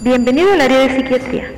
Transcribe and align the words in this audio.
Bienvenido 0.00 0.52
al 0.52 0.60
área 0.60 0.78
de 0.78 0.96
psiquiatría. 0.96 1.52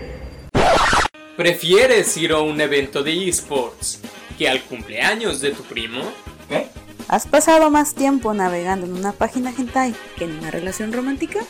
¿Prefieres 1.36 2.16
ir 2.16 2.32
a 2.32 2.38
un 2.38 2.58
evento 2.58 3.02
de 3.02 3.28
esports 3.28 4.00
que 4.38 4.48
al 4.48 4.62
cumpleaños 4.62 5.42
de 5.42 5.50
tu 5.50 5.62
primo? 5.62 6.00
¿Has 7.08 7.26
pasado 7.26 7.70
más 7.70 7.94
tiempo 7.94 8.32
navegando 8.32 8.86
en 8.86 8.94
una 8.94 9.12
página 9.12 9.52
hentai 9.56 9.94
que 10.16 10.24
en 10.24 10.38
una 10.38 10.50
relación 10.50 10.90
romántica? 10.90 11.40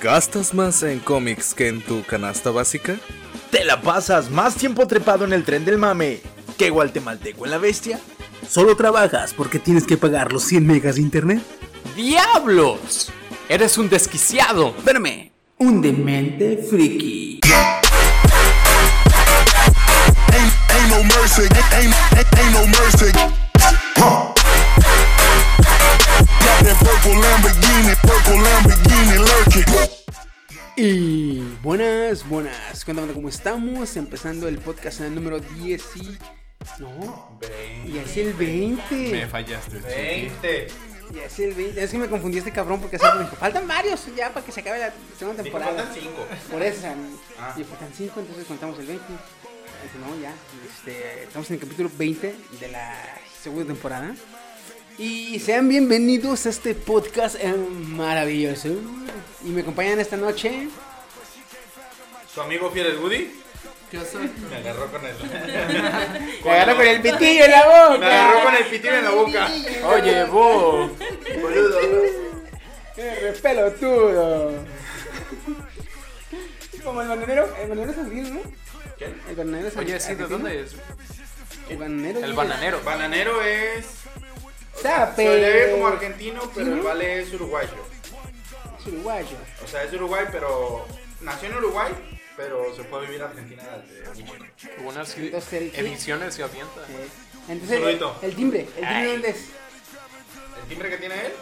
¿Gastas 0.00 0.54
más 0.54 0.82
en 0.82 1.00
cómics 1.00 1.52
que 1.52 1.68
en 1.68 1.82
tu 1.82 2.02
canasta 2.04 2.50
básica? 2.50 2.96
¿Te 3.50 3.62
la 3.64 3.82
pasas 3.82 4.30
más 4.30 4.54
tiempo 4.54 4.86
trepado 4.86 5.26
en 5.26 5.34
el 5.34 5.44
tren 5.44 5.66
del 5.66 5.76
mame 5.76 6.20
que 6.56 6.70
guatemalteco 6.70 7.44
en 7.44 7.50
la 7.50 7.58
bestia? 7.58 8.00
¿Solo 8.48 8.76
trabajas 8.76 9.34
porque 9.34 9.58
tienes 9.58 9.86
que 9.86 9.98
pagar 9.98 10.32
los 10.32 10.44
100 10.44 10.66
megas 10.66 10.94
de 10.94 11.02
internet? 11.02 11.42
¡Diablos! 11.94 13.12
Eres 13.48 13.76
un 13.76 13.90
desquiciado. 13.90 14.68
Espérame, 14.78 15.29
un 15.60 15.82
demente 15.82 16.56
friki. 16.56 17.40
Y 30.76 31.40
buenas, 31.62 32.26
buenas. 32.26 32.84
Cuéntame 32.84 33.12
cómo 33.12 33.28
estamos. 33.28 33.96
Empezando 33.96 34.48
el 34.48 34.58
podcast 34.58 35.00
en 35.00 35.06
el 35.06 35.14
número 35.14 35.40
10 35.40 35.82
y. 35.96 36.18
No, 36.78 37.38
y 37.86 37.98
es 37.98 38.16
el 38.16 38.32
20. 38.32 38.94
Me 38.94 39.26
fallaste. 39.26 39.78
20. 39.78 40.89
Ya 41.12 41.24
es 41.24 41.38
el 41.40 41.54
20. 41.54 41.82
Es 41.82 41.90
que 41.90 41.98
me 41.98 42.08
confundí 42.08 42.38
este 42.38 42.52
cabrón 42.52 42.80
porque 42.80 42.96
hace 42.96 43.06
me 43.18 43.24
dijo, 43.24 43.36
faltan 43.36 43.66
varios 43.66 44.04
ya 44.14 44.32
para 44.32 44.44
que 44.46 44.52
se 44.52 44.60
acabe 44.60 44.78
la 44.78 44.92
segunda 45.18 45.42
Dijo, 45.42 45.58
temporada. 45.58 45.84
faltan 45.84 46.02
5. 46.02 46.26
Por 46.52 46.62
eso, 46.62 46.86
Ah. 47.38 47.54
y 47.56 47.64
faltan 47.64 47.88
5, 47.96 48.20
entonces 48.20 48.44
contamos 48.46 48.78
el 48.78 48.86
20. 48.86 49.04
Dice, 49.04 49.98
no, 49.98 50.20
ya. 50.20 50.32
Este, 50.68 51.24
estamos 51.24 51.48
en 51.50 51.54
el 51.54 51.60
capítulo 51.60 51.90
20 51.96 52.34
de 52.60 52.68
la 52.68 52.94
segunda 53.42 53.72
temporada. 53.72 54.14
Y 54.98 55.38
sean 55.40 55.68
bienvenidos 55.68 56.44
a 56.46 56.50
este 56.50 56.74
podcast 56.74 57.36
eh, 57.40 57.52
maravilloso. 57.54 58.68
Y 59.44 59.48
me 59.48 59.62
acompañan 59.62 59.98
esta 59.98 60.16
noche. 60.16 60.68
¿Su 62.32 62.42
amigo 62.42 62.70
fiel 62.70 62.86
es 62.86 62.98
Woody? 63.00 63.39
Me 63.92 64.56
agarró 64.56 64.86
con 64.86 65.04
el. 65.04 65.16
Me 66.44 66.50
agarro 66.50 66.76
con 66.76 66.86
el 66.86 67.00
pitillo 67.00 67.44
en 67.44 67.50
la 67.50 67.64
boca. 67.64 67.98
Me 67.98 68.06
agarró 68.06 68.44
con 68.44 68.54
el 68.54 68.64
pitillo 68.66 68.94
en 68.94 69.04
la 69.04 69.10
boca. 69.10 69.48
Oye, 69.84 70.24
vos. 70.26 70.90
¡Qué 72.94 73.34
pelotudo! 73.42 74.64
Como 76.84 77.02
el 77.02 77.08
bananero. 77.08 77.56
El 77.56 77.68
bananero 77.68 77.92
es 77.92 77.98
argentino, 77.98 78.34
¿no? 78.34 78.40
¿Qué? 78.96 79.14
El 79.28 79.36
bananero 79.36 79.68
es 79.68 79.76
Oye, 79.76 80.00
sí, 80.00 80.14
¿de 80.14 80.26
dónde 80.26 80.60
es? 80.60 80.76
El 81.68 81.78
bananero. 81.78 82.20
El 82.20 82.32
bananero. 82.32 82.80
Bananero 82.84 83.42
es. 83.42 83.86
Sape. 84.80 85.24
Se 85.24 85.50
ve 85.50 85.70
como 85.72 85.88
argentino, 85.88 86.42
pero 86.54 86.74
el 86.74 86.80
vale 86.80 87.22
es 87.22 87.32
uruguayo. 87.34 87.74
Es 88.78 88.86
uruguayo. 88.86 89.36
O 89.64 89.66
sea, 89.66 89.82
es 89.82 89.92
Uruguay, 89.92 90.26
pero. 90.30 90.86
Nació 91.20 91.50
en 91.50 91.56
Uruguay, 91.56 91.92
pero 92.40 92.74
se 92.74 92.82
fue 92.84 92.98
a 92.98 93.02
vivir 93.02 93.22
a 93.22 93.26
Argentina 93.26 93.62
desde 93.86 94.14
niño. 94.22 94.32
Unas 94.84 95.16
Entonces, 95.16 95.52
el- 95.52 95.74
ediciones 95.86 96.34
se 96.34 96.42
avienta. 96.42 96.86
Sí. 96.86 96.92
Entonces, 97.48 97.78
el, 97.78 97.84
el 98.30 98.34
timbre. 98.36 98.60
¿El 98.76 98.86
timbre 98.86 99.06
dónde 99.12 99.28
es? 99.30 99.36
El 100.62 100.68
timbre 100.68 100.90
que 100.90 100.96
tiene 100.98 101.14
él 101.26 101.32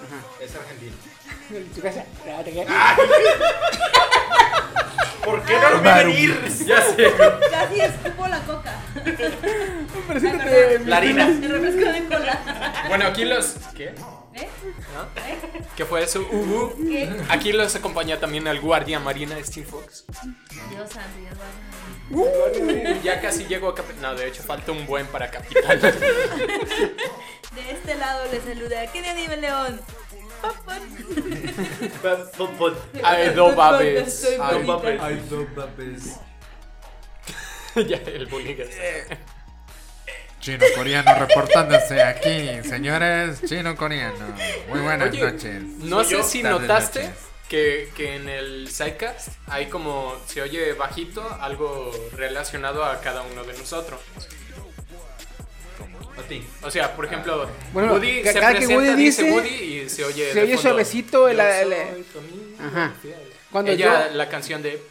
es 0.40 0.55
argentino. 0.55 0.92
En 1.50 1.64
tu 1.70 1.80
casa. 1.80 2.05
Ah, 2.27 2.42
te. 2.44 2.52
¿Por 5.24 5.42
qué 5.44 5.55
no 5.58 5.70
lo 5.70 5.78
vi 5.80 5.88
venir? 6.27 6.40
Ya 6.66 6.82
sé. 6.82 7.10
Casi 7.50 7.80
escupo 7.80 8.27
la 8.28 8.38
coca. 8.40 8.74
Preséntate. 10.08 10.80
La 10.84 10.96
harina. 10.98 11.27
El 11.28 11.50
refresco 11.50 11.90
de 11.92 12.05
cola. 12.05 12.84
Bueno, 12.89 13.06
aquí 13.06 13.24
los. 13.24 13.55
¿Qué? 13.74 13.94
¿Eh? 14.40 14.48
¿No? 14.94 15.08
¿Qué 15.76 15.84
fue 15.84 16.02
eso? 16.02 16.20
Uhu. 16.20 16.74
¿Qué? 16.88 17.10
Aquí 17.28 17.52
los 17.52 17.74
acompaña 17.74 18.18
también 18.18 18.46
el 18.46 18.60
guardia 18.60 19.00
marina 19.00 19.36
Steve 19.42 19.66
Fox. 19.66 20.04
Dios 20.70 20.90
santo, 20.90 21.18
Dios 21.18 21.34
guarde. 22.10 23.00
Ya 23.02 23.20
casi 23.20 23.44
llego 23.46 23.68
a 23.68 23.74
capital. 23.74 24.02
No, 24.02 24.14
de 24.14 24.28
hecho 24.28 24.42
falta 24.42 24.72
un 24.72 24.86
buen 24.86 25.06
para 25.06 25.30
capital. 25.30 25.80
De 27.58 27.72
este 27.72 27.94
lado 27.96 28.24
le 28.30 28.40
saluda 28.40 28.86
Kenia 28.92 29.14
Nivel 29.14 29.40
León. 29.40 29.80
Papá. 30.40 30.78
Hay 33.02 33.30
dos 33.30 33.56
babes. 33.56 34.28
Ay, 34.40 34.62
no 34.64 35.55
papes. 35.55 36.20
ya, 37.74 37.96
el 37.96 38.26
bullying 38.26 38.56
Chino 40.48 40.64
coreano 40.75 41.14
reportándose 41.14 42.03
aquí, 42.03 42.67
señores. 42.67 43.42
Chino 43.47 43.77
coreano. 43.77 44.35
Muy 44.70 44.81
buenas 44.81 45.11
Oye, 45.11 45.20
noches. 45.20 45.63
No 45.81 46.03
sé 46.05 46.23
si 46.23 46.41
Tardes, 46.42 46.61
notaste 46.63 47.03
noches. 47.03 47.17
que, 47.51 47.91
que 47.95 48.17
en 48.17 48.31
el 48.31 48.70
sidecast 48.70 49.29
hay 49.47 49.67
como, 49.67 50.17
se 50.27 50.41
oye 50.41 50.73
bajito, 50.73 51.23
algo 51.42 51.92
relacionado 52.17 52.83
a 52.83 52.98
cada 53.03 53.20
uno 53.20 53.45
de 53.45 53.59
nosotros. 53.59 54.01
A 56.19 56.23
ti. 56.23 56.42
O 56.63 56.70
sea, 56.70 56.97
por 56.97 57.05
ejemplo, 57.05 57.47
Bueno, 57.75 57.92
Woody 57.92 58.23
se 58.25 58.33
cada 58.33 58.53
que 58.55 58.57
presenta, 58.61 58.75
Woody 58.75 58.95
dice 58.97 59.23
dice, 59.25 59.35
Woody 59.35 59.48
y 59.85 59.89
se 59.91 60.05
oye 60.07 60.33
se 60.33 60.42
oye 60.45 60.57
suavecito 60.57 61.29
el- 61.29 61.36
"Yo 61.36 61.42
el- 61.42 61.73
amigo 61.75 62.07
Ajá. 62.67 62.95
fiel". 63.03 63.15
Cuando 63.53 63.70
Ella, 63.70 64.09
yo- 64.09 64.15
la 64.17 64.29
canción 64.30 64.63
de... 64.63 64.83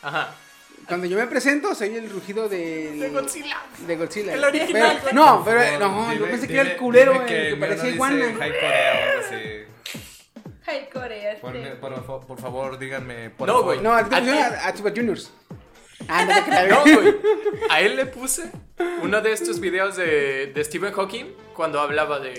Ajá. 0.00 0.32
Cuando 0.90 1.06
yo 1.06 1.16
me 1.16 1.26
presento, 1.26 1.74
soy 1.74 1.96
el 1.96 2.10
rugido 2.10 2.48
de. 2.48 2.92
De 2.92 3.08
Godzilla. 3.08 3.56
De 3.86 3.96
Godzilla. 3.96 4.34
El 4.34 4.44
original. 4.44 4.98
Pero- 5.02 5.14
no, 5.14 5.42
pero 5.44 5.60
Por 5.60 5.72
no, 5.80 5.88
favor, 5.90 6.06
yo 6.12 6.18
dime- 6.18 6.28
pensé 6.30 6.46
que 6.46 6.52
era 6.52 6.62
el 6.62 6.68
dime- 6.68 6.78
culero 6.78 7.12
dime 7.12 7.24
el 7.24 7.28
que 7.28 7.48
que 7.50 7.56
parecía 7.56 7.88
iguana. 7.90 8.24
High 8.38 8.52
Corea 8.52 9.14
o 9.16 9.20
así. 9.26 9.36
Ay, 10.66 10.88
Corea. 10.92 11.36
Por, 11.40 12.02
por, 12.04 12.26
por- 12.26 12.40
favor, 12.40 12.78
díganme. 12.78 13.30
Por 13.30 13.48
No, 13.48 13.62
güey. 13.62 13.80
No, 13.80 13.92
a 13.92 13.98
A 13.98 14.02
a, 14.04 14.68
a 14.68 14.76
Super 14.76 14.94
Juniors. 14.94 15.32
Ah, 16.12 16.24
no 16.24 16.34
te 16.34 16.42
creas. 16.42 16.68
No, 16.68 16.82
güey. 16.82 17.14
A 17.70 17.80
él 17.82 17.96
le 17.96 18.06
puse 18.06 18.50
uno 19.02 19.20
de 19.20 19.32
estos 19.32 19.60
videos 19.60 19.96
de, 19.96 20.46
de 20.52 20.64
Stephen 20.64 20.92
Hawking 20.92 21.26
cuando 21.54 21.78
hablaba 21.80 22.18
de 22.18 22.34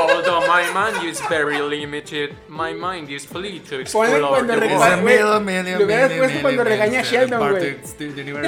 Although 0.00 0.40
my 0.48 0.64
mind 0.74 1.04
is 1.08 1.20
very 1.28 1.58
limited, 1.60 2.30
my 2.48 2.72
mind 2.74 3.08
is 3.10 3.26
free 3.26 3.60
to 3.60 3.78
explore 3.80 4.08
Ponle 4.08 4.28
cuando 4.28 4.54
the 4.54 4.60
re- 4.60 4.66
It's 4.66 4.74
world. 4.78 4.92
a 4.92 4.96
Güey, 5.00 5.04
million, 5.18 5.44
million, 5.44 5.78
lo 5.78 5.84
hubieras 5.84 6.12
puesto 6.12 6.40
cuando 6.42 6.64
regaña 6.64 7.00
a 7.00 7.02
Sheldon, 7.02 7.50
güey. 7.50 7.76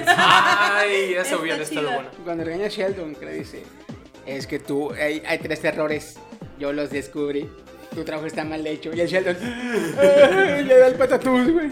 Ay, 0.06 1.14
eso 1.14 1.40
hubiera 1.40 1.62
estado 1.62 1.90
bueno. 1.92 2.08
Cuando 2.24 2.44
regaña 2.44 2.66
a 2.66 2.68
Sheldon, 2.68 3.14
que 3.14 3.24
le 3.26 3.32
dice: 3.34 3.62
Es 4.26 4.46
que 4.46 4.58
tú, 4.58 4.92
hay, 4.92 5.22
hay 5.26 5.38
tres 5.38 5.62
errores. 5.64 6.18
Yo 6.58 6.72
los 6.72 6.90
descubrí. 6.90 7.48
Tu 7.94 8.04
trabajo 8.04 8.26
está 8.26 8.44
mal 8.44 8.66
hecho. 8.66 8.90
Y 8.94 9.00
el 9.00 9.08
Sheldon 9.08 9.36
le 10.66 10.78
da 10.78 10.86
el 10.86 10.94
patatús, 10.94 11.50
güey. 11.52 11.70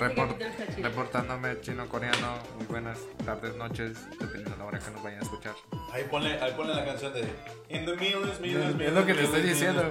Report- 0.00 0.40
Este 0.40 0.82
reportándome 0.82 1.60
chino 1.60 1.86
coreano. 1.88 2.38
Muy 2.56 2.66
buenas 2.66 2.98
tardes, 3.24 3.54
noches, 3.56 3.98
dependiendo 4.12 4.50
de 4.50 4.56
la 4.56 4.64
hora 4.64 4.78
que 4.78 4.90
nos 4.90 5.02
vayan 5.02 5.20
a 5.20 5.22
escuchar. 5.22 5.52
Ahí 5.92 6.04
ponle, 6.10 6.40
ahí 6.40 6.52
ponle 6.56 6.74
la 6.74 6.84
canción 6.86 7.12
de 7.12 7.20
In 7.68 7.84
the 7.84 7.94
millions, 7.96 8.40
millions, 8.40 8.66
Es 8.70 8.74
millions. 8.76 8.94
lo 8.94 9.06
que 9.06 9.14
te 9.14 9.24
estoy 9.24 9.42
diciendo. 9.42 9.82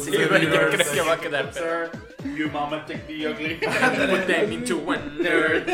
Sí, 0.00 0.10
güey, 0.10 0.44
yo 0.46 0.50
creo 0.50 0.70
que 0.70 1.00
va 1.00 1.12
a 1.14 1.18
quedar 1.20 1.52
Sir, 1.52 1.90
You 2.36 2.48
mama 2.50 2.84
take 2.86 3.00
the 3.08 3.28
ugly. 3.28 3.56
Put 3.56 4.26
them 4.26 4.52
into 4.52 4.78
one 4.78 5.00
nerd. 5.20 5.68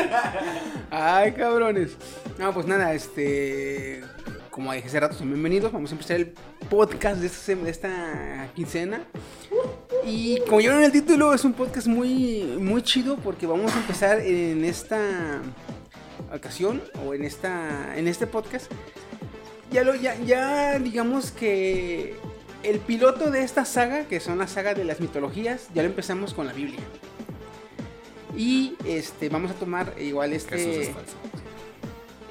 Ay, 0.89 1.31
cabrones. 1.33 1.95
No, 2.39 2.51
pues 2.53 2.65
nada, 2.65 2.93
este. 2.93 4.03
Como 4.49 4.71
dije 4.73 4.87
hace 4.87 4.99
rato, 4.99 5.15
son 5.15 5.29
bienvenidos. 5.29 5.71
Vamos 5.71 5.91
a 5.91 5.93
empezar 5.93 6.17
el 6.17 6.33
podcast 6.69 7.19
de 7.19 7.27
esta, 7.27 7.53
sem- 7.53 7.61
de 7.63 7.71
esta 7.71 8.47
quincena. 8.55 9.01
Y 10.05 10.39
como 10.41 10.59
ya 10.59 10.69
vieron 10.69 10.83
el 10.83 10.91
título, 10.91 11.33
es 11.33 11.45
un 11.45 11.53
podcast 11.53 11.87
muy, 11.87 12.43
muy 12.59 12.81
chido 12.81 13.17
porque 13.17 13.45
vamos 13.45 13.73
a 13.73 13.79
empezar 13.79 14.19
en 14.19 14.65
esta 14.65 15.41
ocasión 16.33 16.81
o 17.05 17.13
en 17.13 17.23
esta 17.23 17.97
en 17.97 18.07
este 18.07 18.27
podcast. 18.27 18.71
Ya 19.71 19.83
lo 19.83 19.95
ya, 19.95 20.15
ya 20.19 20.77
digamos 20.79 21.31
que 21.31 22.15
el 22.63 22.79
piloto 22.79 23.31
de 23.31 23.43
esta 23.43 23.65
saga, 23.65 24.05
que 24.05 24.19
son 24.19 24.37
la 24.39 24.47
saga 24.47 24.73
de 24.73 24.83
las 24.83 24.99
mitologías, 24.99 25.67
ya 25.73 25.83
lo 25.83 25.89
empezamos 25.89 26.33
con 26.33 26.47
la 26.47 26.53
Biblia. 26.53 26.81
Y 28.35 28.75
este 28.85 29.29
vamos 29.29 29.51
a 29.51 29.53
tomar 29.53 29.93
igual 29.99 30.31
Jesús 30.31 30.51
este 30.51 30.81
es 30.81 30.89
falso. 30.89 31.15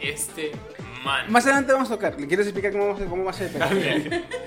Este 0.00 0.52
man. 1.04 1.30
más 1.30 1.44
adelante 1.44 1.72
vamos 1.72 1.90
a 1.90 1.94
tocar. 1.94 2.18
¿Le 2.20 2.26
quieres 2.26 2.46
explicar 2.46 2.72
cómo, 2.72 2.88
vamos 2.88 3.02
a- 3.02 3.06
cómo 3.06 3.24
va 3.24 3.30
a 3.30 3.34
ser? 3.34 3.50
Pero, 3.52 3.66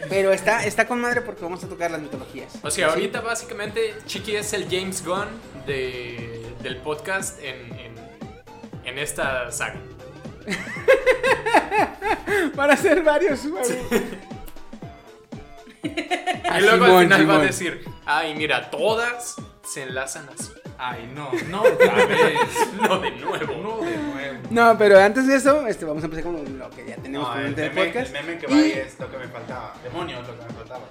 pero 0.09 0.31
está, 0.33 0.65
está 0.65 0.87
con 0.87 0.99
madre 1.01 1.21
porque 1.21 1.41
vamos 1.43 1.63
a 1.63 1.67
tocar 1.67 1.91
las 1.91 2.01
mitologías. 2.01 2.53
O 2.61 2.69
sea, 2.71 2.87
¿Sí? 2.89 2.93
ahorita 2.93 3.21
básicamente 3.21 3.95
Chiqui 4.05 4.35
es 4.35 4.53
el 4.53 4.65
James 4.69 5.03
Gunn 5.05 5.27
de, 5.65 6.45
del 6.61 6.77
podcast 6.77 7.39
en, 7.41 7.73
en, 7.79 7.95
en 8.85 8.99
esta 8.99 9.51
saga. 9.51 9.79
Van 12.55 12.71
a 12.71 12.77
ser 12.77 13.01
varios. 13.03 13.45
güey. 13.47 13.63
Y 15.85 16.61
luego 16.61 16.85
Simón, 16.85 17.13
al 17.13 17.19
final 17.21 17.29
va 17.29 17.35
a 17.41 17.45
decir, 17.45 17.85
Ay, 18.05 18.33
mira, 18.33 18.71
todas 18.71 19.35
se 19.63 19.83
enlazan 19.83 20.27
así. 20.33 20.49
Ay, 20.77 21.09
no, 21.15 21.31
no 21.49 21.61
otra 21.63 21.93
vez. 22.05 22.37
No, 22.81 22.99
de 22.99 23.11
nuevo. 23.11 23.53
No 23.63 23.85
de 23.85 23.97
nuevo. 23.97 24.39
No, 24.49 24.77
pero 24.77 24.99
antes 24.99 25.25
de 25.27 25.35
eso, 25.35 25.65
este, 25.67 25.85
vamos 25.85 26.03
a 26.03 26.05
empezar 26.07 26.25
con 26.25 26.57
lo 26.59 26.69
que 26.69 26.85
ya 26.85 26.95
tenemos 26.97 27.27
No, 27.29 27.35
el 27.35 27.53
pendiente 27.53 27.61
de 27.61 27.69
meme, 27.69 27.85
podcast. 27.87 28.07
el 28.07 28.25
meme 28.25 28.37
que 28.39 28.47
va 28.47 28.53
Y- 28.53 28.59
ahí 28.59 28.71
es 28.73 28.99
lo 28.99 29.09
que 29.11 29.17
me 29.17 29.27
faltaba. 29.27 29.73
Demonios, 29.83 30.27
lo 30.27 30.37
que 30.37 30.43
me 30.45 30.53
faltaba. 30.53 30.81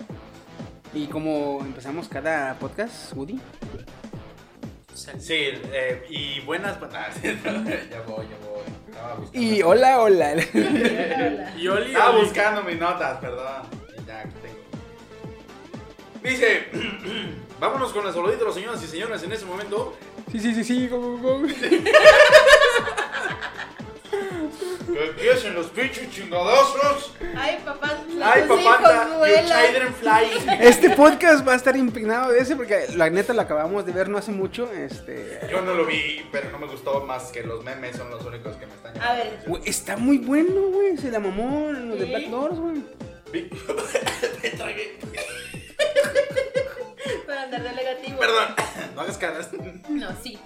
Y 0.94 1.06
como 1.08 1.58
empezamos 1.60 2.08
cada 2.08 2.54
podcast, 2.54 3.12
Woody. 3.14 3.40
Sí, 4.94 5.34
eh, 5.72 6.06
y 6.08 6.40
buenas 6.40 6.78
buenas. 6.80 7.20
ya 7.20 7.32
voy, 8.06 8.26
ya 8.26 8.38
voy. 8.46 8.62
Estaba 8.88 9.14
buscando. 9.16 9.30
Y 9.46 9.62
hola, 9.62 10.00
hola. 10.00 10.34
Y 11.58 11.68
Oli, 11.68 11.86
Estaba 11.88 12.10
Oli. 12.10 12.20
buscando 12.24 12.62
mis 12.62 12.78
notas, 12.78 13.18
perdón. 13.18 13.62
Ya, 14.06 14.20
aquí 14.20 14.34
tengo. 14.40 14.54
Dice, 16.22 16.68
vámonos 17.66 17.92
con 17.92 18.06
el 18.06 18.12
saludito 18.12 18.38
de 18.40 18.44
los 18.44 18.54
señoras 18.54 18.82
y 18.82 18.86
señores 18.86 19.22
en 19.22 19.32
ese 19.32 19.44
momento. 19.46 19.96
Sí, 20.30 20.38
sí, 20.38 20.54
sí, 20.54 20.64
sí, 20.64 20.88
go, 20.88 20.98
go, 21.00 21.18
go. 21.18 21.42
Que 24.92 25.06
empiecen 25.08 25.54
los 25.54 25.66
pinches 25.68 26.08
chingadazos. 26.10 27.14
Ay, 27.36 27.58
papá, 27.64 27.98
Ay, 28.22 28.42
papá, 28.46 29.08
fly. 29.98 30.56
Este 30.60 30.90
podcast 30.90 31.46
va 31.46 31.54
a 31.54 31.56
estar 31.56 31.76
impregnado 31.76 32.30
de 32.30 32.38
ese 32.38 32.54
porque 32.54 32.86
la 32.94 33.10
neta 33.10 33.32
lo 33.32 33.40
acabamos 33.42 33.84
de 33.86 33.92
ver 33.92 34.08
no 34.08 34.18
hace 34.18 34.30
mucho. 34.30 34.70
Este. 34.72 35.40
Yo 35.50 35.62
no 35.62 35.74
lo 35.74 35.84
vi, 35.84 36.24
pero 36.30 36.50
no 36.50 36.58
me 36.60 36.66
gustó 36.68 37.00
más 37.04 37.24
que 37.32 37.42
los 37.42 37.64
memes 37.64 37.96
son 37.96 38.08
los 38.10 38.24
únicos 38.24 38.54
que 38.56 38.66
me 38.66 38.74
están 38.74 39.00
A 39.02 39.14
ver. 39.14 39.40
Está 39.64 39.96
muy 39.96 40.18
bueno, 40.18 40.60
güey. 40.70 40.96
Se 40.96 41.10
la 41.10 41.18
mamó 41.18 41.70
en 41.70 41.88
lo 41.88 41.96
de. 41.96 42.04
Black 42.04 42.26
Doors, 42.28 42.58
güey. 42.60 42.84
Vi- 43.32 43.50
me 44.42 44.50
tragué. 44.50 44.98
Para 47.26 47.33
andar 47.44 47.62
de 47.62 47.72
negativo. 47.72 48.18
Perdón, 48.18 48.54
no 48.94 49.00
hagas 49.00 49.18
caras. 49.18 49.50
No, 49.88 50.08
sí. 50.22 50.38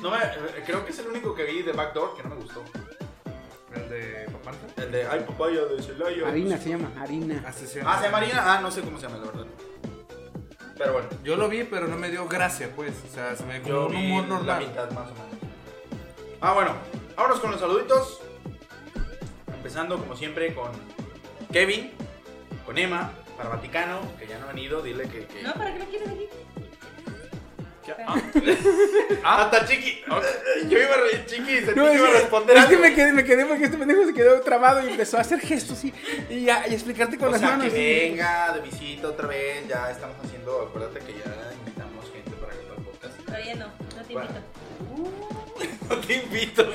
No 0.00 0.10
me, 0.10 0.18
creo 0.64 0.84
que 0.84 0.92
es 0.92 0.98
el 0.98 1.08
único 1.08 1.34
que 1.34 1.44
vi 1.44 1.62
de 1.62 1.72
Backdoor 1.72 2.16
que 2.16 2.22
no 2.22 2.30
me 2.30 2.36
gustó. 2.36 2.62
¿El 3.74 3.88
de 3.88 4.26
Papanta? 4.32 4.82
El 4.82 4.92
de 4.92 5.06
Ay 5.06 5.20
Papaya 5.26 5.64
de 5.64 5.82
Celaya. 5.82 6.28
Harina 6.28 6.56
se 6.58 6.70
llama, 6.70 6.90
harina. 7.00 7.42
Ah, 7.46 7.52
¿se 7.52 7.66
llama 7.80 8.08
Marina? 8.10 8.42
Ah, 8.44 8.60
no 8.60 8.70
sé 8.70 8.80
cómo 8.82 8.98
se 8.98 9.06
llama, 9.06 9.18
la 9.18 9.26
verdad. 9.32 9.46
Pero 10.78 10.92
bueno, 10.92 11.08
Yo 11.24 11.36
lo 11.36 11.48
vi, 11.48 11.64
pero 11.64 11.88
no 11.88 11.96
me 11.96 12.10
dio 12.10 12.26
gracia, 12.28 12.70
pues. 12.76 12.92
O 13.10 13.14
sea, 13.14 13.34
se 13.34 13.44
me 13.44 13.62
como 13.62 13.86
un 13.86 13.96
humor 13.96 14.22
la 14.24 14.28
normal. 14.36 14.66
mitad 14.66 14.90
más 14.90 15.10
o 15.10 15.14
menos. 15.14 15.26
Ah, 16.40 16.52
bueno, 16.52 16.74
vámonos 17.16 17.40
con 17.40 17.50
los 17.50 17.60
saluditos. 17.60 18.20
Empezando 19.54 19.98
como 19.98 20.14
siempre 20.16 20.54
con 20.54 20.70
Kevin, 21.52 21.92
con 22.64 22.76
Emma, 22.78 23.12
para 23.36 23.48
Vaticano, 23.50 24.00
que 24.18 24.26
ya 24.26 24.38
no 24.38 24.46
ha 24.46 24.48
venido, 24.52 24.82
dile 24.82 25.04
que... 25.08 25.26
que... 25.26 25.42
No, 25.42 25.54
¿para 25.54 25.72
qué 25.72 25.78
lo 25.80 25.84
quieres 25.86 26.08
aquí? 26.08 26.28
Ah, 29.22 29.42
hasta 29.44 29.64
Chiqui. 29.66 30.00
Yo 30.68 30.78
iba 30.78 30.94
a 30.94 30.96
re... 30.96 31.24
Chiqui, 31.26 31.56
sentí 31.58 31.74
No, 31.76 31.92
iba 31.94 32.08
a 32.08 32.12
responder 32.12 32.56
es 32.56 32.64
que 32.64 32.74
algo. 32.74 32.82
me 32.82 32.94
quedé, 32.94 33.12
me 33.12 33.24
quedé 33.24 33.46
porque 33.46 33.64
este 33.66 33.78
pendejo 33.78 34.04
se 34.04 34.12
quedó 34.14 34.40
trabado 34.40 34.84
y 34.84 34.90
empezó 34.90 35.18
a 35.18 35.20
hacer 35.20 35.38
gestos 35.40 35.84
y, 35.84 35.94
y, 36.28 36.48
explicarte 36.50 37.16
con 37.16 37.28
O 37.28 37.30
las 37.32 37.40
sea, 37.40 37.50
manos. 37.56 37.72
que 37.72 38.06
y- 38.06 38.10
venga 38.10 38.52
de 38.54 38.60
visita 38.60 39.06
otra 39.08 39.28
vez, 39.28 39.68
ya 39.68 39.88
estamos 39.90 40.16
haciendo, 40.24 40.62
acuérdate 40.62 40.98
que 41.00 41.12
ya 41.12 41.52
invitamos 41.60 42.10
gente 42.10 42.30
para 42.32 42.54
grabar 42.54 42.78
el 42.78 42.84
podcast. 42.84 43.18
Todavía 43.24 43.54
no, 43.54 43.66
no 43.66 44.02
te 44.04 44.12
Bueno. 44.12 44.28
invito. 44.30 44.46
No 45.88 45.96
te 46.00 46.14
invito. 46.14 46.66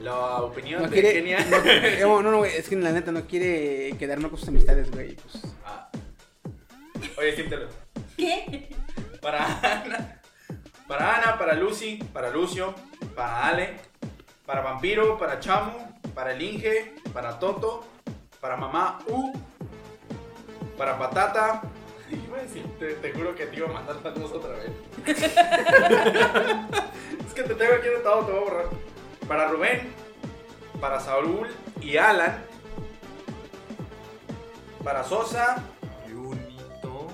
La 0.00 0.42
opinión 0.42 0.82
No 0.82 0.88
de 0.88 0.92
quiere. 0.92 1.12
Kenia. 1.14 1.38
No, 2.00 2.22
no, 2.22 2.30
no, 2.30 2.38
güey, 2.38 2.54
es 2.56 2.68
que 2.68 2.76
la 2.76 2.92
neta 2.92 3.10
no 3.12 3.22
quiere 3.26 3.96
quedar 3.98 4.20
mal 4.20 4.30
con 4.30 4.38
sus 4.38 4.48
amistades, 4.48 4.90
güey. 4.90 5.16
Pues, 5.16 5.42
Ah. 5.64 5.90
Oye, 7.16 7.34
síntelo. 7.36 7.68
¿Qué? 8.16 8.68
Para 9.20 9.44
Ana, 9.44 10.20
para 10.86 11.16
Ana, 11.16 11.38
para 11.38 11.54
Lucy, 11.54 11.98
para 12.12 12.30
Lucio, 12.30 12.74
para 13.14 13.46
Ale, 13.48 13.76
para 14.46 14.60
Vampiro, 14.60 15.18
para 15.18 15.40
Chamo, 15.40 15.98
para 16.14 16.32
el 16.32 16.42
Inge, 16.42 16.94
para 17.12 17.38
Toto, 17.38 17.84
para 18.40 18.56
Mamá 18.56 19.00
U, 19.08 19.32
para 20.76 20.96
Patata. 20.98 21.62
Iba 22.10 22.38
a 22.38 22.42
decir, 22.42 22.64
te, 22.78 22.94
te 22.94 23.12
juro 23.12 23.34
que 23.34 23.46
te 23.46 23.56
iba 23.56 23.68
a 23.68 23.72
mandar 23.72 23.96
saludos 24.02 24.32
otra 24.32 24.52
vez. 24.54 24.70
es 27.26 27.34
que 27.34 27.42
te 27.42 27.54
tengo 27.54 27.74
aquí 27.74 27.88
anotado, 27.88 28.24
te 28.24 28.32
voy 28.32 28.40
a 28.40 28.44
borrar. 28.44 28.66
Para 29.28 29.48
Rubén, 29.48 29.92
para 30.80 30.98
Saúl 31.00 31.48
y 31.82 31.98
Alan, 31.98 32.42
para 34.82 35.04
Sosa, 35.04 35.62
Junito. 36.10 37.08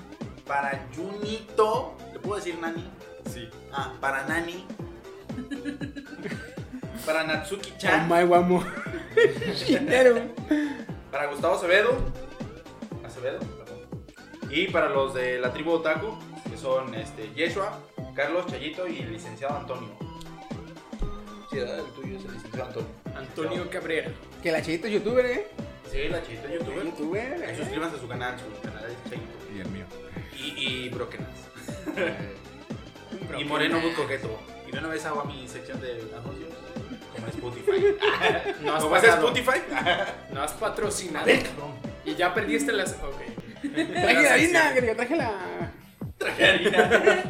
para 0.47 0.87
Junito. 0.95 1.97
¿Le 2.13 2.19
puedo 2.19 2.37
decir 2.37 2.57
Nani? 2.57 2.89
Sí. 3.29 3.49
Ah, 3.73 3.91
para 3.99 4.25
Nani. 4.27 4.65
para 7.05 7.23
oh 7.23 7.27
Natsuki-chan. 7.27 8.07
Para 11.11 11.27
Gustavo 11.27 11.55
Acevedo. 11.55 11.97
Acevedo, 13.05 13.39
perdón. 13.39 13.79
Y 14.49 14.67
para 14.67 14.89
los 14.89 15.13
de 15.13 15.39
la 15.39 15.51
tribu 15.51 15.71
Otaku, 15.71 16.17
que 16.49 16.57
son 16.57 16.93
este, 16.95 17.33
Yeshua, 17.33 17.77
Carlos, 18.13 18.45
Chayito 18.47 18.87
y 18.87 18.99
el 18.99 19.11
licenciado 19.13 19.57
Antonio. 19.57 20.04
El 21.63 21.91
tuyo 21.93 22.17
es 22.17 22.25
el 22.25 22.33
licenciado 22.33 22.65
Antonio. 22.67 22.89
Antonio 23.15 23.69
Cabrera. 23.69 24.11
Que 24.43 24.51
la 24.51 24.61
chayita 24.61 24.87
es 24.87 24.93
youtuber, 24.93 25.25
eh. 25.25 25.47
Sí, 25.91 26.09
la 26.09 26.21
Chayito 26.23 26.49
youtuber. 26.49 26.83
Youtuber, 26.85 27.43
Ahí 27.43 27.53
eh. 27.53 27.57
Suscríbanse 27.57 27.97
a 27.97 27.99
su 27.99 28.07
canal, 28.07 28.35
su 28.39 28.61
canal 28.61 28.85
es 28.85 29.09
Chayito. 29.09 29.31
Y 29.55 29.59
el 29.59 29.69
mío. 29.69 29.85
Y, 30.37 30.85
y 30.85 30.89
Brokenas. 30.89 31.29
Y 33.39 33.43
Moreno 33.45 33.79
muy 33.79 33.91
coqueto. 33.91 34.39
Y 34.67 34.71
de 34.71 34.79
una 34.79 34.87
vez 34.89 35.05
hago 35.05 35.21
a 35.21 35.25
mi 35.25 35.47
sección 35.47 35.79
de 35.81 35.91
anuncios. 36.17 36.49
Como 37.13 37.27
Spotify. 37.27 37.95
No 38.61 38.75
has 38.75 38.83
¿Cómo 38.83 38.95
es 38.95 39.01
pagado. 39.03 39.27
Spotify? 39.27 39.59
No 40.33 40.41
has 40.41 40.51
patrocinado. 40.53 41.23
A 41.23 41.25
ver, 41.25 41.43
cabrón. 41.43 41.71
Y 42.03 42.15
ya 42.15 42.33
perdiste 42.33 42.71
las. 42.71 42.93
Ok. 42.93 43.21
Traje 43.61 44.23
la 44.23 44.33
harina, 44.33 44.73
que 44.73 44.81
traje 44.81 45.15
la. 45.15 45.71
Traje 46.17 46.45
harina. 46.45 47.23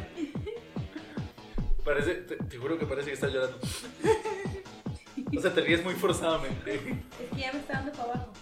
Parece, 1.86 2.16
te, 2.16 2.36
te 2.36 2.58
juro 2.58 2.78
que 2.80 2.86
parece 2.86 3.08
que 3.10 3.14
estás 3.14 3.32
llorando. 3.32 3.58
O 5.38 5.42
sea, 5.42 5.54
te 5.54 5.62
ríes 5.62 5.84
muy 5.84 5.94
forzadamente. 5.94 6.74
Es 6.76 6.82
que 6.82 6.96
ya 7.40 7.54
me 7.54 7.60
está 7.60 7.74
dando 7.74 7.92
para 7.94 8.04
abajo. 8.14 8.34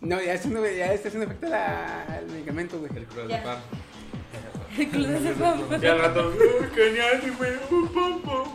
No, 0.00 0.20
ya, 0.20 0.34
haciendo, 0.34 0.64
ya 0.68 0.92
está 0.92 1.08
haciendo 1.08 1.26
efecto 1.26 1.48
la, 1.48 2.18
el 2.20 2.26
medicamento, 2.26 2.78
güey. 2.78 2.90
el 2.96 3.06
club 3.06 3.28
Ya. 3.28 3.38
de 3.38 3.42
pan. 3.44 3.58
El 4.78 4.88
club 4.88 5.06
de 5.06 5.32
fama. 5.34 5.78
Y 5.82 5.86
al 5.86 5.98
rato, 5.98 6.32
"Uy, 6.38 6.66
genial, 6.74 7.22
güey. 7.38 7.58
pum, 7.68 7.88
pum". 7.88 8.48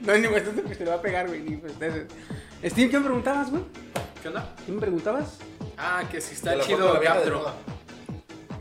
No, 0.00 0.16
ni 0.18 0.26
güey, 0.26 0.42
esto 0.42 0.50
es 0.60 0.66
que 0.66 0.74
se 0.74 0.84
le 0.84 0.90
va 0.90 0.96
a 0.96 1.02
pegar, 1.02 1.26
güey. 1.28 1.40
Ni, 1.40 1.56
pues. 1.56 1.72
Steve, 2.64 2.90
¿qué 2.90 2.98
me 2.98 3.04
preguntabas, 3.04 3.50
güey? 3.50 3.62
¿Qué 4.22 4.28
onda? 4.28 4.54
¿Qué 4.64 4.72
me 4.72 4.80
preguntabas? 4.80 5.38
Ah, 5.76 6.02
que 6.10 6.20
si 6.20 6.34
está 6.34 6.60
chido 6.60 7.00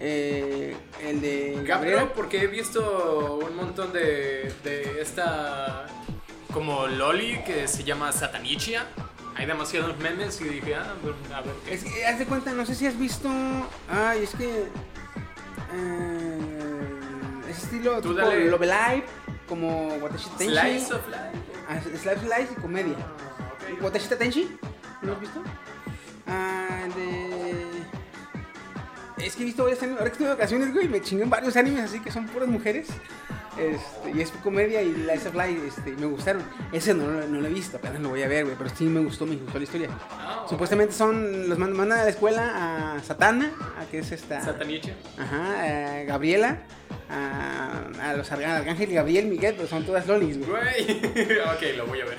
Eh, 0.06 0.76
el 1.02 1.22
de 1.22 1.64
Gabriela. 1.66 2.02
Gaptro, 2.02 2.14
porque 2.14 2.42
he 2.44 2.48
visto 2.48 3.40
un 3.42 3.56
montón 3.56 3.94
de, 3.94 4.54
de 4.62 5.02
esta. 5.02 5.88
Como 6.54 6.88
Loli 6.88 7.42
que 7.44 7.70
se 7.70 7.86
llama 7.86 8.12
Satanichia. 8.12 8.86
Hay 9.36 9.46
demasiados 9.46 9.98
memes 9.98 10.40
y 10.42 10.44
dije, 10.44 10.76
ah, 10.76 10.94
bueno, 11.02 11.18
a 11.34 11.42
ver 11.42 11.56
qué. 11.66 11.74
Es 11.74 11.84
que, 11.86 12.06
haz 12.06 12.20
de 12.20 12.26
cuenta, 12.26 12.52
no 12.52 12.66
sé 12.66 12.76
si 12.76 12.86
has 12.86 13.00
visto. 13.00 13.30
Ay, 13.90 14.24
es 14.24 14.36
que. 14.36 14.66
Eh, 15.74 16.40
ese 17.50 17.64
estilo 17.64 18.02
Tú 18.02 18.14
tipo 18.14 18.28
dale. 18.28 18.50
Love 18.52 18.62
Live, 18.62 19.06
como 19.48 19.88
Watashi 19.96 20.30
Tenshi. 20.38 20.54
Slice 20.54 20.94
of 20.94 21.08
Life. 21.08 21.40
Ah, 21.70 21.80
Slice 21.82 22.16
of 22.16 22.24
Life 22.24 22.50
y 22.58 22.62
comedia. 22.62 22.96
Watashi 23.82 24.10
Tenshi, 24.10 24.58
¿no 25.02 25.14
has 25.14 25.20
visto? 25.22 25.42
Ah, 26.28 26.88
de. 26.94 27.73
Es 29.24 29.36
que 29.36 29.44
he 29.44 29.46
visto 29.46 29.64
varios 29.64 29.82
animes. 29.82 30.00
Ahora 30.00 30.10
que 30.10 30.14
estuve 30.14 30.28
de 30.30 30.34
vacaciones, 30.36 30.74
güey, 30.74 30.88
me 30.88 31.02
chingué 31.02 31.24
en 31.24 31.30
varios 31.30 31.56
animes 31.56 31.84
así 31.84 32.00
que 32.00 32.12
son 32.12 32.26
puras 32.28 32.48
mujeres. 32.50 32.88
Este, 33.58 34.18
y 34.18 34.22
es 34.22 34.32
comedia 34.44 34.82
y 34.82 34.92
Slice 34.94 35.28
of 35.30 35.36
Life, 35.36 35.68
este, 35.68 35.92
me 35.92 36.08
gustaron. 36.08 36.42
Ese 36.72 36.94
no, 36.96 37.06
lo- 37.08 37.28
no 37.28 37.40
lo 37.40 37.48
he 37.48 37.54
visto, 37.54 37.78
apenas 37.78 38.02
lo 38.02 38.10
voy 38.10 38.24
a 38.24 38.28
ver, 38.28 38.46
güey, 38.46 38.58
pero 38.58 38.68
sí 38.76 38.84
me 38.86 39.00
gustó, 39.02 39.28
me 39.28 39.36
gustó 39.36 39.60
la 39.60 39.64
historia. 39.64 39.90
Ah, 40.12 40.44
Supuestamente 40.50 40.94
son, 40.94 41.48
los 41.48 41.60
man- 41.60 41.72
mandan 41.74 42.00
a 42.00 42.04
la 42.04 42.10
escuela 42.10 42.96
a 42.96 43.04
Satana, 43.04 43.52
a 43.80 43.86
que 43.86 44.00
es 44.00 44.12
esta... 44.12 44.42
Satanichia. 44.42 44.96
Ajá, 45.20 46.00
a 46.00 46.04
Gabriela, 46.06 46.64
a, 47.14 48.10
a 48.10 48.14
los 48.14 48.32
Arcángel 48.32 48.92
y 48.92 48.96
Gabriel, 48.96 49.28
Miguel, 49.28 49.54
pero 49.56 49.68
son 49.68 49.86
todas 49.86 50.08
lolis, 50.08 50.38
güey. 50.40 50.50
Güey. 50.50 51.02
ok, 51.40 51.78
lo 51.78 51.86
voy 51.88 52.02
a 52.02 52.06
ver. 52.06 52.18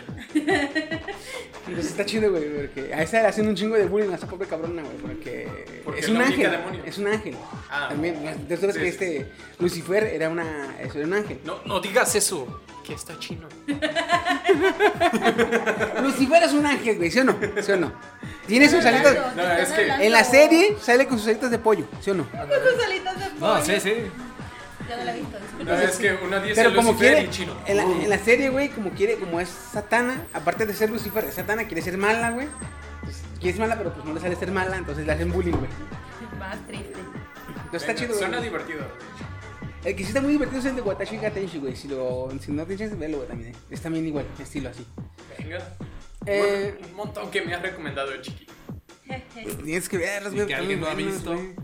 Entonces 1.66 1.86
está 1.92 2.04
chido, 2.06 2.30
güey, 2.30 2.44
porque 2.48 2.92
a 2.94 3.02
esa 3.02 3.22
le 3.22 3.28
hacen 3.28 3.48
un 3.48 3.54
chingo 3.54 3.76
de 3.76 3.86
bullying 3.86 4.10
a 4.10 4.14
esa 4.16 4.26
pobre 4.26 4.46
cabrona, 4.46 4.82
güey, 4.82 4.96
porque, 4.98 5.48
Porque 5.84 6.00
es 6.00 6.06
es 6.06 6.12
un 6.12 6.20
ángel, 6.20 6.50
demonio. 6.50 6.82
es 6.84 6.98
un 6.98 7.06
ángel. 7.08 7.34
Ah, 7.70 7.86
También, 7.88 8.14
tú 8.48 8.56
sí, 8.56 8.66
que 8.66 8.72
sí, 8.72 8.86
este 8.86 9.26
Lucifer 9.58 10.04
era 10.04 10.28
una, 10.28 10.76
eso, 10.80 10.98
era 10.98 11.06
un 11.06 11.14
ángel. 11.14 11.40
No, 11.44 11.60
no 11.64 11.80
digas 11.80 12.14
eso. 12.14 12.60
Que 12.84 12.92
está 12.92 13.18
chino. 13.18 13.48
Lucifer 16.02 16.42
es 16.42 16.52
un 16.52 16.66
ángel, 16.66 16.96
güey, 16.98 17.10
¿sí 17.10 17.18
o 17.20 17.24
no? 17.24 17.34
¿Sí 17.62 17.72
o 17.72 17.76
no? 17.76 17.92
Tiene 18.46 18.68
sus 18.68 18.84
alitas. 18.84 19.16
No, 19.34 19.42
es 19.52 19.72
que. 19.72 19.88
En 19.88 20.12
la 20.12 20.22
serie 20.22 20.76
sale 20.80 21.06
con 21.06 21.18
sus 21.18 21.28
alitas 21.28 21.50
de 21.50 21.58
pollo, 21.58 21.86
¿sí 22.02 22.10
o 22.10 22.14
no? 22.14 22.28
Con 22.30 22.40
sus 22.40 22.84
alitas 22.84 23.18
de 23.18 23.24
pollo. 23.40 23.54
No, 23.54 23.64
sí, 23.64 23.80
sí. 23.80 23.94
Ya 24.88 24.96
no 24.98 25.04
la 25.04 25.16
he 25.16 25.20
visto. 25.20 25.38
No, 25.64 25.72
es 25.74 25.96
que 25.96 26.14
uno 26.22 26.40
dice 26.40 26.54
Pero 26.56 26.74
como 26.74 26.92
Lucifer 26.92 27.12
quiere, 27.14 27.26
y 27.26 27.30
chino. 27.30 27.54
en 27.66 27.76
la, 27.76 27.82
en 27.84 28.10
la 28.10 28.18
serie, 28.18 28.50
güey, 28.50 28.68
como 28.68 28.90
quiere, 28.90 29.16
como 29.16 29.40
es 29.40 29.48
Satana, 29.48 30.26
aparte 30.34 30.66
de 30.66 30.74
ser 30.74 30.90
Lucifer, 30.90 31.24
es 31.24 31.34
Satana, 31.34 31.64
quiere 31.64 31.80
ser 31.82 31.96
mala, 31.96 32.30
güey. 32.32 32.48
Pues, 33.02 33.22
quiere 33.40 33.52
ser 33.56 33.60
mala, 33.66 33.76
pero 33.78 33.92
pues 33.94 34.04
no 34.04 34.12
le 34.14 34.20
sale 34.20 34.36
ser 34.36 34.50
mala, 34.52 34.76
entonces 34.76 35.06
le 35.06 35.12
hacen 35.12 35.32
bullying, 35.32 35.52
güey. 35.52 35.70
Más 36.38 36.58
triste. 36.66 36.92
Entonces 37.64 37.88
está 37.88 37.94
chido, 37.94 38.14
Suena 38.14 38.36
güey. 38.38 38.48
divertido. 38.50 38.80
El 39.84 39.94
que 39.96 40.02
sí 40.02 40.08
está 40.08 40.20
muy 40.22 40.32
divertido 40.32 40.60
es 40.60 40.64
el 40.66 40.76
de 40.76 40.82
Watashi 40.82 41.16
Gatenshi, 41.18 41.58
güey. 41.58 41.76
Si, 41.76 41.88
lo, 41.88 42.28
si 42.40 42.52
no 42.52 42.64
te 42.66 42.74
echas, 42.74 42.98
velo, 42.98 43.18
güey, 43.18 43.28
también. 43.28 43.52
eh. 43.54 43.58
Es 43.70 43.80
también 43.82 44.06
igual, 44.06 44.26
estilo 44.38 44.70
así. 44.70 44.86
Venga. 45.38 45.58
Eh, 46.26 46.78
Un 46.90 46.94
montón 46.96 47.30
que 47.30 47.42
me 47.42 47.54
has 47.54 47.60
recomendado, 47.62 48.10
chiqui. 48.22 48.46
tienes 49.62 49.88
que 49.88 49.98
verlos, 49.98 50.32
güey. 50.34 50.46
Que 50.46 50.54
alguien 50.54 50.80
lo 50.80 50.88
ha 50.88 50.94
visto. 50.94 51.34
güey. 51.34 51.54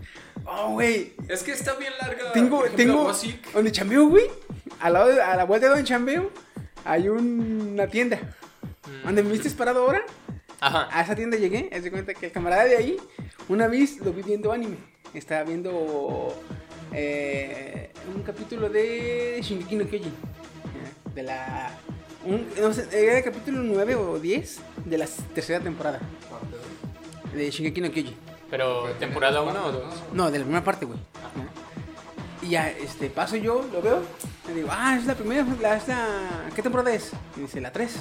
Oh, 0.53 0.71
güey. 0.73 1.13
Es 1.29 1.43
que 1.43 1.51
está 1.51 1.75
bien 1.75 1.93
larga. 1.99 2.31
Tengo, 2.33 2.65
ejemplo, 2.65 2.75
tengo, 2.77 3.13
donde 3.53 3.71
chambeo, 3.71 4.07
güey, 4.07 4.25
lado 4.91 5.07
de, 5.07 5.21
a 5.21 5.35
la 5.35 5.45
vuelta 5.45 5.67
de 5.67 5.71
donde 5.71 5.85
chambeo, 5.87 6.29
hay 6.83 7.07
una 7.09 7.87
tienda. 7.87 8.17
Mm. 8.17 9.05
Donde 9.05 9.23
me 9.23 9.31
viste 9.31 9.49
parado 9.51 9.83
ahora, 9.85 10.01
Ajá. 10.59 10.89
a 10.91 11.01
esa 11.01 11.15
tienda 11.15 11.37
llegué, 11.37 11.69
haz 11.73 11.83
de 11.83 11.91
cuenta 11.91 12.13
que 12.13 12.25
el 12.27 12.31
camarada 12.31 12.65
de 12.65 12.75
ahí, 12.77 12.97
una 13.47 13.67
vez 13.67 13.97
lo 13.99 14.11
vi 14.11 14.21
viendo 14.23 14.51
anime. 14.51 14.77
Estaba 15.13 15.43
viendo 15.43 16.33
eh, 16.93 17.91
un 18.13 18.21
capítulo 18.23 18.69
de 18.69 19.39
Shingeki 19.41 19.75
no 19.75 19.85
Kyojin. 19.87 20.13
De 21.15 21.23
la... 21.23 21.71
un- 22.25 22.47
no 22.59 22.73
sé, 22.73 22.87
era 22.91 23.17
el 23.17 23.23
capítulo 23.23 23.59
9 23.61 23.95
o 23.95 24.19
10 24.19 24.59
de 24.85 24.97
la 24.97 25.07
tercera 25.33 25.59
temporada. 25.59 25.99
De 27.33 27.49
Shingeki 27.49 27.81
no 27.81 27.91
Kyojin. 27.91 28.15
Pero, 28.51 28.83
¿temporada 28.99 29.41
1 29.41 29.65
o 29.65 29.71
2? 29.71 29.83
No, 30.13 30.29
de 30.29 30.37
la 30.39 30.43
primera 30.43 30.63
parte, 30.63 30.85
güey. 30.85 30.99
Y 32.41 32.49
ya, 32.49 32.69
este, 32.69 33.09
paso 33.09 33.37
yo, 33.37 33.65
lo 33.71 33.81
veo. 33.81 34.01
Le 34.47 34.53
digo, 34.53 34.67
ah, 34.69 34.97
es 34.97 35.05
la 35.05 35.15
primera, 35.15 35.45
la, 35.61 35.77
es 35.77 35.87
la- 35.87 36.49
¿qué 36.53 36.61
temporada 36.61 36.91
es? 36.91 37.11
Y 37.37 37.41
dice, 37.41 37.61
la 37.61 37.71
3. 37.71 37.95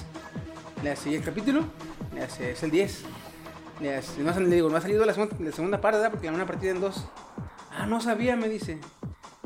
Le 0.83 0.91
hace 0.91 1.15
el 1.15 1.23
capítulo, 1.23 1.65
le 2.15 2.23
hace, 2.23 2.51
es 2.51 2.63
el 2.65 2.71
10. 2.73 3.03
Le, 3.81 3.97
hace, 3.97 4.21
no, 4.23 4.39
le 4.41 4.55
digo, 4.57 4.69
no 4.69 4.77
ha 4.77 4.81
salido 4.81 5.05
la 5.07 5.15
segunda, 5.15 5.37
la 5.39 5.53
segunda 5.53 5.81
parte, 5.81 5.99
¿verdad? 5.99 6.11
Porque 6.11 6.27
la 6.27 6.33
van 6.33 6.41
a 6.41 6.47
partir 6.47 6.71
en 6.71 6.81
dos. 6.81 7.05
Ah, 7.71 7.87
no 7.87 8.01
sabía, 8.01 8.35
me 8.35 8.49
dice. 8.49 8.79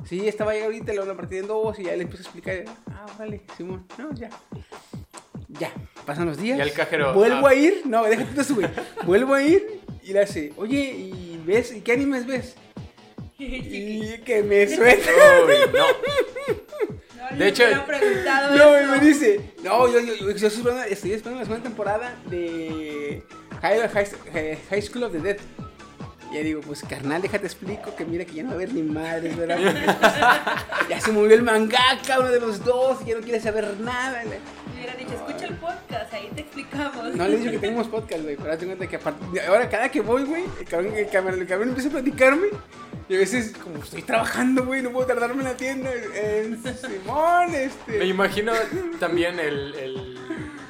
Sí, 0.07 0.27
estaba 0.27 0.53
ahí 0.53 0.63
ahorita, 0.63 0.93
la 0.95 1.03
van 1.03 1.11
a 1.11 1.17
partir 1.17 1.41
en 1.41 1.49
dos 1.49 1.79
y 1.79 1.85
ya 1.85 1.97
le 1.97 2.05
empiezo 2.05 2.23
a 2.23 2.27
explicar. 2.27 2.65
Ah, 2.91 3.07
vale, 3.19 3.43
Simón. 3.57 3.87
No, 3.99 4.13
ya. 4.15 4.31
Ya, 5.49 5.71
pasan 6.07 6.27
los 6.27 6.39
días. 6.39 6.59
Y 6.59 6.63
el 6.63 6.73
cajero, 6.73 7.13
Vuelvo 7.13 7.47
ah. 7.47 7.51
a 7.51 7.55
ir, 7.55 7.83
no, 7.85 8.05
déjate 8.05 8.41
eso, 8.41 8.55
güey. 8.55 8.69
Vuelvo 9.05 9.35
a 9.35 9.43
ir 9.43 9.84
y 10.05 10.13
le 10.13 10.21
hace, 10.21 10.53
oye, 10.57 10.81
¿y 10.93 11.41
ves? 11.45 11.73
¿Y 11.73 11.81
qué 11.81 11.93
animes 11.93 12.27
ves? 12.27 12.55
Y 13.39 14.19
que 14.19 14.43
me 14.43 14.67
suena. 14.69 15.03
Uy, 15.47 15.55
no. 15.73 15.87
No, 17.31 17.39
De 17.39 17.49
hecho- 17.49 17.65
preguntado 17.87 18.55
No, 18.57 18.79
y 18.79 18.83
eso. 18.83 18.93
me 18.93 19.01
dice, 19.07 19.41
no, 19.63 19.91
yo, 19.91 19.99
yo, 20.01 20.15
yo, 20.15 20.31
yo 20.31 20.47
estoy, 20.47 20.47
esperando, 20.61 20.83
estoy 20.85 21.13
esperando 21.13 21.41
la 21.41 21.47
segunda 21.47 21.63
temporada 21.69 22.19
de 22.29 23.23
High, 23.63 23.89
High- 23.89 24.59
High 24.69 24.83
School 24.83 25.05
of 25.05 25.13
the 25.13 25.21
Dead. 25.21 25.39
Y 26.35 26.39
ya 26.39 26.43
digo, 26.43 26.61
pues 26.63 26.83
carnal, 26.83 27.23
déjate 27.23 27.47
explico 27.47 27.95
que 27.95 28.05
mira 28.05 28.25
que 28.25 28.33
ya 28.35 28.43
no 28.43 28.49
va 28.49 28.55
a 28.55 28.57
haber 28.57 28.75
ni 28.75 28.83
madres, 28.83 29.37
¿verdad? 29.37 29.57
Porque, 29.63 29.81
pues, 30.01 30.13
ya 30.89 31.01
se 31.01 31.13
murió 31.13 31.37
el 31.37 31.43
mangaka, 31.45 32.19
uno 32.19 32.31
de 32.31 32.41
los 32.41 32.65
dos, 32.65 32.99
y 33.03 33.11
ya 33.11 33.15
no 33.17 33.21
quiere 33.23 33.39
saber 33.41 33.79
nada. 33.79 34.25
Le- 34.25 34.41
Me 34.75 34.75
hubieran 34.81 34.99
dicho, 34.99 35.13
escucha 35.15 35.45
el 35.47 35.55
podcast, 35.55 36.13
ahí 36.13 36.29
te 36.35 36.41
explicamos. 36.41 37.15
No 37.15 37.29
le 37.29 37.35
he 37.35 37.39
dicho 37.39 37.51
que 37.53 37.59
tenemos 37.59 37.87
podcast, 37.87 38.23
güey, 38.25 38.37
pero 38.37 38.53
hazte 38.53 38.67
cuenta 38.67 38.87
que 38.89 38.97
aparte, 38.97 39.41
ahora 39.47 39.69
cada 39.69 39.89
que 39.91 40.01
voy, 40.01 40.25
güey, 40.25 40.43
el 40.59 40.67
cabrón, 40.67 40.93
el 40.97 41.09
cabrón, 41.09 41.41
el 41.41 41.47
cabrón 41.47 41.69
empieza 41.69 41.89
a 41.89 41.93
platicarme. 41.93 42.49
Y 43.09 43.15
a 43.15 43.19
veces, 43.19 43.53
como 43.63 43.77
estoy 43.85 44.03
trabajando, 44.03 44.65
güey, 44.65 44.83
no 44.83 44.91
puedo 44.91 45.07
tardarme 45.07 45.43
en 45.43 45.49
la 45.51 45.57
tienda. 45.57 45.91
En 46.15 46.59
Simón, 46.77 47.55
este. 47.55 47.99
Me 47.99 48.07
imagino 48.07 48.53
también 48.99 49.39
el, 49.39 49.75
el 49.75 50.19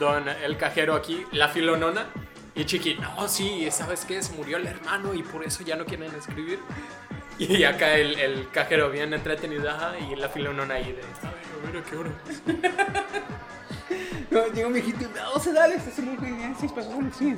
don, 0.01 0.25
el 0.29 0.57
cajero 0.59 0.95
aquí, 0.95 1.25
la 1.33 1.49
filonona. 1.49 2.07
Y 2.55 2.65
Chiqui, 2.65 2.95
no, 2.95 3.27
sí, 3.29 3.69
¿sabes 3.71 4.05
qué? 4.05 4.23
Se 4.23 4.33
murió 4.35 4.57
el 4.59 4.67
hermano 4.67 5.13
y 5.15 5.23
por 5.23 5.45
eso 5.45 5.65
ya 5.65 5.77
no 5.77 5.85
quieren 5.85 6.15
escribir. 6.15 6.61
Y 7.37 7.65
acá 7.65 7.97
el, 7.97 8.17
el 8.21 8.49
cajero 8.51 8.91
bien 8.91 9.13
entretenido, 9.13 9.69
ajá, 9.69 9.99
y 9.99 10.15
la 10.15 10.29
filonona 10.29 10.75
ahí 10.75 10.93
de, 10.93 11.01
ay, 11.23 11.29
a 11.29 11.67
ver 11.67 11.83
a 11.83 11.85
qué 11.85 11.97
hora. 11.97 12.11
No, 14.31 14.47
llega 14.53 14.67
un 14.69 14.73
viejito 14.73 15.03
y 15.03 15.09
no, 15.17 15.39
se 15.41 15.53
dale, 15.53 15.77
ya, 15.77 16.55
seis 16.59 16.73
pesos, 16.73 16.95
bueno, 16.95 17.11
sí. 17.17 17.35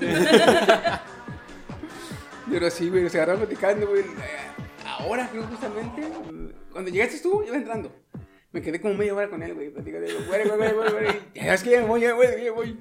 Pero 2.51 2.71
sí, 2.71 2.89
güey, 2.91 3.09
se 3.11 3.19
agarraron 3.19 3.41
platicando, 3.43 3.87
güey. 3.89 4.03
eh, 4.03 4.07
Ahora, 4.87 5.29
creo 5.31 5.45
justamente, 5.45 6.03
cuando 6.73 6.91
llegaste 6.91 7.19
tú, 7.21 7.43
iba 7.47 7.57
entrando. 7.57 7.91
Me 8.53 8.63
quedé 8.63 8.81
como 8.81 8.95
media 8.95 9.15
hora 9.15 9.29
con 9.29 9.43
él, 9.43 9.55
güey, 9.55 9.71
platicando. 9.71 10.07
Güey, 10.27 10.45
güey, 10.49 10.57
güey, 10.57 10.73
güey, 10.73 10.91
güey. 10.93 11.21
Ya 11.35 11.55
es 11.55 11.63
que 11.63 11.71
ya 11.71 11.81
me 11.81 11.87
voy, 11.87 12.01
ya 12.03 12.15
voy, 12.15 12.27
ya 12.45 12.53
voy. 12.53 12.79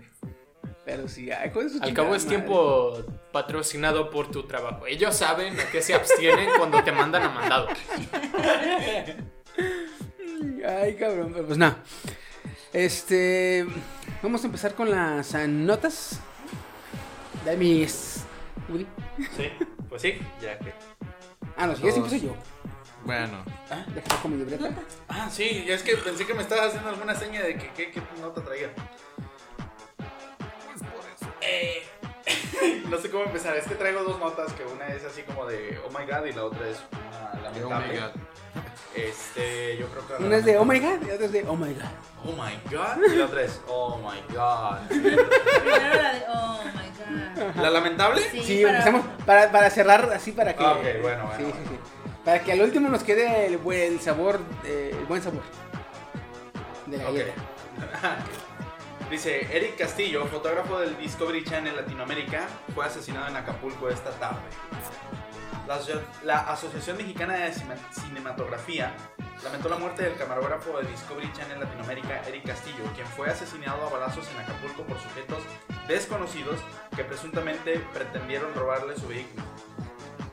Pero 0.85 1.07
sí, 1.07 1.31
ay, 1.31 1.51
Al 1.81 1.93
cabo 1.93 2.13
es 2.15 2.25
madre. 2.25 2.37
tiempo 2.37 3.03
patrocinado 3.31 4.11
por 4.11 4.29
tu 4.29 4.43
trabajo. 4.43 4.85
Ellos 4.85 5.15
saben 5.15 5.59
a 5.59 5.65
qué 5.71 5.81
se 5.81 5.95
abstienen 5.95 6.47
cuando 6.57 6.83
te 6.83 6.91
mandan 6.91 7.23
a 7.23 7.29
mandado. 7.29 7.67
Ay, 10.67 10.95
cabrón, 10.95 11.31
pero 11.33 11.45
pues 11.47 11.57
nada. 11.57 11.77
Este. 12.73 13.65
Vamos 14.21 14.43
a 14.43 14.47
empezar 14.47 14.73
con 14.75 14.89
las 14.91 15.33
notas. 15.47 16.19
De 17.45 17.55
mis. 17.57 18.23
Woody. 18.69 18.85
Sí, 19.37 19.49
pues 19.89 20.01
sí, 20.01 20.19
ya 20.41 20.57
que. 20.59 20.73
Ah, 21.57 21.67
no, 21.67 21.75
si 21.75 21.83
ya 21.83 21.91
sí 21.91 21.99
empiezo 21.99 22.25
yo. 22.27 22.35
Bueno, 23.05 23.43
Ah, 23.69 23.85
deja 23.93 24.21
con 24.21 24.31
mi 24.31 24.37
libreta. 24.43 24.71
Ah, 25.07 25.29
sí, 25.31 25.65
es 25.67 25.83
que 25.83 25.95
pensé 25.97 26.25
que 26.25 26.33
me 26.33 26.41
estabas 26.41 26.67
haciendo 26.67 26.89
alguna 26.89 27.13
seña 27.15 27.41
de 27.43 27.55
que 27.55 27.69
qué 27.91 28.01
nota 28.19 28.43
traía. 28.43 28.71
Eh, 31.47 31.83
no 32.89 32.97
sé 32.97 33.09
cómo 33.09 33.23
empezar, 33.25 33.55
es 33.55 33.65
que 33.67 33.75
traigo 33.75 34.03
dos 34.03 34.19
notas, 34.19 34.51
que 34.53 34.63
una 34.65 34.87
es 34.87 35.03
así 35.05 35.21
como 35.23 35.45
de 35.45 35.79
oh 35.85 35.89
my 35.89 36.05
god 36.05 36.25
y 36.25 36.33
la 36.33 36.43
otra 36.45 36.67
es 36.67 36.77
una 36.91 37.31
oh 37.31 37.37
my 37.37 37.43
lamentable. 37.43 37.99
god. 37.99 38.11
Este, 38.95 39.77
yo 39.77 39.87
creo 39.87 40.07
que 40.07 40.13
la 40.13 40.19
Una 40.27 40.37
es 40.37 40.45
de 40.45 40.57
oh 40.57 40.65
my 40.65 40.79
lamentable- 40.79 40.99
god 40.99 41.07
y 41.07 41.11
otra 41.11 41.25
es 41.25 41.31
de 41.33 41.45
oh 41.47 41.55
my 41.55 41.73
god. 41.73 41.83
Oh 42.23 42.31
my 42.31 42.75
god 42.75 43.11
y 43.13 43.15
la 43.17 43.25
otra 43.25 43.41
es 43.43 43.61
oh 43.67 43.97
my 43.97 44.33
god. 44.35 44.77
Primero 44.87 46.01
la 46.01 46.13
de, 46.13 46.23
oh 46.29 46.59
my 46.63 47.43
god. 47.45 47.55
¿La 47.61 47.69
lamentable? 47.69 48.21
Sí, 48.31 48.41
Sí, 48.43 48.63
para- 48.63 48.77
empezamos 48.79 49.05
para, 49.25 49.51
para 49.51 49.69
cerrar 49.69 50.11
así 50.13 50.31
para 50.31 50.55
que. 50.55 50.63
Ah, 50.63 50.71
ok, 50.73 50.81
bueno, 51.01 51.01
bueno, 51.01 51.29
Sí, 51.37 51.43
sí, 51.45 51.51
bueno. 51.51 51.69
sí. 51.69 51.79
Para 52.23 52.39
que 52.43 52.51
al 52.53 52.61
último 52.61 52.89
nos 52.89 53.03
quede 53.03 53.45
el, 53.45 53.57
buen- 53.59 53.99
sabor, 54.01 54.39
eh, 54.65 54.95
el 54.97 55.05
buen 55.05 55.21
sabor. 55.21 55.43
De 56.87 56.97
la. 56.97 57.05
Dice, 59.09 59.47
Eric 59.55 59.77
Castillo, 59.77 60.25
fotógrafo 60.25 60.79
del 60.79 60.97
Discovery 60.97 61.43
Channel 61.43 61.75
Latinoamérica, 61.75 62.47
fue 62.73 62.85
asesinado 62.85 63.27
en 63.27 63.35
Acapulco 63.37 63.87
esta 63.87 64.09
tarde. 64.11 64.41
La, 65.67 65.75
aso- 65.75 66.01
la 66.23 66.39
Asociación 66.51 66.97
Mexicana 66.97 67.35
de 67.35 67.53
Cine- 67.53 67.77
Cinematografía 67.91 68.93
lamentó 69.43 69.69
la 69.69 69.77
muerte 69.77 70.03
del 70.03 70.15
camarógrafo 70.17 70.77
de 70.79 70.87
Discovery 70.87 71.31
Channel 71.33 71.59
Latinoamérica, 71.59 72.21
Eric 72.27 72.47
Castillo, 72.47 72.83
quien 72.95 73.05
fue 73.07 73.29
asesinado 73.29 73.85
a 73.85 73.89
balazos 73.89 74.27
en 74.31 74.39
Acapulco 74.39 74.83
por 74.83 74.99
sujetos 74.99 75.43
desconocidos 75.87 76.59
que 76.95 77.03
presuntamente 77.03 77.79
pretendieron 77.93 78.53
robarle 78.55 78.95
su 78.97 79.07
vehículo 79.07 79.43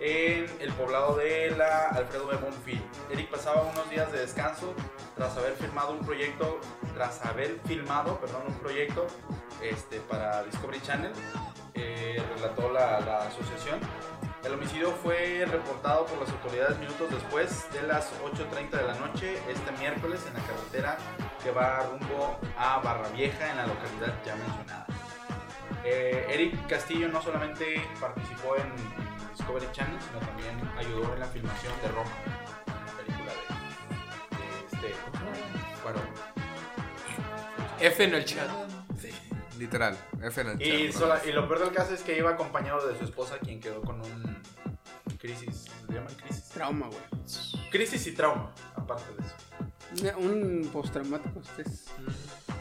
en 0.05 0.47
el 0.59 0.73
poblado 0.73 1.15
de 1.15 1.53
la 1.57 1.89
Alfredo 1.91 2.27
B. 2.27 2.37
Bonfil. 2.37 2.83
Eric 3.09 3.31
pasaba 3.31 3.63
unos 3.63 3.89
días 3.89 4.11
de 4.11 4.19
descanso 4.19 4.75
tras 5.15 5.37
haber 5.37 5.53
firmado 5.55 5.93
un 5.93 6.05
proyecto, 6.05 6.61
tras 6.95 7.25
haber 7.25 7.61
filmado, 7.67 8.19
perdón, 8.19 8.43
un 8.49 8.55
proyecto 8.55 9.07
este, 9.63 10.01
para 10.01 10.43
Discovery 10.43 10.81
Channel, 10.81 11.13
eh, 11.75 12.21
relató 12.35 12.73
la, 12.73 12.99
la 13.01 13.19
asociación. 13.29 13.79
El 14.45 14.55
homicidio 14.55 14.91
fue 14.91 15.47
reportado 15.49 16.05
por 16.07 16.19
las 16.19 16.31
autoridades 16.31 16.77
minutos 16.79 17.09
después 17.09 17.73
de 17.73 17.83
las 17.83 18.13
8.30 18.25 18.71
de 18.71 18.83
la 18.83 18.95
noche 18.95 19.39
este 19.49 19.71
miércoles 19.79 20.21
en 20.27 20.35
la 20.35 20.41
carretera 20.41 20.99
que 21.45 21.53
va 21.53 21.79
rumbo 21.79 22.41
a 22.59 22.81
Barra 22.81 23.09
Vieja 23.11 23.51
en 23.51 23.57
la 23.57 23.67
localidad 23.69 24.19
ya 24.27 24.35
mencionada. 24.35 24.87
Eh, 25.85 26.27
Eric 26.29 26.67
Castillo 26.67 27.07
no 27.07 27.23
solamente 27.23 27.89
participó 28.01 28.57
en 28.57 29.12
Discovery 29.43 29.67
Channel, 29.73 29.99
sino 30.01 30.19
también 30.21 30.71
ayudó 30.79 31.15
en 31.15 31.21
la 31.21 31.27
filmación 31.27 31.73
de 31.83 31.89
Roma, 31.89 32.11
una 32.67 32.93
película 32.97 33.33
de, 34.31 34.37
de 34.79 34.89
este, 34.91 34.95
bueno, 35.83 35.99
F 37.81 38.05
en 38.05 38.15
el 38.15 38.25
chat. 38.25 38.49
Literal, 39.59 39.97
F 40.23 40.41
en 40.41 40.49
el 40.49 40.63
y, 40.63 40.91
chat, 40.93 41.01
sola- 41.01 41.21
y 41.27 41.33
lo 41.33 41.47
peor 41.49 41.61
del 41.61 41.73
caso 41.73 41.93
es 41.95 42.03
que 42.03 42.17
iba 42.17 42.31
acompañado 42.31 42.87
de 42.87 42.97
su 42.99 43.05
esposa, 43.05 43.39
quien 43.39 43.59
quedó 43.61 43.81
con 43.83 44.01
un 44.01 44.43
crisis, 45.19 45.67
¿le 45.89 45.97
llaman 45.97 46.15
crisis? 46.15 46.49
Trauma, 46.51 46.87
güey. 46.87 47.01
Crisis 47.71 48.07
y 48.07 48.13
trauma, 48.15 48.53
aparte 48.77 49.05
de 49.21 49.27
eso. 49.27 49.35
Un 50.19 50.69
postraumático 50.73 51.41
estrés. 51.41 51.87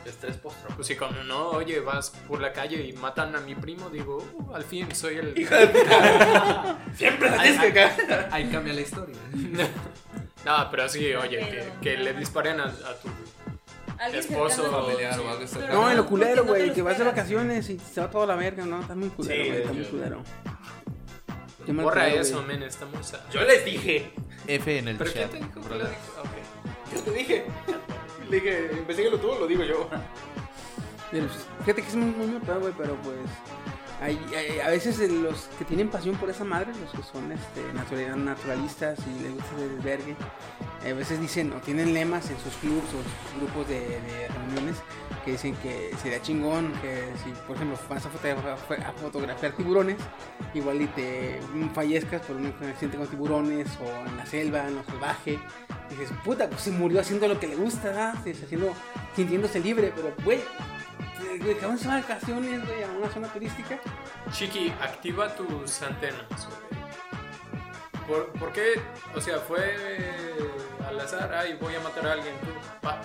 Estrés 0.06 0.36
postraumático. 0.38 0.76
Pues 0.76 0.88
sí, 0.88 0.96
cuando 0.96 1.24
no, 1.24 1.50
oye, 1.52 1.80
vas 1.80 2.10
por 2.28 2.42
la 2.42 2.52
calle 2.52 2.84
y 2.86 2.94
matan 2.94 3.36
a 3.36 3.40
mi 3.42 3.56
primo, 3.56 3.90
digo, 3.90 4.18
"Uh, 4.34 4.54
al 4.56 4.64
fin 4.64 4.94
soy 4.94 5.16
el... 5.18 5.34
Siempre 6.96 7.30
la 7.30 7.42
tienes 7.42 7.62
que 7.62 7.74
cagar. 7.74 8.30
Ahí 8.32 8.50
cambia 8.50 8.74
la 8.74 8.82
historia. 8.82 9.16
no, 10.46 10.68
pero 10.72 10.90
sí, 10.90 11.14
oye, 11.14 11.40
que, 11.40 11.46
Pero- 11.46 11.80
que 11.82 11.98
le 11.98 12.14
disparen 12.14 12.60
a, 12.60 12.66
a 12.66 12.70
tu... 13.00 13.10
Esposo, 14.18 14.72
familiar 14.72 15.14
sí, 15.14 15.20
o 15.20 15.30
algo 15.30 15.44
así. 15.44 15.56
pero 15.60 15.74
No, 15.74 15.92
en 15.92 15.98
lo 15.98 16.06
culero, 16.08 16.38
no 16.38 16.42
te 16.42 16.48
güey, 16.50 16.68
lo 16.70 16.74
que 16.74 16.82
vas 16.82 16.98
de 16.98 17.04
vacaciones 17.04 17.70
y 17.70 17.78
se 17.78 18.02
va 18.02 18.10
toda 18.10 18.26
la 18.26 18.36
verga, 18.36 18.66
¿no? 18.66 18.82
Está 18.82 18.96
muy 18.96 19.10
culero, 19.10 19.44
Sí, 19.44 19.50
güey, 19.50 19.62
está 19.62 19.72
yo- 19.74 19.78
muy 19.80 19.86
culero. 19.86 20.24
Qué 21.66 21.72
Borra 21.74 22.08
eso, 22.08 22.42
men, 22.42 22.64
estamos... 22.64 23.14
a- 23.14 23.30
Yo 23.30 23.42
les 23.44 23.64
dije. 23.64 24.12
F 24.48 24.78
en 24.80 24.88
el 24.88 24.98
¿Pero 24.98 25.12
chat. 25.12 25.30
te 25.30 25.38
que 25.38 25.46
lo 25.54 25.62
brother. 25.62 25.88
dijo? 25.90 26.22
Ok. 26.22 26.30
Yo 26.94 27.02
te 27.02 27.12
dije. 27.12 27.46
Le 28.30 28.40
dije, 28.40 28.70
investigalo 28.78 29.18
tú, 29.20 29.28
lo 29.40 29.48
digo 29.48 29.64
yo. 29.64 29.88
Fíjate 31.60 31.82
que 31.82 31.88
es 31.88 31.96
muy, 31.96 32.12
muy 32.12 32.40
güey, 32.40 32.74
pero 32.78 32.96
pues. 33.04 33.18
A 34.02 34.70
veces 34.70 35.00
eh, 35.00 35.08
los 35.08 35.44
que 35.60 35.66
tienen 35.66 35.90
pasión 35.90 36.16
por 36.16 36.30
esa 36.30 36.44
madre, 36.44 36.72
los 36.82 36.92
que 36.92 37.12
son 37.12 37.32
este, 37.32 37.62
natural- 37.74 38.24
naturalistas 38.26 38.98
y 39.08 39.22
les 39.24 39.34
gusta 39.36 39.56
el 39.62 39.80
vergue, 39.80 40.16
a 40.84 40.94
veces 40.94 41.22
dicen 41.22 41.54
o 41.54 41.58
tienen 41.62 41.94
lemas 41.94 42.30
en 42.32 42.40
sus 42.40 42.56
clubs 42.56 42.88
o 42.88 43.04
sus 43.04 43.40
grupos 43.40 43.68
de, 43.68 44.00
reuniones 44.30 44.78
que 45.24 45.34
dicen 45.34 45.56
que 45.58 45.92
sería 46.02 46.20
chingón 46.20 46.72
que 46.82 47.12
si, 47.24 47.30
por 47.46 47.56
ejemplo, 47.56 47.78
vas 47.88 48.04
a, 48.04 48.10
fotogra- 48.10 48.58
a 48.88 48.92
fotografiar 48.94 49.52
tiburones, 49.52 49.98
igual 50.56 50.82
y 50.82 50.88
te 50.88 51.40
fallezcas 51.76 52.22
por 52.24 52.38
un 52.38 52.48
accidente 52.48 52.98
con 52.98 53.06
tiburones 53.06 53.68
o 53.80 54.10
en 54.10 54.18
la 54.18 54.26
selva, 54.26 54.68
en 54.68 54.78
lo 54.78 54.84
salvaje. 54.84 55.40
Dices, 55.92 56.10
puta, 56.24 56.50
pues 56.50 56.62
se 56.62 56.72
murió 56.72 57.02
haciendo 57.02 57.28
lo 57.28 57.40
que 57.40 57.48
le 57.48 57.56
gusta, 57.56 58.14
haciendo, 58.14 58.74
sintiéndose 59.16 59.60
libre, 59.60 59.92
pero, 59.96 60.12
güey, 60.24 60.40
eh, 60.40 60.42
güey, 61.42 61.56
cabrón 61.58 61.78
se 61.80 61.88
vacaciones, 61.88 62.66
güey, 62.68 62.84
a 62.84 62.88
una 62.88 63.10
zona 63.10 63.28
turística. 63.32 63.80
Chiqui, 64.32 64.70
activa 64.82 65.36
tus 65.36 65.82
antenas. 65.82 66.26
güey. 66.30 66.82
¿Por, 68.08 68.28
por 68.40 68.52
qué? 68.52 68.74
O 69.16 69.22
sea, 69.22 69.38
fue 69.40 70.12
al 70.88 71.00
azar, 71.00 71.34
ay, 71.34 71.58
voy 71.62 71.76
a 71.76 71.80
matar 71.82 72.08
a 72.08 72.14
alguien, 72.14 72.34
tú, 72.42 72.48
pa. 72.82 73.02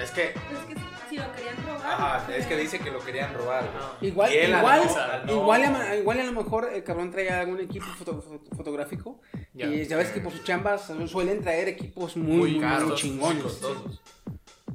Es 0.00 0.10
que. 0.12 0.28
Es 0.30 0.34
que 0.68 0.74
si, 1.10 1.16
lo 1.16 1.32
querían 1.32 1.56
robar. 1.66 1.86
Ajá, 1.92 2.22
pues, 2.24 2.38
es 2.38 2.46
que 2.46 2.56
dice 2.56 2.78
que 2.78 2.90
lo 2.90 3.00
querían 3.00 3.34
robar. 3.34 3.64
güey. 3.64 3.74
No. 3.74 4.06
Igual, 4.06 4.32
igual, 4.32 4.80
no, 4.86 4.96
al 4.96 5.26
no. 5.26 5.32
igual, 5.32 5.62
a, 5.64 5.96
igual 5.96 6.20
a 6.20 6.24
lo 6.24 6.32
mejor 6.32 6.70
el 6.72 6.84
cabrón 6.84 7.10
traía 7.10 7.40
algún 7.40 7.58
equipo 7.60 7.86
foto- 7.98 8.22
foto- 8.22 8.56
fotográfico. 8.56 9.20
Ya. 9.52 9.66
Y 9.66 9.84
ya 9.86 9.96
ves 9.96 10.10
que 10.10 10.20
por 10.20 10.32
sus 10.32 10.44
chambas 10.44 10.86
su- 10.86 11.08
suelen 11.08 11.42
traer 11.42 11.68
equipos 11.68 12.16
muy, 12.16 12.36
Muy 12.36 12.50
muy, 12.52 12.60
caros, 12.60 12.82
muy 12.82 12.88
muy 12.90 12.96
chingones. 13.00 13.42
costosos. 13.42 14.00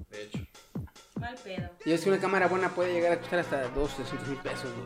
De 0.10 0.24
hecho. 0.24 0.40
Mal 1.20 1.36
pedo. 1.44 1.70
Y 1.86 1.92
es 1.94 2.02
que 2.04 2.10
una 2.10 2.20
cámara 2.20 2.48
buena 2.48 2.70
puede 2.70 2.94
llegar 2.94 3.14
a 3.14 3.18
costar 3.20 3.40
hasta 3.40 3.68
2, 3.70 3.96
300 3.96 4.28
mil 4.28 4.38
pesos, 4.40 4.64
güey. 4.74 4.86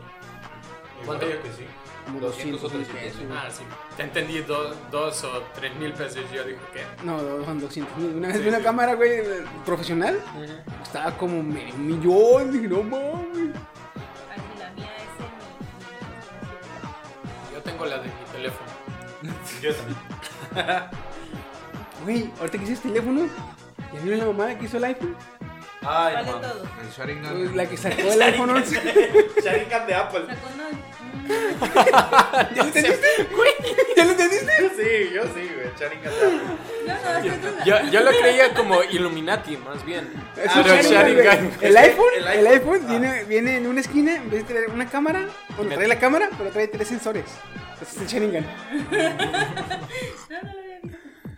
¿Cuánto? 1.06 1.28
Yo 1.28 1.42
que 1.42 1.48
sí. 1.52 1.64
Como 2.06 2.20
200 2.20 2.62
200 2.62 2.64
o 2.72 2.76
mil 2.76 2.86
300. 2.86 3.12
pesos. 3.12 3.26
güey. 3.28 3.38
Ah, 3.38 3.50
sí. 3.50 3.62
Te 3.96 4.02
entendí 4.04 4.38
do- 4.40 4.74
dos 4.90 5.24
o 5.24 5.42
tres 5.54 5.74
mil 5.76 5.92
pesos. 5.92 6.22
Yo 6.32 6.44
dije, 6.44 6.58
¿qué? 6.72 6.84
No, 7.04 7.18
son 7.44 7.60
200 7.60 7.96
mil. 7.98 8.16
Una 8.16 8.28
vez 8.28 8.36
Sí, 8.36 8.42
vi 8.42 8.48
una 8.48 8.58
sí. 8.58 8.64
cámara, 8.64 8.94
güey, 8.94 9.22
profesional. 9.64 10.20
Estaba 10.82 11.16
como 11.16 11.42
medio 11.42 11.74
millón. 11.76 12.52
Dije, 12.52 12.68
no 12.68 12.82
mames. 12.82 13.56
Así 14.30 14.58
la 14.58 14.70
mía 14.72 14.90
es 14.96 15.24
en 15.24 15.32
mi. 17.50 17.54
Yo 17.54 17.62
tengo 17.62 17.84
la 17.86 17.98
de 17.98 18.04
mi 18.08 18.12
teléfono. 18.32 18.70
Yo 19.62 19.74
también. 19.74 19.98
Güey, 22.04 22.30
ahorita 22.38 22.56
que 22.58 22.64
hiciste 22.64 22.88
teléfono, 22.88 23.28
¿ya 23.92 24.00
vieron 24.00 24.18
la 24.20 24.26
mamada 24.26 24.58
que 24.58 24.64
hizo 24.64 24.76
el 24.78 24.84
iPhone? 24.84 25.16
Ay, 25.82 26.24
todo. 26.26 26.62
El 26.82 26.90
Sharingan. 26.90 27.56
La 27.56 27.66
que 27.66 27.76
sacó 27.76 28.12
el 28.12 28.22
iPhone 28.22 28.50
11. 28.50 28.80
Sharingan 29.44 29.86
de 29.86 29.94
Apple. 29.94 30.20
Sacó 30.28 30.48
una. 30.54 30.68
¿Ya 32.54 32.62
lo 32.62 32.68
entendiste? 32.68 33.06
¿Ya 33.96 34.04
lo 34.04 34.10
entendiste? 34.10 34.52
Sí, 34.76 35.14
yo 35.14 35.22
sí, 35.24 35.50
güey. 35.54 35.70
Sharingan 35.78 36.12
de 36.12 36.26
Apple. 36.26 36.40
No, 36.86 36.94
no, 36.94 37.34
esto 37.34 37.48
es 37.48 37.54
una- 37.54 37.64
Yo, 37.64 37.90
yo 37.90 38.00
lo 38.00 38.10
creía 38.10 38.52
como 38.54 38.82
Illuminati, 38.82 39.56
más 39.56 39.84
bien. 39.84 40.12
Es 40.36 40.50
Ah, 40.50 40.58
un 40.58 40.64
pero 40.64 40.82
Sharingan, 40.82 41.14
güey. 41.14 41.24
Sharingan. 41.26 41.58
El 41.62 41.76
iPhone, 41.76 42.12
El 42.16 42.26
el 42.26 42.46
iPhone. 42.46 42.86
viene, 42.88 43.24
viene 43.24 43.56
en 43.56 43.66
una 43.66 43.80
esquina, 43.80 44.16
en 44.16 44.28
vez 44.30 44.46
de 44.46 44.54
traer 44.54 44.70
una 44.70 44.86
cámara, 44.88 45.26
bueno, 45.56 45.74
trae 45.74 45.88
la 45.88 45.98
cámara, 45.98 46.28
pero 46.36 46.50
trae 46.50 46.68
tres 46.68 46.88
sensores. 46.88 47.24
Ese 47.80 47.96
es 47.96 48.00
el 48.02 48.06
Sharingan. 48.08 48.46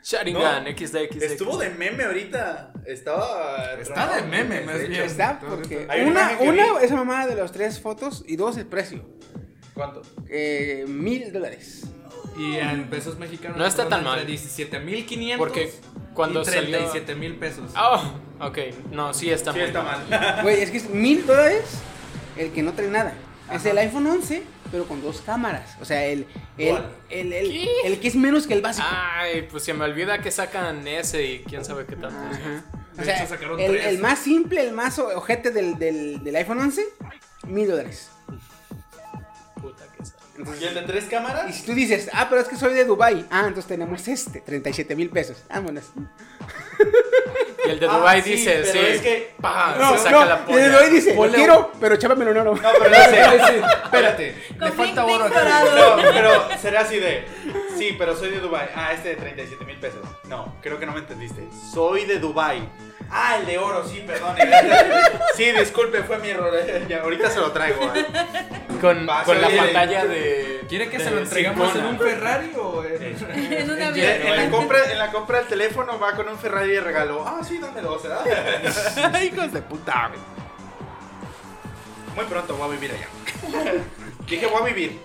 Sharingan, 0.02 0.64
No. 0.64 0.70
XD, 0.70 0.96
XD. 1.12 1.22
Estuvo 1.22 1.56
de 1.58 1.70
meme 1.70 2.04
ahorita. 2.04 2.72
Estaba. 2.86 3.74
Está 3.80 4.16
de 4.16 4.22
meme, 4.22 4.60
más 4.62 4.74
De 4.74 4.82
hecho. 4.82 4.90
bien. 4.90 5.04
Está 5.04 5.38
porque 5.38 5.86
una 6.04 6.36
una, 6.40 6.78
vi. 6.78 6.84
esa 6.84 6.96
mamada 6.96 7.26
de 7.28 7.36
las 7.36 7.52
tres 7.52 7.80
fotos 7.80 8.24
y 8.26 8.36
dos 8.36 8.56
el 8.56 8.66
precio. 8.66 9.04
¿Cuánto? 9.74 10.02
Eh, 10.28 10.84
mil 10.88 11.32
dólares. 11.32 11.84
Y 12.36 12.56
en 12.56 12.88
pesos 12.90 13.18
mexicanos. 13.18 13.56
No 13.58 13.64
está 13.66 13.88
tan 13.88 14.02
mal. 14.04 14.18
entre 14.20 14.34
17.500 14.34 15.38
Porque 15.38 15.72
cuando 16.14 16.42
y 16.42 16.44
salió- 16.46 16.78
37 16.78 17.14
mil 17.14 17.36
pesos. 17.36 17.70
Oh, 17.78 18.02
ok. 18.40 18.58
No, 18.90 19.14
sí 19.14 19.30
está 19.30 19.52
Sí, 19.52 19.58
muy 19.60 19.68
está 19.68 19.82
mal. 19.82 20.06
mal. 20.10 20.38
Güey, 20.42 20.62
es 20.62 20.70
que 20.70 20.78
es 20.78 20.90
mil 20.90 21.24
dólares 21.26 21.62
el 22.36 22.50
que 22.52 22.62
no 22.62 22.72
trae 22.72 22.88
nada. 22.88 23.12
Es 23.52 23.64
el 23.66 23.76
iPhone 23.78 24.06
11, 24.06 24.42
pero 24.72 24.88
con 24.88 25.00
dos 25.02 25.20
cámaras. 25.20 25.76
O 25.80 25.84
sea, 25.84 26.04
el, 26.06 26.26
el, 26.58 26.76
el, 27.10 27.32
el, 27.32 27.68
el 27.84 28.00
que 28.00 28.08
es 28.08 28.16
menos 28.16 28.46
que 28.48 28.54
el 28.54 28.62
básico. 28.62 28.88
Ay, 28.90 29.42
pues 29.48 29.62
se 29.62 29.72
me 29.74 29.84
olvida 29.84 30.20
que 30.20 30.30
sacan 30.32 30.88
ese 30.88 31.22
y 31.24 31.38
quién 31.44 31.64
sabe 31.64 31.84
qué 31.86 31.94
tanto. 31.94 32.16
Ajá. 32.18 32.64
O 32.94 32.96
De 32.96 33.04
sea, 33.04 33.18
hecho, 33.18 33.28
sacaron 33.28 33.60
el, 33.60 33.70
tres. 33.70 33.86
el 33.86 33.98
más 33.98 34.18
simple, 34.18 34.60
el 34.62 34.72
más 34.72 34.98
ojete 34.98 35.50
del, 35.50 35.78
del, 35.78 36.24
del 36.24 36.36
iPhone 36.36 36.58
11, 36.58 36.84
mil 37.46 37.68
dólares. 37.68 38.10
Puta 39.60 39.84
que 39.96 40.04
sabe. 40.04 40.58
¿Y 40.60 40.64
el 40.64 40.74
de 40.74 40.82
tres 40.82 41.04
cámaras? 41.04 41.48
Y 41.48 41.52
si 41.52 41.64
tú 41.66 41.72
dices, 41.74 42.10
ah, 42.12 42.26
pero 42.28 42.40
es 42.40 42.48
que 42.48 42.56
soy 42.56 42.74
de 42.74 42.84
Dubai 42.84 43.26
Ah, 43.30 43.44
entonces 43.46 43.66
tenemos 43.66 44.08
este, 44.08 44.40
37 44.40 44.96
mil 44.96 45.08
pesos. 45.10 45.42
Vámonos. 45.48 45.84
El 47.72 47.80
de 47.80 47.86
Ah, 47.86 47.96
Dubai 47.98 48.22
sí, 48.22 48.30
dice, 48.32 48.60
pero 48.62 48.72
sí. 48.72 48.78
es 48.92 49.00
que- 49.00 49.34
pa, 49.40 49.74
No, 49.78 49.92
se 49.92 49.98
saca 49.98 50.10
no, 50.10 50.24
la 50.26 50.34
y 50.34 50.38
polla. 50.46 50.58
de 50.58 50.68
Dubai 50.70 50.90
dice, 50.90 51.10
lo 51.10 51.16
Ponle 51.16 51.34
quiero, 51.36 51.72
pero 51.80 51.96
chápamelo 51.96 52.30
en 52.30 52.36
oro. 52.38 52.54
No, 52.54 52.68
pero 52.78 52.90
no 53.38 53.46
sé. 53.46 53.62
Espérate, 53.84 54.36
le 54.50 54.58
Con 54.58 54.72
falta 54.72 55.06
ping, 55.06 55.14
oro. 55.14 55.28
No, 55.28 56.02
pero 56.12 56.48
será 56.60 56.80
así 56.82 56.98
de. 56.98 57.24
Sí, 57.78 57.94
pero 57.98 58.14
soy 58.16 58.30
de 58.30 58.40
Dubai. 58.40 58.68
Ah, 58.74 58.92
este 58.92 59.10
de 59.10 59.16
37 59.16 59.64
mil 59.64 59.76
pesos. 59.78 60.00
No, 60.28 60.56
creo 60.62 60.78
que 60.78 60.86
no 60.86 60.92
me 60.92 61.00
entendiste. 61.00 61.42
Soy 61.72 62.04
de 62.04 62.18
Dubai. 62.18 62.68
Ah, 63.14 63.36
el 63.38 63.46
de 63.46 63.58
oro, 63.58 63.86
sí, 63.86 64.02
perdón. 64.06 64.34
Sí, 65.36 65.52
disculpe, 65.52 66.02
fue 66.02 66.18
mi 66.18 66.30
error. 66.30 66.50
Ya, 66.88 67.02
ahorita 67.02 67.30
se 67.30 67.40
lo 67.40 67.52
traigo. 67.52 67.92
¿eh? 67.94 68.06
Con, 68.80 69.06
la 69.06 69.22
pantalla 69.24 70.06
de. 70.06 70.64
¿Quiere 70.66 70.88
que 70.88 70.96
de 70.96 71.04
se 71.04 71.10
lo 71.10 71.18
entregamos 71.18 71.76
en 71.76 71.84
un 71.84 71.98
Ferrari 71.98 72.52
o 72.56 72.82
en.? 72.82 73.02
En 73.52 73.70
un 73.70 73.82
avión. 73.82 74.06
en 74.06 74.36
la 74.36 74.50
compra, 74.50 74.90
en 74.90 74.98
la 74.98 75.12
compra 75.12 75.38
del 75.38 75.46
teléfono 75.46 75.98
va 75.98 76.12
con 76.12 76.26
un 76.26 76.38
Ferrari 76.38 76.70
de 76.70 76.80
regalo. 76.80 77.22
Ah, 77.26 77.40
sí, 77.46 77.58
dame 77.58 77.82
dos, 77.82 78.02
¿verdad? 78.96 79.20
Hijos 79.20 79.52
de 79.52 79.60
puta, 79.60 80.08
güey. 80.08 80.20
Muy 82.16 82.24
pronto 82.24 82.56
voy 82.56 82.68
a 82.68 82.70
vivir 82.70 82.92
allá. 82.92 83.08
Dije, 84.26 84.46
voy 84.46 84.62
a 84.62 84.64
vivir. 84.64 85.00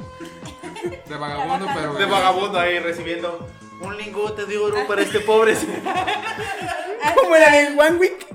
De 1.06 1.15
vagabundo, 1.17 1.67
pero. 1.76 1.93
De 1.93 2.06
vagabundo 2.06 2.60
ahí 2.60 2.80
recibiendo 2.80 3.48
un 3.81 3.97
lingote 3.97 4.45
de 4.45 4.57
oro 4.57 4.87
para 4.87 5.01
este 5.01 5.19
pobre. 5.19 5.55
Como 7.15 7.35
en 7.35 7.53
el 7.53 7.79
One 7.79 7.97
Week. 7.97 8.27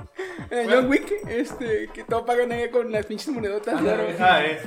En 0.50 0.58
el 0.58 0.70
John 0.70 0.90
Wick, 0.90 1.10
este, 1.28 1.88
que 1.94 2.04
todo 2.04 2.26
pagan 2.26 2.52
ahí 2.52 2.68
con 2.68 2.92
las 2.92 3.06
pinches 3.06 3.28
monedotas 3.28 3.82
de 3.82 3.90
oro. 3.90 4.06
Ah, 4.20 4.44
eh. 4.44 4.60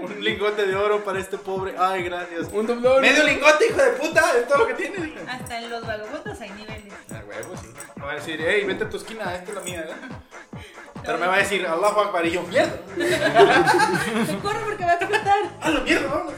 Un 0.00 0.22
lingote 0.22 0.66
de 0.66 0.76
oro 0.76 1.02
para 1.02 1.18
este 1.18 1.36
pobre. 1.36 1.74
Ay, 1.76 2.04
gracias. 2.04 2.48
Un 2.52 2.66
doblón. 2.66 3.00
Medio 3.00 3.24
lingote, 3.24 3.66
hijo 3.66 3.82
de 3.82 3.90
puta, 3.92 4.22
es 4.38 4.46
todo 4.46 4.58
lo 4.58 4.66
que 4.68 4.74
tiene. 4.74 5.14
Hasta 5.28 5.58
en 5.58 5.70
los 5.70 5.84
vagabundos 5.84 6.40
hay 6.40 6.50
niveles. 6.50 6.92
Ah, 7.10 7.22
huevo, 7.26 7.56
sí. 7.56 7.68
Me 7.96 8.04
va 8.04 8.12
a 8.12 8.14
decir, 8.14 8.40
hey, 8.40 8.64
vete 8.64 8.84
a 8.84 8.88
tu 8.88 8.98
esquina, 8.98 9.34
esta 9.34 9.50
es 9.50 9.54
la 9.56 9.62
mía, 9.62 9.86
¿eh? 9.88 10.60
Pero 11.04 11.18
me 11.18 11.26
va 11.26 11.34
a 11.34 11.38
decir, 11.38 11.66
Allahu 11.66 12.00
Akbar, 12.00 12.26
y 12.26 12.30
yo, 12.32 12.42
mierda. 12.42 12.78
Corre 14.42 14.60
porque 14.64 14.84
va 14.84 14.92
a 14.92 14.94
explotar. 14.94 15.38
A 15.60 15.70
la 15.70 15.80
mierda, 15.80 16.08
vamos. 16.08 16.34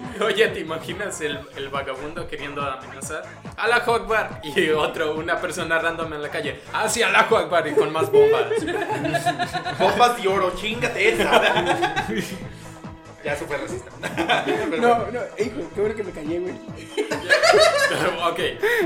Oye, 0.24 0.48
¿te 0.48 0.60
imaginas 0.60 1.20
el, 1.20 1.38
el 1.56 1.68
vagabundo 1.68 2.26
queriendo 2.28 2.62
amenazar? 2.62 3.24
Allahu 3.56 3.92
Akbar. 3.92 4.40
Y 4.42 4.70
otro, 4.70 5.14
una 5.14 5.40
persona 5.40 5.78
random 5.78 6.12
en 6.14 6.22
la 6.22 6.28
calle. 6.28 6.60
Ah, 6.72 6.88
sí, 6.88 7.02
Allahu 7.02 7.36
Akbar. 7.36 7.66
Y 7.68 7.72
con 7.72 7.92
más 7.92 8.10
bombas. 8.10 8.44
Bombas 9.78 10.22
de 10.22 10.28
oro, 10.28 10.52
chingate 10.56 11.08
esa. 11.14 11.40
ya 13.24 13.36
fue 13.36 13.56
racista. 13.56 13.90
No, 14.78 14.98
no, 15.10 15.20
hijo, 15.38 15.60
qué 15.74 15.80
bueno 15.80 15.94
que 15.94 16.02
me 16.02 16.10
callé, 16.12 16.38
güey. 16.40 16.54
ok. 18.24 18.38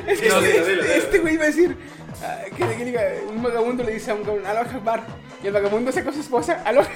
Este, 0.06 0.28
No, 0.28 0.40
dilo, 0.40 0.40
dilo, 0.40 0.58
este- 0.60 0.72
dilo. 0.72 0.84
este 0.94 1.18
güey 1.20 1.34
iba 1.34 1.44
a 1.44 1.46
decir 1.46 1.76
ah, 2.22 2.38
que, 2.54 2.76
que 2.76 2.84
diga, 2.84 3.02
un 3.28 3.42
vagabundo 3.42 3.82
le 3.82 3.92
dice 3.92 4.10
a 4.10 4.14
un 4.14 4.24
cabrón, 4.24 4.46
Aloha 4.46 4.62
Akbar. 4.76 5.04
Y 5.42 5.46
el 5.46 5.52
vagabundo 5.52 5.90
saca 5.92 6.10
a 6.10 6.12
su 6.12 6.20
esposa, 6.20 6.62
Aloha 6.64 6.88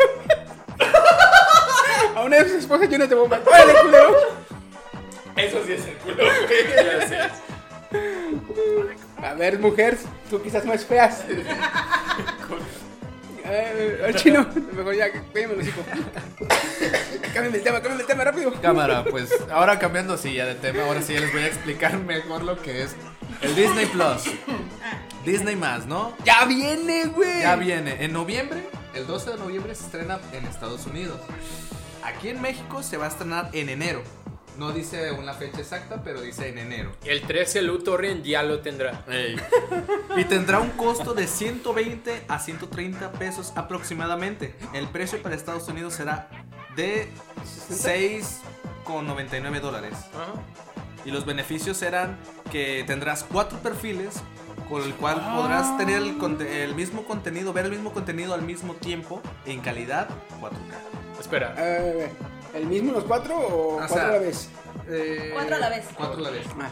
A 2.14 2.24
una 2.24 2.36
de 2.36 2.44
sus 2.44 2.52
esposas 2.58 2.88
llenas 2.88 3.08
de 3.08 3.14
bombas. 3.14 3.40
¡Órale, 3.46 3.74
culero! 3.82 4.16
Eso 5.36 5.62
sí 5.64 5.72
es 5.72 5.86
el 5.86 5.94
culo, 5.96 6.16
güey. 6.16 7.30
A 9.22 9.34
ver, 9.34 9.58
mujer, 9.58 9.98
tú 10.28 10.40
quizás 10.42 10.64
más 10.64 10.84
feas. 10.84 11.24
Eh, 13.44 14.02
al 14.06 14.14
chino, 14.14 14.46
mejor 14.72 14.94
ya, 14.94 15.10
cállame 15.10 15.56
los 15.56 15.66
hijos. 15.66 15.84
Cámbiame 17.34 17.56
el 17.56 17.62
tema, 17.62 17.80
cámbiame 17.80 18.02
el 18.02 18.06
tema 18.06 18.24
rápido. 18.24 18.52
Cámara, 18.60 19.04
pues 19.04 19.30
ahora 19.50 19.78
cambiando 19.78 20.16
sí 20.16 20.34
ya 20.34 20.46
de 20.46 20.54
tema, 20.54 20.84
ahora 20.84 21.02
sí 21.02 21.14
ya 21.14 21.20
les 21.20 21.32
voy 21.32 21.42
a 21.42 21.46
explicar 21.46 21.98
mejor 21.98 22.42
lo 22.42 22.60
que 22.60 22.82
es 22.82 22.94
el 23.42 23.54
Disney 23.56 23.86
Plus. 23.86 24.22
Disney 25.24 25.56
más, 25.56 25.86
¿no? 25.86 26.14
Ya 26.24 26.44
viene, 26.44 27.06
güey. 27.06 27.40
Ya 27.40 27.56
viene. 27.56 28.04
En 28.04 28.12
noviembre, 28.12 28.62
el 28.94 29.06
12 29.06 29.32
de 29.32 29.36
noviembre 29.38 29.74
se 29.74 29.84
estrena 29.84 30.18
en 30.32 30.46
Estados 30.46 30.86
Unidos. 30.86 31.18
Aquí 32.04 32.28
en 32.28 32.40
México 32.40 32.82
se 32.82 32.96
va 32.96 33.06
a 33.06 33.08
estrenar 33.08 33.50
en 33.52 33.68
enero. 33.68 34.02
No 34.58 34.72
dice 34.72 35.12
una 35.12 35.32
fecha 35.32 35.58
exacta, 35.60 36.02
pero 36.02 36.20
dice 36.20 36.48
en 36.48 36.58
enero. 36.58 36.90
El 37.04 37.22
13 37.22 37.62
Luthorien 37.62 38.22
ya 38.24 38.42
lo 38.42 38.60
tendrá. 38.60 39.04
Y 40.16 40.24
tendrá 40.24 40.58
un 40.60 40.70
costo 40.70 41.14
de 41.14 41.26
120 41.26 42.24
a 42.28 42.38
130 42.38 43.12
pesos 43.12 43.52
aproximadamente. 43.56 44.54
El 44.74 44.88
precio 44.88 45.22
para 45.22 45.34
Estados 45.34 45.66
Unidos 45.68 45.94
será 45.94 46.28
de 46.76 47.08
6,99 48.86 49.60
dólares. 49.60 49.94
Y 51.04 51.10
los 51.10 51.24
beneficios 51.24 51.76
serán 51.78 52.18
que 52.50 52.84
tendrás 52.86 53.24
cuatro 53.24 53.58
perfiles 53.60 54.20
con 54.68 54.82
el 54.82 54.94
cual 54.94 55.22
Ah. 55.24 55.36
podrás 55.36 55.78
tener 55.78 55.96
el, 56.02 56.16
el 56.46 56.74
mismo 56.74 57.04
contenido, 57.04 57.52
ver 57.54 57.64
el 57.66 57.70
mismo 57.72 57.92
contenido 57.92 58.34
al 58.34 58.42
mismo 58.42 58.74
tiempo 58.74 59.22
en 59.46 59.60
calidad 59.60 60.08
4K. 60.40 60.99
Espera. 61.20 61.54
Eh, 61.58 62.10
¿El 62.54 62.66
mismo 62.66 62.92
los 62.92 63.04
cuatro 63.04 63.36
o 63.36 63.74
O 63.74 63.76
cuatro 63.78 63.94
sea, 63.96 64.08
a 64.08 64.12
la 64.12 64.18
vez? 64.18 64.48
Eh, 64.88 65.30
Cuatro 65.34 65.54
a 65.54 65.58
la 65.58 65.68
vez. 65.68 65.84
Cuatro 65.96 66.18
a 66.18 66.20
la 66.20 66.30
vez. 66.30 66.46
Ah, 66.60 66.68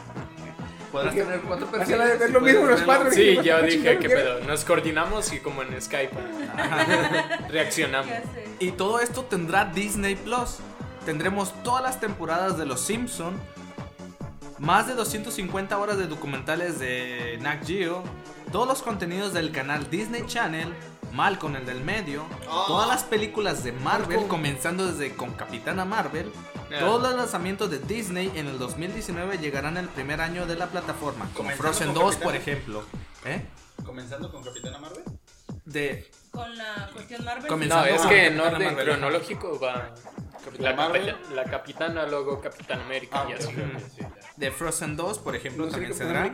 Podrás 0.91 1.15
Porque 1.15 1.23
tener 1.25 1.41
cuatro 1.43 1.69
ver 1.71 2.29
y 2.29 2.33
lo 2.33 2.41
mismo 2.41 2.67
los 2.67 2.81
cuatro. 2.83 3.11
Sí, 3.13 3.37
¿Qué 3.37 3.43
ya 3.45 3.55
pasa, 3.57 3.67
dije, 3.67 3.79
chingado? 3.79 4.01
qué 4.01 4.09
pedo. 4.09 4.41
Nos 4.45 4.65
coordinamos 4.65 5.33
y 5.33 5.39
como 5.41 5.63
en 5.63 5.81
Skype 5.81 6.17
reaccionamos. 7.51 8.11
Y 8.59 8.73
todo 8.73 9.01
esto 9.01 9.25
tendrá 9.25 9.67
Disney 9.67 10.17
Plus. 10.17 10.57
Tendremos 11.05 11.53
todas 11.63 11.83
las 11.83 12.01
temporadas 12.01 12.59
de 12.59 12.67
Los 12.67 12.81
Simpson, 12.81 13.35
más 14.59 14.87
de 14.87 14.95
250 14.95 15.79
horas 15.79 15.97
de 15.99 16.07
documentales 16.07 16.79
de 16.79 17.39
Nat 17.41 17.65
Geo, 17.67 18.03
todos 18.53 18.67
los 18.67 18.83
contenidos 18.83 19.33
del 19.33 19.53
canal 19.53 19.89
Disney 19.91 20.25
Channel, 20.27 20.73
Malcolm 21.19 21.57
el 21.57 21.67
del 21.67 21.81
medio, 21.83 22.25
todas 22.69 22.87
las 22.87 23.03
películas 23.03 23.65
de 23.65 23.73
Marvel, 23.73 24.29
comenzando 24.29 24.87
desde 24.87 25.17
con 25.17 25.33
Capitana 25.33 25.85
Marvel. 25.85 26.31
Ah. 26.71 26.77
Todos 26.79 27.03
los 27.03 27.15
lanzamientos 27.17 27.69
de 27.73 27.81
Disney 27.81 28.31
en 28.37 28.47
el 28.47 28.57
2019 28.57 29.39
llegarán 29.39 29.77
el 29.79 29.89
primer 29.89 30.21
año 30.21 30.47
de 30.47 30.55
la 30.55 30.69
plataforma, 30.69 31.29
como 31.35 31.51
Frozen 31.51 31.89
con 31.89 31.95
2, 32.05 32.05
por 32.05 32.33
Capitana. 32.33 32.37
ejemplo. 32.37 32.85
¿Eh? 33.25 33.45
Comenzando 33.85 34.31
con 34.31 34.45
Capitana 34.45 34.79
Marvel. 34.79 35.03
De 35.65 36.09
Con 36.31 36.57
la 36.57 36.89
cuestión 36.93 37.25
Marvel. 37.25 37.43
No, 37.43 37.49
Comenzando 37.49 37.87
es 37.87 38.01
con 38.01 38.11
que 38.11 38.27
en 38.27 38.41
orden 38.41 38.77
cronológico 38.77 39.59
va 39.59 39.93
la, 40.61 40.77
capita- 40.77 41.19
la 41.35 41.45
capitana, 41.45 42.07
luego 42.07 42.41
Capitán 42.41 42.81
América 42.83 43.27
y 43.29 43.33
ok, 43.35 43.39
así. 43.41 43.49
ok, 43.49 43.55
ok, 43.75 43.83
sí, 43.93 44.01
ya. 44.03 44.11
de 44.37 44.51
Frozen 44.53 44.97
2, 44.97 45.19
por 45.19 45.35
ejemplo, 45.35 45.67
¿No 45.67 45.73
también 45.73 45.95
se 45.95 46.05
dará. 46.05 46.31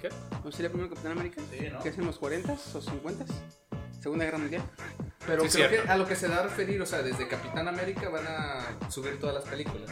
¿Qué? 0.00 0.08
¿No 0.44 0.52
sería 0.52 0.68
primero 0.70 0.90
Capitán 0.90 1.12
América? 1.12 1.40
Sí, 1.50 1.68
¿no? 1.72 1.80
¿Qué 1.82 1.88
es 1.90 1.98
en 1.98 2.06
los 2.06 2.20
40s 2.20 2.74
o 2.74 2.80
50s? 2.82 3.26
Segunda 4.00 4.24
Guerra 4.24 4.38
Mundial. 4.38 4.62
Pero 5.26 5.42
Sí, 5.44 5.48
creo 5.56 5.68
cierto. 5.68 5.86
que 5.86 5.90
a 5.92 5.96
lo 5.96 6.06
que 6.06 6.14
se 6.16 6.28
da 6.28 6.38
a 6.40 6.42
referir, 6.44 6.80
o 6.80 6.86
sea, 6.86 7.02
desde 7.02 7.26
Capitán 7.26 7.66
América 7.66 8.08
van 8.08 8.26
a 8.26 8.90
subir 8.90 9.18
todas 9.18 9.34
las 9.36 9.44
películas. 9.44 9.90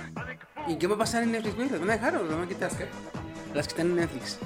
¿Y 0.69 0.77
qué 0.77 0.87
va 0.87 0.95
a 0.95 0.99
pasar 0.99 1.23
en 1.25 1.33
Netflix, 1.33 1.57
güey? 1.57 1.69
¿Las 1.71 1.81
van 1.81 1.91
a 1.91 1.93
dejar 1.95 2.17
o 2.17 2.23
las 2.25 2.33
van 2.35 2.45
a 2.45 2.49
quitar? 2.49 2.71
¿Qué? 2.77 2.87
Las 3.55 3.67
que 3.67 3.71
están 3.73 3.87
en 3.89 3.97
Netflix. 3.97 4.39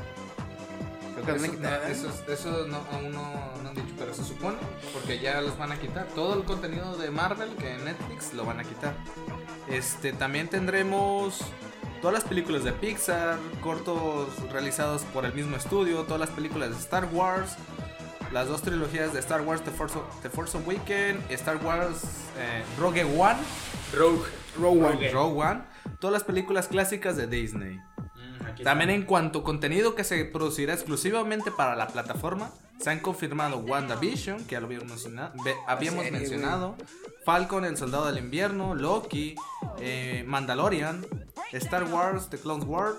Creo 1.15 1.27
que 1.27 1.33
las 1.33 1.41
van 1.43 1.43
a 1.43 1.45
Eso, 1.45 1.57
quitar. 1.57 1.71
¿verdad? 1.81 1.91
eso, 1.91 2.33
eso 2.33 2.67
no, 2.69 2.77
aún 2.93 3.11
no, 3.13 3.53
no 3.63 3.69
han 3.69 3.75
dicho, 3.75 3.95
pero 3.99 4.15
se 4.15 4.25
supone, 4.25 4.57
porque 4.95 5.19
ya 5.19 5.41
los 5.43 5.59
van 5.59 5.73
a 5.73 5.79
quitar. 5.79 6.07
Todo 6.15 6.35
el 6.35 6.45
contenido 6.45 6.97
de 6.97 7.11
Marvel 7.11 7.51
que 7.57 7.75
en 7.75 7.85
Netflix 7.85 8.33
lo 8.33 8.45
van 8.47 8.61
a 8.61 8.65
quitar. 8.65 8.95
Este, 9.69 10.13
también 10.15 10.49
tendremos 10.49 11.41
todas 12.01 12.15
las 12.15 12.25
películas 12.25 12.65
de 12.65 12.73
Pixar, 12.73 13.39
cortos 13.63 14.29
realizados 14.51 15.03
por 15.05 15.25
el 15.25 15.33
mismo 15.35 15.57
estudio, 15.57 16.03
todas 16.05 16.21
las 16.21 16.31
películas 16.31 16.71
de 16.71 16.77
Star 16.77 17.09
Wars, 17.13 17.57
las 18.33 18.49
dos 18.49 18.63
trilogías 18.63 19.13
de 19.13 19.21
Star 19.21 19.41
Wars, 19.43 19.63
The 19.63 19.71
Force, 19.71 19.99
The 20.23 20.31
Force 20.31 20.57
Awakens, 20.59 21.19
Star 21.31 21.57
Wars 21.65 22.03
eh, 22.39 22.63
Rogue 22.79 23.05
One, 23.05 23.39
Rogue. 23.95 24.27
Rogue 24.59 24.85
One. 24.85 25.11
Rogue 25.11 25.41
One, 25.43 25.61
todas 26.01 26.13
las 26.13 26.25
películas 26.25 26.69
clásicas 26.69 27.17
de 27.17 27.27
Disney. 27.27 27.77
Mm, 27.77 28.63
También 28.65 28.91
en 28.91 29.03
cuanto 29.05 29.41
a 29.41 29.45
contenido 29.45 29.95
que 29.95 30.05
se 30.05 30.25
producirá 30.25 30.75
exclusivamente 30.75 31.51
para 31.51 31.75
la 31.77 31.87
plataforma, 31.89 32.51
se 32.79 32.91
han 32.91 33.01
confirmado 33.01 33.59
WandaVision, 33.59 34.45
que 34.45 34.53
ya 34.53 34.61
lo 34.61 34.67
habíamos, 34.67 34.89
menciona- 34.89 35.33
ve- 35.45 35.57
habíamos 35.67 36.05
serie, 36.05 36.19
mencionado, 36.19 36.77
Falcon, 37.25 37.65
el 37.65 37.77
Soldado 37.77 38.07
del 38.07 38.19
Invierno, 38.19 38.75
Loki, 38.75 39.35
eh, 39.81 40.23
Mandalorian, 40.27 41.05
Star 41.53 41.85
Wars, 41.85 42.29
The 42.31 42.39
Clone 42.39 42.65
Wars, 42.65 42.97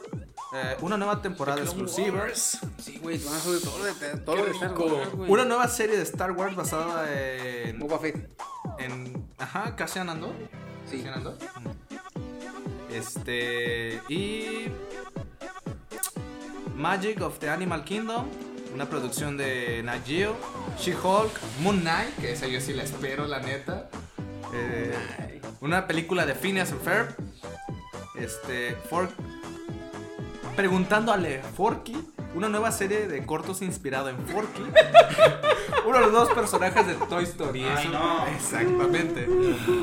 eh, 0.53 0.77
una 0.81 0.97
nueva 0.97 1.21
temporada 1.21 1.61
exclusiva, 1.61 2.27
Sí, 2.33 2.97
güey, 3.01 3.17
van 3.23 3.35
a 3.35 3.39
subir 3.39 3.61
todo 3.61 3.83
de, 3.83 3.93
todo 4.19 4.35
de 4.45 4.51
Star 4.51 4.69
rico. 4.71 4.85
Wars, 4.85 5.11
güey. 5.13 5.31
una 5.31 5.45
nueva 5.45 5.67
serie 5.67 5.95
de 5.97 6.03
Star 6.03 6.31
Wars 6.31 6.55
basada 6.55 7.07
en, 7.13 7.77
Boba 7.79 7.99
Fett. 7.99 8.29
en 8.79 9.27
ajá, 9.37 9.75
Cassian 9.75 10.09
Andor. 10.09 10.33
Sí. 10.89 10.97
Cassian 10.97 11.13
Andor. 11.15 11.37
Este 12.91 14.01
y 14.09 14.67
Magic 16.75 17.21
of 17.21 17.37
the 17.39 17.49
Animal 17.49 17.83
Kingdom, 17.83 18.25
una 18.73 18.89
producción 18.89 19.37
de 19.37 19.83
Nat 19.83 20.05
Geo, 20.05 20.35
She-Hulk, 20.79 21.31
Moon 21.61 21.81
Knight, 21.81 22.15
que 22.19 22.31
esa 22.31 22.47
yo 22.47 22.59
sí 22.61 22.73
la 22.73 22.83
espero, 22.83 23.27
la 23.27 23.39
neta. 23.39 23.89
Eh, 24.53 25.41
una 25.61 25.85
película 25.87 26.25
de 26.25 26.33
Phineas 26.33 26.71
and 26.71 26.81
Ferb. 26.81 27.15
Este, 28.19 28.75
For- 28.89 29.09
preguntándole 30.55 31.41
Forky, 31.55 31.95
una 32.35 32.49
nueva 32.49 32.71
serie 32.71 33.07
de 33.07 33.25
cortos 33.25 33.61
inspirado 33.61 34.09
en 34.09 34.17
Forky. 34.27 34.61
Uno 35.87 35.97
de 35.97 36.03
los 36.03 36.11
dos 36.11 36.29
personajes 36.33 36.85
de 36.85 36.93
Toy 36.95 37.23
Story. 37.23 37.63
Ay, 37.63 37.87
eso- 37.87 37.91
no. 37.97 38.27
Exactamente. 38.27 39.27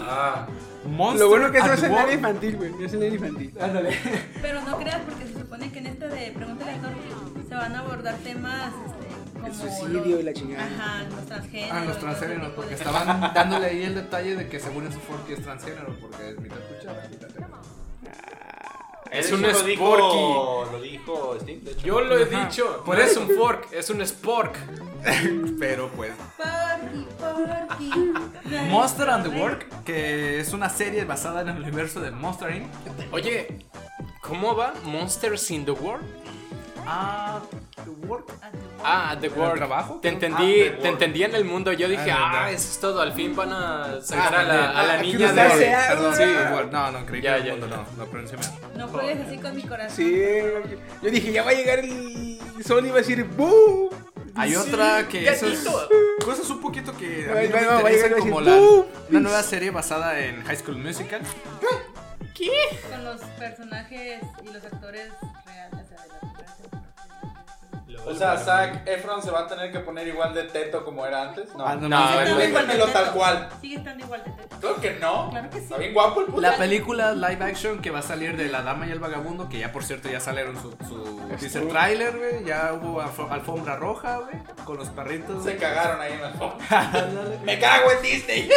Ah, 0.09 0.47
Monster 0.87 1.21
Lo 1.23 1.29
bueno 1.31 1.51
que 1.51 1.59
eso 1.59 1.73
es 1.73 1.83
el 1.83 1.91
Work. 1.91 2.03
área 2.03 2.15
infantil, 2.15 2.57
güey. 2.57 2.85
Es 2.85 2.93
el 2.93 3.03
área 3.03 3.15
infantil. 3.15 3.53
Ándale. 3.61 3.99
Pero 4.43 4.61
no 4.63 4.77
creas 4.79 5.01
porque 5.01 5.27
se 5.27 5.41
supone 5.41 5.73
que 5.73 5.79
en 5.79 5.87
esta 5.87 6.07
de 6.09 6.31
Pregúntale 6.33 6.71
a 6.73 6.81
Thor 6.81 6.93
se 7.49 7.55
van 7.55 7.75
a 7.75 7.79
abordar 7.81 8.15
temas 8.19 8.73
este, 8.87 9.33
como 9.35 9.47
El 9.47 9.55
suicidio 9.55 9.99
los- 10.11 10.21
y 10.21 10.23
la 10.23 10.33
chingada. 10.35 10.65
Ajá, 10.67 11.03
los 11.11 11.27
transgéneros. 11.27 11.73
Ah, 11.77 11.85
los 11.87 11.99
transgéneros, 11.99 12.49
porque 12.55 12.71
de- 12.71 12.77
estaban 12.77 13.21
dándole 13.35 13.67
ahí 13.67 13.83
el 13.83 13.95
detalle 13.95 14.37
de 14.37 14.49
que 14.49 14.61
según 14.61 14.87
eso 14.87 15.01
Forky 15.01 15.33
es 15.33 15.43
transgénero, 15.43 15.97
porque 16.01 16.31
es 16.31 16.39
mitad 16.41 16.57
cuchara, 16.69 17.09
mitad. 17.11 17.29
Es 19.11 19.33
un 19.33 19.45
sporky. 19.45 20.73
lo 20.73 20.81
dijo 20.83 21.37
Steve, 21.41 21.61
de 21.63 21.71
hecho. 21.73 21.87
Yo 21.87 22.01
lo 22.01 22.19
he 22.19 22.25
Ajá. 22.25 22.47
dicho. 22.47 22.83
Por 22.85 22.97
no 22.99 23.03
es 23.03 23.17
un 23.17 23.31
fork, 23.31 23.73
es 23.73 23.89
un 23.91 24.05
spork. 24.05 24.57
Pero 25.59 25.89
pues. 25.91 26.13
Porky, 26.37 27.07
Porky. 27.19 27.91
Monster 28.71 29.09
and 29.11 29.31
the 29.31 29.41
Work, 29.41 29.85
que 29.85 30.41
es 30.41 30.53
una 30.53 30.69
serie 30.69 31.05
basada 31.05 31.41
en 31.43 31.49
el 31.49 31.63
universo 31.63 32.01
de 32.01 32.11
Monster 32.11 32.55
Inc. 32.57 32.67
Oye, 33.13 33.59
¿cómo 34.21 34.55
va 34.57 34.75
Monsters 34.85 35.51
in 35.51 35.65
the 35.65 35.71
World? 35.71 36.05
Ah, 36.87 37.41
The 37.85 37.91
Work. 38.07 38.33
Ah, 38.85 39.17
The 39.21 39.27
¿En 39.27 39.33
el 39.33 39.39
World. 39.39 39.57
trabajo? 39.57 39.99
Te 40.01 40.09
Ah, 40.09 40.13
entendí, 40.13 40.55
The 40.63 40.71
te 40.71 40.89
entendí 40.89 41.23
en 41.25 41.35
el 41.35 41.45
mundo. 41.45 41.73
Yo 41.73 41.89
dije, 41.89 42.11
Ah, 42.11 42.45
ah, 42.45 42.51
eso 42.51 42.69
es 42.71 42.79
todo. 42.81 43.01
Al 43.01 43.13
fin 43.13 43.35
van 43.35 43.53
a 43.53 44.01
sacar 44.03 44.35
Ah, 44.35 44.41
a 44.41 44.45
la, 44.45 44.71
a 44.71 44.83
la 44.87 44.93
ah, 44.95 45.03
niña 45.03 45.33
de. 45.33 45.77
Perdón, 45.89 46.15
Sí. 46.15 46.23
The. 46.23 46.67
No, 46.71 46.91
no, 46.93 47.07
creí 47.07 47.23
Ya, 47.23 47.37
que 47.39 47.45
ya, 47.49 47.53
el 47.55 47.61
mundo 47.61 47.77
ya. 47.77 47.97
no, 47.97 48.05
pronuncié 48.07 48.39
mal. 48.39 48.53
No 48.77 48.89
juegues 48.89 49.27
así 49.27 49.39
con 49.39 49.57
mi 49.57 49.63
corazón. 49.63 49.97
Sí, 49.97 50.25
yo 51.03 51.11
dije, 51.11 51.33
ya 51.33 51.43
va 51.43 51.51
a 51.51 51.55
llegar 51.55 51.79
el 51.81 52.39
sol 52.65 52.85
y 52.87 52.89
va 52.91 52.97
a 52.97 52.99
decir 52.99 53.25
¡Boom! 53.25 53.91
Hay 54.39 54.55
otra 54.55 55.09
que 55.09 55.27
eso 55.29 55.47
es 55.49 55.67
cosas 56.23 56.49
un 56.51 56.61
poquito 56.61 56.95
que 56.97 57.27
a 57.31 57.35
Va- 57.35 57.41
mí 57.41 57.49
no 57.49 57.55
va- 57.55 57.83
me 57.83 57.91
interesan 57.91 58.13
a 58.13 58.17
como 58.19 58.41
decir, 58.43 58.53
la 58.55 58.67
"Boom". 58.67 58.85
una 59.11 59.21
nueva 59.21 59.43
serie 59.43 59.71
basada 59.71 60.19
en 60.21 60.43
High 60.45 60.57
School 60.59 60.77
Musical. 60.77 61.23
Con 62.91 63.05
los 63.05 63.21
personajes 63.39 64.21
y 64.45 64.53
los 64.53 64.63
actores 64.63 65.09
reales. 65.47 65.86
Thank 65.97 66.75
you. 66.75 66.86
O 68.07 68.15
sea, 68.15 68.37
Zac 68.39 68.87
Efron 68.87 69.21
se 69.21 69.31
va 69.33 69.41
a 69.41 69.47
tener 69.49 69.73
que 69.73 69.81
poner 69.81 70.07
igual 70.07 70.33
de 70.33 70.45
teto 70.45 70.85
como 70.85 71.05
era 71.05 71.23
antes. 71.23 71.53
No, 71.57 71.67
Ah, 71.67 71.75
no, 71.75 71.89
No, 71.89 72.07
Sigue 72.09 72.21
el- 72.23 72.27
estando 72.29 72.45
igual 72.45 72.67
de 72.67 72.73
déjenmelo 72.73 72.87
tal 72.93 73.05
teto. 73.05 73.17
cual. 73.17 73.49
Sigue 73.61 73.77
estando 73.77 74.05
igual 74.05 74.25
de 74.25 74.31
teto. 74.31 74.57
Creo 74.61 74.77
que 74.81 74.91
no. 75.01 75.31
Claro 75.31 75.51
que 75.51 75.57
sí. 75.59 75.63
Está 75.65 75.77
bien 75.79 75.93
guapo 75.93 76.21
el 76.21 76.27
puto. 76.27 76.41
La 76.41 76.57
película 76.57 77.13
live 77.15 77.45
action 77.45 77.81
que 77.81 77.91
va 77.91 77.99
a 77.99 78.03
salir 78.03 78.37
de 78.37 78.49
La 78.49 78.63
Dama 78.63 78.87
y 78.87 78.93
el 78.93 79.01
Vagabundo, 79.01 79.49
que 79.49 79.59
ya 79.59 79.73
por 79.73 79.83
cierto 79.85 80.09
ya 80.09 80.21
salieron 80.21 80.55
su, 80.63 80.71
su 80.87 81.21
teaser 81.39 81.67
trailer, 81.69 82.17
güey. 82.17 82.45
Ya 82.45 82.73
hubo 82.75 83.03
alfo- 83.03 83.29
alfombra 83.31 83.77
roja, 83.77 84.19
güey, 84.19 84.37
con 84.65 84.77
los 84.77 84.89
perritos. 84.91 85.43
Se 85.43 85.57
cagaron 85.57 86.01
ahí 86.01 86.13
en 86.13 86.21
el 86.25 86.33
fondo. 86.35 86.57
Ándale. 86.71 87.39
Me 87.45 87.59
cago 87.59 87.91
en 87.91 88.03
Disney. 88.03 88.49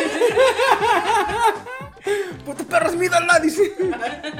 Puto 2.45 2.63
perro 2.65 2.87
es 2.89 2.95
mi 2.95 3.05
ídolo, 3.07 3.33
dice. 3.41 3.73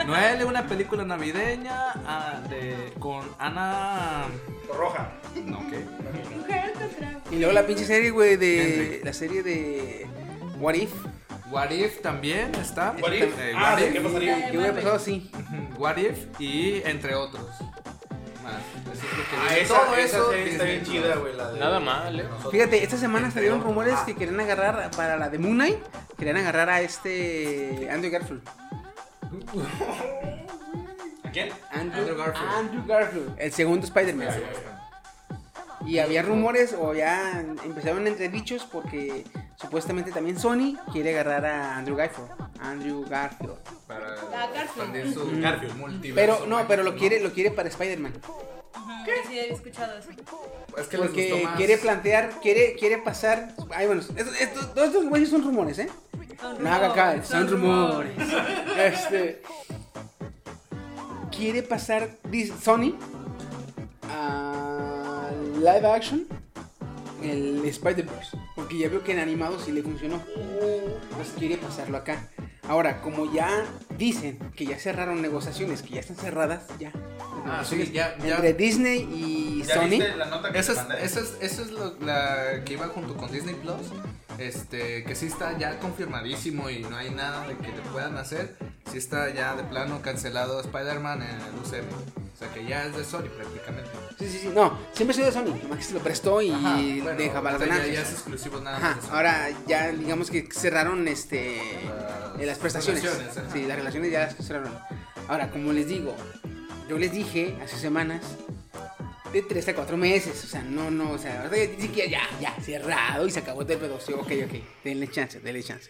Noel, 0.05 0.43
una 0.45 0.63
película 0.65 1.03
navideña 1.03 1.93
ah, 2.07 2.39
de, 2.49 2.93
con 2.99 3.21
Ana. 3.37 4.25
Roja. 4.77 5.09
No, 5.45 5.59
¿qué? 5.69 5.85
Y 7.31 7.37
luego 7.37 7.53
la 7.53 7.65
pinche 7.65 7.85
serie, 7.85 8.09
güey, 8.11 8.37
de. 8.37 8.85
Henry. 8.95 9.01
La 9.03 9.13
serie 9.13 9.43
de. 9.43 10.07
What 10.59 10.73
If. 10.75 10.91
What 11.51 11.71
If 11.71 12.01
también 12.01 12.53
está. 12.55 12.95
What 13.01 13.11
if? 13.13 13.23
Eh, 13.39 13.53
Ah, 13.55 13.71
What 13.73 13.79
¿de 13.79 13.87
If. 13.87 13.93
qué 13.93 14.01
pasaría? 14.01 14.51
¿Qué 14.51 14.57
hubiera 14.57 14.73
pasado 14.75 14.95
así? 14.95 15.31
Ujú, 15.33 15.81
What 15.83 15.97
If 15.97 16.39
y 16.39 16.81
entre 16.85 17.15
otros. 17.15 17.45
Más. 18.43 18.53
Eso 18.93 19.05
es 19.05 19.17
lo 19.17 19.23
que 19.23 19.35
Ah, 19.35 19.47
viene. 19.49 19.61
esa, 19.61 19.73
Todo 19.75 19.95
esa 19.95 20.17
eso 20.17 20.29
serie 20.31 20.51
está 20.51 20.63
bien 20.63 20.79
Disney 20.79 20.97
chida, 21.01 21.11
Plus. 21.13 21.23
güey. 21.23 21.35
la 21.37 21.51
de- 21.51 21.59
Nada 21.59 21.79
mal, 21.79 22.19
¿eh? 22.19 22.25
Fíjate, 22.51 22.83
esta 22.83 22.97
semana 22.97 23.31
salieron 23.31 23.61
rumores 23.61 23.93
otros. 23.93 24.07
que 24.07 24.15
querían 24.15 24.39
agarrar 24.39 24.91
para 24.91 25.17
la 25.17 25.29
de 25.29 25.37
Moon 25.39 25.55
Knight. 25.55 25.77
Querían 26.17 26.37
agarrar 26.37 26.69
a 26.69 26.81
este. 26.81 27.87
Andrew 27.91 28.11
Garfield. 28.11 28.41
Andrew, 31.71 31.99
Andrew 32.01 32.17
Garfield. 32.17 32.49
Andrew 32.57 32.83
Garfield, 32.87 33.35
el 33.37 33.51
segundo 33.53 33.85
Spider-Man. 33.85 34.27
Y 35.85 35.99
había 35.99 36.21
rumores 36.21 36.75
o 36.77 36.93
ya 36.93 37.39
empezaron 37.63 38.05
entre 38.05 38.27
dichos 38.29 38.67
porque 38.69 39.23
supuestamente 39.55 40.11
también 40.11 40.37
Sony 40.37 40.77
quiere 40.91 41.11
agarrar 41.17 41.45
a 41.45 41.77
Andrew 41.77 41.95
Garfield. 41.95 42.29
Andrew 42.59 43.05
Garfield. 43.07 43.57
Para 43.87 44.05
Ah, 44.13 44.49
Garfield. 44.53 44.63
expandir 44.65 45.13
su 45.13 45.41
Garfield. 45.41 45.75
multiverso. 45.77 46.15
Pero 46.37 46.47
no, 46.47 46.67
pero 46.67 46.83
lo 46.83 46.95
quiere, 46.95 47.21
lo 47.21 47.31
quiere 47.31 47.51
para 47.51 47.69
Spider-Man. 47.69 48.13
¿Qué? 49.05 49.11
Sí, 49.27 49.39
había 49.39 49.53
escuchado 49.53 49.97
eso. 49.97 50.09
Es 50.77 50.87
que 50.87 50.97
les 50.97 51.07
Porque 51.07 51.29
gustó 51.31 51.45
más. 51.47 51.57
quiere 51.57 51.77
plantear, 51.77 52.29
quiere, 52.41 52.75
quiere 52.77 52.97
pasar. 52.97 53.47
Ay, 53.73 53.87
bueno, 53.87 54.01
esto- 54.01 54.13
esto- 54.17 54.67
todos 54.71 54.87
estos 54.89 55.05
güeyes 55.07 55.29
son 55.29 55.43
rumores, 55.43 55.79
¿eh? 55.79 55.89
Son 56.39 56.61
No 56.63 56.71
haga 56.71 56.91
acá, 56.91 57.05
rumores, 57.13 57.27
son 57.29 57.47
rumores. 57.49 58.11
Este. 58.77 59.41
Quiere 61.39 61.63
pasar 61.63 62.09
Sony 62.61 62.95
a 64.09 65.29
live 65.55 65.87
action 65.87 66.27
el 67.23 67.63
Spider-Verse. 67.63 68.37
Porque 68.57 68.77
ya 68.77 68.89
veo 68.89 69.05
que 69.05 69.13
en 69.13 69.19
animado 69.19 69.57
sí 69.57 69.71
le 69.71 69.81
funcionó. 69.81 70.21
Entonces 70.35 71.33
quiere 71.37 71.55
pasarlo 71.55 71.95
acá. 71.95 72.27
Ahora, 72.67 73.01
como 73.01 73.31
ya 73.31 73.65
dicen 73.97 74.37
que 74.53 74.65
ya 74.65 74.77
cerraron 74.77 75.21
negociaciones, 75.21 75.81
que 75.81 75.91
ya 75.91 76.01
están 76.01 76.17
cerradas, 76.17 76.63
ya. 76.77 76.91
Ah, 77.45 77.63
sí, 77.63 77.89
ya, 77.93 78.17
ya. 78.17 78.35
Entre 78.35 78.53
Disney 78.53 79.07
y 79.09 79.63
¿Ya 79.63 79.75
Sony. 79.75 79.89
viste 79.91 80.17
la 80.17 80.25
nota 80.25 80.51
que 80.51 80.59
Eso 80.59 80.73
es, 80.73 80.79
eso 81.01 81.19
es, 81.21 81.37
eso 81.39 81.61
es 81.61 81.71
lo, 81.71 81.95
la 82.01 82.63
que 82.65 82.73
iba 82.73 82.85
junto 82.89 83.15
con 83.15 83.31
Disney 83.31 83.55
Plus. 83.55 83.93
Este, 84.39 85.03
que 85.03 85.15
sí 85.15 85.25
está 85.27 85.57
ya 85.57 85.79
confirmadísimo 85.79 86.69
y 86.69 86.79
no 86.79 86.95
hay 86.97 87.09
nada 87.11 87.47
de 87.47 87.55
que 87.57 87.67
le 87.67 87.81
puedan 87.91 88.17
hacer. 88.17 88.55
Sí 88.91 88.97
está 88.97 89.29
ya 89.33 89.55
de 89.55 89.63
plano 89.63 90.01
cancelado 90.01 90.59
Spider-Man 90.61 91.21
en 91.21 91.29
el 91.29 91.55
UCM. 91.61 91.85
O 92.33 92.37
sea 92.39 92.47
que 92.53 92.65
ya 92.65 92.85
es 92.85 92.95
de 92.95 93.03
Sony 93.03 93.23
prácticamente. 93.35 93.89
Sí, 94.17 94.29
sí, 94.29 94.37
sí. 94.43 94.51
No, 94.55 94.77
siempre 94.93 95.11
ha 95.13 95.15
sido 95.15 95.25
de 95.27 95.33
Sony. 95.33 95.81
Se 95.81 95.93
lo 95.93 95.99
prestó 95.99 96.41
y 96.41 96.51
Ajá, 96.51 96.75
bueno, 96.75 97.11
deja 97.17 97.41
para 97.41 97.57
las 97.57 97.67
ahorita 97.67 97.87
ya, 97.87 97.93
ya 97.93 98.01
es 98.01 98.11
exclusivo 98.13 98.61
nada 98.61 98.77
Ajá, 98.77 98.87
más. 98.87 98.95
de 98.95 99.01
Sony. 99.01 99.15
ahora 99.15 99.49
ya 99.67 99.87
digamos 99.91 100.31
que 100.31 100.47
cerraron 100.51 101.07
este 101.09 101.57
Las 102.35 102.41
eh, 102.41 102.45
las 102.45 102.57
prestaciones. 102.59 103.03
relaciones, 103.03 103.37
ajá. 103.37 103.47
sí, 103.51 103.65
las 103.65 103.77
relaciones 103.77 104.11
ya 104.11 104.19
las 104.21 104.35
cerraron. 104.47 104.73
Ahora, 105.27 105.51
como 105.51 105.73
les 105.73 105.87
digo, 105.87 106.15
yo 106.89 106.97
les 106.97 107.11
dije 107.11 107.57
hace 107.61 107.75
semanas 107.77 108.21
de 109.31 109.41
3 109.41 109.69
a 109.69 109.75
4 109.75 109.97
meses, 109.97 110.43
o 110.43 110.47
sea, 110.47 110.61
no, 110.61 110.89
no, 110.89 111.11
o 111.11 111.17
sea, 111.17 111.49
ya 111.51 112.05
ya, 112.05 112.21
ya, 112.39 112.55
cerrado 112.61 113.27
y 113.27 113.31
se 113.31 113.39
acabó 113.39 113.61
este 113.61 113.77
pedo, 113.77 113.99
sí, 113.99 114.13
ok, 114.13 114.31
ok, 114.45 114.53
denle 114.83 115.07
chance, 115.07 115.39
denle 115.39 115.63
chance. 115.63 115.89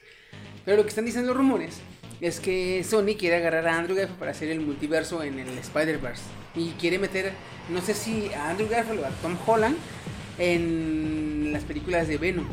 Pero 0.65 0.78
lo 0.78 0.84
que 0.84 0.89
están 0.89 1.06
diciendo 1.06 1.30
los 1.30 1.38
rumores 1.38 1.80
es 2.21 2.39
que 2.39 2.84
Sony 2.84 3.15
quiere 3.17 3.38
agarrar 3.38 3.67
a 3.67 3.78
Andrew 3.78 3.95
Garfield 3.95 4.19
para 4.19 4.32
hacer 4.32 4.49
el 4.49 4.60
multiverso 4.60 5.23
en 5.23 5.39
el 5.39 5.58
Spider-Verse 5.58 6.23
y 6.56 6.71
quiere 6.71 6.99
meter, 6.99 7.32
no 7.69 7.82
sé 7.82 7.93
si 7.93 8.32
a 8.34 8.49
Andrew 8.49 8.67
Garfield 8.67 9.02
o 9.02 9.06
a 9.06 9.10
Tom 9.21 9.38
Holland 9.45 9.78
en 10.38 11.52
las 11.54 11.63
películas 11.63 12.08
de 12.08 12.17
Venom. 12.17 12.45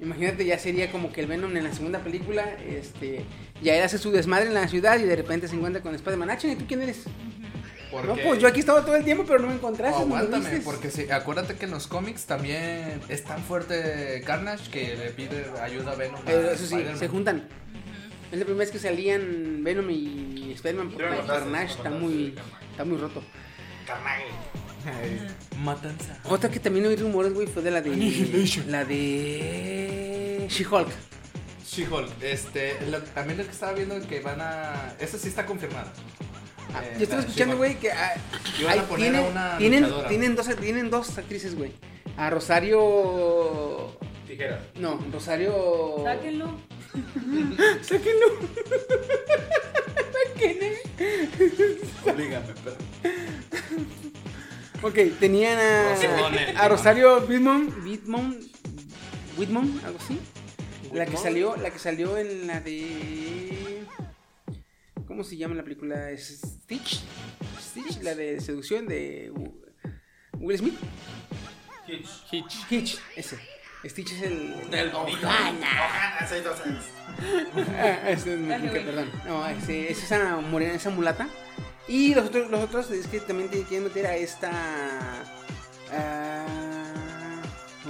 Imagínate, 0.00 0.44
ya 0.44 0.58
sería 0.58 0.90
como 0.90 1.12
que 1.12 1.20
el 1.20 1.28
Venom 1.28 1.56
en 1.56 1.62
la 1.62 1.72
segunda 1.72 2.00
película, 2.00 2.56
este, 2.66 3.24
ya 3.62 3.76
él 3.76 3.84
hace 3.84 3.98
su 3.98 4.10
desmadre 4.10 4.48
en 4.48 4.54
la 4.54 4.66
ciudad 4.66 4.98
y 4.98 5.04
de 5.04 5.14
repente 5.14 5.46
se 5.46 5.54
encuentra 5.54 5.80
con 5.80 5.94
Spider-Man. 5.94 6.30
Ah, 6.30 6.38
chinga, 6.38 6.56
¿tú 6.56 6.64
quién 6.66 6.82
eres? 6.82 7.04
Porque- 7.92 8.08
No, 8.08 8.16
pues 8.16 8.40
yo 8.40 8.48
aquí 8.48 8.58
estaba 8.60 8.84
todo 8.84 8.96
el 8.96 9.04
tiempo, 9.04 9.24
pero 9.26 9.38
no 9.38 9.46
me 9.48 9.52
Oh, 9.52 9.56
encontraste. 9.58 10.00
no 10.00 10.06
me 10.06 10.16
aguántame, 10.16 10.60
porque 10.64 10.90
sí, 10.90 11.08
acuérdate 11.10 11.54
que 11.56 11.66
en 11.66 11.70
los 11.70 11.86
cómics 11.86 12.24
también 12.24 13.00
es 13.08 13.22
tan 13.22 13.42
fuerte 13.42 14.22
Carnage 14.26 14.70
que 14.70 14.96
le 14.96 15.10
pide 15.10 15.44
ayuda 15.62 15.92
a 15.92 15.94
Venom. 15.94 16.20
Pero 16.24 16.50
eso 16.50 16.66
sí, 16.66 16.82
se 16.98 17.08
juntan. 17.08 17.46
Es 18.32 18.38
la 18.38 18.44
primera 18.46 18.60
vez 18.64 18.70
que 18.70 18.78
salían 18.78 19.62
Venom 19.62 19.90
y 19.90 20.52
Spider-Man 20.54 20.90
porque 20.92 21.06
Carnage 21.26 21.74
está 21.74 21.90
muy, 21.90 22.34
está 22.70 22.84
muy 22.84 22.96
roto. 22.96 23.22
Carnage. 23.86 24.24
Matanza. 25.58 26.18
Otra 26.24 26.50
que 26.50 26.58
también 26.58 26.86
oí 26.86 26.96
rumores, 26.96 27.32
güey, 27.34 27.46
fue 27.46 27.62
de 27.62 27.70
la 27.70 27.80
de. 27.82 27.90
La 28.68 28.84
de. 28.84 30.46
She-Hulk. 30.48 30.88
She-Hulk, 31.70 32.22
este, 32.22 32.76
lo- 32.90 33.00
también 33.02 33.38
lo 33.38 33.44
que 33.44 33.50
estaba 33.50 33.72
viendo 33.72 34.00
que 34.08 34.20
van 34.20 34.40
a. 34.40 34.94
Esa 34.98 35.18
sí 35.18 35.28
está 35.28 35.46
confirmada. 35.46 35.92
Ah, 36.74 36.82
Eh, 36.84 36.94
yo 36.98 37.02
estaba 37.04 37.20
la 37.22 37.26
escuchando, 37.28 37.56
güey, 37.56 37.74
que 37.78 37.90
ah, 37.92 38.14
a 38.14 38.70
hay- 38.70 38.80
poner 38.80 39.14
a 39.14 39.18
tienen, 39.18 39.24
una 39.30 39.58
tienen, 40.08 40.34
dos, 40.36 40.56
tienen 40.56 40.90
dos 40.90 41.18
actrices, 41.18 41.54
güey. 41.56 41.72
A 42.16 42.30
Rosario. 42.30 43.96
Tijeras. 44.26 44.60
No, 44.76 44.98
Rosario. 45.12 46.02
Sáquenlo. 46.04 46.58
Sáquenlo. 47.82 48.26
Dígame, 52.16 52.46
pero. 52.64 52.76
Ok, 54.82 54.98
tenían 55.20 55.58
a, 55.58 55.94
Rosone. 55.94 56.54
a 56.56 56.68
Rosario 56.68 57.18
Whitmon, 57.28 57.72
Whitmon, 57.84 58.38
Whitmon, 59.38 59.80
algo 59.84 59.98
así. 60.04 60.18
La 60.92 61.06
que 61.06 61.16
salió, 61.16 61.56
la 61.56 61.70
que 61.70 61.78
salió 61.78 62.16
en 62.18 62.46
la 62.48 62.60
de 62.60 63.71
¿Cómo 65.12 65.24
se 65.24 65.36
llama 65.36 65.54
la 65.56 65.62
película? 65.62 66.08
¿Es 66.10 66.40
Stitch? 66.42 67.02
Stitch, 67.60 68.00
la 68.02 68.14
de 68.14 68.40
seducción 68.40 68.88
de 68.88 69.30
Will 70.38 70.56
Smith. 70.56 70.74
Hitch. 71.86 72.08
Hitch. 72.32 72.54
Hitch, 72.70 72.98
ese. 73.14 73.38
Stitch 73.84 74.12
es 74.12 74.22
el 74.22 74.54
El 74.72 74.88
bonito. 74.88 75.18
Ojalá, 75.26 76.26
seis, 76.26 76.42
dos 76.42 76.58
años. 76.62 76.84
Ah, 77.76 78.08
es 78.08 78.24
que- 78.24 78.36
güey. 78.38 78.84
perdón. 78.86 79.10
No, 79.26 79.46
ese- 79.46 79.92
es 79.92 80.02
esa 80.02 80.36
morena, 80.36 80.72
esa 80.72 80.88
mulata. 80.88 81.28
Y 81.86 82.14
los 82.14 82.24
otros, 82.28 82.50
los 82.50 82.60
otros 82.64 82.90
es 82.90 83.06
que 83.06 83.20
también 83.20 83.50
te 83.50 83.64
quieren 83.64 83.84
meter 83.88 84.06
a 84.06 84.16
esta. 84.16 84.50
ah, 85.92 87.42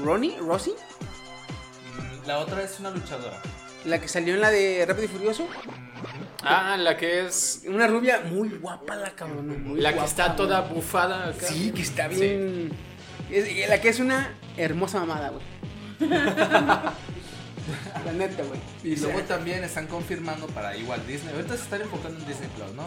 Ronnie, 0.03 0.39
Rosie, 0.41 0.75
Mm, 0.75 2.27
La 2.27 2.39
otra 2.41 2.65
es 2.65 2.81
una 2.81 2.91
luchadora. 2.91 3.41
la 3.85 4.01
que 4.01 4.09
salió 4.09 4.35
en 4.35 4.41
la 4.41 4.51
de 4.51 4.85
Rápido 4.89 5.05
y 5.05 5.09
Furioso. 5.09 5.47
Ah, 6.43 6.77
la 6.79 6.97
que 6.97 7.27
es. 7.27 7.63
Una 7.67 7.87
rubia 7.87 8.21
muy 8.29 8.49
guapa, 8.51 8.97
la 8.97 9.11
cabrón. 9.11 9.63
muy 9.65 9.81
La 9.81 9.91
que 9.91 9.95
guapa, 9.97 10.09
está 10.11 10.37
toda 10.37 10.61
güey. 10.63 10.75
bufada 10.75 11.29
acá. 11.29 11.47
Sí, 11.47 11.71
que 11.73 11.83
está 11.83 12.09
bien. 12.09 12.71
Es- 13.31 13.69
la 13.69 13.81
que 13.81 13.89
es 13.89 14.01
una 14.01 14.35
hermosa 14.57 14.99
mamada, 15.01 15.31
güey. 15.31 15.45
la 18.05 18.13
neta, 18.17 18.43
güey. 18.43 18.61
Y 18.83 18.97
luego 18.97 19.21
también 19.23 19.63
están 19.65 19.87
confirmando 19.87 20.47
para 20.49 20.77
igual 20.77 21.07
Disney. 21.07 21.33
Ahorita 21.35 21.57
se 21.57 21.63
están 21.63 21.83
enfocando 21.83 22.19
en 22.21 22.27
Disney 22.27 22.49
Plus, 22.57 22.73
¿no? 22.75 22.85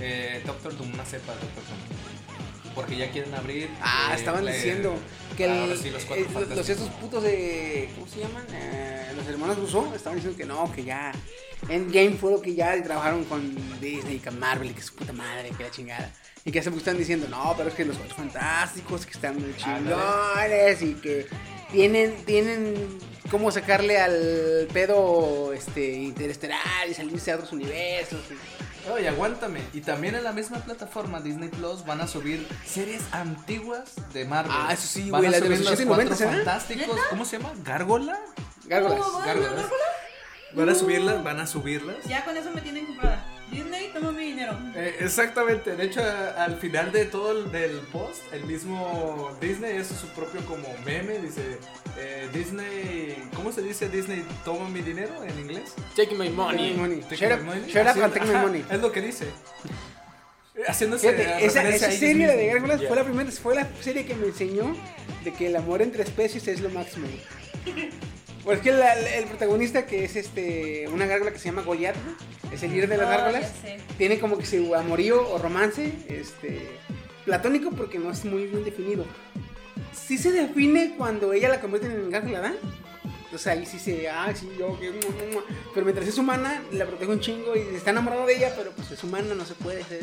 Eh, 0.00 0.42
Doctor 0.46 0.76
Doom, 0.76 0.92
una 0.94 1.04
cepa 1.04 1.32
de 1.34 1.40
Doctor 1.40 1.64
Doom. 1.64 2.74
Porque 2.74 2.96
ya 2.96 3.10
quieren 3.10 3.34
abrir. 3.34 3.68
Ah, 3.80 4.10
eh, 4.12 4.16
estaban 4.16 4.44
la- 4.44 4.52
diciendo 4.52 4.94
que 5.36 5.44
el- 5.46 5.76
sí, 5.78 5.90
los 5.90 6.04
cuatro 6.04 6.24
eh, 6.26 6.46
los, 6.54 6.68
esos 6.68 6.88
putos 6.90 7.22
de. 7.22 7.90
¿Cómo 7.94 8.06
se 8.06 8.20
llaman? 8.20 8.44
Eh, 8.52 9.12
los 9.16 9.26
hermanos 9.26 9.58
Russo 9.58 9.92
estaban 9.94 10.16
diciendo 10.16 10.36
que 10.36 10.44
no, 10.46 10.70
que 10.72 10.84
ya. 10.84 11.12
Endgame 11.68 12.16
fue 12.16 12.32
lo 12.32 12.40
que 12.40 12.54
ya 12.54 12.80
trabajaron 12.82 13.24
con 13.24 13.54
Disney 13.80 14.16
y 14.16 14.18
con 14.20 14.38
Marvel 14.38 14.70
y 14.70 14.74
que 14.74 14.82
su 14.82 14.94
puta 14.94 15.12
madre, 15.12 15.50
que 15.56 15.62
la 15.64 15.70
chingada. 15.70 16.10
Y 16.44 16.52
que 16.52 16.60
hace 16.60 16.70
poco 16.70 16.78
están 16.78 16.96
diciendo, 16.96 17.26
no, 17.28 17.54
pero 17.56 17.68
es 17.68 17.74
que 17.74 17.84
los 17.84 17.96
cuatro 17.98 18.16
fantásticos, 18.16 19.04
que 19.04 19.12
están 19.12 19.34
muy 19.40 19.54
chingones 19.56 20.80
y 20.82 20.94
que 20.94 21.26
tienen, 21.70 22.24
tienen 22.24 22.98
cómo 23.30 23.50
sacarle 23.50 23.98
al 23.98 24.68
pedo 24.72 25.52
este 25.52 25.92
interestelar 25.94 26.88
y 26.88 26.94
salirse 26.94 27.32
a 27.32 27.36
otros 27.36 27.52
universos. 27.52 28.20
y- 28.30 28.88
Oye, 28.90 29.06
aguántame. 29.08 29.60
Y 29.74 29.82
también 29.82 30.14
en 30.14 30.24
la 30.24 30.32
misma 30.32 30.60
plataforma 30.60 31.20
Disney 31.20 31.50
Plus 31.50 31.84
van 31.84 32.00
a 32.00 32.06
subir 32.06 32.46
series 32.64 33.02
antiguas 33.12 33.92
de 34.14 34.24
Marvel. 34.24 34.52
Ah, 34.54 34.70
eso 34.72 34.86
sí, 34.86 35.10
Van 35.10 35.20
güey, 35.20 35.28
a 35.28 35.32
las 35.32 35.40
de 35.42 35.46
subir 35.46 35.58
los 35.58 35.70
los 35.70 35.72
80 35.74 35.82
y 35.82 35.86
cuatro 35.86 36.04
90, 36.04 36.16
¿será? 36.16 36.30
fantásticos. 36.32 37.00
¿Cómo 37.10 37.24
se 37.26 37.36
llama? 37.38 37.52
¿Gárgola? 37.62 38.18
Gárgolas. 38.64 38.98
¿Cómo 39.00 39.18
va? 39.18 39.26
Gárgolas. 39.26 39.66
Van 40.54 40.68
a 40.68 40.74
subirlas, 40.74 41.22
van 41.22 41.40
a 41.40 41.46
subirlas. 41.46 41.96
Ya 42.08 42.24
con 42.24 42.36
eso 42.36 42.50
me 42.52 42.60
tienen 42.60 42.86
comprada. 42.86 43.24
Disney, 43.50 43.90
toma 43.94 44.12
mi 44.12 44.24
dinero. 44.24 44.58
Eh, 44.74 44.96
exactamente, 45.00 45.74
de 45.74 45.84
hecho 45.84 46.02
a- 46.02 46.44
al 46.44 46.58
final 46.58 46.92
de 46.92 47.06
todo 47.06 47.32
el 47.32 47.50
del 47.50 47.78
post, 47.92 48.20
el 48.32 48.44
mismo 48.44 49.34
Disney 49.40 49.78
hace 49.78 49.94
su 49.94 50.06
propio 50.08 50.44
como 50.44 50.68
meme, 50.84 51.18
dice 51.18 51.58
eh, 51.96 52.28
Disney, 52.34 53.16
¿cómo 53.34 53.50
se 53.52 53.62
dice 53.62 53.88
Disney 53.88 54.22
toma 54.44 54.68
mi 54.68 54.82
dinero 54.82 55.24
en 55.24 55.38
inglés? 55.38 55.74
Take 55.96 56.14
my 56.14 56.26
Take 56.26 56.30
money. 56.32 56.70
my 56.72 56.76
money. 56.78 57.00
Take 57.02 57.16
Shut 57.16 57.28
my 57.30 57.34
up, 57.36 57.42
money. 57.44 57.72
shut 57.72 57.86
up 57.86 58.02
and 58.02 58.12
take 58.12 58.26
my 58.26 58.34
ajá, 58.34 58.42
money. 58.42 58.64
Es 58.70 58.80
lo 58.80 58.92
que 58.92 59.00
dice. 59.00 59.24
Eh, 60.54 60.62
Haciéndose 60.68 61.10
Fíjate, 61.10 61.46
esa, 61.46 61.66
esa 61.68 61.90
serie 61.90 62.26
de. 62.26 62.46
Gárgolas 62.48 62.80
Ya. 62.82 62.88
fue 62.88 62.96
la 62.96 63.04
primera, 63.04 63.30
fue 63.30 63.54
la 63.54 63.66
serie 63.80 64.04
que 64.04 64.14
me 64.14 64.26
enseñó 64.26 64.76
de 65.24 65.32
que 65.32 65.46
el 65.46 65.56
amor 65.56 65.80
entre 65.80 66.02
especies 66.02 66.46
es 66.48 66.60
lo 66.60 66.68
máximo. 66.70 67.06
güey. 68.56 68.60
Pues 68.60 68.74
la- 68.76 68.94
el 69.16 69.24
protagonista 69.26 69.86
que 69.86 70.04
es 70.04 70.16
este 70.16 70.88
una 70.88 71.06
gárgola 71.06 71.32
que 71.32 71.38
se 71.38 71.46
llama 71.46 71.62
Goliath, 71.62 71.96
¿no? 71.96 72.52
es 72.52 72.62
el 72.62 72.72
líder 72.72 72.88
de 72.88 72.96
las 72.96 73.06
Oh, 73.06 73.10
gárgolas, 73.10 73.52
tiene 73.98 74.18
como 74.18 74.38
que 74.38 74.46
su 74.46 74.74
amorío 74.74 75.28
o 75.30 75.38
romance, 75.38 75.92
este 76.08 76.66
platónico 77.24 77.70
porque 77.72 77.98
no 77.98 78.10
es 78.10 78.24
muy 78.24 78.46
bien 78.46 78.64
definido. 78.64 79.04
Sí 79.92 80.16
se 80.16 80.32
define 80.32 80.94
cuando 80.96 81.32
ella 81.32 81.48
la 81.50 81.60
convierte 81.60 81.88
en 81.88 82.10
gárgola, 82.10 82.40
¿da? 82.40 82.54
Entonces 83.24 83.46
ahí 83.48 83.66
sí 83.66 83.78
se, 83.78 84.08
ah, 84.08 84.32
sí, 84.34 84.48
yo, 84.58 84.78
que, 84.80 84.90
pero 85.74 85.84
mientras 85.84 86.08
es 86.08 86.16
humana, 86.16 86.62
la 86.72 86.86
protege 86.86 87.10
un 87.12 87.20
chingo 87.20 87.54
y 87.54 87.76
está 87.76 87.90
enamorado 87.90 88.24
de 88.24 88.36
ella, 88.38 88.54
pero 88.56 88.70
pues 88.70 88.90
es 88.90 89.04
humana, 89.04 89.34
no 89.34 89.44
se 89.44 89.52
puede 89.54 89.82
hacer. 89.82 90.00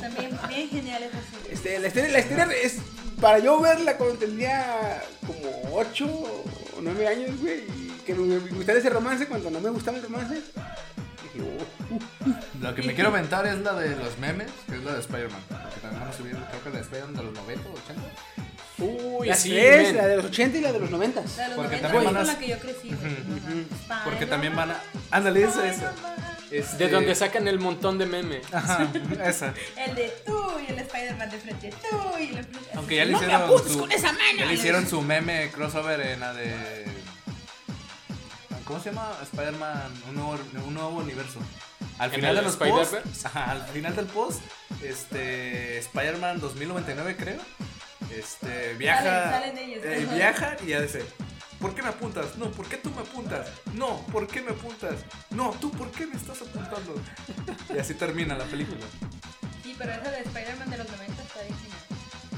También 0.00 0.36
bien 0.48 0.68
genial 0.68 1.04
esa 1.04 1.20
serie. 1.30 1.52
Este, 1.54 1.78
la 1.78 1.86
historia, 1.86 2.08
la 2.10 2.18
historia 2.18 2.48
es 2.64 2.78
para 3.20 3.38
yo 3.38 3.60
verla 3.60 3.96
cuando 3.96 4.16
tenía 4.16 5.00
como 5.24 5.76
8 5.76 6.44
9 6.84 7.08
años, 7.08 7.40
güey, 7.40 7.60
y 7.60 8.00
que 8.06 8.14
me, 8.14 8.38
me 8.38 8.50
gustara 8.50 8.78
ese 8.78 8.90
romance 8.90 9.26
cuando 9.26 9.50
no 9.50 9.60
me 9.60 9.70
gustaba 9.70 9.96
el 9.98 10.02
romance. 10.04 10.34
Dije, 10.34 11.40
oh, 11.40 11.94
uh, 11.94 12.34
Lo 12.62 12.74
que 12.74 12.82
me 12.82 12.94
quiero 12.94 13.10
aventar 13.10 13.46
es 13.46 13.58
la 13.60 13.74
de 13.74 13.96
los 13.96 14.18
memes, 14.18 14.50
que 14.68 14.76
es 14.76 14.84
la 14.84 14.94
de 14.94 15.00
Spider-Man. 15.00 15.40
Que 15.74 15.80
también 15.80 16.00
van 16.00 16.08
a 16.08 16.12
subir, 16.12 16.32
creo 16.32 16.62
que 16.64 16.70
la 16.70 16.76
de 16.76 16.82
Spider-Man 16.82 17.14
de 17.16 17.22
los 17.22 17.34
90 17.34 17.68
o 17.68 17.72
80. 17.72 18.02
Uy, 18.76 19.28
las 19.28 19.38
sí, 19.40 19.50
tres, 19.50 19.94
la 19.94 20.06
de 20.08 20.16
los 20.16 20.24
80 20.26 20.58
y 20.58 20.60
la 20.60 20.72
de 20.72 20.80
los 20.80 20.90
90. 20.90 21.20
La 21.20 21.26
de 21.42 21.48
los 21.48 21.56
Porque 21.56 21.76
90 21.80 21.82
también 21.88 22.04
van 22.04 22.16
a- 22.16 22.18
con 22.18 22.26
la 22.26 22.38
que 22.38 22.48
yo 22.48 22.58
crecí. 22.58 22.88
güey. 22.88 23.66
Ajá. 23.88 24.04
Porque 24.04 24.26
también 24.26 24.56
van 24.56 24.70
a... 24.72 24.80
Ándale, 25.12 25.44
esa, 25.44 25.68
esa. 25.68 25.92
Este- 26.58 26.76
De 26.84 26.88
donde 26.90 27.14
sacan 27.14 27.48
el 27.48 27.58
montón 27.58 27.98
de 27.98 28.06
memes. 28.06 28.52
Ajá, 28.52 28.88
esa. 29.24 29.54
El 29.76 29.94
de 29.94 30.12
tú 30.26 30.38
y 30.66 30.72
el 30.72 30.78
Spider-Man 30.78 31.30
de 31.30 31.38
frente, 31.38 31.70
tú 31.90 31.96
y 32.18 32.22
el 32.28 32.34
de 32.36 32.42
frente. 32.44 32.70
Aunque 32.74 32.96
ya 32.96 33.04
le 33.04 33.12
¡No 33.12 33.18
me 33.18 33.24
hicieron 33.24 33.42
apuntes 33.46 33.72
su, 33.72 33.78
con 33.80 33.92
esa 33.92 34.12
mano! 34.12 34.38
ya 34.38 34.46
le 34.46 34.54
hicieron 34.54 34.86
su 34.88 35.02
meme 35.02 35.50
crossover 35.52 36.00
en 36.00 36.20
la 36.20 36.32
de 36.34 36.84
¿Cómo 38.64 38.80
se 38.80 38.90
llama? 38.90 39.12
Spider-Man 39.22 39.92
un 40.08 40.14
nuevo, 40.14 40.38
un 40.66 40.74
nuevo 40.74 40.88
universo. 40.96 41.38
Al 41.98 42.08
¿En 42.10 42.16
final 42.16 42.34
de 42.36 42.42
los 42.42 42.56
posts, 42.56 43.26
ajá, 43.26 43.50
al 43.52 43.62
final 43.68 43.94
del 43.94 44.06
post, 44.06 44.40
este 44.82 45.78
Spider-Man 45.78 46.40
2099 46.40 47.16
creo. 47.16 47.38
Este 48.16 48.74
viaja 48.74 49.02
Salen- 49.02 49.30
salen 49.30 49.58
ellos, 49.58 49.84
eh, 49.84 50.08
viaja 50.14 50.56
y 50.64 50.68
ya 50.68 50.80
dice 50.80 51.04
¿Por 51.64 51.74
qué 51.74 51.80
me 51.80 51.88
apuntas? 51.88 52.36
No, 52.36 52.50
¿por 52.50 52.66
qué 52.66 52.76
tú 52.76 52.90
me 52.90 53.00
apuntas? 53.00 53.48
No, 53.72 54.04
¿por 54.12 54.26
qué 54.26 54.42
me 54.42 54.50
apuntas? 54.50 54.96
No, 55.30 55.50
tú, 55.52 55.70
¿por 55.70 55.90
qué 55.92 56.06
me 56.06 56.14
estás 56.14 56.42
apuntando? 56.42 56.94
Y 57.74 57.78
así 57.78 57.94
termina 57.94 58.36
la 58.36 58.44
película. 58.44 58.82
Sí, 59.62 59.74
pero 59.78 59.92
esa 59.92 60.10
de 60.10 60.18
Spider-Man 60.18 60.68
de 60.68 60.76
los 60.76 60.90
90 60.90 61.22
está 61.22 61.40
bien 61.40 61.54
genial. 61.56 61.80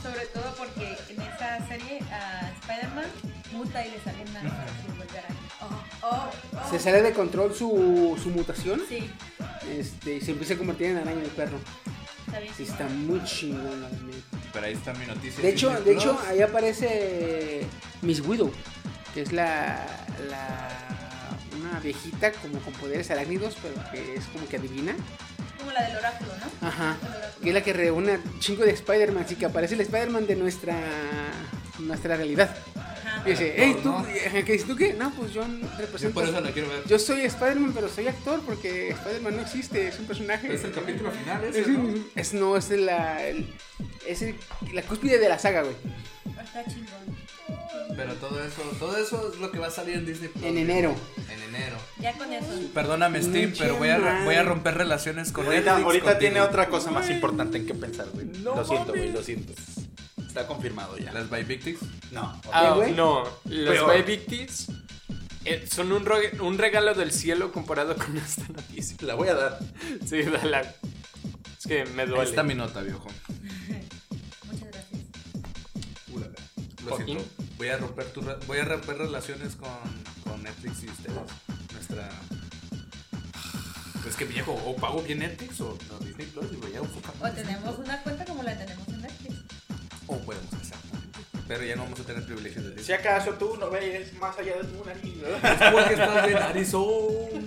Sobre 0.01 0.27
todo 0.27 0.55
porque 0.57 0.97
en 1.09 1.23
esa 1.23 1.67
serie 1.67 1.99
a 2.13 2.53
Spider-Man 2.61 3.07
muta 3.51 3.85
y 3.85 3.91
le 3.91 4.01
salen 4.01 4.37
araña. 4.37 4.67
Oh, 5.61 6.07
oh, 6.07 6.31
oh. 6.53 6.71
Se 6.71 6.79
sale 6.79 7.03
de 7.03 7.13
control 7.13 7.53
su, 7.53 8.17
su 8.23 8.31
mutación 8.31 8.81
Sí, 8.89 9.11
este, 9.69 10.19
y 10.19 10.21
se 10.21 10.31
empieza 10.31 10.55
a 10.55 10.57
convertir 10.59 10.91
en 10.91 10.99
araña 10.99 11.23
el 11.23 11.31
perro. 11.31 11.59
está 12.27 12.39
bien. 12.39 12.55
Está 12.57 12.85
muy 12.91 13.25
chingón 13.25 13.83
la. 13.83 13.89
Pero 14.53 14.67
ahí 14.67 14.75
está 14.75 14.95
mi 14.95 15.05
noticia. 15.05 15.43
De 15.43 15.49
hecho, 15.49 15.71
de 15.81 15.95
hecho, 15.95 16.17
ahí 16.29 16.43
aparece 16.43 17.67
Miss 18.03 18.21
Widow, 18.21 18.53
que 19.17 19.23
es 19.23 19.33
la, 19.33 19.79
la 20.29 20.69
una 21.59 21.81
viejita 21.81 22.33
como 22.33 22.59
con 22.61 22.75
poderes 22.75 23.11
arácnidos, 23.11 23.57
pero 23.63 23.75
que 23.91 24.17
es 24.17 24.27
como 24.27 24.47
que 24.47 24.59
adivina. 24.59 24.95
Como 25.57 25.73
la 25.73 25.85
del 25.89 25.97
oráculo, 25.97 26.33
¿no? 26.39 26.69
Ajá. 26.69 26.99
Oráculo. 27.01 27.43
Que 27.43 27.49
es 27.49 27.55
la 27.55 27.63
que 27.63 27.73
reúne 27.73 28.19
chingo 28.41 28.65
de 28.65 28.73
Spider-Man, 28.73 29.25
así 29.25 29.37
que 29.37 29.47
aparece 29.47 29.73
el 29.73 29.81
Spider-Man 29.81 30.27
de 30.27 30.37
nuestra 30.37 30.77
nuestra 31.79 32.17
realidad. 32.17 32.55
Y 33.25 33.31
dice, 33.31 33.55
hey, 33.57 33.77
¿tú, 33.83 33.89
¿no? 33.91 33.99
ajá, 33.99 34.43
¿qué 34.45 34.53
dices 34.53 34.67
tú 34.69 34.77
qué? 34.77 34.93
No, 34.95 35.11
pues 35.13 35.33
yo 35.33 35.43
Yo 35.47 35.69
represento... 35.79 36.15
por 36.15 36.25
eso 36.29 36.41
la 36.41 36.51
quiero 36.53 36.69
ver. 36.69 36.83
Yo 36.87 36.99
soy 36.99 37.23
Spider-Man, 37.23 37.73
pero 37.75 37.89
soy 37.89 38.07
actor 38.09 38.41
porque 38.47 38.91
Spider-Man 38.91 39.37
no 39.37 39.43
existe, 39.43 39.89
es 39.89 39.99
un 39.99 40.07
personaje. 40.07 40.53
Es 40.53 40.65
el 40.65 40.73
capítulo 40.73 41.11
final 41.11 41.43
ese, 41.45 41.61
Es, 41.61 41.69
¿no? 41.69 41.95
es- 42.15 42.35
no, 42.35 42.57
es 42.57 42.71
la, 42.71 43.27
el- 43.27 43.47
es 44.07 44.23
el- 44.23 44.37
la 44.73 44.83
cúspide 44.83 45.19
de 45.19 45.29
la 45.29 45.39
saga, 45.39 45.63
güey. 45.63 45.75
Está 46.45 46.65
chingón. 46.67 47.17
Pero 47.97 48.13
todo 48.15 48.45
eso, 48.45 48.63
todo 48.79 48.97
eso 48.99 49.33
es 49.33 49.41
lo 49.41 49.51
que 49.51 49.59
va 49.59 49.69
a 49.69 49.71
salir 49.71 49.95
en 49.97 50.07
Disney 50.07 50.29
Plus. 50.29 50.45
En 50.45 50.59
enero. 50.59 50.95
En 51.33 51.43
enero. 51.55 51.77
Ya 51.99 52.13
con 52.13 52.31
eso. 52.33 52.47
Perdóname 52.75 53.21
Mucha 53.21 53.55
pero 53.65 53.77
voy 53.77 53.89
a, 53.89 54.23
voy 54.25 54.35
a 54.35 54.43
romper 54.43 54.75
relaciones 54.75 55.33
con 55.33 55.47
Ahorita, 55.47 55.79
Netflix 55.79 55.85
ahorita 55.87 56.19
tiene 56.19 56.41
otra 56.43 56.69
cosa 56.69 56.91
más 56.91 57.09
importante 57.11 57.57
en 57.59 57.67
que 57.67 57.75
pensar, 57.75 58.09
güey. 58.13 58.27
No 58.27 58.55
lo 58.57 58.65
siento, 58.65 58.93
güey, 58.93 59.11
lo 59.13 59.23
siento. 59.23 59.53
Está 60.37 60.49
confirmado 60.49 60.99
ya. 60.99 61.15
Las 61.15 61.31
by 61.31 61.45
Victims. 61.45 61.81
No. 62.13 62.39
Ah, 62.53 62.75
güey? 62.77 62.93
no, 62.93 63.25
los 63.47 63.75
Peor. 63.75 63.87
Baby 63.87 64.47
eh, 65.47 65.67
son 65.67 65.93
un, 65.93 66.59
regalo 66.59 66.93
del 66.93 67.11
cielo 67.11 67.53
comparado 67.53 67.97
con 67.97 68.15
esta 68.19 68.47
noticia. 68.53 68.99
La 69.01 69.15
voy 69.15 69.29
a 69.29 69.35
dar. 69.35 69.59
Sí, 70.05 70.21
dale. 70.25 70.75
Es 71.59 71.67
que 71.67 71.87
me 71.87 72.03
Ahí 72.03 72.09
duele. 72.09 72.29
está 72.29 72.43
mi 72.43 72.55
nota, 72.55 72.83
viejo. 72.83 73.07
Muchas 74.45 74.69
gracias. 74.71 75.01
Lo 76.85 76.97
siento. 76.99 77.25
Voy 77.57 77.69
a 77.69 77.79
romper 77.79 78.13
tu 78.13 78.21
voy 78.47 78.59
a 78.59 78.65
romper 78.67 78.99
relaciones 78.99 79.57
con, 79.57 79.71
con 80.23 80.43
Netflix 80.43 80.83
y 80.83 80.91
ustedes. 80.91 81.17
Nuestra 81.73 82.11
es 84.07 84.15
que 84.15 84.25
viejo, 84.25 84.53
o 84.53 84.77
pago 84.77 85.03
bien 85.03 85.21
Netflix 85.21 85.61
o 85.61 85.77
no, 85.91 85.99
Disney 85.99 86.27
Plus 86.27 86.53
y 86.53 86.57
voy 86.57 86.77
a. 86.77 86.83
O 86.83 87.31
tenemos 87.33 87.79
una 87.79 88.03
cuenta 88.03 88.25
como 88.25 88.43
la 88.43 88.57
tenemos 88.57 88.87
en 88.89 89.01
Netflix. 89.01 89.36
O 90.09 90.17
podemos 90.19 90.53
exactamente. 90.53 91.19
Pero 91.49 91.65
ya 91.65 91.77
no 91.77 91.85
vamos 91.85 92.01
a 92.01 92.05
tener 92.05 92.25
privilegios 92.25 92.75
de 92.75 92.83
Si 92.83 92.93
acaso 92.93 93.33
tú 93.35 93.57
no 93.59 93.71
ves 93.71 94.13
más 94.15 94.37
allá 94.39 94.57
de 94.57 94.65
tu 94.65 94.85
nariz, 94.85 95.21
¿verdad? 95.21 95.63
Es 95.63 95.73
porque 95.73 95.95
estás 95.95 96.29
en 96.29 96.37
Arizona. 96.37 97.41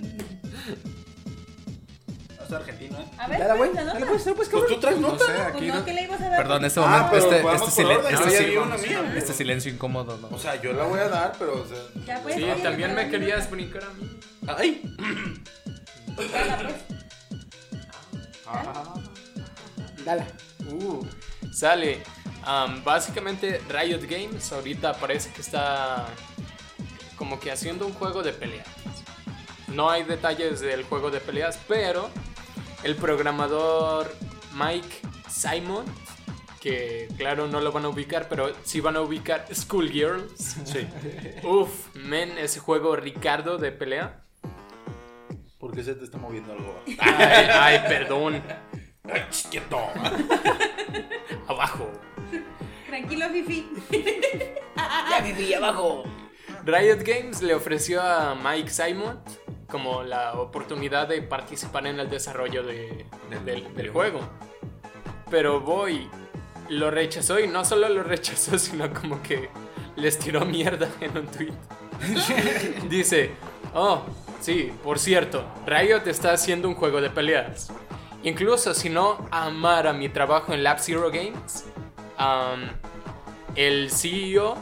No 2.40 2.46
soy 2.48 2.56
argentino, 2.56 3.00
¿eh? 3.00 3.06
A 3.18 3.28
ver, 3.28 3.40
Dale, 3.40 3.58
güey. 3.58 3.70
¿cuál 3.72 3.80
es 3.82 3.86
la 3.86 3.94
Dale, 3.94 4.06
pues, 4.08 4.26
dale, 4.26 4.36
pues, 4.38 4.50
Pues 4.50 4.68
tú 4.68 4.80
traes 4.80 4.98
No 5.00 5.08
nota. 5.10 5.26
sé, 5.26 5.32
Pues 5.34 5.46
aquí 5.56 5.68
no, 5.68 5.76
no- 5.76 5.86
que 5.86 5.94
le 5.94 6.02
ibas 6.04 6.22
a 6.22 6.30
dar. 6.30 6.38
Perdón, 6.38 6.66
este 6.66 6.80
Ah, 6.80 6.84
momento, 6.84 7.10
pero 7.12 7.24
este, 7.52 7.56
este, 7.68 7.82
silen- 7.82 7.98
orden, 7.98 8.14
este 8.14 8.26
yo 8.26 8.32
ya 8.32 8.40
sil- 8.40 8.50
vi 8.50 8.58
una 8.58 8.78
mía. 8.78 9.14
este 9.18 9.34
silencio 9.34 9.72
incómodo, 9.72 10.18
¿no? 10.18 10.28
O 10.36 10.40
sea, 10.40 10.56
yo 10.62 10.74
la 10.74 10.84
voy 10.86 11.00
a 11.00 11.10
dar, 11.10 11.34
pero. 11.38 11.62
O 11.62 11.68
sea... 11.68 11.78
Ya 12.06 12.22
pues. 12.24 12.36
Sí, 12.36 12.42
dale, 12.42 12.62
también 12.64 12.96
me 12.96 13.10
querías 13.10 13.50
brincar 13.52 13.84
a 13.84 13.94
mí. 13.94 14.20
¡Ay! 14.48 14.96
Dala, 16.32 16.58
pues. 16.58 16.76
Dale. 20.06 20.26
Uh, 20.72 21.06
sale. 21.52 22.02
Am, 22.44 22.84
básicamente 22.84 23.62
Riot 23.70 24.02
Games 24.08 24.52
ahorita 24.52 24.94
parece 24.94 25.32
que 25.32 25.42
está 25.42 26.08
como 27.16 27.40
que 27.40 27.52
haciendo 27.52 27.86
un 27.86 27.94
juego 27.94 28.24
de 28.24 28.32
peleas. 28.32 28.68
No 29.68 29.90
hay 29.90 30.04
detalles 30.04 30.62
del 30.62 30.84
juego 30.84 31.12
de 31.12 31.20
peleas, 31.20 31.60
pero 31.68 32.10
el 32.84 32.96
programador 32.96 34.16
Mike 34.54 35.02
Simon, 35.30 35.86
que 36.60 37.08
claro 37.18 37.48
no 37.48 37.62
lo 37.62 37.72
van 37.72 37.86
a 37.86 37.90
ubicar, 37.90 38.28
pero 38.30 38.52
sí 38.64 38.80
van 38.80 38.96
a 38.96 39.02
ubicar 39.02 39.46
Schoolgirls. 39.54 40.58
Sí. 40.64 40.88
Uf, 41.44 41.94
men, 41.94 42.38
ese 42.38 42.60
juego 42.60 42.96
Ricardo 42.96 43.58
de 43.58 43.72
pelea. 43.72 44.24
¿Por 45.60 45.76
qué 45.76 45.84
se 45.84 45.94
te 45.94 46.06
está 46.06 46.18
moviendo 46.18 46.54
algo? 46.54 46.82
Ay, 47.00 47.48
ay, 47.52 47.80
perdón. 47.88 48.42
¡Ay, 49.12 49.24
quieto! 49.50 49.80
Abajo. 51.48 51.90
Tranquilo, 52.88 53.26
Fifi. 53.30 53.70
Ya 55.10 55.22
viví 55.22 55.54
abajo. 55.54 56.04
Riot 56.66 57.00
Games 57.04 57.42
le 57.42 57.54
ofreció 57.54 58.02
a 58.02 58.36
Mike 58.36 58.70
Simon 58.70 59.20
como 59.68 60.04
la 60.04 60.34
oportunidad 60.34 61.08
de 61.08 61.22
participar 61.22 61.86
en 61.88 62.00
el 62.00 62.10
desarrollo 62.10 62.64
de- 62.64 63.06
del, 63.46 63.74
del 63.76 63.90
juego. 63.92 64.22
Pero 65.30 65.62
Boy 65.62 66.10
lo 66.70 66.90
rechazó 66.92 67.40
y 67.40 67.48
no 67.48 67.64
solo 67.64 67.88
lo 67.90 68.02
rechazó, 68.04 68.58
sino 68.60 68.92
como 68.94 69.22
que 69.22 69.50
les 69.96 70.18
tiró 70.18 70.46
mierda 70.46 70.90
en 71.02 71.18
un 71.18 71.28
tweet. 71.28 71.54
Dice, 72.90 73.32
oh, 73.76 74.02
sí, 74.40 74.72
por 74.84 74.98
cierto, 75.00 75.44
Riot 75.68 76.08
está 76.08 76.32
haciendo 76.34 76.68
un 76.68 76.76
juego 76.76 77.02
de 77.02 77.10
peleas. 77.12 77.72
Incluso 78.24 78.74
si 78.74 78.90
no 78.90 79.28
amara 79.32 79.94
mi 79.94 80.10
trabajo 80.10 80.54
en 80.54 80.64
Lab 80.64 80.80
Zero 80.80 81.10
Games, 81.10 81.66
am, 82.18 82.70
el 83.56 83.90
CEO 83.92 84.58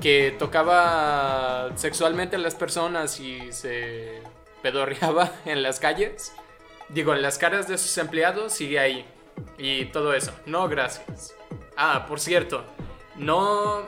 que 0.00 0.34
tocaba 0.38 1.70
sexualmente 1.76 2.36
a 2.36 2.38
las 2.38 2.54
personas 2.54 3.20
y 3.20 3.52
se 3.52 4.22
pedorreaba 4.62 5.32
en 5.44 5.62
las 5.62 5.80
calles, 5.80 6.32
digo, 6.88 7.14
en 7.14 7.22
las 7.22 7.38
caras 7.38 7.68
de 7.68 7.78
sus 7.78 7.96
empleados 7.98 8.52
sigue 8.52 8.78
ahí. 8.78 9.06
Y 9.56 9.86
todo 9.86 10.14
eso. 10.14 10.32
No, 10.46 10.68
gracias. 10.68 11.34
Ah, 11.76 12.06
por 12.08 12.18
cierto, 12.20 12.64
no... 13.16 13.82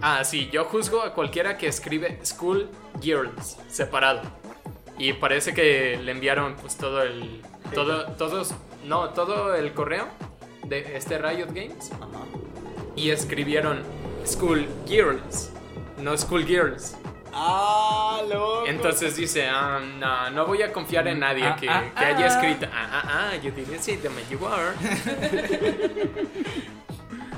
Ah, 0.00 0.24
sí, 0.24 0.48
yo 0.50 0.64
juzgo 0.64 1.02
a 1.02 1.14
cualquiera 1.14 1.56
que 1.56 1.68
escribe 1.68 2.18
School 2.24 2.68
Girls 3.00 3.56
separado. 3.68 4.22
Y 4.98 5.12
parece 5.12 5.54
que 5.54 5.98
le 6.02 6.10
enviaron 6.10 6.56
pues 6.56 6.76
todo 6.76 7.02
el... 7.02 7.40
Todo, 7.74 8.06
todos... 8.12 8.54
No, 8.84 9.10
todo 9.10 9.54
el 9.54 9.72
correo 9.72 10.08
de 10.66 10.96
este 10.96 11.18
Riot 11.18 11.48
Games. 11.52 11.90
Y 12.96 13.10
escribieron 13.10 13.82
School 14.26 14.66
Girls, 14.86 15.50
no 15.98 16.16
School 16.16 16.44
Girls. 16.44 16.96
Ah, 17.32 18.20
loco. 18.28 18.66
Entonces 18.66 19.16
dice, 19.16 19.48
ah, 19.48 19.80
no, 19.98 20.30
no 20.30 20.46
voy 20.46 20.62
a 20.62 20.72
confiar 20.72 21.08
en 21.08 21.20
nadie 21.20 21.46
Ah, 21.46 21.56
que, 21.56 21.68
ah, 21.68 21.84
que 21.96 22.04
haya 22.04 22.26
escrito, 22.26 22.66
ah, 22.70 22.88
ah, 22.92 23.30
ah, 23.32 23.36
you 23.36 23.50
didn't 23.50 23.80
say 23.80 23.96
them, 23.96 24.12
you 24.30 24.44
are. 24.46 24.74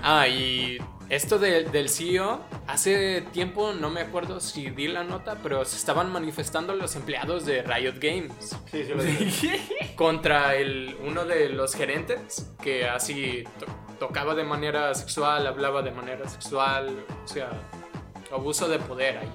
ah, 0.05 0.29
y 0.29 0.79
esto 1.09 1.39
de- 1.39 1.65
del 1.65 1.89
CEO, 1.89 2.41
hace 2.67 3.23
tiempo, 3.33 3.73
no 3.73 3.91
me 3.91 4.01
acuerdo 4.01 4.39
si 4.41 4.71
di 4.71 4.87
la 4.89 5.03
nota, 5.05 5.37
pero 5.43 5.65
se 5.65 5.77
estaban 5.77 6.13
manifestando 6.13 6.75
los 6.75 6.95
empleados 6.97 7.45
de 7.45 7.63
Riot 7.63 7.97
Games 8.01 8.57
Sí, 8.71 8.85
sí, 8.85 8.93
lo 8.95 9.03
contra 9.97 10.55
el, 10.55 10.97
uno 11.05 11.25
de 11.25 11.49
los 11.51 11.75
gerentes 11.75 12.51
que 12.63 12.89
así 12.89 13.45
to- 13.59 13.67
tocaba 13.99 14.35
de 14.35 14.45
manera 14.45 14.95
sexual, 14.95 15.47
hablaba 15.47 15.83
de 15.83 15.91
manera 15.91 16.29
sexual, 16.29 17.05
o 17.25 17.29
sea, 17.29 17.51
abuso 18.33 18.69
de 18.69 18.79
poder 18.79 19.19
ahí. 19.19 19.31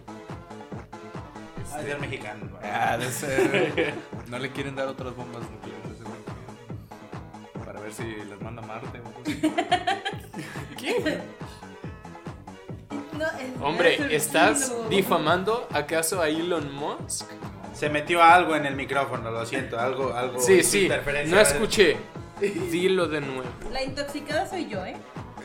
Ah, 1.71 1.81
es 1.81 1.99
mexicano. 1.99 2.47
güey. 2.49 2.63
Ah, 2.71 2.97
de 2.97 3.09
ser. 3.11 3.93
No 4.27 4.39
le 4.39 4.49
quieren 4.51 4.75
dar 4.75 4.87
otras 4.87 5.15
bombas 5.15 5.43
nucleares. 5.49 5.99
Para 7.63 7.79
ver 7.79 7.93
si 7.93 8.03
les 8.03 8.41
manda 8.41 8.61
a 8.63 8.65
Marte 8.65 8.99
o 8.99 9.07
algo 9.07 9.21
así. 9.23 9.39
No, 13.17 13.25
es- 13.25 13.61
Hombre, 13.61 14.15
¿estás 14.15 14.73
difamando 14.89 15.67
acaso 15.73 16.21
a 16.21 16.29
Elon 16.29 16.73
Musk? 16.73 17.25
Se 17.73 17.89
metió 17.89 18.21
algo 18.23 18.55
en 18.55 18.65
el 18.65 18.75
micrófono, 18.75 19.31
lo 19.31 19.45
siento. 19.45 19.79
Algo, 19.79 20.13
algo. 20.13 20.39
Sí, 20.39 20.63
sí, 20.63 20.83
interferencia. 20.83 21.35
no 21.35 21.41
escuché. 21.41 21.97
Dilo 22.71 23.07
de 23.07 23.21
nuevo. 23.21 23.43
La 23.71 23.83
intoxicada 23.83 24.47
soy 24.47 24.67
yo, 24.67 24.85
¿eh? 24.85 24.95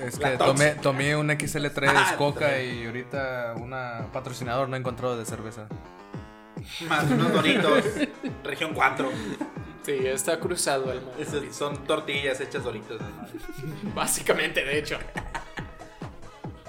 Es 0.04 0.18
que 0.18 0.30
tomé, 0.36 0.70
tomé 0.74 1.16
un 1.16 1.28
XL3 1.30 1.92
Ah, 1.94 2.14
Coca 2.16 2.60
y 2.60 2.86
ahorita 2.86 3.54
una 3.60 4.06
patrocinador 4.12 4.68
no 4.68 4.76
he 4.76 4.78
encontrado 4.80 5.16
de 5.16 5.24
cerveza. 5.24 5.66
Más 6.88 7.04
unos 7.10 7.32
doritos. 7.32 7.84
Región 8.44 8.72
4. 8.74 9.10
Sí, 9.84 9.92
está 10.06 10.38
cruzado 10.40 10.90
el 10.92 11.00
mar. 11.02 11.14
Son 11.52 11.84
tortillas 11.84 12.40
hechas 12.40 12.64
doritos. 12.64 13.00
Básicamente, 13.94 14.64
de 14.64 14.78
hecho. 14.78 14.98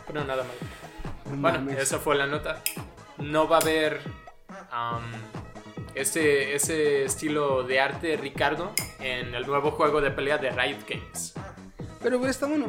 Pero 0.08 0.24
nada 0.26 0.44
más. 0.44 0.54
No 1.32 1.42
Bueno, 1.42 1.60
mames. 1.60 1.80
esa 1.80 2.00
fue 2.00 2.16
la 2.16 2.28
nota. 2.28 2.62
No 3.18 3.48
va 3.48 3.58
a 3.58 3.62
haber 3.62 4.02
am, 4.72 5.04
ese, 5.96 6.54
ese 6.56 7.06
estilo 7.06 7.64
de 7.64 7.80
arte 7.80 8.18
Ricardo 8.18 8.74
en 9.00 9.34
el 9.34 9.48
nuevo 9.48 9.72
juego 9.72 10.02
de 10.02 10.12
pelea 10.12 10.38
de 10.38 10.50
Riot 10.52 10.80
Games. 10.88 11.34
Pero, 12.02 12.20
güey, 12.20 12.30
está 12.32 12.46
bueno. 12.48 12.68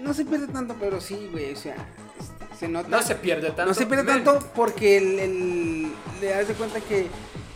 No 0.00 0.14
se 0.14 0.24
pierde 0.24 0.48
tanto, 0.48 0.74
pero 0.80 1.00
sí, 1.00 1.28
güey. 1.30 1.52
O 1.52 1.56
sea, 1.56 1.76
este, 2.18 2.56
se 2.56 2.68
nota. 2.68 2.88
No 2.88 3.02
se 3.02 3.14
pierde 3.16 3.48
tanto. 3.48 3.66
No 3.66 3.74
se 3.74 3.86
pierde 3.86 4.04
tanto 4.04 4.38
porque 4.54 4.96
el, 4.96 5.18
el- 5.18 5.92
le 6.20 6.26
das 6.30 6.48
de 6.48 6.54
cuenta 6.54 6.80
que 6.80 7.06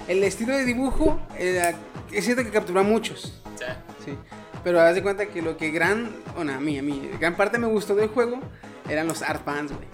el 0.08 0.22
estilo 0.24 0.52
de 0.56 0.64
dibujo 0.64 1.20
era- 1.38 1.74
es 2.12 2.24
cierto 2.24 2.42
que 2.44 2.50
capturó 2.50 2.80
a 2.80 2.84
muchos. 2.84 3.40
sí. 3.58 3.64
Sí. 4.04 4.18
Pero 4.62 4.80
haz 4.80 4.94
de 4.94 5.02
cuenta 5.02 5.26
que 5.26 5.42
lo 5.42 5.56
que 5.58 5.70
gran, 5.70 6.10
bueno, 6.34 6.54
a 6.54 6.58
mí, 6.60 6.78
a 6.78 6.82
mí, 6.82 7.10
gran 7.20 7.36
parte 7.36 7.58
me 7.58 7.66
gustó 7.66 7.94
del 7.94 8.08
juego 8.08 8.40
eran 8.88 9.06
los 9.06 9.20
art 9.22 9.44
fans, 9.44 9.72
güey. 9.72 9.86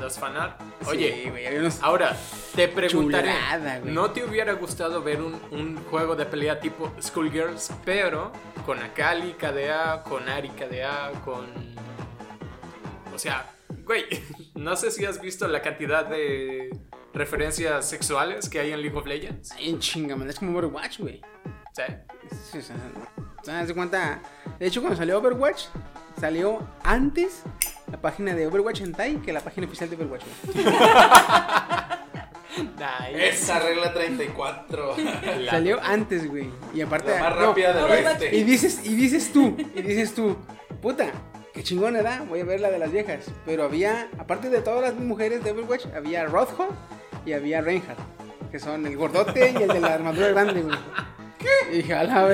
Los 0.00 0.18
fanart. 0.18 0.60
Sí, 0.80 0.88
Oye, 0.88 1.30
güey, 1.30 1.46
había 1.46 1.60
unos- 1.60 1.80
ahora 1.82 2.16
te 2.56 2.66
preguntaré: 2.66 3.30
Chulada, 3.32 3.78
güey. 3.78 3.94
¿no 3.94 4.10
te 4.10 4.24
hubiera 4.24 4.54
gustado 4.54 5.00
ver 5.02 5.22
un, 5.22 5.40
un 5.52 5.76
juego 5.90 6.16
de 6.16 6.26
pelea 6.26 6.58
tipo 6.58 6.90
Schoolgirls, 7.00 7.70
pero 7.84 8.32
con 8.66 8.80
Akali 8.82 9.34
KDA, 9.34 10.02
con 10.02 10.28
Ari 10.28 10.48
KDA, 10.50 11.12
con. 11.24 11.46
O 13.14 13.18
sea, 13.18 13.46
güey, 13.84 14.04
no 14.56 14.74
sé 14.74 14.90
si 14.90 15.04
has 15.04 15.20
visto 15.20 15.46
la 15.46 15.62
cantidad 15.62 16.04
de 16.04 16.70
referencias 17.14 17.88
sexuales 17.88 18.48
que 18.48 18.60
hay 18.60 18.72
en 18.72 18.80
League 18.82 18.96
of 18.96 19.06
Legends. 19.06 19.52
Ay, 19.52 19.70
en 19.70 19.78
chinga, 19.78 20.16
man, 20.16 20.28
es 20.28 20.38
como 20.38 20.56
Overwatch, 20.58 20.98
güey. 20.98 21.20
¿Sí? 21.74 21.82
Sí, 22.52 22.58
o 22.58 22.62
sea, 22.62 23.60
haz 23.60 23.68
de 23.68 23.74
cuenta. 23.74 24.20
De 24.58 24.66
hecho, 24.66 24.80
cuando 24.80 24.96
salió 24.96 25.18
Overwatch, 25.18 25.64
salió 26.20 26.66
antes 26.82 27.42
la 27.90 28.00
página 28.00 28.34
de 28.34 28.46
Overwatch 28.46 28.80
Hentai 28.82 29.16
que 29.22 29.32
la 29.32 29.40
página 29.40 29.66
oficial 29.66 29.90
de 29.90 29.96
Overwatch, 29.96 30.22
güey. 30.52 30.66
Nice. 32.54 33.28
Esa 33.28 33.58
regla 33.60 33.94
34. 33.94 34.96
La- 35.40 35.50
Salió 35.52 35.80
antes, 35.82 36.28
güey. 36.28 36.50
Y 36.74 36.82
aparte. 36.82 37.10
La 37.12 37.20
más 37.30 37.36
no, 37.36 37.46
rápida 37.46 37.72
del 37.72 37.84
oeste. 37.84 38.36
Y 38.36 38.42
dices, 38.44 38.80
y 38.84 38.94
dices 38.94 39.32
tú, 39.32 39.56
y 39.74 39.80
dices 39.80 40.14
tú, 40.14 40.36
puta, 40.82 41.10
qué 41.52 41.62
chingón 41.62 41.96
era, 41.96 42.24
voy 42.28 42.40
a 42.40 42.44
ver 42.44 42.60
la 42.60 42.70
de 42.70 42.78
las 42.78 42.92
viejas. 42.92 43.26
Pero 43.46 43.64
había, 43.64 44.08
aparte 44.18 44.50
de 44.50 44.60
todas 44.60 44.82
las 44.82 44.94
mujeres 44.94 45.44
de 45.44 45.52
Overwatch, 45.52 45.86
había 45.94 46.24
Rothko 46.26 46.68
y 47.24 47.32
había 47.32 47.60
Reinhardt, 47.60 48.00
que 48.50 48.58
son 48.58 48.86
el 48.86 48.96
gordote 48.96 49.54
y 49.58 49.62
el 49.62 49.68
de 49.68 49.80
la 49.80 49.94
armadura 49.94 50.28
grande, 50.28 50.62
güey. 50.62 50.76
¿Qué? 51.38 51.48
Y 51.72 51.76
dije, 51.78 51.94
a 51.94 52.04
la. 52.04 52.24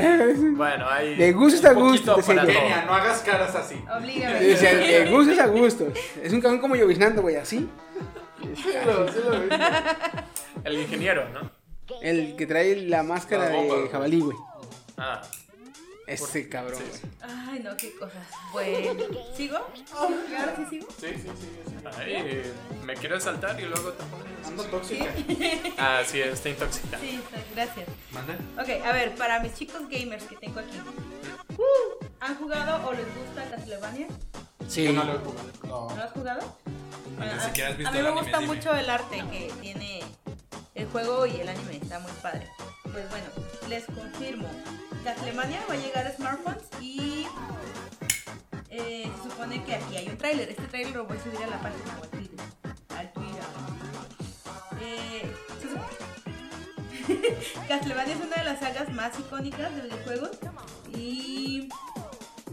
Bueno, 0.53 0.87
hay. 0.89 1.17
De 1.17 1.33
gustos 1.33 1.65
a 1.65 1.73
gustos. 1.73 2.25
Kenia, 2.27 2.85
no 2.85 2.95
hagas 2.95 3.21
caras 3.21 3.55
así. 3.55 3.83
Oblígame. 3.97 4.41
De 4.41 5.11
gustos 5.11 5.39
a 5.39 5.47
gustos. 5.47 5.95
Es 6.23 6.33
un 6.33 6.41
cabrón 6.41 6.61
como 6.61 6.77
lloviznando, 6.77 7.23
güey, 7.23 7.37
así. 7.37 7.69
El 10.65 10.79
ingeniero, 10.79 11.29
¿no? 11.31 11.51
El 12.03 12.37
que 12.37 12.47
trae 12.47 12.77
la 12.77 13.03
máscara 13.03 13.49
La 13.49 13.57
bomba, 13.57 13.77
de 13.77 13.89
jabalí, 13.89 14.21
güey. 14.21 14.37
Ah, 14.99 15.23
Ese 16.09 16.49
cabrón, 16.49 16.81
sí. 16.93 17.01
Ay, 17.21 17.61
no, 17.61 17.77
qué 17.77 17.95
cosas. 17.97 18.27
Bueno, 18.53 18.95
¿sigo? 19.37 19.59
¿Y 20.31 20.35
ahora 20.35 20.57
sí 20.57 20.65
sigo? 20.71 20.87
Sí, 20.99 21.07
sí, 21.17 21.23
sí. 21.39 21.49
sí. 21.69 21.75
ay, 21.99 22.43
me 22.85 22.95
quieres 22.95 23.25
saltar 23.25 23.61
y 23.61 23.65
luego 23.67 23.93
te 23.93 24.05
pones. 24.05 24.47
Ando 24.47 24.63
¿Sí? 24.63 24.69
tóxica. 24.71 25.07
Ah, 25.79 26.03
sí, 26.07 26.21
está 26.21 26.49
intoxicado. 26.49 27.03
Sí, 27.03 27.21
está- 27.23 27.43
gracias. 27.55 27.89
¿Mande? 28.13 28.33
Ok, 28.61 28.85
a 28.87 28.93
ver, 28.93 29.15
para 29.17 29.41
mis 29.41 29.55
chicos 29.55 29.83
gamers 29.89 30.25
que 30.25 30.37
tengo 30.37 30.61
aquí. 30.61 30.79
¿Han 32.21 32.35
jugado 32.37 32.89
o 32.89 32.93
les 32.93 33.07
gusta 33.17 33.45
Castlevania? 33.51 34.07
Sí. 34.69 34.85
Yo 34.85 34.93
no 34.93 35.05
lo 35.05 35.15
he 35.15 35.19
jugado. 35.19 35.89
¿No 35.91 35.97
lo 35.97 36.03
has 36.03 36.13
jugado? 36.13 36.59
Ni 37.19 37.27
a, 37.27 37.41
siquiera 37.41 37.71
has 37.71 37.77
visto 37.77 37.91
a 37.91 37.93
mí 37.93 37.99
me 38.03 38.09
anime, 38.09 38.23
gusta 38.23 38.39
dime. 38.39 38.55
mucho 38.55 38.75
el 38.75 38.91
arte 38.91 39.25
que 39.31 39.53
tiene 39.61 40.01
el 40.75 40.87
juego 40.89 41.27
y 41.27 41.41
el 41.41 41.49
anime, 41.49 41.77
está 41.77 41.99
muy 41.99 42.13
padre. 42.23 42.49
Pues 42.93 43.09
bueno, 43.11 43.27
les 43.69 43.85
confirmo. 43.87 44.49
Castlevania 45.05 45.61
va 45.69 45.75
a 45.75 45.77
llegar 45.77 46.07
a 46.07 46.13
smartphones 46.13 46.65
y 46.81 47.27
eh, 48.71 49.11
se 49.17 49.31
supone 49.31 49.65
que 49.65 49.75
aquí 49.75 49.97
hay 49.97 50.09
un 50.09 50.17
tráiler. 50.17 50.51
Este 50.51 50.67
tráiler 50.67 50.95
lo 50.95 51.07
voy 51.07 51.17
a 51.17 51.23
subir 51.23 51.43
a 51.43 51.47
la 51.47 51.61
página 51.61 51.99
o 51.99 52.03
al 52.03 52.11
Twitter. 52.11 52.39
Eh, 54.81 55.35
Castlevania 57.69 58.15
es 58.15 58.21
una 58.21 58.37
de 58.37 58.45
las 58.45 58.61
sagas 58.61 58.93
más 58.93 59.19
icónicas 59.19 59.75
de 59.75 59.83
videojuegos 59.83 60.31
y 60.95 61.69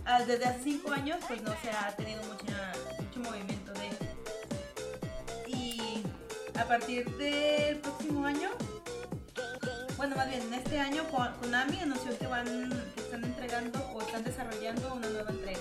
ah, 0.06 0.24
desde 0.24 0.46
hace 0.46 0.64
5 0.64 0.92
años 0.92 1.18
pues 1.28 1.42
no 1.42 1.54
se 1.62 1.70
ha 1.72 1.96
tenido 1.96 2.22
mucha, 2.24 2.74
mucho 3.00 3.20
movimiento 3.20 3.74
de 3.74 3.88
él. 3.88 3.98
Y 5.48 6.04
a 6.58 6.66
partir 6.66 7.10
del 7.18 7.80
próximo 7.80 8.26
año, 8.26 8.50
bueno 9.98 10.16
más 10.16 10.28
bien 10.30 10.42
en 10.42 10.54
este 10.54 10.80
año 10.80 11.04
Ko- 11.10 11.28
Konami 11.42 11.80
anunció 11.80 12.18
que 12.18 12.28
van, 12.28 12.46
que 12.96 13.02
están 13.02 13.24
entregando 13.24 13.80
o 13.94 14.02
están 14.02 14.24
desarrollando 14.24 14.94
una 14.94 15.10
nueva 15.10 15.32
entrega. 15.32 15.60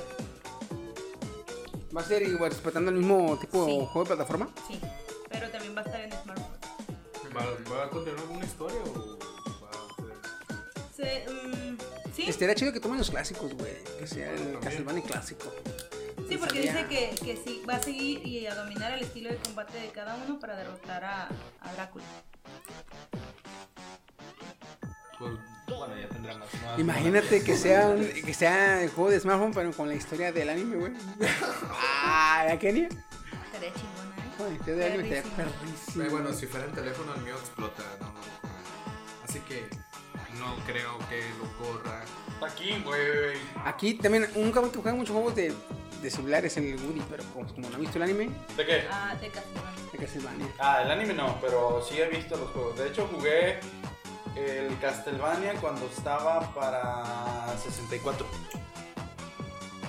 ¿Va 1.97 2.01
a 2.01 2.05
ser 2.05 2.23
igual 2.23 2.51
respetando 2.51 2.91
el 2.91 2.97
mismo 2.97 3.39
tipo 3.39 3.65
de 3.67 3.73
Sí. 3.73 3.79
juego 3.93 4.01
de 4.01 4.07
plataforma? 4.17 4.49
Sí, 4.67 4.81
pero 5.31 5.49
también 5.51 5.77
va 5.77 5.81
a 5.81 5.85
estar 5.85 6.01
en 6.01 6.11
smartphone. 6.13 6.55
¿Va, 7.37 7.75
va 7.75 7.85
a 7.85 7.91
continuar 7.91 8.21
alguna 8.23 8.45
historia 8.45 8.79
o 8.85 9.19
va 9.63 9.71
a 9.71 10.97
ser- 10.97 11.27
Se, 11.27 11.33
mm, 11.33 11.79
sí, 12.15 12.23
Estaría 12.29 12.55
chido 12.57 12.73
que 12.73 12.81
tomen 12.81 12.99
los 12.99 13.11
clásicos, 13.11 13.55
güey. 13.55 13.73
Que 13.99 14.07
sea 14.09 14.33
el 14.33 14.59
Castlevania 14.61 15.03
clásico. 15.05 15.53
sí, 16.29 16.37
porque 16.37 16.61
dice 16.63 16.87
que, 16.89 17.15
que 17.25 17.37
sí, 17.45 17.63
va 17.69 17.75
a 17.77 17.83
seguir 17.83 18.27
y 18.27 18.47
a 18.49 18.55
dominar 18.57 18.93
el 18.93 19.03
estilo 19.05 19.31
de 19.31 19.37
combate 19.37 19.79
de 19.79 19.89
cada 19.91 20.17
uno 20.17 20.39
para 20.41 20.57
derrotar 20.57 21.05
a, 21.05 21.29
a 21.61 21.73
Drácula. 21.75 22.05
Pues, 25.19 25.33
bueno, 25.67 25.97
ya 26.01 26.09
tendrá 26.09 26.35
más. 26.37 26.49
más- 26.63 26.79
Imagínate 26.79 27.43
que 27.45 27.57
sea, 27.57 27.89
un- 27.89 28.07
que 28.09 28.35
sea 28.35 28.83
el 28.83 28.91
juego 28.91 29.11
de 29.11 29.21
smartphone, 29.21 29.53
pero 29.55 29.73
con 29.73 29.89
la 29.89 29.95
historia 29.95 30.33
del 30.33 30.49
anime, 30.51 30.77
güey. 30.77 30.93
Ah, 32.03 32.45
¿la 32.49 32.59
Kenia? 32.59 32.89
Estaría 32.89 33.73
chingona, 33.75 34.17
¿eh? 34.19 34.35
Con 34.37 34.47
la 34.49 34.53
historia 34.55 34.75
del 34.75 34.93
anime 35.01 35.19
estaría 35.19 35.37
Perrísimo. 35.37 36.11
bueno, 36.11 36.33
si 36.33 36.47
fuera 36.47 36.67
en 36.67 36.73
teléfono, 36.73 37.15
el 37.15 37.21
mío 37.23 37.35
explota. 37.35 37.83
No, 38.01 38.07
no, 38.09 38.15
Así 39.29 39.41
que 39.41 39.67
no 40.39 40.57
creo 40.67 40.99
que 41.09 41.23
lo 41.39 41.51
corra. 41.65 42.03
Aquí, 42.47 42.79
güey. 42.85 43.37
Aquí 43.65 43.95
también, 43.95 44.29
un 44.35 44.51
cabrón 44.53 44.71
que 44.73 44.79
juega 44.81 44.97
muchos 44.97 45.15
juegos 45.15 45.35
de, 45.35 45.55
de 46.03 46.11
celular 46.11 46.45
es 46.45 46.57
el 46.59 46.75
Woody, 46.77 47.03
pero 47.09 47.25
como, 47.33 47.47
como 47.55 47.71
no 47.71 47.77
ha 47.77 47.79
visto 47.79 47.97
el 47.97 48.03
anime, 48.03 48.31
¿De 48.57 48.67
qué? 48.67 48.85
Ah, 48.91 49.15
de 49.21 49.29
Castlevania. 49.31 49.91
de 49.93 49.99
Castlevania. 49.99 50.47
Ah, 50.59 50.83
el 50.83 50.91
anime 50.91 51.15
no, 51.15 51.39
pero 51.41 51.83
sí 51.89 51.99
he 51.99 52.09
visto 52.09 52.37
los 52.37 52.51
juegos. 52.51 52.77
De 52.79 52.89
hecho, 52.89 53.09
jugué 53.11 53.61
el 54.37 54.79
Castlevania 54.81 55.55
cuando 55.55 55.87
estaba 55.87 56.41
para 56.55 57.57
64. 57.63 58.27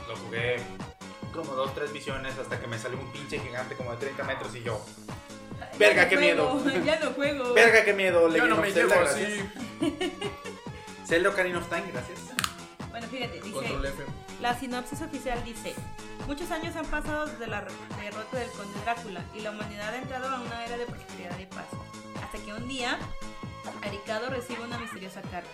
Lo 0.07 0.15
jugué 0.17 0.57
como 1.33 1.53
dos, 1.53 1.73
tres 1.73 1.91
visiones 1.91 2.37
hasta 2.37 2.59
que 2.59 2.67
me 2.67 2.77
salió 2.77 2.99
un 2.99 3.11
pinche 3.11 3.39
gigante 3.39 3.75
como 3.75 3.91
de 3.91 3.97
30 3.97 4.23
metros 4.23 4.55
y 4.55 4.63
yo. 4.63 4.79
Verga, 5.77 6.03
Ya 6.03 6.09
qué 6.09 6.15
no 6.15 6.21
miedo. 6.21 6.47
juego, 6.59 6.79
Ya 6.85 6.99
no 6.99 7.11
juego. 7.11 7.53
Verga, 7.53 7.83
qué 7.85 7.93
miedo. 7.93 8.21
Yo 8.21 8.27
Legend 8.29 8.49
no 8.49 8.61
me 8.61 8.71
Zelda, 8.71 8.95
llevo 8.95 9.01
gracias. 9.01 9.29
así. 9.31 10.21
Zelda 11.07 11.29
Ocarina 11.29 11.57
of 11.59 11.69
Time, 11.69 11.83
gracias. 11.91 12.19
Bueno, 12.89 13.07
fíjate, 13.07 13.41
dice. 13.41 14.05
La 14.41 14.57
sinopsis 14.57 15.01
oficial 15.01 15.43
dice, 15.43 15.73
muchos 16.27 16.51
años 16.51 16.75
han 16.75 16.85
pasado 16.85 17.25
desde 17.25 17.47
la 17.47 17.61
derrota 18.01 18.37
del 18.37 18.49
conde 18.51 18.79
Drácula 18.83 19.21
y 19.33 19.39
la 19.41 19.51
humanidad 19.51 19.93
ha 19.93 19.97
entrado 19.97 20.27
a 20.29 20.39
una 20.41 20.65
era 20.65 20.77
de 20.77 20.85
prosperidad 20.85 21.37
y 21.39 21.45
paz. 21.45 21.65
Hasta 22.23 22.37
que 22.39 22.53
un 22.53 22.67
día, 22.67 22.97
Aricado 23.81 24.29
recibe 24.29 24.63
una 24.63 24.77
misteriosa 24.77 25.21
carta. 25.21 25.49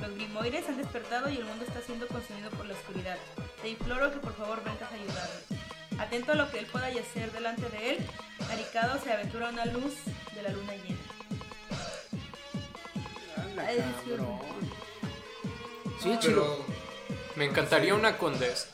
Los 0.00 0.14
Grimoires 0.14 0.68
han 0.68 0.76
despertado 0.76 1.30
y 1.30 1.36
el 1.36 1.44
mundo 1.44 1.64
está 1.64 1.80
siendo 1.80 2.06
consumido 2.08 2.50
por 2.50 2.66
la 2.66 2.74
oscuridad. 2.74 3.16
Te 3.62 3.70
imploro 3.70 4.12
que 4.12 4.18
por 4.18 4.34
favor 4.34 4.62
vengas 4.64 4.90
a 4.90 4.94
ayudarme. 4.94 5.98
Atento 5.98 6.32
a 6.32 6.34
lo 6.34 6.50
que 6.50 6.58
él 6.58 6.66
pueda 6.66 6.90
yacer 6.90 7.30
delante 7.32 7.68
de 7.70 7.90
él, 7.90 8.06
Aricado 8.50 9.00
se 9.00 9.12
aventura 9.12 9.48
a 9.48 9.50
una 9.50 9.64
luz 9.66 9.94
de 10.34 10.42
la 10.42 10.50
luna 10.50 10.72
llena. 10.74 10.98
Ay. 13.56 13.76
Sí, 16.02 16.10
Pero 16.10 16.20
chido. 16.20 16.66
Me 17.36 17.46
encantaría 17.46 17.94
una 17.94 18.18
condesa. 18.18 18.68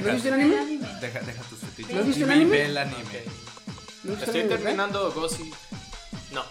¿No 0.00 0.12
visto 0.12 0.28
el 0.28 0.34
anime? 0.34 0.78
deja, 1.00 1.20
deja 1.20 1.42
tus 1.42 1.58
fetiches. 1.58 1.94
¿No 1.94 2.00
has 2.00 2.06
visto 2.06 2.24
el 2.24 2.30
anime? 2.30 2.50
Ve 2.50 2.64
el 2.66 2.78
anime. 2.78 3.22
¿No 4.04 4.14
visto 4.14 4.30
el 4.30 4.36
Estoy 4.36 4.48
terminando 4.48 5.12
Gossi. 5.12 5.52
No. 6.32 6.44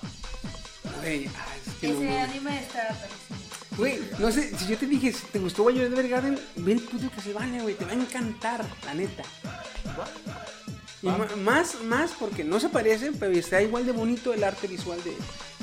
Güey, 1.02 1.26
es 1.26 1.32
que 1.80 1.88
no 1.89 1.93
Ese 1.95 2.04
mames. 2.06 2.30
anime 2.30 2.60
está 2.60 2.88
padrísimo. 2.89 3.78
Güey, 3.78 3.99
no 4.20 4.32
sé, 4.32 4.58
si 4.58 4.68
yo 4.68 4.78
te 4.78 4.86
dije, 4.86 5.14
si 5.14 5.26
te 5.28 5.39
gustó 5.39 5.66
Violet 5.66 5.91
Evergarden, 5.91 6.39
ve 6.58 6.74
el 6.74 6.82
puto 6.82 7.10
Castlevania, 7.10 7.62
güey, 7.64 7.76
te 7.76 7.86
va 7.86 7.91
a 7.91 7.95
encantar, 7.95 8.66
la 8.86 8.93
neta. 8.93 9.24
Y 11.02 11.08
más, 11.39 11.82
más 11.84 12.12
porque 12.20 12.43
no 12.43 12.60
se 12.60 12.70
parece, 12.70 13.12
pero 13.14 13.32
está 13.34 13.62
igual 13.62 13.86
de 13.86 13.91
bonito 13.91 14.34
el 14.34 14.43
arte 14.43 14.68
visual 14.68 14.99
de, 15.04 15.16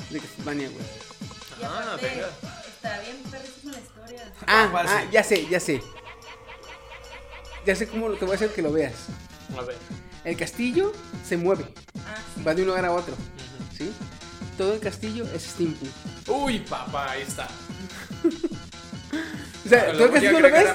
de 0.09 0.19
Castlevania, 0.19 0.69
güey. 0.69 0.81
Y 1.61 1.63
Ah, 1.63 1.81
aparte, 1.93 2.07
venga. 2.09 2.27
está 2.67 2.99
bien 3.01 3.17
perrísima 3.31 3.71
la 3.73 3.79
historia. 3.79 4.33
Ah, 4.47 4.67
¿Cuál 4.71 4.87
ah, 4.87 5.05
ya 5.11 5.23
sé, 5.23 5.47
ya 5.47 5.59
sé. 5.59 5.81
Ya 7.65 7.75
sé 7.75 7.87
cómo 7.87 8.09
te 8.11 8.25
voy 8.25 8.33
a 8.33 8.35
hacer 8.35 8.51
que 8.53 8.61
lo 8.61 8.71
veas. 8.71 8.93
A 9.57 9.61
ver. 9.61 9.77
El 10.25 10.35
castillo 10.35 10.91
se 11.27 11.37
mueve, 11.37 11.65
Ah, 11.99 12.15
sí. 12.35 12.43
va 12.43 12.53
de 12.53 12.61
un 12.63 12.67
lugar 12.69 12.85
a 12.85 12.91
otro, 12.91 13.13
¿sí? 13.77 13.91
Todo 14.59 14.73
el 14.73 14.79
castillo 14.81 15.25
es 15.33 15.43
steampunk. 15.43 15.89
Uy, 16.27 16.59
papá, 16.59 17.11
ahí 17.11 17.21
está. 17.23 17.47
O 19.65 19.69
sea, 19.69 19.91
todo 19.93 20.05
el 20.05 20.11
castillo 20.11 20.39
lo 20.39 20.51
ves, 20.51 20.67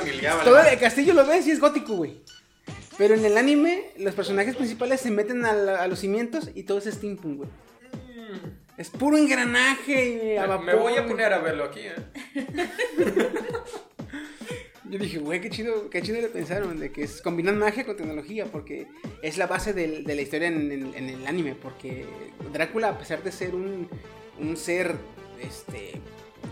todo 0.44 0.60
el 0.60 0.78
castillo 0.78 1.14
lo 1.14 1.26
ves 1.26 1.46
y 1.46 1.50
es 1.50 1.58
gótico, 1.60 1.94
güey. 1.96 2.20
Pero 2.96 3.14
en 3.14 3.24
el 3.24 3.36
anime, 3.36 3.90
los 3.98 4.14
personajes 4.14 4.54
principales 4.56 5.00
se 5.00 5.10
meten 5.10 5.44
a, 5.44 5.52
la- 5.52 5.82
a 5.82 5.88
los 5.88 5.98
cimientos 5.98 6.48
y 6.54 6.62
todo 6.62 6.78
es 6.78 6.84
steampunk, 6.84 7.38
güey. 7.38 7.48
Es 8.76 8.90
puro 8.90 9.16
engranaje, 9.18 10.38
a 10.38 10.42
Me, 10.42 10.48
vapor. 10.48 10.64
me 10.66 10.74
voy 10.76 10.96
a 10.96 11.06
poner 11.06 11.32
a 11.32 11.38
verlo 11.38 11.64
aquí, 11.64 11.80
¿eh? 11.80 11.94
Yo 14.90 14.98
dije, 14.98 15.18
güey, 15.18 15.40
qué 15.40 15.48
chido, 15.48 15.88
qué 15.88 16.02
chido 16.02 16.20
le 16.20 16.28
pensaron 16.28 16.78
de 16.78 16.92
que 16.92 17.04
es 17.04 17.22
combinan 17.22 17.58
magia 17.58 17.86
con 17.86 17.96
tecnología, 17.96 18.44
porque 18.46 18.86
es 19.22 19.38
la 19.38 19.46
base 19.46 19.72
del- 19.72 20.04
de 20.04 20.14
la 20.14 20.22
historia 20.22 20.48
en, 20.48 20.70
en- 20.70 20.94
en 20.94 21.08
el 21.08 21.26
anime, 21.26 21.54
porque 21.54 22.04
Drácula, 22.52 22.90
a 22.90 22.98
pesar 22.98 23.22
de 23.22 23.32
ser 23.32 23.54
un, 23.54 23.88
un 24.38 24.56
ser 24.58 24.94
este, 25.40 25.92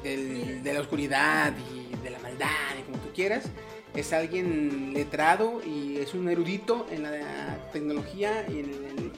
del- 0.02 0.62
de 0.62 0.72
la 0.74 0.80
oscuridad 0.80 1.52
y 1.74 1.94
de 2.02 2.10
la 2.10 2.18
maldad 2.20 2.48
y 2.80 2.82
como 2.90 2.98
tú 3.04 3.10
quieras, 3.14 3.44
es 3.94 4.12
alguien 4.14 4.94
letrado 4.94 5.60
y 5.66 5.98
es 5.98 6.14
un 6.14 6.26
erudito 6.30 6.86
en 6.90 7.02
la 7.02 7.58
tecnología 7.74 8.46
y 8.48 8.60
en, 8.60 9.12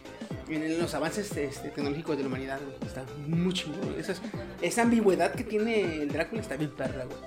en 0.63 0.79
los 0.81 0.93
avances 0.95 1.35
este, 1.37 1.69
tecnológicos 1.71 2.17
de 2.17 2.25
la 2.25 2.29
humanidad, 2.29 2.61
güey. 2.61 2.77
Está 2.85 3.05
muy 3.29 3.53
chingón. 3.55 3.95
Esa, 3.97 4.15
esa 4.61 4.83
ambigüedad 4.83 5.33
que 5.37 5.45
tiene 5.45 6.03
el 6.03 6.09
Drácula 6.09 6.41
está 6.41 6.57
bien 6.57 6.73
perra, 6.73 7.05
güey. 7.05 7.19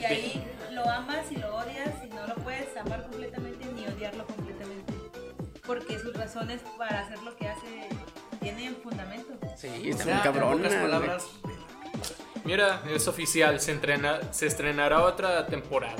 Y 0.00 0.04
ahí 0.04 0.44
lo 0.84 0.90
amas 0.90 1.30
y 1.30 1.36
lo 1.36 1.54
odias 1.56 1.90
y 2.04 2.08
no 2.08 2.26
lo 2.26 2.34
puedes 2.36 2.76
amar 2.76 3.02
completamente 3.02 3.64
ni 3.74 3.86
odiarlo 3.86 4.26
completamente. 4.26 4.92
Porque 5.66 5.98
sus 5.98 6.14
razones 6.14 6.60
para 6.76 7.00
hacer 7.00 7.18
lo 7.22 7.36
que 7.36 7.48
hace 7.48 7.88
tienen 8.40 8.76
fundamento. 8.82 9.32
Sí, 9.56 9.68
O 9.68 9.90
está 9.90 10.04
sea, 10.04 10.14
muy 10.14 10.22
cabrón. 10.22 10.62
palabras, 10.62 11.26
Mira, 12.44 12.82
es 12.90 13.06
oficial, 13.06 13.60
se, 13.60 13.70
entrena, 13.70 14.18
se 14.32 14.48
estrenará 14.48 15.02
otra 15.04 15.46
temporada 15.46 15.94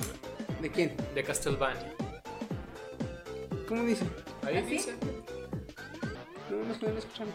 ¿De 0.60 0.70
quién? 0.72 0.96
de 1.14 1.22
Castlevania. 1.22 1.94
¿Cómo 3.68 3.84
dice? 3.84 4.04
Ahí 4.44 4.56
¿Ah, 4.56 4.62
sí? 4.64 4.70
dice. 4.70 4.96
No, 6.50 6.64
no 6.64 6.72
estoy 6.72 6.96
escuchando. 6.98 7.32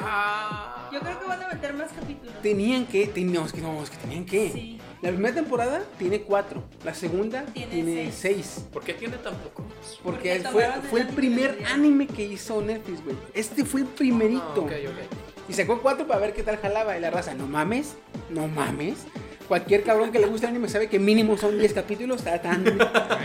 Ah. 0.00 0.88
Yo 0.92 1.00
creo 1.00 1.20
que 1.20 1.26
van 1.26 1.42
a 1.42 1.48
meter 1.48 1.74
más 1.74 1.92
capítulos. 1.92 2.34
Tenían 2.42 2.86
que, 2.86 3.06
ten- 3.08 3.32
no, 3.32 3.44
es 3.44 3.52
que 3.52 3.60
no, 3.60 3.82
es 3.82 3.90
que 3.90 3.96
tenían 3.98 4.24
que. 4.24 4.50
Sí. 4.50 4.80
La 5.04 5.10
primera 5.10 5.34
temporada 5.34 5.82
tiene 5.98 6.22
cuatro, 6.22 6.62
la 6.82 6.94
segunda 6.94 7.44
Tiene 7.52 7.70
tiene, 7.70 8.10
seis. 8.10 8.64
¿Por 8.72 8.82
qué 8.82 8.94
tiene 8.94 9.18
tan 9.18 9.34
pocos? 9.34 9.66
Porque, 10.02 10.40
Porque 10.42 10.48
fue, 10.50 10.64
el 10.64 10.72
fue 10.82 11.00
el 11.00 11.06
anime 11.08 11.14
primer 11.14 11.58
anime 11.70 12.06
que 12.06 12.22
hizo 12.24 12.62
Netflix, 12.62 13.04
güey. 13.04 13.14
Este 13.34 13.66
fue 13.66 13.82
el 13.82 13.86
primerito. 13.86 14.42
Ah, 14.56 14.60
ok, 14.60 14.72
ok. 14.88 15.50
Y 15.50 15.52
sacó 15.52 15.82
cuatro 15.82 16.06
para 16.06 16.20
ver 16.20 16.32
qué 16.32 16.42
tal 16.42 16.56
jalaba. 16.56 16.96
Y 16.96 17.02
la 17.02 17.10
raza, 17.10 17.34
no 17.34 17.46
mames, 17.46 17.96
no 18.30 18.48
mames. 18.48 19.00
Cualquier 19.46 19.82
cabrón 19.82 20.10
que 20.10 20.18
le 20.18 20.26
guste 20.26 20.46
el 20.46 20.52
anime 20.52 20.70
sabe 20.70 20.88
que 20.88 20.98
mínimo 20.98 21.36
son 21.36 21.58
10 21.58 21.74
capítulos 21.74 22.22
tratando. 22.22 22.70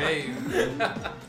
Ey, 0.05 0.35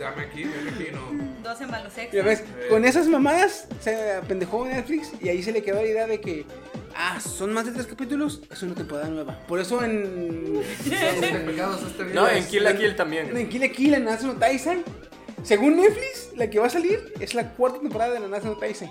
dame 0.01 0.23
aquí, 0.23 0.43
dame 0.43 0.71
aquí, 0.71 0.87
no. 0.93 1.49
12 1.49 1.67
malos 1.69 1.95
Ya 1.95 2.03
extras. 2.03 2.25
ves, 2.25 2.45
con 2.69 2.85
esas 2.85 3.07
mamadas 3.07 3.69
se 3.81 4.15
apendejó 4.15 4.67
Netflix 4.67 5.13
y 5.23 5.29
ahí 5.29 5.45
se 5.45 5.53
le 5.53 5.63
quedó 5.63 5.77
la 5.77 5.87
idea 5.87 6.07
de 6.09 6.21
que, 6.21 6.45
ah, 6.97 7.21
son 7.21 7.53
más 7.53 7.67
de 7.67 7.73
tres 7.73 7.87
capítulos, 7.87 8.43
es 8.51 8.63
una 8.63 8.75
temporada 8.75 9.09
nueva. 9.09 9.39
Por 9.47 9.61
eso 9.61 9.83
en. 9.83 10.61
Este. 10.85 12.15
No, 12.15 12.29
en 12.29 12.47
Kill 12.47 12.65
la 12.65 12.77
Kill 12.77 12.97
también. 12.97 13.37
En 13.37 13.49
Kill 13.49 13.61
la 13.61 13.69
Kill, 13.69 13.95
en 13.95 14.05
Natsu 14.05 14.27
no 14.27 14.35
Taisen, 14.35 14.85
según 15.43 15.77
Netflix, 15.77 16.31
la 16.37 16.49
que 16.51 16.59
va 16.59 16.67
a 16.67 16.71
salir 16.71 17.13
es 17.21 17.35
la 17.35 17.51
cuarta 17.51 17.81
temporada 17.81 18.13
de 18.13 18.21
la 18.21 18.29
Natsu 18.29 18.49
no 18.49 18.57
Taisen. 18.57 18.91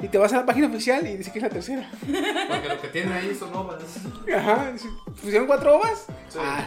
Y 0.00 0.08
te 0.08 0.18
vas 0.18 0.32
a 0.32 0.36
la 0.36 0.46
página 0.46 0.66
oficial 0.66 1.06
y 1.06 1.16
dice 1.16 1.32
que 1.32 1.38
es 1.38 1.42
la 1.42 1.48
tercera. 1.48 1.90
Porque 2.00 2.68
lo 2.68 2.80
que 2.80 2.88
tiene 2.88 3.14
ahí 3.14 3.34
son 3.34 3.54
ovas. 3.54 3.82
Ajá, 4.34 4.72
¿pusieron 5.22 5.46
cuatro 5.46 5.76
ovas? 5.76 6.04
Ah, 6.38 6.66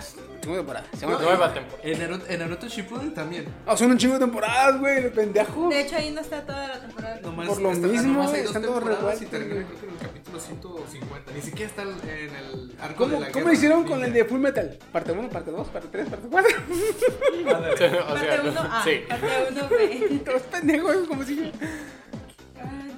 segunda 0.49 0.57
temporada. 0.57 0.85
segunda 0.97 1.19
Nueva 1.21 1.53
temporada. 1.53 1.89
En 1.89 1.99
Naruto, 1.99 2.25
en 2.27 2.39
Naruto 2.39 2.67
Shippuden 2.67 3.13
también. 3.13 3.45
Ah, 3.67 3.77
son 3.77 3.91
un 3.91 3.97
chingo 3.97 4.13
de 4.15 4.19
temporadas, 4.21 4.79
güey, 4.79 4.97
el 4.97 5.11
pendejo. 5.11 5.69
De 5.69 5.81
hecho, 5.81 5.95
ahí 5.95 6.11
no 6.11 6.21
está 6.21 6.41
toda 6.45 6.67
la 6.67 6.79
temporada. 6.81 7.19
Nomás 7.21 7.47
Por 7.47 7.61
lo 7.61 7.71
está- 7.71 7.87
mismo, 7.87 8.13
nomás 8.13 8.33
hay 8.33 8.39
dos 8.41 8.47
están 8.47 8.61
todos 8.63 8.83
y 8.83 8.87
revueltos, 8.87 9.29
termina 9.29 9.53
güey. 9.53 9.65
creo 9.65 9.79
que 9.79 9.85
en 9.85 9.91
el 9.93 9.97
capítulo 9.99 10.39
150. 10.39 11.31
Ni 11.33 11.41
siquiera 11.41 11.69
está 11.69 11.81
en 11.83 11.89
el 12.35 12.71
arco 12.79 12.95
¿Cómo, 13.03 13.13
de 13.15 13.19
la 13.19 13.31
¿cómo 13.31 13.45
guerra 13.45 13.53
hicieron 13.53 13.83
con 13.85 14.03
el 14.03 14.13
de 14.13 14.25
Full 14.25 14.39
Metal? 14.39 14.77
Parte 14.91 15.11
1, 15.11 15.29
parte 15.29 15.51
2, 15.51 15.67
parte 15.67 15.87
3, 15.91 16.09
parte 16.09 16.27
4. 16.29 16.51
o 16.69 17.77
sea, 17.77 18.05
Parte 18.07 18.49
1 18.49 18.59
A, 18.59 18.83
sí. 18.83 19.01
parte 19.07 19.27
1 19.51 19.69
B. 19.69 20.21
Todos 20.25 20.41
pendejos, 20.43 20.95
como 21.07 21.23
si. 21.23 21.51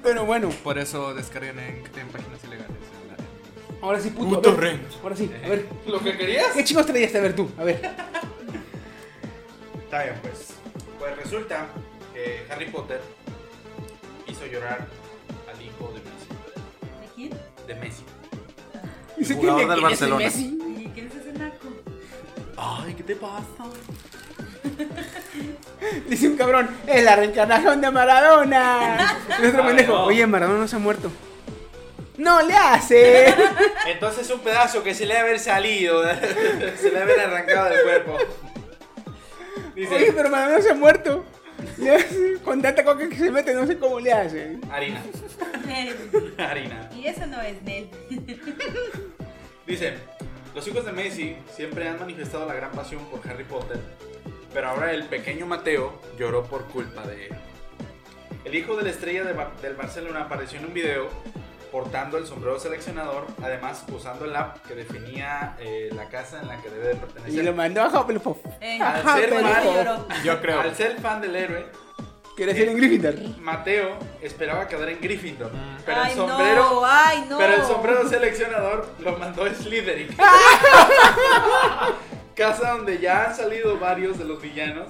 Pero 0.02 0.24
bueno, 0.24 0.48
Por 0.64 0.78
eso 0.78 1.14
descargan 1.14 1.58
en, 1.60 1.76
en 1.76 2.08
páginas 2.08 2.42
ilegales. 2.44 2.71
Ahora 3.82 4.00
sí, 4.00 4.10
puto. 4.10 4.36
Puto 4.36 4.48
a 4.50 4.52
ver, 4.52 4.60
Ren. 4.60 4.80
Ahora 5.02 5.16
sí, 5.16 5.30
a 5.44 5.48
ver. 5.48 5.66
¿Lo 5.86 6.00
que 6.00 6.16
querías? 6.16 6.52
¿Qué 6.54 6.64
chicos 6.64 6.86
traías 6.86 7.14
a 7.14 7.20
ver 7.20 7.36
tú? 7.36 7.50
A 7.58 7.64
ver. 7.64 7.80
Está 9.84 10.04
bien, 10.04 10.14
pues. 10.22 10.54
Pues 10.98 11.16
resulta 11.16 11.66
que 12.14 12.46
Harry 12.50 12.70
Potter 12.70 13.00
hizo 14.26 14.46
llorar 14.46 14.86
al 15.52 15.62
hijo 15.62 15.92
de 15.92 16.00
Messi. 16.00 16.28
¿De 17.00 17.08
quién? 17.14 17.30
De 17.66 17.74
Messi. 17.74 18.04
Que 19.18 19.24
del 19.24 19.38
quién 19.38 19.58
es 19.58 19.76
el 19.76 19.80
Barcelona. 19.80 20.24
Messi. 20.24 20.58
¿Y 20.78 20.86
quién 20.94 21.06
es 21.08 21.14
ese 21.14 21.32
naco? 21.32 21.68
Ay, 22.56 22.94
¿qué 22.94 23.02
te 23.02 23.16
pasa? 23.16 23.64
Dice 26.08 26.28
un 26.28 26.36
cabrón, 26.36 26.70
es 26.86 27.04
la 27.04 27.16
reencarnación 27.16 27.80
de 27.80 27.90
Maradona. 27.90 29.18
Y 29.42 29.46
otro 29.46 29.66
pendejo, 29.66 30.04
oye, 30.04 30.26
Maradona 30.26 30.60
no 30.60 30.68
se 30.68 30.76
ha 30.76 30.78
muerto. 30.78 31.10
No 32.18 32.42
le 32.42 32.54
hace. 32.54 33.26
Entonces 33.86 34.28
un 34.30 34.40
pedazo 34.40 34.82
que 34.82 34.94
se 34.94 35.06
le 35.06 35.14
debe 35.14 35.28
haber 35.28 35.40
salido, 35.40 36.02
se 36.76 36.90
le 36.90 36.98
debe 36.98 37.02
haber 37.02 37.20
arrancado 37.20 37.70
del 37.70 37.82
cuerpo. 37.82 38.18
Dice, 39.74 39.94
Oye, 39.94 40.12
pero 40.12 40.28
Maradona 40.28 40.60
se 40.62 40.70
ha 40.70 40.74
muerto. 40.74 41.24
Con 42.44 42.60
tanta 42.60 42.84
coca 42.84 43.08
que 43.08 43.16
se 43.16 43.30
mete, 43.30 43.54
no 43.54 43.66
sé 43.66 43.78
cómo 43.78 43.98
le 44.00 44.12
hace. 44.12 44.58
harina. 44.70 45.02
Harina. 46.38 46.90
Y 46.94 47.06
eso 47.06 47.24
no 47.26 47.40
es 47.40 47.62
Nel. 47.62 47.88
Dice, 49.66 49.94
los 50.54 50.66
hijos 50.68 50.84
de 50.84 50.92
Messi 50.92 51.36
siempre 51.54 51.88
han 51.88 51.98
manifestado 51.98 52.46
la 52.46 52.54
gran 52.54 52.72
pasión 52.72 53.04
por 53.06 53.20
Harry 53.30 53.44
Potter, 53.44 53.78
pero 54.52 54.68
ahora 54.68 54.92
el 54.92 55.04
pequeño 55.04 55.46
Mateo 55.46 56.00
lloró 56.18 56.44
por 56.44 56.64
culpa 56.66 57.06
de 57.06 57.26
él. 57.28 57.34
El 58.44 58.54
hijo 58.54 58.76
de 58.76 58.82
la 58.82 58.90
estrella 58.90 59.24
de 59.24 59.32
Ba- 59.32 59.52
del 59.62 59.74
Barcelona 59.76 60.22
apareció 60.22 60.58
en 60.58 60.66
un 60.66 60.74
video 60.74 61.08
portando 61.72 62.18
el 62.18 62.26
sombrero 62.26 62.60
seleccionador, 62.60 63.26
además 63.42 63.82
usando 63.90 64.26
el 64.26 64.36
app 64.36 64.58
que 64.66 64.74
definía 64.74 65.56
eh, 65.58 65.88
la 65.96 66.08
casa 66.10 66.40
en 66.42 66.48
la 66.48 66.60
que 66.60 66.68
debe 66.70 66.88
de 66.88 66.92
Y 66.92 66.96
pertenecer. 66.96 67.44
lo 67.44 67.52
mandó 67.54 67.82
a 67.82 67.88
Hufflepuff. 67.88 68.36
Eh, 68.60 68.78
Al 68.80 69.02
ser 69.02 69.30
fan-. 69.30 70.06
Yo 70.22 70.40
creo. 70.40 70.60
Al 70.60 70.76
ser 70.76 71.00
fan 71.00 71.20
del 71.22 71.34
héroe, 71.34 71.66
Quiere 72.36 72.54
ser 72.54 72.68
en 72.68 72.76
Gryffindor. 72.78 73.14
Mateo 73.40 73.98
esperaba 74.22 74.66
quedar 74.66 74.88
en 74.88 75.00
Gryffindor, 75.02 75.50
pero 75.84 76.00
ay, 76.00 76.10
el 76.12 76.16
sombrero 76.16 76.62
no, 76.70 76.82
ay, 76.86 77.26
no. 77.28 77.36
Pero 77.38 77.54
el 77.56 77.62
sombrero 77.64 78.08
seleccionador 78.08 78.88
lo 79.00 79.18
mandó 79.18 79.44
a 79.44 79.52
Slytherin. 79.52 80.08
Casa 82.34 82.70
donde 82.72 82.98
ya 82.98 83.24
han 83.26 83.36
salido 83.36 83.78
varios 83.78 84.18
de 84.18 84.24
los 84.24 84.40
villanos. 84.40 84.88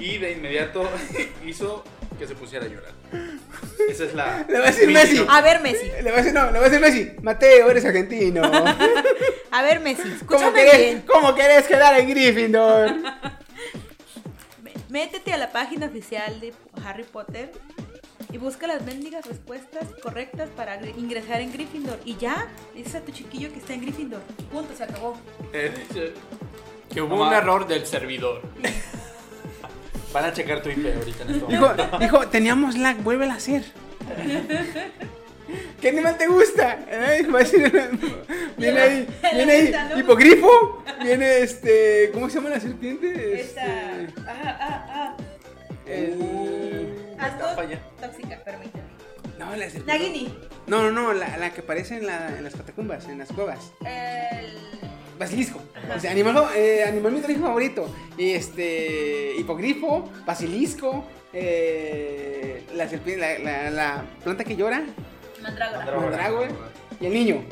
Y 0.00 0.18
de 0.18 0.32
inmediato 0.32 0.82
hizo 1.46 1.84
que 2.26 2.34
se 2.34 2.34
pusiera 2.40 2.64
a 2.64 2.68
llorar. 2.68 2.92
Esa 3.88 4.04
es 4.04 4.14
la. 4.14 4.44
Le 4.48 4.58
va 4.58 4.64
a 4.64 4.70
decir 4.70 4.86
mi 4.86 4.94
Messi. 4.94 5.24
A 5.28 5.40
ver, 5.40 5.60
Messi. 5.60 5.86
Le 6.02 6.10
va 6.10 6.16
a 6.18 6.20
decir, 6.22 6.32
no, 6.32 6.50
le 6.50 6.58
va 6.58 6.66
a 6.66 6.68
decir 6.68 6.80
Messi. 6.80 7.12
Mateo, 7.22 7.70
eres 7.70 7.84
argentino. 7.84 8.42
A 9.50 9.62
ver, 9.62 9.78
Messi. 9.80 10.02
¿Cómo 10.02 10.14
Escúchame 10.40 10.52
querés, 10.64 10.78
bien. 10.78 11.04
¿Cómo 11.06 11.34
querés 11.34 11.66
quedar 11.68 11.98
en 12.00 12.08
Gryffindor? 12.08 12.94
Métete 14.88 15.32
a 15.32 15.36
la 15.36 15.50
página 15.52 15.86
oficial 15.86 16.40
de 16.40 16.52
Harry 16.84 17.04
Potter 17.04 17.50
y 18.32 18.38
busca 18.38 18.66
las 18.66 18.82
mendigas 18.82 19.26
respuestas 19.26 19.86
correctas 20.02 20.48
para 20.56 20.80
gr- 20.80 20.96
ingresar 20.96 21.40
en 21.40 21.52
Gryffindor. 21.52 21.98
Y 22.04 22.16
ya, 22.16 22.48
dices 22.74 22.94
a 22.96 23.00
tu 23.00 23.12
chiquillo 23.12 23.52
que 23.52 23.58
está 23.58 23.74
en 23.74 23.82
Gryffindor. 23.82 24.20
Punto, 24.52 24.74
se 24.76 24.84
acabó. 24.84 25.16
Eh, 25.52 25.72
Que 26.92 27.00
hubo 27.02 27.16
Mamá. 27.16 27.28
un 27.28 27.34
error 27.34 27.66
del 27.66 27.86
servidor. 27.86 28.42
Van 30.14 30.24
a 30.24 30.32
checar 30.32 30.62
tu 30.62 30.70
IP 30.70 30.86
ahorita 30.96 31.24
en 31.24 31.30
este 31.34 31.46
Dijo, 31.48 31.66
momento. 31.68 31.98
dijo, 31.98 32.28
teníamos 32.28 32.78
lag, 32.78 32.96
vuélvela 33.02 33.34
a 33.34 33.36
hacer. 33.36 33.64
¿Qué 35.80 35.88
animal 35.90 36.16
te 36.16 36.26
gusta? 36.26 36.78
Eh, 36.88 37.26
va 37.26 37.40
a 37.40 37.42
decir- 37.42 37.98
viene 38.56 38.80
ahí, 38.80 39.08
viene 39.34 39.52
ahí, 39.52 39.74
hipogrifo, 39.98 40.82
viene 41.02 41.38
este, 41.40 42.10
¿cómo 42.14 42.28
se 42.30 42.36
llama 42.36 42.50
la 42.50 42.60
serpiente? 42.60 43.40
Esta. 43.40 44.00
Este, 44.00 44.20
Ah, 44.26 44.56
ah, 44.60 44.86
ah. 44.88 45.16
el, 45.86 46.16
falla. 47.56 47.78
tóxica, 48.00 48.38
permíteme. 48.44 48.84
no, 49.38 49.54
la 49.56 49.68
serpiente. 49.70 49.92
Nagini. 49.92 50.38
No, 50.66 50.82
no, 50.84 50.90
no, 50.92 51.12
la, 51.12 51.36
la 51.36 51.50
que 51.52 51.60
aparece 51.60 51.96
en, 51.98 52.06
la- 52.06 52.38
en 52.38 52.44
las 52.44 52.54
catacumbas, 52.54 53.06
en 53.08 53.18
las 53.18 53.28
cuevas. 53.32 53.72
El. 53.84 54.56
Basilisco. 55.18 55.60
O 55.94 55.98
sea, 56.00 56.10
animal, 56.10 56.48
eh, 56.56 56.84
animal 56.86 57.12
mitológico 57.12 57.46
favorito. 57.46 57.94
Y 58.18 58.30
este. 58.32 59.34
Hipogrifo, 59.38 60.10
basilisco. 60.26 61.04
eh, 61.32 62.64
la 62.74 62.88
serpiente, 62.88 63.20
la, 63.20 63.38
la- 63.38 63.70
la 63.70 64.04
planta 64.22 64.44
que 64.44 64.56
llora. 64.56 64.82
Mandrágora. 65.42 65.96
Mandrágora. 65.96 66.48
Y 67.00 67.06
el 67.06 67.12
niño. 67.12 67.44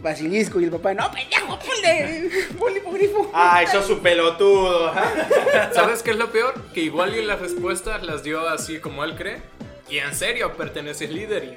Basilisco. 0.00 0.60
Y 0.60 0.64
el 0.64 0.70
papá, 0.70 0.94
no, 0.94 1.10
pendejo, 1.10 1.58
ponle. 1.58 2.30
Ponle 2.58 2.78
hipogrifo. 2.78 3.30
Ay, 3.34 3.66
sos 3.66 3.88
un 3.90 4.00
pelotudo. 4.00 4.88
¿ah? 4.88 5.70
¿Sabes 5.74 6.02
qué 6.02 6.10
es 6.12 6.16
lo 6.16 6.30
peor? 6.30 6.54
Que 6.72 6.80
igual 6.82 7.14
y 7.16 7.22
las 7.24 7.40
respuestas 7.40 8.02
las 8.02 8.22
dio 8.22 8.48
así 8.48 8.78
como 8.78 9.04
él 9.04 9.14
cree. 9.16 9.42
Y 9.90 9.98
en 9.98 10.14
serio 10.14 10.54
pertenece 10.56 11.06
a 11.06 11.08
Slytherin. 11.08 11.56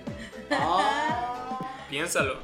Piénsalo. 1.89 2.37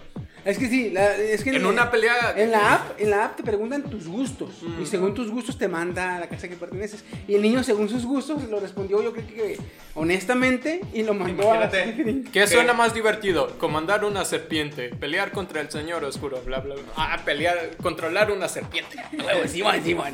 Es 0.47 0.57
que 0.57 0.69
sí, 0.69 0.89
la- 0.91 1.13
es 1.17 1.43
que 1.43 1.49
En 1.49 1.65
una 1.65 1.91
pelea. 1.91 2.33
En 2.37 2.51
la 2.51 2.75
app, 2.75 3.01
en 3.01 3.09
la 3.09 3.25
app 3.25 3.35
te 3.35 3.43
preguntan 3.43 3.83
tus 3.83 4.07
gustos. 4.07 4.49
Y 4.81 4.85
según 4.85 5.13
tus 5.13 5.29
gustos 5.29 5.57
te 5.57 5.67
manda 5.67 6.15
a 6.15 6.19
la 6.21 6.27
casa 6.29 6.47
que 6.47 6.55
perteneces. 6.55 7.03
Y 7.27 7.35
el 7.35 7.41
niño, 7.41 7.63
según 7.63 7.89
sus 7.89 8.05
gustos, 8.05 8.43
lo 8.49 8.59
respondió 8.61 9.03
yo 9.03 9.11
creo 9.11 9.27
que 9.27 9.57
honestamente 9.93 10.79
y 10.93 11.03
lo 11.03 11.13
mandó 11.13 11.51
a 11.51 11.55
Imagínate. 11.65 12.23
¿Qué 12.31 12.47
suena 12.47 12.71
más 12.71 12.93
divertido? 12.93 13.57
Comandar 13.57 14.05
una 14.05 14.23
serpiente, 14.23 14.87
pelear 14.89 15.31
contra 15.33 15.59
el 15.59 15.69
señor 15.69 16.05
oscuro, 16.05 16.41
bla 16.45 16.61
bla 16.61 16.75
bla. 16.75 16.83
Ah, 16.95 17.19
pelear, 17.25 17.71
controlar 17.83 18.31
una 18.31 18.47
serpiente. 18.47 18.95
Simón, 19.47 19.83
Simón. 19.83 20.13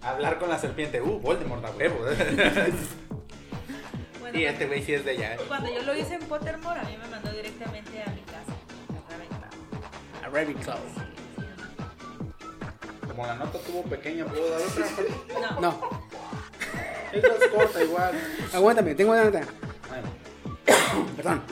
Hablar 0.00 0.38
con 0.38 0.48
la 0.48 0.58
serpiente. 0.60 1.02
Uh, 1.02 1.18
Voldemort 1.18 1.60
da 1.60 1.70
huevo. 1.72 1.98
Bueno, 4.32 4.38
Y 4.38 4.44
este 4.44 4.66
güey 4.66 4.82
sí 4.84 4.92
es 4.94 5.04
de 5.04 5.12
allá. 5.12 5.36
Cuando 5.48 5.72
yo 5.72 5.82
lo 5.82 5.96
hice 5.96 6.14
en 6.14 6.20
Pottermore, 6.22 6.80
a 6.80 6.84
mí 6.84 6.96
me 7.02 7.08
mandó 7.08 7.30
directamente 7.32 8.02
a 8.02 8.10
mi 8.10 8.20
casa. 8.22 8.52
a 9.08 9.10
Ravenclaw. 9.16 10.24
A 10.24 10.28
Ravenclaw. 10.28 10.78
Como 13.08 13.26
la 13.26 13.34
nota 13.36 13.58
tuvo 13.60 13.82
pequeña, 13.84 14.24
¿puedo 14.26 14.50
dar 14.50 14.60
otra? 14.60 14.86
No. 15.40 15.60
No, 15.60 15.80
Es 17.12 17.22
más 17.22 17.48
corta 17.52 17.82
igual. 17.82 18.12
aguántame, 18.52 18.94
tengo 18.94 19.12
una 19.12 19.24
nota. 19.24 19.40
Bueno, 19.88 21.06
Perdón. 21.16 21.42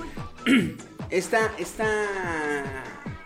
Esta, 1.08 1.52
esta 1.56 1.84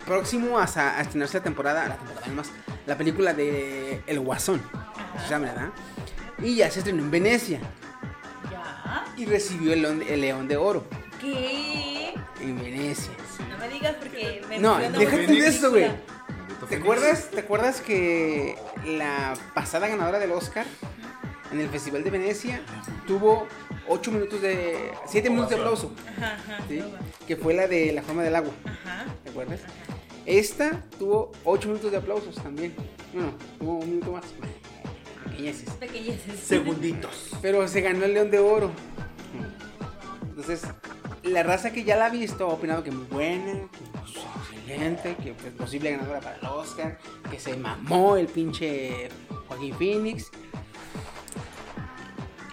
próximo 0.05 0.59
a, 0.59 0.65
a 0.65 1.01
estrenarse 1.01 1.39
la 1.39 1.43
temporada, 1.45 1.89
la 1.89 1.97
temporada 1.97 2.33
más, 2.35 2.51
la 2.87 2.95
película 2.99 3.33
de 3.33 4.03
El 4.07 4.21
Guasón, 4.21 4.61
se 5.25 5.31
llama, 5.31 5.47
¿verdad? 5.47 5.69
Y 6.43 6.57
ya 6.57 6.71
se 6.71 6.81
estrenó 6.81 7.03
en 7.03 7.11
Venecia 7.11 7.59
Y 9.17 9.25
recibió 9.27 9.73
el, 9.73 9.83
león- 9.83 10.03
el 10.09 10.21
León 10.21 10.49
de 10.49 10.57
Oro 10.57 10.85
¿Qué? 11.21 12.15
en 12.41 12.59
Venecia. 12.63 13.13
No 13.49 13.59
me 13.59 13.69
digas 13.69 13.95
porque 14.01 14.43
me 14.49 14.59
No, 14.59 14.79
déjate 14.79 15.27
de 15.27 15.47
eso, 15.47 15.71
güey. 15.71 15.91
¿Te 16.69 16.77
acuerdas, 16.77 17.31
¿Te 17.31 17.41
acuerdas 17.41 17.81
que 17.81 18.57
la 18.87 19.35
pasada 19.55 19.89
ganadora 19.89 20.19
del 20.19 20.31
Oscar 20.33 20.67
en 21.53 21.61
el 21.61 21.69
Festival 21.69 22.05
de 22.05 22.11
Venecia 22.11 22.61
tuvo 23.07 23.47
8 23.89 24.13
minutos 24.13 24.41
de. 24.41 24.93
7 25.07 25.31
minutos 25.31 25.51
de 25.51 25.57
aplauso? 25.57 25.93
Ajá, 26.17 26.35
ajá. 26.35 26.59
¿sí? 26.69 26.83
Que 27.27 27.37
fue 27.37 27.55
la 27.55 27.67
de 27.67 27.93
La 27.93 28.03
forma 28.03 28.23
del 28.23 28.37
agua. 28.37 28.53
Ajá. 28.65 29.07
¿Te 29.25 29.31
acuerdas? 29.31 29.61
Esta 30.27 30.83
tuvo 30.99 31.33
8 31.45 31.69
minutos 31.69 31.91
de 31.91 31.97
aplausos 31.97 32.35
también. 32.37 32.75
Bueno, 33.13 33.33
tuvo 33.59 33.79
un 33.79 33.91
minuto 33.91 34.13
más. 34.13 34.25
Pequeñeces. 35.31 35.71
Pequeñeces. 35.75 36.41
segunditos. 36.41 37.31
Pero 37.43 37.67
se 37.69 37.81
ganó 37.81 38.05
el 38.05 38.15
León 38.15 38.31
de 38.31 38.39
Oro. 38.39 38.71
Entonces, 40.23 40.63
la 41.23 41.43
raza 41.43 41.73
que 41.73 41.85
ya 41.85 41.97
la 41.97 42.07
ha 42.07 42.11
visto 42.11 42.47
ha 42.47 42.55
opinado 42.55 42.83
que 42.83 42.91
muy 42.91 43.07
buena, 43.07 43.53
que 43.53 44.01
excelente, 44.71 45.17
que 45.23 45.33
pues, 45.33 45.53
posible 45.55 45.91
ganadora 45.91 46.21
para 46.21 46.37
el 46.37 46.47
Oscar, 46.47 46.99
que 47.31 47.39
se 47.39 47.57
mamó 47.57 48.17
el 48.17 48.27
pinche 48.27 49.09
Joaquín 49.49 49.75
Phoenix. 49.75 50.31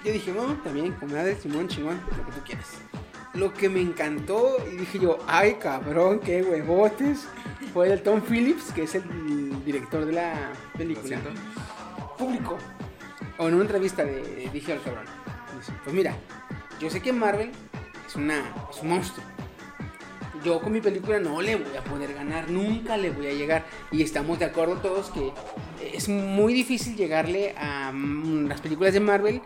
Yo 0.03 0.13
dije, 0.13 0.32
no, 0.32 0.55
también, 0.63 0.93
comadre, 0.93 1.36
Simón, 1.36 1.67
chingón, 1.67 1.99
lo 2.17 2.25
que 2.25 2.32
tú 2.32 2.45
quieras. 2.45 2.67
Lo 3.34 3.53
que 3.53 3.69
me 3.69 3.82
encantó, 3.82 4.57
y 4.71 4.78
dije 4.78 4.99
yo, 4.99 5.19
ay 5.28 5.55
cabrón, 5.55 6.19
qué 6.19 6.41
huevotes, 6.41 7.28
fue 7.73 7.91
el 7.91 8.01
Tom 8.01 8.21
Phillips, 8.21 8.71
que 8.71 8.84
es 8.84 8.95
el 8.95 9.63
director 9.63 10.05
de 10.05 10.13
la 10.13 10.51
película. 10.78 11.19
Público. 12.18 12.57
O 13.38 13.47
en 13.47 13.53
una 13.53 13.63
entrevista 13.63 14.03
le 14.03 14.49
dije 14.51 14.74
al 14.74 14.82
cabrón, 14.82 15.05
dice, 15.57 15.72
pues 15.84 15.95
mira, 15.95 16.15
yo 16.80 16.89
sé 16.89 17.01
que 17.01 17.13
Marvel 17.13 17.51
es, 18.07 18.15
una, 18.15 18.53
es 18.72 18.82
un 18.82 18.89
monstruo. 18.89 19.26
Yo 20.43 20.61
con 20.61 20.72
mi 20.72 20.82
película 20.82 21.20
no 21.20 21.41
le 21.41 21.55
voy 21.55 21.76
a 21.76 21.84
poder 21.84 22.13
ganar, 22.13 22.49
nunca 22.49 22.97
le 22.97 23.11
voy 23.11 23.28
a 23.28 23.34
llegar. 23.34 23.65
Y 23.91 24.01
estamos 24.01 24.39
de 24.39 24.45
acuerdo 24.45 24.78
todos 24.78 25.09
que 25.09 25.32
es 25.93 26.09
muy 26.09 26.53
difícil 26.53 26.95
llegarle 26.95 27.55
a 27.57 27.91
mm, 27.91 28.47
las 28.47 28.61
películas 28.61 28.93
de 28.93 28.99
Marvel, 28.99 29.41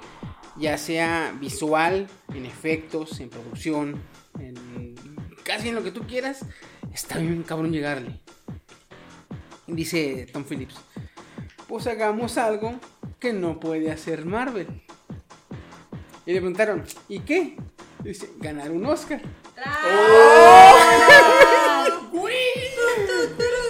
ya 0.57 0.77
sea 0.77 1.33
visual, 1.39 2.07
en 2.33 2.45
efectos, 2.45 3.19
en 3.19 3.29
producción, 3.29 4.01
en 4.39 4.95
casi 5.43 5.69
en 5.69 5.75
lo 5.75 5.83
que 5.83 5.91
tú 5.91 6.05
quieras. 6.07 6.45
Está 6.93 7.19
bien 7.19 7.43
cabrón 7.43 7.71
llegarle. 7.71 8.19
Dice 9.67 10.27
Tom 10.31 10.43
Phillips, 10.43 10.75
pues 11.71 11.87
hagamos 11.87 12.37
algo 12.37 12.73
que 13.17 13.31
no 13.31 13.57
puede 13.57 13.89
hacer 13.91 14.25
Marvel. 14.25 14.67
Y 16.25 16.33
le 16.33 16.39
preguntaron, 16.41 16.83
¿y 17.07 17.21
qué? 17.21 17.55
Dice, 17.99 18.29
ganar 18.39 18.71
un 18.71 18.85
Oscar. 18.85 19.21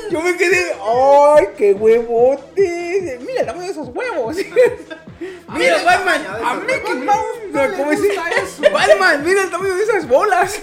Yo 0.09 0.19
me 0.19 0.35
quedé, 0.35 0.73
¡ay, 0.81 1.45
qué 1.55 1.73
huevote! 1.73 3.19
Mira 3.21 3.41
el 3.41 3.45
tamaño 3.45 3.65
de 3.67 3.71
esos 3.71 3.89
huevos. 3.89 4.35
mira, 5.53 5.83
Batman, 5.83 6.25
a 6.43 6.55
mí 6.55 6.73
que 6.83 6.93
no, 6.95 7.77
¿cómo 7.77 7.91
dice? 7.91 8.15
Batman, 8.73 9.23
mira 9.23 9.43
el 9.43 9.51
tamaño 9.51 9.75
de 9.75 9.83
esas 9.83 10.07
bolas. 10.07 10.59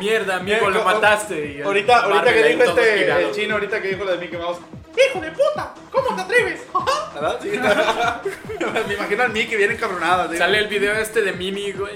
Mierda, 0.00 0.36
amigo, 0.36 0.70
lo 0.70 0.82
mataste. 0.82 1.62
Ahorita, 1.62 1.98
ahorita 1.98 2.32
que 2.32 2.42
dijo 2.44 2.62
este, 2.62 3.24
el 3.26 3.32
chino, 3.32 3.54
ahorita 3.56 3.82
que 3.82 3.88
dijo 3.88 4.04
lo 4.04 4.12
de 4.12 4.18
Mickey 4.18 4.38
Mouse. 4.38 4.58
¡Hijo 4.96 5.20
de 5.20 5.30
puta! 5.30 5.74
¿Cómo 5.90 6.16
te 6.16 6.22
atreves? 6.22 6.60
¿Verdad? 7.14 7.40
Sí. 7.42 7.50
Me 8.88 8.94
imagino 8.94 9.22
al 9.22 9.32
Mickey 9.32 9.56
bien 9.56 9.72
encabronado. 9.72 10.22
así. 10.28 10.36
Sale 10.38 10.58
el 10.58 10.68
video 10.68 10.94
este 10.94 11.22
de 11.22 11.32
Mimi, 11.32 11.72
güey. 11.72 11.94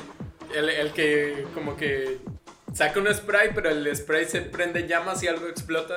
El, 0.55 0.69
el 0.69 0.93
que 0.93 1.47
como 1.55 1.77
que 1.77 2.19
saca 2.73 3.01
un 3.01 3.13
spray, 3.13 3.51
pero 3.55 3.71
el 3.71 3.95
spray 3.97 4.25
se 4.27 4.41
prende 4.43 4.81
en 4.81 4.89
llamas 4.89 5.23
y 5.23 5.29
algo 5.29 5.47
explota. 5.49 5.95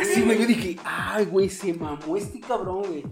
Así, 0.00 0.22
güey, 0.24 0.38
yo 0.38 0.46
dije, 0.46 0.76
ay, 0.84 1.24
güey, 1.26 1.48
se 1.48 1.72
mamó 1.74 2.16
este 2.16 2.40
cabrón, 2.40 2.82
güey. 2.88 3.04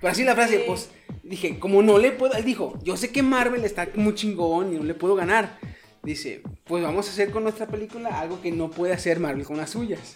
Pero 0.00 0.10
así 0.12 0.24
la 0.24 0.34
frase, 0.34 0.64
pues, 0.66 0.90
dije, 1.22 1.58
como 1.58 1.82
no 1.82 1.98
le 1.98 2.12
puedo, 2.12 2.34
él 2.34 2.44
dijo, 2.44 2.78
yo 2.82 2.96
sé 2.96 3.12
que 3.12 3.22
Marvel 3.22 3.64
está 3.64 3.88
muy 3.94 4.14
chingón 4.14 4.72
y 4.72 4.76
no 4.78 4.84
le 4.84 4.94
puedo 4.94 5.14
ganar. 5.14 5.58
Dice, 6.02 6.42
pues 6.64 6.82
vamos 6.82 7.06
a 7.06 7.10
hacer 7.10 7.30
con 7.30 7.44
nuestra 7.44 7.68
película 7.68 8.20
algo 8.20 8.40
que 8.42 8.50
no 8.50 8.70
puede 8.70 8.92
hacer 8.92 9.20
Marvel 9.20 9.44
con 9.44 9.56
las 9.56 9.70
suyas. 9.70 10.14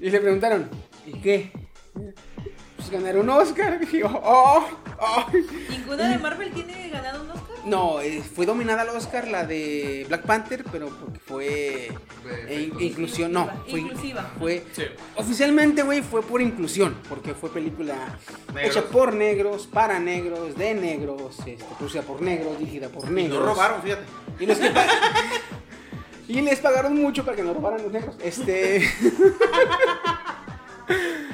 Y 0.00 0.10
le 0.10 0.20
preguntaron, 0.20 0.68
¿y 1.06 1.12
qué? 1.20 1.50
Pues 2.76 2.90
ganar 2.90 3.16
un 3.16 3.30
Oscar. 3.30 3.78
Dije, 3.80 4.04
oh, 4.04 4.20
oh, 4.22 4.68
oh. 5.00 5.26
¿Ninguna 5.70 6.10
de 6.10 6.18
Marvel 6.18 6.52
tiene 6.52 6.90
ganado 6.90 7.22
un 7.22 7.30
Oscar? 7.30 7.51
No, 7.64 8.00
eh, 8.00 8.22
fue 8.34 8.44
dominada 8.44 8.82
al 8.82 8.88
Oscar 8.88 9.28
la 9.28 9.44
de 9.46 10.04
Black 10.08 10.22
Panther, 10.22 10.64
pero 10.72 10.88
porque 10.88 11.18
fue 11.20 11.86
eh, 12.48 12.70
in- 12.72 12.80
inclusión, 12.80 13.32
no, 13.32 13.48
fue 13.70 13.80
Inclusiva. 13.80 14.32
fue 14.38 14.64
Sí. 14.72 14.82
oficialmente, 15.14 15.82
güey, 15.82 16.02
fue 16.02 16.22
por 16.22 16.42
inclusión, 16.42 16.96
porque 17.08 17.34
fue 17.34 17.50
película 17.52 18.18
Negros. 18.52 18.76
hecha 18.76 18.84
por 18.88 19.14
negros, 19.14 19.66
para 19.68 20.00
negros, 20.00 20.56
de 20.56 20.74
negros, 20.74 21.38
este, 21.46 21.58
producida 21.78 22.02
por 22.02 22.20
negros, 22.20 22.58
dirigida 22.58 22.88
por 22.88 23.06
Y 23.08 23.12
negros. 23.12 23.38
no 23.40 23.46
robaron, 23.46 23.80
fíjate. 23.82 24.02
Y 24.40 24.46
los 24.46 24.58
que 24.58 24.70
pa- 24.70 24.86
y 26.28 26.40
les 26.40 26.58
pagaron 26.60 26.96
mucho 26.96 27.24
para 27.24 27.36
que 27.36 27.42
no 27.44 27.54
robaran 27.54 27.82
los 27.82 27.92
negros. 27.92 28.16
Este. 28.24 28.82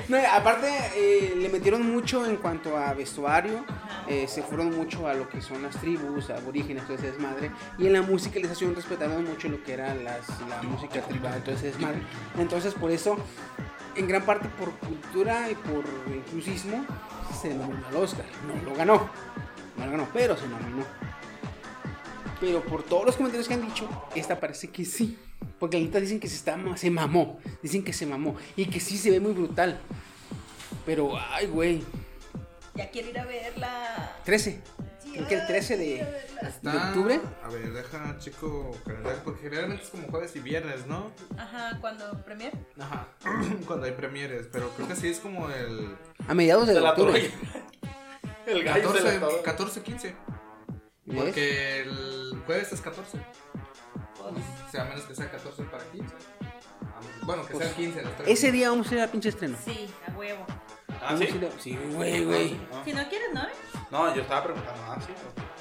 No, 0.09 0.17
aparte, 0.33 0.69
eh, 0.97 1.35
le 1.37 1.49
metieron 1.51 1.83
mucho 1.91 2.25
en 2.25 2.37
cuanto 2.37 2.77
a 2.77 2.93
vestuario. 2.95 3.65
eh, 4.09 4.27
se 4.27 4.43
fueron 4.43 4.75
mucho 4.75 5.07
a 5.07 5.13
lo 5.13 5.29
que 5.29 5.43
son 5.43 5.63
las 5.63 5.77
tribus, 5.77 6.31
aborígenes, 6.31 6.85
todo 6.85 6.95
ese 6.97 7.13
desmadre. 7.13 7.51
Y 7.79 7.87
en 7.87 7.93
la 7.93 8.03
musicalización 8.03 8.75
respetaron 8.75 9.25
mucho 9.25 9.49
lo 9.49 9.63
que 9.63 9.75
era 9.75 9.95
las, 9.95 10.27
la 10.49 10.63
música 10.63 11.03
tribal, 11.03 11.43
todo 11.43 11.55
ese 11.55 11.67
desmadre. 11.67 12.01
Entonces, 12.39 12.73
por 12.73 12.91
eso, 12.91 13.19
en 13.97 14.09
gran 14.09 14.23
parte 14.25 14.49
por 14.59 14.71
cultura 14.79 15.51
y 15.51 15.55
por 15.55 15.85
inclusismo, 16.15 16.87
se 17.39 17.53
nominó 17.55 17.87
al 17.89 17.97
Oscar. 17.97 18.25
No 18.47 18.71
lo 18.71 18.75
ganó. 18.75 19.11
No 19.77 19.85
lo 19.85 19.91
ganó, 19.91 20.09
pero 20.15 20.37
se 20.37 20.49
nominó. 20.49 20.85
Pero 22.41 22.63
por 22.63 22.83
todos 22.83 23.05
los 23.05 23.17
comentarios 23.17 23.47
que 23.47 23.55
han 23.55 23.67
dicho, 23.67 23.89
esta 24.15 24.41
parece 24.41 24.69
que 24.71 24.85
sí. 24.85 25.19
Porque 25.59 25.79
la 25.79 25.85
neta 25.87 26.01
dicen 26.01 26.21
que 26.21 26.29
se, 26.29 26.37
está, 26.37 26.59
se 26.77 26.91
mamó. 26.91 27.41
Dicen 27.63 27.83
que 27.83 27.93
se 27.93 28.07
mamó. 28.07 28.37
Y 28.57 28.67
que 28.67 28.81
sí 28.81 28.97
se 28.97 29.11
ve 29.11 29.21
muy 29.21 29.33
brutal. 29.33 29.81
Pero, 30.87 31.19
ay, 31.31 31.47
güey. 31.47 31.83
Ya 32.75 32.91
quiero 32.91 33.09
ir 33.09 33.19
a 33.19 33.25
verla. 33.25 34.17
13. 34.25 34.63
Sí, 35.03 35.11
Creo 35.13 35.27
que 35.27 35.35
el 35.35 35.47
13 35.47 35.77
de. 35.77 36.01
Está- 36.43 36.71
de 36.73 36.79
octubre. 36.79 37.21
A 37.43 37.49
ver, 37.49 37.73
deja 37.73 38.17
chico 38.19 38.77
calendario, 38.85 39.21
porque 39.25 39.41
generalmente 39.43 39.85
es 39.85 39.91
como 39.91 40.07
jueves 40.09 40.37
y 40.37 40.41
viernes, 40.41 40.87
¿no? 40.87 41.11
Ajá, 41.37 41.79
cuando 41.81 42.23
premier. 42.25 42.53
Ajá. 42.79 43.09
Cuando 43.67 43.87
hay 43.87 43.93
premieres, 43.93 44.47
pero 44.53 44.71
creo 44.71 44.87
que 44.87 44.97
sí 44.97 45.09
es 45.09 45.19
como 45.19 45.49
el 45.51 45.97
A 46.29 46.35
mediados 46.35 46.69
de, 46.69 46.81
la 46.81 46.91
octubre. 46.91 47.31
El 48.47 48.65
gallo 48.65 48.93
se 48.95 49.03
la 49.03 49.11
14, 49.13 49.17
atoró. 49.17 49.43
14 49.43 49.83
15. 49.83 50.17
¿Ves? 51.05 51.17
Porque 51.23 51.81
el 51.81 52.43
jueves 52.47 52.73
es 52.73 52.81
14. 52.81 53.19
O 54.21 54.71
sea, 54.71 54.83
a 54.83 54.85
menos 54.87 55.05
que 55.05 55.15
sea 55.15 55.31
14 55.31 55.63
para 55.65 55.85
15. 55.85 56.15
Bueno, 57.23 57.47
que 57.47 57.57
sea 57.57 57.73
15 57.75 58.03
los 58.03 58.13
tres. 58.13 58.15
Pues, 58.17 58.29
Ese 58.29 58.53
día 58.53 58.71
vamos 58.71 58.91
a 58.91 58.95
ir 58.95 59.01
a 59.01 59.07
pinche 59.09 59.29
estreno. 59.31 59.57
Sí, 59.65 59.89
a 60.07 60.17
huevo. 60.17 60.45
Ah, 61.01 61.17
sí. 61.17 61.29
Sí, 61.61 61.79
güey, 61.95 62.25
güey. 62.25 62.57
Ah. 62.73 62.83
Si 62.85 62.93
no 62.93 63.09
quieres, 63.09 63.29
¿no? 63.33 63.43
No, 63.91 64.15
yo 64.15 64.23
estaba 64.23 64.45
preguntando. 64.45 64.81
Ah, 64.87 64.99
sí. 65.01 65.13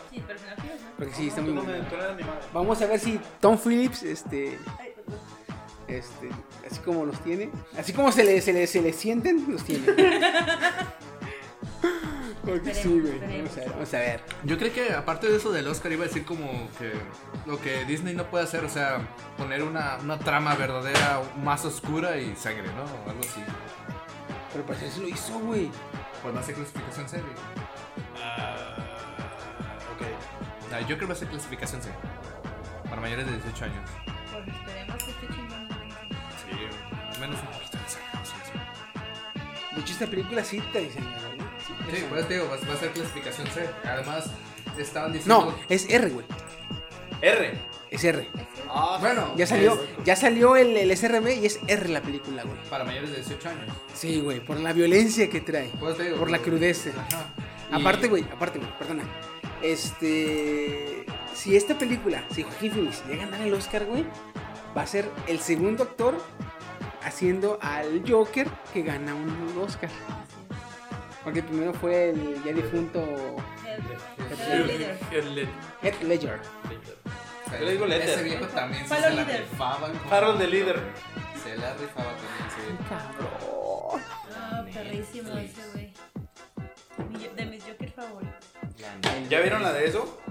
Sí, 0.10 0.24
pero 0.26 0.39
si 0.39 0.45
no 0.45 0.55
quieres, 0.55 0.82
¿no? 0.82 0.88
Porque 0.97 1.14
sí, 1.14 1.28
está 1.28 1.41
Tú 1.41 1.47
muy 1.47 1.53
no 1.55 1.64
me- 1.64 1.70
bueno. 1.74 1.88
tú 1.89 1.95
no 1.97 2.03
eres 2.03 2.16
mi 2.18 2.24
madre. 2.24 2.39
Vamos 2.53 2.82
a 2.82 2.86
ver 2.88 2.99
si 2.99 3.20
Tom 3.39 3.58
Phillips, 3.58 4.03
este, 4.03 4.58
este, 5.88 6.30
así 6.70 6.80
como 6.80 7.05
los 7.05 7.20
tiene, 7.24 7.49
así 7.78 7.93
como 7.93 8.12
se 8.12 8.24
le, 8.24 8.41
se 8.41 8.51
le, 8.53 8.66
se 8.68 8.82
le 8.82 8.93
sienten, 8.93 9.45
los 9.51 9.64
tiene. 9.64 9.86
Sí, 12.73 12.99
güey. 12.99 13.13
esperemos. 13.13 13.55
Vamos 13.55 13.57
a 13.57 13.59
ver, 13.59 13.69
vamos 13.71 13.93
a 13.93 13.99
ver. 13.99 14.21
Yo 14.43 14.57
creo 14.57 14.73
que 14.73 14.93
aparte 14.93 15.27
de 15.29 15.37
eso 15.37 15.51
del 15.51 15.67
Oscar 15.67 15.91
iba 15.91 16.05
a 16.05 16.07
decir 16.07 16.25
como 16.25 16.69
que 16.79 16.93
lo 17.45 17.59
que 17.59 17.85
Disney 17.85 18.15
no 18.15 18.25
puede 18.29 18.45
hacer, 18.45 18.63
o 18.63 18.69
sea, 18.69 19.07
poner 19.37 19.63
una, 19.63 19.97
una 19.97 20.17
trama 20.17 20.55
verdadera 20.55 21.21
más 21.43 21.65
oscura 21.65 22.17
y 22.17 22.35
sangre, 22.35 22.67
¿no? 22.73 22.83
O 22.83 23.09
algo 23.09 23.21
así. 23.21 23.41
Pero 24.53 24.65
para 24.65 24.79
eso 24.79 25.01
lo 25.01 25.07
hizo, 25.09 25.37
güey. 25.39 25.69
Pues 26.21 26.33
no 26.33 26.39
hace 26.39 26.53
clasificación 26.53 27.07
C. 27.09 27.19
güey. 27.19 27.33
Ok. 29.93 30.01
Ah, 30.73 30.79
yo 30.81 30.87
creo 30.87 30.99
que 30.99 31.05
va 31.05 31.13
a 31.13 31.17
ser 31.17 31.27
clasificación 31.27 31.81
C. 31.81 31.89
Para 32.89 33.01
mayores 33.01 33.25
de 33.25 33.33
18 33.33 33.65
años. 33.65 33.89
Pues 34.31 34.47
esperemos 34.47 35.03
que 35.03 35.11
esté 35.11 35.27
chingón. 35.27 35.67
Sí, 36.41 37.19
menos 37.19 37.39
un 37.41 37.47
poquito 37.47 37.77
de 37.77 37.89
sangre. 37.89 38.19
sí, 38.23 38.33
sí. 38.45 39.75
De 39.75 39.81
hecho, 39.81 39.93
esta 39.93 40.07
película 40.07 40.43
sí 40.43 40.59
te 40.73 40.79
dicen, 40.79 41.03
Sí, 41.68 42.03
pues 42.09 42.28
te 42.28 42.34
digo, 42.36 42.45
va, 42.49 42.57
va 42.68 42.74
a 42.74 42.78
ser 42.78 42.91
clasificación 42.91 43.47
C. 43.47 43.70
Además, 43.84 44.26
estaban 44.78 45.11
diciendo. 45.13 45.45
No, 45.51 45.55
es 45.70 45.89
R, 45.89 46.09
güey. 46.09 46.26
R. 47.22 47.59
Es 47.89 48.03
R. 48.03 48.28
Ah, 48.70 48.97
Bueno, 48.99 49.34
Ya 49.38 49.47
salió, 49.47 49.80
ya 50.03 50.15
salió 50.15 50.55
el, 50.57 50.76
el 50.76 50.95
SRB 50.95 51.41
y 51.41 51.45
es 51.45 51.59
R 51.68 51.88
la 51.89 52.01
película, 52.01 52.43
güey. 52.43 52.57
para 52.70 52.84
mayores 52.84 53.09
de 53.11 53.15
18 53.18 53.49
años. 53.49 53.76
Sí, 53.93 54.20
güey, 54.20 54.39
por 54.41 54.59
la 54.59 54.74
violencia 54.74 55.30
que 55.30 55.39
trae. 55.41 55.72
Pues 55.80 55.95
te 55.97 56.03
digo, 56.03 56.18
Por 56.18 56.30
la 56.30 56.38
pero- 56.39 56.51
crudeza. 56.51 56.89
Ajá. 56.89 57.34
Y- 57.72 57.82
Aparte, 57.82 58.07
güey, 58.09 58.24
aparte, 58.32 58.59
güey, 58.59 58.78
perdona. 58.78 59.03
Este. 59.61 61.05
Si 61.34 61.55
esta 61.55 61.78
película, 61.78 62.24
si 62.32 62.43
Joaquín 62.43 62.72
Phoenix 62.72 63.03
llega 63.07 63.24
a 63.24 63.26
ganar 63.28 63.47
el 63.47 63.53
Oscar, 63.53 63.86
güey, 63.86 64.05
va 64.76 64.82
a 64.82 64.88
ser 64.88 65.09
el 65.28 65.39
segundo 65.39 65.84
actor 65.84 66.18
haciendo 67.03 67.57
al 67.61 68.03
Joker 68.07 68.47
que 68.74 68.82
gana 68.82 69.13
un 69.15 69.55
Oscar. 69.63 69.89
Porque 71.28 71.43
primero 71.43 71.73
fue 71.73 72.11
el 72.11 72.41
ya 72.41 72.53
difunto 72.53 73.05
El, 75.11 75.49
Heath 75.84 76.01
Ledger. 76.03 76.39
Yo 77.51 77.65
le 77.65 77.71
digo 77.73 77.86
Letter. 77.86 78.09
Ese 78.11 78.23
viejo 78.23 78.45
también 78.45 78.88
se 78.88 78.97
la 78.97 79.09
rifaba. 79.09 79.89
Harold 80.09 80.39
de 80.39 80.47
líder. 80.47 80.80
Se 81.43 81.57
la 81.57 81.73
rifaba 81.73 82.13
también, 82.15 82.47
sí. 82.55 82.78
Cabrón. 82.88 84.01
Ah, 84.39 84.63
perrísimo 84.73 85.38
ese 85.38 85.61
güey. 85.73 85.93
De 87.36 87.45
mis 87.45 87.61
Joker 87.61 87.91
favoritos. 87.91 88.47
¿Ya 89.30 89.41
vieron 89.41 89.63
la 89.63 89.73
de 89.73 89.86
eso? 89.86 90.21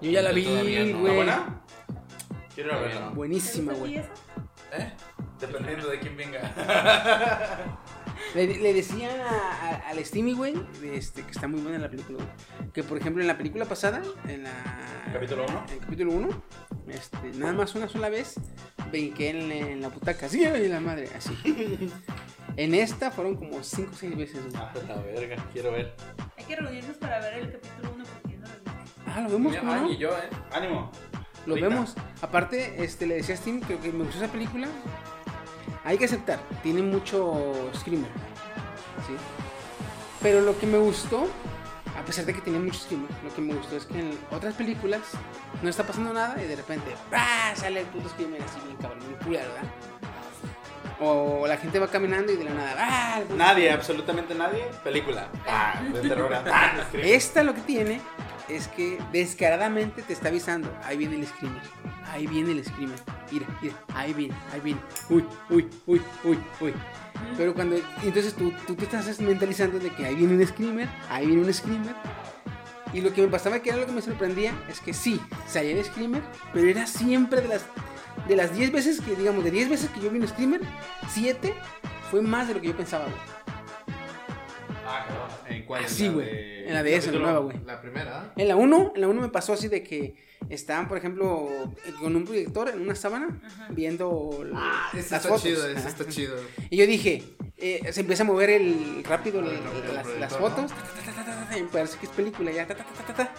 Yo 0.00 0.10
ya 0.10 0.22
la 0.22 0.32
vi, 0.32 0.42
todavía 0.42 0.80
no. 0.80 0.86
¿Está 0.86 0.98
güey. 0.98 1.14
buena? 1.14 1.62
Quiero 2.52 2.68
ir 2.68 2.74
a 2.74 2.78
Todavía 2.78 2.98
verla. 2.98 3.14
Buenísima, 3.14 3.72
¿Te 3.74 3.78
güey. 3.78 3.96
¿Eh? 3.96 4.92
Dependiendo 5.38 5.86
de 5.86 6.00
quién 6.00 6.16
venga. 6.16 7.78
Le, 8.34 8.46
le 8.46 8.72
decía 8.72 9.08
a- 9.28 9.66
a- 9.68 9.88
al 9.90 10.04
Steamy, 10.04 10.32
güey, 10.34 10.54
este, 10.84 11.22
que 11.22 11.30
está 11.32 11.48
muy 11.48 11.60
buena 11.60 11.78
la 11.78 11.90
película, 11.90 12.18
güey, 12.18 12.70
que 12.72 12.82
por 12.82 12.96
ejemplo 12.98 13.20
en 13.22 13.28
la 13.28 13.36
película 13.36 13.64
pasada, 13.66 14.02
en 14.26 14.44
la... 14.44 14.50
¿Capítulo 15.12 15.44
uno? 15.48 15.64
En 15.68 15.72
el 15.74 15.78
capítulo 15.80 16.12
1, 16.12 16.28
este, 16.88 17.30
nada 17.34 17.52
más 17.52 17.74
una 17.74 17.88
sola 17.88 18.08
vez, 18.08 18.34
brinqué 18.90 19.30
en, 19.30 19.48
la- 19.48 19.54
en 19.56 19.80
la 19.82 19.88
butaca, 19.88 20.26
así, 20.26 20.44
ay, 20.44 20.68
la 20.68 20.80
madre, 20.80 21.08
así. 21.16 21.36
En 22.56 22.74
esta 22.74 23.10
fueron 23.10 23.36
como 23.36 23.62
5 23.62 23.90
o 23.92 23.96
6 23.96 24.16
veces, 24.16 24.42
güey. 24.44 24.56
Ah, 24.56 24.72
la 24.88 24.96
verga, 24.96 25.36
quiero 25.52 25.72
ver. 25.72 25.94
Hay 26.36 26.44
que 26.44 26.56
reunirnos 26.56 26.96
para 26.98 27.18
ver 27.20 27.34
el 27.34 27.52
capítulo 27.52 27.92
1 27.94 28.04
porque 28.22 28.36
no 28.38 28.46
lo. 28.46 29.10
Ah, 29.12 29.20
lo 29.22 29.30
vemos, 29.30 29.56
¿cómo 29.56 29.74
no? 29.74 29.90
Y 29.90 29.96
yo, 29.98 30.10
¿eh? 30.10 30.28
Ánimo. 30.52 30.90
Lo 31.46 31.54
Ahorita. 31.54 31.68
vemos. 31.68 31.94
Aparte, 32.20 32.82
este, 32.84 33.06
le 33.06 33.16
decía 33.16 33.34
a 33.34 33.38
Steam 33.38 33.60
que, 33.62 33.76
que 33.78 33.90
me 33.92 34.04
gustó 34.04 34.22
esa 34.22 34.32
película. 34.32 34.68
Hay 35.84 35.98
que 35.98 36.04
aceptar, 36.04 36.40
tiene 36.62 36.82
mucho 36.82 37.70
screamer. 37.74 38.10
¿sí? 39.06 39.14
Pero 40.20 40.40
lo 40.40 40.58
que 40.58 40.66
me 40.66 40.78
gustó, 40.78 41.26
a 41.98 42.04
pesar 42.04 42.24
de 42.24 42.34
que 42.34 42.40
tenía 42.40 42.60
mucho 42.60 42.78
screamer, 42.78 43.10
lo 43.24 43.34
que 43.34 43.40
me 43.40 43.54
gustó 43.54 43.76
es 43.76 43.86
que 43.86 43.98
en 43.98 44.18
otras 44.30 44.54
películas 44.54 45.02
no 45.62 45.68
está 45.68 45.84
pasando 45.84 46.12
nada 46.12 46.42
y 46.42 46.46
de 46.46 46.56
repente 46.56 46.94
¡ah! 47.12 47.52
sale 47.56 47.80
el 47.80 47.86
puto 47.86 48.08
screamer 48.08 48.42
así 48.42 48.60
bien 48.64 48.76
cabrón, 48.76 49.00
bien 49.00 49.42
¿verdad? 49.42 49.62
O 51.04 51.46
la 51.48 51.56
gente 51.56 51.80
va 51.80 51.88
caminando 51.88 52.32
y 52.32 52.36
de 52.36 52.44
la 52.44 52.54
nada 52.54 52.76
¡ah! 52.78 53.20
Nadie, 53.36 53.72
absolutamente 53.72 54.36
nadie. 54.36 54.66
Película. 54.84 55.28
Ah, 55.48 55.82
de 55.92 56.00
terror. 56.08 56.32
Ah. 56.32 56.86
Esta 56.92 57.42
lo 57.42 57.54
que 57.54 57.60
tiene 57.62 58.00
es 58.48 58.68
que 58.68 58.98
descaradamente 59.10 60.02
te 60.02 60.12
está 60.12 60.28
avisando. 60.28 60.72
Ahí 60.84 60.96
viene 60.96 61.16
el 61.16 61.26
screamer. 61.26 61.62
Ahí 62.08 62.28
viene 62.28 62.52
el 62.52 62.64
screamer. 62.64 62.98
Mira, 63.32 63.46
mira. 63.60 63.74
Ahí 63.94 64.12
viene, 64.12 64.34
ahí 64.52 64.60
viene. 64.60 64.80
Uy, 65.10 65.24
uy, 65.50 65.68
uy, 65.86 66.02
uy, 66.22 66.38
uy. 66.60 66.74
Pero 67.36 67.52
cuando. 67.52 67.76
Entonces 68.04 68.34
tú, 68.34 68.52
tú 68.64 68.76
te 68.76 68.84
estás 68.84 69.18
mentalizando 69.18 69.80
de 69.80 69.90
que 69.90 70.06
ahí 70.06 70.14
viene 70.14 70.36
un 70.36 70.46
screamer. 70.46 70.88
Ahí 71.10 71.26
viene 71.26 71.42
un 71.42 71.52
screamer. 71.52 71.96
Y 72.92 73.00
lo 73.00 73.12
que 73.12 73.22
me 73.22 73.28
pasaba 73.28 73.58
que 73.58 73.70
era 73.70 73.78
lo 73.78 73.86
que 73.86 73.92
me 73.92 74.02
sorprendía 74.02 74.52
es 74.68 74.78
que 74.78 74.92
sí, 74.92 75.20
salía 75.48 75.72
el 75.72 75.84
screamer, 75.84 76.22
pero 76.52 76.68
era 76.68 76.86
siempre 76.86 77.40
de 77.40 77.48
las 77.48 77.62
de 78.28 78.36
las 78.36 78.54
10 78.54 78.72
veces 78.72 79.00
que, 79.00 79.14
digamos, 79.16 79.42
de 79.44 79.50
10 79.50 79.68
veces 79.70 79.90
que 79.90 80.00
yo 80.00 80.10
vi 80.10 80.18
un 80.20 80.28
screamer, 80.28 80.60
7 81.10 81.54
fue 82.10 82.22
más 82.22 82.48
de 82.48 82.54
lo 82.54 82.60
que 82.60 82.68
yo 82.68 82.76
pensaba, 82.76 83.04
güey. 83.04 83.16
Ah, 84.86 85.06
cabrón. 85.08 85.28
¿En 85.48 85.54
¿En 85.56 85.62
cuál? 85.64 85.84
Así, 85.84 86.04
¿En 86.06 86.10
la 86.10 86.14
güey. 86.14 86.26
de- 86.26 86.68
En 86.68 86.74
la 86.74 86.82
de 86.82 86.96
esa, 86.96 87.08
en 87.08 87.14
la 87.16 87.20
nueva, 87.22 87.38
güey. 87.40 87.56
La 87.64 87.80
primera, 87.80 88.32
En 88.36 88.48
la 88.48 88.56
1, 88.56 88.92
en 88.94 89.00
la 89.00 89.08
1 89.08 89.20
me 89.20 89.28
pasó 89.28 89.52
así 89.52 89.68
de 89.68 89.82
que 89.82 90.14
estaban, 90.48 90.88
por 90.88 90.98
ejemplo, 90.98 91.48
con 92.00 92.14
un 92.16 92.24
proyector 92.24 92.68
en 92.68 92.80
una 92.82 92.94
sábana 92.94 93.40
viendo 93.70 94.40
l- 94.42 94.52
Ah, 94.54 94.90
las 94.92 95.04
está 95.04 95.20
fotos. 95.20 95.42
chido, 95.42 95.62
Ajá. 95.76 95.88
está 95.88 96.06
chido. 96.08 96.36
Y 96.70 96.76
yo 96.76 96.86
dije, 96.86 97.22
eh, 97.56 97.92
se 97.92 98.00
empieza 98.00 98.22
a 98.22 98.26
mover 98.26 98.50
el 98.50 99.02
rápido 99.04 99.40
Ah, 99.40 99.44
el- 99.46 99.50
el 99.56 99.62
rápido 99.64 99.84
el 99.88 99.94
las, 99.94 100.02
proyector, 100.04 100.20
las 100.20 100.32
¿no? 100.32 100.38
fotos, 100.38 100.70
me 101.54 101.62
parece 101.68 101.98
que 101.98 102.06
es 102.06 102.12
película 102.12 102.50
ya, 102.50 102.66
ta, 102.66 102.74
ta, 102.74 102.84
ta, 102.84 103.04
ta, 103.06 103.14
ta, 103.14 103.32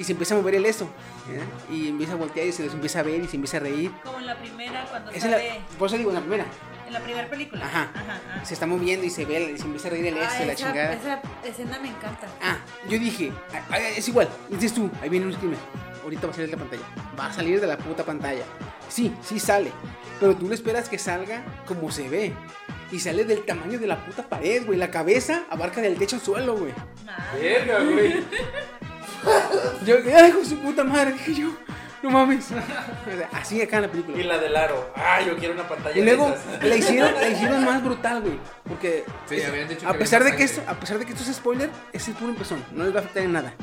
y 0.00 0.04
se 0.04 0.12
empieza 0.12 0.34
a 0.34 0.38
mover 0.38 0.54
el 0.54 0.64
eso, 0.64 0.88
¿eh? 1.30 1.44
y 1.70 1.88
empieza 1.88 2.14
a 2.14 2.16
voltear 2.16 2.46
y 2.46 2.52
se 2.52 2.64
los 2.64 2.72
empieza 2.72 3.00
a 3.00 3.02
ver 3.02 3.20
y 3.20 3.28
se 3.28 3.36
empieza 3.36 3.58
a 3.58 3.60
reír. 3.60 3.92
Como 4.02 4.18
en 4.18 4.26
la 4.26 4.38
primera, 4.38 4.86
cuando 4.88 5.10
la, 5.10 5.20
sale 5.20 5.60
por 5.78 5.88
eso 5.88 5.98
digo, 5.98 6.08
en 6.08 6.14
la 6.14 6.20
primera, 6.22 6.46
en 6.86 6.92
la 6.94 7.00
primera 7.00 7.28
película. 7.28 7.66
Ajá. 7.66 7.92
ajá. 7.94 8.44
se 8.44 8.54
está 8.54 8.64
moviendo 8.64 9.04
y 9.04 9.10
se 9.10 9.26
ve, 9.26 9.52
y 9.54 9.58
se 9.58 9.64
empieza 9.64 9.88
a 9.88 9.90
reír 9.90 10.06
el 10.06 10.16
Ah, 10.16 10.24
este, 10.24 10.46
la 10.46 10.54
chingada. 10.54 10.92
esa 10.94 11.20
escena 11.44 11.78
me 11.80 11.88
encanta. 11.88 12.28
Ah, 12.42 12.56
yo 12.88 12.98
dije, 12.98 13.30
ah, 13.52 13.60
ah, 13.72 13.78
es 13.78 14.08
igual, 14.08 14.26
dices 14.48 14.72
tú, 14.72 14.90
ahí 15.02 15.10
viene 15.10 15.26
un 15.26 15.34
screamer. 15.34 15.58
Ahorita 16.02 16.26
va 16.26 16.32
a 16.32 16.34
salir 16.34 16.50
de 16.50 16.56
la 16.56 16.62
pantalla. 16.62 16.82
Va 17.18 17.26
a 17.26 17.32
salir 17.34 17.60
de 17.60 17.66
la 17.66 17.76
puta 17.76 18.02
pantalla. 18.02 18.44
Sí, 18.88 19.14
sí 19.22 19.38
sale. 19.38 19.70
Pero 20.18 20.34
tú 20.34 20.48
le 20.48 20.54
esperas 20.54 20.88
que 20.88 20.98
salga 20.98 21.44
como 21.66 21.90
se 21.90 22.08
ve. 22.08 22.32
Y 22.90 23.00
sale 23.00 23.26
del 23.26 23.44
tamaño 23.44 23.78
de 23.78 23.86
la 23.86 24.02
puta 24.06 24.26
pared, 24.26 24.64
güey. 24.64 24.78
La 24.78 24.90
cabeza 24.90 25.44
abarca 25.50 25.82
del 25.82 25.98
techo 25.98 26.16
al 26.16 26.22
suelo, 26.22 26.56
güey. 26.56 26.72
Verga, 27.38 27.84
güey. 27.84 28.24
Yo, 29.86 29.96
ay, 30.16 30.28
hijo 30.30 30.38
de 30.40 30.44
su 30.44 30.58
puta 30.58 30.84
madre, 30.84 31.12
dije 31.12 31.34
yo. 31.34 31.56
No 32.02 32.10
mames. 32.10 32.48
Así 33.32 33.60
acá 33.60 33.76
en 33.76 33.82
la 33.82 33.88
Y 33.88 33.90
película. 33.90 34.24
la 34.24 34.38
del 34.38 34.56
aro. 34.56 34.90
Ah, 34.96 35.20
yo 35.20 35.36
quiero 35.36 35.52
una 35.52 35.68
pantalla 35.68 35.98
Y 35.98 36.02
luego 36.02 36.34
de 36.60 36.68
la 36.68 36.76
hicieron, 36.76 37.12
la 37.20 37.28
hicieron 37.28 37.62
más 37.64 37.84
brutal, 37.84 38.22
güey. 38.22 38.38
Porque 38.66 39.04
Sí, 39.28 39.34
es- 39.36 39.68
dicho 39.68 39.86
a 39.86 39.92
que 39.92 39.98
pesar 39.98 40.24
de 40.24 40.34
que 40.34 40.44
esto, 40.44 40.62
a 40.66 40.80
pesar 40.80 40.98
de 40.98 41.04
que 41.04 41.12
esto 41.12 41.28
es 41.28 41.36
spoiler, 41.36 41.68
es 41.92 42.08
el 42.08 42.14
puro 42.14 42.30
empezón, 42.30 42.64
no 42.72 42.84
les 42.84 42.94
va 42.94 42.98
a 42.98 43.02
afectar 43.02 43.22
en 43.22 43.32
nada. 43.32 43.54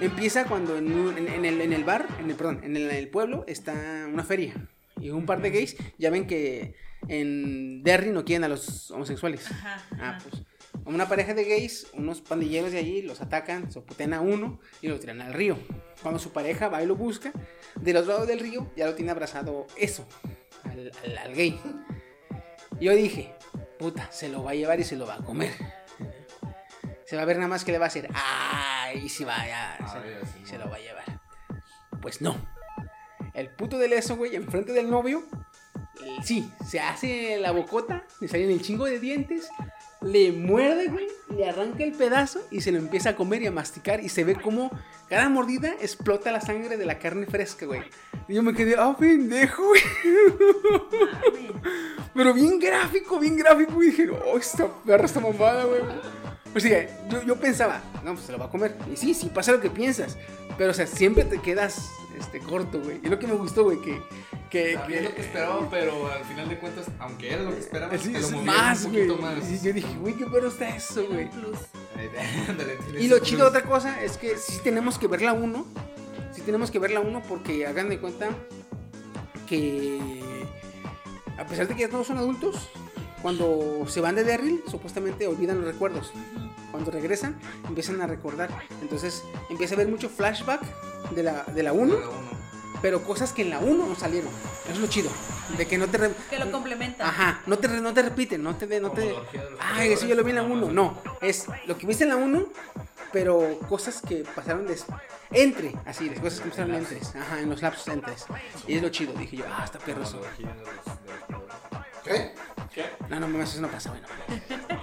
Empieza 0.00 0.44
cuando 0.46 0.76
en, 0.76 0.92
un- 0.92 1.16
en- 1.16 1.28
en 1.28 1.44
el, 1.44 1.60
en 1.60 1.72
el 1.72 1.84
bar, 1.84 2.06
en 2.18 2.30
el, 2.30 2.34
perdón, 2.36 2.60
en 2.64 2.76
el, 2.76 2.90
en 2.90 2.96
el 2.96 3.08
pueblo 3.08 3.44
está 3.46 3.72
una 4.12 4.24
feria 4.24 4.54
y 5.00 5.10
un 5.10 5.24
par 5.24 5.40
de 5.40 5.50
gays 5.50 5.76
ya 5.98 6.10
ven 6.10 6.26
que 6.26 6.74
en 7.06 7.84
Derry 7.84 8.10
no 8.10 8.24
quieren 8.24 8.42
a 8.42 8.48
los 8.48 8.90
homosexuales. 8.90 9.48
Ajá, 9.50 9.82
Ah, 10.00 10.18
pues 10.20 10.42
una 10.84 11.08
pareja 11.08 11.34
de 11.34 11.44
gays, 11.44 11.86
unos 11.94 12.20
pandilleros 12.20 12.72
de 12.72 12.78
allí 12.78 13.02
los 13.02 13.20
atacan, 13.20 13.70
sopotean 13.70 14.12
a 14.14 14.20
uno 14.20 14.60
y 14.80 14.88
lo 14.88 14.98
tiran 14.98 15.20
al 15.20 15.32
río. 15.34 15.56
Cuando 16.02 16.18
su 16.18 16.32
pareja 16.32 16.68
va 16.68 16.82
y 16.82 16.86
lo 16.86 16.96
busca, 16.96 17.32
del 17.76 17.96
otro 17.98 18.12
lado 18.14 18.26
del 18.26 18.40
río 18.40 18.70
ya 18.76 18.86
lo 18.86 18.94
tiene 18.94 19.10
abrazado 19.12 19.66
eso, 19.76 20.06
al, 20.64 20.90
al- 21.04 21.18
al 21.18 21.34
gay. 21.34 21.60
Yo 22.80 22.92
dije, 22.94 23.34
puta, 23.78 24.10
se 24.10 24.28
lo 24.28 24.42
va 24.42 24.52
a 24.52 24.54
llevar 24.54 24.80
y 24.80 24.84
se 24.84 24.96
lo 24.96 25.06
va 25.06 25.14
a 25.16 25.22
comer. 25.24 25.52
Se 27.06 27.16
va 27.16 27.22
a 27.22 27.26
ver 27.26 27.36
nada 27.36 27.48
más 27.48 27.64
que 27.64 27.72
le 27.72 27.78
va 27.78 27.84
a 27.84 27.88
hacer, 27.88 28.08
ay, 28.14 29.08
si 29.08 29.24
va 29.24 29.36
a, 29.36 29.74
Ah, 29.76 30.02
se, 30.02 30.10
ya, 30.10 30.26
sí, 30.26 30.46
se 30.46 30.58
no. 30.58 30.64
lo 30.64 30.70
va 30.70 30.76
a 30.76 30.80
llevar. 30.80 31.20
Pues 32.00 32.20
no. 32.22 32.34
El 33.34 33.50
puto 33.50 33.78
del 33.78 33.92
eso, 33.92 34.16
güey, 34.16 34.34
enfrente 34.34 34.72
del 34.72 34.90
novio, 34.90 35.22
sí, 36.24 36.50
se 36.66 36.80
hace 36.80 37.38
la 37.38 37.52
bocota, 37.52 38.04
le 38.20 38.28
salen 38.28 38.50
el 38.50 38.62
chingo 38.62 38.86
de 38.86 38.98
dientes, 38.98 39.48
le 40.02 40.32
muerde, 40.32 40.88
güey, 40.88 41.06
le 41.36 41.48
arranca 41.48 41.84
el 41.84 41.92
pedazo 41.92 42.40
y 42.50 42.60
se 42.60 42.72
lo 42.72 42.78
empieza 42.78 43.10
a 43.10 43.16
comer 43.16 43.42
y 43.42 43.46
a 43.46 43.52
masticar 43.52 44.00
y 44.00 44.08
se 44.08 44.24
ve 44.24 44.34
como 44.34 44.70
cada 45.08 45.28
mordida 45.28 45.74
explota 45.80 46.32
la 46.32 46.40
sangre 46.40 46.76
de 46.76 46.86
la 46.86 46.98
carne 46.98 47.26
fresca, 47.26 47.66
güey. 47.66 47.82
Y 48.28 48.34
yo 48.34 48.42
me 48.42 48.54
quedé, 48.54 48.76
ah, 48.78 48.96
pendejo, 48.98 49.62
güey. 49.66 49.82
Pero 52.14 52.34
bien 52.34 52.58
gráfico, 52.58 53.18
bien 53.18 53.36
gráfico. 53.36 53.82
Y 53.82 53.86
dije, 53.86 54.08
oh, 54.10 54.38
esta 54.38 54.68
perra, 54.84 55.04
esta 55.04 55.20
mamada, 55.20 55.64
güey. 55.64 55.80
O 56.54 56.60
sea, 56.60 57.08
yo, 57.08 57.22
yo 57.22 57.36
pensaba, 57.36 57.82
no, 58.04 58.14
pues 58.14 58.26
se 58.26 58.32
lo 58.32 58.38
va 58.38 58.46
a 58.46 58.50
comer. 58.50 58.76
Y 58.92 58.96
sí, 58.96 59.14
sí, 59.14 59.30
pasa 59.32 59.52
lo 59.52 59.60
que 59.60 59.70
piensas. 59.70 60.18
Pero, 60.58 60.70
o 60.70 60.74
sea, 60.74 60.86
siempre 60.86 61.24
te 61.24 61.40
quedas 61.40 61.90
este, 62.18 62.40
corto, 62.40 62.80
güey. 62.80 63.00
Y 63.02 63.08
lo 63.08 63.18
que 63.18 63.26
me 63.26 63.34
gustó, 63.34 63.64
güey, 63.64 63.80
que. 63.80 64.00
Que, 64.52 64.74
También 64.74 65.02
que 65.02 65.08
lo 65.08 65.14
que 65.14 65.22
esperaba, 65.22 65.70
pero 65.70 66.12
al 66.12 66.24
final 66.26 66.46
de 66.46 66.58
cuentas, 66.58 66.86
aunque 66.98 67.32
era 67.32 67.42
lo 67.42 67.52
que 67.52 67.60
esperaba, 67.60 67.96
Sí, 67.96 68.12
te 68.12 68.20
lo 68.20 68.26
es 68.26 68.32
más, 68.44 68.84
un 68.84 68.92
güey. 68.92 69.06
poquito 69.08 69.22
más. 69.26 69.50
Y 69.50 69.66
yo 69.66 69.72
dije, 69.72 69.96
güey, 69.98 70.14
qué 70.14 70.26
perro 70.26 70.48
está 70.48 70.68
eso, 70.76 71.06
güey. 71.08 71.30
Y 73.00 73.08
lo 73.08 73.18
chido, 73.20 73.48
otra 73.48 73.62
cosa, 73.62 74.02
es 74.02 74.18
que 74.18 74.36
sí 74.36 74.60
tenemos 74.62 74.98
que 74.98 75.06
ver 75.06 75.22
la 75.22 75.32
1. 75.32 75.66
Sí 76.34 76.42
tenemos 76.42 76.70
que 76.70 76.78
ver 76.78 76.90
la 76.90 77.00
1 77.00 77.22
porque 77.28 77.66
hagan 77.66 77.88
de 77.88 77.98
cuenta 77.98 78.28
que 79.48 79.98
a 81.38 81.46
pesar 81.46 81.66
de 81.68 81.74
que 81.74 81.80
ya 81.80 81.88
todos 81.88 82.06
son 82.06 82.18
adultos, 82.18 82.68
cuando 83.22 83.86
se 83.88 84.00
van 84.02 84.16
de 84.16 84.24
Derrill, 84.24 84.62
supuestamente 84.70 85.26
olvidan 85.26 85.58
los 85.62 85.66
recuerdos. 85.72 86.12
Cuando 86.70 86.90
regresan, 86.90 87.38
empiezan 87.68 88.02
a 88.02 88.06
recordar. 88.06 88.50
Entonces 88.82 89.22
empieza 89.48 89.74
a 89.74 89.76
haber 89.76 89.88
mucho 89.88 90.08
flashback 90.10 90.60
de 91.10 91.22
la, 91.22 91.44
de 91.44 91.62
la 91.62 91.72
1, 91.72 91.94
Cada 91.96 92.08
uno. 92.10 92.41
Pero 92.82 93.02
cosas 93.04 93.32
que 93.32 93.42
en 93.42 93.50
la 93.50 93.60
1 93.60 93.86
no 93.86 93.94
salieron. 93.94 94.30
Eso 94.64 94.72
es 94.74 94.78
lo 94.78 94.86
chido. 94.88 95.10
De 95.56 95.66
que 95.66 95.78
no 95.78 95.86
te... 95.88 95.98
re- 95.98 96.10
Que 96.28 96.38
lo 96.38 96.50
complementa. 96.50 97.08
Ajá, 97.08 97.40
no 97.46 97.56
te, 97.58 97.68
re- 97.68 97.80
no 97.80 97.94
te 97.94 98.02
repiten, 98.02 98.42
no 98.42 98.56
te... 98.56 98.66
No 98.80 98.90
Como 98.90 99.00
te 99.00 99.14
ay, 99.60 99.92
eso 99.92 100.06
ya 100.06 100.14
lo 100.14 100.24
vi 100.24 100.30
en 100.30 100.36
la 100.36 100.42
perdedores, 100.42 100.66
1. 100.66 100.72
No, 100.72 100.98
es 101.20 101.46
lo 101.66 101.78
que 101.78 101.86
viste 101.86 102.04
en 102.04 102.10
la 102.10 102.16
1, 102.16 102.44
pero 103.12 103.58
cosas 103.68 104.02
que 104.02 104.24
pasaron 104.34 104.66
des- 104.66 104.84
entre, 105.30 105.74
así, 105.86 106.10
las 106.10 106.18
cosas 106.20 106.40
que 106.40 106.50
pasaron 106.50 106.74
entre. 106.74 106.98
Ajá, 107.18 107.40
en 107.40 107.48
los 107.48 107.62
lapsos 107.62 107.88
entre. 107.88 108.12
Y 108.66 108.76
es 108.76 108.82
lo 108.82 108.88
chido, 108.90 109.12
dije 109.14 109.36
yo, 109.38 109.44
ah, 109.48 109.62
está 109.64 109.78
perro 109.78 110.02
eso. 110.02 110.12
Como 110.20 110.24
la 110.24 110.30
orgía 110.30 110.48
de 110.48 110.54
los- 110.54 110.66
de 111.04 111.12
los 111.12 111.22
perdedores. 111.24 111.92
¿Qué? 112.04 112.34
¿Qué? 112.74 112.84
No, 113.08 113.20
no 113.20 113.28
mames, 113.28 113.52
eso 113.52 113.60
no 113.62 113.68
pasa, 113.68 113.90
bueno. 113.90 114.06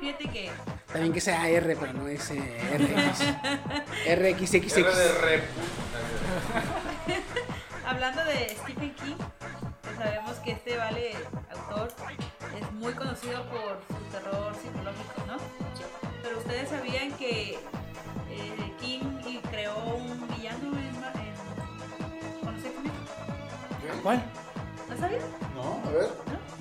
Fíjate 0.00 0.30
que 0.30 0.50
También 0.90 1.12
que 1.12 1.20
sea 1.20 1.46
R, 1.50 1.76
pero 1.76 1.92
no 1.92 2.08
es 2.08 2.30
eh, 2.30 2.38
RX. 2.78 4.48
RXXX. 4.50 4.76
R 4.78 4.96
de 4.96 5.12
rep. 5.20 5.42
hablando 7.90 8.24
de 8.24 8.56
Stephen 8.62 8.94
King, 8.94 9.16
pues 9.82 9.96
sabemos 9.96 10.36
que 10.38 10.52
este 10.52 10.76
vale 10.76 11.12
autor 11.52 11.88
es 12.58 12.72
muy 12.72 12.92
conocido 12.94 13.42
por 13.46 13.80
su 13.88 14.04
terror 14.10 14.54
psicológico, 14.60 15.22
¿no? 15.26 15.36
Pero 16.22 16.38
ustedes 16.38 16.68
sabían 16.68 17.12
que 17.12 17.52
eh, 18.30 18.72
King 18.80 19.20
y 19.26 19.38
creó 19.38 19.76
un 19.96 20.28
villano 20.28 20.68
en, 20.78 21.00
ma- 21.00 21.12
en 21.14 22.40
con 22.44 22.54
los 22.54 22.64
X-Men? 22.64 22.92
¿Cuál? 24.02 24.22
¿No 24.88 24.96
sabían? 24.96 25.20
No, 25.54 25.88
a 25.88 25.92
ver. 25.92 26.08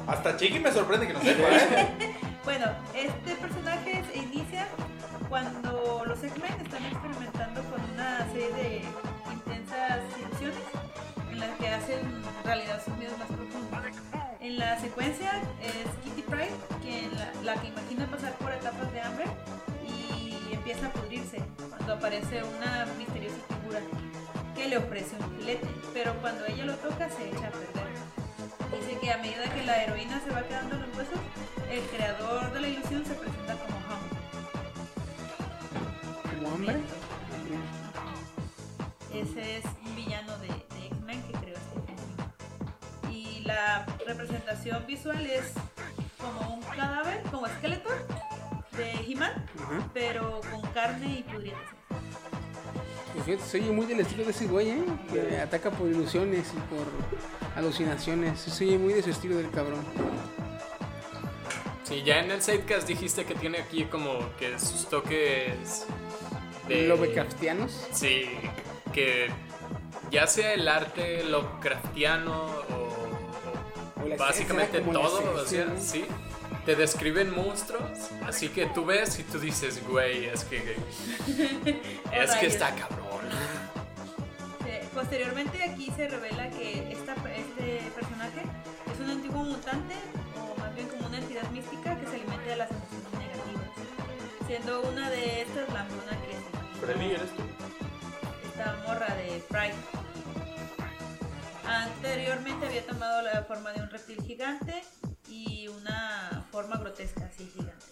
Hasta 0.07 0.37
Chiqui 0.37 0.59
me 0.59 0.71
sorprende 0.71 1.07
que 1.07 1.13
no 1.13 1.21
sepa, 1.21 1.47
¿eh? 1.49 2.15
Bueno, 2.43 2.65
este 2.95 3.35
personaje 3.35 4.03
se 4.11 4.17
inicia 4.17 4.67
cuando 5.29 6.03
los 6.07 6.23
X-Men 6.23 6.53
están 6.61 6.83
experimentando 6.85 7.61
con 7.65 7.79
una 7.91 8.25
serie 8.31 8.51
de 8.53 8.81
intensas 9.33 9.99
ilusiones 10.17 10.57
en 11.31 11.39
las 11.39 11.57
que 11.57 11.67
hacen 11.69 11.99
realidad 12.43 12.81
sus 12.83 12.95
miedos 12.97 13.17
más 13.17 13.27
profundos. 13.27 13.69
En 14.39 14.57
la 14.57 14.79
secuencia 14.79 15.41
es 15.61 16.03
Kitty 16.03 16.21
Pryde 16.23 16.51
quien 16.81 17.09
la, 17.15 17.53
la 17.53 17.61
que 17.61 17.67
imagina 17.67 18.07
pasar 18.07 18.33
por 18.37 18.51
etapas 18.51 18.91
de 18.93 19.01
hambre 19.01 19.25
y 19.85 20.53
empieza 20.53 20.87
a 20.87 20.93
pudrirse 20.93 21.37
cuando 21.69 21.93
aparece 21.93 22.43
una 22.43 22.87
misteriosa 22.97 23.37
figura 23.47 23.81
que 24.55 24.67
le 24.67 24.77
ofrece 24.77 25.15
un 25.19 25.37
filete, 25.37 25.67
pero 25.93 26.13
cuando 26.21 26.45
ella 26.45 26.65
lo 26.65 26.75
toca 26.75 27.09
se 27.09 27.29
echa 27.29 27.47
a 27.47 27.51
perder. 27.51 27.89
Dice 28.79 28.99
que 28.99 29.11
a 29.11 29.17
medida 29.17 29.43
que 29.53 29.63
la 29.63 29.83
heroína 29.83 30.21
se 30.23 30.31
va 30.31 30.43
quedando 30.43 30.75
en 30.75 30.81
los 30.81 30.97
huesos, 30.97 31.19
el 31.69 31.81
creador 31.95 32.51
de 32.53 32.61
la 32.61 32.67
ilusión 32.67 33.05
se 33.05 33.13
presenta 33.13 33.53
como 33.55 33.79
Hum. 36.59 36.65
¿Como? 36.65 36.71
Ese 39.13 39.57
es 39.57 39.65
un 39.85 39.95
villano 39.95 40.37
de, 40.39 40.47
que 41.17 41.33
creó 41.33 41.57
King. 41.87 43.11
Y 43.11 43.41
la 43.41 43.85
representación 44.05 44.85
visual 44.85 45.25
es 45.25 45.53
como 46.19 46.55
un 46.55 46.61
cadáver, 46.61 47.21
como 47.31 47.47
esqueleto 47.47 47.89
de 48.77 48.91
He-Man, 49.07 49.45
Ajá. 49.61 49.89
pero 49.93 50.41
con 50.51 50.61
carne 50.73 51.19
y 51.19 51.23
pudriéndose. 51.23 51.67
Pues 53.13 53.25
fíjate, 53.25 53.43
soy 53.49 53.61
muy 53.61 53.85
del 53.87 54.01
estilo 54.01 54.23
de 54.23 54.31
ese 54.31 54.45
güey, 54.47 54.69
¿eh? 54.69 54.83
Que 55.11 55.37
ataca 55.39 55.71
por 55.71 55.89
ilusiones 55.89 56.47
y 56.55 56.59
por 56.73 56.85
alucinaciones. 57.55 58.39
Soy 58.39 58.77
muy 58.77 58.93
de 58.93 59.01
su 59.03 59.09
estilo 59.09 59.37
del 59.37 59.49
cabrón. 59.49 59.83
Sí, 61.83 62.03
ya 62.05 62.19
en 62.19 62.29
el 62.29 62.41
sidecast 62.41 62.87
dijiste 62.87 63.25
que 63.25 63.33
tiene 63.33 63.57
aquí 63.57 63.85
como 63.85 64.19
que 64.37 64.59
sus 64.59 64.87
toques 64.87 65.87
de... 66.67 66.87
Lovecraftianos. 66.87 67.87
Sí, 67.91 68.29
que 68.93 69.29
ya 70.11 70.27
sea 70.27 70.53
el 70.53 70.67
arte 70.67 71.23
Lovecraftiano 71.23 72.45
o, 72.45 72.89
O 74.01 74.13
o 74.13 74.17
básicamente 74.17 74.81
todo, 74.81 75.41
o 75.41 75.45
sea, 75.45 75.67
sí, 75.79 76.05
te 76.65 76.75
describen 76.75 77.33
monstruos, 77.33 78.09
así 78.25 78.49
que 78.49 78.65
tú 78.67 78.85
ves 78.85 79.19
y 79.19 79.23
tú 79.23 79.39
dices, 79.39 79.85
güey, 79.87 80.25
es 80.25 80.43
que 80.45 80.57
es 82.13 82.31
que 82.35 82.47
está 82.47 82.73
cabrón. 82.75 83.09
Posteriormente 84.93 85.63
aquí 85.63 85.91
se 85.95 86.09
revela 86.09 86.49
que 86.49 86.91
esta, 86.91 87.13
este 87.13 87.89
personaje 87.95 88.41
es 88.91 88.99
un 88.99 89.09
antiguo 89.11 89.43
mutante 89.43 89.95
o 90.35 90.59
más 90.59 90.75
bien 90.75 90.87
como 90.89 91.07
una 91.07 91.19
entidad 91.19 91.49
mística 91.51 91.97
que 91.97 92.05
se 92.05 92.15
alimenta 92.15 92.49
de 92.49 92.55
las 92.57 92.69
emociones 92.69 93.11
negativas. 93.13 94.47
Siendo 94.47 94.81
una 94.81 95.09
de 95.09 95.43
estas 95.43 95.69
la 95.69 95.83
mona 95.85 96.17
que 96.25 96.33
se 96.33 96.85
Freddy, 96.85 97.11
¿eres 97.11 97.29
tú? 97.35 97.58
Esta 98.59 98.75
morra 98.85 99.15
de 99.15 99.41
Pride. 99.47 99.73
Anteriormente 101.65 102.65
había 102.67 102.85
tomado 102.85 103.21
la 103.21 103.43
forma 103.43 103.71
de 103.71 103.81
un 103.81 103.89
reptil 103.89 104.21
gigante 104.23 104.83
y 105.29 105.67
una 105.69 106.45
forma 106.51 106.77
grotesca 106.77 107.25
así 107.25 107.49
gigante. 107.55 107.85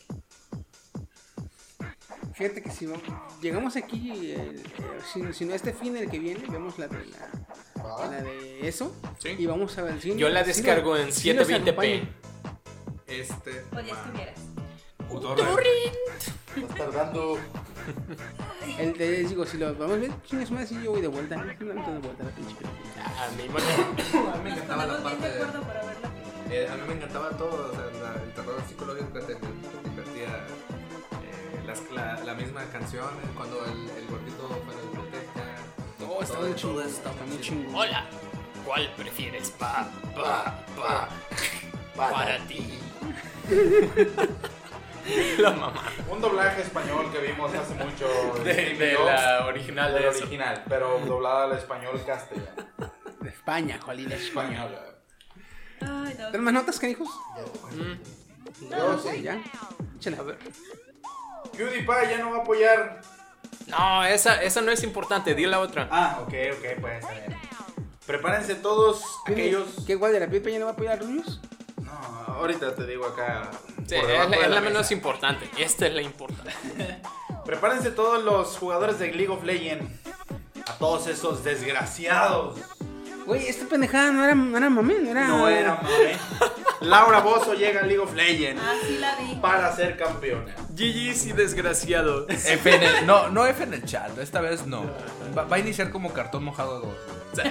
Fíjate 2.33 2.61
que 2.61 2.69
si 2.71 2.85
vamos- 2.85 3.03
llegamos 3.41 3.75
aquí, 3.77 4.31
eh, 4.31 4.35
eh, 4.35 4.63
si, 5.11 5.33
si 5.33 5.45
no 5.45 5.55
este 5.55 5.73
fin 5.73 5.95
el 5.97 6.09
que 6.09 6.19
viene, 6.19 6.43
vemos 6.49 6.77
la 6.77 6.87
de 6.87 7.05
la, 7.05 8.07
la 8.09 8.21
de 8.21 8.67
eso. 8.67 8.93
Sí. 9.19 9.29
Y 9.37 9.45
vamos 9.45 9.77
a 9.77 9.83
ver. 9.83 10.01
si- 10.01 10.15
Yo 10.17 10.29
la 10.29 10.43
descargo 10.43 10.97
en 10.97 11.11
si 11.13 11.33
nos 11.33 11.47
720p. 11.47 11.69
acompaña. 11.71 12.15
Este. 13.07 13.63
O 13.75 13.79
ya 13.79 13.93
estuvieras. 13.93 14.39
Estás 15.09 16.75
tardando. 16.77 17.37
El 18.77 18.97
de, 18.97 19.23
digo, 19.23 19.45
si 19.45 19.57
lo 19.57 19.73
vamos 19.75 19.95
a 19.97 19.99
ver, 19.99 20.11
chingas 20.25 20.51
más, 20.51 20.67
si 20.67 20.81
yo 20.83 20.91
voy 20.91 21.01
de 21.01 21.07
vuelta. 21.07 21.37
¿no? 21.37 21.43
Yo 21.53 21.73
no 21.73 21.91
de 21.93 21.99
vuelta 21.99 22.23
la 22.23 22.29
pinche 22.31 22.55
película. 22.55 23.03
Ah, 23.05 23.27
me 23.37 23.45
imagino. 23.45 24.31
A 24.33 24.37
mí 24.37 24.43
me 24.43 24.49
encantaba 24.51 24.85
la 24.85 25.03
parte 25.03 25.29
de 25.29 25.39
para. 25.45 25.81
Eh, 26.49 26.65
a 26.71 26.75
mí 26.75 26.81
me 26.87 26.93
encantaba 26.93 27.29
todo, 27.31 27.69
o 27.71 27.75
sea, 27.75 27.85
la- 28.01 28.23
el 28.23 28.33
terror 28.33 28.61
psicológico 28.67 29.11
que 29.13 29.19
te, 29.19 29.33
divertía. 29.89 30.27
eh, 30.27 31.61
las- 31.65 31.91
la, 31.91 32.23
la 32.23 32.33
misma 32.35 32.63
canción, 32.71 33.03
eh, 33.05 33.29
cuando 33.35 33.65
el, 33.65 33.89
el 33.97 34.07
gordito 34.07 34.47
fue 34.65 34.75
la 34.75 34.81
biblioteca. 34.81 35.43
No, 35.99 36.21
está 36.21 36.35
todo- 36.35 36.47
muy 36.47 36.55
Está 36.85 37.11
muy 37.27 37.41
chingón. 37.41 37.75
Hola, 37.75 38.05
¿cuál 38.65 38.89
prefieres? 38.95 39.51
Pa, 39.51 39.89
pa, 40.15 40.65
pa, 40.77 41.09
para 41.97 42.37
ti. 42.47 42.79
La 45.37 45.51
mamá. 45.51 45.83
Un 46.09 46.21
doblaje 46.21 46.61
español 46.61 47.11
que 47.11 47.19
vimos 47.19 47.53
hace 47.53 47.73
mucho. 47.75 48.07
De, 48.43 48.95
Jobs, 48.95 49.05
la 49.05 49.45
original 49.45 49.93
del 49.93 50.03
de 50.03 50.09
eso. 50.09 50.19
original, 50.19 50.63
pero 50.67 50.99
doblada 51.05 51.45
al 51.45 51.53
español 51.57 52.01
castellano. 52.05 52.49
De 53.21 53.29
España, 53.29 53.79
Jolín, 53.83 54.11
España. 54.11 54.65
Español. 54.65 54.81
Ay, 55.81 56.15
no. 56.17 56.25
¿Tenemos 56.31 56.41
más 56.41 56.53
notas, 56.53 56.79
canijos? 56.79 57.09
Mm. 57.71 58.69
Yo 58.71 58.99
sí. 58.99 59.21
Ya. 59.21 59.41
Échale. 59.97 60.17
A 60.17 60.21
ver. 60.23 60.37
PewDiePie 61.55 62.09
ya 62.09 62.17
no 62.19 62.31
va 62.31 62.37
a 62.37 62.41
apoyar. 62.41 63.01
No, 63.67 64.03
esa, 64.05 64.41
esa 64.43 64.61
no 64.61 64.71
es 64.71 64.83
importante, 64.83 65.33
di 65.35 65.45
la 65.45 65.59
otra. 65.59 65.87
Ah, 65.91 66.19
ok, 66.21 66.33
ok, 66.57 66.81
pues 66.81 67.03
a 67.03 67.09
ver. 67.09 67.35
Prepárense 68.05 68.55
todos 68.55 69.03
aquellos. 69.25 69.67
¿Qué 69.85 69.93
igual 69.93 70.13
de 70.13 70.19
la 70.21 70.27
Pipe 70.27 70.51
ya 70.51 70.59
no 70.59 70.65
va 70.65 70.71
a 70.71 70.73
apoyar 70.73 70.93
a 70.93 71.01
Rubius? 71.01 71.41
No, 71.81 71.91
ahorita 71.91 72.73
te 72.75 72.85
digo 72.85 73.05
acá. 73.05 73.51
Sí, 73.87 73.95
es, 73.95 74.29
la, 74.29 74.47
la 74.49 74.61
menos 74.61 74.91
importante. 74.91 75.49
Esta 75.57 75.87
es 75.87 75.93
la 75.93 76.01
importante. 76.01 76.51
Prepárense 77.45 77.91
todos 77.91 78.23
los 78.23 78.57
jugadores 78.57 78.99
de 78.99 79.07
League 79.13 79.29
of 79.31 79.43
Legends. 79.43 79.89
A 80.67 80.73
todos 80.77 81.07
esos 81.07 81.43
desgraciados. 81.45 82.59
Güey, 83.25 83.47
esta 83.47 83.65
pendejada 83.65 84.11
no 84.11 84.23
era, 84.23 84.35
no 84.35 84.57
era 84.57 84.69
mame, 84.69 84.95
no 84.99 85.11
era. 85.11 85.27
No 85.27 85.47
era 85.49 85.75
mame. 85.75 86.17
Laura 86.81 87.19
Bozo 87.21 87.53
llega 87.53 87.81
a 87.81 87.83
League 87.83 87.99
of 87.99 88.13
Legends 88.13 88.61
Ah, 88.63 88.73
sí 88.85 88.97
la 88.99 89.15
vi. 89.15 89.35
para 89.41 89.75
ser 89.75 89.97
campeona. 89.97 90.53
GG's 90.69 91.25
y 91.25 91.31
desgraciado. 91.33 92.27
F 92.29 92.75
en 92.75 92.83
el- 92.83 93.05
no, 93.05 93.29
no 93.29 93.45
F 93.45 93.63
en 93.63 93.73
el 93.73 93.83
chat, 93.85 94.17
esta 94.19 94.39
vez 94.41 94.65
no. 94.67 94.83
Va, 95.37 95.43
va 95.45 95.55
a 95.55 95.59
iniciar 95.59 95.89
como 95.89 96.13
cartón 96.13 96.43
mojado 96.43 96.79
2. 96.81 97.45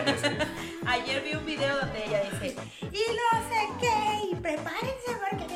Ayer 0.87 1.23
vi 1.23 1.35
un 1.35 1.45
video 1.45 1.77
donde 1.79 2.05
ella 2.05 2.23
dice, 2.31 2.57
y 2.81 2.87
no 3.13 3.49
sé 3.49 3.69
qué, 3.81 4.29
y 4.31 4.35
prepárense 4.37 5.17
porque 5.29 5.47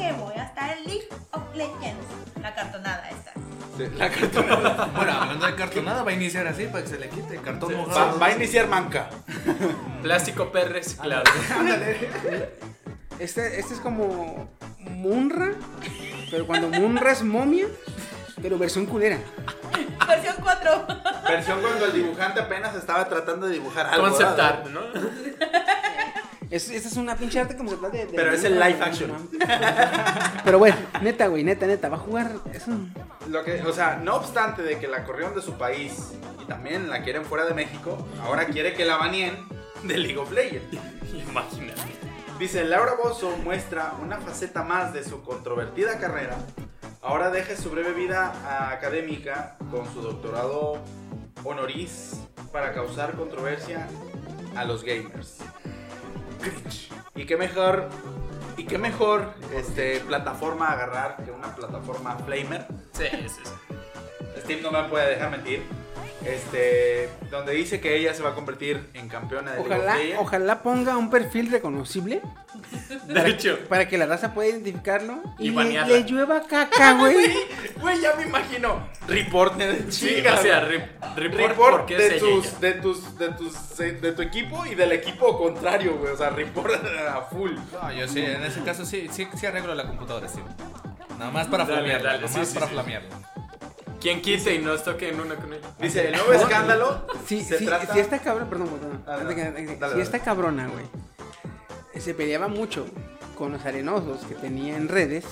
que 0.00 0.12
voy 0.12 0.34
a 0.34 0.44
estar 0.44 0.70
en 0.76 0.84
League 0.84 1.08
of 1.32 1.42
Legends. 1.54 2.06
La 2.40 2.54
cartonada 2.54 3.10
esta. 3.10 3.32
La 3.98 4.10
cartonada. 4.10 4.90
Bueno, 4.96 5.12
hablando 5.12 5.46
de 5.46 5.54
cartonada, 5.54 6.02
va 6.02 6.10
a 6.10 6.14
iniciar 6.14 6.46
así 6.46 6.66
para 6.66 6.82
que 6.84 6.88
se 6.90 6.98
le 6.98 7.08
quite. 7.08 7.36
Cartón 7.38 7.72
Va, 7.74 7.76
mojado. 7.76 8.18
va 8.18 8.26
a 8.26 8.32
iniciar 8.32 8.66
manca. 8.68 9.10
Plástico 10.02 10.50
per 10.50 10.72
reciclado. 10.72 11.24
Este, 13.18 13.60
este 13.60 13.74
es 13.74 13.80
como 13.80 14.48
Munra, 14.78 15.52
pero 16.30 16.46
cuando 16.46 16.68
Munra 16.68 17.12
es 17.12 17.22
momia, 17.22 17.66
pero 18.40 18.58
versión 18.58 18.86
culera. 18.86 19.18
Versión 20.08 20.34
4. 20.42 20.86
Versión 21.28 21.60
cuando 21.60 21.84
el 21.84 21.92
dibujante 21.92 22.40
apenas 22.40 22.74
estaba 22.74 23.08
tratando 23.08 23.46
de 23.46 23.52
dibujar 23.52 23.86
algo. 23.86 24.08
Concept 24.08 24.30
¿verdad? 24.30 24.46
art, 24.46 24.66
¿no? 24.66 24.80
Es, 26.50 26.68
esta 26.68 26.88
es 26.88 26.96
una 26.96 27.14
pinche 27.16 27.38
arte 27.40 27.56
conceptual 27.56 27.92
de, 27.92 28.06
de- 28.06 28.12
Pero 28.12 28.32
es 28.32 28.42
el 28.44 28.54
live 28.58 28.78
action. 28.82 29.12
Pero 30.44 30.58
bueno, 30.58 30.76
neta, 31.00 31.28
güey, 31.28 31.44
neta, 31.44 31.66
neta, 31.66 31.88
va 31.88 31.96
a 31.96 32.00
jugar. 32.00 32.32
Es 32.52 32.66
un... 32.66 32.92
Lo 33.28 33.44
que, 33.44 33.62
o 33.62 33.72
sea, 33.72 34.00
no 34.02 34.16
obstante 34.16 34.62
de 34.62 34.78
que 34.78 34.88
la 34.88 35.04
corrieron 35.04 35.34
de 35.34 35.42
su 35.42 35.52
país 35.54 36.12
y 36.42 36.46
también 36.46 36.90
la 36.90 37.02
quieren 37.02 37.24
fuera 37.24 37.44
de 37.44 37.54
México, 37.54 38.04
ahora 38.24 38.46
quiere 38.46 38.74
que 38.74 38.84
la 38.84 38.96
baneen 38.96 39.36
de 39.84 39.96
League 39.98 40.18
of 40.18 40.32
Legends. 40.32 40.76
Imagínate. 41.28 41.80
Dice, 42.38 42.64
Laura 42.64 42.94
Bozo 43.00 43.36
muestra 43.44 43.94
una 44.02 44.16
faceta 44.18 44.62
más 44.64 44.92
de 44.92 45.04
su 45.04 45.22
controvertida 45.22 45.98
carrera. 45.98 46.36
Ahora 47.02 47.30
deja 47.30 47.54
su 47.56 47.70
breve 47.70 47.92
vida 47.92 48.70
académica 48.72 49.56
con 49.70 49.86
su 49.92 50.02
doctorado 50.02 50.78
honoris 51.44 52.12
para 52.52 52.72
causar 52.72 53.12
controversia 53.12 53.86
a 54.56 54.64
los 54.64 54.82
gamers. 54.84 55.38
Cringe. 56.40 56.90
Y 57.14 57.24
qué 57.24 57.36
mejor, 57.36 57.88
y 58.56 58.64
qué 58.64 58.78
mejor 58.78 59.34
este, 59.54 60.00
plataforma 60.00 60.68
agarrar 60.68 61.24
que 61.24 61.30
una 61.30 61.54
plataforma 61.54 62.16
Flamer. 62.18 62.66
Sí, 62.92 63.04
sí, 63.28 63.40
sí. 63.44 64.40
Steve 64.40 64.62
no 64.62 64.70
me 64.70 64.82
puede 64.84 65.10
dejar 65.10 65.30
mentir. 65.30 65.62
Este, 66.24 67.08
donde 67.30 67.52
dice 67.54 67.80
que 67.80 67.96
ella 67.96 68.12
se 68.12 68.22
va 68.22 68.30
a 68.30 68.34
convertir 68.34 68.90
en 68.92 69.08
campeona 69.08 69.52
de 69.52 69.56
League 69.58 69.72
of 69.72 69.78
Ojalá, 69.78 69.96
Legends. 69.96 70.20
ojalá 70.20 70.62
ponga 70.62 70.96
un 70.98 71.08
perfil 71.08 71.50
reconocible 71.50 72.20
De 73.06 73.28
hecho. 73.30 73.58
para 73.70 73.88
que 73.88 73.96
la 73.96 74.04
raza 74.04 74.34
pueda 74.34 74.50
identificarlo 74.50 75.22
y, 75.38 75.48
Y 75.48 75.50
le, 75.50 75.84
le 75.86 76.02
llueva 76.04 76.42
caca, 76.46 76.92
güey. 76.98 77.16
Güey, 77.80 78.00
ya 78.02 78.14
me 78.16 78.24
imagino. 78.24 78.86
Report 79.08 79.56
de 79.56 79.90
Sí, 79.90 80.16
chinga, 80.16 80.34
o 80.34 80.42
sea, 80.42 80.60
güey. 80.64 80.76
re- 80.78 80.88
report, 81.16 81.48
report 81.48 81.76
porque 81.78 81.96
de, 81.96 82.06
es 82.06 82.12
ella. 82.12 82.20
tus, 82.20 82.60
de 82.60 82.72
tus, 82.74 83.18
de 83.18 83.28
tus, 83.30 83.76
de 83.78 84.12
tu 84.12 84.20
equipo 84.22 84.66
y 84.66 84.74
del 84.74 84.92
equipo 84.92 85.38
contrario, 85.38 85.96
güey. 85.96 86.12
O 86.12 86.16
sea, 86.18 86.28
report 86.30 86.74
a 86.74 87.22
full. 87.22 87.52
No, 87.72 87.92
yo 87.92 88.06
sí, 88.06 88.20
en 88.20 88.42
ese 88.44 88.60
caso 88.62 88.84
sí, 88.84 89.08
sí, 89.10 89.26
sí 89.34 89.46
arreglo 89.46 89.74
la 89.74 89.86
computadora, 89.86 90.28
sí. 90.28 90.40
Nada 91.18 91.30
más 91.30 91.46
para 91.48 91.64
Dale, 91.64 91.76
flamearla, 91.78 92.10
dale, 92.12 92.22
nada 92.24 92.32
sí, 92.32 92.38
más 92.40 92.48
sí, 92.48 92.54
para 92.54 92.66
sí. 92.66 92.72
flamearla. 92.74 93.08
Quien 94.00 94.22
quite 94.22 94.54
y 94.54 94.58
nos 94.60 94.82
toque 94.82 95.10
en 95.10 95.20
una 95.20 95.34
con 95.36 95.52
ella. 95.52 95.68
Dice, 95.78 96.06
el 96.08 96.12
nuevo 96.12 96.32
escándalo 96.32 97.06
Sí, 97.26 97.42
se 97.42 97.58
sí, 97.58 97.66
trata... 97.66 97.92
si 97.92 98.00
esta 98.00 98.18
cabrona, 98.18 98.48
perdón, 98.48 98.68
perdón, 98.68 99.04
Ah, 99.06 99.18
que- 99.34 99.44
dale, 99.44 99.66
si 99.68 99.74
dale. 99.76 100.02
esta 100.02 100.18
cabrona, 100.20 100.68
güey, 100.68 100.86
se 102.00 102.14
peleaba 102.14 102.48
mucho 102.48 102.86
con 103.36 103.52
los 103.52 103.64
arenosos 103.66 104.24
que 104.24 104.34
tenía 104.34 104.76
en 104.76 104.88
redes, 104.88 105.24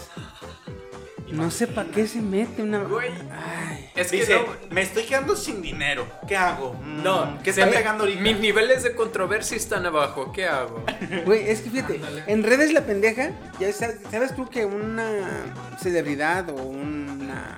no 1.31 1.51
sé 1.51 1.67
para 1.67 1.91
qué 1.91 2.07
se 2.07 2.21
mete 2.23 2.63
una... 2.63 2.79
Güey. 2.85 3.11
Ay, 3.31 3.91
Es 3.95 4.11
que 4.11 4.19
Dice, 4.21 4.35
no, 4.35 4.47
me 4.75 4.81
estoy 4.81 5.05
quedando 5.05 5.37
sin 5.37 5.61
dinero. 5.61 6.07
¿Qué 6.27 6.37
hago? 6.37 6.73
Mm, 6.75 7.03
no, 7.03 7.39
¿Qué 7.43 7.53
se 7.53 7.61
está 7.61 7.71
me- 7.71 7.77
pegando 7.77 8.05
ahorita? 8.05 8.21
Mis 8.23 8.39
niveles 8.41 8.83
de 8.83 8.95
controversia 8.95 9.57
están 9.57 9.85
abajo. 9.85 10.33
¿Qué 10.33 10.47
hago? 10.47 10.85
güey, 11.27 11.49
es 11.51 11.61
que 11.61 11.71
fíjate, 11.71 12.01
en 12.27 12.43
redes 12.43 12.73
la 12.73 12.83
pendeja, 12.87 13.31
ya 13.61 13.71
sabes, 13.75 13.99
sabes 14.11 14.35
tú 14.37 14.49
que 14.49 14.65
una 14.65 15.75
celebridad 15.79 16.49
o 16.49 16.55
una, 16.63 17.57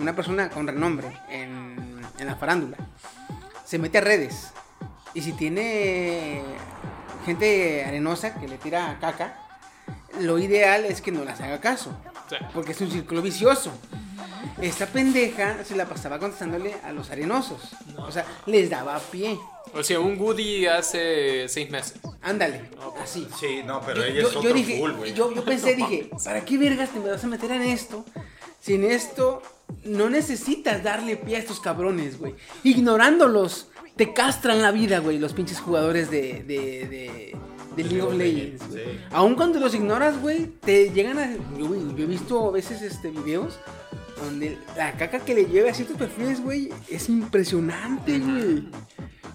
una 0.00 0.14
persona 0.16 0.48
con 0.50 0.66
renombre 0.66 1.08
en, 1.30 2.00
en 2.18 2.26
la 2.26 2.36
farándula 2.36 2.76
se 3.64 3.78
mete 3.78 3.98
a 3.98 4.00
redes 4.00 4.48
y 5.14 5.22
si 5.22 5.32
tiene 5.32 6.42
gente 7.26 7.84
arenosa 7.84 8.34
que 8.34 8.48
le 8.48 8.58
tira 8.58 8.96
caca, 9.00 9.38
lo 10.20 10.38
ideal 10.38 10.84
es 10.86 11.00
que 11.00 11.12
no 11.12 11.24
las 11.24 11.40
haga 11.40 11.60
caso. 11.60 11.96
Sí. 12.28 12.36
Porque 12.54 12.72
es 12.72 12.80
un 12.80 12.90
círculo 12.90 13.22
vicioso. 13.22 13.72
Esta 14.60 14.86
pendeja 14.86 15.64
se 15.64 15.74
la 15.76 15.86
pasaba 15.86 16.18
contestándole 16.18 16.74
a 16.84 16.92
los 16.92 17.10
arenosos. 17.10 17.60
O 17.98 18.10
sea, 18.12 18.24
les 18.46 18.70
daba 18.70 18.98
pie. 18.98 19.38
O 19.74 19.82
sea, 19.82 20.00
un 20.00 20.18
Woody 20.20 20.66
hace 20.66 21.48
seis 21.48 21.70
meses. 21.70 21.94
Ándale, 22.22 22.70
así. 23.02 23.28
Sí, 23.38 23.62
no, 23.64 23.80
pero 23.82 24.02
Yo, 24.02 24.04
ella 24.06 24.20
yo- 24.22 24.28
es 24.28 24.32
yo 24.34 24.38
otro 24.40 24.52
dije, 24.52 24.78
yo, 25.14 25.32
yo 25.34 25.44
pensé, 25.44 25.74
dije, 25.76 26.10
¿para 26.24 26.44
qué 26.44 26.58
vergas 26.58 26.90
te 26.90 26.98
me 27.00 27.10
vas 27.10 27.22
a 27.24 27.26
meter 27.26 27.50
en 27.52 27.62
esto? 27.62 28.04
Si 28.60 28.74
en 28.74 28.84
esto 28.84 29.42
no 29.84 30.10
necesitas 30.10 30.82
darle 30.82 31.16
pie 31.16 31.36
a 31.36 31.38
estos 31.38 31.60
cabrones, 31.60 32.18
güey. 32.18 32.34
Ignorándolos, 32.64 33.68
te 33.96 34.12
castran 34.12 34.62
la 34.62 34.70
vida, 34.72 34.98
güey, 34.98 35.18
los 35.18 35.32
pinches 35.32 35.60
jugadores 35.60 36.10
de, 36.10 36.42
de, 36.42 36.88
de, 36.88 37.36
de 37.76 37.84
League 37.84 38.02
of 38.02 38.14
Legends. 38.14 38.62
sí. 38.72 38.80
Aun 39.12 39.34
cuando 39.34 39.60
los 39.60 39.74
ignoras, 39.74 40.20
güey, 40.20 40.46
te 40.60 40.90
llegan 40.90 41.18
a... 41.18 41.32
Yo, 41.58 41.74
yo 41.96 42.04
he 42.04 42.06
visto 42.06 42.48
a 42.48 42.50
veces 42.52 42.82
este, 42.82 43.10
videos 43.10 43.58
donde 44.22 44.58
la 44.76 44.92
caca 44.92 45.20
que 45.20 45.34
le 45.34 45.46
llega 45.46 45.70
a 45.70 45.74
ciertos 45.74 45.96
perfiles, 45.96 46.42
güey, 46.42 46.70
es 46.88 47.08
impresionante, 47.08 48.18
güey. 48.18 48.68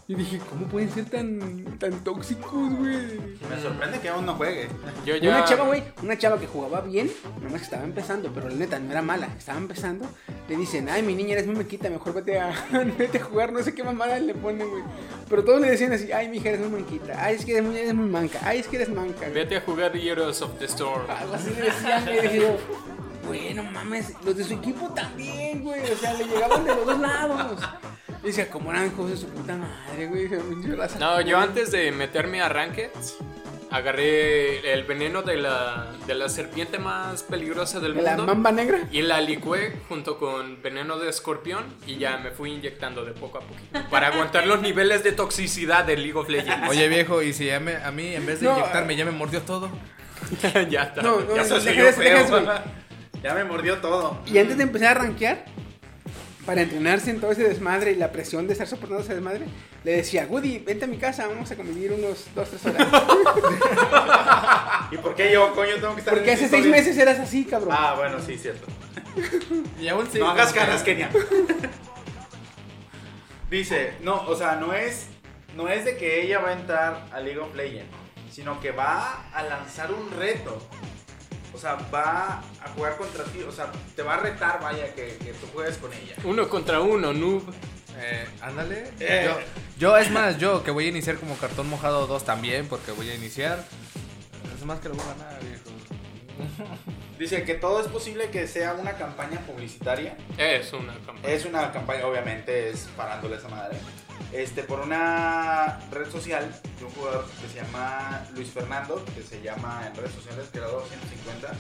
Y 0.08 0.14
dije, 0.14 0.40
¿cómo 0.52 0.68
pueden 0.68 0.92
ser 0.92 1.06
tan, 1.06 1.80
tan 1.80 2.04
tóxicos, 2.04 2.52
güey? 2.78 3.18
Me 3.50 3.60
sorprende 3.60 4.00
que 4.00 4.10
aún 4.10 4.24
no 4.28 4.36
juegue. 4.36 4.68
Yo 5.04 5.16
Y 5.16 5.22
ya. 5.22 5.30
Una 5.30 5.46
chava, 5.46 5.66
güey, 5.66 5.84
una 6.04 6.16
chava 6.16 6.40
que 6.40 6.46
jugaba 6.46 6.82
bien, 6.82 7.10
nomás 7.42 7.62
que 7.62 7.66
estaba 7.66 7.84
empezando, 7.84 8.30
pero 8.32 8.48
la 8.48 8.56
neta 8.56 8.78
no 8.78 8.92
era 8.92 9.02
mala, 9.02 9.30
estaba 9.36 9.58
empezando. 9.58 10.06
Le 10.48 10.58
dicen, 10.58 10.90
ay, 10.90 11.02
mi 11.02 11.16
niña 11.16 11.34
eres 11.34 11.48
muy 11.48 11.56
mequita, 11.56 11.90
mejor 11.90 12.14
vete 12.14 12.40
a, 12.40 12.54
vete 13.00 13.18
a 13.18 13.24
jugar, 13.24 13.52
no 13.52 13.64
sé 13.64 13.74
qué 13.74 13.84
mamada 13.84 14.20
le 14.20 14.36
ponen, 14.36 14.70
güey. 14.70 14.84
Pero 15.28 15.44
todos 15.44 15.60
le 15.60 15.72
decían 15.72 15.92
así, 15.92 16.12
ay, 16.12 16.30
mi 16.30 16.38
hija 16.38 16.50
eres 16.50 16.62
muy 16.62 16.82
mequita, 16.82 17.16
ay, 17.26 17.38
es 17.38 17.44
que 17.46 17.54
eres 17.54 17.64
muy, 17.64 17.76
eres 17.76 17.96
muy 17.96 18.08
manca, 18.08 18.40
ay, 18.44 18.60
es 18.60 18.68
que 18.68 18.76
eres 18.76 18.90
manca. 18.90 19.22
güey. 19.22 19.34
Vete 19.34 19.58
a 19.58 19.62
jugar 19.62 19.98
Heroes 19.98 20.40
of 20.44 20.60
the 20.60 20.66
Storm. 20.66 21.10
Algo 21.10 21.34
así 21.34 21.50
le 21.50 21.62
decían, 21.64 22.06
güey. 22.06 22.46
Güey, 23.28 23.54
no 23.54 23.64
mames, 23.64 24.14
los 24.24 24.36
de 24.38 24.44
su 24.44 24.54
equipo 24.54 24.88
también, 24.94 25.64
güey. 25.64 25.82
O 25.92 25.96
sea, 25.98 26.14
le 26.14 26.26
llegaban 26.26 26.64
de 26.64 26.76
los 26.76 26.86
dos 26.86 27.00
lados. 27.00 27.62
Y 28.24 28.28
decía, 28.28 28.50
como 28.50 28.72
eran 28.72 28.88
hijos 28.88 29.10
de 29.10 29.18
su 29.18 29.28
puta 29.28 29.56
madre, 29.56 30.08
güey. 30.08 30.30
No, 31.00 31.22
yo 31.22 31.38
antes 31.38 31.72
de 31.72 31.92
meterme 31.92 32.42
a 32.42 32.50
Rankeds, 32.50 33.18
agarré 33.72 34.74
el 34.74 34.84
veneno 34.84 35.22
de 35.22 35.38
la, 35.38 35.92
de 36.08 36.16
la 36.16 36.30
serpiente 36.30 36.80
más 36.80 37.24
peligrosa 37.24 37.80
del 37.80 37.94
¿De 37.96 38.02
la 38.02 38.12
mundo. 38.16 38.26
mamba 38.34 38.52
negra? 38.52 38.80
Y 38.92 39.02
la 39.02 39.20
licué 39.22 39.80
junto 39.90 40.18
con 40.18 40.62
veneno 40.62 40.98
de 40.98 41.10
escorpión 41.10 41.66
y 41.86 41.98
ya 41.98 42.18
me 42.18 42.32
fui 42.32 42.54
inyectando 42.54 43.04
de 43.06 43.12
poco 43.12 43.40
a 43.40 43.42
poquito. 43.42 43.80
Para 43.90 44.08
aguantar 44.08 44.48
los 44.48 44.62
niveles 44.62 45.04
de 45.04 45.12
toxicidad 45.12 45.84
de 45.86 45.98
League 45.98 46.18
of 46.18 46.30
Legends. 46.30 46.70
Oye, 46.70 46.88
viejo, 46.88 47.22
y 47.22 47.34
si 47.34 47.46
ya 47.46 47.60
me- 47.60 47.76
a 47.78 47.92
mí 47.92 48.16
en 48.16 48.26
vez 48.26 48.40
de 48.40 48.48
No, 48.48 48.58
inyectarme 48.58 48.96
ya 48.96 49.06
me 49.06 49.12
mordió 49.12 49.42
todo. 49.42 49.70
ya 50.70 50.84
está. 50.84 51.02
No, 51.02 51.20
no, 51.20 51.36
Ya 51.36 51.44
no, 51.44 51.60
se 51.60 51.70
deja 51.70 51.82
oyó 51.82 51.90
eso, 51.90 52.00
deja 52.00 52.20
eso, 52.22 52.28
feo. 52.30 52.44
güey. 52.46 52.58
Ya 53.26 53.34
me 53.34 53.44
mordió 53.44 53.80
todo. 53.80 54.20
Y 54.28 54.38
antes 54.38 54.56
de 54.56 54.62
empezar 54.62 54.98
a 54.98 55.02
rankear, 55.02 55.46
para 56.46 56.62
entrenarse 56.62 57.10
en 57.10 57.20
todo 57.20 57.32
ese 57.32 57.42
desmadre 57.42 57.94
y 57.94 57.96
la 57.96 58.12
presión 58.12 58.46
de 58.46 58.54
estar 58.54 58.68
soportando 58.68 59.04
ese 59.04 59.16
desmadre, 59.16 59.46
le 59.84 59.94
decía, 59.94 60.28
Woody, 60.30 60.60
vente 60.60 60.86
a 60.86 60.88
mi 60.88 61.00
casa, 61.00 61.26
vamos 61.26 61.50
a 61.50 61.56
convivir 61.56 61.92
unos 61.92 62.28
2, 62.36 62.50
3 62.50 62.66
horas. 62.68 62.88
¿Y 64.92 64.98
por 64.98 65.16
qué 65.16 65.32
yo, 65.34 65.56
coño, 65.56 65.74
tengo 65.78 65.96
que 65.96 66.02
estar 66.02 66.14
Porque 66.14 66.30
en 66.30 66.36
hace 66.36 66.46
esta 66.46 66.58
6 66.58 66.66
historia? 66.68 66.84
meses 66.84 66.98
eras 67.02 67.20
así, 67.20 67.46
cabrón. 67.46 67.76
Ah, 67.76 67.96
bueno, 67.98 68.20
sí, 68.24 68.38
cierto. 68.38 68.68
Y 69.82 69.88
aún 69.88 70.08
sí. 70.12 70.20
no 70.20 70.30
hagas 70.30 70.54
caras, 70.54 70.84
Kenia. 70.84 71.10
Dice, 73.50 73.94
no, 74.04 74.22
o 74.28 74.36
sea, 74.36 74.58
no 74.58 74.72
es, 74.72 75.08
no 75.56 75.68
es 75.68 75.84
de 75.84 75.98
que 75.98 76.22
ella 76.22 76.38
va 76.38 76.50
a 76.50 76.54
entrar 76.54 77.08
a 77.12 77.20
League 77.22 77.40
of 77.40 77.56
Legends, 77.56 77.90
sino 78.32 78.60
que 78.60 78.70
va 78.70 79.26
a 79.34 79.42
lanzar 79.42 79.92
un 79.92 80.12
reto. 80.12 80.62
O 81.56 81.58
sea, 81.58 81.76
va 81.94 82.44
a 82.62 82.70
jugar 82.76 82.98
contra 82.98 83.24
ti, 83.24 83.42
o 83.42 83.52
sea, 83.52 83.72
te 83.96 84.04
va 84.04 84.16
a 84.16 84.18
retar, 84.18 84.60
vaya, 84.62 84.94
que, 84.94 85.16
que 85.16 85.32
tú 85.32 85.48
juegues 85.54 85.78
con 85.78 85.94
ella. 85.94 86.14
Uno 86.26 86.50
contra 86.50 86.82
uno, 86.82 87.14
noob. 87.14 87.44
Eh, 87.98 88.28
ándale. 88.42 88.92
Eh. 89.00 89.24
Yo, 89.26 89.40
yo, 89.78 89.98
es 89.98 90.12
más, 90.12 90.38
yo 90.38 90.66
que 90.66 90.72
voy 90.72 90.88
a 90.88 90.90
iniciar 90.90 91.16
como 91.16 91.38
cartón 91.38 91.70
mojado 91.70 92.08
2 92.08 92.26
también, 92.26 92.68
porque 92.68 92.92
voy 92.92 93.10
a 93.10 93.16
iniciar. 93.16 93.64
Es 94.54 94.66
más 94.66 94.82
que 94.82 94.90
lo 94.90 94.96
voy 94.96 95.06
a 95.06 95.14
ganar, 95.14 95.40
viejo. 95.42 95.64
Dice 97.20 97.44
que 97.44 97.54
todo 97.56 97.80
es 97.80 97.88
posible 97.88 98.30
que 98.32 98.48
sea 98.48 98.74
una 98.74 98.92
campaña 98.94 99.40
publicitaria. 99.40 100.18
Es 100.38 100.74
una 100.74 100.94
campaña. 101.06 101.34
Es 101.34 101.46
una 101.46 101.72
campaña, 101.72 102.06
obviamente, 102.06 102.70
es 102.70 102.90
parándole 102.98 103.38
esa 103.38 103.48
madre. 103.48 103.78
Este, 104.32 104.64
por 104.64 104.80
una 104.82 105.80
red 105.92 106.10
social 106.10 106.50
de 106.78 106.86
un 106.86 106.92
jugador 106.92 107.26
que 107.42 107.48
se 107.48 107.64
llama 107.64 108.26
Luis 108.34 108.50
Fernando, 108.50 109.04
que 109.16 109.22
se 109.22 109.42
llama 109.42 109.84
en 109.88 109.96
redes 109.96 110.12
sociales 110.12 110.50
Creador 110.52 110.84
150. 110.88 111.54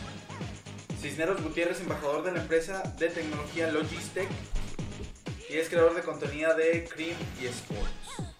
Cisneros 0.99 1.41
Gutiérrez, 1.41 1.79
embajador 1.81 2.23
de 2.23 2.31
la 2.33 2.39
empresa 2.41 2.83
de 2.97 3.09
tecnología 3.09 3.71
Logistec. 3.71 4.27
Y 5.49 5.57
es 5.57 5.69
creador 5.69 5.93
de 5.93 6.01
contenido 6.01 6.53
de 6.55 6.83
Cream 6.85 7.15
y 7.39 7.45
Sports. 7.45 8.33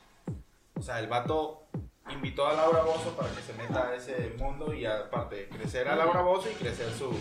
O 0.74 0.82
sea, 0.82 1.00
el 1.00 1.08
vato 1.08 1.68
invitó 2.12 2.48
a 2.48 2.54
Laura 2.54 2.82
Bozo 2.82 3.16
para 3.16 3.30
que 3.30 3.42
se 3.42 3.54
meta 3.54 3.90
a 3.90 3.96
ese 3.96 4.34
mundo 4.38 4.74
y 4.74 4.86
aparte 4.86 5.48
crecer 5.50 5.88
a 5.88 5.96
Laura 5.96 6.22
Bozo 6.22 6.50
y 6.50 6.54
crecer 6.56 6.92
su, 6.94 7.12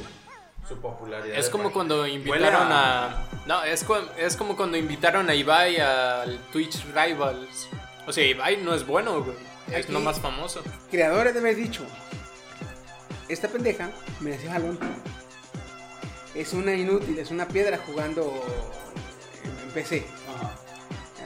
su 0.68 0.76
popularidad. 0.80 1.36
Es 1.38 1.48
como 1.50 1.72
cuando 1.72 2.06
invitaron 2.06 2.68
a... 2.72 3.26
No, 3.46 3.62
es, 3.64 3.84
cu- 3.84 3.94
es 4.16 4.36
como 4.36 4.56
cuando 4.56 4.76
invitaron 4.76 5.28
a 5.28 5.34
Ibai 5.34 5.78
al 5.78 6.38
Twitch 6.52 6.84
Rivals. 6.94 7.68
O 8.06 8.12
sea, 8.12 8.24
Ibai 8.26 8.58
no 8.58 8.74
es 8.74 8.86
bueno, 8.86 9.22
güey. 9.22 9.36
Es 9.72 9.86
Ah, 9.88 9.92
nomás 9.92 10.20
famoso. 10.20 10.62
Creadores 10.90 11.32
de 11.34 11.40
haber 11.40 11.56
dicho, 11.56 11.84
esta 13.28 13.48
pendeja 13.48 13.90
me 14.20 14.34
hace 14.34 14.48
jalón. 14.48 14.78
Es 16.34 16.52
una 16.52 16.74
inútil, 16.74 17.18
es 17.18 17.30
una 17.30 17.46
piedra 17.48 17.78
jugando 17.86 18.42
en, 19.64 19.70
PC. 19.72 20.04
Ajá. 20.34 20.54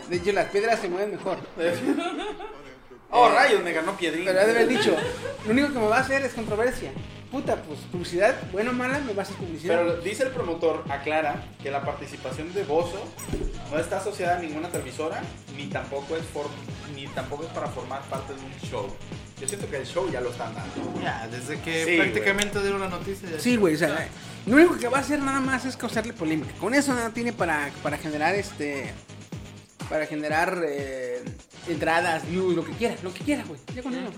De 0.09 0.17
hecho, 0.17 0.33
las 0.33 0.47
piedras 0.51 0.81
se 0.81 0.89
mueven 0.89 1.13
mejor. 1.13 1.39
Oh, 3.11 3.31
rayos, 3.31 3.63
me 3.63 3.73
ganó 3.73 3.97
Piedrín. 3.97 4.27
Pero 4.27 4.39
ha 4.39 4.45
de 4.45 4.51
haber 4.51 4.69
dicho, 4.69 4.95
lo 5.47 5.51
único 5.53 5.69
que 5.69 5.79
me 5.79 5.87
va 5.87 5.97
a 5.97 6.01
hacer 6.01 6.21
es 6.27 6.35
controversia. 6.35 6.93
Puta, 7.31 7.57
pues 7.63 7.81
publicidad, 7.93 8.35
buena 8.53 8.71
o 8.71 8.73
mala, 8.73 9.01
me 9.01 9.13
va 9.13 9.21
a 9.23 9.27
hacer 9.27 9.37
publicidad. 9.37 9.77
Pero 9.79 9.97
dice 10.01 10.23
el 10.23 10.31
promotor, 10.31 10.83
aclara, 10.89 11.45
que 11.63 11.71
la 11.71 11.83
participación 11.85 12.55
de 12.55 12.65
Bozo 12.65 13.05
no 13.71 13.79
está 13.79 13.99
asociada 13.99 14.39
a 14.39 14.41
ninguna 14.41 14.69
televisora, 14.71 15.21
ni 15.55 15.67
tampoco 15.67 16.17
es 16.17 16.25
for- 16.25 16.49
ni 16.95 17.07
tampoco 17.09 17.43
es 17.45 17.51
para 17.51 17.67
formar 17.69 18.01
parte 18.05 18.33
de 18.33 18.41
un 18.41 18.53
show. 18.71 18.87
Yo 19.39 19.47
siento 19.47 19.69
que 19.69 19.77
el 19.77 19.87
show 19.87 20.11
ya 20.11 20.23
lo 20.23 20.31
están 20.31 20.55
dando. 20.55 21.01
Ya, 21.03 21.29
desde 21.31 21.61
que 21.61 21.85
Sí, 21.85 21.97
prácticamente 21.99 22.61
dieron 22.63 22.81
la 22.81 22.89
noticia. 22.89 23.29
ya- 23.31 23.39
Sí, 23.39 23.57
güey, 23.57 23.75
o 23.75 23.79
sea, 23.79 24.09
lo 24.47 24.57
único 24.57 24.79
que 24.79 24.89
va 24.89 24.97
a 24.97 25.01
hacer 25.03 25.19
nada 25.21 25.41
más 25.41 25.67
es 25.67 25.77
causarle 25.77 26.15
polémica. 26.15 26.53
Con 26.59 26.73
eso 26.73 26.95
nada 26.95 27.11
tiene 27.11 27.35
para, 27.35 27.71
para 27.83 27.99
generar 27.99 28.35
este. 28.37 28.91
Para 29.91 30.07
generar 30.07 30.63
eh, 30.67 31.23
entradas, 31.69 32.27
views, 32.29 32.55
lo 32.57 32.65
que 32.65 32.73
quiera, 32.73 32.95
lo 33.03 33.13
que 33.13 33.21
quiera, 33.25 33.45
güey. 33.45 33.61
Ya 33.75 33.83
con 33.83 33.95
eso. 33.95 34.11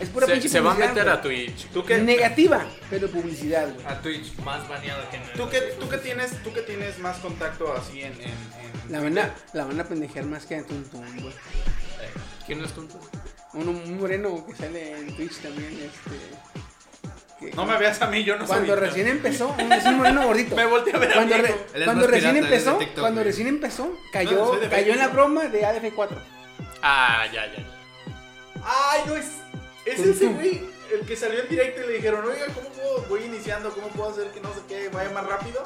Es 0.00 0.08
pura 0.10 0.26
Se, 0.26 0.32
pinche 0.32 0.48
se 0.48 0.60
va 0.60 0.72
a 0.72 0.74
meter 0.74 1.08
a. 1.08 1.20
Twitch. 1.20 1.66
¿Tú 1.70 1.84
qué, 1.84 1.98
Negativa, 1.98 2.64
pero 2.88 3.08
publicidad, 3.08 3.68
güey. 3.74 3.86
A 3.86 4.00
Twitch, 4.00 4.36
más 4.44 4.68
baneado 4.68 5.02
que 5.10 5.16
en 5.16 5.22
tú 5.34 5.48
qué, 5.50 5.60
tú 5.80 5.88
qué 5.88 5.98
tienes, 5.98 6.42
tú 6.44 6.52
qué 6.52 6.60
tienes 6.62 6.98
más 7.00 7.16
contacto 7.18 7.72
así 7.74 8.02
en... 8.02 8.12
en, 8.14 8.28
en 8.28 8.92
La 8.92 9.00
van 9.00 9.18
a, 9.18 9.34
la 9.54 9.64
van 9.64 9.80
a 9.80 9.84
pendejear 9.84 10.24
más 10.26 10.46
que 10.46 10.54
a 10.56 10.62
Tuntun, 10.64 11.04
güey. 11.20 11.34
¿Quién 12.46 12.64
es 12.64 12.72
tonto? 12.72 12.98
Uno, 13.54 13.72
un 13.72 13.98
moreno 13.98 14.46
que 14.46 14.54
sale 14.54 14.98
en 14.98 15.16
Twitch 15.16 15.38
también, 15.38 15.72
este. 15.72 16.18
que- 17.50 17.56
No 17.56 17.66
me 17.66 17.76
veas 17.76 18.00
a 18.00 18.06
mí, 18.06 18.22
yo 18.22 18.36
no 18.36 18.46
Cuando 18.46 18.74
soy... 18.74 18.80
recién 18.86 19.08
empezó, 19.08 19.48
un, 19.58 19.72
es 19.72 19.84
un 19.84 19.96
moreno 19.96 20.24
gordito. 20.26 20.54
Me 20.56 20.64
volteé 20.66 20.94
a 20.94 20.98
ver 20.98 21.10
a 21.10 21.14
cuando, 21.14 21.34
mí. 21.36 21.42
re- 21.42 21.54
Él 21.74 21.82
es 21.82 21.84
cuando 21.84 22.06
recién 22.06 22.36
empezó, 22.36 22.76
TikTok, 22.78 23.00
cuando 23.00 23.20
güey. 23.20 23.30
recién 23.32 23.48
empezó, 23.48 23.90
cayó, 24.12 24.60
cayó 24.70 24.92
en 24.92 24.98
la 24.98 25.08
broma 25.08 25.44
de 25.48 25.62
ADF4. 25.64 26.08
Ah, 26.82 27.26
ya, 27.32 27.46
ya. 27.46 27.56
ya. 27.56 27.66
Ay, 28.64 29.00
no 29.06 29.16
es... 29.16 29.26
Es 29.92 30.00
ese 30.00 30.26
güey, 30.28 30.62
el 30.92 31.06
que 31.06 31.16
salió 31.16 31.40
en 31.42 31.48
directo 31.48 31.82
y 31.82 31.86
le 31.86 31.92
dijeron, 31.94 32.24
oiga, 32.26 32.46
¿cómo 32.54 32.68
puedo, 32.70 33.02
voy 33.08 33.24
iniciando, 33.24 33.70
cómo 33.72 33.88
puedo 33.88 34.10
hacer 34.10 34.28
que 34.32 34.40
no 34.40 34.52
sé 34.54 34.60
qué, 34.68 34.88
vaya 34.88 35.10
más 35.10 35.26
rápido? 35.26 35.62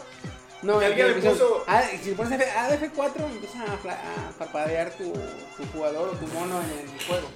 No, 0.62 0.80
el 0.80 0.86
alguien 0.92 1.06
le 1.08 1.12
empezó- 1.14 1.32
puso- 1.58 1.64
Ah, 1.66 1.82
si 2.02 2.10
le 2.10 2.16
pones 2.16 2.40
ADF4, 2.40 3.24
empieza 3.30 3.62
a, 3.64 3.76
fla- 3.82 3.98
a 3.98 4.30
parpadear 4.38 4.90
tu, 4.96 5.12
tu 5.12 5.64
jugador 5.72 6.08
o 6.10 6.12
tu 6.12 6.26
mono 6.28 6.60
en 6.62 6.88
el 6.88 7.04
juego. 7.06 7.28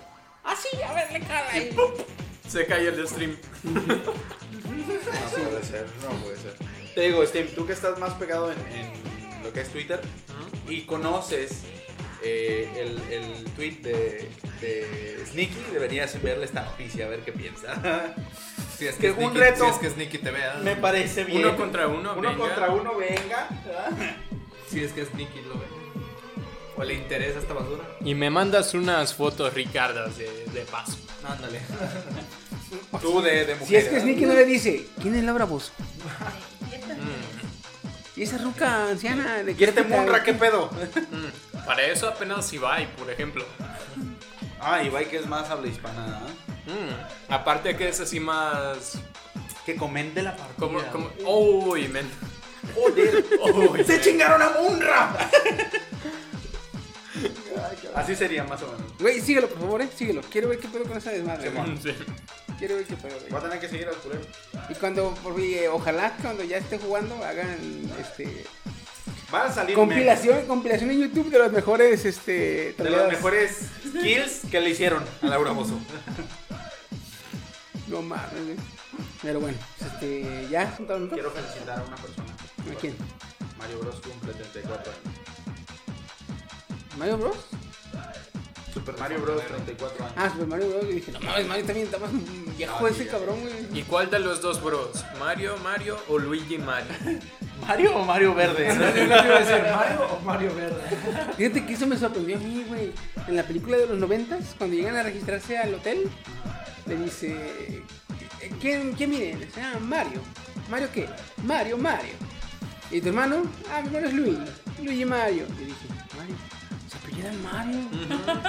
Ah, 0.45 0.55
sí, 0.57 0.81
a 0.81 0.93
ver, 0.95 1.11
le 1.13 1.21
cala 1.21 1.51
ahí. 1.51 1.77
Se 2.49 2.65
cae 2.67 2.87
el 2.87 3.09
stream. 3.09 3.37
No 3.65 3.73
puede 5.51 5.65
ser, 5.65 5.87
no 6.03 6.09
puede 6.23 6.37
ser. 6.37 6.55
Te 6.95 7.01
digo, 7.03 7.27
Steve, 7.27 7.51
tú 7.55 7.67
que 7.67 7.73
estás 7.73 7.99
más 7.99 8.15
pegado 8.15 8.53
en, 8.53 8.59
en 8.73 9.43
lo 9.43 9.53
que 9.53 9.61
es 9.61 9.69
Twitter 9.71 10.01
y 10.69 10.83
conoces 10.87 11.63
eh, 12.27 12.69
el, 12.77 13.13
el 13.13 13.45
tweet 13.55 13.77
de, 13.83 14.29
de 14.61 15.25
Sneaky, 15.31 15.73
deberías 15.73 16.21
verle 16.23 16.45
esta 16.45 16.63
noticia 16.63 17.07
a 17.07 17.09
ver 17.09 17.21
qué 17.21 17.33
piensa. 17.33 17.75
Si 18.77 18.87
es 18.87 18.97
Que 18.97 19.15
que, 19.15 19.25
un 19.25 19.33
Sneaky- 19.33 19.39
reto- 19.39 19.65
Si 19.65 19.71
es 19.71 19.79
que 19.79 19.91
Sneaky 19.91 20.19
te 20.19 20.31
vea. 20.31 20.55
Me 20.63 20.77
parece 20.77 21.25
bien. 21.25 21.39
Uno 21.47 21.57
contra 21.57 21.89
uno, 21.89 22.13
Uno 22.15 22.29
venga. 22.29 22.37
contra 22.47 22.69
uno, 22.71 22.95
venga. 22.97 23.49
Si 24.69 24.85
es 24.85 24.93
que 24.93 25.07
Sneaky 25.07 25.41
lo 25.49 25.55
ve. 25.59 25.65
O 26.77 26.85
le 26.85 26.93
interesa 26.93 27.39
esta 27.39 27.55
basura. 27.55 27.85
Y 28.05 28.15
me 28.15 28.29
mandas 28.29 28.75
unas 28.75 29.15
fotos 29.15 29.55
ricardas 29.55 30.19
de, 30.19 30.29
de 30.53 30.61
paso. 30.71 30.99
Ándale. 31.27 31.61
Tú 33.01 33.23
de, 33.23 33.47
de 33.47 33.55
mujer. 33.55 33.67
Si 33.67 33.77
es 33.77 33.89
que. 33.89 34.01
Sneaky 34.01 34.27
no 34.27 34.35
le 34.35 34.45
dice, 34.45 34.87
¿quién 35.01 35.15
es 35.15 35.25
Laura 35.25 35.47
Bozo? 35.47 35.73
Y 38.17 38.23
esa 38.23 38.39
ruca 38.39 38.89
anciana 38.89 39.43
de 39.43 39.55
¿Y 39.59 39.63
este 39.65 39.83
Munra 39.83 40.23
qué 40.23 40.33
pedo? 40.33 40.71
Mm, 41.11 41.65
Para 41.67 41.83
eso 41.83 42.09
apenas 42.09 42.51
Ibai, 42.53 42.91
por 42.97 43.11
ejemplo. 43.11 43.45
Ah, 44.59 44.83
Ibai 44.83 45.09
que 45.09 45.19
es 45.19 45.27
más 45.27 45.51
habla 45.51 45.69
hispana, 45.69 46.23
¿ah? 46.23 46.27
Mm, 46.67 47.33
Aparte 47.33 47.77
que 47.77 47.89
es 47.89 48.01
así 48.01 48.19
más... 48.19 48.99
Que 49.67 49.77
comente 49.77 50.23
la 50.23 50.35
partida. 50.37 50.57
Como, 50.59 50.81
como... 50.85 51.11
Uy, 51.27 51.89
men. 51.89 52.09
Joder. 52.75 53.25
Uy, 53.55 53.85
¡Se 53.85 54.01
chingaron 54.01 54.41
a 54.41 54.51
Munra! 54.51 55.31
Así 57.95 58.15
sería 58.15 58.45
más 58.45 58.63
o 58.63 58.73
menos. 58.73 58.99
Güey, 58.99 59.21
síguelo, 59.21 59.49
por 59.49 59.61
favor, 59.61 59.83
eh, 59.83 59.89
síguelo. 59.95 60.21
Quiero 60.31 60.49
ver 60.49 60.59
qué 60.59 60.69
pedo 60.69 60.85
con 60.85 60.97
esa 60.97 61.11
desmadre. 61.11 61.51
güey. 61.51 61.77
Sí. 61.79 61.95
Quiero 62.59 62.77
ver 62.77 62.85
qué 62.85 62.97
pedo, 62.97 63.19
güey. 63.19 63.31
Voy 63.31 63.39
a 63.39 63.43
tener 63.43 63.61
que 63.61 63.69
seguir 63.69 63.89
al 63.89 63.97
culero. 63.97 64.23
Y 64.69 64.75
cuando, 64.75 65.15
por, 65.23 65.39
eh, 65.41 65.69
ojalá 65.69 66.17
cuando 66.23 66.45
ya 66.45 66.59
esté 66.59 66.79
jugando 66.79 67.23
hagan 67.25 67.59
este 68.01 68.45
Va 69.35 69.47
a 69.47 69.53
salir 69.53 69.75
Compilación, 69.75 70.47
compilación 70.47 70.91
en 70.91 71.01
YouTube 71.01 71.31
de 71.31 71.39
los 71.39 71.51
mejores, 71.51 72.05
este... 72.05 72.75
De 72.79 72.91
los 72.91 73.09
mejores 73.09 73.67
skills 73.85 74.43
que 74.51 74.61
le 74.61 74.71
hicieron 74.71 75.03
a 75.21 75.27
Laura 75.27 75.51
Bozo. 75.51 75.79
No 77.89 78.03
mames, 78.03 78.45
güey. 78.45 78.57
Pero 79.23 79.41
bueno, 79.41 79.59
este, 79.81 80.49
ya, 80.49 80.73
Quiero 80.77 81.31
felicitar 81.31 81.81
a 81.81 81.83
una 81.83 81.97
persona. 81.97 82.29
¿A 82.71 82.75
quién? 82.81 82.95
Mario 83.59 83.81
Bros 83.81 84.01
cumple 84.01 84.33
34 84.33 84.93
años. 84.93 85.36
¿Mario 86.97 87.19
Bros? 87.19 87.37
Super 88.73 88.99
Mario 88.99 89.21
Bros 89.23 89.43
34 89.47 90.05
años. 90.05 90.15
Ah, 90.17 90.31
Super 90.31 90.47
Mario 90.47 90.69
Bros. 90.69 90.85
Y 90.85 90.95
dije, 90.95 91.13
no 91.13 91.21
mames, 91.21 91.47
Mario 91.47 91.65
también 91.65 91.87
está 91.87 91.99
más 91.99 92.11
viejo 92.57 92.81
No, 92.81 92.87
ese 92.89 93.05
ya 93.05 93.11
cabrón, 93.13 93.41
güey. 93.41 93.81
¿Y 93.81 93.83
cuál 93.85 94.11
de 94.11 94.19
los 94.19 94.41
dos 94.43 94.63
bros? 94.63 95.05
¿Mario, 95.19 95.57
Mario 95.63 95.99
o 96.09 96.19
Luigi 96.19 96.59
Mario? 96.59 96.93
¿Mario 97.67 97.97
o 97.97 98.05
Mario 98.05 98.35
Verde? 98.35 98.73
¿Mario 99.09 100.07
o 100.11 100.21
Mario 100.25 100.55
Verde? 100.55 100.83
Fíjate 101.37 101.67
que 101.67 101.73
eso 101.73 101.87
me 101.87 101.97
sorprendió 101.97 102.37
a 102.37 102.41
mí, 102.41 102.65
güey. 102.69 102.93
En 103.27 103.37
la 103.37 103.43
película 103.43 103.77
de 103.77 103.87
los 103.87 103.99
noventas, 103.99 104.55
cuando 104.59 104.77
llegan 104.77 104.97
a 104.97 105.03
registrarse 105.03 105.59
al 105.59 105.75
hotel, 105.75 106.11
le 106.87 106.97
dice, 106.97 107.83
¿quién, 108.61 108.93
quién 108.93 109.11
viene? 109.11 109.39
Le 109.39 109.47
dice, 109.47 109.61
ah, 109.63 109.79
Mario. 109.81 110.21
¿Mario 110.71 110.89
qué? 110.93 111.09
Mario, 111.45 111.79
Mario. 111.79 112.13
¿Y 112.91 113.01
tu 113.01 113.09
hermano? 113.09 113.43
Ah, 113.73 113.81
mi 113.81 113.89
hermano 113.89 114.07
es 114.07 114.15
Luigi. 114.15 114.39
Luigi 114.83 115.05
Mario. 115.05 115.45
Y 115.61 115.65
dije, 115.65 115.87
Mario, 116.17 116.37
¿se 117.01 117.09
apellida 117.09 117.33
Mario? 117.43 117.81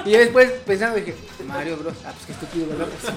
y 0.05 0.11
yo 0.11 0.19
después 0.19 0.51
pensando 0.65 0.97
dije, 0.97 1.15
Mario 1.45 1.77
Bros. 1.77 1.95
Ah, 2.05 2.13
pues 2.13 2.25
qué 2.25 2.31
estúpido, 2.33 2.67
¿verdad? 2.69 2.87
Pues, 2.87 3.13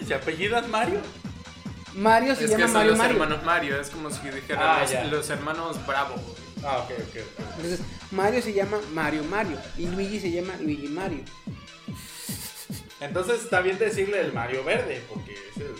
sí. 0.00 0.06
¿Se 0.06 0.14
apellidas 0.14 0.68
Mario? 0.68 1.00
Mario 1.94 2.34
se 2.34 2.44
Es 2.44 2.50
que 2.50 2.56
llama 2.56 2.66
son 2.66 2.74
Mario 2.74 2.90
los 2.90 2.98
Mario. 2.98 3.12
hermanos 3.22 3.44
Mario, 3.44 3.80
es 3.80 3.90
como 3.90 4.10
si 4.10 4.28
dijeran 4.30 4.62
Ah, 4.62 4.84
los, 5.10 5.30
hermanos 5.30 5.86
Bravo. 5.86 6.14
Ah, 6.64 6.78
ok, 6.78 6.90
ok, 6.90 7.16
ok. 7.16 7.46
Entonces, 7.56 7.80
Mario 8.10 8.40
se 8.42 8.52
llama 8.52 8.78
Mario 8.92 9.24
Mario. 9.24 9.58
Y 9.76 9.86
Luigi 9.86 10.20
se 10.20 10.30
llama 10.30 10.54
Luigi 10.60 10.88
Mario. 10.88 11.24
Entonces 13.00 13.42
está 13.42 13.60
bien 13.60 13.78
decirle 13.78 14.20
el 14.20 14.32
Mario 14.32 14.62
Verde, 14.64 15.02
porque 15.08 15.32
es 15.34 15.56
el, 15.56 15.74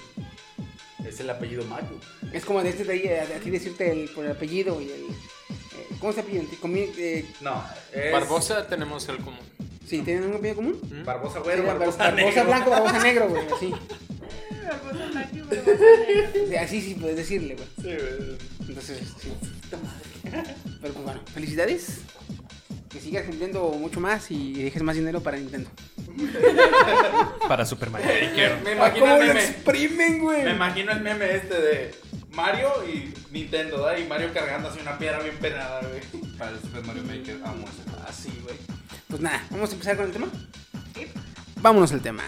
es 1.07 1.21
el 1.21 1.31
apellido 1.31 1.65
Mario. 1.65 1.99
Es 2.33 2.45
como 2.45 2.63
de 2.63 2.71
este 2.71 2.85
de 2.85 2.93
ahí, 2.93 3.03
de 3.03 3.21
aquí 3.35 3.51
decirte 3.51 3.91
el, 3.93 4.09
por 4.11 4.25
el 4.25 4.33
apellido 4.33 4.81
y 4.81 4.85
el. 4.85 4.91
eh, 5.03 5.87
¿Cómo 6.01 6.13
se 6.13 6.21
apellidan? 6.21 6.47
Eh, 6.99 7.27
No, 7.41 7.65
es 7.93 8.13
Barbosa 8.13 8.67
tenemos 8.67 9.09
el 9.09 9.19
común. 9.19 9.41
sí, 9.87 10.03
¿tienen 10.03 10.25
un 10.25 10.35
apellido 10.37 10.57
común? 10.57 10.81
Barbosa 11.05 11.39
Sí, 11.39 11.41
güero, 11.45 11.65
Bar- 11.65 11.79
Barbosa, 11.79 11.99
Barbosa 11.99 12.25
negro. 12.31 12.45
blanco, 12.47 12.71
Barbosa 12.71 12.99
negro, 13.03 13.29
güey, 13.29 13.43
así. 13.49 13.71
Barbosa 14.63 15.07
blanco 15.09 15.37
Barbosa 15.49 15.97
negro. 16.07 16.61
Así 16.61 16.81
sí 16.81 16.95
puedes 16.95 17.17
decirle, 17.17 17.55
güey. 17.57 17.69
Sí, 17.77 17.83
güey. 17.83 18.39
Entonces, 18.69 18.99
sí. 19.21 19.33
Pero 20.81 20.95
pues 20.95 21.05
bueno, 21.05 21.21
felicidades. 21.35 21.99
Que 22.93 23.01
sigas 23.01 23.25
cumpliendo 23.25 23.71
mucho 23.71 24.01
más 24.01 24.31
y 24.31 24.53
dejes 24.65 24.83
más 24.83 24.95
dinero 24.95 25.23
para 25.23 25.39
Nintendo. 25.39 25.71
Para 27.49 27.65
Super 27.65 27.89
Mario. 27.91 28.07
Me 28.07 28.71
Ah, 28.71 28.73
imagino 28.75 29.01
¿Cómo 29.07 29.15
el 29.17 29.21
lo 29.29 29.35
meme. 29.35 29.45
exprimen, 29.45 30.19
güey? 30.21 30.45
Me 30.45 30.51
imagino 30.51 30.93
el 30.93 31.01
meme 31.01 31.35
este 31.37 31.55
de 31.61 31.95
Mario 32.33 32.69
y 32.87 33.15
Nintendo, 33.33 33.83
¿verdad? 33.83 33.99
Y 33.99 34.07
Mario 34.09 34.31
cargando 34.35 34.69
así 34.69 34.79
una 34.81 34.99
piedra 34.99 35.21
bien 35.21 35.37
penada, 35.39 35.81
güey. 35.81 36.23
Para 36.37 36.51
el 36.51 36.61
Super 36.61 36.85
Mario 36.85 37.03
Maker, 37.05 37.39
amo 37.45 37.65
ese. 37.67 37.83
Así, 38.07 38.31
güey. 38.43 38.57
Pues 39.09 39.21
nada, 39.23 39.43
vamos 39.51 39.71
a 39.71 39.73
empezar 39.73 39.97
con 39.97 40.07
el 40.07 40.13
tema. 40.13 40.27
Vámonos 41.63 41.93
al 41.93 42.01
tema. 42.03 42.25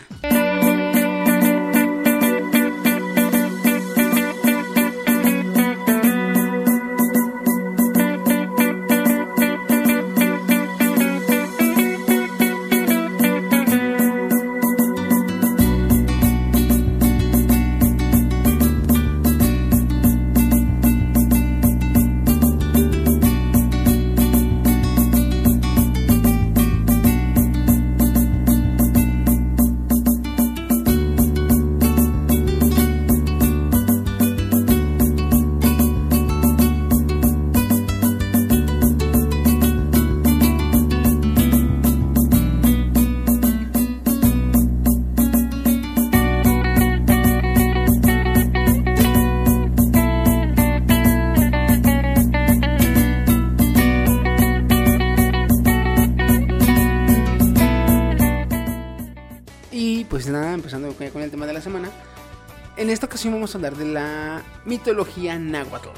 Vamos 63.33 63.55
a 63.55 63.59
hablar 63.59 63.77
de 63.77 63.87
la 63.87 64.43
mitología 64.65 65.39
náhuatl. 65.39 65.89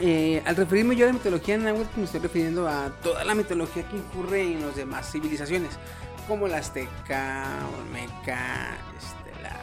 Eh, 0.00 0.42
al 0.46 0.56
referirme 0.56 0.96
yo 0.96 1.04
a 1.04 1.08
la 1.08 1.12
mitología 1.12 1.58
náhuatl 1.58 1.98
me 1.98 2.04
estoy 2.04 2.20
refiriendo 2.20 2.66
a 2.68 2.90
toda 3.02 3.24
la 3.24 3.34
mitología 3.34 3.86
que 3.88 3.96
incurre 3.96 4.42
en 4.42 4.66
las 4.66 4.76
demás 4.76 5.10
civilizaciones, 5.10 5.78
como 6.26 6.48
la 6.48 6.58
azteca, 6.58 7.46
olmeca, 7.78 8.76
este, 8.98 9.42
la 9.42 9.56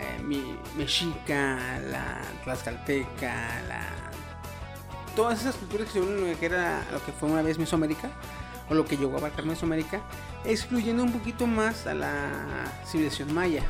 eh, 0.00 0.56
mexica, 0.76 1.80
la 1.90 2.20
tlaxcalteca, 2.44 3.62
la... 3.68 3.82
Todas 5.16 5.40
esas 5.40 5.56
culturas 5.56 5.88
que 5.90 6.00
lo 6.00 6.38
que 6.38 6.48
lo 6.48 7.04
que 7.04 7.12
fue 7.12 7.28
una 7.28 7.42
vez 7.42 7.58
Mesoamérica, 7.58 8.10
o 8.70 8.74
lo 8.74 8.84
que 8.84 8.96
llegó 8.96 9.14
a 9.14 9.18
abarcar 9.18 9.44
Mesoamérica, 9.44 10.00
excluyendo 10.44 11.02
un 11.02 11.12
poquito 11.12 11.46
más 11.46 11.86
a 11.86 11.94
la 11.94 12.30
civilización 12.86 13.34
maya. 13.34 13.62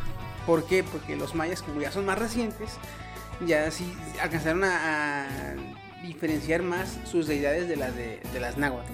¿Por 0.46 0.64
qué? 0.66 0.82
Porque 0.82 1.16
los 1.16 1.34
mayas, 1.34 1.62
como 1.62 1.80
ya 1.80 1.92
son 1.92 2.04
más 2.06 2.18
recientes, 2.18 2.70
ya 3.46 3.70
sí 3.70 3.92
alcanzaron 4.20 4.64
a, 4.64 5.26
diferenciar 6.02 6.62
más 6.62 6.98
sus 7.04 7.28
deidades 7.28 7.68
de 7.68 7.76
las 7.76 7.94
de, 7.94 8.20
las 8.40 8.56
náhuatl. 8.58 8.90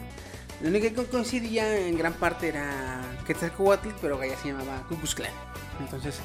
Lo 0.61 0.69
único 0.69 0.89
que 0.89 0.95
co- 0.95 1.07
coincidía 1.07 1.79
en 1.87 1.97
gran 1.97 2.13
parte 2.13 2.49
era 2.49 3.01
Quetzalcoatl, 3.27 3.89
pero 4.03 4.21
allá 4.21 4.37
se 4.37 4.49
llamaba 4.49 4.83
Klan. 5.15 5.33
Entonces, 5.81 6.21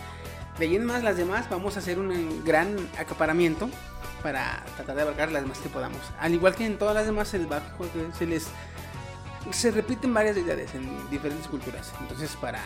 de 0.60 0.66
ahí 0.66 0.76
en 0.76 0.86
más 0.86 1.02
las 1.04 1.16
demás 1.16 1.50
vamos 1.50 1.78
a 1.78 1.80
hacer 1.80 2.00
un 2.00 2.44
gran 2.44 2.76
acaparamiento 2.98 3.70
para 4.22 4.64
tratar 4.76 4.96
de 4.98 5.02
abarcar 5.04 5.32
las 5.32 5.46
más 5.46 5.60
que 5.60 5.70
podamos. 5.70 6.02
Al 6.20 6.34
igual 6.34 6.54
que 6.56 6.66
en 6.66 6.78
todas 6.78 6.96
las 6.96 7.06
demás, 7.06 7.34
el 7.34 7.46
bajo 7.46 7.86
se 8.18 8.26
les 8.26 8.48
se 9.52 9.72
repiten 9.72 10.14
varias 10.14 10.36
deidades 10.36 10.74
en 10.74 11.10
diferentes 11.10 11.48
culturas. 11.48 11.92
Entonces, 12.02 12.36
para, 12.42 12.62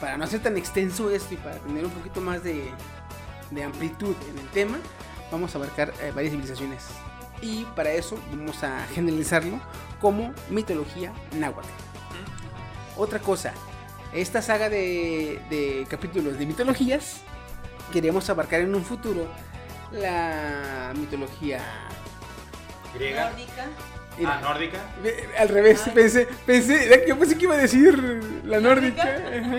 para 0.00 0.16
no 0.16 0.24
hacer 0.24 0.40
tan 0.40 0.56
extenso 0.56 1.10
esto 1.10 1.34
y 1.34 1.36
para 1.36 1.56
tener 1.56 1.84
un 1.84 1.90
poquito 1.90 2.20
más 2.20 2.42
de, 2.42 2.70
de 3.50 3.64
amplitud 3.64 4.14
en 4.30 4.38
el 4.38 4.48
tema, 4.48 4.78
vamos 5.30 5.54
a 5.54 5.58
abarcar 5.58 5.92
eh, 6.00 6.12
varias 6.14 6.32
civilizaciones. 6.32 6.86
Y 7.40 7.64
para 7.76 7.92
eso 7.92 8.18
vamos 8.30 8.62
a 8.64 8.86
generalizarlo 8.94 9.60
como 10.00 10.32
mitología 10.50 11.12
náhuatl. 11.36 11.68
Otra 12.96 13.20
cosa, 13.20 13.52
esta 14.12 14.42
saga 14.42 14.68
de, 14.68 15.40
de 15.50 15.86
capítulos 15.88 16.38
de 16.38 16.46
mitologías, 16.46 17.20
queríamos 17.92 18.28
abarcar 18.28 18.60
en 18.60 18.74
un 18.74 18.84
futuro 18.84 19.26
la 19.92 20.92
mitología 20.96 21.60
Griega. 22.94 23.30
Nórdica. 23.30 23.66
Ah, 24.26 24.40
nórdica. 24.42 24.78
Al 25.38 25.48
revés, 25.48 25.82
Ay. 25.86 25.92
pensé, 25.94 26.28
pensé, 26.46 27.04
yo 27.06 27.18
pensé 27.18 27.36
que 27.38 27.44
iba 27.44 27.54
a 27.54 27.58
decir 27.58 27.96
la 28.44 28.60
nórdica. 28.60 29.04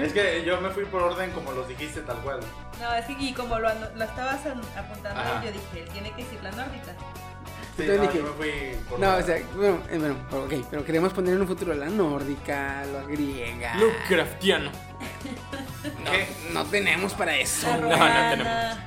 Es 0.04 0.14
que 0.14 0.44
yo 0.46 0.60
me 0.62 0.70
fui 0.72 0.86
por 0.86 1.02
orden 1.04 1.32
como 1.32 1.52
los 1.54 1.68
dijiste 1.68 2.02
tal 2.02 2.18
cual. 2.18 2.40
No, 2.80 2.94
es 2.94 3.06
que 3.06 3.14
y 3.20 3.34
como 3.34 3.58
lo, 3.60 3.70
lo 3.96 4.04
estabas 4.04 4.46
an- 4.46 4.62
apuntando, 4.78 5.20
Ajá. 5.20 5.44
yo 5.44 5.52
dije, 5.52 5.84
él 5.84 5.90
tiene 5.92 6.12
que 6.12 6.24
decir 6.24 6.40
la 6.44 6.52
nórdica. 6.52 6.94
Sí, 7.78 7.84
Entonces 7.86 7.98
no, 7.98 8.04
dije- 8.04 8.18
yo 8.18 8.24
me 8.24 8.30
fui 8.32 8.52
por 8.90 9.00
No, 9.00 9.08
la- 9.08 9.16
o 9.18 9.22
sea, 9.24 9.38
bueno, 9.56 9.80
eh, 9.90 9.98
bueno, 9.98 10.16
ok, 10.46 10.54
pero 10.70 10.84
queremos 10.86 11.14
poner 11.14 11.34
en 11.36 11.42
un 11.42 11.48
futuro 11.48 11.74
la 11.74 11.86
nórdica, 11.88 12.84
la 12.86 13.04
griega. 13.04 13.76
Lovecraftiano. 13.78 14.72
No, 16.04 16.54
no 16.54 16.66
tenemos 16.70 17.14
para 17.14 17.36
eso. 17.38 17.68
La 17.68 17.78
no 17.78 17.90
romana. 17.92 18.30
tenemos. 18.32 18.78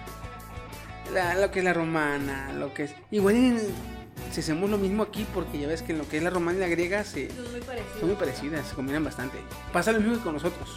La- 1.13 1.35
lo 1.37 1.51
que 1.51 1.59
es 1.61 1.65
la 1.65 1.73
romana, 1.73 2.51
lo 2.55 2.73
que 2.75 2.85
es. 2.85 2.95
Igual 3.11 3.35
en- 3.37 4.02
si 4.33 4.41
hacemos 4.41 4.69
lo 4.71 4.79
mismo 4.79 5.03
aquí, 5.03 5.27
porque 5.35 5.59
ya 5.59 5.69
ves 5.69 5.83
que 5.83 5.93
en 5.93 5.99
lo 5.99 6.09
que 6.09 6.17
es 6.19 6.23
la 6.23 6.31
romana 6.31 6.59
y 6.59 6.61
la 6.61 6.69
griega 6.69 7.05
se, 7.05 7.29
Son 7.31 7.51
muy 7.53 7.61
parecidos. 7.61 7.99
son 8.01 8.09
muy 8.09 8.17
parecidas, 8.17 8.67
se 8.69 8.75
combinan 8.75 9.05
bastante. 9.05 9.39
Pasa 9.73 9.93
lo 9.93 10.01
mismo 10.01 10.17
que 10.17 10.23
con 10.23 10.35
nosotros. 10.35 10.69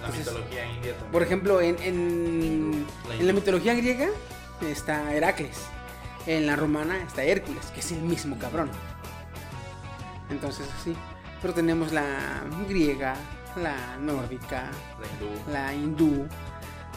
la 0.00 0.06
entonces, 0.08 0.26
mitología 0.32 0.66
india 0.66 0.92
también. 0.92 1.12
Por 1.12 1.22
ejemplo, 1.22 1.60
en, 1.60 1.76
en, 1.82 2.86
La 3.08 3.14
en 3.16 3.26
la 3.26 3.32
mitología 3.32 3.74
griega 3.74 4.08
está 4.68 5.14
Heracles. 5.14 5.58
En 6.26 6.46
la 6.46 6.56
romana 6.56 6.98
está 7.02 7.22
Hércules, 7.22 7.66
que 7.74 7.80
es 7.80 7.92
el 7.92 8.00
mismo 8.02 8.38
cabrón. 8.38 8.70
Entonces, 10.30 10.66
sí. 10.84 10.94
Pero 11.42 11.54
tenemos 11.54 11.92
la 11.92 12.42
griega, 12.68 13.14
la 13.56 13.96
nórdica, 13.98 14.70
La 15.00 15.06
hindú. 15.08 15.50
la 15.52 15.74
hindú, 15.74 16.28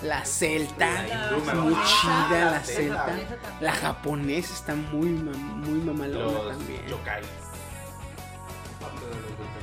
la 0.03 0.25
celta. 0.25 0.89
La 1.45 1.53
muy 1.55 1.73
chida 1.73 2.29
la 2.45 2.51
La 2.51 2.59
celta. 2.63 3.05
La 3.61 3.71
japonesa 3.71 4.53
está 4.53 4.75
muy, 4.75 5.07
muy 5.09 5.79
mamalona 5.79 6.31
Los 6.43 6.57
también. 6.57 6.85
yokai. 6.87 7.21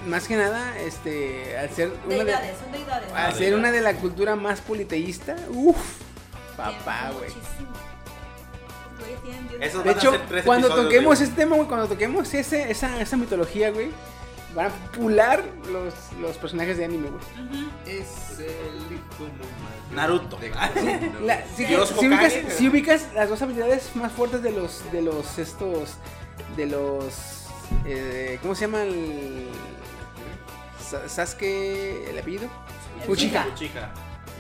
Más 0.07 0.27
que 0.27 0.37
nada, 0.37 0.79
este, 0.79 1.59
al 1.59 1.69
ser 1.71 1.93
una 2.07 2.25
de, 2.25 2.35
al 3.15 3.35
ser 3.35 3.55
una 3.55 3.71
de 3.71 3.81
la 3.83 3.95
cultura 3.95 4.35
más 4.35 4.61
politeísta, 4.63 5.37
uff, 5.51 5.77
papá, 6.57 7.11
güey. 7.19 7.31
De 9.85 9.91
hecho, 9.91 10.13
cuando 10.45 10.69
toquemos 10.75 11.19
de- 11.19 11.25
ese 11.27 11.35
tema, 11.35 11.57
güey, 11.57 11.69
cuando 11.69 11.87
toquemos 11.87 12.33
ese, 12.33 12.71
esa, 12.71 12.99
esa 13.01 13.17
mitología, 13.19 13.71
güey, 13.71 13.91
van 14.55 14.67
a 14.67 14.71
pular 14.93 15.45
los, 15.71 15.95
los 16.21 16.37
personajes 16.39 16.77
de 16.77 16.85
anime, 16.85 17.09
güey. 17.11 17.23
Es 17.87 18.39
el 18.39 18.99
mal. 19.61 19.95
Naruto. 19.95 20.37
De- 20.37 20.51
La- 21.25 21.45
si, 21.47 21.65
Dios 21.65 21.89
si 21.99 22.07
ubicas, 22.09 22.33
Hokage. 22.33 22.51
si 22.51 22.69
ubicas 22.69 23.07
las 23.15 23.29
dos 23.29 23.41
habilidades 23.43 23.95
más 23.97 24.13
fuertes 24.13 24.43
de 24.43 24.53
los, 24.53 24.91
de 24.93 25.03
los, 25.03 25.39
estos, 25.39 25.95
de 26.57 26.67
los, 26.67 27.47
eh, 27.87 28.39
¿cómo 28.43 28.55
se 28.55 28.63
llama 28.63 28.83
el, 28.83 29.49
Sa- 30.81 31.09
Sasuke, 31.09 32.09
el 32.11 32.19
apellido? 32.19 32.49
Uchiha. 33.09 33.47
Uchiha. 33.53 33.93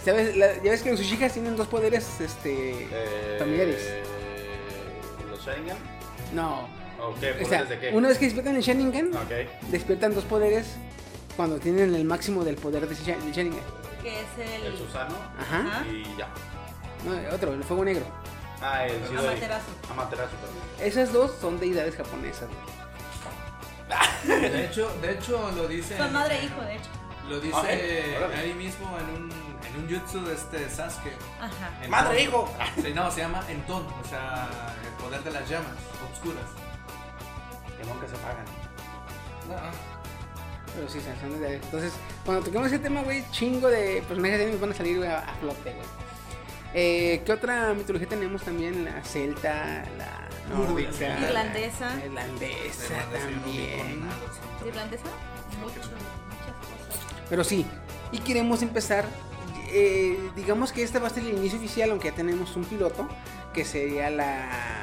¿Sabes? 0.04 0.36
La- 0.36 0.54
ya 0.62 0.70
ves 0.70 0.82
que 0.82 0.90
los 0.90 1.00
Uchihas 1.00 1.32
tienen 1.32 1.56
dos 1.56 1.68
poderes, 1.68 2.20
este, 2.20 2.88
Eh, 2.90 3.36
familiares. 3.38 3.86
¿Los 5.30 5.44
Sharingan? 5.44 5.76
No. 6.34 6.68
¿O 7.00 7.14
qué? 7.18 7.30
O 7.32 7.34
sea, 7.48 7.60
¿Poderes 7.64 7.68
de 7.68 7.78
qué? 7.78 7.96
una 7.96 8.08
vez 8.08 8.18
que 8.18 8.24
despiertan 8.26 8.56
el 8.56 8.62
Sharingan, 8.62 9.10
despiertan 9.70 10.14
dos 10.14 10.24
poderes 10.24 10.76
cuando 11.36 11.58
tienen 11.58 11.94
el 11.94 12.04
máximo 12.04 12.44
del 12.44 12.56
poder 12.56 12.86
de 12.88 12.94
Sharingan. 12.94 13.60
Que 14.02 14.20
es 14.20 14.26
el. 14.58 14.66
El 14.66 14.78
Susano. 14.78 15.14
Ajá. 15.38 15.84
Y 15.86 16.02
ya. 16.16 16.28
No, 17.04 17.34
otro, 17.34 17.52
el 17.54 17.64
fuego 17.64 17.84
negro. 17.84 18.04
Ah, 18.62 18.86
el 18.86 19.00
Shidori. 19.04 19.26
Amaterasu. 19.28 19.66
Amaterasu 19.90 20.36
también. 20.36 20.64
Esas 20.88 21.12
dos 21.12 21.32
son 21.40 21.58
deidades 21.58 21.96
japonesas. 21.96 22.48
De 24.26 24.64
hecho, 24.66 24.88
de 25.02 25.12
hecho 25.12 25.50
lo 25.56 25.66
dice. 25.66 25.96
Son 25.96 26.12
madre 26.12 26.38
e 26.40 26.44
hijo, 26.44 26.60
de 26.60 26.76
hecho. 26.76 26.90
Lo 27.28 27.40
dice 27.40 27.56
Ah, 27.56 27.64
¿eh? 27.68 28.16
Ahí 28.38 28.54
mismo 28.54 28.86
en 28.98 29.22
un, 29.22 29.30
en 29.30 29.76
un 29.82 29.88
jutsu 29.88 30.20
de 30.24 30.34
este 30.34 30.68
Sasuke. 30.68 31.12
Ajá. 31.40 31.88
¡Madre, 31.88 32.22
hijo! 32.24 32.52
Sí, 32.82 32.92
no, 32.94 33.10
se 33.10 33.20
llama 33.20 33.44
Enton, 33.48 33.86
o 33.86 34.08
sea, 34.08 34.48
el 34.84 35.02
poder 35.04 35.22
de 35.22 35.30
las 35.30 35.48
llamas 35.48 35.72
obscuras. 36.10 36.44
Que 37.80 37.86
nunca 37.86 38.06
se 38.06 38.14
pagan. 38.16 38.44
Pero 40.74 40.88
sí, 40.88 41.00
son 41.20 41.32
deidades. 41.32 41.62
Entonces, 41.64 41.92
cuando 42.24 42.44
toquemos 42.44 42.68
ese 42.68 42.78
tema, 42.78 43.02
güey, 43.02 43.24
chingo 43.32 43.68
de 43.68 44.02
personajes 44.06 44.38
de 44.38 44.56
van 44.56 44.70
a 44.70 44.74
salir 44.74 45.04
a, 45.04 45.18
a 45.20 45.34
flote, 45.36 45.72
güey. 45.72 45.86
Eh, 46.72 47.22
¿Qué 47.26 47.32
otra 47.32 47.74
mitología 47.74 48.08
tenemos 48.08 48.42
también? 48.42 48.84
La 48.84 49.02
celta, 49.02 49.82
la 49.98 50.28
nórdica. 50.56 51.08
la 51.18 51.26
Irlandesa. 51.26 51.98
Irlandesa 52.04 52.94
también. 53.12 54.02
¿Irlandesa? 54.64 55.04
Mucho, 55.60 55.74
muchas 55.74 55.86
cosas. 55.88 57.26
Pero 57.28 57.42
sí, 57.42 57.66
y 58.12 58.18
queremos 58.18 58.62
empezar. 58.62 59.04
eh, 59.72 60.30
digamos 60.36 60.72
que 60.72 60.82
este 60.84 61.00
va 61.00 61.08
a 61.08 61.10
ser 61.10 61.24
el 61.24 61.30
inicio 61.36 61.58
oficial, 61.58 61.90
aunque 61.90 62.10
ya 62.10 62.14
tenemos 62.14 62.54
un 62.54 62.64
piloto, 62.64 63.08
que 63.52 63.64
sería 63.64 64.08
la, 64.10 64.79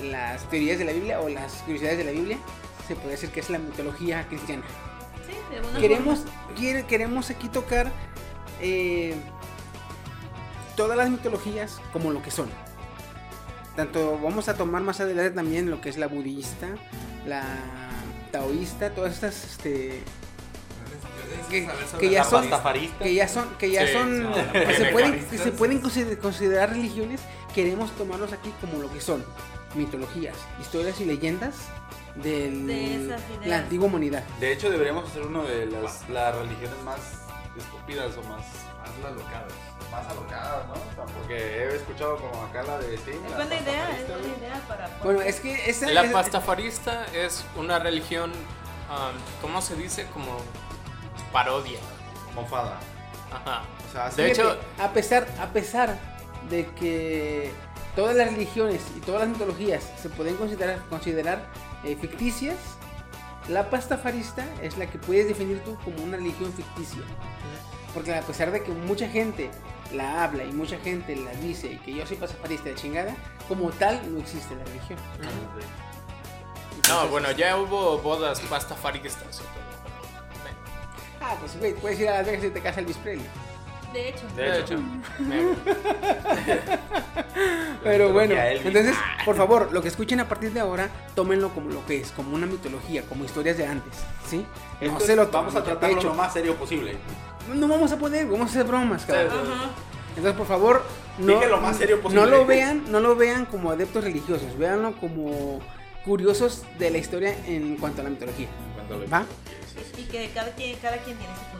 las 0.00 0.48
teorías 0.48 0.78
de 0.78 0.84
la 0.84 0.92
Biblia 0.92 1.20
o 1.20 1.28
las 1.28 1.52
curiosidades 1.62 1.98
de 1.98 2.04
la 2.04 2.10
Biblia. 2.12 2.38
Se 2.86 2.94
puede 2.94 3.10
decir 3.12 3.30
que 3.30 3.40
es 3.40 3.50
la 3.50 3.58
mitología 3.58 4.26
cristiana. 4.28 4.62
Sí, 5.26 5.34
de 5.50 5.58
alguna 5.58 5.78
Queremos, 5.80 6.18
forma. 6.20 6.54
quiere- 6.56 6.86
queremos 6.86 7.30
aquí 7.30 7.48
tocar 7.48 7.92
eh, 8.60 9.14
todas 10.76 10.96
las 10.96 11.10
mitologías 11.10 11.80
como 11.92 12.10
lo 12.12 12.22
que 12.22 12.30
son. 12.30 12.48
Tanto 13.76 14.18
vamos 14.22 14.48
a 14.48 14.54
tomar 14.54 14.82
más 14.82 15.00
adelante 15.00 15.30
también 15.32 15.70
lo 15.70 15.80
que 15.80 15.88
es 15.88 15.98
la 15.98 16.06
budista, 16.08 16.66
la 17.26 17.42
taoísta, 18.32 18.90
todas 18.94 19.14
estas 19.14 19.44
este, 19.44 20.00
que, 21.50 21.68
que 22.00 22.10
ya 22.10 22.24
son 22.24 22.42
que 22.98 23.14
ya 23.14 23.28
son 23.28 23.48
que 23.58 23.70
ya 23.70 23.86
Sí, 23.86 23.92
son 23.92 24.22
no, 24.24 24.34
que 24.52 24.74
se 24.74 24.86
pueden 24.86 25.24
que 25.28 25.38
se 25.38 25.52
pueden 25.52 25.80
consider- 25.80 26.18
considerar 26.18 26.70
religiones 26.70 27.20
queremos 27.54 27.90
tomarlos 27.96 28.32
aquí 28.32 28.52
como 28.60 28.78
lo 28.82 28.92
que 28.92 29.00
son 29.00 29.24
mitologías 29.74 30.36
historias 30.60 31.00
y 31.00 31.04
leyendas 31.04 31.54
de 32.16 33.16
la 33.44 33.58
antigua 33.58 33.86
humanidad 33.86 34.24
De 34.40 34.52
hecho, 34.52 34.70
deberíamos 34.70 35.08
hacer 35.08 35.22
uno 35.22 35.44
de 35.44 35.66
las, 35.66 36.08
las 36.08 36.34
religiones 36.34 36.76
más 36.84 36.98
estúpidas 37.56 38.16
o 38.16 38.22
más, 38.22 38.42
Hazla 38.82 39.10
locadas. 39.10 39.52
más 39.90 40.06
alocadas, 40.08 40.66
¿no? 40.68 40.72
O 40.74 40.94
sea, 40.94 41.14
porque 41.14 41.34
he 41.36 41.76
escuchado 41.76 42.16
como 42.16 42.42
acá 42.44 42.62
la 42.62 42.78
de 42.78 42.96
sí, 42.98 43.10
Es 43.10 43.30
la 43.30 43.36
buena 43.36 43.54
idea, 43.60 43.98
es 43.98 44.08
buena 44.08 44.36
idea 44.38 44.64
para. 44.66 44.88
bueno 45.04 45.20
es 45.22 45.40
que 45.40 45.68
esa 45.70 45.90
La 45.90 46.04
es- 46.04 46.12
pastafarista 46.12 47.06
es 47.14 47.44
una 47.56 47.78
religión, 47.78 48.30
um, 48.32 49.40
¿cómo 49.42 49.60
se 49.60 49.76
dice? 49.76 50.06
Como 50.12 50.38
parodia. 51.32 51.78
Mofada. 52.34 52.78
Ajá. 53.32 53.62
O 53.88 53.92
sea, 53.92 54.06
así 54.06 54.22
De 54.22 54.30
hecho, 54.30 54.56
a 54.78 54.92
pesar, 54.92 55.26
a 55.40 55.46
pesar 55.48 55.98
de 56.48 56.66
que 56.74 57.52
todas 57.98 58.14
las 58.14 58.30
religiones 58.30 58.80
y 58.96 59.00
todas 59.00 59.22
las 59.22 59.30
mitologías 59.30 59.82
se 60.00 60.08
pueden 60.08 60.36
considerar, 60.36 60.78
considerar 60.88 61.48
eh, 61.82 61.96
ficticias, 62.00 62.54
la 63.48 63.70
pastafarista 63.70 64.46
es 64.62 64.78
la 64.78 64.88
que 64.88 64.98
puedes 64.98 65.26
definir 65.26 65.58
tú 65.64 65.76
como 65.84 66.04
una 66.04 66.16
religión 66.16 66.52
ficticia. 66.52 67.02
Porque 67.92 68.14
a 68.14 68.22
pesar 68.22 68.52
de 68.52 68.62
que 68.62 68.70
mucha 68.70 69.08
gente 69.08 69.50
la 69.92 70.22
habla 70.22 70.44
y 70.44 70.52
mucha 70.52 70.78
gente 70.78 71.16
la 71.16 71.32
dice 71.40 71.72
y 71.72 71.76
que 71.78 71.92
yo 71.92 72.06
soy 72.06 72.18
pastafarista 72.18 72.68
de 72.68 72.76
chingada, 72.76 73.16
como 73.48 73.68
tal 73.70 74.00
no 74.14 74.20
existe 74.20 74.54
la 74.54 74.62
religión. 74.62 74.98
no, 76.88 77.08
bueno, 77.08 77.32
ya 77.32 77.56
hubo 77.56 77.98
bodas 77.98 78.38
pastafaristas. 78.42 79.42
Ah, 81.20 81.34
pues 81.40 81.58
güey, 81.58 81.74
puedes 81.74 81.98
ir 81.98 82.08
a 82.10 82.18
Las 82.18 82.26
Vegas 82.26 82.44
y 82.44 82.50
te 82.50 82.60
casa 82.60 82.78
Elvis 82.78 82.96
Presley. 82.98 83.26
De 83.92 84.08
hecho. 84.08 84.26
De 84.36 84.42
De 84.42 84.60
hecho, 84.60 84.78
Pero 87.82 88.12
bueno, 88.12 88.34
entonces, 88.36 88.96
por 89.24 89.36
favor, 89.36 89.72
lo 89.72 89.80
que 89.82 89.88
escuchen 89.88 90.20
a 90.20 90.28
partir 90.28 90.52
de 90.52 90.60
ahora, 90.60 90.90
tómenlo 91.14 91.50
como 91.50 91.70
lo 91.70 91.84
que 91.86 92.00
es, 92.00 92.10
como 92.10 92.34
una 92.34 92.46
mitología, 92.46 93.02
como 93.02 93.24
historias 93.24 93.56
de 93.56 93.66
antes, 93.66 93.94
¿sí? 94.28 94.44
No 94.80 95.00
se 95.00 95.16
lo 95.16 95.28
vamos 95.28 95.54
a 95.54 95.62
tratarlo 95.62 95.96
pecho. 95.96 96.08
lo 96.08 96.14
más 96.14 96.32
serio 96.32 96.54
posible. 96.56 96.96
No 97.54 97.68
vamos 97.68 97.92
a 97.92 97.98
poder, 97.98 98.26
vamos 98.26 98.48
a 98.48 98.50
hacer 98.50 98.64
bromas, 98.64 99.04
cabrón. 99.06 99.28
Ajá. 99.30 99.70
Entonces, 100.10 100.34
por 100.36 100.46
favor, 100.46 100.82
no, 101.18 101.46
lo 101.46 101.60
más 101.60 101.76
serio 101.76 102.00
posible. 102.00 102.24
no 102.24 102.30
lo 102.30 102.44
vean, 102.44 102.90
no 102.90 103.00
lo 103.00 103.14
vean 103.16 103.46
como 103.46 103.70
adeptos 103.70 104.04
religiosos, 104.04 104.58
véanlo 104.58 104.92
como 104.96 105.60
curiosos 106.04 106.64
de 106.78 106.90
la 106.90 106.98
historia 106.98 107.36
en 107.46 107.76
cuanto 107.76 108.00
a 108.00 108.04
la 108.04 108.10
mitología. 108.10 108.48
¿Va? 109.12 109.24
Y 109.96 110.02
que 110.04 110.30
cada 110.30 110.50
quien, 110.52 110.76
cada 110.78 110.96
quien 110.98 111.16
tiene 111.16 111.32
su 111.34 111.57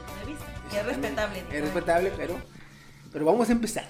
es 0.77 0.87
respetable. 0.87 1.43
Es 1.53 1.61
respetable, 1.61 2.13
pero, 2.17 2.37
pero 3.13 3.25
vamos 3.25 3.49
a 3.49 3.53
empezar. 3.53 3.89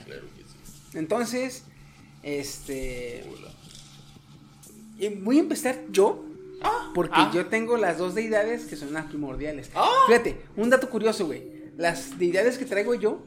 Entonces, 0.95 1.65
este. 2.23 3.25
y 4.99 5.09
voy 5.09 5.39
a 5.39 5.41
empezar 5.41 5.79
yo. 5.91 6.25
Porque 6.95 7.15
Ah. 7.17 7.31
yo 7.33 7.47
tengo 7.47 7.77
las 7.77 7.99
dos 7.99 8.15
deidades 8.17 8.65
que 8.65 8.75
son 8.75 8.93
las 8.93 9.05
primordiales. 9.07 9.71
Fíjate, 10.09 10.41
un 10.57 10.71
dato 10.71 10.91
curioso, 10.91 11.27
güey. 11.27 11.45
Las 11.77 12.19
deidades 12.19 12.59
que 12.59 12.65
traigo 12.65 12.95
yo 12.97 13.25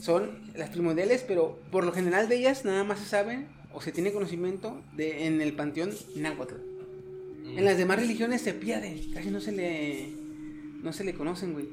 son 0.00 0.30
las 0.54 0.70
primordiales, 0.70 1.24
pero 1.26 1.58
por 1.72 1.84
lo 1.84 1.92
general 1.92 2.28
de 2.28 2.36
ellas 2.36 2.64
nada 2.64 2.84
más 2.84 3.00
se 3.00 3.06
sabe 3.06 3.46
o 3.72 3.80
se 3.80 3.90
tiene 3.90 4.12
conocimiento 4.12 4.80
de 4.96 5.26
en 5.26 5.40
el 5.40 5.52
panteón 5.54 5.90
náhuatl. 6.14 6.54
En 7.56 7.64
las 7.64 7.76
demás 7.76 7.98
religiones 7.98 8.40
se 8.42 8.54
pierde, 8.54 9.08
casi 9.12 9.30
no 9.30 9.40
se 9.40 9.50
le 9.50 10.12
no 10.82 10.92
se 10.92 11.02
le 11.02 11.14
conocen, 11.14 11.52
güey. 11.54 11.66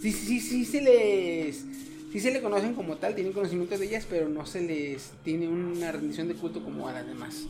Sí, 0.00 0.12
sí, 0.12 0.40
sí, 0.40 0.64
se 0.64 0.80
les 0.82 1.64
sí 2.12 2.20
se 2.20 2.30
le 2.30 2.42
conocen 2.42 2.74
como 2.74 2.96
tal, 2.96 3.14
tienen 3.14 3.32
conocimientos 3.32 3.78
de 3.80 3.86
ellas, 3.86 4.06
pero 4.08 4.28
no 4.28 4.44
se 4.46 4.60
les 4.60 5.12
tiene 5.24 5.48
una 5.48 5.92
rendición 5.92 6.28
de 6.28 6.34
culto 6.34 6.62
como 6.62 6.88
a 6.88 6.92
las 6.92 7.06
demás. 7.06 7.46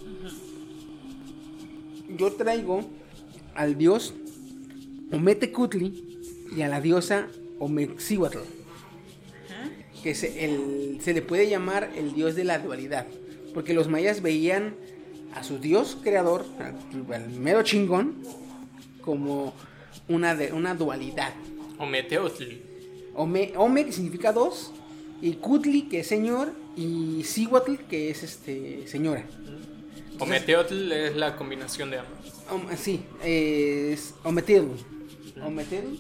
Yo 2.17 2.33
traigo 2.33 2.85
al 3.55 3.77
dios 3.79 4.15
Ometecutli 5.11 6.19
y 6.57 6.63
a 6.63 6.69
la 6.69 6.81
diosa 6.81 7.27
Omexihuatl, 7.59 8.39
que 10.03 10.15
se, 10.15 10.45
el- 10.45 10.99
se 11.01 11.15
le 11.15 11.23
puede 11.23 11.49
llamar 11.49 11.91
el 11.97 12.13
dios 12.15 12.35
de 12.35 12.45
la 12.45 12.59
dualidad, 12.59 13.07
porque 13.55 13.73
los 13.75 13.89
mayas 13.89 14.21
veían 14.23 14.75
a 15.35 15.43
su 15.43 15.59
dios 15.59 15.97
creador, 16.03 16.45
al, 16.59 17.13
al 17.15 17.31
mero 17.31 17.63
chingón, 17.63 18.15
como 19.01 19.55
una, 20.09 20.35
de, 20.35 20.53
una 20.53 20.75
dualidad. 20.75 21.33
O 21.79 21.87
Meteotli. 21.87 22.63
Ome, 23.15 23.53
Ome, 23.57 23.85
que 23.87 23.93
significa 23.93 24.33
dos, 24.33 24.73
y 25.21 25.35
Kutli 25.35 25.83
que 25.89 26.01
es 26.01 26.07
señor 26.07 26.53
y 26.77 27.23
Sihuatl 27.25 27.75
que 27.89 28.11
es 28.11 28.23
este 28.23 28.87
señora. 28.89 29.25
Ometeotl 30.19 30.93
es 30.93 31.17
la 31.17 31.37
combinación 31.37 31.91
de 31.91 31.99
ambos. 31.99 32.33
Om- 32.51 32.77
sí, 32.77 33.05
es 33.23 34.15
Ometeotl. 34.25 34.77
Ometeotl. 35.43 35.97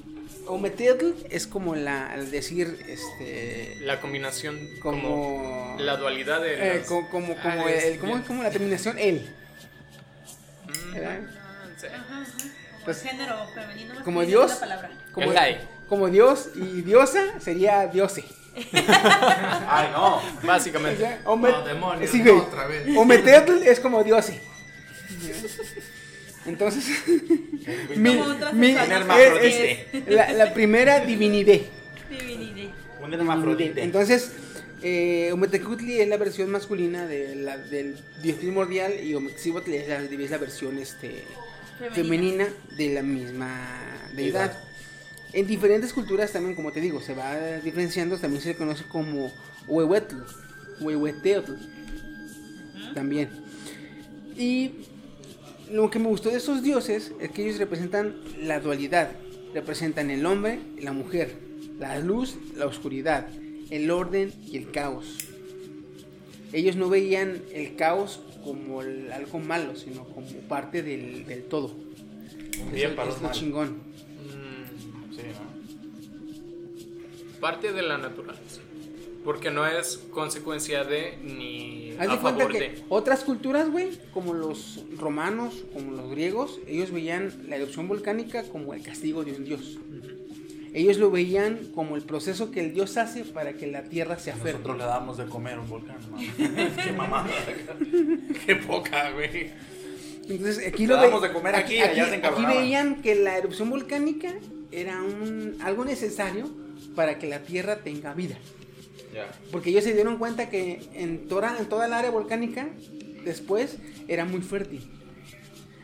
Ometeotl 0.46 1.12
es 1.30 1.46
como 1.46 1.74
la, 1.76 2.12
al 2.12 2.30
decir, 2.30 2.78
este... 2.88 3.76
La 3.82 4.00
combinación 4.00 4.58
como, 4.82 5.00
Como... 5.02 5.76
la 5.78 5.96
dualidad 5.96 6.40
de 6.42 6.54
eh, 6.54 6.78
las- 6.78 6.86
co- 6.88 7.08
como, 7.10 7.34
como, 7.36 7.64
Ah, 7.66 7.70
es 7.70 7.84
el, 7.84 7.98
como, 8.00 8.22
como 8.24 8.42
la 8.42 8.50
terminación 8.50 8.98
él. 8.98 9.28
Mm. 10.68 10.92
Como 10.94 12.24
Pues, 12.84 13.02
género 13.02 13.36
femenino. 13.54 13.94
como 14.04 14.22
Dios. 14.24 14.50
una 14.50 14.60
palabra. 14.60 14.90
Como, 15.12 15.28
El 15.30 15.34
gay. 15.34 15.60
como 15.88 16.08
Dios 16.08 16.48
y 16.54 16.82
diosa 16.82 17.38
sería 17.40 17.86
diose. 17.86 18.24
Ay, 18.72 19.88
no. 19.92 20.16
O 20.16 20.22
Básicamente. 20.46 20.98
sea, 21.00 21.20
Ome- 21.24 21.50
No, 21.50 21.64
demonios, 21.64 22.10
sí, 22.10 22.18
no, 22.18 22.34
güey. 22.34 22.46
otra 22.46 22.66
vez. 22.66 22.96
Ometeotl 22.96 23.62
es 23.64 23.80
como 23.80 24.02
diose. 24.04 24.40
Entonces, 26.46 26.84
mi, 27.96 28.20
mi- 28.54 28.76
es- 28.76 29.78
es 29.92 30.08
la, 30.08 30.32
la 30.32 30.52
primera 30.54 31.00
divinidad. 31.00 31.60
Divinidad. 32.10 32.70
Un 33.00 33.14
hermafrodite. 33.14 33.82
Entonces, 33.82 34.32
eh, 34.82 35.30
Ometecutli 35.32 36.00
es 36.00 36.08
la 36.08 36.16
versión 36.16 36.50
masculina 36.50 37.06
de 37.06 37.36
la- 37.36 37.56
del 37.58 37.96
dios 38.22 38.38
primordial 38.38 38.92
y 39.02 39.14
Omexihuatl 39.14 39.72
es 39.72 39.88
la, 39.88 39.98
es 40.02 40.30
la 40.30 40.38
versión 40.38 40.78
este, 40.78 41.22
femenina 41.92 42.48
de 42.76 42.88
la 42.94 43.02
misma 43.02 43.78
deidad. 44.14 44.52
En 45.32 45.46
diferentes 45.46 45.92
culturas 45.92 46.32
también, 46.32 46.54
como 46.54 46.72
te 46.72 46.80
digo, 46.80 47.00
se 47.00 47.14
va 47.14 47.34
diferenciando, 47.64 48.18
también 48.18 48.42
se 48.42 48.50
le 48.50 48.56
conoce 48.56 48.84
como 48.84 49.30
Huehuetl, 49.66 50.16
Huehueteotl, 50.80 51.52
también. 52.94 53.30
Y 54.36 54.72
lo 55.70 55.90
que 55.90 55.98
me 55.98 56.08
gustó 56.08 56.28
de 56.30 56.36
estos 56.36 56.62
dioses 56.62 57.12
es 57.20 57.30
que 57.30 57.44
ellos 57.44 57.58
representan 57.58 58.14
la 58.42 58.60
dualidad, 58.60 59.10
representan 59.54 60.10
el 60.10 60.26
hombre 60.26 60.58
y 60.78 60.82
la 60.82 60.92
mujer, 60.92 61.34
la 61.78 61.98
luz, 61.98 62.36
la 62.56 62.66
oscuridad, 62.66 63.26
el 63.70 63.90
orden 63.90 64.32
y 64.46 64.58
el 64.58 64.70
caos. 64.70 65.16
Ellos 66.52 66.76
no 66.76 66.90
veían 66.90 67.40
el 67.54 67.76
caos 67.76 68.20
como 68.44 68.82
el- 68.82 69.10
algo 69.12 69.38
malo, 69.38 69.76
sino 69.76 70.04
como 70.04 70.26
parte 70.48 70.82
del, 70.82 71.24
del 71.24 71.44
todo. 71.44 71.74
bien 72.70 72.88
Eso 72.88 72.96
para 72.96 73.10
es 73.10 73.22
lo 73.22 73.32
chingón. 73.32 73.91
Parte 77.42 77.72
de 77.74 77.82
la 77.82 77.98
naturaleza. 77.98 78.60
Porque 79.24 79.50
no 79.50 79.66
es 79.66 79.98
consecuencia 80.10 80.82
de 80.84 81.16
ni 81.22 81.92
Haz 81.98 82.08
a 82.08 82.12
de 82.14 82.18
cuenta 82.18 82.40
favor 82.40 82.52
que 82.52 82.58
de. 82.60 82.82
otras 82.88 83.22
culturas, 83.22 83.70
güey, 83.70 83.90
como 84.14 84.32
los 84.34 84.80
romanos, 84.98 85.62
como 85.74 85.92
los 85.92 86.10
griegos, 86.10 86.58
ellos 86.66 86.90
veían 86.90 87.32
la 87.48 87.56
erupción 87.56 87.86
volcánica 87.86 88.42
como 88.44 88.74
el 88.74 88.82
castigo 88.82 89.22
de 89.24 89.32
un 89.32 89.44
dios. 89.44 89.78
Ellos 90.74 90.96
lo 90.96 91.10
veían 91.10 91.58
como 91.74 91.96
el 91.96 92.02
proceso 92.02 92.50
que 92.50 92.60
el 92.60 92.72
dios 92.74 92.96
hace 92.96 93.24
para 93.24 93.52
que 93.52 93.66
la 93.66 93.84
tierra 93.84 94.18
sea 94.18 94.34
fértil. 94.34 94.52
Nosotros 94.54 94.78
le 94.78 94.84
damos 94.84 95.18
de 95.18 95.26
comer 95.26 95.54
a 95.54 95.60
un 95.60 95.68
volcán, 95.68 95.98
mamá. 96.10 96.22
Qué 96.84 96.92
mamada. 96.92 97.28
Qué 98.46 98.56
poca, 98.56 99.10
güey. 99.12 99.50
Entonces 100.28 100.66
aquí 100.66 100.86
lo 100.86 100.96
damos 100.96 101.20
ve- 101.20 101.28
de 101.28 101.34
comer 101.34 101.54
aquí, 101.56 101.78
allá 101.78 102.08
se 102.08 102.14
aquí 102.26 102.46
veían 102.46 103.02
que 103.02 103.14
la 103.16 103.36
erupción 103.38 103.68
volcánica 103.70 104.32
era 104.72 105.02
un 105.02 105.56
algo 105.60 105.84
necesario 105.84 106.48
para 106.94 107.18
que 107.18 107.26
la 107.28 107.40
tierra 107.40 107.76
tenga 107.76 108.14
vida. 108.14 108.36
Ya. 109.14 109.30
Porque 109.50 109.70
ellos 109.70 109.84
se 109.84 109.92
dieron 109.92 110.16
cuenta 110.18 110.48
que 110.48 110.88
en 110.94 111.28
toda, 111.28 111.58
en 111.58 111.66
toda 111.66 111.86
el 111.86 111.92
área 111.92 112.10
volcánica 112.10 112.68
después 113.24 113.76
era 114.08 114.24
muy 114.24 114.40
fértil. 114.40 114.90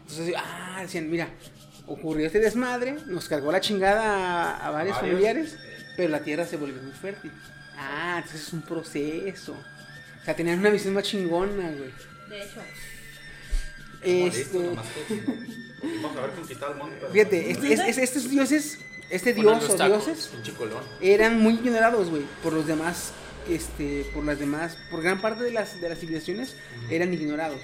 Entonces, 0.01 0.35
ah, 0.37 0.79
decían, 0.83 1.11
mira, 1.11 1.29
ocurrió 1.87 2.27
este 2.27 2.41
desmadre, 2.41 2.97
nos 3.07 3.29
cargó 3.29 3.53
la 3.53 3.61
chingada 3.61 4.03
a, 4.57 4.67
a 4.67 4.71
varios 4.71 4.97
Varios. 4.97 5.13
familiares, 5.13 5.59
pero 5.97 6.09
la 6.09 6.21
tierra 6.25 6.47
se 6.47 6.57
volvió 6.57 6.81
muy 6.83 6.93
fértil. 6.93 7.31
Ah, 7.77 8.17
entonces 8.23 8.47
es 8.49 8.53
un 8.53 8.63
proceso. 8.63 9.53
O 9.53 10.25
sea, 10.25 10.35
tenían 10.35 10.59
una 10.59 10.71
visión 10.71 10.95
más 10.95 11.05
chingona, 11.05 11.71
güey. 11.71 11.91
De 12.31 12.43
hecho, 12.43 12.61
Este, 14.03 14.59
Vamos 14.59 16.17
a 16.17 16.21
ver 16.23 16.31
conquistado 16.31 16.73
el 16.73 16.79
mundo. 16.79 16.97
pero- 17.01 17.13
fíjate, 17.13 17.51
este- 17.51 17.73
es- 17.73 17.81
es- 17.81 17.99
estos 17.99 18.31
dioses, 18.31 18.79
este 19.11 19.33
dios 19.33 19.69
o 19.71 19.77
dioses, 19.77 20.31
eran 21.01 21.41
muy 21.41 21.55
ignorados, 21.55 22.11
güey, 22.11 22.23
por 22.43 22.53
los 22.53 22.67
demás, 22.67 23.13
este, 23.49 24.05
por 24.13 24.25
las 24.25 24.39
demás, 24.39 24.77
por 24.91 25.03
gran 25.03 25.21
parte 25.21 25.45
de 25.45 25.51
las, 25.51 25.81
de 25.81 25.89
las 25.89 25.99
civilizaciones 25.99 26.57
eran 26.91 27.13
ignorados. 27.15 27.63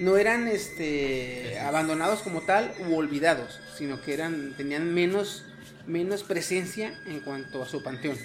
No 0.00 0.16
eran, 0.16 0.48
este, 0.48 1.60
abandonados 1.60 2.20
como 2.20 2.42
tal 2.42 2.74
u 2.88 2.96
olvidados, 2.96 3.60
sino 3.78 4.02
que 4.02 4.14
eran, 4.14 4.54
tenían 4.56 4.92
menos, 4.92 5.44
menos 5.86 6.24
presencia 6.24 6.98
en 7.06 7.20
cuanto 7.20 7.62
a 7.62 7.66
su 7.66 7.82
panteón. 7.82 8.18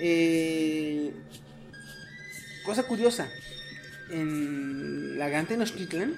Eh, 0.00 1.12
cosa 2.64 2.82
curiosa, 2.84 3.30
en 4.10 5.18
la 5.18 5.28
Gran 5.28 5.46
Tenochtitlan 5.46 6.16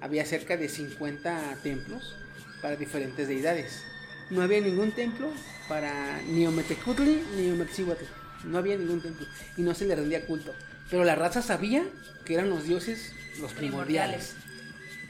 había 0.00 0.24
cerca 0.24 0.56
de 0.56 0.68
50 0.68 1.58
templos 1.62 2.14
para 2.62 2.76
diferentes 2.76 3.28
deidades. 3.28 3.82
No 4.30 4.42
había 4.42 4.60
ningún 4.60 4.92
templo 4.92 5.32
para 5.68 6.20
ni 6.22 6.46
Ometecutli 6.46 7.22
ni 7.36 7.50
Omexihuatl. 7.50 8.04
No 8.44 8.58
había 8.58 8.76
ningún 8.76 9.00
templo 9.00 9.26
y 9.56 9.62
no 9.62 9.74
se 9.74 9.84
le 9.86 9.96
rendía 9.96 10.24
culto. 10.26 10.54
Pero 10.90 11.04
la 11.04 11.14
raza 11.14 11.42
sabía 11.42 11.84
que 12.24 12.34
eran 12.34 12.48
los 12.50 12.64
dioses 12.64 13.12
los 13.40 13.52
primordiales. 13.52 14.34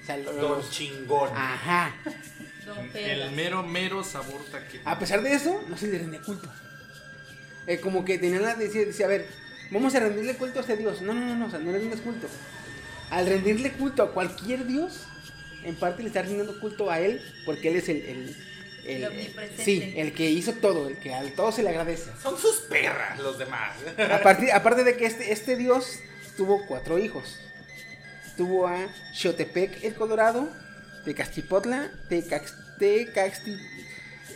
O 0.02 0.06
sea, 0.06 0.16
los- 0.16 0.36
Don 0.36 0.70
chingón. 0.70 1.30
Ajá. 1.34 1.94
Don 2.66 2.78
El 2.94 3.30
mero, 3.32 3.62
mero 3.62 4.02
sabor 4.04 4.42
taquito. 4.50 4.88
A 4.88 4.98
pesar 4.98 5.22
de 5.22 5.32
eso, 5.34 5.62
no 5.68 5.76
se 5.76 5.88
le 5.88 5.98
rendía 5.98 6.20
culto. 6.22 6.48
Eh, 7.66 7.78
como 7.80 8.04
que 8.04 8.18
tenían 8.18 8.42
la 8.42 8.54
decía, 8.54 8.84
decía, 8.84 9.06
a 9.06 9.08
ver, 9.08 9.26
vamos 9.70 9.94
a 9.94 10.00
rendirle 10.00 10.34
culto 10.36 10.58
a 10.58 10.62
este 10.62 10.76
dios. 10.76 11.02
No, 11.02 11.12
no, 11.14 11.20
no, 11.26 11.36
no, 11.36 11.46
o 11.46 11.50
sea, 11.50 11.58
no 11.58 11.72
le 11.72 11.78
rindes 11.78 12.00
culto. 12.00 12.26
Al 13.10 13.26
rendirle 13.26 13.72
culto 13.72 14.02
a 14.02 14.12
cualquier 14.12 14.66
dios, 14.66 15.04
en 15.64 15.74
parte 15.76 16.02
le 16.02 16.08
estás 16.08 16.26
rindiendo 16.26 16.58
culto 16.60 16.90
a 16.90 17.00
él, 17.00 17.20
porque 17.44 17.68
él 17.68 17.76
es 17.76 17.88
el, 17.88 18.02
el, 18.02 18.36
El 18.86 19.04
omnipresente. 19.06 19.64
sí, 19.64 19.94
el 19.96 20.12
que 20.12 20.30
hizo 20.30 20.52
todo, 20.54 20.88
el 20.88 20.96
que 20.96 21.12
al 21.14 21.32
todo 21.32 21.52
se 21.52 21.62
le 21.62 21.68
agradece. 21.68 22.10
Son 22.22 22.38
sus 22.38 22.56
perras 22.62 23.18
los 23.18 23.38
demás. 23.38 23.76
Aparte, 24.12 24.52
aparte 24.52 24.84
de 24.84 24.96
que 24.96 25.06
este, 25.06 25.32
este 25.32 25.56
dios 25.56 26.00
tuvo 26.36 26.66
cuatro 26.66 26.98
hijos. 26.98 27.38
Tuvo 28.36 28.66
a 28.66 28.88
Xotepec 29.12 29.84
el 29.84 29.94
Colorado, 29.94 30.48
Tecastipotla, 31.04 31.90
Tecax, 32.08 32.54
Tecaxti... 32.78 33.56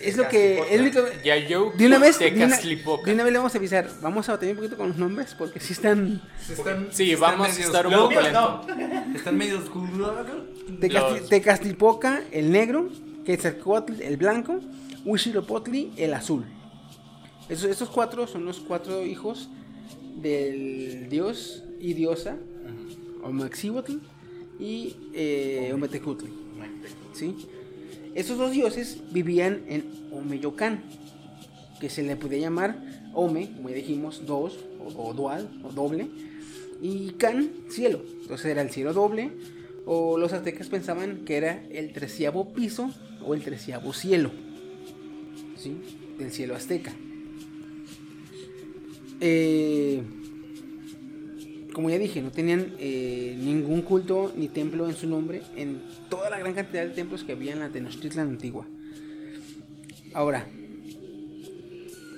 Es 0.02 0.16
lo 0.16 0.28
que... 0.28 0.62
Único, 0.78 1.00
Yayo 1.24 1.72
de 1.76 1.86
una 1.86 1.98
vez, 1.98 2.18
de 2.18 2.30
de 2.30 2.36
una, 2.36 2.48
Castlipoca. 2.50 3.06
de 3.06 3.14
una 3.14 3.24
vez 3.24 3.32
le 3.32 3.38
vamos 3.38 3.54
a 3.54 3.58
avisar. 3.58 3.90
Vamos 4.00 4.28
a 4.28 4.32
batallar 4.32 4.52
un 4.54 4.56
poquito 4.58 4.76
con 4.76 4.88
los 4.88 4.96
nombres 4.96 5.34
porque 5.36 5.60
sí 5.60 5.72
están. 5.72 6.22
Están, 6.48 6.88
Sí, 6.90 7.12
están 7.12 7.32
vamos 7.38 7.48
a 7.58 7.60
estar 7.60 7.86
un 7.86 7.92
poco 7.94 8.20
lento. 8.20 8.64
no. 8.66 9.14
Están 9.16 9.36
medio 9.36 9.58
oscuros. 9.58 10.12
Tecastlipoca, 11.28 12.22
el 12.32 12.50
negro. 12.50 12.88
Quetzalcóatl, 13.24 14.02
el 14.02 14.16
blanco. 14.16 14.60
Huitzilopochtli, 15.04 15.92
el 15.96 16.14
azul. 16.14 16.44
Esos, 17.48 17.70
estos 17.70 17.90
cuatro 17.90 18.26
son 18.26 18.44
los 18.44 18.60
cuatro 18.60 19.04
hijos 19.04 19.48
del 20.16 21.08
dios 21.10 21.62
y 21.78 21.92
diosa 21.92 22.36
Omaxihuatl 23.22 23.96
y 24.58 24.96
eh, 25.12 25.70
Ometecutli. 25.74 26.30
¿sí? 27.12 27.36
Estos 28.14 28.38
dos 28.38 28.52
dioses 28.52 28.98
vivían 29.10 29.62
en 29.68 29.84
Omeyocán, 30.12 30.82
que 31.80 31.90
se 31.90 32.02
le 32.02 32.16
podía 32.16 32.38
llamar 32.38 32.80
Ome, 33.12 33.50
como 33.56 33.68
ya 33.70 33.76
dijimos, 33.76 34.22
dos, 34.26 34.58
o, 34.80 35.08
o 35.08 35.14
dual, 35.14 35.48
o 35.64 35.72
doble, 35.72 36.08
y 36.80 37.10
Can, 37.12 37.50
cielo. 37.68 38.02
Entonces 38.22 38.46
era 38.46 38.62
el 38.62 38.70
cielo 38.70 38.92
doble, 38.92 39.32
o 39.86 40.16
los 40.16 40.32
aztecas 40.32 40.68
pensaban 40.68 41.24
que 41.24 41.36
era 41.36 41.64
el 41.70 41.92
treceavo 41.92 42.52
piso 42.52 42.90
o 43.24 43.34
el 43.34 43.42
treceavo 43.42 43.92
cielo, 43.92 44.30
¿sí? 45.56 45.76
Del 46.18 46.30
cielo 46.30 46.54
azteca. 46.54 46.92
Eh, 49.20 50.02
como 51.74 51.90
ya 51.90 51.98
dije, 51.98 52.22
no 52.22 52.30
tenían 52.30 52.72
eh, 52.78 53.36
ningún 53.38 53.82
culto 53.82 54.32
ni 54.34 54.48
templo 54.48 54.88
en 54.88 54.96
su 54.96 55.06
nombre 55.06 55.42
en 55.56 55.82
toda 56.08 56.30
la 56.30 56.38
gran 56.38 56.54
cantidad 56.54 56.84
de 56.86 56.94
templos 56.94 57.24
que 57.24 57.32
había 57.32 57.52
en 57.52 57.60
la 57.60 57.68
Tenochtitlan 57.68 58.28
antigua. 58.28 58.66
Ahora, 60.14 60.46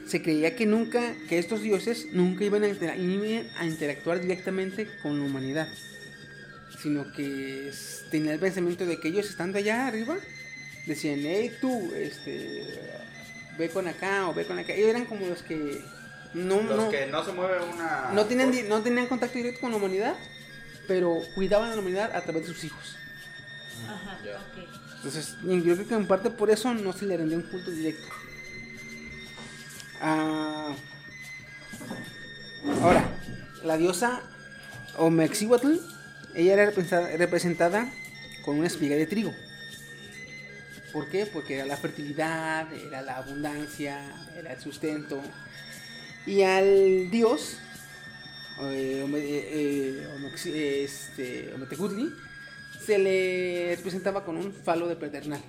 se 0.07 0.23
creía 0.23 0.55
que 0.55 0.66
nunca, 0.66 1.16
que 1.28 1.39
estos 1.39 1.62
dioses 1.62 2.07
nunca 2.12 2.45
iban 2.45 2.62
a, 2.62 2.69
a 2.69 3.66
interactuar 3.66 4.20
directamente 4.20 4.87
con 5.03 5.19
la 5.19 5.24
humanidad, 5.24 5.69
sino 6.81 7.11
que 7.12 7.73
tenían 8.11 8.35
el 8.35 8.41
pensamiento 8.41 8.87
de 8.87 9.01
que 9.01 9.09
ellos 9.09 9.28
estando 9.28 9.59
allá 9.59 9.89
arriba, 9.89 10.16
decían, 10.87 11.20
hey 11.23 11.51
tú, 11.61 11.93
este, 11.97 12.62
ve 13.59 13.69
con 13.70 13.89
acá 13.89 14.28
o 14.28 14.35
ve 14.35 14.45
con 14.45 14.59
acá. 14.59 14.74
Ellos 14.74 14.91
eran 14.91 15.07
como 15.07 15.27
los 15.27 15.43
que 15.43 15.81
no, 16.37 16.63
Los 16.63 16.77
no, 16.77 16.91
que 16.91 17.07
no 17.07 17.25
se 17.25 17.33
mueve 17.33 17.59
una. 17.65 18.11
no 18.13 18.25
tenían, 18.27 18.51
di- 18.53 18.63
no 18.63 18.83
tenían 18.83 19.07
contacto 19.07 19.37
directo 19.39 19.61
con 19.63 19.71
la 19.71 19.77
humanidad, 19.79 20.15
pero 20.87 21.19
cuidaban 21.35 21.71
a 21.71 21.75
la 21.75 21.81
humanidad 21.81 22.15
a 22.15 22.21
través 22.23 22.47
de 22.47 22.55
sus 22.55 22.65
hijos. 22.65 22.97
Ajá, 23.89 24.19
ok. 24.23 24.97
Entonces, 24.97 25.37
yo 25.43 25.75
creo 25.75 25.89
que 25.89 25.95
en 25.95 26.07
parte 26.07 26.31
por 26.31 26.51
eso 26.51 26.73
no 26.75 26.93
se 26.93 27.07
le 27.07 27.17
rendía 27.17 27.37
un 27.37 27.45
culto 27.45 27.71
directo. 27.71 28.07
Ah, 30.01 30.75
ahora, 32.83 33.09
la 33.65 33.77
diosa 33.77 34.21
Omexihuatl, 34.99 35.75
ella 36.35 36.53
era 36.55 36.67
representada, 36.67 37.17
representada 37.17 37.89
con 38.45 38.59
una 38.59 38.67
espiga 38.67 38.97
de 38.97 39.07
trigo. 39.07 39.33
¿Por 40.93 41.09
qué? 41.11 41.27
Porque 41.27 41.55
era 41.57 41.67
la 41.67 41.77
fertilidad, 41.77 42.73
era 42.73 43.03
la 43.03 43.17
abundancia, 43.19 44.01
era 44.37 44.53
el 44.55 44.61
sustento. 44.61 45.23
Y 46.27 46.43
al 46.43 47.11
dios, 47.11 47.59
eh, 48.62 49.07
eh, 49.15 50.07
eh, 50.47 50.82
este, 50.85 51.53
Ometecutli, 51.55 52.09
se 52.85 52.98
le 52.98 53.74
representaba 53.77 54.24
con 54.24 54.36
un 54.36 54.53
falo 54.53 54.89
de 54.89 54.97
pedernal. 54.97 55.40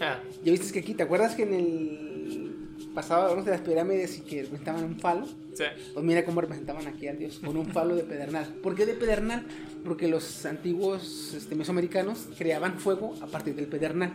Ah, 0.00 0.20
Ya 0.44 0.52
viste 0.52 0.72
que 0.72 0.80
aquí, 0.80 0.94
¿te 0.94 1.02
acuerdas 1.02 1.34
que 1.34 1.42
en 1.42 1.54
el 1.54 2.52
pasado 2.94 3.22
hablamos 3.22 3.44
de 3.44 3.52
las 3.52 3.60
pirámides 3.60 4.18
y 4.18 4.20
que 4.22 4.42
representaban 4.42 4.84
un 4.84 4.98
falo? 5.00 5.26
sí. 5.54 5.64
Pues 5.92 6.04
mira 6.04 6.24
cómo 6.24 6.40
representaban 6.40 6.86
aquí 6.86 7.06
al 7.08 7.18
dios, 7.18 7.38
con 7.44 7.56
un 7.56 7.66
falo 7.66 7.94
de 7.94 8.04
pedernal. 8.04 8.46
¿Por 8.62 8.74
qué 8.74 8.86
de 8.86 8.94
pedernal? 8.94 9.44
Porque 9.84 10.08
los 10.08 10.46
antiguos 10.46 11.34
este, 11.36 11.54
mesoamericanos 11.54 12.28
creaban 12.38 12.78
fuego 12.78 13.14
a 13.20 13.26
partir 13.26 13.54
del 13.54 13.66
pedernal. 13.66 14.12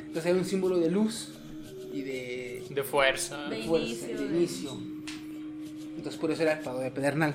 Entonces 0.00 0.26
era 0.26 0.38
un 0.38 0.44
símbolo 0.46 0.78
de 0.78 0.90
luz 0.90 1.28
y 1.92 2.02
de, 2.02 2.62
De 2.70 2.82
fuerza. 2.82 3.48
De 3.48 3.62
fuerza, 3.64 3.86
inicio, 3.86 4.08
de 4.08 4.28
de- 4.28 4.36
inicio. 4.36 4.97
Entonces 6.08 6.20
por 6.22 6.30
eso 6.30 6.42
era 6.42 6.52
el 6.54 6.64
falo 6.64 6.78
de 6.78 6.90
pedernal. 6.90 7.34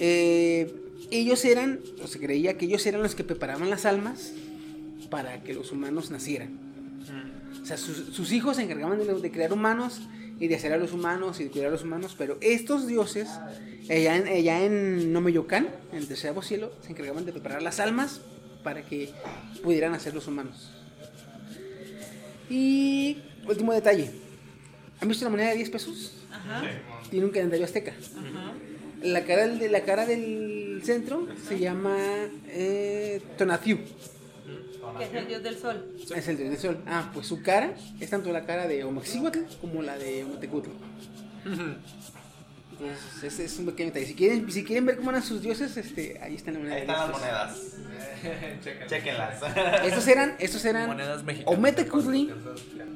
Eh, 0.00 0.74
ellos 1.12 1.44
eran, 1.44 1.78
o 2.02 2.08
se 2.08 2.18
creía 2.18 2.58
que 2.58 2.64
ellos 2.64 2.84
eran 2.86 3.04
los 3.04 3.14
que 3.14 3.22
preparaban 3.22 3.70
las 3.70 3.86
almas 3.86 4.32
para 5.10 5.44
que 5.44 5.54
los 5.54 5.70
humanos 5.70 6.10
nacieran. 6.10 6.54
Mm. 6.54 7.62
O 7.62 7.64
sea, 7.64 7.76
sus, 7.76 8.12
sus 8.12 8.32
hijos 8.32 8.56
se 8.56 8.64
encargaban 8.64 8.98
de, 8.98 9.04
de 9.14 9.30
crear 9.30 9.52
humanos 9.52 10.00
y 10.40 10.48
de 10.48 10.56
hacer 10.56 10.72
a 10.72 10.76
los 10.76 10.92
humanos 10.92 11.38
y 11.38 11.44
de 11.44 11.50
cuidar 11.50 11.68
a 11.68 11.70
los 11.70 11.84
humanos, 11.84 12.16
pero 12.18 12.36
estos 12.40 12.88
dioses, 12.88 13.28
allá 13.88 14.16
en, 14.16 14.26
allá 14.26 14.64
en 14.64 15.12
Nomeyocan, 15.12 15.68
en 15.92 15.98
el 15.98 16.08
tercer 16.08 16.34
cielo, 16.42 16.72
se 16.82 16.90
encargaban 16.90 17.26
de 17.26 17.30
preparar 17.30 17.62
las 17.62 17.78
almas 17.78 18.22
para 18.64 18.82
que 18.82 19.10
pudieran 19.62 19.94
hacer 19.94 20.14
los 20.14 20.26
humanos. 20.26 20.72
Y 22.50 23.18
último 23.46 23.72
detalle. 23.72 24.10
¿Han 25.00 25.08
visto 25.08 25.24
la 25.24 25.30
moneda 25.30 25.50
de 25.50 25.56
10 25.56 25.70
pesos? 25.70 26.15
Ajá. 26.48 26.62
Tiene 27.10 27.26
un 27.26 27.32
calendario 27.32 27.64
azteca. 27.64 27.92
Ajá. 27.92 28.52
La 29.02 29.24
cara 29.24 29.46
del, 29.46 29.58
de 29.58 29.68
la 29.68 29.82
cara 29.82 30.06
del 30.06 30.80
centro 30.84 31.26
se 31.46 31.58
llama 31.58 31.96
eh, 32.48 33.20
Tonatiuh. 33.36 33.78
Que 34.98 35.04
es 35.04 35.14
el 35.14 35.28
dios 35.28 35.42
del 35.42 35.58
sol. 35.58 35.84
Es 36.14 36.28
el 36.28 36.36
dios 36.36 36.50
del 36.50 36.58
sol. 36.58 36.82
Ah, 36.86 37.10
pues 37.12 37.26
su 37.26 37.42
cara 37.42 37.74
es 38.00 38.08
tanto 38.08 38.32
la 38.32 38.46
cara 38.46 38.66
de 38.66 38.84
Omaxihuatl 38.84 39.40
como 39.60 39.82
la 39.82 39.98
de 39.98 40.24
Ometecutl. 40.24 40.70
Entonces, 42.78 43.24
ese 43.24 43.44
es 43.44 43.58
un 43.58 43.66
pequeño 43.66 43.88
detalle. 43.88 44.06
Si 44.06 44.14
quieren, 44.14 44.50
si 44.50 44.64
quieren 44.64 44.86
ver 44.86 44.96
cómo 44.96 45.10
eran 45.10 45.22
sus 45.22 45.42
dioses, 45.42 45.76
este, 45.76 46.18
ahí 46.22 46.34
están 46.34 46.54
la 46.54 46.60
moneda. 46.60 46.74
Ahí 46.76 46.86
de 46.86 46.92
están 46.92 47.10
las 47.10 47.20
monedas. 47.20 47.58
Chequen. 48.64 48.88
Chequenlas. 48.88 49.42
Estos 49.84 50.08
eran, 50.08 50.36
estos 50.38 50.64
eran 50.64 50.86
Monedas 50.88 51.24
mexicanas. 51.24 51.54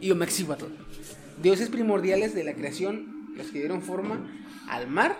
Y 0.01 0.11
Omexihuatl. 0.11 0.67
Dioses 1.43 1.69
primordiales 1.71 2.35
de 2.35 2.45
la 2.45 2.55
creación, 2.55 3.20
los 3.41 3.51
que 3.51 3.59
dieron 3.59 3.83
forma 3.83 4.21
al 4.69 4.87
mar 4.89 5.17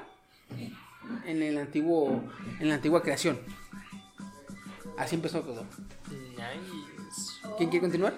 en 1.27 1.43
el 1.43 1.59
antiguo, 1.59 2.23
en 2.59 2.69
la 2.69 2.77
antigua 2.77 3.03
creación. 3.03 3.39
Así 4.99 5.15
empezó 5.17 5.41
todo. 5.41 5.65
Nice. 6.11 7.33
¿Quién 7.57 7.71
quiere 7.71 7.81
continuar? 7.81 8.17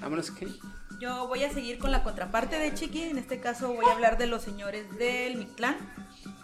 Vámonos, 0.00 0.30
Kenny. 0.30 0.58
Yo 1.00 1.28
voy 1.28 1.44
a 1.44 1.52
seguir 1.52 1.78
con 1.78 1.92
la 1.92 2.02
contraparte 2.02 2.58
de 2.58 2.74
Chiqui. 2.74 3.02
En 3.04 3.18
este 3.18 3.40
caso 3.40 3.72
voy 3.72 3.86
a 3.86 3.92
hablar 3.92 4.18
de 4.18 4.26
los 4.26 4.42
señores 4.42 4.86
del 4.98 5.36
Mictlán. 5.36 5.76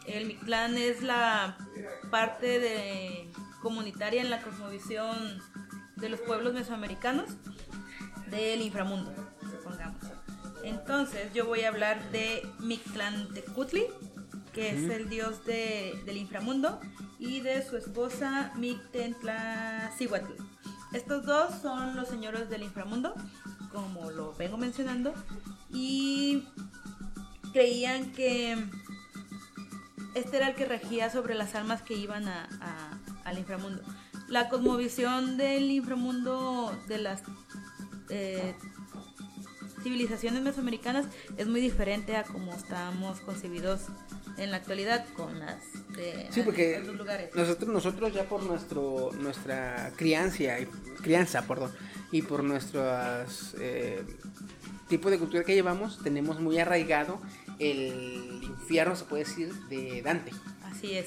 El 0.06 0.26
Mictlán 0.26 0.76
es 0.78 1.02
la 1.02 1.58
parte 2.10 2.60
de 2.60 3.30
comunitaria 3.60 4.22
en 4.22 4.30
la 4.30 4.40
cosmovisión 4.40 5.42
de 5.96 6.08
los 6.08 6.20
pueblos 6.20 6.54
mesoamericanos 6.54 7.30
del 8.30 8.62
inframundo, 8.62 9.12
supongamos. 9.40 10.15
Entonces 10.66 11.32
yo 11.32 11.46
voy 11.46 11.60
a 11.62 11.68
hablar 11.68 12.10
de 12.10 12.42
Mictlantecutli, 12.58 13.84
que 14.52 14.70
es 14.70 14.90
el 14.90 15.08
dios 15.08 15.44
de- 15.44 16.02
del 16.06 16.16
inframundo, 16.16 16.80
y 17.18 17.40
de 17.40 17.64
su 17.64 17.76
esposa 17.76 18.52
Mictentlacihuatl. 18.56 20.32
Estos 20.92 21.24
dos 21.24 21.54
son 21.62 21.94
los 21.94 22.08
señores 22.08 22.50
del 22.50 22.62
inframundo, 22.64 23.14
como 23.72 24.10
lo 24.10 24.34
vengo 24.34 24.56
mencionando, 24.56 25.14
y 25.70 26.42
creían 27.52 28.10
que 28.12 28.56
este 30.14 30.36
era 30.38 30.48
el 30.48 30.56
que 30.56 30.64
regía 30.66 31.10
sobre 31.10 31.34
las 31.36 31.54
almas 31.54 31.82
que 31.82 31.94
iban 31.94 32.26
a- 32.26 32.48
a- 32.60 32.98
al 33.28 33.38
inframundo. 33.38 33.82
La 34.28 34.48
cosmovisión 34.48 35.36
del 35.36 35.70
inframundo 35.70 36.76
de 36.88 36.98
las 36.98 37.22
eh, 38.08 38.54
civilizaciones 39.86 40.42
mesoamericanas 40.42 41.06
es 41.36 41.46
muy 41.46 41.60
diferente 41.60 42.16
a 42.16 42.24
como 42.24 42.52
estamos 42.52 43.20
concebidos 43.20 43.82
en 44.36 44.50
la 44.50 44.56
actualidad 44.56 45.06
con 45.14 45.38
las 45.38 45.62
de 45.96 46.26
Sí, 46.30 46.42
porque 46.42 46.78
otros 46.78 46.96
lugares. 46.96 47.32
nosotros, 47.36 47.70
nosotros 47.70 48.12
ya 48.12 48.24
por 48.24 48.42
nuestro, 48.42 49.12
nuestra 49.20 49.92
crianza, 49.94 50.42
crianza, 51.02 51.46
perdón, 51.46 51.70
y 52.10 52.22
por 52.22 52.42
nuestros 52.42 53.54
eh, 53.60 54.02
tipo 54.88 55.08
de 55.08 55.20
cultura 55.20 55.44
que 55.44 55.54
llevamos, 55.54 56.02
tenemos 56.02 56.40
muy 56.40 56.58
arraigado 56.58 57.20
el 57.60 58.40
infierno, 58.42 58.96
se 58.96 59.04
puede 59.04 59.22
decir, 59.22 59.54
de 59.68 60.02
Dante. 60.02 60.32
Así 60.64 60.94
es. 60.94 61.06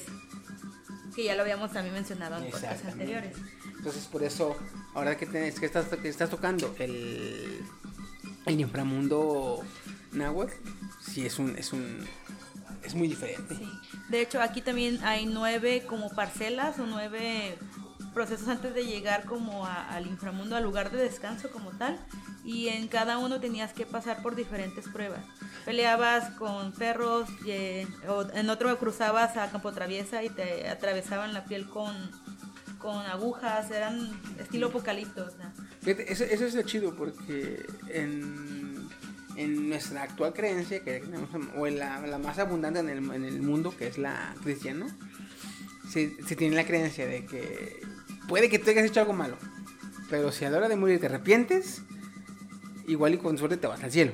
Que 1.14 1.24
ya 1.24 1.34
lo 1.34 1.42
habíamos 1.42 1.70
también 1.70 1.94
mencionado 1.94 2.42
en 2.42 2.50
podcasts 2.50 2.86
anteriores. 2.86 3.36
Entonces, 3.76 4.04
por 4.06 4.22
eso, 4.22 4.56
ahora 4.94 5.18
que, 5.18 5.26
tenés, 5.26 5.60
que, 5.60 5.66
estás, 5.66 5.86
que 5.86 6.08
estás 6.08 6.30
tocando 6.30 6.74
el, 6.78 7.60
el 8.50 8.60
inframundo 8.60 9.60
náhuatl, 10.12 10.52
sí 11.00 11.24
es 11.24 11.38
un, 11.38 11.56
es 11.56 11.72
un, 11.72 12.06
es 12.82 12.94
muy 12.94 13.08
diferente. 13.08 13.56
De 14.08 14.20
hecho, 14.20 14.40
aquí 14.40 14.60
también 14.60 15.02
hay 15.04 15.26
nueve 15.26 15.84
como 15.86 16.10
parcelas 16.10 16.78
o 16.78 16.86
nueve 16.86 17.56
procesos 18.12 18.48
antes 18.48 18.74
de 18.74 18.84
llegar 18.84 19.24
como 19.24 19.66
al 19.66 20.06
inframundo, 20.06 20.56
al 20.56 20.64
lugar 20.64 20.90
de 20.90 20.98
descanso 20.98 21.50
como 21.50 21.70
tal. 21.70 21.98
Y 22.44 22.68
en 22.68 22.88
cada 22.88 23.18
uno 23.18 23.38
tenías 23.38 23.72
que 23.72 23.86
pasar 23.86 24.22
por 24.22 24.34
diferentes 24.34 24.88
pruebas. 24.88 25.20
Peleabas 25.64 26.30
con 26.30 26.72
perros, 26.72 27.28
y, 27.44 27.52
en 27.52 28.50
otro 28.50 28.76
cruzabas 28.78 29.36
a 29.36 29.50
campo 29.50 29.72
traviesa 29.72 30.24
y 30.24 30.30
te 30.30 30.68
atravesaban 30.68 31.34
la 31.34 31.44
piel 31.44 31.68
con, 31.68 31.94
con 32.78 32.96
agujas, 33.06 33.70
eran 33.70 34.10
estilo 34.38 34.68
apocalipto. 34.68 35.28
Fíjate, 35.82 36.12
eso, 36.12 36.24
eso 36.24 36.46
es 36.46 36.54
lo 36.54 36.62
chido 36.62 36.94
porque 36.94 37.64
en, 37.88 38.88
en 39.36 39.68
nuestra 39.68 40.02
actual 40.02 40.34
creencia, 40.34 40.80
que 40.80 41.00
tenemos, 41.00 41.30
o 41.56 41.66
en 41.66 41.78
la, 41.78 42.06
la 42.06 42.18
más 42.18 42.38
abundante 42.38 42.80
en 42.80 42.88
el, 42.88 42.98
en 42.98 43.24
el 43.24 43.40
mundo, 43.40 43.74
que 43.76 43.86
es 43.86 43.96
la 43.96 44.34
cristiana, 44.42 44.86
se, 45.90 46.16
se 46.26 46.36
tiene 46.36 46.54
la 46.54 46.66
creencia 46.66 47.06
de 47.06 47.24
que 47.24 47.80
puede 48.28 48.48
que 48.48 48.58
tú 48.58 48.70
hayas 48.70 48.84
hecho 48.84 49.00
algo 49.00 49.14
malo, 49.14 49.36
pero 50.10 50.32
si 50.32 50.44
a 50.44 50.50
la 50.50 50.58
hora 50.58 50.68
de 50.68 50.76
morir 50.76 51.00
te 51.00 51.06
arrepientes, 51.06 51.82
igual 52.86 53.14
y 53.14 53.18
con 53.18 53.38
suerte 53.38 53.56
te 53.56 53.66
vas 53.66 53.82
al 53.82 53.92
cielo. 53.92 54.12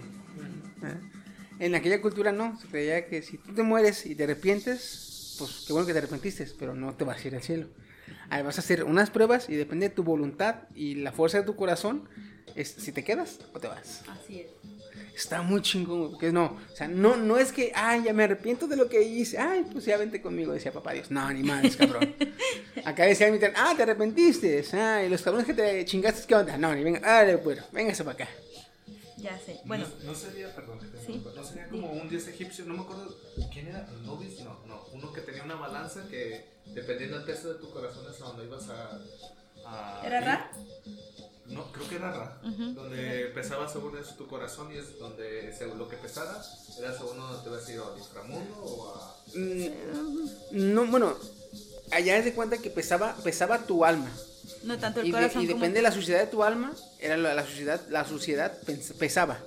¿eh? 0.82 1.16
En 1.58 1.74
aquella 1.74 2.00
cultura 2.00 2.32
no, 2.32 2.58
se 2.60 2.68
creía 2.68 3.06
que 3.06 3.22
si 3.22 3.38
tú 3.38 3.54
te 3.54 3.62
mueres 3.62 4.04
y 4.06 4.14
te 4.14 4.24
arrepientes, 4.24 5.34
pues 5.38 5.64
qué 5.66 5.72
bueno 5.72 5.86
que 5.86 5.92
te 5.92 5.98
arrepentiste, 5.98 6.46
pero 6.58 6.74
no 6.74 6.94
te 6.94 7.04
vas 7.04 7.24
a 7.24 7.28
ir 7.28 7.34
al 7.34 7.42
cielo. 7.42 7.68
Ahí 8.30 8.42
vas 8.42 8.58
a 8.58 8.60
hacer 8.60 8.84
unas 8.84 9.10
pruebas 9.10 9.48
y 9.48 9.54
depende 9.56 9.88
de 9.88 9.94
tu 9.94 10.02
voluntad 10.02 10.56
y 10.74 10.96
la 10.96 11.12
fuerza 11.12 11.38
de 11.38 11.44
tu 11.44 11.56
corazón, 11.56 12.08
es 12.54 12.68
si 12.68 12.92
te 12.92 13.04
quedas 13.04 13.38
o 13.52 13.60
te 13.60 13.68
vas. 13.68 14.02
Así 14.08 14.40
es. 14.40 14.50
Está 15.14 15.40
muy 15.40 15.62
chingón, 15.62 16.10
porque 16.10 16.30
no, 16.30 16.58
o 16.70 16.76
sea, 16.76 16.88
no, 16.88 17.16
no 17.16 17.38
es 17.38 17.50
que, 17.50 17.72
ay, 17.74 18.02
ya 18.04 18.12
me 18.12 18.24
arrepiento 18.24 18.66
de 18.66 18.76
lo 18.76 18.86
que 18.86 19.02
hice, 19.02 19.38
ay, 19.38 19.64
pues 19.72 19.86
ya 19.86 19.96
vente 19.96 20.20
conmigo, 20.20 20.52
decía 20.52 20.72
papá 20.72 20.92
Dios. 20.92 21.10
No, 21.10 21.32
ni 21.32 21.42
más, 21.42 21.74
cabrón. 21.74 22.14
Acá 22.84 23.04
decía 23.04 23.30
mi 23.30 23.38
tía, 23.38 23.52
ah, 23.56 23.72
te 23.74 23.84
arrepentiste, 23.84 24.62
ay, 24.74 25.08
los 25.08 25.22
cabrones 25.22 25.46
que 25.46 25.54
te 25.54 25.84
chingaste, 25.86 26.26
¿qué 26.26 26.34
onda? 26.34 26.58
No, 26.58 26.74
ni 26.74 26.84
venga, 26.84 27.00
ah, 27.02 27.24
bueno, 27.42 27.62
véngase 27.72 28.04
para 28.04 28.24
acá. 28.24 28.28
Ya 29.16 29.38
sé. 29.38 29.60
Bueno, 29.64 29.86
No, 30.02 30.12
no 30.12 30.14
sería, 30.14 30.54
perdón, 30.54 30.78
que 30.78 30.86
Sí. 31.06 31.22
no 31.34 31.42
sería 31.44 31.68
como 31.68 31.90
un 31.92 32.08
dios 32.08 32.26
egipcio, 32.28 32.64
no 32.66 32.74
me 32.74 32.80
acuerdo 32.82 33.16
quién 33.52 33.68
era, 33.68 33.86
Nubis, 34.04 34.40
no, 34.40 34.58
no, 34.66 34.84
uno 34.92 35.12
que 35.12 35.22
tenía 35.22 35.42
una 35.42 35.54
balanza 35.54 36.06
que 36.08 36.44
dependiendo 36.66 37.16
del 37.16 37.24
peso 37.26 37.48
de 37.54 37.58
tu 37.60 37.70
corazón 37.70 38.04
es 38.12 38.20
a 38.20 38.24
donde 38.26 38.44
ibas 38.44 38.68
a. 38.68 39.00
a 39.64 40.02
¿era 40.06 40.18
ir. 40.18 40.24
Ra? 40.26 40.50
No, 41.46 41.72
creo 41.72 41.88
que 41.88 41.94
era 41.96 42.10
Ra. 42.12 42.40
Donde 42.42 43.30
pesaba 43.34 43.66
según 43.68 43.96
eso 43.96 44.14
tu 44.16 44.26
corazón 44.26 44.70
y 44.72 44.76
es 44.78 44.98
donde 44.98 45.54
según 45.56 45.78
lo 45.78 45.88
que 45.88 45.96
pesara 45.96 46.42
era 46.78 46.92
según 46.92 47.16
donde 47.16 47.42
te 47.42 47.48
vas 47.48 47.66
a 47.66 47.72
ir 47.72 47.80
al 47.80 47.98
inframundo 47.98 48.54
o 48.62 48.94
a. 48.94 49.16
Mm, 49.34 50.74
no, 50.74 50.86
bueno, 50.88 51.14
allá 51.92 52.18
es 52.18 52.24
de 52.26 52.34
cuenta 52.34 52.58
que 52.58 52.68
pesaba, 52.70 53.14
pesaba 53.24 53.64
tu 53.64 53.84
alma. 53.84 54.10
No 54.64 54.78
tanto 54.78 55.00
el 55.00 55.06
Y, 55.06 55.10
de- 55.10 55.16
corazón 55.16 55.42
y 55.42 55.46
como- 55.46 55.58
depende 55.60 55.78
de 55.78 55.82
la 55.82 55.92
suciedad 55.92 56.20
de 56.20 56.26
tu 56.26 56.42
alma, 56.42 56.72
era 57.00 57.16
la, 57.16 57.34
la 57.34 57.44
suciedad, 57.46 57.80
la 57.88 58.04
suciedad 58.04 58.58
pesaba. 58.98 59.38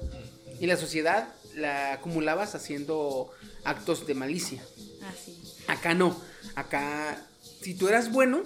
Y 0.59 0.65
la 0.67 0.77
suciedad 0.77 1.29
la 1.55 1.93
acumulabas 1.93 2.55
haciendo 2.55 3.31
actos 3.63 4.05
de 4.07 4.13
malicia. 4.13 4.61
Ah, 5.03 5.11
sí. 5.23 5.41
Acá 5.67 5.93
no. 5.93 6.19
Acá, 6.55 7.21
si 7.61 7.73
tú 7.75 7.87
eras 7.87 8.11
bueno, 8.11 8.43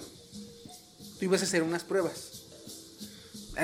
tú 1.18 1.24
ibas 1.24 1.40
a 1.42 1.44
hacer 1.44 1.62
unas 1.62 1.84
pruebas. 1.84 2.30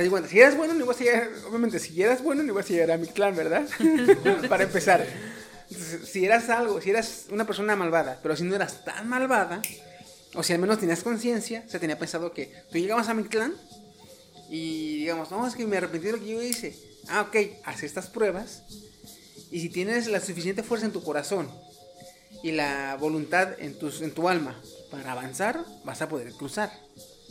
Cuenta, 0.09 0.29
si 0.29 0.39
eras 0.39 0.57
bueno, 0.57 0.75
no 0.75 0.85
ibas 0.85 1.01
a 1.01 1.05
llegar. 1.05 1.29
Obviamente, 1.49 1.79
si 1.81 2.01
eras 2.01 2.23
bueno, 2.23 2.43
no 2.45 2.53
ibas 2.53 2.67
a 2.67 2.69
llegar 2.69 2.93
a 2.93 2.97
mi 2.97 3.09
clan, 3.09 3.35
¿verdad? 3.35 3.69
Para 4.49 4.63
empezar. 4.65 5.05
Entonces, 5.69 6.09
si 6.09 6.25
eras 6.25 6.49
algo, 6.49 6.81
si 6.81 6.91
eras 6.91 7.27
una 7.31 7.45
persona 7.47 7.75
malvada, 7.77 8.19
pero 8.23 8.37
si 8.37 8.45
no 8.45 8.55
eras 8.55 8.85
tan 8.85 9.09
malvada, 9.09 9.61
o 10.35 10.43
si 10.43 10.53
al 10.53 10.59
menos 10.61 10.79
tenías 10.79 11.03
conciencia, 11.03 11.65
se 11.69 11.79
tenía 11.79 11.99
pensado 11.99 12.33
que 12.33 12.53
tú 12.71 12.79
llegabas 12.79 13.09
a 13.09 13.15
mi 13.15 13.25
clan 13.25 13.55
y 14.49 14.99
digamos, 14.99 15.31
no, 15.31 15.47
es 15.47 15.55
que 15.55 15.67
me 15.67 15.77
arrepentí 15.77 16.07
de 16.07 16.13
lo 16.13 16.19
que 16.21 16.29
yo 16.29 16.43
hice. 16.43 16.77
Ah, 17.09 17.23
ok, 17.23 17.37
haz 17.65 17.83
estas 17.83 18.09
pruebas. 18.09 18.63
Y 19.51 19.61
si 19.61 19.69
tienes 19.69 20.07
la 20.07 20.21
suficiente 20.21 20.63
fuerza 20.63 20.87
en 20.87 20.93
tu 20.93 21.03
corazón 21.03 21.51
y 22.43 22.53
la 22.53 22.97
voluntad 23.01 23.55
en, 23.59 23.79
tus, 23.79 24.01
en 24.03 24.13
tu 24.13 24.29
alma 24.29 24.61
para 24.91 25.13
avanzar, 25.13 25.65
vas 25.85 26.03
a 26.03 26.09
poder 26.09 26.33
cruzar. 26.35 26.71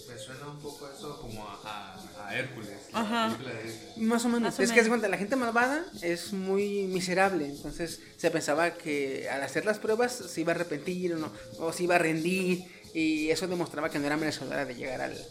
Me 0.08 0.18
suena 0.18 0.48
un 0.50 0.60
poco 0.60 0.90
eso 0.90 1.20
como 1.22 1.48
a, 1.48 1.60
a- 1.64 2.28
a 2.28 2.36
Hércules. 2.38 2.70
la 2.94 3.00
Ajá. 3.02 3.38
de. 3.38 4.02
Más 4.04 4.24
o 4.26 4.28
menos. 4.30 4.42
Más 4.52 4.60
o 4.60 4.64
es 4.64 4.70
que 4.70 4.76
menos. 4.78 4.90
cuenta, 4.90 5.08
la 5.08 5.18
gente 5.18 5.36
malvada 5.36 5.86
es 6.02 6.34
muy 6.34 6.84
miserable. 6.88 7.46
Entonces 7.48 8.00
se 8.18 8.32
pensaba 8.32 8.72
que 8.74 9.30
al 9.30 9.42
hacer 9.44 9.66
las 9.66 9.80
pruebas 9.80 10.14
se 10.14 10.42
iba 10.42 10.52
a 10.52 10.56
arrepentir 10.56 11.14
o, 11.14 11.18
no, 11.18 11.32
o 11.60 11.72
se 11.74 11.84
iba 11.84 11.96
a 11.96 12.00
rendir. 12.00 12.64
Y 12.94 13.30
eso 13.30 13.48
demostraba 13.48 13.90
que 13.90 14.00
no 14.00 14.06
era 14.08 14.18
merecedora 14.18 14.66
de 14.66 14.76
llegar 14.76 15.02
al. 15.02 15.26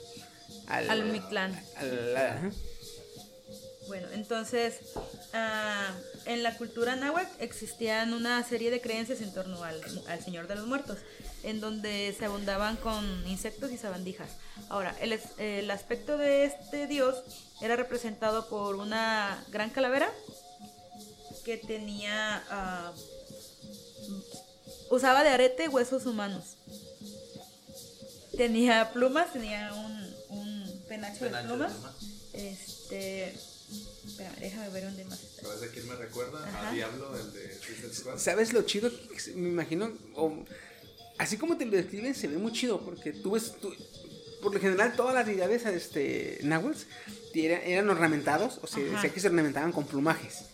Al, 0.69 0.91
Al 0.91 1.05
Mictlán. 1.07 1.61
al-. 1.77 2.53
Bueno, 3.89 4.07
entonces, 4.13 4.81
ah, 5.33 5.95
en 6.27 6.43
la 6.43 6.55
cultura 6.59 6.95
náhuatl 6.95 7.31
existían 7.43 8.13
una 8.13 8.45
serie 8.45 8.71
de 8.71 8.83
creencias 8.83 9.23
en 9.23 9.33
torno 9.33 9.65
al, 9.65 9.81
al 10.09 10.23
Señor 10.23 10.47
de 10.47 10.57
los 10.57 10.67
Muertos, 10.67 10.99
en 11.43 11.61
donde 11.61 12.15
se 12.19 12.27
abundaban 12.27 12.77
con 12.77 13.27
insectos 13.27 13.73
y 13.73 13.79
sabandijas. 13.79 14.29
Ahora, 14.69 14.95
el, 15.01 15.19
el 15.39 15.71
aspecto 15.71 16.19
de 16.19 16.45
este 16.45 16.87
dios 16.87 17.17
era 17.63 17.77
representado 17.77 18.47
por 18.49 18.77
una 18.77 19.43
gran 19.49 19.71
calavera 19.71 20.13
que 21.47 21.57
tenía... 21.57 22.45
ah, 22.51 22.93
usaba 24.91 25.23
de 25.23 25.31
arete 25.31 25.69
huesos 25.69 26.05
humanos. 26.05 26.58
Tenía 28.39 28.91
plumas, 28.93 29.33
tenía 29.33 29.71
un, 29.75 30.15
un 30.39 30.83
penacho, 30.89 31.25
de 31.25 31.31
Penacho 31.31 31.49
de 31.49 31.55
plumas. 31.55 31.73
pluma. 31.73 31.95
Este. 32.33 33.35
Espérame, 34.07 34.37
déjame 34.41 34.69
ver 34.71 34.85
dónde 34.85 35.05
más 35.05 35.23
está. 35.23 35.43
¿Sabes 35.43 35.61
de 35.61 35.69
quién 35.69 35.87
me 35.89 35.95
recuerda? 35.97 36.43
Ajá. 36.49 36.69
A 36.71 36.73
Diablo, 36.73 37.15
el 37.19 37.33
de 37.35 37.55
Suicide 37.61 37.95
Squad. 37.95 38.17
¿Sabes 38.19 38.53
lo 38.55 38.63
chido? 38.63 38.91
que 38.91 39.33
Me 39.35 39.49
imagino. 39.51 39.93
así 41.19 41.37
como 41.37 41.59
te 41.59 41.67
lo 41.67 41.73
describen, 41.73 42.15
se 42.15 42.29
ve 42.29 42.39
muy 42.39 42.53
chido. 42.53 42.81
Porque 42.81 43.13
tú 43.13 43.33
ves. 43.33 43.53
tú- 43.61 43.75
por 44.41 44.55
lo 44.55 44.61
general, 44.61 44.95
todas 44.97 45.15
las 45.17 45.27
deidades 45.27 45.67
este, 45.67 46.39
náhuatls 46.45 46.87
eran, 47.35 47.61
eran 47.63 47.91
ornamentados. 47.91 48.61
O 48.63 48.67
sea, 48.69 48.83
decía 48.85 49.11
que 49.13 49.19
se 49.21 49.27
ornamentaban 49.27 49.73
con 49.73 49.85
plumajes. 49.85 50.45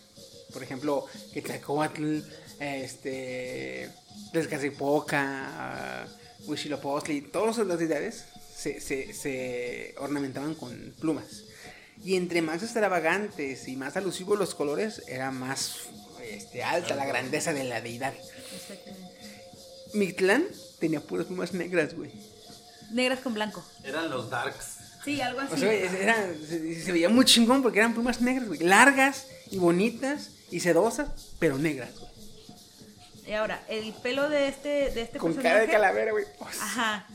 Por 0.51 0.63
ejemplo, 0.63 1.05
Quetzalcóatl, 1.33 2.19
este. 2.59 3.91
Tezcatlipoca, 4.33 6.07
Huitzilopochtli, 6.47 7.21
todas 7.21 7.57
las 7.57 7.79
deidades 7.79 8.25
se, 8.55 8.79
se, 8.79 9.13
se 9.13 9.95
ornamentaban 9.97 10.55
con 10.55 10.93
plumas. 10.99 11.43
Y 12.03 12.15
entre 12.15 12.41
más 12.41 12.61
extravagantes 12.61 13.67
y 13.67 13.75
más 13.75 13.95
alusivos 13.97 14.37
los 14.37 14.53
colores, 14.53 15.01
era 15.07 15.31
más 15.31 15.77
este, 16.23 16.63
alta 16.63 16.95
la 16.95 17.05
grandeza 17.05 17.53
de 17.53 17.63
la 17.63 17.81
deidad. 17.81 18.13
Exactamente. 18.53 19.15
Mictlán 19.93 20.45
tenía 20.79 20.99
puras 20.99 21.25
plumas 21.27 21.53
negras, 21.53 21.95
güey. 21.95 22.11
Negras 22.91 23.19
con 23.19 23.33
blanco. 23.33 23.65
Eran 23.83 24.09
los 24.09 24.29
darks. 24.29 24.77
Sí, 25.03 25.21
algo 25.21 25.39
así. 25.39 25.53
O 25.53 25.57
sea, 25.57 25.67
güey, 25.67 26.01
era, 26.01 26.33
se, 26.47 26.81
se 26.81 26.91
veía 26.91 27.09
muy 27.09 27.25
chingón 27.25 27.61
porque 27.61 27.79
eran 27.79 27.93
plumas 27.93 28.21
negras, 28.21 28.47
güey. 28.47 28.59
Largas 28.59 29.27
y 29.51 29.57
bonitas 29.57 30.31
y 30.51 30.59
sedosas, 30.59 31.09
pero 31.39 31.57
negras, 31.57 31.97
güey. 31.97 32.11
Y 33.27 33.33
ahora, 33.33 33.63
el 33.67 33.91
pelo 33.93 34.29
de 34.29 34.47
este, 34.47 34.91
de 34.91 35.01
este 35.01 35.17
Con 35.17 35.33
personaje. 35.33 35.55
cara 35.55 35.65
de 35.65 35.71
calavera, 35.71 36.11
güey. 36.11 36.25
Ajá. 36.61 37.07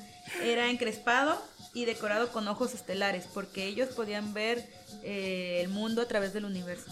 Era 0.43 0.69
encrespado 0.71 1.41
y 1.75 1.85
decorado 1.85 2.33
con 2.33 2.47
ojos 2.49 2.75
estelares, 2.75 3.27
porque 3.33 3.65
ellos 3.67 3.91
podían 3.91 4.35
ver 4.35 4.65
eh, 5.05 5.61
el 5.63 5.69
mundo 5.69 6.03
a 6.03 6.09
través 6.09 6.33
del 6.33 6.45
universo. 6.45 6.91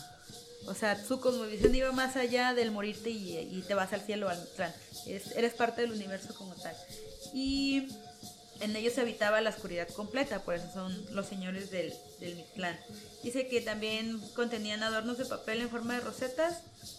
O 0.67 0.75
sea, 0.75 1.03
su 1.03 1.21
cosmovisión 1.21 1.75
iba 1.75 1.91
más 1.93 2.17
allá 2.17 2.53
del 2.55 2.71
morirte 2.71 3.11
y, 3.11 3.39
y 3.39 3.63
te 3.67 3.75
vas 3.75 3.93
al 3.93 4.03
cielo 4.03 4.29
al 4.29 4.39
Mictlán. 4.41 4.73
Es- 5.07 5.33
eres 5.37 5.55
parte 5.55 5.81
del 5.81 5.93
universo 5.93 6.35
como 6.35 6.55
tal. 6.55 6.77
Y 7.33 7.89
en 8.61 8.77
ellos 8.77 8.93
se 8.95 9.01
habitaba 9.01 9.41
la 9.41 9.51
oscuridad 9.51 9.89
completa, 9.89 10.41
por 10.43 10.55
eso 10.55 10.71
son 10.73 11.15
los 11.15 11.27
señores 11.27 11.71
del, 11.71 11.95
del 12.21 12.37
Mictlán. 12.37 12.79
Dice 13.23 13.49
que 13.49 13.61
también 13.63 14.21
contenían 14.35 14.83
adornos 14.83 15.17
de 15.19 15.25
papel 15.25 15.61
en 15.63 15.71
forma 15.71 15.95
de 15.95 16.01
rosetas, 16.01 16.59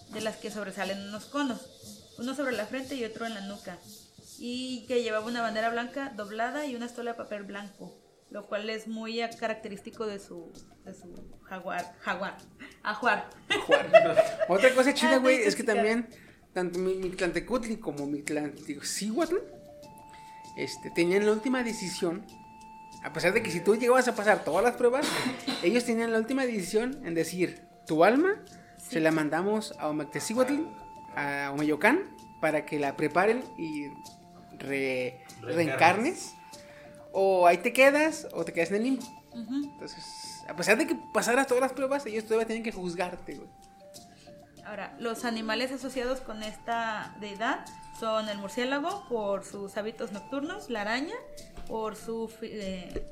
de 0.09 0.21
las 0.21 0.37
que 0.37 0.51
sobresalen 0.51 0.99
unos 1.09 1.25
conos, 1.25 1.59
uno 2.19 2.35
sobre 2.35 2.51
la 2.53 2.65
frente 2.65 2.95
y 2.95 3.03
otro 3.05 3.25
en 3.25 3.33
la 3.33 3.41
nuca, 3.41 3.77
y 4.37 4.85
que 4.87 5.01
llevaba 5.03 5.25
una 5.25 5.41
bandera 5.41 5.69
blanca 5.69 6.13
doblada 6.15 6.65
y 6.65 6.75
una 6.75 6.85
estola 6.85 7.11
de 7.11 7.17
papel 7.17 7.43
blanco, 7.43 7.97
lo 8.29 8.47
cual 8.47 8.69
es 8.69 8.87
muy 8.87 9.21
ah, 9.21 9.29
característico 9.29 10.05
de 10.05 10.19
su, 10.19 10.51
de 10.85 10.93
su 10.93 11.13
jaguar, 11.43 11.93
jaguar, 12.01 12.37
ajuar. 12.83 13.29
Otra 14.47 14.73
cosa 14.73 14.93
chida, 14.93 15.15
Ah, 15.15 15.19
güey, 15.19 15.37
sí, 15.37 15.43
es 15.43 15.55
que 15.55 15.63
también 15.63 16.07
tanto 16.53 16.79
Mi- 16.79 16.95
Mictlantecutli 16.95 17.77
como 17.77 18.05
Mictlantecuhtli 18.07 19.37
este, 20.57 20.91
tenían 20.91 21.25
la 21.25 21.31
última 21.31 21.63
decisión. 21.63 22.25
A 23.03 23.13
pesar 23.13 23.33
de 23.33 23.41
que 23.41 23.49
si 23.51 23.61
tú 23.61 23.75
llegabas 23.75 24.07
a 24.09 24.15
pasar 24.15 24.43
todas 24.43 24.63
las 24.63 24.75
pruebas, 24.75 25.07
ellos 25.63 25.85
tenían 25.85 26.11
la 26.11 26.17
última 26.19 26.45
decisión 26.45 27.01
en 27.05 27.13
decir, 27.13 27.61
tu 27.87 28.03
alma 28.03 28.43
se 28.77 28.99
la 28.99 29.11
mandamos 29.11 29.73
a 29.79 29.87
Omectecihuatl, 29.89 30.55
a 31.15 31.52
Omeyocan, 31.53 31.99
para 32.41 32.65
que 32.65 32.80
la 32.80 32.95
preparen 32.95 33.44
y 33.57 33.88
re- 34.57 35.22
reencarnes. 35.41 36.34
O 37.11 37.48
ahí 37.48 37.57
te 37.57 37.73
quedas 37.73 38.27
o 38.34 38.45
te 38.45 38.53
quedas 38.53 38.69
en 38.69 38.76
el 38.77 38.84
limbo. 38.84 39.03
Entonces, 39.34 40.44
a 40.48 40.56
pesar 40.56 40.77
de 40.77 40.88
que 40.88 40.95
pasaras 41.14 41.48
todas 41.48 41.61
las 41.61 41.73
pruebas, 41.73 42.06
ellos 42.06 42.23
todavía 42.26 42.45
tienen 42.48 42.64
que 42.64 42.72
juzgarte, 42.72 43.36
güey. 43.36 43.49
Ahora, 44.65 44.95
los 44.99 45.26
animales 45.26 45.72
asociados 45.72 46.22
con 46.22 46.44
esta 46.44 47.15
deidad 47.19 47.65
son 47.99 48.30
el 48.30 48.38
murciélago 48.38 49.07
por 49.10 49.44
sus 49.44 49.76
hábitos 49.77 50.11
nocturnos, 50.11 50.69
la 50.69 50.81
araña 50.81 51.15
por 51.68 51.95
su, 51.95 52.31
eh, 52.44 53.03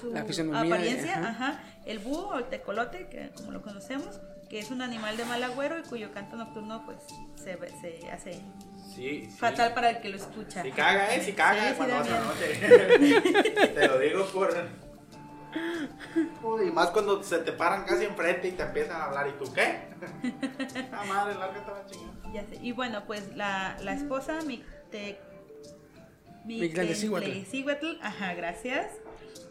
su 0.00 0.10
La 0.12 0.24
fisonomía 0.24 0.62
de- 0.62 0.66
apariencia, 0.74 1.18
ajá. 1.18 1.28
ajá. 1.28 1.64
el 1.86 1.98
búho 2.00 2.28
o 2.30 2.38
el 2.38 2.44
tecolote, 2.48 3.08
que 3.08 3.30
como 3.36 3.52
lo 3.52 3.62
conocemos, 3.62 4.20
que 4.50 4.58
es 4.58 4.70
un 4.72 4.82
animal 4.82 5.16
de 5.16 5.24
mal 5.24 5.42
agüero 5.44 5.78
y 5.78 5.82
cuyo 5.82 6.12
canto 6.12 6.36
nocturno 6.36 6.84
pues 6.84 6.98
se, 7.36 7.54
ve- 7.56 7.72
se 7.80 8.10
hace 8.10 8.32
Sí, 8.94 9.26
sí. 9.26 9.36
fatal 9.38 9.72
para 9.72 9.90
el 9.90 10.00
que 10.00 10.08
lo 10.08 10.16
escucha. 10.16 10.62
Si 10.62 10.72
caga, 10.72 11.14
¿eh? 11.14 11.22
Si 11.22 11.32
caga 11.32 11.70
Sí, 11.70 11.74
cuando 11.76 11.94
vas 11.94 12.08
a 12.10 12.20
noche. 12.20 13.68
Te 13.74 13.86
lo 13.86 13.98
digo 14.00 14.26
por... 14.26 14.52
Uy, 16.42 16.68
y 16.68 16.70
más 16.72 16.90
cuando 16.90 17.22
se 17.22 17.38
te 17.38 17.52
paran 17.52 17.84
casi 17.84 18.04
enfrente 18.04 18.48
y 18.48 18.52
te 18.52 18.62
empiezan 18.64 19.00
a 19.00 19.04
hablar. 19.04 19.28
¿Y 19.28 19.32
tú 19.32 19.52
qué? 19.52 19.90
Ah, 20.92 21.04
madre, 21.04 21.34
larga 21.36 21.64
chingada. 21.86 22.32
Ya 22.32 22.44
sé. 22.46 22.56
Y 22.62 22.72
bueno, 22.72 23.04
pues 23.06 23.36
la, 23.36 23.76
la 23.82 23.92
esposa, 23.94 24.40
mi 24.42 24.62
te. 24.90 25.18
Mictlantecíhuatl, 26.44 27.98
ajá, 28.02 28.34
gracias. 28.34 28.86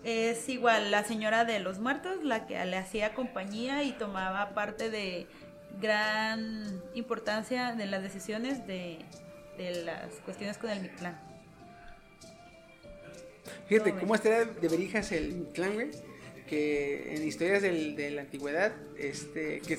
Es 0.04 0.48
igual 0.48 0.92
la 0.92 1.04
señora 1.04 1.44
de 1.46 1.60
los 1.60 1.80
muertos, 1.80 2.24
la 2.24 2.48
que 2.48 2.64
le 2.66 2.78
hacía 2.78 3.14
compañía 3.14 3.84
y 3.84 3.92
tomaba 3.92 4.54
parte 4.54 4.90
de 4.90 5.28
gran 5.82 6.82
importancia 6.96 7.74
de 7.74 7.86
las 7.86 8.02
decisiones 8.02 8.66
de, 8.66 9.00
de 9.58 9.84
las 9.84 10.14
cuestiones 10.26 10.58
con 10.58 10.70
el 10.70 10.82
Mictlán. 10.82 11.20
Fíjate 13.68 13.94
cómo 13.94 14.16
estaría 14.16 14.46
de 14.46 14.68
verijas 14.68 15.12
el 15.12 15.34
Mictlán, 15.34 15.74
güey. 15.74 15.90
Que 16.48 17.16
en 17.16 17.28
historias 17.28 17.62
del- 17.62 17.96
de 17.96 18.10
la 18.12 18.22
antigüedad, 18.22 18.72
este, 18.98 19.62
que 19.62 19.78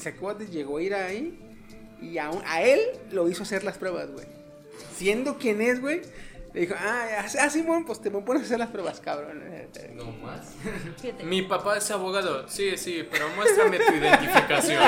llegó 0.50 0.76
a 0.76 0.82
ir 0.82 0.94
ahí 0.94 1.36
y 2.00 2.18
aún- 2.18 2.42
a 2.46 2.62
él 2.62 2.80
lo 3.10 3.28
hizo 3.28 3.42
hacer 3.42 3.64
las 3.64 3.76
pruebas, 3.78 4.08
güey. 4.10 4.26
Siendo 4.96 5.36
quien 5.38 5.60
es, 5.62 5.80
güey, 5.80 6.02
Le 6.52 6.62
dijo, 6.62 6.74
ah, 6.76 7.24
ah, 7.40 7.48
Simón, 7.50 7.84
pues 7.84 8.00
te 8.00 8.10
pones 8.10 8.42
a 8.42 8.46
hacer 8.46 8.58
las 8.58 8.70
pruebas, 8.70 9.00
cabrón. 9.00 9.40
No 9.94 10.04
más. 10.12 10.54
Mi 11.24 11.42
papá 11.42 11.76
es 11.78 11.90
abogado. 11.92 12.48
Sí, 12.48 12.76
sí, 12.76 13.06
pero 13.08 13.28
muéstrame 13.36 13.78
tu 13.78 13.92
identificación. 13.94 14.82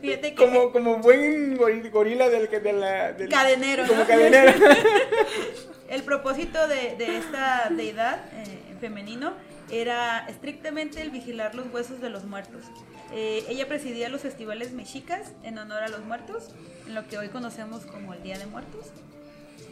fíjate 0.00 0.34
que 0.34 0.34
Como, 0.34 0.72
como 0.72 0.98
buen 0.98 1.56
gori- 1.56 1.90
gorila 1.90 2.28
del, 2.28 2.48
de 2.50 2.72
la... 2.72 3.12
del- 3.12 3.28
cadenero, 3.30 3.86
Como 3.86 4.00
¿no? 4.00 4.06
cadenero. 4.06 4.52
El 5.88 6.02
propósito 6.02 6.66
de, 6.66 6.96
de 6.96 7.16
esta 7.18 7.68
deidad 7.70 8.20
eh, 8.34 8.60
en 8.70 8.78
femenino 8.78 9.34
era 9.70 10.26
estrictamente 10.28 11.00
el 11.00 11.10
vigilar 11.10 11.54
los 11.54 11.72
huesos 11.72 12.00
de 12.00 12.10
los 12.10 12.24
muertos. 12.24 12.64
Eh, 13.12 13.44
ella 13.48 13.68
presidía 13.68 14.08
los 14.08 14.20
festivales 14.20 14.72
mexicas 14.72 15.32
en 15.44 15.58
honor 15.58 15.84
a 15.84 15.88
los 15.88 16.00
muertos, 16.04 16.50
en 16.88 16.94
lo 16.96 17.06
que 17.06 17.18
hoy 17.18 17.28
conocemos 17.28 17.86
como 17.86 18.14
el 18.14 18.22
Día 18.24 18.36
de 18.36 18.46
Muertos. 18.46 18.86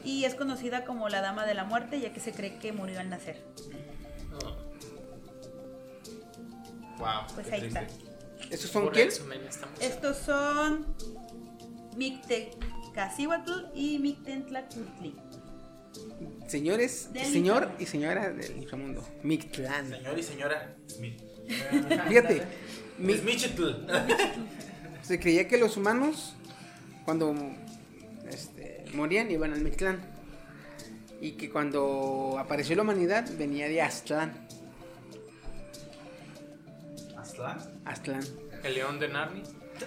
Y 0.05 0.25
es 0.25 0.35
conocida 0.35 0.85
como 0.85 1.09
la 1.09 1.21
Dama 1.21 1.47
de 1.47 1.55
la 1.55 1.65
Muerte, 1.65 1.99
ya 2.01 2.13
que 2.13 2.21
se 2.21 2.33
cree 2.33 2.59
que 2.59 2.73
murió 2.73 3.01
al 3.01 3.09
nacer. 3.11 3.43
Wow. 6.99 7.09
Pues 7.35 7.51
ahí 7.53 7.67
está. 7.67 7.87
¿Esos 8.51 8.71
son 8.71 8.89
quién? 8.91 9.09
Estos 9.81 10.19
son 10.19 10.95
Mictecacihuatl 11.97 13.53
y 13.75 13.99
Mictentlacutli. 13.99 15.17
Señores, 16.47 17.13
Del 17.13 17.27
señor 17.27 17.71
y 17.79 17.87
señora 17.87 18.31
del 18.31 18.57
inframundo. 18.59 19.03
Mictlán. 19.23 19.89
Señor 19.89 20.19
y 20.19 20.23
señora. 20.23 20.75
Fíjate, 22.09 22.43
Mi- 22.99 23.15
se 25.03 25.21
creía 25.21 25.49
que 25.49 25.59
los 25.59 25.77
humanos, 25.77 26.35
cuando 27.05 27.35
este, 28.31 28.54
morían, 28.95 29.31
iban 29.31 29.53
al 29.53 29.61
Mictlán. 29.61 30.01
Y 31.21 31.33
que 31.33 31.51
cuando 31.51 32.37
apareció 32.39 32.77
la 32.77 32.83
humanidad, 32.83 33.29
venía 33.39 33.69
de 33.69 33.83
Aztlán. 33.83 34.47
¿Aztlán? 37.17 37.59
Aztlán. 37.85 38.23
El 38.63 38.75
león 38.75 38.99
de 38.99 39.09
Narnia. 39.09 39.43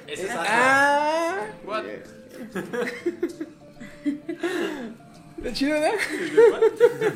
Ese 0.08 0.24
es 0.24 0.30
Aztlán. 0.30 0.48
¡Ah! 0.50 1.48
What? 1.66 1.84
¿Está 5.38 5.54
chido, 5.54 5.74
verdad? 5.74 5.94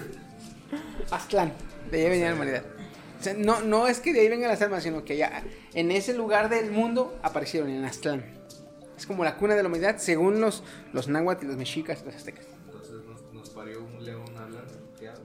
Aztlán. 1.11 1.53
De 1.89 2.03
ahí 2.03 2.09
venía 2.09 2.30
la 2.30 2.35
humanidad. 2.35 2.63
O 3.19 3.23
sea, 3.23 3.34
no, 3.34 3.61
no 3.61 3.88
es 3.88 3.99
que 3.99 4.13
de 4.13 4.22
ahí 4.22 4.30
vengan 4.30 4.49
las 4.49 4.61
armas, 4.61 4.84
sino 4.84 5.03
que 5.03 5.18
ya 5.18 5.43
en 5.73 5.91
ese 5.91 6.13
lugar 6.13 6.49
del 6.49 6.72
mundo 6.72 7.19
aparecieron 7.22 7.69
en 7.69 7.85
Aztlán. 7.85 8.40
Es 9.02 9.07
como 9.07 9.23
la 9.23 9.36
cuna 9.36 9.56
de 9.56 9.64
la 9.64 9.68
humanidad, 9.68 9.98
según 9.98 10.40
los, 10.40 10.64
los 10.94 11.07
náhuatl 11.07 11.45
y 11.45 11.48
los 11.48 11.57
mexicas 11.57 12.02
y 12.03 12.06
los 12.06 12.14
aztecas. 12.14 12.45
Entonces 12.68 13.03
nos, 13.03 13.34
nos 13.34 13.49
parió 13.49 13.84
un 13.84 14.06
león. 14.06 14.26
¿Qué 14.99 15.10
habla? 15.10 15.23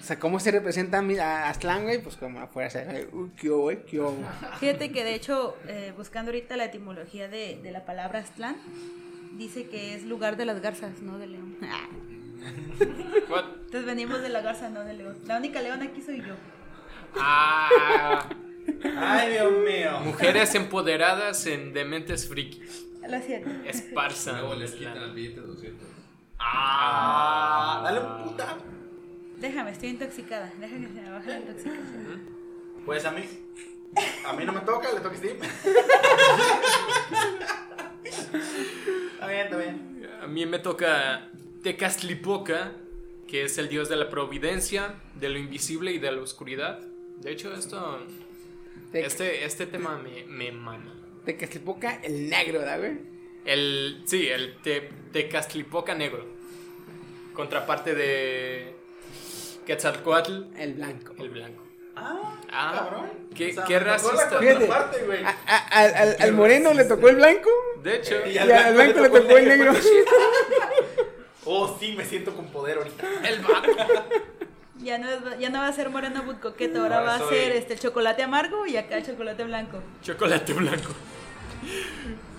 O 0.00 0.02
sea, 0.02 0.18
¿cómo 0.18 0.40
se 0.40 0.50
representa 0.50 1.00
a 1.00 1.50
Aztlán, 1.50 1.82
güey? 1.82 2.02
Pues 2.02 2.16
como 2.16 2.40
afuera, 2.40 2.70
se 2.70 3.10
uy, 3.12 3.30
qué 3.36 3.48
eh, 3.48 3.84
qué. 3.86 4.00
Fíjate 4.58 4.90
que 4.90 5.04
de 5.04 5.14
hecho, 5.14 5.54
eh, 5.66 5.92
buscando 5.98 6.30
ahorita 6.30 6.56
la 6.56 6.64
etimología 6.64 7.28
de, 7.28 7.60
de 7.62 7.72
la 7.72 7.84
palabra 7.84 8.20
Aztlán, 8.20 8.56
dice 9.36 9.68
que 9.68 9.94
es 9.94 10.04
lugar 10.04 10.38
de 10.38 10.46
las 10.46 10.62
garzas, 10.62 11.02
no 11.02 11.18
de 11.18 11.26
león. 11.26 11.58
What? 13.28 13.44
Entonces 13.66 13.84
venimos 13.84 14.22
de 14.22 14.30
la 14.30 14.40
garza, 14.40 14.70
no 14.70 14.82
de 14.82 14.94
león. 14.94 15.18
La 15.26 15.36
única 15.36 15.60
león 15.60 15.82
aquí 15.82 16.00
soy 16.00 16.22
yo. 16.22 16.36
Ah, 17.16 18.26
Ay, 18.96 19.32
Dios 19.32 19.52
mío. 19.52 20.00
mujeres 20.00 20.54
empoderadas 20.54 21.46
en 21.46 21.72
dementes 21.72 22.28
frikis. 22.28 22.86
Lo 23.08 23.20
siento. 23.20 23.48
Esparza. 23.66 24.32
Luego 24.40 24.54
les 24.54 24.72
quitan 24.72 24.98
el 24.98 25.12
billete 25.12 25.40
de 25.40 25.46
200. 25.46 25.88
Ah, 26.38 27.80
dale 27.84 28.00
un 28.00 28.24
puta. 28.24 28.58
Déjame, 29.38 29.70
estoy 29.70 29.90
intoxicada. 29.90 30.52
Déjame 30.60 30.88
que 30.88 30.94
se 30.94 31.00
me 31.00 31.10
baje 31.10 31.28
la 31.28 31.38
intoxicación. 31.38 32.28
Pues 32.84 33.04
a 33.04 33.10
mí. 33.12 33.22
A 34.26 34.32
mí 34.34 34.44
no 34.44 34.52
me 34.52 34.60
toca, 34.60 34.92
le 34.92 35.00
toca 35.00 35.14
a 35.14 35.16
Steve. 35.16 35.38
Está 38.04 39.26
bien, 39.26 39.40
está 39.40 39.56
bien. 39.56 40.08
A 40.22 40.26
mí 40.26 40.46
me 40.46 40.58
toca 40.58 41.28
Tecastlipoca, 41.62 42.72
que 43.26 43.44
es 43.44 43.58
el 43.58 43.68
dios 43.68 43.88
de 43.88 43.96
la 43.96 44.08
providencia, 44.08 44.94
de 45.14 45.28
lo 45.28 45.38
invisible 45.38 45.92
y 45.92 45.98
de 45.98 46.12
la 46.12 46.22
oscuridad. 46.22 46.80
De 47.20 47.32
hecho, 47.32 47.52
esto, 47.52 48.06
Te- 48.92 49.04
este, 49.06 49.44
este 49.44 49.66
tema 49.66 49.98
me, 49.98 50.24
me 50.24 50.52
mama. 50.52 50.94
Tecastlipoca, 51.24 52.00
el 52.02 52.28
negro, 52.30 52.60
¿verdad, 52.60 52.78
güey? 52.78 52.92
El, 53.44 54.02
sí, 54.06 54.28
el 54.28 54.56
te, 54.62 54.88
Tecastlipoca 55.12 55.94
negro. 55.94 56.26
Contraparte 57.34 57.94
de 57.94 58.74
Quetzalcoatl, 59.66 60.44
El 60.56 60.74
blanco. 60.74 61.14
el 61.18 61.28
blanco. 61.30 61.62
Ah, 61.96 62.40
Ah, 62.50 62.72
cabrón. 62.88 63.10
qué- 63.34 63.50
O 63.50 63.54
sea, 63.54 63.64
qué 63.64 63.78
racista. 63.80 64.38
Güey. 64.38 65.24
A- 65.24 65.36
a- 65.46 65.66
al, 65.80 65.94
al- 65.94 66.16
al 66.20 66.32
moreno 66.32 66.72
le 66.72 66.84
tocó 66.84 67.08
el 67.08 67.16
blanco 67.16 67.50
De 67.82 67.96
hecho, 67.96 68.24
y 68.26 68.38
al 68.38 68.74
blanco 68.74 69.00
le 69.00 69.08
tocó 69.10 69.36
el 69.36 69.48
negro. 69.48 69.72
Oh, 71.44 71.76
sí, 71.80 71.94
me 71.96 72.04
siento 72.04 72.34
con 72.34 72.46
poder 72.48 72.78
ahorita. 72.78 73.06
el 73.28 73.40
vato. 73.40 73.70
Ya 74.80 74.98
no, 74.98 75.08
ya 75.38 75.50
no 75.50 75.58
va 75.58 75.66
a 75.68 75.72
ser 75.72 75.90
moreno 75.90 76.22
but 76.22 76.40
coqueto, 76.40 76.82
ahora 76.82 77.00
va 77.00 77.16
a 77.16 77.28
ser 77.28 77.52
este, 77.52 77.74
el 77.74 77.80
chocolate 77.80 78.22
amargo 78.22 78.64
y 78.66 78.76
acá 78.76 78.96
el 78.98 79.04
chocolate 79.06 79.42
blanco. 79.44 79.82
Chocolate 80.02 80.52
blanco. 80.52 80.90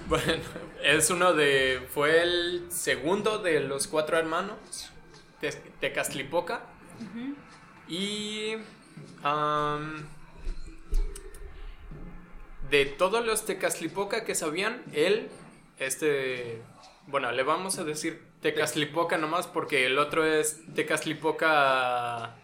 Bueno, 0.07 0.41
es 0.82 1.11
uno 1.11 1.34
de. 1.34 1.86
Fue 1.94 2.24
el 2.24 2.66
segundo 2.72 3.38
de 3.38 3.60
los 3.60 3.88
cuatro 3.88 4.18
hermanos. 4.18 4.57
Te- 5.40 5.52
Tecastlipoca. 5.52 6.61
Y. 7.88 8.53
am, 9.22 10.07
de 12.72 12.86
todos 12.86 13.24
los 13.24 13.45
Tecastlipoca 13.45 14.26
que 14.26 14.34
sabían, 14.34 14.82
él. 14.94 15.30
Este. 15.78 16.60
Bueno, 17.10 17.31
le 17.31 17.41
vamos 17.44 17.80
a 17.80 17.84
decir 17.84 18.23
Tecastlipoca 18.41 19.18
nomás 19.18 19.48
porque 19.48 19.86
el 19.88 19.98
otro 19.98 20.23
es 20.26 20.61
Tecastlipoca. 20.76 22.36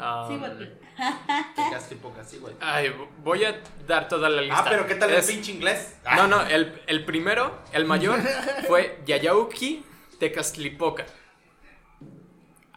am, 0.00 0.28
Sí, 0.28 0.36
Guati. 0.38 0.64
Te 1.56 1.62
casi 1.70 1.94
poca, 1.96 2.24
sí, 2.24 2.38
güey. 2.38 2.54
Ay, 2.60 2.90
voy 3.22 3.44
a 3.44 3.60
dar 3.86 4.08
toda 4.08 4.28
la 4.30 4.40
lista. 4.40 4.58
Ah, 4.60 4.66
pero 4.68 4.86
¿qué 4.86 4.94
tal 4.94 5.12
Es- 5.12 5.28
el 5.28 5.34
pinche 5.36 5.52
inglés? 5.52 5.94
No, 6.16 6.26
no, 6.26 6.40
el, 6.46 6.82
el 6.86 7.04
primero, 7.04 7.58
el 7.72 7.84
mayor, 7.84 8.18
fue 8.66 8.98
Yayauki 9.06 9.84
Tecastlipoca. 10.18 11.04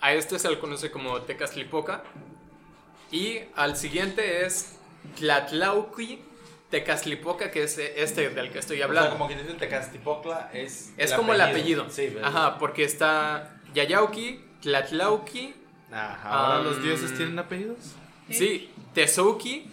A 0.02 0.14
este 0.14 0.38
se 0.38 0.49
le 0.49 0.60
conoce 0.60 0.91
como 0.91 1.22
Tecastlipoca. 1.22 2.03
Y 3.11 3.40
al 3.56 3.76
siguiente 3.77 4.45
es 4.45 4.77
Tlatlauqui 5.18 6.22
Tecastlipoca, 6.70 7.50
que 7.52 7.64
es 7.64 7.78
este 7.78 8.30
del 8.30 8.52
que 8.52 8.60
estoy 8.60 8.78
O 8.78 8.80
sea, 8.80 8.86
hablando. 8.86 9.12
como 9.12 9.28
que 9.28 9.36
dice 9.36 9.54
Tecastipocla 9.56 10.52
es. 10.54 10.94
es 10.98 11.14
como 11.14 11.34
el 11.34 11.41
apellido. 11.41 11.90
Sí, 11.90 12.08
¿verdad? 12.08 12.30
Ajá, 12.30 12.58
porque 12.60 12.84
está 12.84 13.56
Yayauki, 13.74 14.40
Tlatlauqui, 14.62 15.56
Ajá. 15.91 16.30
¿Ahora 16.30 16.60
Ah, 16.60 16.62
los 16.64 16.84
dioses 16.84 17.16
tienen 17.18 17.40
apellidos? 17.40 17.96
Sí, 18.30 18.70
Tezouki, 18.94 19.66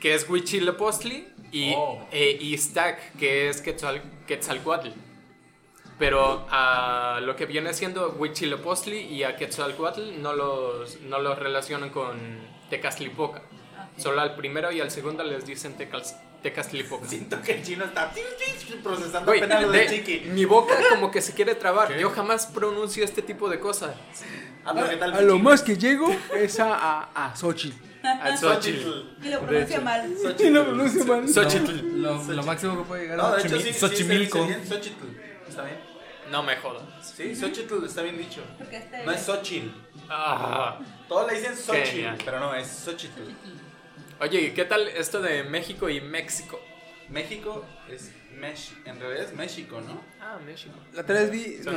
que 0.00 0.14
es 0.14 0.28
Huitzilopochtli, 0.28 1.28
y 1.50 1.72
Oh. 1.74 2.06
eh, 2.12 2.36
Iztac, 2.40 3.12
que 3.16 3.48
es 3.48 3.60
Quetzal, 3.62 4.02
Quetzalcoatl. 4.26 4.90
Pero 5.98 6.46
a 6.50 7.20
lo 7.22 7.36
que 7.36 7.46
viene 7.46 7.72
siendo 7.74 8.10
Huitzilopochtli 8.18 8.98
y 8.98 9.22
a 9.24 9.36
Quetzalcoatl 9.36 10.20
no 10.20 10.32
los, 10.34 11.00
no 11.02 11.18
los 11.20 11.38
relacionan 11.38 11.90
con 11.90 12.18
Tecastlipoca. 12.70 13.42
Solo 14.02 14.20
al 14.20 14.34
primero 14.34 14.72
y 14.72 14.80
al 14.80 14.90
segundo 14.90 15.22
les 15.22 15.44
dicen 15.46 15.76
Tecas- 15.76 16.16
Tecastlipoca. 16.42 17.06
Siento 17.06 17.40
que 17.40 17.54
el 17.54 17.62
chino 17.62 17.84
está 17.84 18.10
procesando 18.82 19.26
Güey, 19.26 19.38
apenas 19.40 19.62
lo 19.62 19.70
de 19.70 19.78
de- 19.78 19.86
chiqui. 19.88 20.20
mi 20.30 20.44
boca 20.44 20.74
como 20.90 21.10
que 21.10 21.20
se 21.22 21.32
quiere 21.34 21.54
trabar. 21.54 21.96
Yo 21.96 22.10
jamás 22.10 22.46
pronuncio 22.46 23.04
este 23.04 23.22
tipo 23.22 23.48
de 23.48 23.60
cosas. 23.60 23.94
Pero 24.64 24.88
¿qué 24.88 24.96
tal 24.96 25.12
A 25.14 25.20
lo 25.20 25.38
más 25.38 25.62
que 25.62 25.76
llego 25.76 26.08
es 26.34 26.58
a, 26.58 26.74
a, 26.74 27.26
a 27.30 27.36
Xochitl. 27.36 27.76
Al 28.04 28.36
Xochitl. 28.36 28.82
Xochitl. 28.82 29.26
Y 29.26 29.30
lo 29.30 29.40
pronuncia 29.40 29.80
mal. 29.80 30.12
Y 30.38 30.50
lo 30.50 30.64
pronuncio 30.64 31.04
mal. 31.06 31.28
Xochitl. 31.28 32.02
Lo, 32.02 32.22
lo 32.24 32.42
máximo 32.42 32.76
que 32.78 32.82
puede 32.88 33.02
llegar 33.02 33.18
No, 33.18 33.30
de 33.32 33.38
es 33.38 33.44
hecho 33.44 33.56
Xochimi- 33.56 33.62
sí, 33.62 33.72
sí, 33.72 33.78
Xochimilco. 33.78 34.46
bien 34.46 34.66
Xochitl. 34.68 35.04
Está 35.48 35.62
bien. 35.64 35.78
No 36.32 36.42
me 36.42 36.56
jodas. 36.56 36.82
Sí, 37.16 37.36
Xochitl 37.36 37.84
está 37.84 38.02
bien 38.02 38.18
dicho. 38.18 38.40
Porque 38.58 38.78
este- 38.78 39.04
No 39.04 39.12
es 39.12 39.22
Xochitl. 39.22 39.68
Ah. 40.10 40.78
Todos 41.08 41.30
le 41.30 41.38
dicen 41.38 41.56
Xochitl, 41.56 41.86
Genial. 41.86 42.18
pero 42.24 42.40
no, 42.40 42.54
es 42.54 42.66
Xochitl. 42.66 43.20
Oye, 44.22 44.40
¿y 44.40 44.50
qué 44.52 44.64
tal 44.64 44.86
esto 44.86 45.20
de 45.20 45.42
México 45.42 45.88
y 45.88 46.00
México? 46.00 46.60
México 47.08 47.64
es 47.90 48.12
Mex... 48.38 48.72
En 48.84 49.00
realidad 49.00 49.24
es 49.24 49.34
México, 49.34 49.80
¿no? 49.80 50.00
Ah, 50.20 50.38
México. 50.46 50.74
La 50.92 51.02
otra 51.02 51.16
vez 51.16 51.30
vi, 51.32 51.56
no, 51.64 51.72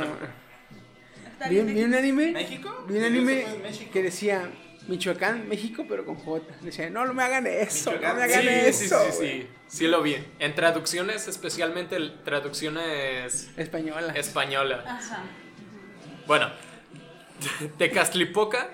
vi, 1.50 1.58
un 1.82 1.94
anime, 1.94 2.30
¿México? 2.30 2.84
vi 2.88 2.94
un 2.94 3.00
Sí, 3.00 3.06
anime 3.06 3.46
que 3.92 4.00
decía 4.00 4.48
Michoacán, 4.86 5.48
México, 5.48 5.86
pero 5.88 6.04
con 6.06 6.14
J. 6.14 6.46
Decía, 6.60 6.88
no, 6.88 7.04
no 7.04 7.14
me 7.14 7.24
hagan 7.24 7.48
eso, 7.48 7.92
no 7.92 7.98
me 8.14 8.22
hagan 8.22 8.42
Sí, 8.42 8.48
eso. 8.48 9.00
sí, 9.06 9.10
sí, 9.10 9.16
güey". 9.16 9.40
sí. 9.42 9.48
Sí 9.66 9.86
lo 9.88 10.00
vi. 10.02 10.16
En 10.38 10.54
traducciones, 10.54 11.26
especialmente 11.26 11.98
traducciones 12.24 13.50
Española. 13.56 14.12
españolas. 14.12 14.86
Ajá. 14.86 15.24
Bueno, 16.28 16.48
Tecastlipoca 17.78 18.70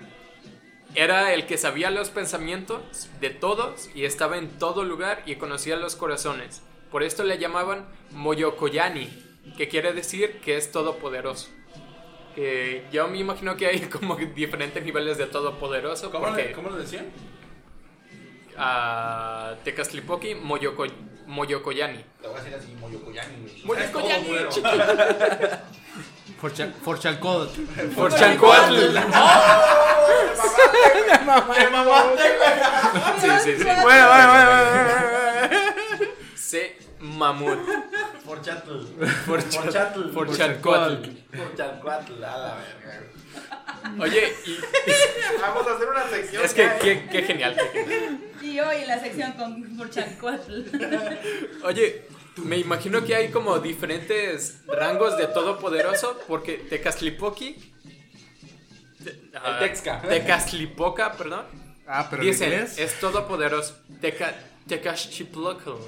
era 0.95 1.33
el 1.33 1.47
que 1.47 1.57
sabía 1.59 1.91
los 1.91 2.11
pensamientos 2.11 3.09
de 3.21 3.31
todos 3.31 3.89
y 3.95 4.05
estaba 4.05 4.37
en 4.39 4.49
todo 4.59 4.85
lugar 4.85 5.23
y 5.27 5.37
conocía 5.37 5.77
los 5.77 5.97
corazones. 5.97 6.63
Por 6.91 7.03
esto 7.03 7.25
le 7.25 7.39
llamaban 7.39 7.87
Moyokoyani, 8.11 9.09
que 9.57 9.69
quiere 9.69 9.93
decir 9.93 10.41
que 10.41 10.57
es 10.57 10.71
todopoderoso. 10.71 11.49
Que 12.35 12.85
yo 12.93 13.09
me 13.09 13.19
imagino 13.19 13.57
que 13.57 13.67
hay 13.67 13.81
como 13.91 14.17
diferentes 14.17 14.85
niveles 14.85 15.19
de 15.19 15.27
todopoderoso. 15.27 16.11
¿Cómo, 16.11 16.27
porque 16.27 16.45
le, 16.47 16.53
¿Cómo 16.53 16.71
lo 16.71 16.77
decían? 16.77 17.07
a 18.57 19.55
Moyoko, 20.43 20.85
Moyokoyani. 21.27 22.05
Te 22.21 22.29
voy 22.29 22.37
a 22.37 22.43
decir 22.43 22.55
así, 22.55 22.75
Moyocoyani. 22.79 23.49
güey. 24.27 24.45
Moyocoyani, 26.43 26.73
Es 26.73 26.83
todo 26.83 26.83
culero. 26.83 26.83
Forcha- 26.83 26.83
Forchalcódotl. 26.85 27.61
Por 27.95 28.15
Chancuatl. 28.15 28.77
Te 31.55 31.71
mamaste, 31.71 32.29
güey. 32.39 32.55
Sí, 33.21 33.29
sí, 33.45 33.57
sí. 33.59 33.65
Bueno, 33.83 34.09
bueno, 34.09 34.33
bueno. 34.33 35.59
C. 36.35 36.77
Mamut. 37.01 37.59
Forchatl. 38.25 38.87
Forcha- 39.27 39.61
Forchatl. 39.61 40.11
Forchalcoatl. 40.13 41.11
Forchalcoatl, 41.37 42.25
a 42.25 42.37
la 42.39 42.57
verga. 42.57 43.01
Oye, 44.01 44.33
y 44.47 44.59
Vamos 45.41 45.67
a 45.67 45.75
hacer 45.75 45.89
una 45.89 46.07
sección. 46.09 46.45
es 46.45 46.55
que 46.55 46.71
qué, 46.81 47.09
qué 47.11 47.23
genial. 47.23 47.57
Y 48.41 48.61
hoy 48.61 48.85
la 48.87 48.99
sección 49.01 49.33
con 49.33 49.77
Burchancuatl. 49.77 50.63
Oye, 51.65 52.05
me 52.37 52.59
imagino 52.59 53.05
que 53.05 53.15
hay 53.15 53.31
como 53.31 53.59
diferentes 53.59 54.65
rangos 54.67 55.17
de 55.17 55.27
todopoderoso 55.27 56.19
porque 56.27 56.55
Tecastlipoqui. 56.55 57.73
El 59.05 59.59
Texca. 59.59 60.01
Tecastlipoca, 60.03 61.13
perdón. 61.13 61.47
Ah, 61.87 62.07
pero 62.09 62.23
en 62.23 62.29
Dicen, 62.29 62.53
inglés. 62.53 62.79
es 62.79 63.01
todopoderoso. 63.01 63.77
Teca, 64.01 64.35
Tecastliploco. 64.69 65.81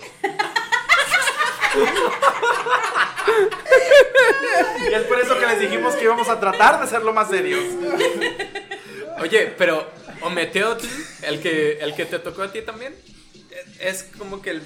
Y 4.88 4.94
es 4.94 5.02
por 5.02 5.20
eso 5.20 5.38
que 5.38 5.46
les 5.46 5.60
dijimos 5.60 5.94
que 5.94 6.04
íbamos 6.04 6.28
a 6.28 6.38
tratar 6.38 6.80
de 6.80 6.86
ser 6.86 7.02
lo 7.02 7.12
más 7.12 7.28
serios. 7.28 7.64
Oye, 9.20 9.54
pero 9.56 9.86
Ometeotl, 10.22 10.86
el 11.22 11.40
que, 11.40 11.78
el 11.80 11.94
que 11.94 12.04
te 12.06 12.18
tocó 12.18 12.42
a 12.42 12.52
ti 12.52 12.62
también, 12.62 12.94
es 13.80 14.04
como 14.18 14.42
que 14.42 14.50
el 14.50 14.62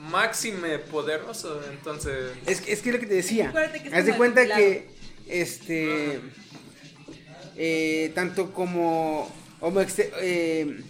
máximo 0.00 0.66
poderoso, 0.90 1.60
entonces... 1.70 2.32
Es, 2.46 2.60
que- 2.60 2.72
es 2.72 2.80
que 2.82 2.92
lo 2.92 2.98
que 2.98 3.06
te 3.06 3.14
decía. 3.14 3.52
Que 3.82 3.88
es 3.88 3.94
Haz 3.94 4.04
de 4.06 4.16
cuenta 4.16 4.42
que 4.56 4.88
este 5.28 6.20
eh, 7.56 8.10
tanto 8.14 8.52
como 8.52 9.30
Omexe- 9.60 10.10
eh, 10.20 10.80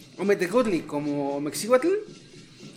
como 0.87 1.37
Omexihuatl 1.37 1.89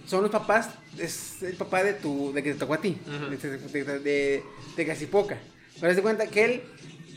son 0.08 0.24
los 0.24 0.32
papás, 0.32 0.70
es 0.98 1.42
el 1.44 1.56
papá 1.56 1.84
de 1.84 1.94
tu, 1.94 2.34
de 2.34 2.44
que 2.44 2.54
te 2.54 2.60
tocó 2.60 2.74
a 2.74 2.82
ti, 2.82 2.98
de, 3.30 3.84
de, 3.84 4.00
de, 4.00 4.44
de 4.76 4.86
Cacipoca. 4.86 5.40
Pero 5.76 5.90
haz 5.90 5.96
de 5.96 6.02
cuenta 6.02 6.28
que 6.28 6.46
él 6.46 6.64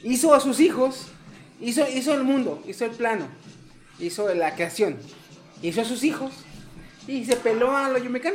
hizo 0.04 0.34
a 0.34 0.40
sus 0.40 0.60
hijos, 0.60 1.06
hizo, 1.60 1.86
hizo 1.88 2.14
el 2.14 2.22
mundo, 2.22 2.62
hizo 2.68 2.84
el 2.84 2.92
plano, 2.92 3.26
hizo 3.98 4.32
la 4.34 4.54
creación, 4.54 4.98
hizo 5.62 5.80
a 5.80 5.84
sus 5.84 6.04
hijos 6.04 6.32
y 7.08 7.24
se 7.24 7.36
peló 7.36 7.76
a 7.76 7.88
los 7.90 8.02
Yumecan. 8.02 8.34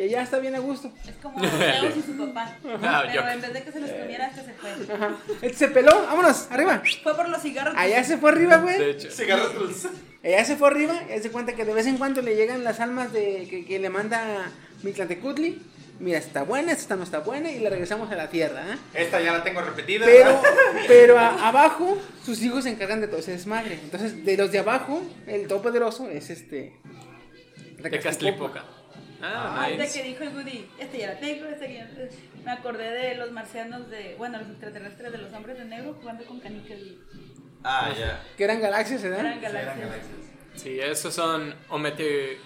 Y 0.00 0.04
allá 0.04 0.22
está 0.22 0.38
bien 0.38 0.54
a 0.54 0.60
gusto. 0.60 0.90
Es 1.06 1.14
como 1.22 1.38
Zeus 1.46 1.94
y 1.94 2.02
su 2.02 2.16
papá. 2.16 2.56
Ah, 2.82 3.02
Pero 3.06 3.22
yo- 3.22 3.28
en 3.28 3.40
vez 3.42 3.52
de 3.52 3.62
que 3.64 3.70
se 3.72 3.80
los 3.80 3.90
comiera, 3.90 4.28
este 4.28 4.44
se 4.44 4.52
fue. 4.54 4.94
Ajá. 4.94 5.16
Él 5.42 5.54
se 5.54 5.68
peló, 5.68 5.90
vámonos, 6.06 6.46
arriba. 6.50 6.82
Fue 7.02 7.14
por 7.14 7.28
los 7.28 7.42
cigarros. 7.42 7.74
Allá 7.76 8.02
se 8.02 8.16
fue 8.16 8.30
arriba, 8.30 8.56
De 8.56 8.62
güey. 8.62 8.90
hecho, 8.92 9.10
Cigarros 9.10 9.52
dulces. 9.54 9.90
Allá 10.24 10.42
se 10.46 10.56
fue 10.56 10.68
arriba. 10.68 10.94
Y 11.10 11.12
él 11.12 11.22
se 11.22 11.30
cuenta 11.30 11.52
que 11.52 11.66
de 11.66 11.74
vez 11.74 11.86
en 11.86 11.98
cuando 11.98 12.22
le 12.22 12.34
llegan 12.34 12.64
las 12.64 12.80
almas 12.80 13.12
de 13.12 13.46
que, 13.50 13.66
que 13.66 13.78
le 13.78 13.90
manda 13.90 14.50
Mitlantecutli. 14.82 15.60
Mira, 15.98 16.16
está 16.16 16.44
buena, 16.44 16.72
esta 16.72 16.96
no 16.96 17.02
está 17.04 17.18
buena. 17.18 17.50
Y 17.50 17.58
le 17.58 17.68
regresamos 17.68 18.10
a 18.10 18.14
la 18.16 18.30
tierra, 18.30 18.62
¿ah? 18.72 18.78
Esta 18.94 19.20
ya 19.20 19.34
la 19.34 19.44
tengo 19.44 19.60
repetida. 19.60 20.06
Pero, 20.06 20.40
pero 20.88 21.18
a- 21.18 21.46
abajo, 21.46 21.98
sus 22.24 22.40
hijos 22.42 22.64
se 22.64 22.70
encargan 22.70 23.02
de 23.02 23.06
todo 23.08 23.20
ese 23.20 23.32
desmadre. 23.32 23.74
Entonces, 23.82 24.24
de 24.24 24.34
los 24.38 24.50
de 24.50 24.60
abajo, 24.60 25.02
el 25.26 25.46
todopoderoso 25.46 26.08
es 26.08 26.30
este. 26.30 26.72
Tecastlipoca. 27.82 28.64
Ah, 29.22 29.68
nice. 29.76 30.00
que 30.02 30.08
dijo 30.08 30.22
el 30.24 30.34
Woody, 30.34 30.66
este 30.78 30.98
ya 30.98 31.08
la 31.14 31.20
tengo, 31.20 31.46
este 31.46 31.74
ya. 31.74 31.90
Me 32.44 32.50
acordé 32.52 32.90
de 32.90 33.14
los 33.16 33.30
marcianos 33.32 33.90
de. 33.90 34.14
Bueno, 34.16 34.38
los 34.38 34.48
extraterrestres 34.48 35.12
de 35.12 35.18
los 35.18 35.32
hombres 35.32 35.58
de 35.58 35.64
negro 35.66 35.94
jugando 36.00 36.24
con 36.24 36.40
canicas 36.40 36.78
y 36.78 36.98
Ah, 37.62 37.92
ya. 37.98 38.22
Que 38.36 38.44
eran 38.44 38.60
galaxias, 38.60 39.02
¿verdad? 39.02 39.20
eran 39.20 39.40
galaxias. 39.40 39.88
Sí, 40.54 40.80
esos 40.80 41.14
son 41.14 41.54
Omete... 41.68 42.38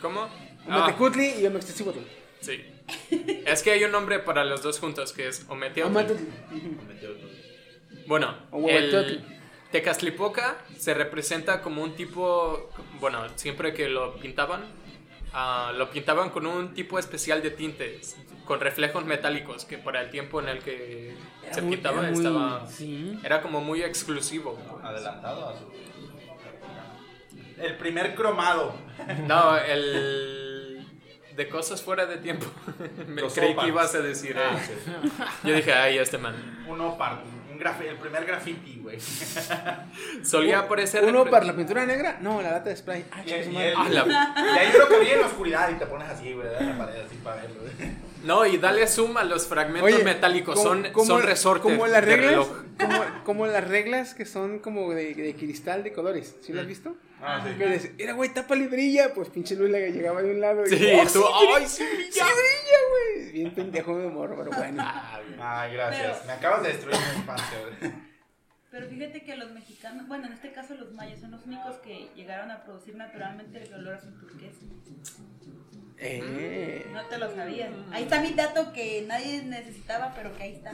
¿Cómo? 0.00 0.28
Ah, 0.68 0.84
Ometecutli 0.84 1.40
y 1.40 1.46
Omextecihuatl. 1.46 1.98
sí. 2.40 2.64
Es 3.46 3.62
que 3.62 3.72
hay 3.72 3.84
un 3.84 3.92
nombre 3.92 4.18
para 4.20 4.44
los 4.44 4.62
dos 4.62 4.78
juntos 4.78 5.12
que 5.12 5.28
es 5.28 5.44
Ometeotl. 5.48 5.90
Ometecutli. 5.90 6.28
Bueno, 8.06 8.34
el 8.68 9.24
Tecastlipoca 9.70 10.56
se 10.76 10.94
representa 10.94 11.62
como 11.62 11.82
un 11.82 11.94
tipo, 11.94 12.70
bueno, 12.98 13.20
siempre 13.36 13.72
que 13.72 13.88
lo 13.88 14.16
pintaban, 14.16 14.64
ah, 15.32 15.72
lo 15.76 15.90
pintaban 15.90 16.30
con 16.30 16.46
un 16.46 16.74
tipo 16.74 16.98
especial 16.98 17.42
de 17.42 17.50
tintes, 17.50 18.16
con 18.44 18.60
reflejos 18.60 19.04
metálicos, 19.04 19.64
que 19.64 19.78
para 19.78 20.00
el 20.02 20.10
tiempo 20.10 20.40
en 20.40 20.48
el 20.48 20.58
que 20.60 21.14
Era 21.44 21.54
se 21.54 21.62
muy- 21.62 21.76
pintaba 21.76 22.00
era 22.02 22.10
muy- 22.10 22.18
estaba, 22.26 22.66
sí. 22.66 23.18
era 23.22 23.42
como 23.42 23.60
muy 23.60 23.82
exclusivo. 23.82 24.58
Adelantado 24.82 25.48
a 25.48 25.56
su. 25.58 25.70
El 27.62 27.76
primer 27.76 28.14
cromado. 28.14 28.74
No, 29.26 29.56
el 29.56 30.86
de 31.36 31.48
cosas 31.48 31.80
fuera 31.82 32.04
de 32.06 32.18
tiempo. 32.18 32.46
Me 33.06 33.22
Los 33.22 33.32
creí 33.34 33.54
que 33.56 33.66
ibas 33.68 33.94
a 33.94 34.00
decir. 34.00 34.36
Ah, 34.38 34.58
eh. 34.58 34.78
sí. 34.84 35.10
Yo 35.48 35.54
dije, 35.54 35.72
ay, 35.72 35.96
este 35.98 36.18
man. 36.18 36.64
Un 36.68 36.80
opar. 36.82 37.22
El 37.60 37.96
primer 37.96 38.24
graffiti, 38.24 38.78
güey. 38.82 38.98
Solía 40.24 40.60
aparecer. 40.60 41.04
¿Uno 41.04 41.26
para 41.26 41.44
la 41.44 41.54
pintura 41.54 41.84
negra? 41.84 42.16
No, 42.20 42.40
la 42.40 42.52
lata 42.52 42.70
de 42.70 42.76
spray. 42.76 43.04
Ah, 43.12 43.22
Y, 43.24 43.28
su 43.44 43.50
y 43.50 43.56
el- 43.58 43.74
Ah, 43.76 43.86
la- 43.90 44.54
y 44.54 44.58
hay 44.58 44.72
uno 44.74 44.88
que 44.88 44.96
brilla 44.98 45.14
en 45.14 45.20
la 45.20 45.26
oscuridad 45.26 45.68
y 45.70 45.74
te 45.74 45.86
pones 45.86 46.08
así, 46.08 46.32
güey, 46.32 46.48
en 46.58 46.68
la 46.70 46.78
pared 46.86 47.00
así 47.06 47.16
para 47.22 47.36
verlo. 47.42 47.60
güey. 47.60 48.09
No, 48.24 48.44
y 48.46 48.58
dale 48.58 48.86
zoom 48.86 49.16
a 49.16 49.24
los 49.24 49.46
fragmentos 49.46 49.92
Oye, 49.92 50.04
metálicos. 50.04 50.54
como- 50.54 50.68
son, 50.68 50.92
como- 50.92 51.06
son 51.06 51.22
resortes. 51.22 51.62
Como 51.62 51.86
las 51.86 52.04
de 52.04 52.16
reglas, 52.16 52.30
reloj. 52.30 52.48
como, 52.78 53.24
como 53.24 53.46
las 53.46 53.66
reglas 53.66 54.14
que 54.14 54.26
son 54.26 54.58
como 54.58 54.92
de, 54.92 55.14
de 55.14 55.34
cristal 55.34 55.82
de 55.82 55.92
colores. 55.92 56.36
¿Sí 56.42 56.52
lo 56.52 56.60
has 56.60 56.66
Mm. 56.66 56.68
visto? 56.68 56.96
Ah, 57.22 57.42
sí. 57.46 57.54
Que 57.58 57.66
les- 57.66 57.90
era, 57.98 58.12
güey, 58.14 58.32
tapa 58.32 58.56
y 58.56 58.66
brilla. 58.66 59.12
Pues 59.14 59.28
pinche 59.30 59.54
luz 59.56 59.70
le 59.70 59.90
llegaba 59.92 60.22
de 60.22 60.30
un 60.32 60.40
lado. 60.40 60.64
Y, 60.66 60.68
Sí, 60.70 60.74
¡Oh, 60.94 61.06
tú, 61.12 61.20
brilla! 61.20 61.56
ay, 61.56 61.66
sí, 61.66 61.84
Sí 62.10 62.20
brilla, 62.20 62.78
güey. 62.90 63.32
Bien 63.32 63.54
pendejo 63.54 63.98
de 63.98 64.08
morro, 64.08 64.36
pero 64.36 64.50
bueno. 64.56 64.82
Ay, 65.40 65.72
gracias. 65.74 66.16
Pero- 66.18 66.26
Me 66.26 66.32
acabas 66.32 66.62
de 66.62 66.68
destruir 66.70 66.96
mi 67.14 67.20
infancia, 67.20 67.58
güey. 67.80 67.92
Pero 68.70 68.88
fíjate 68.88 69.24
que 69.24 69.36
los 69.36 69.50
mexicanos, 69.50 70.06
bueno, 70.06 70.26
en 70.26 70.32
este 70.34 70.52
caso 70.52 70.74
los 70.74 70.92
mayas, 70.92 71.18
son 71.20 71.32
los 71.32 71.44
únicos 71.44 71.76
que 71.78 72.08
llegaron 72.14 72.50
a 72.52 72.62
producir 72.64 72.94
naturalmente 72.96 73.62
el 73.62 73.74
olor 73.74 73.94
azul 73.94 74.14
turquesa. 74.20 74.60
Eh, 76.02 76.86
No 76.92 77.04
te 77.06 77.18
lo 77.18 77.34
sabías. 77.34 77.70
Ahí 77.92 78.04
está 78.04 78.20
mi 78.20 78.32
dato 78.32 78.72
que 78.72 79.04
nadie 79.06 79.42
necesitaba, 79.42 80.12
pero 80.16 80.34
que 80.36 80.42
ahí 80.42 80.54
está. 80.54 80.72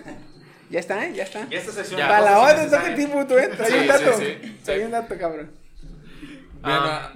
ya 0.70 0.78
está, 0.80 1.04
¿eh? 1.04 1.12
Ya 1.14 1.24
está. 1.24 1.46
Y 1.50 1.54
esta 1.56 1.72
sesión 1.72 1.98
Ya. 1.98 2.08
Para 2.08 2.20
la 2.22 2.38
otra 2.40 2.64
toca 2.64 2.88
innecesarias. 2.90 2.96
ti, 2.96 3.06
puto, 3.06 3.38
¿eh? 3.38 3.48
Trae 3.48 3.70
Sí, 3.70 3.76
un 3.78 3.86
dato. 3.88 4.12
sí, 4.18 4.24
sí. 4.42 4.58
Trae 4.64 4.78
Sí. 4.78 4.84
un 4.84 4.90
dato, 4.92 5.18
cabrón. 5.18 5.50
Ah, 6.62 7.12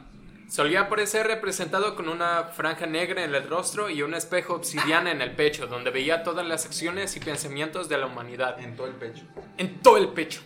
solía 0.49 0.83
aparecer 0.83 1.27
representado 1.27 1.95
con 1.97 2.09
una 2.09 2.45
franja 2.45 2.87
negra 2.87 3.25
en 3.25 3.35
el 3.35 3.49
rostro 3.49 3.89
y 3.91 4.03
un 4.03 4.15
espejo 4.15 4.55
obsidiana 4.55 5.11
en 5.13 5.23
el 5.23 5.33
pecho, 5.33 5.67
donde 5.67 5.91
veía 5.91 6.23
todas 6.23 6.47
las 6.47 6.67
acciones 6.67 7.17
y 7.17 7.21
pensamientos 7.21 7.89
de 7.89 7.99
la 7.99 8.07
humanidad. 8.07 8.59
En 8.61 8.77
todo 8.77 8.87
el 8.89 8.95
pecho. 8.95 9.23
En 9.57 9.79
todo 9.81 9.97
el 9.99 10.09
pecho. 10.09 10.41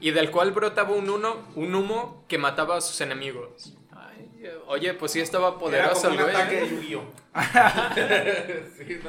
Y 0.00 0.10
del 0.10 0.30
cual 0.30 0.52
brotaba 0.52 0.92
un, 0.92 1.08
uno, 1.08 1.46
un 1.54 1.74
humo 1.74 2.24
que 2.28 2.36
mataba 2.38 2.76
a 2.76 2.80
sus 2.80 3.00
enemigos. 3.00 3.74
Oye, 4.68 4.94
pues 4.94 5.12
sí 5.12 5.20
estaba 5.20 5.48
Era 5.48 5.58
poderoso 5.58 6.08
como 6.08 6.14
un 6.18 6.22
güey. 6.24 6.34
ataque 6.36 6.58
¿eh? 6.58 6.60
de 6.62 6.68
Yu-Gi-Oh! 6.68 7.04
sí, 8.78 9.00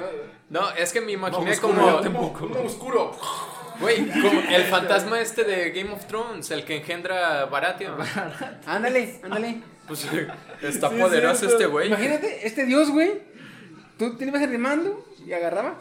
no, 0.49 0.61
No, 0.61 0.71
es 0.71 0.93
que 0.93 1.01
me 1.01 1.11
imaginé 1.13 1.51
oscuro, 1.51 2.01
como... 2.03 2.33
Como 2.33 2.59
un 2.59 2.65
oscuro. 2.65 3.11
Güey, 3.79 4.07
como 4.09 4.41
el 4.49 4.63
fantasma 4.69 5.19
este 5.19 5.43
de 5.43 5.71
Game 5.71 5.91
of 5.93 6.05
Thrones, 6.05 6.49
el 6.51 6.63
que 6.65 6.77
engendra 6.77 7.45
Baratheon. 7.45 7.95
Ándale, 8.65 9.19
ándale. 9.23 9.61
Pues 9.87 10.07
está 10.61 10.89
Sí, 10.89 10.95
poderoso 10.99 11.45
este 11.47 11.65
güey. 11.67 11.87
Imagínate, 11.87 12.45
este 12.47 12.65
dios, 12.65 12.89
güey. 12.89 13.21
Tú 13.97 14.17
te 14.17 14.25
ibas 14.25 14.41
arrimando 14.43 15.05
y 15.25 15.33
agarraba, 15.33 15.77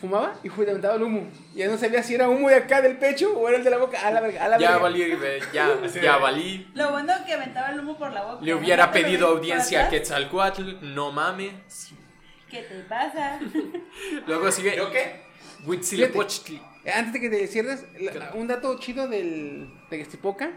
fumaba 0.00 0.34
y 0.42 0.48
fue 0.48 0.64
levantaba 0.66 0.94
el 0.96 1.02
humo. 1.02 1.28
Ya 1.54 1.68
no 1.68 1.76
sabía 1.78 2.02
si 2.02 2.14
era 2.14 2.28
humo 2.28 2.48
de 2.48 2.54
acá 2.56 2.80
del 2.80 2.96
pecho 2.98 3.32
o 3.38 3.48
era 3.48 3.58
el 3.58 3.64
de 3.64 3.70
la 3.70 3.76
boca. 3.78 4.00
A 4.06 4.10
la 4.10 4.20
verga, 4.20 4.44
a 4.44 4.48
la 4.48 4.58
Ya 4.58 4.68
verga. 4.70 4.82
valí, 4.82 5.02
eh, 5.02 5.40
ya, 5.52 5.68
ya 6.02 6.16
valí. 6.16 6.68
Lo 6.74 6.90
bueno 6.90 7.12
que 7.26 7.34
aventaba 7.34 7.70
el 7.70 7.80
humo 7.80 7.96
por 7.98 8.12
la 8.12 8.22
boca. 8.24 8.44
Le 8.44 8.54
hubiera 8.54 8.90
pedido 8.92 9.28
audiencia 9.28 9.86
a. 9.86 9.88
Quetzalcoatl, 9.90 10.78
no 10.94 11.12
mames. 11.12 11.52
¿Qué 12.50 12.62
te 12.62 12.80
pasa? 12.88 13.38
Luego 14.26 14.50
sigue 14.50 14.76
¿Yo 14.76 14.90
qué? 14.90 15.22
Huitzilopochtli. 15.66 16.60
Antes 16.94 17.12
de 17.12 17.20
que 17.20 17.28
te 17.30 17.46
cierres, 17.46 17.84
la- 18.00 18.32
un 18.34 18.46
dato 18.48 18.78
chido 18.78 19.06
del, 19.08 19.70
de 19.90 19.98
Gestipoca. 19.98 20.50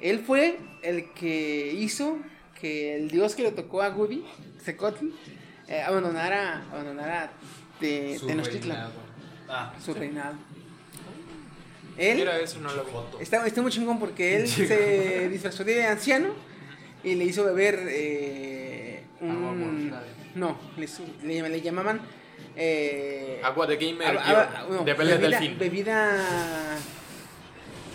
Él 0.00 0.20
fue 0.20 0.58
el 0.82 1.12
que 1.12 1.72
hizo 1.76 2.18
que 2.60 2.94
el 2.96 3.10
dios 3.10 3.34
que 3.34 3.42
le 3.42 3.50
tocó 3.50 3.82
a 3.82 3.88
Woody, 3.90 4.24
Secotl, 4.64 5.06
eh, 5.66 5.82
abandonara, 5.82 6.62
abandonara 6.72 7.32
de, 7.80 8.16
Su 8.18 8.26
Tenochtitlan. 8.26 8.90
Ah, 9.48 9.72
su 9.84 9.94
reinado. 9.94 10.34
Él 11.96 12.18
Mira, 12.18 12.38
eso 12.38 12.60
no 12.60 12.72
lo 12.72 12.84
vi. 12.84 12.90
está, 13.22 13.44
está 13.46 13.60
muy 13.62 13.72
chingón 13.72 13.98
porque 13.98 14.36
él 14.36 14.48
se 14.48 15.28
disfrazó 15.32 15.64
de 15.64 15.84
anciano 15.84 16.28
y 17.02 17.14
le 17.16 17.24
hizo 17.24 17.44
beber 17.44 17.80
eh, 17.88 19.02
un... 19.20 19.90
Agua. 19.90 20.02
No, 20.34 20.58
le, 20.76 20.86
le, 21.24 21.48
le 21.48 21.60
llamaban... 21.60 22.00
Eh, 22.54 23.40
Agua 23.42 23.66
de 23.66 23.76
gamer, 23.76 24.16
Ah, 24.18 24.22
ah, 24.24 24.64
guion, 24.66 24.76
no, 24.78 24.84
de 24.84 24.94
Belle 24.94 25.54
bebida, 25.58 26.76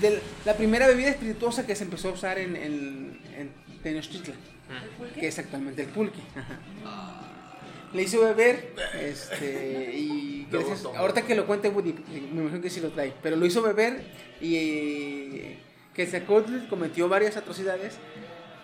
del- 0.01 0.21
la 0.45 0.55
primera 0.55 0.87
bebida 0.87 1.09
espirituosa 1.09 1.65
que 1.65 1.75
se 1.75 1.83
empezó 1.83 2.09
a 2.09 2.11
usar 2.13 2.37
en, 2.39 2.55
en, 2.55 3.19
en 3.37 3.51
Tenochtitlan, 3.83 4.37
que 5.15 5.27
es 5.27 5.39
actualmente 5.39 5.81
el 5.83 5.89
pulque. 5.89 6.19
Ajá. 6.35 6.59
Le 7.93 8.01
hizo 8.03 8.21
beber, 8.21 8.73
este, 8.99 9.91
y 9.95 10.47
gracias- 10.51 10.85
ahorita 10.85 11.21
que 11.23 11.35
lo 11.35 11.45
cuente 11.45 11.69
Woody, 11.69 11.93
me 12.33 12.41
imagino 12.41 12.61
que 12.61 12.69
sí 12.69 12.79
lo 12.81 12.89
trae, 12.89 13.13
pero 13.21 13.35
lo 13.35 13.45
hizo 13.45 13.61
beber 13.61 14.03
y 14.41 14.51
que 14.53 15.57
Quetzalcóatl 15.93 16.67
cometió 16.69 17.07
varias 17.07 17.37
atrocidades, 17.37 17.97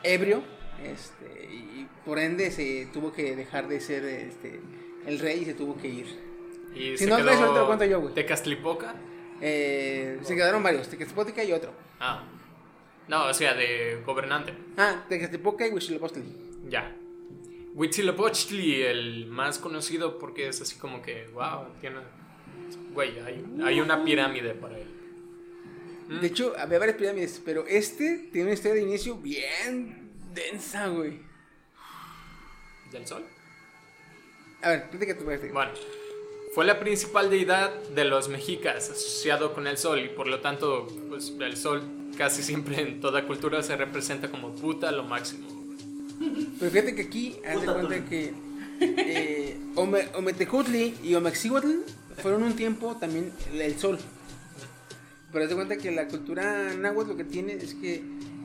ebrio, 0.03 0.41
este, 0.84 1.45
y 1.53 1.88
por 2.06 2.18
ende 2.19 2.49
se 2.51 2.88
tuvo 2.91 3.11
que 3.14 3.35
dejar 3.35 3.68
de 3.68 3.80
ser 3.81 4.03
este, 4.06 4.60
el 5.06 5.19
rey 5.19 5.41
y 5.41 5.45
se 5.45 5.53
tuvo 5.53 5.77
que 5.77 5.88
ir. 5.89 6.07
Y 6.73 6.97
Si 6.97 7.06
no 7.06 7.18
quedó 7.18 7.26
traes, 7.26 7.39
ahorita 7.41 7.60
lo 7.60 7.68
cuento 7.68 7.85
yo, 7.85 8.01
güey. 8.01 8.14
Tecastlipoca. 8.14 8.95
Eh, 9.41 10.19
se 10.23 10.35
quedaron 10.35 10.61
varios, 10.64 10.88
Tequespotica 10.89 11.43
y 11.43 11.51
otro. 11.51 11.72
Ah. 11.99 12.23
No, 13.07 13.26
o 13.26 13.34
sea, 13.34 13.53
de 13.53 14.01
gobernante. 14.06 14.53
Ah, 14.77 15.03
Tequespotica 15.07 15.68
y 15.68 15.72
Huitzilopochtli. 15.72 16.23
Ya. 16.68 16.95
Huitzilopochtli, 17.73 18.83
el 18.83 19.27
más 19.27 19.59
conocido 19.59 20.19
porque 20.19 20.47
es 20.47 20.61
así 20.61 20.77
como 20.77 21.01
que, 21.01 21.27
wow, 21.33 21.67
tiene... 21.79 21.97
Güey, 22.93 23.19
hay, 23.19 23.45
hay 23.63 23.79
una 23.79 24.03
pirámide 24.03 24.53
para 24.53 24.77
él. 24.77 24.87
De 26.21 26.25
hecho, 26.25 26.55
había 26.57 26.79
varias 26.79 26.97
pirámides, 26.97 27.41
pero 27.45 27.67
este 27.67 28.29
tiene 28.31 28.47
una 28.47 28.53
historia 28.53 28.75
de 28.75 28.81
inicio 28.81 29.15
bien 29.15 30.09
densa, 30.33 30.87
güey. 30.87 31.19
¿Del 32.91 33.05
sol? 33.05 33.23
A 34.61 34.69
ver, 34.69 34.89
platica 34.89 35.15
tu. 35.15 35.23
Bueno, 35.23 35.71
fue 36.55 36.65
la 36.65 36.79
principal 36.79 37.29
deidad 37.29 37.71
de 37.89 38.05
los 38.05 38.27
mexicas, 38.27 38.89
asociado 38.89 39.53
con 39.53 39.67
el 39.67 39.77
sol, 39.77 39.99
y 39.99 40.09
por 40.09 40.27
lo 40.27 40.39
tanto, 40.39 40.87
pues 41.07 41.33
el 41.39 41.55
sol 41.55 41.83
casi 42.17 42.41
siempre 42.41 42.81
en 42.81 42.99
toda 42.99 43.27
cultura 43.27 43.61
se 43.61 43.75
representa 43.75 44.31
como 44.31 44.55
puta 44.55 44.91
lo 44.91 45.03
máximo. 45.03 45.59
Pero 46.60 46.72
fíjate 46.72 46.95
que 46.95 47.01
aquí, 47.03 47.38
haz 47.47 47.61
de 47.61 47.68
cuenta 47.68 48.06
que 48.06 48.34
eh, 48.81 49.57
Ome- 49.76 50.10
Ometecutli 50.15 50.95
y 51.03 51.15
Omexihuatl 51.15 51.72
fueron 52.22 52.43
un 52.43 52.56
tiempo 52.56 52.95
también 52.97 53.31
el, 53.53 53.61
el 53.61 53.77
sol. 53.80 53.97
Pero 55.31 55.43
haz 55.43 55.49
de 55.49 55.56
cuenta 55.56 55.77
que 55.77 55.91
la 55.91 56.07
cultura 56.07 56.73
náhuatl 56.73 57.10
lo 57.11 57.18
que 57.18 57.23
tiene 57.23 57.53
es 57.53 57.76
que 57.76 58.01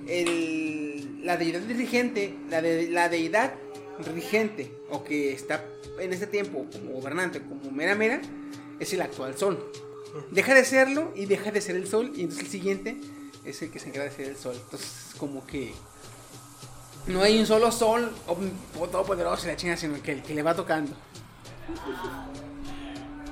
el- 0.07 1.25
la 1.25 1.37
deidad 1.37 1.61
dirigente, 1.61 2.35
la, 2.51 2.61
de, 2.63 2.89
la 2.91 3.09
deidad 3.09 3.55
rigente, 4.15 4.71
o 4.91 5.05
que 5.05 5.33
está 5.33 5.65
en 6.01 6.13
este 6.13 6.27
tiempo 6.27 6.67
como 6.73 6.93
gobernante, 6.93 7.41
como 7.41 7.71
mera 7.71 7.95
mera, 7.95 8.21
es 8.81 8.93
el 8.93 9.01
actual 9.03 9.37
sol. 9.39 9.59
Deja 10.31 10.55
de 10.55 10.65
serlo 10.65 11.13
y 11.17 11.27
deja 11.27 11.51
de 11.51 11.61
ser 11.61 11.77
el 11.77 11.87
sol, 11.89 12.13
y 12.15 12.21
entonces 12.23 12.45
el 12.45 12.51
siguiente 12.51 12.97
es 13.45 13.63
el 13.63 13.71
que 13.71 13.79
se 13.79 13.89
encarga 13.89 14.11
de 14.11 14.17
ser 14.17 14.29
el 14.29 14.37
sol. 14.37 14.55
Entonces, 14.63 15.13
como 15.19 15.47
que 15.47 15.73
no 17.07 17.23
hay 17.23 17.39
un 17.39 17.47
solo 17.47 17.71
sol 17.73 18.13
om- 18.27 18.51
todopoderoso 18.91 19.47
y 19.47 19.51
la 19.51 19.57
chingada, 19.57 19.77
sino 19.77 20.01
que 20.03 20.13
el 20.13 20.23
que 20.23 20.35
le 20.35 20.43
va 20.43 20.55
tocando. 20.55 20.93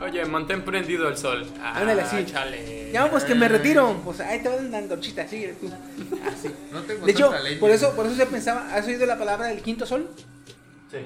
Oye, 0.03 0.25
mantén 0.25 0.65
prendido 0.65 1.09
el 1.09 1.17
sol. 1.17 1.47
Ah, 1.61 1.79
Ándale, 1.79 2.03
así. 2.03 2.25
chale. 2.27 2.91
Ya, 2.93 3.09
pues 3.09 3.23
que 3.25 3.35
me 3.37 3.47
retiro. 3.49 4.01
Pues 4.05 4.19
ahí 4.21 4.43
te 4.43 4.49
van 4.49 4.71
dando 4.71 4.97
chita, 5.01 5.29
sigue 5.29 5.55
tú. 5.61 5.71
Así. 6.27 6.51
No 6.73 6.81
tengo 6.83 7.07
De 7.07 7.13
hecho, 7.13 7.33
por 7.61 7.71
eso, 7.71 7.93
por 7.95 8.07
eso 8.07 8.17
se 8.17 8.27
pensaba, 8.27 8.75
¿has 8.75 8.85
oído 8.87 9.07
la 9.07 9.17
palabra 9.17 9.47
del 9.47 9.63
quinto 9.63 9.87
sol? 9.87 10.11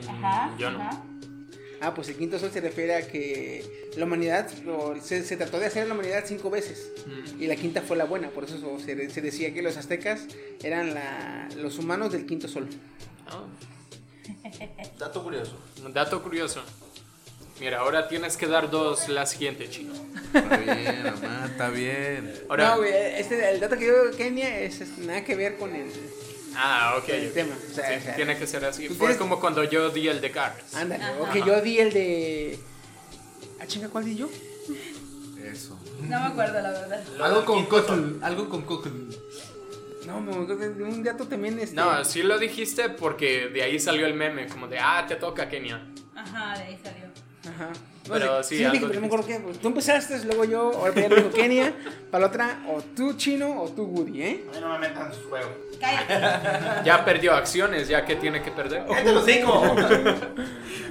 Ajá. 0.09 0.51
Yo 0.59 0.71
no. 0.71 0.81
ajá. 0.81 1.03
Ah, 1.81 1.95
pues 1.95 2.09
el 2.09 2.17
quinto 2.17 2.39
sol 2.39 2.51
se 2.53 2.61
refiere 2.61 2.95
a 2.95 3.07
que 3.07 3.91
la 3.97 4.05
humanidad, 4.07 4.49
se, 5.03 5.23
se 5.25 5.37
trató 5.37 5.59
de 5.59 5.67
hacer 5.67 5.83
a 5.83 5.87
la 5.87 5.95
humanidad 5.95 6.25
cinco 6.27 6.49
veces. 6.51 6.91
Mm. 7.07 7.43
Y 7.43 7.47
la 7.47 7.57
quinta 7.57 7.83
fue 7.83 7.97
la 7.97 8.05
buena, 8.05 8.31
por 8.31 8.45
eso 8.45 8.79
se, 8.79 9.11
se 9.11 9.21
decía 9.21 9.53
que 9.53 9.63
los 9.63 9.77
aztecas 9.77 10.23
eran 10.63 10.95
la- 10.95 11.49
los 11.57 11.79
humanos 11.79 12.13
del 12.13 12.25
quinto 12.27 12.49
sol. 12.49 12.69
Ah, 13.27 13.45
dato 14.99 15.23
curioso. 15.23 15.59
dato 15.93 16.23
curioso. 16.23 16.63
Mira, 17.61 17.79
ahora 17.79 18.07
tienes 18.09 18.37
que 18.37 18.47
dar 18.47 18.71
dos 18.71 19.09
la 19.09 19.25
siguiente, 19.25 19.69
chico. 19.71 19.95
Está 20.35 20.57
bien, 20.59 21.03
mamá, 21.05 21.47
está 21.51 21.71
bien. 21.71 22.35
Ahora, 22.51 22.69
No, 22.71 22.77
güey, 22.79 22.93
este, 23.19 23.51
el 23.51 23.61
dato 23.61 23.79
que 23.79 23.85
dio 23.85 24.11
Kenia 24.17 24.61
es, 24.61 24.83
es 24.83 24.99
nada 24.99 25.25
que 25.25 25.35
ver 25.37 25.57
con 25.57 25.75
el... 25.75 25.91
ah, 26.57 26.97
ok. 26.99 27.09
el 27.11 27.33
tema. 27.33 27.55
O 27.55 27.75
sea, 27.75 27.89
Sí, 27.89 27.95
o 27.97 28.03
sea, 28.03 28.17
tiene 28.17 28.39
que 28.39 28.47
ser 28.47 28.65
así. 28.65 28.89
Fue 28.89 28.97
tienes- 28.97 29.17
como 29.19 29.41
cuando 29.41 29.63
yo 29.65 29.91
di 29.91 30.09
el 30.09 30.21
de 30.21 30.31
Cars. 30.31 30.75
Ándale, 30.75 31.05
Ajá. 31.05 31.15
ok, 31.21 31.35
yo 31.47 31.61
di 31.61 31.79
el 31.79 31.93
de... 31.93 32.59
¿Ah, 33.61 33.67
chinga, 33.67 33.89
cuál 33.89 34.05
di 34.05 34.17
yo? 34.17 34.29
Eso. 35.45 35.79
No 36.03 36.21
me 36.21 36.27
acuerdo, 36.27 36.61
la 36.61 36.71
verdad. 36.71 37.03
Algo 37.23 37.45
con 37.45 37.65
Cotl. 37.67 38.23
Algo 38.23 38.49
con 38.49 38.63
Cotl. 38.63 38.89
No, 40.07 40.21
de 40.47 40.85
un 40.85 41.03
dato 41.03 41.27
también 41.27 41.59
este... 41.59 41.75
No, 41.75 42.05
sí 42.05 42.23
lo 42.23 42.39
dijiste 42.39 42.89
porque 42.91 43.49
de 43.49 43.63
ahí 43.63 43.81
salió 43.81 44.07
el 44.07 44.15
meme, 44.15 44.47
como 44.47 44.69
de, 44.69 44.79
ah, 44.79 45.05
te 45.09 45.17
toca, 45.17 45.49
Kenia. 45.49 45.85
Ajá, 46.15 46.57
de 46.59 46.65
ahí 46.65 46.79
salió. 46.83 47.07
Ajá. 47.49 47.73
Pero 48.09 48.43
sí, 48.43 48.49
sí, 48.51 48.55
dije, 48.57 48.67
algo 48.69 48.87
pero 48.89 48.95
no 48.95 49.01
me 49.01 49.07
acuerdo 49.07 49.27
qué. 49.27 49.41
pues, 49.41 49.59
tú 49.59 49.69
empezaste, 49.69 50.25
luego 50.25 50.45
yo, 50.45 50.73
ahora 50.77 50.95
ya 50.95 51.09
lo 51.09 51.17
dijo 51.17 51.31
Kenia. 51.31 51.73
Para 52.11 52.23
la 52.23 52.27
otra, 52.29 52.63
o 52.69 52.81
tú 52.95 53.15
chino 53.15 53.63
o 53.63 53.69
tú 53.71 53.85
Woody, 53.85 54.23
¿eh? 54.23 54.45
A 54.51 54.55
mí 54.55 54.61
no 54.61 54.69
me 54.71 54.79
metan 54.79 55.07
en 55.09 55.15
sus 55.15 55.25
juegos. 55.27 55.51
Cállate. 55.81 56.85
Ya 56.87 57.05
perdió 57.05 57.35
acciones, 57.35 57.89
ya 57.89 58.05
que 58.05 58.17
tiene 58.17 58.43
que 58.43 58.51
perder. 58.51 58.85
¡Cállate 58.87 59.13
los 59.13 59.25
cinco! 59.25 59.63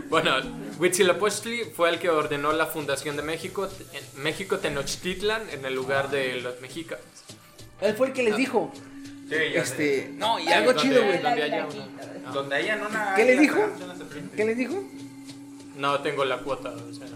Bueno, 0.09 0.31
Huitzilopochtli 0.79 1.63
fue 1.75 1.89
el 1.89 1.97
que 1.97 2.09
ordenó 2.11 2.53
la 2.53 2.67
fundación 2.67 3.15
de 3.17 3.23
México, 3.23 3.67
en 3.91 4.21
México 4.23 4.59
Tenochtitlan, 4.59 5.49
en 5.49 5.65
el 5.65 5.73
lugar 5.73 6.11
de 6.11 6.35
los 6.41 6.61
mexicas. 6.61 6.99
Él 7.81 7.95
fue 7.95 8.07
el 8.07 8.13
que 8.13 8.21
les 8.23 8.37
dijo. 8.37 8.71
Sí, 9.27 9.35
ya 9.53 9.61
Este, 9.61 10.03
sé. 10.03 10.09
no, 10.13 10.39
y 10.39 10.47
algo 10.49 10.73
¿Dónde- 10.73 10.81
chido, 10.89 11.03
güey. 11.03 11.21
¿verdad? 11.23 11.67
Donde 12.31 12.55
hayan 12.55 12.81
una. 12.85 13.15
¿Qué 13.15 13.23
le 13.25 13.31
águila, 13.31 13.41
dijo? 13.41 13.69
¿Qué 14.35 14.45
les 14.45 14.57
dijo? 14.57 14.83
No 15.77 15.99
tengo 16.02 16.23
la 16.26 16.38
cuota, 16.39 16.69
o 16.72 16.93
sea, 16.93 17.07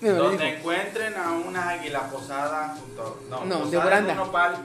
le 0.00 0.12
Donde 0.14 0.56
encuentren 0.58 1.14
a 1.16 1.32
una 1.32 1.70
águila 1.70 2.08
posada 2.10 2.76
junto. 2.78 3.24
No, 3.28 3.44
No, 3.44 3.58
posada 3.58 3.70
devorando. 3.70 4.10
en 4.12 4.18
un 4.18 4.26
nopal, 4.26 4.56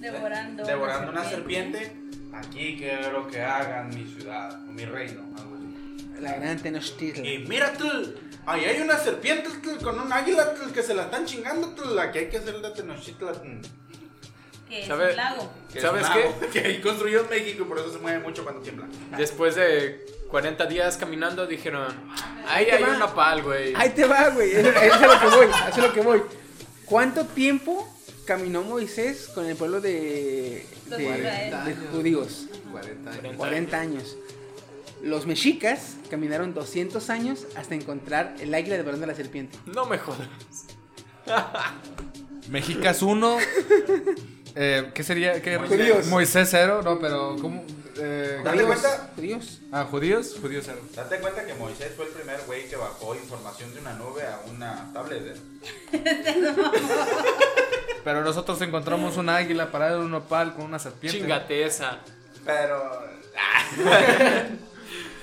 Devorando. 0.00 0.64
devorando 0.64 1.12
una 1.12 1.24
serpiente. 1.24 1.96
Aquí 2.32 2.76
quiero 2.78 3.26
que 3.28 3.40
hagan 3.42 3.90
mi 3.90 4.04
ciudad 4.04 4.52
o 4.68 4.72
mi 4.72 4.84
reino. 4.84 5.22
algo 5.36 5.56
así. 5.56 6.20
La 6.20 6.34
gran 6.34 6.58
Tenochtitlan. 6.58 7.24
Y 7.24 7.38
mira, 7.38 7.72
tl, 7.72 8.14
ahí 8.46 8.64
hay 8.64 8.80
una 8.80 8.96
serpiente 8.98 9.48
tl, 9.62 9.82
con 9.82 9.98
un 10.00 10.12
águila 10.12 10.54
tl, 10.54 10.72
que 10.72 10.82
se 10.82 10.94
la 10.94 11.02
están 11.04 11.24
chingando. 11.26 11.68
tl, 11.74 11.94
La 11.94 12.10
que 12.10 12.20
hay 12.20 12.28
que 12.28 12.38
hacer 12.38 12.60
de 12.60 12.70
Tenochtitlan. 12.70 13.62
Que 14.68 14.82
es 14.82 14.86
¿Sabe? 14.86 15.10
un 15.10 15.16
lago. 15.16 15.50
es 15.74 15.82
¿Sabes 15.82 16.06
un 16.08 16.12
qué? 16.12 16.46
Que 16.52 16.58
ahí 16.60 16.80
construyó 16.80 17.26
México 17.28 17.64
y 17.64 17.66
por 17.66 17.78
eso 17.78 17.92
se 17.92 17.98
mueve 17.98 18.20
mucho 18.20 18.42
cuando 18.44 18.60
tiembla. 18.62 18.86
después 19.16 19.54
de 19.56 20.04
40 20.30 20.66
días 20.66 20.96
caminando 20.96 21.46
dijeron, 21.46 21.92
ahí 22.48 22.66
te 22.66 22.72
hay 22.72 22.82
va. 22.82 22.90
un 22.90 22.98
nopal, 23.00 23.42
güey. 23.42 23.72
Ahí 23.74 23.90
te 23.90 24.04
va, 24.04 24.28
güey. 24.30 24.52
Eso 24.52 24.68
eso 24.70 24.78
es 24.80 24.92
a 25.02 25.06
lo 25.06 25.20
que 25.20 25.26
voy. 25.36 25.46
Eso 25.46 25.68
es 25.68 25.78
a 25.78 25.80
lo 25.80 25.92
que 25.92 26.00
voy. 26.00 26.22
¿Cuánto 26.84 27.24
tiempo 27.26 27.88
caminó 28.26 28.62
Moisés 28.62 29.28
con 29.34 29.46
el 29.46 29.56
pueblo 29.56 29.80
de, 29.80 30.66
de, 30.86 30.96
de 31.64 31.76
judíos? 31.92 32.46
40 32.70 33.10
años. 33.10 33.36
40 33.36 33.80
años. 33.80 34.16
Los 35.02 35.26
mexicas 35.26 35.94
caminaron 36.10 36.52
200 36.54 37.10
años 37.10 37.46
hasta 37.56 37.74
encontrar 37.74 38.34
el 38.38 38.54
águila 38.54 38.76
devorando 38.76 39.04
a 39.04 39.08
la 39.08 39.14
serpiente. 39.14 39.58
No 39.66 39.86
me 39.86 39.98
jodas. 39.98 40.28
Mexicas 42.48 43.02
1. 43.02 43.38
Eh, 44.56 44.90
¿Qué 44.94 45.02
sería? 45.04 45.40
¿Qué? 45.40 45.56
Judíos. 45.58 46.06
Moisés 46.06 46.48
0, 46.50 46.80
no, 46.84 46.98
pero 46.98 47.36
¿cómo? 47.40 47.64
Eh, 47.96 48.40
Date 48.44 48.62
Judíos. 48.62 48.80
cuenta. 48.80 49.10
Judíos. 49.16 49.58
ah, 49.72 49.86
judíos, 49.90 50.36
judíos 50.40 50.64
0. 50.66 50.80
Date 50.94 51.18
cuenta 51.20 51.44
que 51.44 51.54
Moisés 51.54 51.92
fue 51.96 52.06
el 52.06 52.12
primer 52.12 52.40
güey 52.46 52.68
que 52.68 52.76
bajó 52.76 53.14
información 53.14 53.74
de 53.74 53.80
una 53.80 53.94
nube 53.94 54.22
a 54.22 54.40
una 54.50 54.90
tablet. 54.92 55.36
¿eh? 55.36 55.40
Pero 58.04 58.22
nosotros 58.22 58.60
encontramos 58.62 59.16
un 59.16 59.28
águila 59.28 59.70
parada 59.70 59.96
en 59.96 60.02
un 60.04 60.10
nopal 60.10 60.54
con 60.54 60.64
una 60.64 60.78
serpiente. 60.78 61.18
Chingate 61.20 61.64
esa. 61.64 61.98
Pero. 62.44 63.10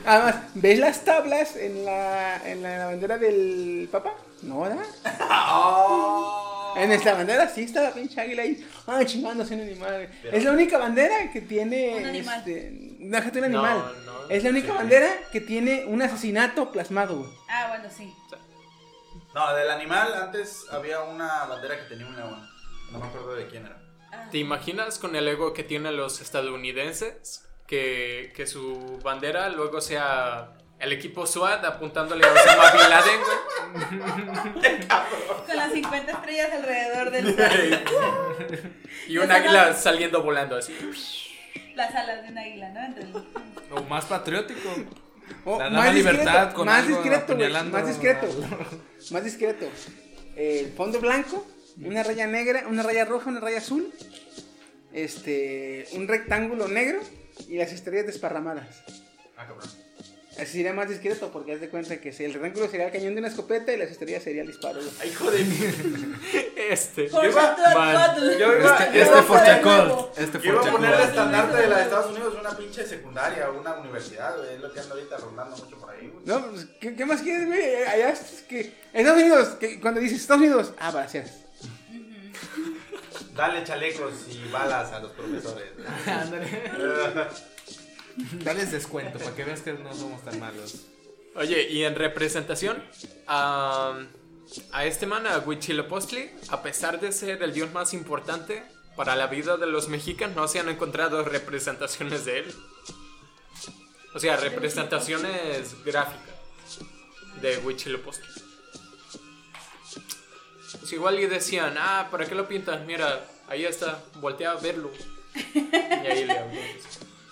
Además, 0.07 0.35
¿ves 0.55 0.79
las 0.79 1.03
tablas 1.03 1.57
en 1.57 1.83
la, 1.83 2.37
en 2.49 2.63
la 2.63 2.85
bandera 2.85 3.17
del 3.17 3.89
Papa? 3.91 4.13
No, 4.41 4.61
¿verdad? 4.61 4.85
¡Oh! 5.29 6.43
En 6.77 6.91
esta 6.91 7.15
bandera 7.15 7.49
sí 7.49 7.63
está 7.63 7.81
la 7.81 7.91
pinche 7.91 8.21
águila 8.21 8.43
ahí. 8.43 8.63
Ah, 8.85 9.03
chingándose 9.03 9.55
un 9.55 9.61
animal. 9.61 10.09
es 10.31 10.43
la 10.43 10.51
única 10.51 10.77
bandera 10.77 11.31
que 11.31 11.41
tiene. 11.41 11.95
Un 11.97 12.05
animal. 12.05 12.37
Este, 12.37 12.69
déjate 12.99 13.39
un 13.39 13.45
animal. 13.45 13.95
no, 14.05 14.29
es 14.29 14.43
la 14.43 14.49
única 14.51 14.73
bandera 14.73 15.09
que 15.31 15.41
tiene 15.41 15.85
un 15.87 16.03
asesinato 16.03 16.71
plasmado, 16.71 17.17
güey. 17.17 17.31
Ah, 17.49 17.69
bueno, 17.69 17.89
sí. 17.89 18.13
No, 19.33 19.55
del 19.55 19.71
animal 19.71 20.13
antes 20.21 20.65
había 20.69 21.01
una 21.01 21.45
bandera 21.45 21.77
que 21.77 21.85
tenía 21.85 22.05
un 22.05 22.15
león. 22.15 22.47
No 22.91 22.99
me 22.99 23.07
acuerdo 23.07 23.33
de 23.33 23.47
quién 23.47 23.65
era. 23.65 23.81
¿Te 24.29 24.37
imaginas 24.37 24.99
con 24.99 25.15
el 25.15 25.27
ego 25.27 25.53
que 25.53 25.63
tienen 25.63 25.97
los 25.97 26.21
estadounidenses? 26.21 27.46
Que, 27.67 28.31
que 28.35 28.47
su 28.47 28.99
bandera 29.03 29.49
luego 29.49 29.81
sea 29.81 30.57
el 30.79 30.93
equipo 30.93 31.25
SWAT 31.25 31.65
apuntándole 31.65 32.25
a 32.25 32.31
Osama 32.31 32.71
Bin 32.71 32.89
Laden, 32.89 33.19
güey. 34.53 34.87
Con 35.47 35.55
las 35.55 35.73
50 35.73 36.11
estrellas 36.11 36.49
alrededor 36.53 37.11
del 37.11 37.83
Y 39.07 39.17
un 39.17 39.31
águila 39.31 39.73
saliendo 39.73 40.21
volando 40.21 40.55
así. 40.55 40.75
las 41.75 41.93
alas 41.95 42.23
de 42.23 42.29
un 42.29 42.37
águila, 42.37 42.69
¿no? 42.69 43.75
O 43.75 43.83
más 43.83 44.05
patriótico. 44.05 44.69
Oh, 45.43 45.59
La 45.59 45.65
dama 45.65 45.91
libertad 45.91 46.53
con 46.53 46.67
más 46.67 46.85
algo 46.85 47.01
discreto, 47.01 47.35
más 47.69 47.87
discreto. 47.87 48.27
más 49.11 49.23
discreto. 49.23 49.65
El 50.35 50.71
fondo 50.73 50.99
blanco, 51.01 51.45
una 51.81 52.03
raya 52.03 52.27
negra, 52.27 52.65
una 52.67 52.83
raya 52.83 53.03
roja, 53.05 53.29
una 53.29 53.39
raya 53.39 53.57
azul. 53.57 53.91
Este, 54.93 55.85
un 55.93 56.07
rectángulo 56.07 56.67
negro 56.67 57.01
y 57.47 57.57
las 57.57 57.71
estrellas 57.71 58.05
desparramadas. 58.07 58.67
Ah, 59.37 59.45
cabrón. 59.47 59.69
Así 60.39 60.51
sería 60.57 60.71
más 60.71 60.87
discreto 60.87 61.31
porque 61.31 61.53
haz 61.53 61.59
de 61.61 61.69
cuenta 61.69 61.99
que 61.99 62.13
si 62.13 62.23
el 62.23 62.31
rectángulo 62.33 62.67
sería 62.69 62.85
el 62.87 62.91
cañón 62.91 63.15
de 63.15 63.19
una 63.21 63.27
escopeta 63.29 63.73
y 63.73 63.77
las 63.77 63.89
estrellas 63.89 64.21
sería 64.21 64.41
el 64.43 64.47
disparo. 64.47 64.79
Ay, 65.01 65.09
hijo 65.09 65.31
de 65.31 65.43
mí. 65.43 65.57
Este. 66.69 67.05
Por 67.05 67.25
iba- 67.25 67.57
man, 67.73 68.15
yo 68.37 68.53
iba- 68.59 68.77
Este, 68.77 68.97
yo 68.97 69.03
este 69.03 69.09
iba 69.11 69.19
a 69.19 69.23
for 69.23 69.37
poner- 69.39 69.45
Chacol. 69.63 70.09
Este 70.17 70.39
Yo 70.41 70.51
iba 70.53 70.61
a 70.67 70.71
poner 70.71 70.93
el 70.93 71.01
estandarte 71.01 71.57
de 71.57 71.67
la 71.69 71.77
de 71.77 71.83
Estados 71.83 72.11
Unidos 72.11 72.35
una 72.39 72.55
pinche 72.57 72.85
secundaria 72.85 73.49
o 73.49 73.59
una 73.59 73.77
universidad, 73.79 74.37
güey. 74.37 74.53
Es 74.55 74.59
lo 74.61 74.71
que 74.73 74.79
anda 74.79 74.93
ahorita 74.93 75.17
rondando 75.17 75.57
mucho 75.57 75.77
por 75.77 75.89
ahí, 75.89 76.07
güey. 76.13 76.25
No, 76.25 76.51
pues, 76.51 76.67
¿qué, 76.81 76.95
qué 76.95 77.05
más 77.05 77.21
quieres, 77.21 77.47
güey? 77.47 77.75
Allá 77.85 78.09
es 78.09 78.43
que. 78.47 78.73
Estados 78.93 79.19
Unidos, 79.21 79.47
que 79.59 79.79
cuando 79.79 79.99
dices 80.01 80.19
Estados 80.21 80.41
Unidos, 80.43 80.73
ah, 80.77 80.91
balaceras. 80.91 81.31
Dale 83.35 83.63
chalecos 83.63 84.13
y 84.29 84.49
balas 84.51 84.91
a 84.91 84.99
los 84.99 85.11
profesores. 85.11 85.71
Dales 88.43 88.71
descuento 88.71 89.19
para 89.19 89.35
que 89.35 89.43
veas 89.43 89.61
que 89.61 89.73
no 89.73 89.93
somos 89.93 90.23
tan 90.23 90.39
malos. 90.39 90.87
Oye, 91.35 91.69
y 91.69 91.83
en 91.83 91.95
representación, 91.95 92.83
a, 93.27 93.99
a 94.71 94.85
este 94.85 95.05
man, 95.05 95.27
a 95.27 95.37
Huitzilopochtli, 95.37 96.31
a 96.49 96.63
pesar 96.63 96.99
de 96.99 97.11
ser 97.11 97.43
el 97.43 97.53
dios 97.53 97.71
más 97.73 97.93
importante 97.93 98.63
para 98.95 99.15
la 99.15 99.27
vida 99.27 99.57
de 99.57 99.67
los 99.67 99.87
mexicanos, 99.87 100.35
no 100.35 100.47
se 100.47 100.59
han 100.59 100.69
encontrado 100.69 101.23
representaciones 101.23 102.25
de 102.25 102.39
él. 102.39 102.55
O 104.15 104.19
sea, 104.19 104.37
representaciones 104.37 105.75
gráficas 105.85 106.33
de 107.39 107.59
Huitzilopochtli. 107.59 108.46
Pues 110.79 110.91
igual 110.93 111.19
y 111.19 111.25
decían, 111.27 111.75
ah, 111.77 112.07
¿para 112.11 112.25
qué 112.25 112.35
lo 112.35 112.47
pintas? 112.47 112.85
Mira, 112.85 113.25
ahí 113.47 113.65
está, 113.65 114.03
voltea 114.19 114.51
a 114.51 114.55
verlo. 114.55 114.91
Y 115.33 115.59
ahí 116.07 116.25
le 116.25 116.37
hablamos. 116.37 116.57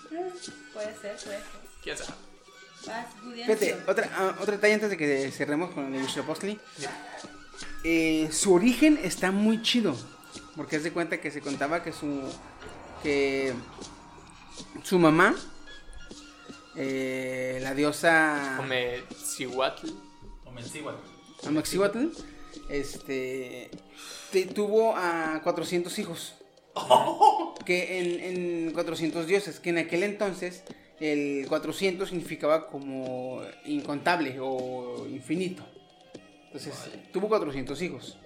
Puede 0.74 0.92
ser, 0.94 1.16
puede 1.16 1.38
ser. 1.38 1.42
¿Quién 1.82 1.98
sabe? 1.98 2.14
Vas. 2.88 3.08
Fíjate, 3.34 3.78
otra, 3.88 4.10
ah, 4.16 4.36
otro 4.40 4.52
detalle 4.54 4.74
antes 4.76 4.90
de 4.90 4.98
que 4.98 5.32
cerremos 5.32 5.72
con 5.72 5.94
el 5.94 6.02
Huitzilopochtli. 6.02 6.60
Eh, 7.84 8.30
su 8.32 8.54
origen 8.54 9.00
está 9.04 9.32
muy 9.32 9.62
chido. 9.62 9.96
Porque 10.56 10.76
haz 10.78 10.84
de 10.84 10.92
cuenta 10.92 11.20
que 11.20 11.32
se 11.32 11.42
contaba 11.42 11.82
que 11.84 11.92
su. 11.94 12.22
que. 13.04 13.54
su 14.84 15.00
mamá. 15.00 15.36
eh, 16.76 17.60
la 17.62 17.74
diosa. 17.74 18.56
Come 21.42 21.64
Cihuatl. 21.64 22.10
Este. 22.70 23.70
te- 24.32 24.46
tuvo 24.48 24.96
a 24.96 25.42
400 25.44 25.98
hijos. 26.00 26.36
Que 27.66 28.00
en, 28.00 28.68
en 28.68 28.74
400 28.74 29.26
dioses. 29.26 29.60
Que 29.60 29.72
en 29.72 29.80
aquel 29.80 30.04
entonces. 30.04 30.64
El 31.00 31.46
400 31.50 32.08
significaba 32.10 32.68
como 32.68 33.42
incontable 33.66 34.38
o 34.40 35.08
infinito. 35.10 35.66
Entonces, 36.46 36.74
tuvo 37.12 37.28
400 37.28 37.82
hijos. 37.82 38.18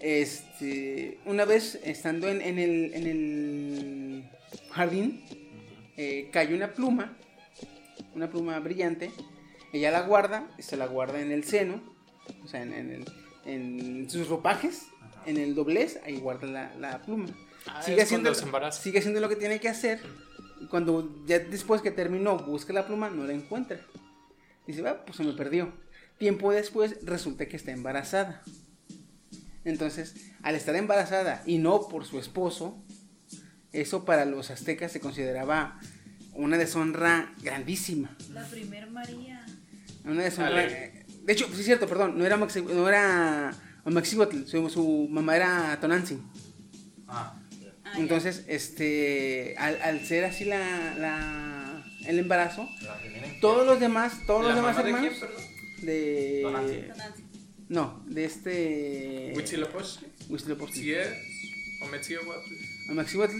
Este, 0.00 1.18
una 1.24 1.44
vez 1.44 1.76
estando 1.84 2.28
en, 2.28 2.42
en 2.42 2.58
el, 2.58 2.92
en 2.94 3.06
el 3.06 4.24
jardín, 4.72 5.24
eh, 5.96 6.28
cayó 6.32 6.54
una 6.56 6.74
pluma, 6.74 7.16
una 8.14 8.28
pluma 8.28 8.58
brillante. 8.58 9.10
Ella 9.72 9.90
la 9.90 10.02
guarda, 10.02 10.46
se 10.58 10.76
la 10.76 10.86
guarda 10.86 11.20
en 11.20 11.32
el 11.32 11.44
seno, 11.44 11.93
o 12.44 12.48
sea, 12.48 12.62
en, 12.62 12.72
en 12.72 12.90
el- 12.90 13.04
en 13.46 14.08
sus 14.10 14.28
ropajes, 14.28 14.86
en 15.26 15.36
el 15.36 15.54
doblez, 15.54 16.00
ahí 16.04 16.16
guarda 16.18 16.46
la, 16.46 16.74
la 16.76 17.02
pluma. 17.02 17.26
Ah, 17.66 17.82
sigue, 17.82 18.02
haciendo, 18.02 18.30
sigue 18.72 18.98
haciendo 19.00 19.20
lo 19.20 19.28
que 19.28 19.36
tiene 19.36 19.60
que 19.60 19.68
hacer. 19.68 20.00
Y 20.60 20.66
cuando 20.66 21.22
ya 21.26 21.38
después 21.38 21.82
que 21.82 21.90
terminó, 21.90 22.38
busca 22.38 22.72
la 22.72 22.86
pluma, 22.86 23.10
no 23.10 23.24
la 23.24 23.32
encuentra. 23.34 23.80
Dice, 24.66 24.80
va, 24.82 25.04
pues 25.04 25.16
se 25.18 25.24
me 25.24 25.32
perdió. 25.34 25.72
Tiempo 26.18 26.52
después 26.52 26.96
resulta 27.04 27.46
que 27.46 27.56
está 27.56 27.72
embarazada. 27.72 28.42
Entonces, 29.64 30.14
al 30.42 30.54
estar 30.54 30.76
embarazada 30.76 31.42
y 31.46 31.58
no 31.58 31.88
por 31.88 32.04
su 32.04 32.18
esposo, 32.18 32.82
eso 33.72 34.04
para 34.04 34.24
los 34.24 34.50
aztecas 34.50 34.92
se 34.92 35.00
consideraba 35.00 35.80
una 36.32 36.58
deshonra 36.58 37.32
grandísima. 37.42 38.16
La 38.32 38.44
primer 38.46 38.90
María. 38.90 39.44
Una 40.04 40.22
deshonra. 40.22 40.50
Dale. 40.50 41.03
De 41.24 41.32
hecho, 41.32 41.46
sí 41.52 41.60
es 41.60 41.64
cierto, 41.66 41.86
perdón, 41.86 42.18
no 42.18 42.24
era 42.26 42.36
Maxi, 42.36 42.60
no 42.62 42.88
era 42.88 43.50
Amaxihuatl, 43.84 44.44
su, 44.46 44.68
su 44.70 45.08
mamá 45.10 45.36
era 45.36 45.78
Tonantzin. 45.80 46.22
Ah. 47.08 47.34
Ah. 47.84 47.92
Entonces, 47.96 48.44
este, 48.48 49.54
al, 49.58 49.80
al 49.82 50.04
ser 50.06 50.24
así 50.24 50.44
la, 50.44 50.94
la- 50.98 51.84
el 52.06 52.18
embarazo, 52.18 52.68
La 52.82 52.98
todos 53.40 53.64
los 53.66 53.80
demás, 53.80 54.12
todos 54.26 54.42
los 54.42 54.50
¿La 54.50 54.56
demás 54.56 54.76
mamá 54.76 54.82
de 54.84 54.90
hermanos 54.90 55.14
quién, 55.78 55.86
de, 55.86 56.40
Tonantzin. 56.42 57.24
No, 57.68 58.02
de 58.06 58.24
este 58.26 59.32
Huitzilopochtli. 59.34 60.08
Huitzilopochtli. 60.28 60.82
Si 60.82 60.92
es 60.92 61.08
o 61.82 61.86
Metzihuatl. 61.86 62.50
Amaxihuatl 62.88 63.36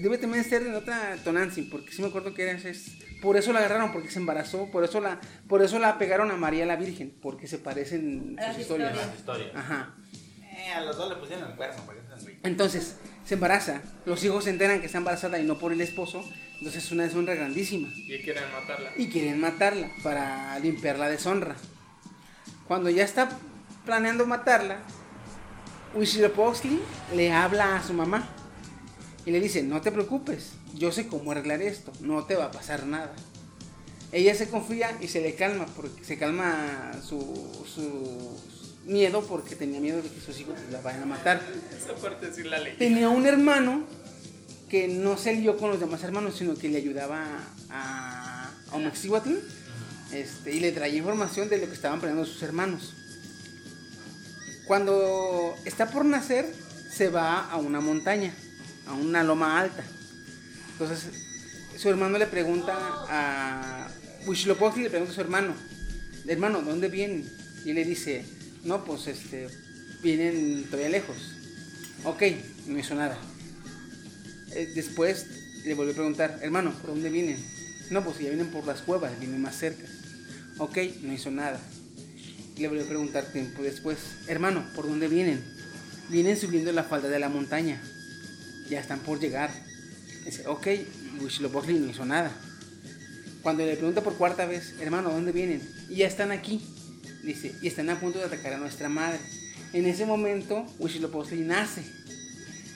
debe 0.00 0.18
también 0.18 0.44
ser 0.44 0.62
en 0.62 0.74
otra 0.74 1.16
Tonantzin, 1.22 1.68
porque 1.70 1.92
sí 1.92 2.02
me 2.02 2.08
acuerdo 2.08 2.32
que 2.34 2.42
era 2.42 2.52
es, 2.52 2.92
por 3.20 3.36
eso 3.36 3.52
la 3.52 3.58
agarraron, 3.60 3.92
porque 3.92 4.10
se 4.10 4.18
embarazó, 4.18 4.70
por 4.70 4.84
eso 4.84 5.00
la, 5.00 5.20
por 5.48 5.62
eso 5.62 5.78
la 5.78 5.98
pegaron 5.98 6.30
a 6.30 6.36
María 6.36 6.66
la 6.66 6.76
Virgen, 6.76 7.14
porque 7.20 7.46
se 7.46 7.58
parecen 7.58 8.36
A 8.38 8.52
sus 8.52 8.62
historias. 8.62 8.92
historias. 8.92 9.06
Las 9.06 9.18
historias. 9.18 9.50
Ajá. 9.54 9.94
Eh, 10.42 10.72
a 10.72 10.80
los 10.80 10.96
dos 10.96 11.10
le 11.10 11.16
pusieron 11.16 11.50
el 11.50 11.56
cuerno. 11.56 11.82
Entonces, 12.42 12.96
se 13.24 13.34
embaraza, 13.34 13.82
los 14.06 14.24
hijos 14.24 14.44
se 14.44 14.50
enteran 14.50 14.80
que 14.80 14.86
está 14.86 14.98
embarazada 14.98 15.38
y 15.38 15.44
no 15.44 15.58
por 15.58 15.72
el 15.72 15.80
esposo, 15.80 16.24
entonces 16.58 16.84
es 16.84 16.92
una 16.92 17.02
deshonra 17.04 17.34
grandísima. 17.34 17.88
Y 17.94 18.18
quieren 18.22 18.44
matarla. 18.52 18.90
y 18.96 19.08
quieren 19.08 19.40
matarla 19.40 19.90
para 20.02 20.58
limpiar 20.60 20.98
la 20.98 21.10
deshonra. 21.10 21.56
Cuando 22.66 22.88
ya 22.88 23.04
está 23.04 23.28
planeando 23.84 24.26
matarla, 24.26 24.78
Huitzilopochtli 25.94 26.80
le 27.14 27.32
habla 27.32 27.76
a 27.76 27.82
su 27.82 27.92
mamá 27.92 28.28
y 29.26 29.32
le 29.32 29.40
dice, 29.40 29.62
no 29.64 29.80
te 29.80 29.90
preocupes, 29.90 30.52
yo 30.74 30.92
sé 30.92 31.08
cómo 31.08 31.32
arreglar 31.32 31.60
esto, 31.60 31.92
no 32.00 32.24
te 32.24 32.36
va 32.36 32.46
a 32.46 32.50
pasar 32.52 32.86
nada. 32.86 33.12
Ella 34.12 34.36
se 34.36 34.48
confía 34.48 34.96
y 35.00 35.08
se 35.08 35.20
le 35.20 35.34
calma, 35.34 35.66
porque 35.66 36.04
se 36.04 36.16
calma 36.16 36.92
su, 37.02 37.18
su 37.66 38.40
miedo 38.86 39.22
porque 39.22 39.56
tenía 39.56 39.80
miedo 39.80 40.00
de 40.00 40.08
que 40.08 40.20
sus 40.20 40.38
hijos 40.38 40.54
la 40.70 40.80
vayan 40.80 41.02
a 41.02 41.06
matar. 41.06 41.42
Esa 41.76 41.94
parte 41.96 42.32
sí 42.32 42.44
la 42.44 42.60
leí. 42.60 42.76
Tenía 42.76 43.08
un 43.08 43.26
hermano 43.26 43.84
que 44.68 44.86
no 44.86 45.16
se 45.16 45.34
lió 45.34 45.56
con 45.56 45.70
los 45.70 45.80
demás 45.80 46.04
hermanos, 46.04 46.36
sino 46.36 46.54
que 46.54 46.68
le 46.68 46.78
ayudaba 46.78 47.26
a, 47.68 48.48
a 48.70 48.76
Omexihuatl, 48.76 49.34
este, 50.12 50.52
y 50.52 50.60
le 50.60 50.70
traía 50.70 50.98
información 50.98 51.48
de 51.48 51.58
lo 51.58 51.66
que 51.66 51.74
estaban 51.74 51.98
planeando 51.98 52.24
sus 52.24 52.42
hermanos. 52.42 52.94
Cuando 54.68 55.54
está 55.64 55.90
por 55.90 56.04
nacer, 56.04 56.46
se 56.90 57.08
va 57.08 57.50
a 57.50 57.56
una 57.56 57.80
montaña, 57.80 58.32
a 58.86 58.94
una 58.94 59.22
loma 59.22 59.60
alta. 59.60 59.84
Entonces, 60.72 61.06
su 61.76 61.88
hermano 61.88 62.18
le 62.18 62.26
pregunta 62.26 62.74
a 63.08 63.88
Huitzilopochtli, 64.26 64.84
le 64.84 64.90
pregunta 64.90 65.12
a 65.12 65.14
su 65.14 65.20
hermano, 65.20 65.54
hermano, 66.26 66.60
¿de 66.60 66.70
dónde 66.70 66.88
vienen? 66.88 67.28
Y 67.64 67.72
le 67.72 67.84
dice, 67.84 68.24
no, 68.64 68.84
pues 68.84 69.06
este, 69.06 69.48
vienen 70.02 70.64
todavía 70.64 70.88
lejos. 70.88 71.16
Ok, 72.04 72.22
no 72.66 72.78
hizo 72.78 72.94
nada. 72.94 73.16
Eh, 74.52 74.72
después 74.74 75.26
le 75.64 75.74
volvió 75.74 75.92
a 75.92 75.96
preguntar, 75.96 76.38
hermano, 76.42 76.72
¿por 76.72 76.90
dónde 76.90 77.10
vienen? 77.10 77.38
No, 77.90 78.04
pues 78.04 78.18
ya 78.18 78.28
vienen 78.28 78.50
por 78.50 78.66
las 78.66 78.82
cuevas, 78.82 79.18
vienen 79.18 79.40
más 79.40 79.56
cerca. 79.56 79.84
Ok, 80.58 80.78
no 81.02 81.12
hizo 81.12 81.30
nada. 81.30 81.60
Le 82.56 82.68
volvió 82.68 82.84
a 82.84 82.88
preguntar 82.88 83.24
tiempo 83.32 83.62
después, 83.62 83.98
hermano, 84.28 84.64
¿por 84.74 84.88
dónde 84.88 85.08
vienen? 85.08 85.44
Vienen 86.08 86.38
subiendo 86.38 86.72
la 86.72 86.84
falda 86.84 87.08
de 87.08 87.18
la 87.18 87.28
montaña. 87.28 87.82
Ya 88.68 88.80
están 88.80 89.00
por 89.00 89.20
llegar. 89.20 89.50
Dice, 90.24 90.46
ok, 90.46 90.66
Huitzilopochtli 91.20 91.78
no 91.78 91.90
hizo 91.90 92.04
nada. 92.04 92.30
Cuando 93.42 93.64
le 93.64 93.76
pregunta 93.76 94.02
por 94.02 94.16
cuarta 94.16 94.44
vez, 94.46 94.74
hermano, 94.80 95.10
¿dónde 95.10 95.30
vienen? 95.32 95.62
Y 95.88 95.96
ya 95.96 96.06
están 96.08 96.32
aquí. 96.32 96.66
Dice, 97.22 97.54
y 97.62 97.68
están 97.68 97.88
a 97.90 98.00
punto 98.00 98.18
de 98.18 98.24
atacar 98.24 98.52
a 98.54 98.58
nuestra 98.58 98.88
madre. 98.88 99.20
En 99.72 99.86
ese 99.86 100.04
momento, 100.06 100.66
Huitzilopochtli 100.78 101.42
nace. 101.42 101.82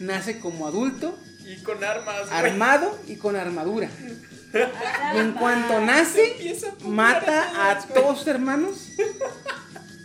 Nace 0.00 0.38
como 0.38 0.66
adulto, 0.66 1.18
Y 1.46 1.62
con 1.62 1.82
armas, 1.82 2.28
güey. 2.28 2.32
armado 2.38 2.98
y 3.08 3.16
con 3.16 3.36
armadura. 3.36 3.90
Y 5.14 5.18
en 5.18 5.32
cuanto 5.32 5.80
nace, 5.80 6.34
a 6.82 6.88
mata 6.88 7.50
a 7.50 7.70
a 7.70 7.74
todos, 7.74 7.88
güey. 7.88 8.02
todos 8.02 8.18
sus 8.18 8.28
hermanos. 8.28 8.88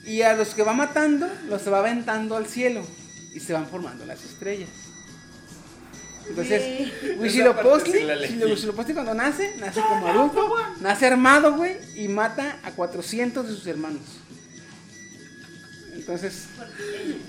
Y 0.06 0.22
a 0.22 0.34
los 0.36 0.54
que 0.54 0.62
va 0.64 0.74
matando, 0.74 1.28
los 1.50 1.68
va 1.72 1.80
aventando 1.80 2.36
al 2.36 2.46
cielo. 2.46 2.86
Y 3.34 3.40
se 3.40 3.54
van 3.54 3.68
formando 3.68 4.06
las 4.06 4.24
estrellas. 4.24 4.70
Entonces, 6.30 6.92
Huitzilopochtli. 7.18 8.06
Huitzilopochtli 8.44 8.94
cuando 8.94 9.14
nace, 9.14 9.56
nace 9.58 9.82
como 9.82 10.08
adulto, 10.08 10.56
nace 10.82 11.06
armado, 11.08 11.54
güey, 11.56 11.78
y 11.96 12.08
mata 12.08 12.60
a 12.64 12.72
400 12.72 13.48
de 13.48 13.54
sus 13.54 13.68
hermanos. 13.68 14.02
Entonces, 15.94 16.46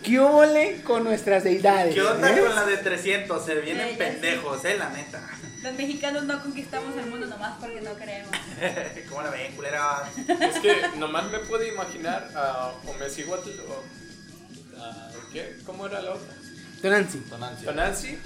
¿qué 0.03 0.19
ole 0.19 0.83
con 0.83 1.05
nuestras 1.05 1.45
deidades? 1.45 1.95
¿Qué 1.95 2.03
onda 2.03 2.37
eh? 2.37 2.41
con 2.41 2.55
la 2.55 2.65
de 2.67 2.77
300? 2.79 3.45
Se 3.45 3.55
vienen 3.61 3.91
Sí, 3.91 3.97
pendejos, 3.97 4.65
eh, 4.65 4.77
la 4.77 4.91
neta. 4.91 5.21
Los 5.63 5.75
mexicanos 5.75 6.25
no 6.25 6.43
conquistamos 6.43 6.97
el 6.97 7.07
mundo 7.07 7.27
nomás 7.27 7.55
porque 7.61 7.81
no 7.81 7.97
queremos. 7.97 8.31
¿Cómo 9.09 9.23
la 9.23 9.31
ven, 9.31 9.55
culera? 9.57 10.09
Es 10.41 10.59
que 10.61 10.77
nomás 10.99 11.31
me 11.31 11.39
puedo 11.41 11.65
imaginar 11.65 12.31
a 12.35 12.73
Omecihuatl 12.87 13.51
o. 13.69 14.81
a- 14.83 15.11
¿Qué? 15.33 15.57
¿Cómo 15.65 15.87
era 15.87 16.03
la 16.03 16.13
otra? 16.13 16.35
Tonantzin. 16.83 17.23
Tonantzin. 17.25 17.65
Tonantzin, 17.67 18.19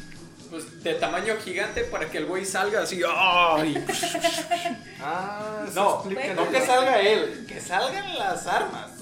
pues 0.51 0.83
de 0.83 0.95
tamaño 0.95 1.37
gigante 1.45 1.85
para 1.85 2.11
que 2.11 2.19
el 2.19 2.27
güey 2.27 2.45
salga 2.45 2.83
así. 2.83 3.01
¡ay! 3.09 3.83
Ah, 5.03 5.65
No, 5.75 6.05
no 6.05 6.51
que 6.51 6.61
salga 6.61 7.01
él, 7.01 7.45
que 7.49 7.61
salgan 7.61 8.19
las 8.19 8.47
armas. 8.47 8.91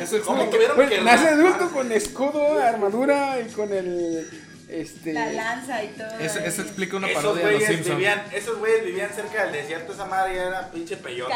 Eso 0.00 0.20
¿Cómo 0.22 0.42
explica- 0.44 0.50
tuvieron 0.50 0.76
Pues, 0.76 0.88
que 0.88 1.00
nace 1.02 1.28
adulto 1.28 1.70
con 1.70 1.92
escudo, 1.92 2.58
armadura 2.62 3.38
y 3.40 3.50
con 3.52 3.72
el. 3.72 4.26
Este. 4.66 5.12
La 5.12 5.30
lanza 5.30 5.84
y 5.84 5.88
todo. 5.88 6.18
Eso, 6.18 6.38
eso 6.40 6.62
explica 6.62 6.96
una 6.96 7.08
Esos 7.08 7.22
parodia 7.22 7.46
de 7.46 7.52
los 7.52 7.60
güeyes, 7.60 7.74
Simpsons. 7.76 7.96
vivían, 7.98 8.24
esos 8.32 8.58
güeyes 8.58 8.84
vivían 8.84 9.10
cerca 9.14 9.44
del 9.44 9.52
desierto, 9.52 9.92
esa 9.92 10.06
madre 10.06 10.36
ya 10.36 10.42
era 10.44 10.70
pinche 10.70 10.96
peyote. 10.96 11.34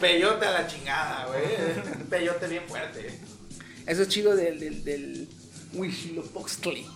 Peyote 0.00 0.46
a 0.46 0.50
la 0.50 0.66
chingada, 0.66 1.26
güey. 1.26 1.42
Un 2.00 2.06
peyote 2.08 2.46
bien 2.48 2.62
fuerte. 2.66 3.18
Eso 3.86 4.02
es 4.02 4.08
chido 4.08 4.34
del, 4.34 4.58
del, 4.58 4.82
del 4.84 5.28
Huitzilopochtli. 5.74 6.86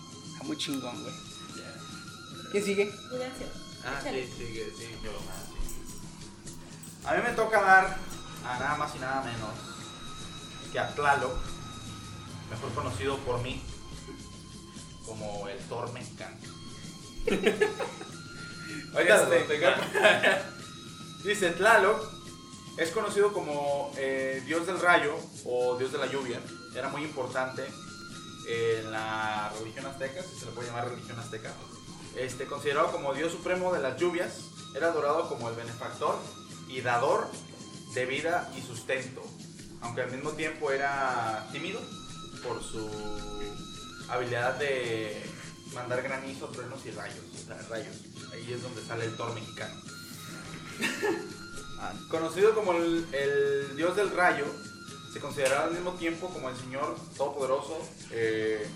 Muy 0.44 0.56
chingón, 0.56 1.02
güey. 1.02 1.14
¿Quién 2.52 2.64
sigue? 2.64 2.90
Cuídense. 3.10 3.46
Ah, 3.84 3.98
Échale. 4.00 4.26
sí, 4.26 4.32
sigue, 4.38 4.72
sí, 4.78 4.86
yo. 5.02 5.10
A 7.08 7.14
mí 7.14 7.22
me 7.22 7.32
toca 7.32 7.60
dar 7.60 7.98
a 8.46 8.58
nada 8.58 8.76
más 8.76 8.94
y 8.94 8.98
nada 8.98 9.22
menos 9.22 9.50
que 10.72 10.78
a 10.78 10.94
Tlaloc, 10.94 11.36
mejor 12.50 12.72
conocido 12.74 13.18
por 13.18 13.40
mí 13.42 13.62
como 15.04 15.48
el 15.48 15.58
Thor 15.68 15.92
mexicano. 15.92 16.36
Ahorita 18.94 19.36
Este. 19.36 19.58
Dice 21.28 21.50
Tlaloc 21.50 22.02
es 22.76 22.90
conocido 22.90 23.32
como 23.32 23.92
eh, 23.96 24.42
dios 24.46 24.66
del 24.66 24.80
rayo 24.80 25.16
o 25.44 25.76
dios 25.76 25.92
de 25.92 25.98
la 25.98 26.06
lluvia. 26.06 26.40
Era 26.74 26.88
muy 26.88 27.02
importante 27.02 27.64
en 28.46 28.90
la 28.90 29.52
religión 29.58 29.86
azteca, 29.86 30.22
si 30.22 30.38
se 30.38 30.46
le 30.46 30.52
puede 30.52 30.68
llamar 30.68 30.90
religión 30.90 31.18
azteca. 31.18 31.52
Este, 32.16 32.46
considerado 32.46 32.92
como 32.92 33.12
dios 33.14 33.32
supremo 33.32 33.72
de 33.72 33.80
las 33.80 33.98
lluvias, 33.98 34.40
era 34.74 34.88
adorado 34.88 35.28
como 35.28 35.48
el 35.48 35.56
benefactor 35.56 36.16
y 36.68 36.80
dador 36.80 37.28
de 37.94 38.06
vida 38.06 38.50
y 38.56 38.62
sustento, 38.62 39.22
aunque 39.80 40.02
al 40.02 40.10
mismo 40.10 40.30
tiempo 40.32 40.70
era 40.70 41.48
tímido 41.52 41.80
por 42.42 42.62
su 42.62 42.90
habilidad 44.08 44.56
de 44.58 45.24
mandar 45.74 46.02
granizo, 46.02 46.46
truenos 46.48 46.84
y 46.86 46.90
rayos, 46.90 47.24
o 47.34 47.46
sea, 47.46 47.58
rayos. 47.68 47.96
Ahí 48.32 48.52
es 48.52 48.62
donde 48.62 48.84
sale 48.84 49.06
el 49.06 49.16
Thor 49.16 49.34
mexicano. 49.34 49.74
Ah, 51.76 51.92
Conocido 52.08 52.54
como 52.54 52.72
el, 52.72 53.04
el 53.12 53.76
dios 53.76 53.96
del 53.96 54.10
rayo, 54.12 54.46
se 55.14 55.20
consideraba 55.20 55.64
al 55.66 55.70
mismo 55.72 55.92
tiempo 55.92 56.28
como 56.28 56.50
el 56.50 56.56
señor 56.56 56.96
todopoderoso, 57.16 57.78
eh, 58.10 58.66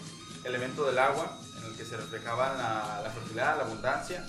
elemento 0.44 0.85
del 0.86 0.98
agua, 0.98 1.36
en 1.59 1.65
el 1.73 1.77
que 1.77 1.85
se 1.85 1.97
reflejaban 1.97 2.56
la, 2.56 3.01
la 3.02 3.10
fertilidad, 3.10 3.56
la 3.59 3.65
abundancia 3.65 4.24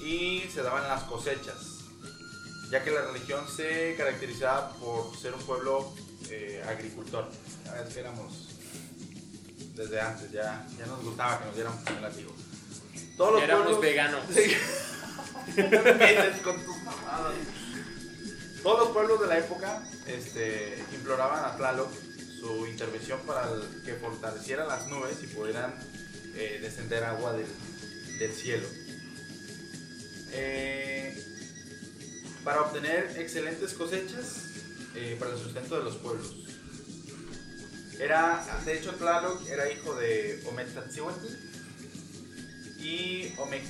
y 0.00 0.42
se 0.52 0.62
daban 0.62 0.86
las 0.88 1.04
cosechas, 1.04 1.56
ya 2.70 2.82
que 2.84 2.90
la 2.90 3.02
religión 3.02 3.44
se 3.48 3.94
caracterizaba 3.96 4.70
por 4.74 5.16
ser 5.16 5.32
un 5.34 5.40
pueblo 5.42 5.94
eh, 6.28 6.62
agricultor. 6.68 7.28
Ves 7.84 7.94
que 7.94 8.00
éramos 8.00 8.48
desde 9.76 10.00
antes, 10.00 10.32
ya, 10.32 10.66
ya 10.76 10.86
nos 10.86 11.02
gustaba 11.04 11.38
que 11.38 11.44
nos 11.46 11.54
dieran 11.54 11.84
primer 11.84 12.02
látigo. 12.02 12.32
Todos 13.16 13.34
los 13.34 13.42
Éramos 13.42 13.64
pueblos- 13.64 13.80
veganos. 13.80 14.24
Con 16.44 16.64
tus 16.64 16.76
mamadas. 16.82 17.34
Todos 18.68 18.80
los 18.80 18.90
pueblos 18.90 19.18
de 19.22 19.28
la 19.28 19.38
época 19.38 19.82
este, 20.06 20.84
imploraban 20.92 21.42
a 21.42 21.56
Tlaloc 21.56 21.90
su 22.38 22.66
intervención 22.66 23.18
para 23.20 23.48
que 23.82 23.94
fortaleciera 23.94 24.66
las 24.66 24.88
nubes 24.88 25.22
y 25.22 25.26
pudieran 25.28 25.74
eh, 26.34 26.58
descender 26.60 27.02
agua 27.02 27.32
del, 27.32 27.46
del 28.18 28.30
cielo. 28.30 28.66
Eh, 30.32 31.16
para 32.44 32.60
obtener 32.60 33.16
excelentes 33.16 33.72
cosechas 33.72 34.50
eh, 34.94 35.16
para 35.18 35.32
el 35.32 35.38
sustento 35.38 35.78
de 35.78 35.84
los 35.84 35.96
pueblos. 35.96 36.36
Era, 37.98 38.44
de 38.66 38.76
hecho, 38.76 38.94
Tlaloc 38.96 39.48
era 39.48 39.72
hijo 39.72 39.94
de 39.94 40.44
Ometetzihuatl 40.46 41.26
y 42.80 43.32
Ome. 43.38 43.62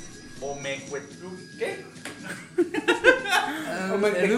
El 3.95 4.23
el 4.23 4.31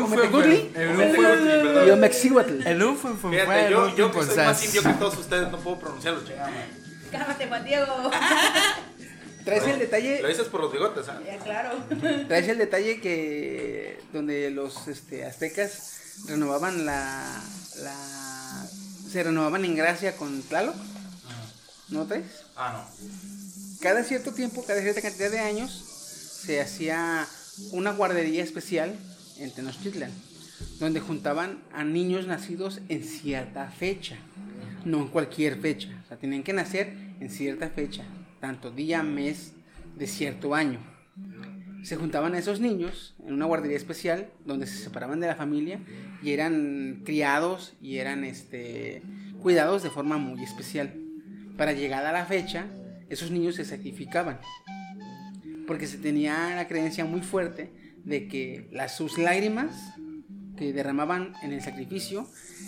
yo, 3.71 3.97
yo 3.97 4.13
que 4.13 4.25
soy 4.25 4.37
más 4.37 4.65
indio 4.65 4.83
que 4.83 4.93
todos 4.95 5.19
ustedes 5.19 5.51
no 5.51 5.59
puedo 5.59 5.79
pronunciarlo. 5.79 6.23
Cálmate, 7.11 7.49
Juan 7.49 7.65
Diego. 7.65 8.11
Traes 9.45 9.65
el 9.65 9.79
detalle. 9.79 10.23
Lo 10.23 10.29
dices 10.29 10.49
por 10.49 10.61
los 10.61 10.73
bigotes, 10.73 11.09
¿ah? 11.09 11.19
Ya, 11.27 11.39
claro. 11.39 11.71
Traes 12.29 12.49
el 12.49 12.59
detalle 12.59 13.01
que 13.01 13.99
donde 14.13 14.51
los 14.51 14.87
este, 14.87 15.25
aztecas 15.25 16.25
renovaban 16.29 16.85
la, 16.85 17.43
la 17.83 18.67
se 19.11 19.23
renovaban 19.23 19.65
en 19.65 19.75
gracia 19.75 20.17
con 20.17 20.43
Tlaloc. 20.43 20.77
¿No 21.89 22.07
traes? 22.07 22.27
Ah, 22.55 22.73
no. 22.73 23.09
Cada 23.81 24.05
cierto 24.05 24.33
tiempo, 24.33 24.65
cada 24.65 24.81
cierta 24.81 25.01
cantidad 25.01 25.31
de 25.31 25.41
años, 25.41 25.73
se 26.45 26.61
hacía 26.61 27.27
una 27.73 27.93
guardería 27.93 28.43
especial 28.43 28.95
en 29.39 29.51
Tenochtitlan, 29.51 30.11
donde 30.79 31.01
juntaban 31.01 31.61
a 31.73 31.85
niños 31.85 32.27
nacidos 32.27 32.81
en 32.89 33.05
cierta 33.05 33.71
fecha, 33.71 34.17
no 34.85 35.01
en 35.01 35.09
cualquier 35.09 35.61
fecha. 35.61 35.89
O 36.05 36.09
sea, 36.09 36.17
tenían 36.17 36.43
que 36.43 36.53
nacer 36.53 36.93
en 37.21 37.31
cierta 37.31 37.69
fecha, 37.71 38.05
tanto 38.41 38.71
día, 38.71 39.03
mes 39.03 39.53
de 39.97 40.07
cierto 40.07 40.55
año. 40.55 40.79
Se 41.83 41.97
juntaban 41.97 42.35
a 42.35 42.39
esos 42.39 42.61
niños 42.61 43.15
en 43.27 43.35
una 43.35 43.47
guardería 43.47 43.77
especial 43.77 44.29
donde 44.45 44.67
se 44.67 44.77
separaban 44.79 45.21
de 45.21 45.27
la 45.27 45.35
familia 45.35 45.81
y 46.23 46.33
eran 46.33 47.03
criados 47.05 47.75
y 47.81 47.97
eran 47.97 48.25
este, 48.25 49.03
cuidados 49.43 49.83
de 49.83 49.91
forma 49.91 50.19
muy 50.19 50.43
especial. 50.43 50.95
Para 51.57 51.73
llegar 51.73 52.05
a 52.05 52.13
la 52.13 52.27
fecha, 52.27 52.67
esos 53.09 53.31
niños 53.31 53.55
se 53.57 53.65
sacrificaban. 53.65 54.39
Porque 55.71 55.87
se 55.87 55.99
tenía 55.99 56.57
la 56.57 56.67
creencia 56.67 57.05
muy 57.05 57.21
fuerte 57.21 57.71
de 58.03 58.27
que 58.27 58.69
las, 58.73 58.97
sus 58.97 59.19
lágrimas 59.19 59.71
que 60.57 60.73
derramaban 60.73 61.35
en 61.45 61.53
el 61.53 61.63
sacrificio 61.63 62.27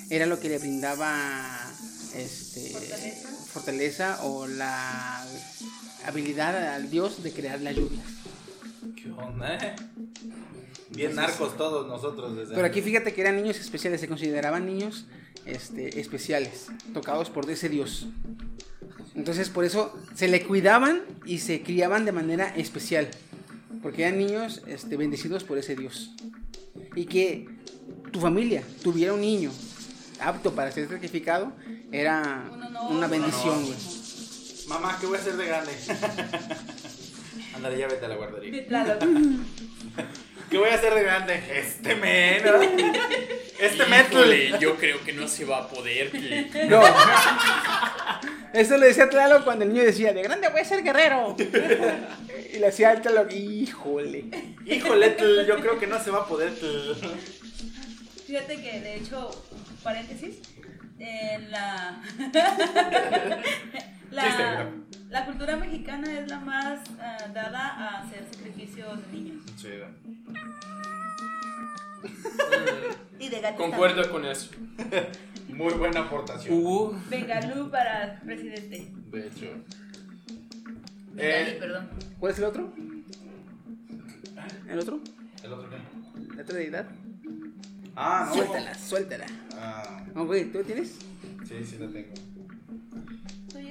era 0.08 0.24
lo 0.24 0.38
que 0.38 0.48
le 0.48 0.58
brindaba 0.58 1.68
este, 2.14 2.60
Fortaleza. 2.60 3.28
fortaleza 3.46 4.18
o 4.22 4.46
la 4.46 5.26
habilidad 6.06 6.74
al 6.76 6.92
dios 6.92 7.24
de 7.24 7.32
crear 7.32 7.60
la 7.60 7.72
lluvia. 7.72 7.98
¿Qué 8.94 9.10
onda, 9.10 9.56
eh? 9.56 9.74
Bien 10.90 11.16
narcos 11.16 11.56
todos 11.56 11.88
nosotros 11.88 12.36
desde 12.36 12.54
Pero 12.54 12.68
aquí 12.68 12.82
fíjate 12.82 13.12
que 13.12 13.20
eran 13.20 13.34
niños 13.34 13.58
especiales, 13.58 14.00
se 14.00 14.06
consideraban 14.06 14.64
niños 14.64 15.06
este, 15.44 15.98
especiales, 15.98 16.68
tocados 16.94 17.30
por 17.30 17.50
ese 17.50 17.68
dios. 17.68 18.06
Entonces 19.14 19.51
por 19.51 19.64
eso 19.64 19.97
se 20.14 20.28
le 20.28 20.43
cuidaban 20.44 21.02
y 21.24 21.39
se 21.39 21.62
criaban 21.62 22.05
de 22.05 22.12
manera 22.12 22.48
especial, 22.56 23.09
porque 23.82 24.02
eran 24.02 24.18
niños 24.18 24.62
este, 24.66 24.97
bendecidos 24.97 25.44
por 25.44 25.59
ese 25.59 25.76
dios. 25.76 26.12
Y 26.94 27.06
que 27.06 27.48
tu 28.10 28.20
familia 28.20 28.62
tuviera 28.82 29.12
un 29.12 29.20
niño 29.20 29.51
apto 30.20 30.55
para 30.55 30.70
ser 30.70 30.89
sacrificado, 30.89 31.52
era 31.90 32.51
una 32.90 33.06
bendición, 33.09 33.64
güey. 33.64 33.78
Mamá, 34.68 34.97
¿qué 35.01 35.06
voy 35.06 35.16
a 35.16 35.20
hacer 35.20 35.36
de 35.36 35.47
grande? 35.47 35.72
Ándale, 37.56 37.78
ya 37.78 37.89
vete 37.89 38.05
a 38.06 38.09
la 38.09 38.16
guardería. 38.16 38.66
Claro. 38.66 38.98
¿Qué 40.52 40.58
voy 40.58 40.68
a 40.68 40.74
hacer 40.74 40.94
de 40.94 41.02
grande? 41.02 41.42
Este 41.50 41.94
men. 41.96 42.42
Este 43.58 43.86
metal. 43.86 44.12
Híjole, 44.12 44.58
yo 44.60 44.76
creo 44.76 45.02
que 45.04 45.12
no 45.12 45.26
se 45.28 45.44
va 45.44 45.58
a 45.58 45.68
poder. 45.68 46.10
que- 46.10 46.66
No. 46.68 46.82
Eso 48.52 48.76
lo 48.76 48.84
decía 48.86 49.08
Tlaloc 49.08 49.44
cuando 49.44 49.64
el 49.64 49.72
niño 49.72 49.84
decía, 49.84 50.12
de 50.12 50.20
grande 50.22 50.48
voy 50.48 50.60
a 50.60 50.64
ser 50.64 50.82
guerrero. 50.82 51.34
y 52.52 52.58
le 52.58 52.66
hacía 52.66 52.90
al 52.90 53.00
Tlaloc, 53.00 53.32
híjole. 53.32 54.24
Híjole, 54.66 55.10
tl, 55.10 55.46
yo 55.46 55.58
creo 55.60 55.78
que 55.78 55.86
no 55.86 55.98
se 56.02 56.10
va 56.10 56.18
a 56.22 56.26
poder. 56.26 56.50
tl. 56.54 56.92
Fíjate 58.26 58.60
que, 58.60 58.80
de 58.80 58.96
hecho, 58.96 59.30
paréntesis, 59.82 60.36
en 60.98 61.50
la... 61.50 62.02
La. 64.10 64.68
La 65.12 65.26
cultura 65.26 65.56
mexicana 65.56 66.18
es 66.18 66.28
la 66.28 66.40
más 66.40 66.80
ah, 66.98 67.18
dada 67.34 67.68
a 67.68 68.01
hacer 68.01 68.24
sacrificios 68.32 68.98
de 69.06 69.12
niños. 69.12 69.43
Sí, 69.56 69.68
Y 73.18 73.28
de 73.28 73.40
gatos 73.40 73.60
Concuerdo 73.60 74.10
con 74.10 74.24
eso. 74.24 74.51
muy 75.48 75.74
buena 75.74 76.01
aportación. 76.01 76.55
Hugo. 76.56 76.98
Bengalú 77.10 77.70
para 77.70 78.20
presidente. 78.24 78.90
De 79.10 79.26
hecho. 79.26 79.47
Bengalí, 81.12 81.51
Eh, 81.51 81.56
perdón. 81.60 81.89
¿Cuál 82.18 82.32
es 82.32 82.39
el 82.39 82.44
otro? 82.44 82.72
¿El 84.66 84.78
otro? 84.78 85.01
¿El 85.44 85.52
otro 85.52 85.68
qué? 85.70 86.36
¿La 86.36 86.43
otra 86.43 86.56
deidad? 86.56 86.86
Ah, 87.94 88.24
no. 88.28 88.34
Suéltala, 88.34 88.74
suéltala. 88.74 89.26
Ah, 89.56 90.06
No, 90.14 90.24
güey, 90.24 90.51
¿tú 90.51 90.62
tienes? 90.64 90.97
sí, 91.47 91.62
sí 91.64 91.76
la 91.78 91.89
tengo. 91.89 92.14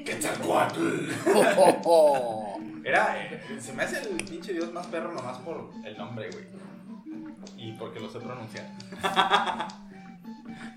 Quetzalcoatl. 0.03 1.09
Era, 2.83 3.15
eh, 3.23 3.39
se 3.59 3.73
me 3.73 3.83
hace 3.83 3.99
el 3.99 4.23
pinche 4.23 4.53
dios 4.53 4.73
más 4.73 4.87
perro 4.87 5.11
nomás 5.13 5.37
por 5.39 5.69
el 5.85 5.97
nombre, 5.97 6.29
güey. 6.31 6.45
Y 7.57 7.73
porque 7.73 7.99
lo 7.99 8.09
sé 8.09 8.19
pronunciar. 8.19 8.67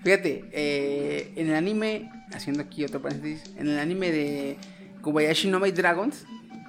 Fíjate, 0.03 0.45
eh, 0.51 1.33
en 1.35 1.49
el 1.49 1.55
anime, 1.55 2.11
haciendo 2.31 2.61
aquí 2.61 2.85
otro 2.85 3.01
paréntesis, 3.01 3.55
en 3.57 3.69
el 3.69 3.79
anime 3.79 4.11
de 4.11 4.57
Kobayashi 5.01 5.47
no 5.47 5.59
My 5.59 5.71
Dragons, 5.71 6.25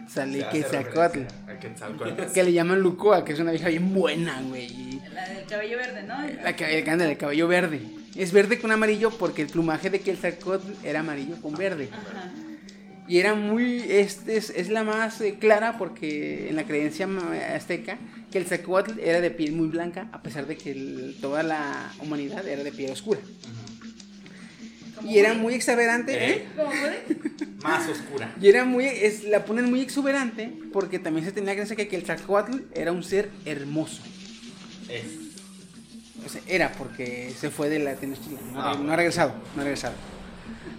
Quetzalcoatl. 0.06 1.18
referencia 1.20 1.52
a 1.54 1.58
Quetzalcoatl. 1.58 2.22
Que 2.34 2.44
le 2.44 2.52
llaman 2.52 2.80
Lucoa, 2.80 3.24
que 3.24 3.32
es 3.32 3.40
una 3.40 3.50
vieja 3.52 3.68
bien 3.68 3.92
buena, 3.94 4.40
güey. 4.42 5.00
La 5.12 5.28
del 5.28 5.46
cabello 5.46 5.76
verde, 5.78 6.02
¿no? 6.02 6.14
La 6.42 6.54
que 6.56 6.84
que 6.84 6.90
anda 6.90 7.04
de 7.06 7.16
cabello 7.16 7.48
verde. 7.48 7.80
Es 8.14 8.32
verde 8.32 8.58
con 8.58 8.70
amarillo 8.72 9.10
porque 9.10 9.42
el 9.42 9.48
plumaje 9.48 9.90
de 9.90 10.00
Quetzalcoatl 10.00 10.72
era 10.84 11.00
amarillo 11.00 11.36
con 11.42 11.54
verde. 11.54 11.88
Ajá. 11.92 12.30
Y 13.08 13.18
era 13.18 13.34
muy. 13.34 13.84
Este 13.88 14.36
es, 14.36 14.50
es 14.50 14.68
la 14.68 14.82
más 14.82 15.20
eh, 15.20 15.36
clara 15.38 15.78
porque 15.78 16.48
en 16.48 16.56
la 16.56 16.64
creencia 16.64 17.08
azteca, 17.54 17.98
que 18.32 18.38
el 18.38 18.44
Quetzalcoatl 18.44 18.98
era 19.00 19.20
de 19.20 19.30
piel 19.30 19.52
muy 19.52 19.68
blanca, 19.68 20.08
a 20.12 20.22
pesar 20.22 20.46
de 20.46 20.56
que 20.56 20.72
el- 20.72 21.16
toda 21.20 21.42
la 21.44 21.92
humanidad 22.00 22.46
era 22.48 22.64
de 22.64 22.72
piel 22.72 22.90
oscura. 22.90 23.20
¿Cómo 23.20 23.85
Y 25.04 25.18
era 25.18 25.34
muy 25.34 25.54
exuberante, 25.54 26.12
¿Eh? 26.14 26.46
¿eh? 26.56 27.06
Más 27.62 27.88
oscura. 27.88 28.34
Y 28.40 28.48
era 28.48 28.64
muy. 28.64 28.86
Es, 28.86 29.24
la 29.24 29.44
ponen 29.44 29.70
muy 29.70 29.80
exuberante 29.80 30.50
porque 30.72 30.98
también 30.98 31.24
se 31.26 31.32
tenía 31.32 31.52
creencia 31.52 31.76
que 31.76 31.88
Quetzalcoatl 31.88 32.60
era 32.74 32.92
un 32.92 33.02
ser 33.02 33.30
hermoso. 33.44 34.02
Es. 34.88 35.04
O 36.24 36.28
sea, 36.28 36.40
era 36.48 36.72
porque 36.72 37.32
se 37.38 37.50
fue 37.50 37.68
de 37.68 37.78
la 37.78 37.94
Tenochtitlan. 37.94 38.52
No, 38.52 38.60
Ah, 38.60 38.78
no 38.80 38.92
ha 38.92 38.96
regresado, 38.96 39.32
no 39.54 39.60
ha 39.60 39.64
regresado. 39.64 39.94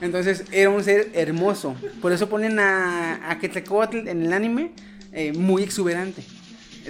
Entonces 0.02 0.44
era 0.52 0.70
un 0.70 0.84
ser 0.84 1.10
hermoso. 1.14 1.76
Por 2.02 2.12
eso 2.12 2.30
ponen 2.30 2.60
a, 2.60 3.32
a 3.32 3.40
Quetzalcoatl 3.40 4.08
en 4.08 4.26
el 4.26 4.34
anime 4.34 4.72
eh, 5.14 5.34
muy 5.34 5.64
exuberante. 5.64 6.24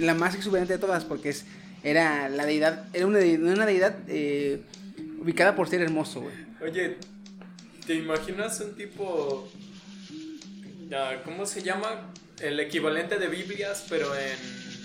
La 0.00 0.14
más 0.14 0.34
exuberante 0.34 0.74
de 0.74 0.78
todas 0.78 1.04
porque 1.04 1.30
es, 1.30 1.44
era 1.82 2.28
la 2.28 2.44
deidad, 2.46 2.86
era 2.92 3.06
una 3.06 3.18
deidad, 3.18 3.52
una 3.52 3.66
deidad 3.66 3.96
eh, 4.08 4.62
ubicada 5.20 5.54
por 5.56 5.68
ser 5.68 5.80
hermoso, 5.80 6.20
güey. 6.22 6.34
Oye, 6.60 6.96
¿te 7.88 7.94
imaginas 7.94 8.60
un 8.60 8.74
tipo... 8.74 9.48
ah, 10.92 11.22
¿Cómo 11.24 11.46
se 11.46 11.62
llama? 11.62 12.12
El 12.38 12.60
equivalente 12.60 13.16
de 13.16 13.28
Biblias, 13.28 13.86
pero 13.88 14.14
en 14.14 14.36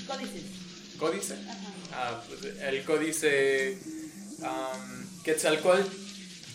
Códices. 0.07 0.43
códice. 0.97 1.33
Ajá. 1.33 1.73
Ah, 1.91 2.23
pues, 2.27 2.57
el 2.61 2.83
códice 2.85 3.77
um, 4.39 5.21
Quetzalcoatl, 5.21 5.85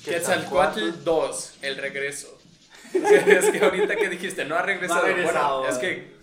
Quetzalcoatl 0.07 1.05
2, 1.05 1.53
el 1.61 1.77
regreso. 1.77 2.39
es 2.95 3.51
que 3.51 3.61
ahorita 3.61 3.97
que 3.97 4.09
dijiste, 4.09 4.47
no 4.47 4.57
ha 4.57 4.63
regresado. 4.63 5.03
No 5.03 5.07
ha 5.07 5.15
regresado. 5.15 5.59
Bueno, 5.61 5.75
es 5.75 5.79
que... 5.79 6.18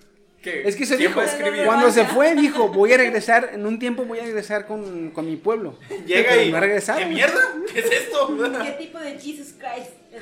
¿qué? 0.46 0.68
Es 0.68 0.76
que 0.76 0.86
se 0.86 0.96
¿Quién 0.96 1.10
dijo, 1.10 1.22
a 1.22 1.66
cuando 1.66 1.92
se 1.92 2.06
fue, 2.06 2.36
dijo, 2.46 2.70
voy 2.70 2.94
a 2.94 2.98
regresar, 2.98 3.50
en 3.54 3.66
un 3.66 3.80
tiempo 3.80 4.06
voy 4.06 4.20
a 4.20 4.24
regresar 4.24 4.66
con, 4.66 5.12
con 5.12 5.26
mi 5.26 5.36
pueblo. 5.36 5.78
Llega 6.06 6.30
Pero 6.30 6.42
y. 6.44 6.52
no 6.52 6.58
ha 6.58 6.60
regresado. 6.62 7.00
¿Qué 7.00 7.06
mierda? 7.08 7.42
¿Qué 7.74 7.80
es 7.80 7.92
esto? 7.92 8.38
¿Qué 8.64 8.72
tipo 8.72 9.00
de 9.00 9.20
Jesus 9.20 9.54
Christ 9.58 9.92
es? 10.14 10.22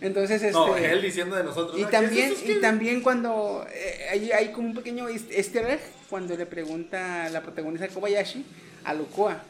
Entonces, 0.00 0.42
este... 0.42 0.52
No, 0.52 0.76
él 0.76 1.00
diciendo 1.00 1.36
de 1.36 1.44
nosotros. 1.44 1.78
Y 1.78 1.82
¿no? 1.82 1.88
¿Qué 1.88 1.92
también, 1.96 2.32
es 2.32 2.48
y 2.48 2.60
también 2.60 3.00
cuando 3.00 3.66
eh, 3.72 4.06
hay, 4.10 4.30
hay 4.30 4.48
como 4.52 4.68
un 4.68 4.74
pequeño 4.74 5.08
eas- 5.08 5.30
easter 5.30 5.64
egg 5.70 5.80
cuando 6.10 6.36
le 6.36 6.44
pregunta 6.44 7.28
la 7.30 7.42
protagonista 7.42 7.88
Kobayashi 7.88 8.44
a 8.84 8.92
Lukoa, 8.92 9.42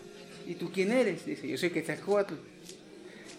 ¿y 0.46 0.54
tú 0.54 0.70
quién 0.72 0.92
eres? 0.92 1.26
Dice, 1.26 1.48
yo 1.48 1.58
soy 1.58 1.70
Quetzalcoatl. 1.70 2.34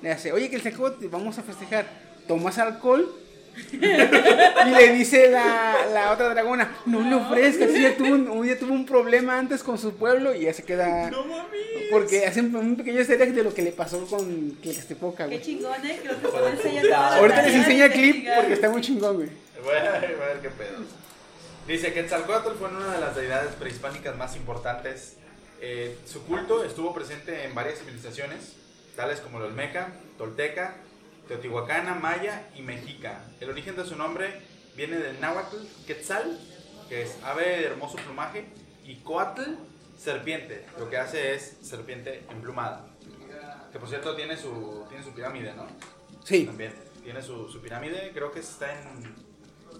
Le 0.02 0.12
hace, 0.12 0.32
oye 0.34 0.50
Quetzalcoatl, 0.50 1.08
vamos 1.08 1.38
a 1.38 1.44
festejar, 1.44 1.86
¿tomas 2.28 2.58
alcohol? 2.58 3.10
y 3.72 4.70
le 4.70 4.94
dice 4.94 5.30
la, 5.30 5.88
la 5.94 6.12
otra 6.12 6.30
dragona, 6.30 6.78
no 6.86 7.02
le 7.02 7.16
ofrezcas, 7.16 7.70
ella 7.72 7.98
tuvo 7.98 8.14
un, 8.14 8.46
ella 8.46 8.58
tuvo 8.60 8.74
un 8.74 8.86
problema 8.86 9.38
antes 9.38 9.64
con 9.64 9.78
su 9.78 9.96
pueblo 9.96 10.34
y 10.34 10.42
ya 10.42 10.54
se 10.54 10.64
queda... 10.64 11.10
No 11.10 11.26
mami. 11.26 11.58
Porque 11.92 12.26
hacen 12.26 12.54
un 12.56 12.76
pequeño 12.76 13.00
easter 13.00 13.34
de 13.34 13.44
lo 13.44 13.54
que 13.54 13.62
le 13.62 13.72
pasó 13.72 14.06
con 14.08 14.52
Tlaxtepoca, 14.62 15.26
Qué 15.26 15.38
güey. 15.38 15.42
chingón, 15.42 15.86
¿eh? 15.86 16.00
Creo 16.02 16.20
que 16.20 16.94
Ahorita 16.94 17.42
les 17.44 17.56
enseña 17.56 17.84
de 17.88 17.92
clip 17.92 18.28
porque 18.36 18.54
está 18.54 18.70
muy 18.70 18.82
chingón, 18.82 19.16
güey. 19.16 19.30
Voy 19.64 19.76
a, 19.76 20.00
voy 20.00 20.22
a 20.22 20.34
ver 20.34 20.40
qué 20.42 20.50
pedo. 20.50 20.80
Dice 21.68 21.94
que 21.94 22.02
Quetzalcoatl 22.02 22.58
fue 22.58 22.70
una 22.70 22.94
de 22.94 23.02
las 23.02 23.16
deidades 23.16 23.54
prehispánicas 23.56 24.16
más 24.16 24.36
importantes. 24.36 25.18
Eh, 25.62 25.98
su 26.06 26.24
culto 26.24 26.64
estuvo 26.64 26.94
presente 26.94 27.44
en 27.44 27.56
varias 27.56 27.80
civilizaciones, 27.80 28.54
tales 28.96 29.20
como 29.20 29.40
el 29.40 29.46
Olmeca, 29.46 29.90
Tolteca, 30.18 30.76
Teotihuacana, 31.28 31.96
Maya 31.96 32.48
y 32.56 32.62
Mexica. 32.62 33.22
El 33.40 33.50
origen 33.50 33.76
de 33.76 33.86
su 33.86 33.96
nombre 33.96 34.32
viene 34.76 34.98
del 34.98 35.20
náhuatl 35.20 35.58
Quetzal, 35.86 36.40
que 36.90 37.02
es 37.04 37.18
ave 37.24 37.44
de 37.46 37.66
hermoso 37.66 37.98
plumaje, 37.98 38.46
y 38.86 38.96
Coatl, 38.98 39.42
serpiente. 39.98 40.66
Lo 40.80 40.90
que 40.90 40.98
hace 40.98 41.34
es 41.36 41.58
serpiente 41.62 42.24
emplumada. 42.32 42.88
Que 43.72 43.80
por 43.80 43.90
cierto 43.90 44.16
tiene 44.16 44.38
su, 44.38 44.86
tiene 44.90 45.04
su 45.04 45.12
pirámide, 45.12 45.54
¿no? 45.54 45.68
Sí. 46.24 46.46
También. 46.46 46.74
Tiene 47.04 47.22
su, 47.22 47.48
su 47.50 47.62
pirámide, 47.62 48.12
creo 48.14 48.32
que 48.32 48.40
está 48.42 48.68
en 48.82 49.16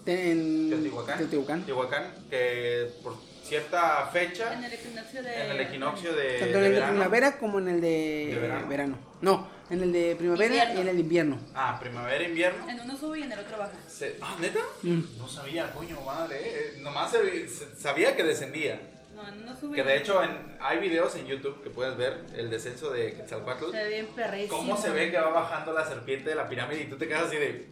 En 0.06 0.70
Teotihuacán. 0.70 1.18
Teotihuacán. 1.18 1.64
Teotihuacán, 1.64 2.14
que 2.30 2.90
por 3.02 3.16
cierta 3.42 4.06
fecha, 4.12 4.52
En 4.54 4.64
el 4.64 4.72
equinoccio 4.72 5.22
de. 5.22 5.44
en 5.44 5.50
el 5.52 5.60
equinoccio 5.60 6.12
de, 6.14 6.38
Tanto 6.38 6.44
de 6.44 6.48
en 6.48 6.54
el 6.56 6.62
de 6.62 6.70
verano. 6.70 6.92
primavera 6.92 7.38
como 7.38 7.58
en 7.58 7.68
el 7.68 7.80
de, 7.80 8.30
¿De 8.34 8.38
verano? 8.40 8.68
verano. 8.68 8.98
No, 9.20 9.48
en 9.70 9.82
el 9.82 9.92
de 9.92 10.16
primavera 10.16 10.46
Invierno. 10.46 10.74
y 10.74 10.82
en 10.82 10.88
el 10.88 10.96
de 10.96 11.02
invierno. 11.02 11.38
Ah, 11.54 11.78
primavera, 11.80 12.24
invierno. 12.24 12.68
En 12.68 12.80
uno 12.80 12.96
sube 12.96 13.20
y 13.20 13.22
en 13.22 13.32
el 13.32 13.38
otro 13.38 13.58
baja. 13.58 13.72
Se- 13.88 14.16
ah, 14.20 14.36
¿neta? 14.40 14.60
Mm. 14.82 15.00
No 15.18 15.28
sabía, 15.28 15.70
coño, 15.72 16.00
madre. 16.00 16.36
eh. 16.40 16.74
Nomás 16.80 17.10
se- 17.10 17.48
se- 17.48 17.74
sabía 17.76 18.16
que 18.16 18.24
descendía. 18.24 18.80
No, 19.14 19.26
en 19.28 19.42
uno 19.42 19.56
sube. 19.58 19.74
Que 19.76 19.82
de 19.82 19.96
hecho 19.98 20.22
en- 20.22 20.56
hay 20.60 20.78
videos 20.78 21.14
en 21.16 21.26
YouTube 21.26 21.62
que 21.62 21.70
puedes 21.70 21.96
ver 21.96 22.24
el 22.36 22.50
descenso 22.50 22.90
de 22.90 23.14
Quetzalcoatl. 23.14 23.70
Se 23.72 23.76
ve 23.76 23.88
bien 23.88 24.06
perrísimo. 24.14 24.56
Cómo 24.58 24.76
se 24.76 24.90
ve 24.90 25.10
que 25.10 25.18
va 25.18 25.30
bajando 25.30 25.72
la 25.72 25.84
serpiente 25.86 26.30
de 26.30 26.36
la 26.36 26.48
pirámide 26.48 26.82
y 26.82 26.86
tú 26.86 26.96
te 26.96 27.08
quedas 27.08 27.24
así 27.26 27.36
de... 27.36 27.68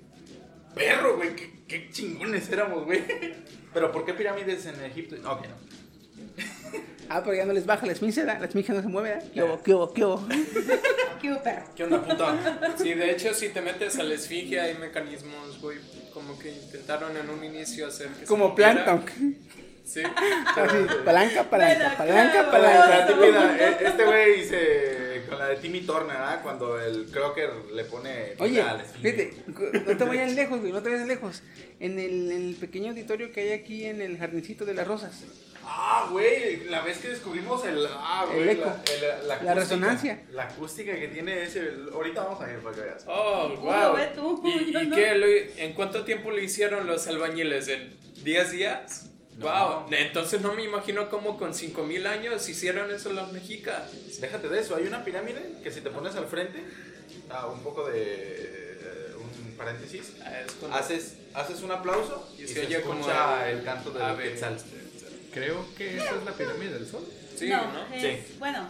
Perro, 0.74 1.16
güey, 1.16 1.34
qué, 1.34 1.62
qué 1.66 1.88
chingones 1.90 2.50
éramos, 2.50 2.84
güey. 2.84 3.02
Pero 3.72 3.90
¿por 3.92 4.04
qué 4.04 4.12
pirámides 4.12 4.66
en 4.66 4.82
Egipto? 4.84 5.16
Ok, 5.30 5.46
no. 5.46 5.75
Ah, 7.08 7.22
pero 7.22 7.36
ya 7.36 7.44
no 7.44 7.52
les 7.52 7.66
baja 7.66 7.86
la 7.86 7.92
esfinge, 7.92 8.20
¿verdad? 8.20 8.40
la 8.40 8.46
esfinge 8.46 8.72
no 8.72 8.82
se 8.82 8.88
mueve. 8.88 9.10
¿verdad? 9.10 9.30
¿Qué 9.32 9.42
hubo, 9.42 9.62
qué 9.62 9.74
hubo, 9.74 9.92
qué 9.92 10.04
hubo? 10.04 10.28
¿Qué 11.20 11.32
hubo, 11.32 11.42
perro? 11.42 11.64
¿Qué 11.74 11.84
onda, 11.84 12.02
puta? 12.02 12.74
Sí, 12.76 12.94
de 12.94 13.10
hecho, 13.10 13.32
si 13.34 13.48
te 13.50 13.60
metes 13.60 13.98
a 13.98 14.02
la 14.02 14.14
esfinge, 14.14 14.60
hay 14.60 14.74
mecanismos, 14.74 15.60
güey, 15.60 15.78
como 16.12 16.38
que 16.38 16.52
intentaron 16.52 17.16
en 17.16 17.30
un 17.30 17.44
inicio 17.44 17.86
hacer 17.86 18.08
que 18.08 18.26
Como. 18.26 18.54
Plankton. 18.54 19.04
Sí. 19.84 20.02
Así, 20.56 20.76
palanca, 21.04 21.48
palanca, 21.48 21.94
palanca, 21.96 22.42
la 22.42 22.50
palanca. 22.50 23.06
Típica, 23.06 23.56
eh, 23.56 23.76
este 23.86 24.04
güey 24.04 24.36
dice 24.40 25.22
con 25.28 25.38
la 25.38 25.46
de 25.48 25.56
Timmy 25.56 25.80
Turner, 25.82 26.16
¿verdad? 26.16 26.42
Cuando 26.42 26.80
el 26.80 27.06
Crocker 27.06 27.50
le 27.72 27.84
pone 27.84 28.34
Oye, 28.38 28.64
fíjate, 29.00 29.34
no 29.86 29.96
te 29.96 30.04
vayas 30.04 30.32
lejos, 30.32 30.60
güey, 30.60 30.72
no 30.72 30.82
te 30.82 30.90
vayas 30.90 31.06
lejos. 31.06 31.42
En 31.78 31.98
el, 31.98 32.32
en 32.32 32.48
el 32.48 32.54
pequeño 32.56 32.90
auditorio 32.90 33.32
que 33.32 33.40
hay 33.42 33.52
aquí 33.52 33.84
en 33.84 34.00
el 34.00 34.18
jardincito 34.18 34.64
de 34.64 34.74
las 34.74 34.86
rosas, 34.86 35.24
Ah, 35.68 36.08
güey, 36.10 36.64
la 36.66 36.80
vez 36.82 36.98
que 36.98 37.08
descubrimos 37.08 37.64
el. 37.64 37.86
Ah, 37.90 38.24
güey. 38.26 38.42
El 38.42 38.48
eco. 38.50 38.64
La, 38.66 38.92
el- 38.92 39.00
la 39.02 39.16
La 39.26 39.34
acústica. 39.34 39.54
resonancia. 39.54 40.22
La 40.30 40.42
acústica 40.44 40.94
que 40.94 41.08
tiene 41.08 41.42
ese. 41.42 41.70
Ahorita 41.92 42.22
vamos 42.22 42.40
a 42.40 42.50
ir 42.52 42.58
para 42.60 42.74
que 42.76 42.80
veas. 42.82 43.04
Oh, 43.08 43.48
wow. 43.60 43.94
ve 43.96 44.06
tú, 44.14 44.40
¿Y, 44.44 44.72
yo 44.72 44.80
y 44.80 44.86
no. 44.86 44.96
qué? 44.96 45.14
Lo- 45.16 45.26
¿En 45.62 45.72
cuánto 45.74 46.04
tiempo 46.04 46.30
lo 46.30 46.38
hicieron 46.40 46.86
los 46.86 47.06
albañiles? 47.08 47.66
¿En 47.68 47.96
10 48.22 48.52
días? 48.52 49.10
Wow. 49.38 49.86
Entonces 49.90 50.40
no 50.40 50.54
me 50.54 50.62
imagino 50.64 51.10
cómo 51.10 51.36
con 51.36 51.52
5000 51.52 52.06
años 52.06 52.48
hicieron 52.48 52.90
eso 52.90 53.12
los 53.12 53.32
mexicas. 53.32 53.90
Déjate 54.20 54.48
de 54.48 54.60
eso, 54.60 54.76
hay 54.76 54.86
una 54.86 55.04
pirámide 55.04 55.42
que 55.62 55.70
si 55.70 55.80
te 55.82 55.90
pones 55.90 56.14
al 56.16 56.26
frente, 56.26 56.64
ah, 57.28 57.46
un 57.48 57.60
poco 57.62 57.86
de. 57.88 58.00
eh, 58.02 59.12
un 59.18 59.56
paréntesis, 59.58 60.12
Ah, 60.24 60.78
haces, 60.78 61.16
haces 61.34 61.60
un 61.62 61.70
aplauso 61.72 62.26
Y 62.38 62.44
y, 62.44 62.48
se 62.48 62.54
se, 62.54 62.66
oye 62.66 62.80
como 62.80 63.00
escucha 63.00 63.50
el- 63.50 63.58
el, 63.58 63.64
canto 63.64 63.90
del 63.90 64.16
quetzal. 64.16 64.56
Creo 65.36 65.66
que 65.76 65.98
esa 65.98 66.16
es 66.16 66.24
la 66.24 66.32
pirámide 66.32 66.72
del 66.78 66.86
sol. 66.90 67.06
Sí, 67.38 67.50
no, 67.50 67.70
¿no? 67.70 67.94
es- 67.94 68.38
bueno, 68.38 68.66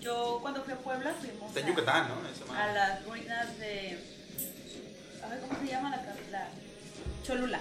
yo 0.00 0.38
cuando 0.40 0.62
fui 0.62 0.72
a 0.72 0.76
Puebla 0.78 1.12
fuimos 1.20 1.48
Está 1.48 1.58
en 1.58 1.66
a- 1.66 1.68
Yucatán, 1.70 2.08
¿no? 2.08 2.54
A 2.54 2.66
las 2.72 3.04
ruinas 3.04 3.58
de. 3.58 3.98
A 5.20 5.28
ver 5.28 5.40
cómo 5.40 5.58
se 5.58 5.66
llama 5.66 5.90
la, 5.90 6.14
la 6.30 6.48
Cholula. 7.24 7.60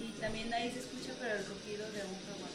Y 0.00 0.20
también 0.20 0.52
ahí 0.52 0.72
se 0.72 0.80
escucha 0.80 1.12
pero 1.20 1.34
el 1.36 1.46
rugido 1.46 1.86
de 1.92 2.00
un 2.02 2.16
jaguar. 2.26 2.50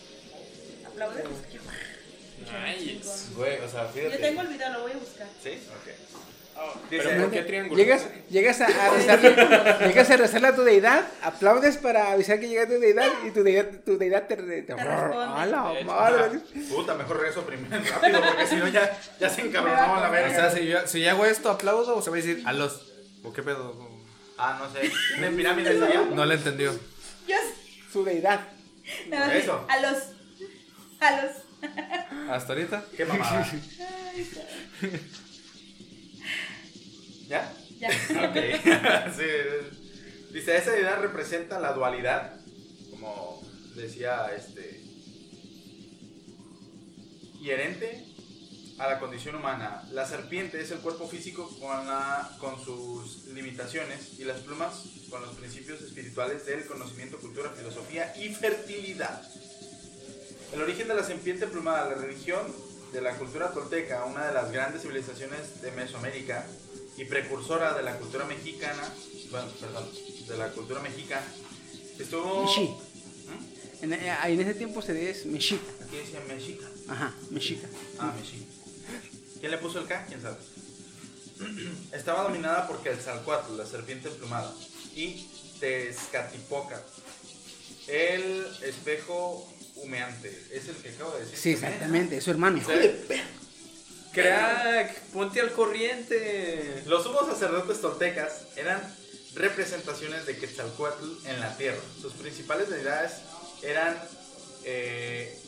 Aplaude, 0.92 1.24
escucha. 1.24 2.68
Nice. 2.68 3.34
Güey, 3.34 3.60
o 3.60 3.70
sea, 3.70 3.86
fíjate. 3.86 4.12
Yo 4.16 4.20
tengo 4.20 4.42
el 4.42 4.48
video, 4.50 4.74
lo 4.74 4.82
voy 4.82 4.92
a 4.92 4.98
buscar. 4.98 5.28
¿Sí? 5.42 5.52
Ok. 5.70 6.31
Pero 6.90 7.04
Dice- 7.04 7.16
¿por 7.22 7.32
qué 7.32 7.42
triángulo? 7.44 7.78
Llegas, 7.78 8.06
llegas 8.30 8.62
a, 8.62 8.66
a 8.66 8.90
rezarle, 8.92 9.30
llegas 9.88 10.10
a 10.12 10.18
rezarle 10.18 10.48
a 10.50 10.56
tu 10.56 10.62
deidad, 10.64 11.06
aplaudes 11.24 11.78
para 11.78 12.12
avisar 12.12 12.40
que 12.40 12.48
llega 12.50 12.68
tu 12.68 12.74
deidad 12.80 13.08
y 13.26 13.32
tu 13.32 13.44
deidad, 13.44 13.66
tu 13.86 13.98
deidad 13.98 14.28
te, 14.28 14.36
te, 14.36 14.62
te- 14.64 14.76
responde. 14.76 15.16
¡A 15.42 15.46
la 15.46 15.74
hecho, 15.74 15.86
madre! 15.86 16.40
Puta, 16.70 16.94
mejor 16.96 17.18
regreso 17.18 17.42
primero 17.44 17.82
rápido 17.92 18.22
porque 18.22 18.48
si 18.48 18.56
no 18.58 18.68
ya, 18.68 19.00
ya 19.20 19.30
se 19.30 19.42
encabronó 19.42 19.76
la 20.00 20.08
O 20.10 20.12
verga. 20.12 20.36
sea, 20.36 20.52
si 20.52 20.68
yo, 20.68 20.86
si 20.88 21.02
yo 21.02 21.10
hago 21.12 21.26
esto, 21.26 21.50
aplaudo 21.50 21.96
o 21.96 22.02
se 22.02 22.10
va 22.10 22.18
a 22.18 22.22
decir 22.22 22.44
a 22.46 22.54
los. 22.54 22.92
¿O 23.24 23.32
qué 23.34 23.42
pedo? 23.44 23.76
Ah, 24.38 24.60
no 24.62 24.72
sé. 24.74 24.92
¿Tienen 25.14 25.36
pirámides 25.36 25.82
allá? 25.82 26.02
No 26.14 26.26
le 26.26 26.36
entendió. 26.36 26.74
Yo 27.28 27.36
Su 27.92 28.04
deidad. 28.04 28.42
Eso. 29.34 29.66
A 29.70 29.80
los. 29.80 29.98
A 31.00 31.22
los. 31.22 31.32
Hasta 32.30 32.54
ahorita. 32.54 32.84
Qué 32.98 33.06
mamada. 33.06 33.48
¿Ya? 37.32 37.54
Ya. 37.80 37.88
Ok. 38.28 38.36
Sí. 39.18 39.30
Dice, 40.34 40.58
esa 40.58 40.78
idea 40.78 40.96
representa 40.98 41.60
la 41.60 41.72
dualidad, 41.74 42.34
como 42.90 43.42
decía 43.76 44.32
este, 44.36 44.82
inherente 47.40 48.06
a 48.80 48.88
la 48.88 49.00
condición 49.00 49.36
humana. 49.36 49.84
La 49.92 50.06
serpiente 50.06 50.60
es 50.62 50.72
el 50.72 50.80
cuerpo 50.80 51.08
físico 51.08 51.50
con, 51.60 51.86
la- 51.88 52.36
con 52.40 52.64
sus 52.64 53.26
limitaciones 53.28 54.20
y 54.20 54.24
las 54.26 54.40
plumas 54.42 54.84
con 55.10 55.22
los 55.22 55.36
principios 55.36 55.82
espirituales 55.82 56.46
del 56.46 56.66
conocimiento, 56.66 57.18
cultura, 57.20 57.50
filosofía 57.52 58.14
y 58.18 58.30
fertilidad. 58.34 59.22
El 60.54 60.62
origen 60.62 60.88
de 60.88 60.96
la 60.96 61.04
serpiente 61.04 61.48
plumada, 61.48 61.90
la 61.90 61.96
religión 61.96 62.42
de 62.94 63.02
la 63.02 63.16
cultura 63.18 63.52
tolteca, 63.52 64.04
una 64.06 64.28
de 64.28 64.34
las 64.34 64.52
grandes 64.52 64.82
civilizaciones 64.82 65.62
de 65.62 65.72
Mesoamérica 65.72 66.46
y 66.98 67.06
precursora 67.06 67.74
de 67.74 67.84
la 67.84 67.98
cultura 67.98 68.26
mexicana, 68.26 68.94
bueno, 69.30 69.48
perdón, 69.60 69.90
de 70.28 70.38
la 70.38 70.50
cultura 70.50 70.82
mexicana, 70.82 71.26
estuvo... 71.98 72.46
Meshi. 72.46 72.68
¿Mm? 72.68 73.84
En, 73.84 73.94
eh, 73.94 74.14
en 74.26 74.42
ese 74.42 74.54
tiempo 74.54 74.82
se 74.82 75.10
es 75.10 75.26
mexica. 75.26 75.64
Aquí 75.84 75.98
decía 75.98 76.22
mexica. 76.28 76.68
Ajá, 76.88 77.14
mexica. 77.30 77.68
Ah, 77.98 78.14
mexica. 78.16 78.46
¿Quién 79.40 79.52
le 79.52 79.58
puso 79.58 79.80
el 79.80 79.88
K? 79.88 80.06
¿Quién 80.08 80.22
sabe? 80.22 80.38
Estaba 81.92 82.24
dominada 82.24 82.68
por 82.68 82.84
Quetzalcoatl, 82.84 83.58
la 83.58 83.66
serpiente 83.66 84.10
emplumada, 84.10 84.54
y 84.96 85.28
Tezcatipoca, 85.60 86.82
el 87.88 88.46
espejo 88.64 89.48
humeante. 89.76 90.30
Es 90.52 90.68
el 90.68 90.76
que 90.76 90.90
acabo 90.90 91.14
de 91.16 91.22
decir. 91.22 91.38
Sí, 91.38 91.50
exactamente, 91.52 92.18
es 92.18 92.24
su 92.24 92.32
hermano. 92.32 92.62
Crack, 94.14 95.00
ponte 95.14 95.40
al 95.42 95.52
corriente. 95.54 96.84
Los 96.86 97.04
sumos 97.04 97.28
sacerdotes 97.28 97.80
toltecas 97.82 98.44
eran 98.56 98.82
representaciones 99.36 100.26
de 100.26 100.38
Quetzalcoatl 100.38 101.26
en 101.28 101.40
la 101.40 101.56
tierra. 101.58 101.80
Sus 102.02 102.14
principales 102.14 102.70
deidades 102.70 103.14
eran, 103.62 103.98
eh, 104.66 105.40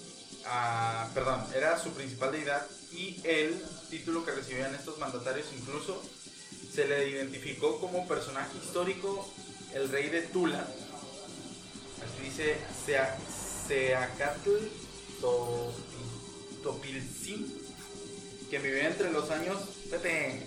perdón, 1.13 1.45
era 1.55 1.77
su 1.77 1.91
principal 1.91 2.31
deidad 2.31 2.65
y 2.91 3.19
el 3.25 3.61
título 3.89 4.23
que 4.25 4.31
recibían 4.31 4.73
estos 4.75 4.97
mandatarios 4.97 5.47
incluso 5.57 6.01
se 6.73 6.87
le 6.87 7.09
identificó 7.09 7.79
como 7.79 8.07
personaje 8.07 8.57
histórico 8.63 9.29
el 9.73 9.89
rey 9.89 10.09
de 10.09 10.21
Tula. 10.21 10.59
Aquí 12.01 12.23
dice 12.29 12.57
Sea- 12.85 13.17
Seacatl 13.67 14.49
Topi- 15.21 16.61
Topilzin, 16.63 17.62
que 18.61 18.69
vivió 18.69 18.87
entre 18.87 19.11
los 19.11 19.29
años 19.31 19.57
Pepe, 19.89 20.41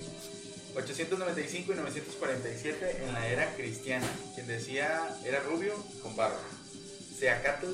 895 0.76 1.72
y 1.72 1.76
947 1.76 3.02
en 3.04 3.12
la 3.12 3.26
era 3.28 3.52
cristiana, 3.56 4.06
quien 4.34 4.46
decía 4.46 5.16
era 5.24 5.40
rubio 5.40 5.74
con 6.02 6.14
barba. 6.14 6.38
Seacatl 7.18 7.66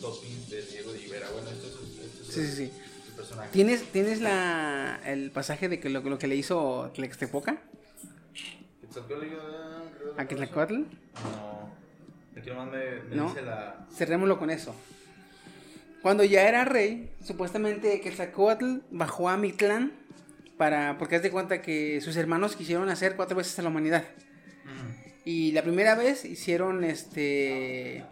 Topin 0.00 0.48
de 0.50 0.62
Diego 0.62 0.92
de 0.92 1.00
Ibera. 1.02 1.30
Bueno, 1.30 1.48
esto 1.50 1.66
es, 1.68 1.74
esto 2.04 2.22
es 2.22 2.34
Sí, 2.34 2.40
el, 2.40 2.46
sí, 2.46 2.56
sí. 2.56 2.72
el 3.08 3.14
personaje. 3.14 3.48
¿Tienes, 3.52 3.84
¿tienes 3.92 4.20
la, 4.20 5.00
el 5.06 5.30
pasaje 5.30 5.68
de 5.68 5.80
que 5.80 5.88
lo, 5.88 6.00
lo 6.02 6.18
que 6.18 6.26
le 6.26 6.36
hizo 6.36 6.90
Tlextepoca 6.94 7.62
a 10.18 10.26
Quetzalcoatl? 10.26 10.74
No. 10.74 11.70
Aquí 12.36 12.50
nomás 12.50 12.70
me, 12.70 13.00
me 13.08 13.16
No. 13.16 13.28
dice 13.28 13.42
la. 13.42 13.86
Cerrémoslo 13.94 14.38
con 14.38 14.50
eso. 14.50 14.74
Cuando 16.06 16.22
ya 16.22 16.48
era 16.48 16.64
rey, 16.64 17.10
supuestamente 17.20 18.00
Quetzalcoatl 18.00 18.76
bajó 18.92 19.28
a 19.28 19.36
Mictlán 19.36 19.92
para, 20.56 20.98
porque 20.98 21.16
haz 21.16 21.22
de 21.24 21.32
cuenta 21.32 21.62
que 21.62 22.00
sus 22.00 22.16
hermanos 22.16 22.54
quisieron 22.54 22.88
hacer 22.90 23.16
cuatro 23.16 23.36
veces 23.36 23.58
a 23.58 23.62
la 23.62 23.70
humanidad. 23.70 24.04
Y 25.24 25.50
la 25.50 25.64
primera 25.64 25.96
vez 25.96 26.24
hicieron 26.24 26.84
este 26.84 28.04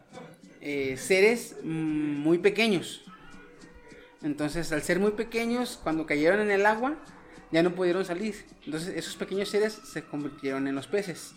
eh, 0.61 0.97
seres 0.97 1.55
muy 1.62 2.39
pequeños. 2.39 3.05
Entonces, 4.25 4.73
al 4.73 4.83
ser 4.83 4.99
muy 4.99 5.12
pequeños, 5.12 5.79
cuando 5.81 6.05
cayeron 6.05 6.41
en 6.41 6.51
el 6.51 6.66
agua, 6.66 6.97
ya 7.53 7.62
no 7.62 7.77
pudieron 7.77 8.05
salir. 8.05 8.45
Entonces, 8.66 8.93
esos 8.97 9.15
pequeños 9.15 9.51
seres 9.51 9.73
se 9.73 10.03
convirtieron 10.03 10.66
en 10.66 10.75
los 10.75 10.89
peces. 10.89 11.33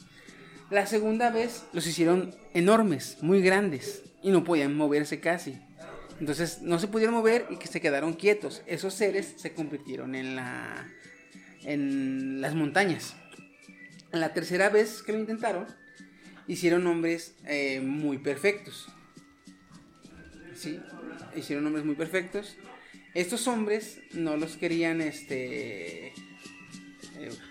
La 0.72 0.88
segunda 0.88 1.30
vez 1.30 1.66
los 1.72 1.86
hicieron 1.86 2.34
enormes, 2.56 3.20
muy 3.22 3.44
grandes, 3.44 4.02
y 4.24 4.32
no 4.32 4.44
podían 4.44 4.76
moverse 4.76 5.20
casi. 5.20 5.60
Entonces, 6.19 6.61
no 6.61 6.80
se 6.80 6.88
pudieron 6.88 7.15
mover 7.15 7.45
y 7.49 7.57
que 7.57 7.68
se 7.68 7.80
quedaron 7.81 8.14
quietos. 8.14 8.64
Esos 8.65 8.94
seres 8.94 9.34
se 9.38 9.53
convirtieron 9.53 10.15
en 10.15 10.35
la 10.35 10.88
en 11.64 12.39
las 12.41 12.56
montañas. 12.56 13.15
La 14.11 14.34
tercera 14.34 14.69
vez 14.69 15.03
que 15.03 15.11
lo 15.11 15.19
intentaron, 15.19 15.68
hicieron 16.48 16.88
hombres 16.88 17.35
eh, 17.45 17.81
muy 17.81 18.19
perfectos. 18.19 18.88
Sí, 20.56 20.80
hicieron 21.35 21.65
hombres 21.68 21.85
muy 21.85 21.95
perfectos. 21.95 22.56
Estos 23.14 23.48
hombres 23.48 23.99
no 24.14 24.38
los 24.38 24.56
querían, 24.57 25.02
este, 25.02 26.07
eh, 26.07 26.14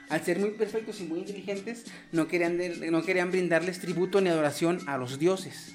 al 0.09 0.25
ser 0.25 0.39
muy 0.39 0.51
perfectos 0.53 1.01
y 1.01 1.05
muy 1.05 1.19
inteligentes, 1.21 1.85
no 2.13 2.27
querían, 2.27 2.57
de- 2.57 2.91
no 2.91 3.03
querían 3.05 3.31
brindarles 3.31 3.81
tributo 3.81 4.21
ni 4.21 4.31
adoración 4.31 4.81
a 4.87 4.97
los 4.97 5.19
dioses. 5.19 5.75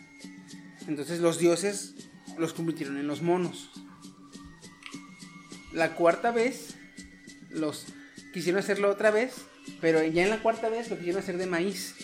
Entonces 0.88 1.20
los 1.20 1.38
dioses 1.40 1.96
los 2.38 2.54
convirtieron 2.54 2.98
en 2.98 3.08
los 3.08 3.22
monos. 3.22 3.70
La 5.74 5.96
cuarta 5.96 6.32
vez, 6.32 6.76
los 7.50 7.86
quisieron 8.34 8.60
hacerlo 8.60 8.90
otra 8.90 9.12
vez, 9.12 9.34
pero 9.80 10.04
ya 10.04 10.24
en 10.24 10.30
la 10.30 10.42
cuarta 10.42 10.70
vez 10.70 10.90
lo 10.90 10.98
quisieron 10.98 11.22
hacer 11.22 11.38
de 11.38 11.48
maíz. 11.48 11.96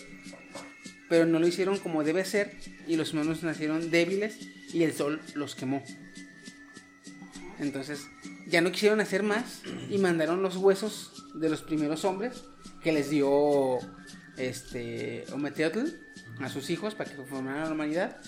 Pero 1.08 1.26
no 1.26 1.38
lo 1.38 1.46
hicieron 1.46 1.78
como 1.78 2.04
debe 2.04 2.24
ser 2.24 2.54
y 2.86 2.96
los 2.96 3.14
monos 3.14 3.42
nacieron 3.42 3.90
débiles 3.90 4.38
y 4.72 4.82
el 4.82 4.92
sol 4.92 5.20
los 5.34 5.54
quemó. 5.54 5.82
Entonces 7.58 8.06
ya 8.46 8.60
no 8.60 8.70
quisieron 8.72 9.00
hacer 9.00 9.22
más 9.22 9.62
y 9.90 9.98
mandaron 9.98 10.42
los 10.42 10.56
huesos 10.56 11.24
de 11.34 11.48
los 11.48 11.62
primeros 11.62 12.04
hombres 12.04 12.44
que 12.82 12.92
les 12.92 13.10
dio 13.10 13.78
este 14.36 15.24
Ometeotl 15.32 15.80
a 16.40 16.48
sus 16.48 16.70
hijos 16.70 16.94
para 16.94 17.10
que 17.10 17.16
formaran 17.22 17.64
la 17.64 17.72
humanidad. 17.72 18.20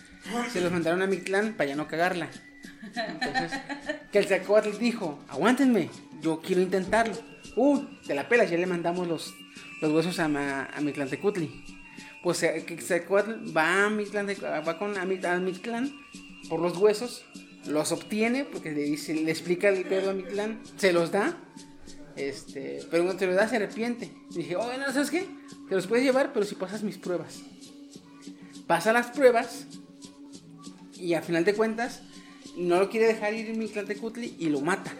Se 0.52 0.60
los 0.60 0.70
mandaron 0.72 1.02
a 1.02 1.06
Mictlán 1.06 1.54
para 1.54 1.70
ya 1.70 1.76
no 1.76 1.86
cagarla. 1.88 2.28
Entonces, 2.94 3.52
que 4.12 4.18
el 4.18 4.26
Zacoatl 4.26 4.78
dijo, 4.78 5.18
aguántenme, 5.28 5.88
yo 6.20 6.40
quiero 6.40 6.60
intentarlo. 6.60 7.14
Uh, 7.56 7.80
te 8.06 8.14
la 8.14 8.28
pelas, 8.28 8.50
ya 8.50 8.56
le 8.58 8.66
mandamos 8.66 9.08
los, 9.08 9.34
los 9.80 9.92
huesos 9.92 10.18
a, 10.18 10.28
Ma- 10.28 10.66
a 10.66 10.80
Mictlantecutli. 10.80 11.64
Pues 12.22 12.42
eh, 12.42 12.64
que 12.66 12.80
Zacoatl 12.80 13.56
va 13.56 13.86
a 13.86 13.90
Mictlante- 13.90 14.40
va 14.42 14.78
con 14.78 14.96
a, 14.98 15.02
a 15.02 15.38
Mictlán 15.38 15.92
por 16.48 16.60
los 16.60 16.76
huesos 16.76 17.24
Los 17.66 17.92
obtiene 17.92 18.44
porque 18.44 18.72
le 18.72 18.82
dice, 18.82 19.14
le 19.14 19.30
explica 19.30 19.68
el 19.68 19.84
pedo 19.84 20.10
a 20.10 20.14
Mictlán, 20.14 20.60
se 20.76 20.92
los 20.92 21.12
da. 21.12 21.36
Este, 22.16 22.80
pero 22.90 23.04
cuando 23.04 23.18
te 23.20 23.26
los 23.26 23.36
da 23.36 23.48
se 23.48 23.56
arrepiente. 23.56 24.10
Y 24.32 24.38
dije, 24.38 24.56
oye, 24.56 24.78
no, 24.78 24.92
¿sabes 24.92 25.10
qué? 25.10 25.26
Te 25.68 25.74
los 25.74 25.86
puedes 25.86 26.04
llevar, 26.04 26.32
pero 26.32 26.44
si 26.44 26.54
pasas 26.54 26.82
mis 26.82 26.98
pruebas. 26.98 27.40
Pasa 28.66 28.92
las 28.92 29.06
pruebas 29.08 29.66
y 31.00 31.14
a 31.14 31.22
final 31.22 31.44
de 31.44 31.54
cuentas 31.54 32.02
no 32.56 32.78
lo 32.78 32.90
quiere 32.90 33.06
dejar 33.06 33.34
ir 33.34 33.56
Mictlán 33.56 33.86
Tecutli 33.86 34.36
y 34.38 34.48
lo 34.48 34.60
mata. 34.60 34.92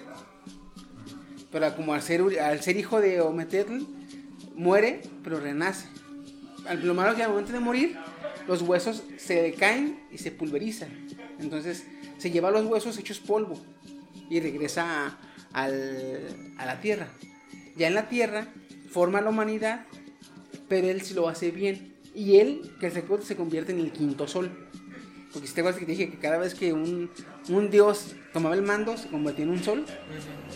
Pero 1.51 1.75
como 1.75 1.95
al 1.95 2.03
ser, 2.03 2.77
hijo 2.77 3.01
de 3.01 3.21
Ometetl, 3.21 3.85
muere, 4.55 5.03
pero 5.23 5.41
renace. 5.41 5.89
Lo 6.83 6.95
malo 6.95 7.11
es 7.11 7.17
que 7.17 7.23
al 7.25 7.31
momento 7.31 7.53
de 7.53 7.61
morir, 7.61 7.99
los 8.47 8.63
huesos 8.63 9.03
se 9.17 9.43
decaen 9.43 10.01
y 10.13 10.19
se 10.19 10.31
pulverizan. 10.31 10.91
Entonces 11.39 11.85
se 12.19 12.31
lleva 12.31 12.51
los 12.51 12.67
huesos 12.67 12.99
hechos 12.99 13.19
polvo 13.19 13.61
y 14.29 14.41
regresa 14.41 15.19
a 15.53 15.69
la 15.69 16.81
tierra. 16.81 17.09
Ya 17.77 17.89
en 17.89 17.95
la 17.95 18.09
tierra 18.09 18.49
forma 18.91 19.21
la 19.21 19.31
humanidad, 19.31 19.87
pero 20.69 20.89
él 20.89 21.01
sí 21.03 21.15
lo 21.15 21.29
hace 21.29 21.51
bien. 21.51 21.97
Y 22.15 22.39
él, 22.39 22.73
que 22.81 22.91
se, 22.91 23.05
se 23.23 23.37
convierte 23.37 23.73
en 23.73 23.81
el 23.81 23.93
quinto 23.93 24.29
sol. 24.29 24.70
Porque 25.33 25.47
si 25.47 25.55
te 25.55 25.61
acuerdas 25.61 25.79
que 25.79 25.87
te 25.87 25.93
dije 25.93 26.11
que 26.11 26.19
cada 26.19 26.39
vez 26.39 26.55
que 26.55 26.73
un, 26.73 27.11
un 27.49 27.71
dios 27.71 28.15
tomaba 28.33 28.55
el 28.55 28.63
mando, 28.63 28.97
se 28.97 29.09
convertía 29.09 29.45
en 29.45 29.51
un 29.51 29.63
sol. 29.63 29.85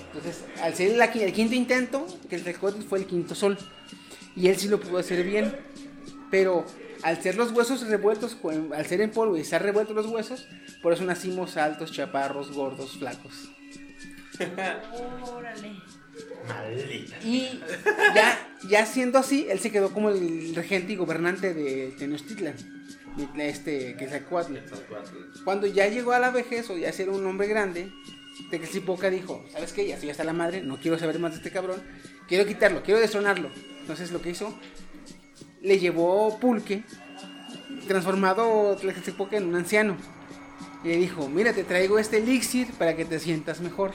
Entonces, 0.07 0.45
al 0.61 0.75
ser 0.75 0.97
la 0.97 1.05
el 1.05 1.33
quinto 1.33 1.55
intento, 1.55 2.07
que 2.29 2.37
el 2.37 2.43
Tlaxcóatl 2.43 2.83
fue 2.83 2.99
el 2.99 3.07
quinto 3.07 3.35
sol. 3.35 3.57
Y 4.35 4.49
él 4.49 4.57
sí 4.57 4.69
lo 4.69 4.81
pudo 4.81 4.99
hacer 4.99 5.25
bien. 5.25 5.57
Pero 6.31 6.65
al 7.03 7.23
ser 7.23 7.37
los 7.37 7.53
huesos 7.53 7.87
revueltos, 7.87 8.37
al 8.75 8.87
ser 8.87 9.01
en 9.01 9.11
polvo 9.11 9.37
y 9.37 9.43
estar 9.43 9.63
revueltos 9.63 9.95
los 9.95 10.07
huesos, 10.07 10.49
por 10.83 10.93
eso 10.93 11.05
nacimos 11.05 11.57
altos, 11.57 11.93
chaparros, 11.93 12.51
gordos, 12.51 12.97
flacos. 12.99 13.51
Órale. 15.23 15.73
Maldita. 16.49 17.17
Y 17.25 17.61
ya, 18.15 18.49
ya 18.69 18.87
siendo 18.87 19.19
así, 19.19 19.47
él 19.49 19.61
se 19.61 19.71
quedó 19.71 19.93
como 19.93 20.11
el 20.11 20.55
regente 20.55 20.93
y 20.93 20.97
gobernante 20.97 21.55
de 21.55 21.95
Tenochtitlan. 21.99 22.55
Este, 23.37 23.97
Quetzalcóatl. 23.97 24.57
Cuando 25.45 25.67
ya 25.67 25.87
llegó 25.89 26.13
a 26.13 26.19
la 26.19 26.31
vejez 26.31 26.69
o 26.71 26.77
ya 26.77 26.93
ser 26.93 27.11
un 27.11 27.25
hombre 27.27 27.47
grande, 27.47 27.93
Tezcatlipoca 28.51 29.11
dijo, 29.11 29.45
¿sabes 29.53 29.73
qué? 29.73 29.87
Ya 29.87 29.95
estoy 29.95 30.11
hasta 30.11 30.25
la 30.25 30.33
madre, 30.33 30.63
no 30.63 30.79
quiero 30.79 30.99
saber 30.99 31.19
más 31.19 31.33
de 31.33 31.39
este 31.39 31.51
cabrón, 31.51 31.83
quiero 32.29 32.47
quitarlo, 32.47 32.83
quiero 32.83 33.01
destronarlo. 33.01 33.51
Entonces 33.81 34.11
lo 34.11 34.21
que 34.21 34.31
hizo, 34.31 34.59
le 35.63 35.79
llevó 35.79 36.39
pulque, 36.41 36.83
transformado 37.87 38.77
Tezcatlipoca 38.77 39.37
en 39.37 39.47
un 39.47 39.55
anciano. 39.55 39.97
Y 40.85 40.89
le 40.89 40.97
dijo, 40.99 41.29
mira, 41.29 41.55
te 41.55 41.65
traigo 41.65 41.99
este 41.99 42.19
elixir 42.19 42.67
para 42.75 42.95
que 42.95 43.07
te 43.07 43.19
sientas 43.19 43.61
mejor. 43.61 43.93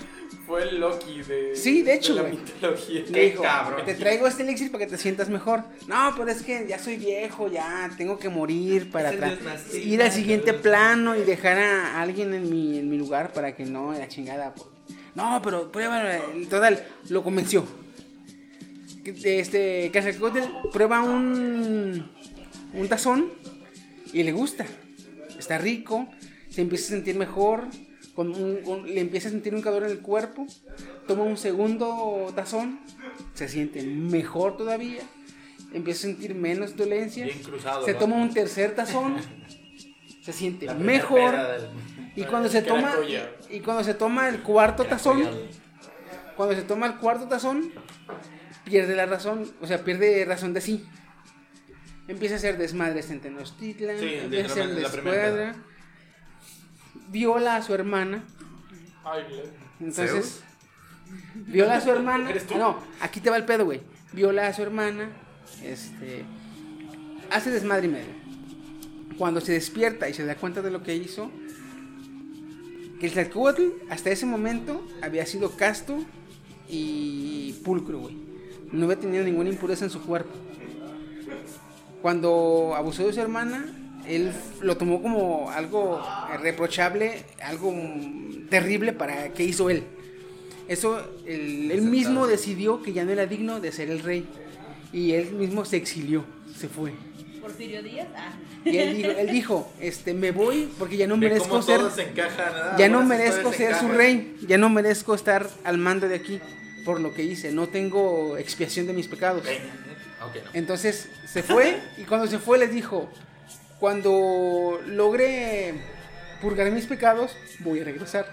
Fue 0.48 0.64
el 0.64 0.80
Loki 0.80 1.22
de. 1.22 1.56
Sí, 1.56 1.84
de 1.84 1.94
hecho, 1.94 2.16
la 2.16 2.24
güey. 2.24 2.38
mitología. 2.38 3.04
Le 3.10 3.30
dijo, 3.30 3.44
cabrón. 3.44 3.86
te 3.86 3.94
traigo 3.94 4.26
este 4.26 4.42
elixir 4.42 4.72
para 4.72 4.86
que 4.86 4.90
te 4.92 4.98
sientas 4.98 5.30
mejor. 5.30 5.64
No, 5.88 6.14
pero 6.18 6.32
es 6.32 6.42
que 6.42 6.66
ya 6.68 6.80
soy 6.80 6.98
viejo, 6.98 7.48
ya 7.52 7.92
tengo 7.96 8.18
que 8.18 8.30
morir 8.30 8.90
para 8.90 9.14
ir 9.14 10.02
al 10.02 10.12
siguiente 10.12 10.54
plano 10.54 11.16
y 11.16 11.22
dejar 11.24 11.60
a 11.60 12.02
alguien 12.02 12.34
en 12.34 12.50
mi, 12.50 12.80
en 12.80 12.90
mi 12.90 12.98
lugar 12.98 13.34
para 13.34 13.56
que 13.56 13.66
no, 13.66 13.94
la 13.94 14.08
chingada. 14.08 14.56
por- 14.56 14.72
No, 15.14 15.40
pero 15.44 15.72
prueba, 15.72 16.02
total, 16.50 16.84
lo 17.10 17.22
convenció. 17.24 17.66
Que- 19.04 19.40
Este, 19.40 19.92
Quetzalcóatl 19.92 20.40
prueba 20.74 21.02
un, 21.02 22.10
un 22.74 22.88
tazón 22.88 23.30
y 24.12 24.24
le 24.24 24.32
gusta. 24.32 24.66
Está 25.38 25.58
rico, 25.58 26.08
se 26.50 26.62
empieza 26.62 26.86
a 26.86 26.90
sentir 26.98 27.16
mejor, 27.16 27.66
con 28.16 28.30
un- 28.36 28.58
con- 28.64 28.86
le 28.86 29.00
empieza 29.00 29.28
a 29.30 29.32
sentir 29.32 29.54
un 29.56 29.62
calor 29.62 29.84
en 29.84 29.92
el 29.92 30.00
cuerpo, 30.00 30.46
toma 31.08 31.24
un 31.24 31.38
segundo 31.38 32.32
tazón, 32.36 32.80
se 33.34 33.48
siente 33.48 33.82
mejor 33.84 34.58
todavía, 34.58 35.02
empieza 35.74 36.00
a 36.00 36.02
sentir 36.12 36.36
menos 36.36 36.76
dolencia, 36.76 37.26
Bien 37.26 37.40
cruzado, 37.40 37.86
se 37.86 37.94
¿no? 37.94 38.00
toma 38.00 38.16
un 38.18 38.34
tercer 38.34 38.76
tazón, 38.76 39.16
se 40.24 40.34
siente 40.34 40.74
mejor 40.76 41.32
del- 41.38 41.70
y 42.16 42.24
cuando 42.24 42.50
se 42.50 42.62
toma 42.62 42.94
y 43.50 43.60
cuando 43.62 43.84
se 43.84 43.94
toma 43.94 44.28
el 44.30 44.42
cuarto 44.42 44.86
tazón, 44.86 45.24
cuando 46.36 46.56
se 46.56 46.64
toma 46.64 46.88
el 46.88 46.96
cuarto 46.96 47.28
tazón, 47.28 47.72
pierde 48.66 48.96
la 48.96 49.06
razón, 49.06 49.50
o 49.62 49.68
sea, 49.68 49.84
pierde 49.84 50.26
razón 50.26 50.54
de 50.54 50.62
sí. 50.62 50.86
Empieza 52.08 52.36
a 52.36 52.38
hacer 52.38 52.58
desmadres 52.58 53.12
en 53.12 53.20
Tenochtitlan, 53.20 54.00
Sí, 54.00 54.16
empieza 54.16 54.54
a 54.54 54.56
primera 54.66 54.76
descuadra, 54.76 55.56
viola 57.10 57.56
a 57.58 57.62
su 57.62 57.74
hermana, 57.74 58.24
Ay, 59.04 59.24
le- 59.30 59.86
entonces 59.88 60.42
viola 61.36 61.76
a 61.78 61.82
su 61.82 61.90
hermana, 61.92 62.30
¿Eres 62.30 62.46
tú? 62.48 62.54
ah, 62.56 62.58
no, 62.60 62.78
aquí 63.02 63.20
te 63.20 63.30
va 63.30 63.38
el 63.38 63.46
pedo, 63.46 63.66
güey, 63.66 63.82
viola 64.14 64.48
a 64.48 64.54
su 64.54 64.62
hermana, 64.62 65.10
este, 65.64 66.24
hace 67.32 67.50
desmadre 67.52 67.88
y 67.88 67.90
medio. 67.92 68.20
Cuando 69.18 69.42
se 69.42 69.54
despierta 69.54 70.08
y 70.08 70.14
se 70.14 70.26
da 70.26 70.36
cuenta 70.36 70.62
de 70.62 70.72
lo 70.72 70.82
que 70.84 70.96
hizo, 70.96 71.30
que 73.00 73.06
el 73.08 73.12
Tlacotl 73.14 73.64
hasta 73.90 74.10
ese 74.12 74.26
momento 74.26 74.86
había 75.02 75.26
sido 75.26 75.52
casto 75.58 76.04
y 76.70 77.54
pulcro, 77.66 78.00
güey. 78.00 78.18
No 78.72 78.86
había 78.86 79.00
tenido 79.00 79.24
ninguna 79.24 79.50
impureza 79.50 79.84
en 79.86 79.90
su 79.92 80.02
cuerpo. 80.02 80.32
Cuando 82.02 82.74
abusó 82.78 83.06
de 83.08 83.14
su 83.14 83.20
hermana, 83.22 83.66
él 84.08 84.32
lo 84.62 84.78
tomó 84.78 85.02
como 85.02 85.52
algo 85.52 86.02
reprochable, 86.42 87.24
algo 87.44 87.74
terrible 88.50 88.94
para 88.94 89.30
que 89.34 89.44
hizo 89.44 89.70
él. 89.70 89.84
Eso, 90.68 91.00
él, 91.26 91.72
él 91.72 91.82
mismo 91.82 92.28
decidió 92.28 92.82
que 92.82 92.94
ya 92.94 93.04
no 93.04 93.12
era 93.12 93.26
digno 93.26 93.60
de 93.60 93.72
ser 93.72 93.90
el 93.90 94.00
rey. 94.00 94.28
Y 94.94 95.14
él 95.14 95.32
mismo 95.34 95.66
se 95.66 95.78
exilió, 95.78 96.26
se 96.58 96.68
fue. 96.68 96.94
Porfirio 97.42 97.82
Díaz. 97.82 98.08
Ah. 98.16 98.34
Y 98.66 98.78
él 98.78 98.98
dijo, 98.98 99.12
él 99.12 99.32
dijo 99.32 99.72
este, 99.80 100.14
me 100.14 100.32
voy 100.32 100.70
porque 100.78 100.98
ya 100.98 101.08
no 101.08 101.16
Ve 101.16 101.30
merezco 101.30 101.50
cómo 101.50 101.62
ser... 101.62 101.80
todo 101.80 101.90
se 101.90 102.04
encaja, 102.04 102.50
nada, 102.52 102.78
Ya 102.78 102.90
no 102.90 103.04
merezco 103.04 103.54
ser 103.54 103.76
su 103.76 103.86
encajan. 103.86 103.98
rey, 103.98 104.38
ya 104.48 104.58
no 104.58 104.70
merezco 104.70 105.16
estar 105.16 105.50
al 105.64 105.78
mando 105.78 106.08
de 106.08 106.16
aquí 106.16 106.40
por 106.86 107.00
lo 107.00 107.14
que 107.14 107.24
hice, 107.24 107.52
no 107.52 107.68
tengo 107.68 108.38
expiación 108.38 108.88
de 108.88 108.94
mis 108.94 109.08
pecados. 109.08 109.44
No. 109.44 110.32
Entonces 110.54 111.10
se 111.26 111.44
fue 111.44 111.80
y 111.98 112.04
cuando 112.04 112.28
se 112.28 112.40
fue 112.40 112.58
les 112.58 112.72
dijo, 112.74 113.10
cuando 113.80 114.82
logre 114.88 115.74
purgar 116.42 116.70
mis 116.72 116.86
pecados, 116.86 117.36
voy 117.60 117.82
a 117.82 117.86
regresar. 117.86 118.26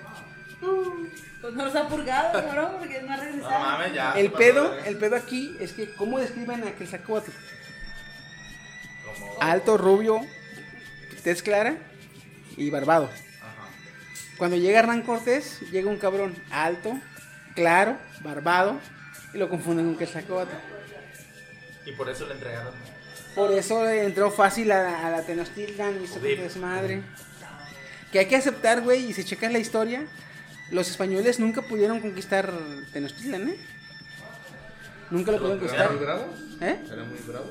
Pues 1.41 1.55
no 1.55 1.65
los 1.67 1.77
ha 1.77 1.87
purgado, 1.89 2.33
cabrón, 2.33 2.73
porque 2.79 3.01
no 3.03 3.13
ha 3.13 3.17
No 3.17 3.23
regresado. 3.23 3.59
mames, 3.61 3.95
ya. 3.95 4.13
El 4.13 4.33
pedo, 4.33 4.75
el 4.85 4.97
pedo 4.97 5.17
aquí 5.17 5.57
es 5.61 5.73
que, 5.73 5.93
¿cómo 5.95 6.19
describen 6.19 6.67
a 6.67 6.73
Quetzalcóatl? 6.73 7.31
Como- 9.05 9.37
Alto, 9.41 9.77
rubio, 9.77 10.21
tez 11.23 11.43
clara 11.43 11.77
y 12.57 12.71
barbado. 12.71 13.05
Ajá. 13.05 13.69
Cuando 14.39 14.57
llega 14.57 14.81
Hernán 14.81 15.03
Cortés, 15.03 15.61
llega 15.71 15.89
un 15.89 15.99
cabrón 15.99 16.35
alto, 16.51 16.99
claro, 17.55 17.97
barbado, 18.23 18.81
y 19.33 19.39
lo 19.39 19.49
confunden 19.49 19.87
con 19.87 19.99
Quetzalcóatl. 19.99 20.55
Y 21.85 21.93
por 21.93 22.09
eso 22.11 22.27
le 22.27 22.35
entregaron. 22.35 22.75
Por 23.37 23.53
eso 23.53 23.89
entró 23.89 24.31
fácil 24.33 24.73
a, 24.73 25.07
a 25.07 25.11
la 25.11 25.23
Tenochtitlan, 25.23 26.03
hizo 26.03 26.15
Joder. 26.19 26.37
su 26.39 26.43
desmadre. 26.43 27.03
Que 28.11 28.19
hay 28.21 28.27
que 28.27 28.37
aceptar, 28.37 28.81
güey, 28.81 29.11
y 29.11 29.13
si 29.13 29.23
checas 29.25 29.53
la 29.53 29.59
historia, 29.59 30.07
los 30.71 30.89
españoles 30.91 31.39
nunca 31.39 31.63
pudieron 31.63 32.01
conquistar 32.01 32.53
Tenochtitlan, 32.93 33.51
¿eh? 33.51 33.57
Nunca 35.11 35.31
lo 35.33 35.39
pudieron 35.39 35.59
¿Eran 35.63 35.69
conquistar. 35.69 35.91
muy 35.93 36.05
bravos? 36.05 36.25
¿Eh? 36.63 36.77
¿Eran 36.93 37.09
muy 37.11 37.19
bravos? 37.29 37.49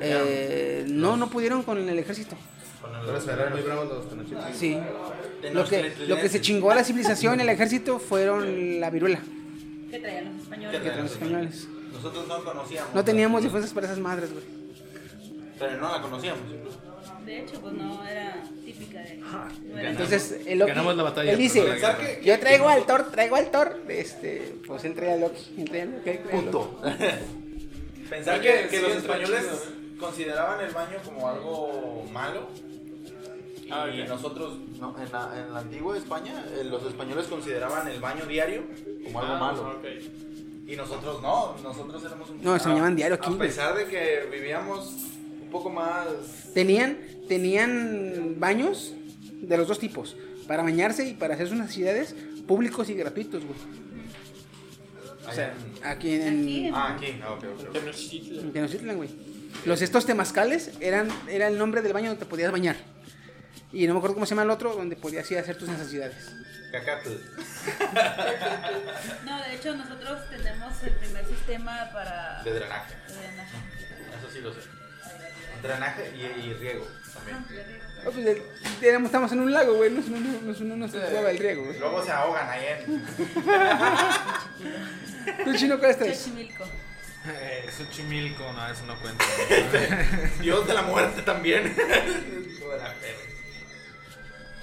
Eh, 0.00 0.84
no, 0.88 1.16
no 1.16 1.30
pudieron 1.30 1.62
con 1.64 1.88
el 1.88 1.98
ejército. 1.98 2.36
Eran 3.32 3.52
muy 3.52 3.62
bravos 3.62 3.88
los 3.88 4.08
tenochtitlanes. 4.10 4.56
Sí. 4.58 4.78
Lo 5.52 5.64
que, 5.64 5.92
lo 6.06 6.16
que 6.16 6.28
se 6.28 6.40
chingó 6.40 6.70
a 6.70 6.74
la 6.74 6.84
civilización, 6.84 7.40
el 7.40 7.48
ejército, 7.48 7.98
fueron 7.98 8.78
la 8.78 8.90
viruela. 8.90 9.20
¿Qué 9.90 9.98
traían 9.98 10.34
los 10.34 10.42
españoles? 10.42 10.80
Que 10.80 10.86
traen 10.90 11.02
los 11.02 11.12
españoles. 11.12 11.68
Nosotros 11.94 12.28
no 12.28 12.44
conocíamos. 12.44 12.94
No 12.94 13.04
teníamos 13.04 13.42
defensas 13.42 13.72
para 13.72 13.86
esas 13.86 13.98
madres, 13.98 14.30
güey. 14.32 14.44
Pero 15.58 15.76
no 15.80 15.92
la 15.92 16.02
conocíamos. 16.02 16.42
De 17.24 17.40
hecho, 17.40 17.60
pues 17.60 17.72
no 17.74 18.06
era 18.06 18.42
típica 18.64 19.00
de. 19.00 19.16
No 19.16 19.78
era 19.78 19.90
Entonces, 19.90 20.40
el 20.46 20.58
Loki, 20.58 20.70
Ganamos 20.70 20.96
la 20.96 21.02
batalla, 21.04 21.32
él 21.32 21.38
dice, 21.38 21.64
no 21.64 22.22
yo 22.22 22.38
traigo 22.38 22.68
al 22.68 22.84
Thor, 22.84 23.10
traigo 23.10 23.36
al 23.36 23.50
Thor, 23.50 23.80
este, 23.88 24.56
pues 24.66 24.82
trae 24.94 25.12
al 25.12 25.20
Loki, 25.20 25.64
al 25.80 25.90
Loki. 25.92 26.10
Puto. 26.30 26.80
Pensar 28.10 28.40
que, 28.40 28.68
que 28.70 28.80
los 28.82 28.96
españoles 28.96 29.44
¿eh? 29.44 29.96
consideraban 29.98 30.64
el 30.64 30.72
baño 30.72 30.98
como 31.04 31.28
algo 31.28 32.04
malo. 32.12 32.48
Y 33.66 33.70
Ah, 33.70 33.86
nosotros, 34.06 34.58
no, 34.78 34.94
en, 35.02 35.10
la, 35.10 35.40
en 35.40 35.54
la 35.54 35.60
antigua 35.60 35.96
España, 35.96 36.44
eh, 36.52 36.64
los 36.64 36.84
españoles 36.84 37.26
consideraban 37.26 37.88
el 37.88 37.98
baño 37.98 38.26
diario 38.26 38.64
como 39.04 39.20
algo 39.20 39.34
Ah, 39.34 39.38
malo. 39.38 39.80
Y 40.66 40.76
nosotros 40.76 41.22
no, 41.22 41.56
nosotros 41.62 42.04
éramos 42.04 42.28
un 42.28 42.42
No, 42.42 42.58
se 42.58 42.68
bañaban 42.68 42.94
diario 42.94 43.14
aquí, 43.16 43.34
A 43.34 43.38
pesar 43.38 43.74
de 43.74 43.86
que 43.86 44.28
vivíamos 44.30 44.94
poco 45.54 45.70
más. 45.70 46.06
Tenían, 46.52 46.98
tenían 47.28 48.34
baños 48.38 48.92
de 49.40 49.56
los 49.56 49.68
dos 49.68 49.78
tipos. 49.78 50.16
para 50.48 50.62
bañarse 50.62 51.08
y 51.08 51.14
para 51.14 51.34
hacer 51.34 51.48
sus 51.48 51.56
necesidades 51.56 52.14
públicos 52.46 52.90
y 52.90 52.94
gratuitos, 52.94 53.42
güey. 53.44 53.56
O 55.26 55.32
sea, 55.32 55.54
aquí 55.82 56.14
en, 56.16 56.42
Aquí 56.42 56.70
Ah, 56.74 56.94
aquí. 56.94 57.06
Ah, 57.22 57.32
ok, 57.32 57.44
ok, 57.54 57.60
ok. 57.68 57.72
Tenochtitlan. 57.72 58.44
en 58.44 58.52
Tenochtitlan, 58.52 58.96
güey. 58.96 59.08
Los 59.64 59.80
estos 59.80 60.04
temazcales 60.04 60.72
eran 60.80 61.08
era 61.28 61.48
el 61.48 61.56
nombre 61.56 61.80
del 61.80 61.94
baño 61.94 62.08
donde 62.10 62.22
te 62.24 62.28
podías 62.28 62.52
bañar. 62.52 62.76
Y 63.72 63.86
no 63.86 63.94
me 63.94 63.98
acuerdo 63.98 64.14
cómo 64.14 64.26
se 64.26 64.30
llama 64.30 64.42
el 64.42 64.50
otro 64.50 64.74
donde 64.76 64.96
podías 64.96 65.28
ir 65.30 65.38
a 65.38 65.40
hacer 65.40 65.56
tus 65.56 65.68
necesidades. 65.68 66.16
Cacatl. 66.72 67.08
No, 69.24 69.42
de 69.44 69.54
hecho 69.54 69.74
nosotros 69.74 70.28
tenemos 70.28 70.82
el 70.82 70.92
primer 70.96 71.24
sistema 71.26 71.88
para... 71.92 72.42
De 72.44 72.52
drenaje. 72.52 72.94
de 73.08 73.14
drenaje. 73.14 73.56
Eso 74.18 74.30
sí 74.32 74.40
lo 74.42 74.52
sé. 74.52 74.60
Drenaje 75.68 76.12
y, 76.16 76.20
y 76.48 76.52
riego 76.54 76.86
también. 77.14 77.38
Ah, 78.00 78.10
pues, 78.12 78.26
el- 78.26 78.42
éramos- 78.82 79.08
estamos 79.08 79.32
en 79.32 79.40
un 79.40 79.52
lago, 79.52 79.74
güey. 79.74 79.90
No, 79.90 80.00
es- 80.00 80.08
no, 80.08 80.18
no, 80.20 80.40
no, 80.40 80.52
no, 80.60 80.76
no 80.76 80.88
se 80.88 81.00
jugaba 81.00 81.30
el 81.30 81.38
riego, 81.38 81.64
güey. 81.64 81.78
Luego 81.78 82.04
se 82.04 82.10
ahogan 82.12 82.48
ahí 82.50 82.66
en. 82.66 83.04
¿Tú, 85.44 85.54
chino, 85.56 85.78
cuál 85.78 85.90
es? 85.92 86.18
Xochimilco. 86.18 86.64
Eh, 87.26 87.66
Xochimilco, 87.76 88.52
no, 88.52 88.68
eso 88.70 88.84
no 88.84 88.98
cuenta. 89.00 89.24
Dios 90.40 90.66
de 90.66 90.74
la 90.74 90.82
muerte 90.82 91.22
también. 91.22 91.66
Hijo 91.74 92.70
de 92.70 92.78
la 92.78 92.92
perra. 92.94 93.18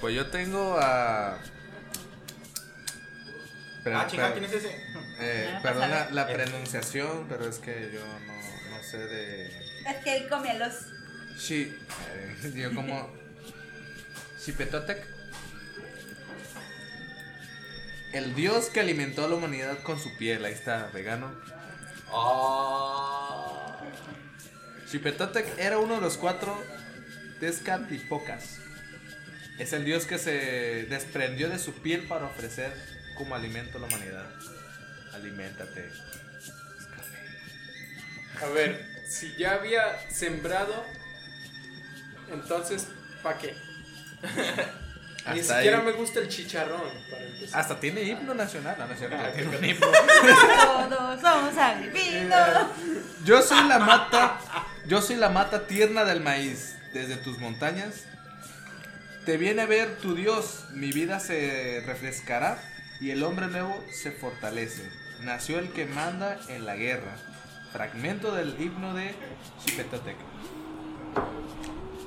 Pues 0.00 0.14
yo 0.14 0.30
tengo 0.30 0.78
a. 0.80 1.38
Pero- 3.82 3.98
Ah, 3.98 4.06
chingada, 4.06 4.32
pero- 4.34 4.46
¿quién 4.48 4.60
es 4.60 4.64
ese? 4.64 4.76
eh, 5.20 5.54
Ah, 5.56 5.60
perdón 5.62 5.90
la, 5.90 5.98
pásale. 6.08 6.14
la 6.14 6.26
pronunciación, 6.28 7.26
pero 7.28 7.48
es 7.48 7.58
que 7.58 7.90
yo 7.92 8.00
no, 8.26 8.76
no 8.76 8.82
sé 8.84 8.98
de. 8.98 9.46
Es 9.46 9.96
que 10.04 10.16
él 10.18 10.28
come 10.28 10.50
a 10.50 10.54
los... 10.54 10.72
Sí, 11.38 11.76
yo 12.54 12.74
como. 12.74 13.10
Xipetotec. 14.38 15.04
El 18.12 18.34
dios 18.34 18.66
que 18.66 18.80
alimentó 18.80 19.24
a 19.24 19.28
la 19.28 19.36
humanidad 19.36 19.82
con 19.82 19.98
su 19.98 20.16
piel, 20.16 20.44
ahí 20.44 20.52
está, 20.52 20.90
vegano. 20.92 21.32
Ah. 22.12 23.80
Xipetotec 24.90 25.58
era 25.58 25.78
uno 25.78 25.94
de 25.94 26.00
los 26.02 26.18
cuatro 26.18 26.62
Tezcatlipocas. 27.40 28.58
Es 29.58 29.72
el 29.72 29.84
dios 29.84 30.06
que 30.06 30.18
se 30.18 30.86
desprendió 30.90 31.48
de 31.48 31.58
su 31.58 31.72
piel 31.74 32.06
para 32.06 32.26
ofrecer 32.26 32.72
como 33.16 33.34
alimento 33.34 33.78
a 33.78 33.80
la 33.80 33.86
humanidad. 33.86 34.30
Aliméntate. 35.14 35.90
A 38.42 38.46
ver, 38.46 38.86
si 39.08 39.34
ya 39.36 39.54
había 39.54 40.10
sembrado, 40.10 40.84
entonces, 42.32 42.88
¿para 43.22 43.38
qué? 43.38 43.54
Ni 45.32 45.38
Hasta 45.38 45.54
siquiera 45.56 45.78
ahí. 45.78 45.84
me 45.84 45.92
gusta 45.92 46.18
el 46.18 46.28
chicharrón. 46.28 46.80
Para 47.08 47.24
empezar. 47.24 47.60
Hasta 47.60 47.78
tiene 47.78 48.02
himno 48.02 48.34
nacional, 48.34 48.74
no, 48.76 48.86
no 48.88 48.92
es 48.92 48.98
cierto, 48.98 49.16
Ah, 49.20 49.30
tiene 49.32 49.50
qué 49.50 49.56
un 49.56 49.64
himno. 49.64 49.86
Todos 50.88 51.20
somos 51.20 51.56
agripinos. 51.56 52.48
Yo 53.24 53.40
soy 53.40 53.68
la 53.68 53.78
mata, 53.78 54.38
yo 54.86 55.00
soy 55.00 55.14
la 55.14 55.28
mata 55.28 55.66
tierna 55.68 56.04
del 56.04 56.20
maíz. 56.20 56.76
Desde 56.92 57.16
tus 57.16 57.38
montañas 57.38 58.02
te 59.24 59.36
viene 59.36 59.62
a 59.62 59.66
ver 59.66 59.96
tu 59.98 60.16
Dios. 60.16 60.64
Mi 60.72 60.90
vida 60.90 61.20
se 61.20 61.84
refrescará 61.86 62.58
y 63.00 63.10
el 63.12 63.22
hombre 63.22 63.46
nuevo 63.46 63.80
se 63.92 64.10
fortalece. 64.10 64.90
Nació 65.20 65.60
el 65.60 65.70
que 65.70 65.86
manda 65.86 66.36
en 66.48 66.66
la 66.66 66.74
guerra. 66.74 67.16
Fragmento 67.72 68.34
del 68.34 68.60
himno 68.60 68.92
de 68.94 69.14
Xipetotec. 69.64 70.16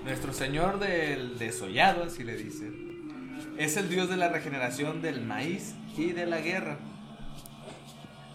Nuestro 0.06 0.32
Señor 0.34 0.80
del 0.80 1.38
desollado, 1.38 2.04
así 2.04 2.24
le 2.24 2.38
dice, 2.38 2.72
es 3.58 3.76
el 3.76 3.90
Dios 3.90 4.08
de 4.08 4.16
la 4.16 4.30
regeneración 4.30 5.02
del 5.02 5.22
maíz 5.22 5.76
y 5.98 6.12
de 6.12 6.26
la 6.26 6.40
guerra 6.40 6.78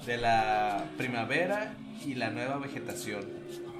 de 0.06 0.16
la 0.16 0.84
primavera 0.97 1.76
y 2.05 2.14
la 2.14 2.30
nueva 2.30 2.59
vegetación. 2.59 3.24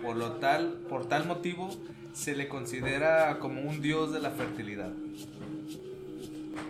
Por 0.03 0.17
lo 0.17 0.33
tal, 0.33 0.85
por 0.89 1.07
tal 1.07 1.27
motivo 1.27 1.71
se 2.13 2.35
le 2.35 2.49
considera 2.49 3.39
como 3.39 3.63
un 3.63 3.81
dios 3.81 4.13
de 4.13 4.21
la 4.21 4.31
fertilidad. 4.31 4.93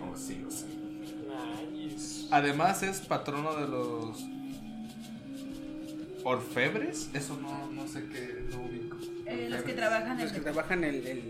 Oh, 0.03 0.17
sí, 0.17 0.45
o 0.47 0.51
sea. 0.51 0.69
Nice. 1.73 2.27
Además 2.31 2.83
es 2.83 3.01
patrono 3.01 3.55
de 3.57 3.69
los 3.69 4.25
orfebres. 6.25 7.11
Eso 7.15 7.39
no, 7.41 7.71
no 7.71 7.87
sé 7.89 8.07
qué, 8.07 8.47
no. 8.51 8.80
Eh, 9.31 9.49
los 9.51 9.63
que 9.63 9.73
trabajan 9.73 10.19
Los 10.21 10.33
que 10.33 10.41
trabajan 10.41 10.85
el. 10.85 11.07
El, 11.07 11.23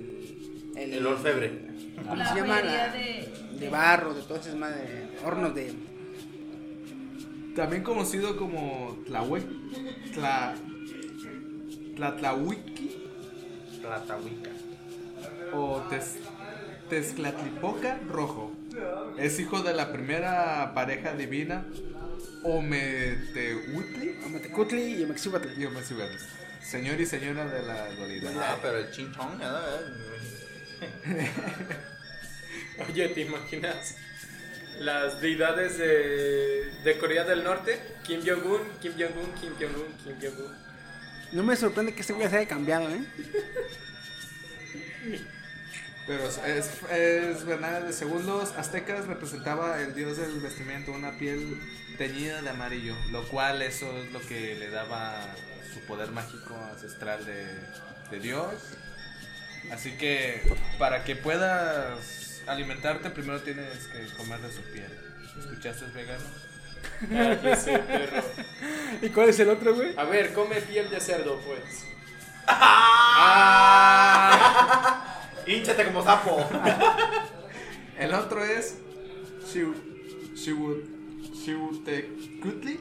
el, 0.77 0.95
El 0.95 1.07
orfebre. 1.07 1.61
¿Cómo 1.97 2.17
la 2.17 2.29
se 2.33 2.41
llama? 2.41 2.61
La- 2.63 2.89
de... 2.93 3.29
de 3.59 3.69
barro, 3.69 4.15
de 4.15 4.23
todas 4.23 4.47
esas 4.47 4.59
madres. 4.59 4.89
Hornos 5.25 5.55
de. 5.55 5.73
También 7.55 7.83
conocido 7.83 8.37
como 8.37 8.97
Tlahue, 9.07 9.43
Tla, 10.15 10.55
Tlatlahuiqui 11.97 12.97
Platahuica. 13.83 14.51
o 15.53 15.81
Tez, 15.91 16.17
Tezcatlipoca 16.89 17.99
Rojo. 18.09 18.53
Es 19.19 19.39
hijo 19.41 19.63
de 19.63 19.75
la 19.75 19.91
primera 19.93 20.73
pareja 20.75 21.15
divina 21.15 21.65
Ometehuitli 22.45 24.15
Ometecutli 24.27 24.95
y 25.01 25.03
Omexihuatl. 25.05 25.49
y 25.61 25.65
Omexihuatl, 25.67 26.17
señor 26.63 27.01
y 27.01 27.07
señora 27.07 27.47
de 27.47 27.63
la 27.63 27.91
dualidad. 27.93 28.33
Ah, 28.37 28.59
pero 28.63 28.79
el 28.79 28.91
chinchón, 28.91 29.39
¿verdad? 29.39 29.81
Oye, 32.89 33.09
¿te 33.09 33.21
imaginas? 33.23 33.97
Las 34.79 35.21
deidades 35.21 35.79
de, 35.79 36.71
de 36.85 36.99
Corea 36.99 37.25
del 37.25 37.45
Norte, 37.45 37.79
Kim 38.03 38.21
Jong-un, 38.25 38.63
Kim 38.81 38.93
Jong-un, 38.93 39.33
Kim 39.35 39.53
Jong-un, 39.59 39.93
Kim 40.03 40.17
Jong-un. 40.21 40.55
No 41.33 41.43
me 41.43 41.55
sorprende 41.55 41.95
que 41.95 42.01
este 42.01 42.15
güey 42.15 42.29
se 42.29 42.39
haya 42.39 42.49
cambiado, 42.49 42.89
¿eh? 42.89 43.05
Pero 46.11 46.27
es, 46.27 46.39
es, 46.91 47.45
verdad, 47.45 47.83
de 47.83 47.93
segundos 47.93 48.53
aztecas 48.57 49.07
representaba 49.07 49.81
el 49.81 49.95
dios 49.95 50.17
del 50.17 50.41
vestimento, 50.41 50.91
una 50.91 51.13
piel 51.13 51.57
teñida 51.99 52.43
de 52.43 52.51
amarillo, 52.51 52.97
lo 53.13 53.29
cual 53.29 53.63
eso 53.63 53.87
es 53.97 54.11
lo 54.11 54.19
que 54.19 54.57
le 54.57 54.71
daba 54.71 55.21
su 55.73 55.79
poder 55.87 56.11
mágico 56.11 56.59
ancestral 56.73 57.25
de, 57.25 57.47
de 58.11 58.19
Dios. 58.19 58.53
Así 59.71 59.93
que 59.93 60.43
para 60.81 61.05
que 61.05 61.15
puedas 61.15 62.43
alimentarte 62.49 63.11
primero 63.11 63.41
tienes 63.43 63.87
que 63.87 64.13
comer 64.17 64.41
de 64.41 64.51
su 64.51 64.63
piel. 64.63 64.91
¿Escuchaste 65.39 65.85
es 65.85 65.95
vegano? 65.95 66.25
Ah, 67.15 67.37
ya 67.41 67.55
sé, 67.55 67.79
perro. 67.79 68.25
¿Y 69.01 69.11
cuál 69.11 69.29
es 69.29 69.39
el 69.39 69.49
otro, 69.49 69.77
güey? 69.77 69.95
A 69.97 70.03
ver, 70.03 70.33
come 70.33 70.61
piel 70.61 70.91
de 70.91 71.01
cerdo, 71.01 71.41
pues. 71.47 71.85
Hínchate 75.47 75.85
como 75.85 76.03
sapo. 76.03 76.37
El 77.99 78.15
otro 78.15 78.43
es 78.45 78.79
Xiuhtecutli, 81.45 82.81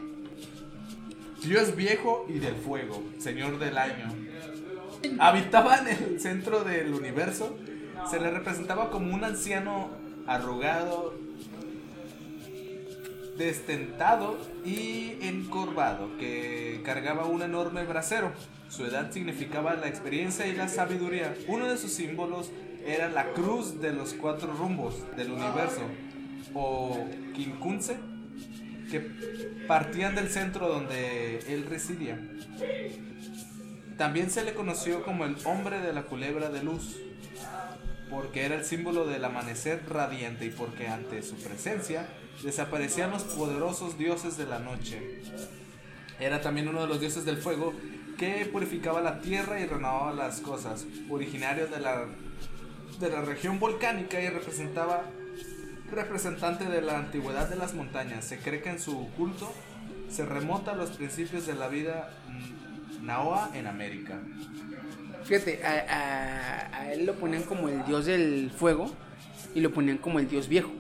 Dios 1.44 1.76
viejo 1.76 2.26
y 2.30 2.40
del 2.40 2.56
fuego, 2.56 3.04
señor 3.18 3.60
del 3.60 3.78
año. 3.78 4.14
Habitaba 5.20 5.78
en 5.78 5.88
el 5.88 6.20
centro 6.20 6.64
del 6.64 6.94
universo. 6.94 7.58
Se 8.10 8.20
le 8.20 8.32
representaba 8.32 8.90
como 8.90 9.14
un 9.14 9.24
anciano 9.24 9.90
arrugado, 10.28 11.14
destentado 13.38 14.38
y 14.66 15.18
encorvado 15.22 16.18
que 16.18 16.82
cargaba 16.84 17.26
un 17.26 17.42
enorme 17.42 17.84
brasero. 17.84 18.32
Su 18.70 18.86
edad 18.86 19.12
significaba 19.12 19.74
la 19.74 19.88
experiencia 19.88 20.48
y 20.48 20.56
la 20.56 20.68
sabiduría. 20.68 21.36
Uno 21.48 21.68
de 21.68 21.78
sus 21.78 21.92
símbolos 21.92 22.52
era 22.86 23.10
la 23.10 23.34
cruz 23.34 23.82
de 23.82 23.92
los 23.92 24.14
cuatro 24.14 24.54
rumbos 24.54 24.96
del 25.18 25.32
universo, 25.32 25.82
o 26.54 27.06
Quincunce, 27.36 27.98
que 28.92 29.00
partían 29.68 30.16
del 30.16 30.30
centro 30.30 30.68
donde 30.68 31.40
él 31.48 31.66
residía. 31.68 32.20
También 33.98 34.30
se 34.30 34.44
le 34.44 34.54
conoció 34.54 35.04
como 35.04 35.26
el 35.26 35.36
hombre 35.46 35.80
de 35.82 35.92
la 35.92 36.04
culebra 36.04 36.50
de 36.50 36.64
luz, 36.64 36.98
porque 38.10 38.46
era 38.46 38.56
el 38.56 38.66
símbolo 38.66 39.06
del 39.06 39.26
amanecer 39.26 39.84
radiante 39.90 40.46
y 40.46 40.52
porque 40.52 40.88
ante 40.88 41.22
su 41.22 41.36
presencia 41.36 42.08
desaparecían 42.44 43.12
los 43.12 43.24
poderosos 43.24 43.98
dioses 43.98 44.38
de 44.38 44.46
la 44.46 44.60
noche. 44.60 45.22
Era 46.20 46.42
también 46.42 46.68
uno 46.68 46.82
de 46.82 46.88
los 46.88 47.00
dioses 47.00 47.26
del 47.26 47.38
fuego 47.38 47.74
que 48.20 48.46
purificaba 48.52 49.02
la 49.02 49.22
tierra 49.22 49.60
y 49.62 49.66
renovaba 49.66 50.14
las 50.14 50.42
cosas, 50.42 50.86
originario 51.10 51.68
de 51.68 51.80
la, 51.80 52.06
de 53.00 53.10
la 53.10 53.22
región 53.22 53.60
volcánica 53.60 54.22
y 54.22 54.28
representaba 54.30 55.04
representante 55.92 56.66
de 56.66 56.82
la 56.82 57.00
antigüedad 57.00 57.50
de 57.50 57.56
las 57.56 57.74
montañas. 57.74 58.26
Se 58.26 58.38
cree 58.38 58.62
que 58.62 58.70
en 58.70 58.80
su 58.80 59.10
culto 59.18 59.52
se 60.10 60.26
remota 60.26 60.72
a 60.72 60.76
los 60.76 60.92
principios 60.92 61.48
de 61.48 61.56
la 61.56 61.68
vida 61.70 62.12
mm, 62.28 63.06
Naoa 63.06 63.52
en 63.56 63.66
América. 63.68 64.20
Fíjate, 65.24 65.64
a, 65.64 65.70
a- 65.72 66.78
a 66.82 66.94
él 66.94 67.06
lo 67.06 67.16
ponían 67.16 67.44
como 67.44 67.70
el 67.70 67.84
dios 67.86 68.06
del 68.06 68.52
fuego. 68.56 68.92
y 69.56 69.62
lo 69.62 69.72
ponían 69.72 69.98
como 69.98 70.20
el 70.20 70.30
dios 70.30 70.48
viejo. 70.48 70.72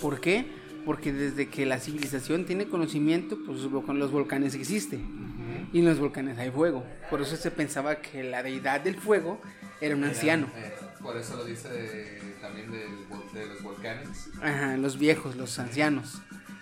¿Por 0.00 0.20
qué? 0.20 0.44
Porque 0.84 1.12
desde 1.12 1.48
que 1.48 1.64
la 1.66 1.78
civilización 1.78 2.44
tiene 2.44 2.66
conocimiento, 2.66 3.38
pues 3.46 3.60
los 3.60 4.10
volcanes 4.10 4.54
existen. 4.54 5.29
Y 5.72 5.78
en 5.80 5.84
los 5.86 5.98
volcanes 5.98 6.38
hay 6.38 6.50
fuego. 6.50 6.84
Por 7.08 7.20
eso 7.22 7.36
se 7.36 7.50
pensaba 7.50 7.96
que 7.96 8.22
la 8.24 8.42
deidad 8.42 8.80
del 8.80 8.96
fuego 8.96 9.40
era 9.80 9.94
un 9.96 10.04
anciano. 10.04 10.48
Eh, 10.56 10.72
por 11.02 11.16
eso 11.16 11.36
lo 11.36 11.44
dice 11.44 11.68
de- 11.68 12.34
también 12.40 12.70
de 12.70 13.46
los 13.46 13.62
volcanes. 13.62 14.28
Ajá, 14.42 14.76
los 14.76 14.98
viejos, 14.98 15.36
los 15.36 15.58
ancianos. 15.58 16.20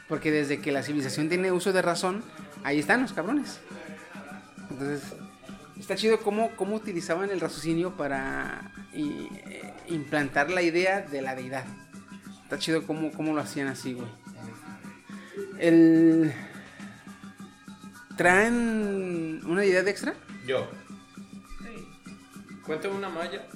Porque 0.09 0.31
desde 0.31 0.61
que 0.61 0.73
la 0.73 0.83
civilización 0.83 1.29
tiene 1.29 1.53
uso 1.53 1.73
de 1.73 1.83
razón, 1.83 2.23
ahí 2.65 2.79
están 2.79 3.03
los 3.03 3.13
cabrones. 3.13 3.61
Entonces, 4.71 5.03
está 5.79 5.97
chido 5.97 6.21
cómo, 6.21 6.51
cómo 6.57 6.77
utilizaban 6.77 7.31
el 7.31 7.41
raciocinio 7.41 7.97
para 7.97 8.73
eh, 8.93 9.29
implantar 9.89 10.51
la 10.51 10.63
idea 10.63 11.01
de 11.03 11.23
la 11.23 11.35
deidad. 11.35 11.65
Está 12.45 12.59
chido 12.59 12.87
cómo, 12.87 13.13
cómo 13.13 13.35
lo 13.35 13.41
hacían 13.41 13.69
así, 13.69 13.93
güey. 13.95 14.09
El... 15.59 16.33
¿Traen 18.19 19.41
una 19.47 19.61
deidad 19.61 19.87
extra? 19.87 20.13
Yo. 20.45 20.69
Cuéntame 22.67 22.97
una 22.97 23.09
malla. 23.09 23.47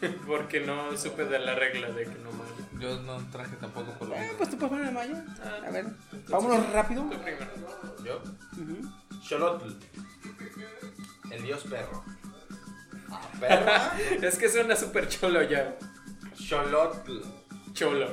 Porque 0.26 0.58
no 0.58 0.96
supe 0.96 1.24
de 1.24 1.38
la 1.38 1.54
regla 1.54 1.88
de 1.90 2.02
que 2.02 2.18
no 2.18 2.32
malla. 2.32 2.50
Yo 2.80 3.00
no 3.02 3.16
traje 3.30 3.54
tampoco 3.60 3.92
por 3.92 4.08
lo 4.08 4.16
Eh, 4.16 4.32
pues 4.36 4.50
tú 4.50 4.58
puedes 4.58 4.76
poner 4.76 4.92
maya. 4.92 5.24
A 5.64 5.70
ver, 5.70 5.86
vámonos 6.28 6.68
rápido. 6.72 7.02
Tú 7.04 7.10
primero. 7.22 7.46
Yo. 8.04 8.20
Ujú. 8.60 9.22
Xolotl. 9.22 9.72
El 11.30 11.42
dios 11.44 11.62
perro. 11.70 12.04
Ah, 13.10 13.20
perro. 13.38 13.72
Es 14.26 14.36
que 14.36 14.48
suena 14.48 14.74
súper 14.74 15.08
cholo 15.08 15.44
ya. 15.44 15.76
Xolotl. 16.34 17.22
Cholo. 17.78 18.08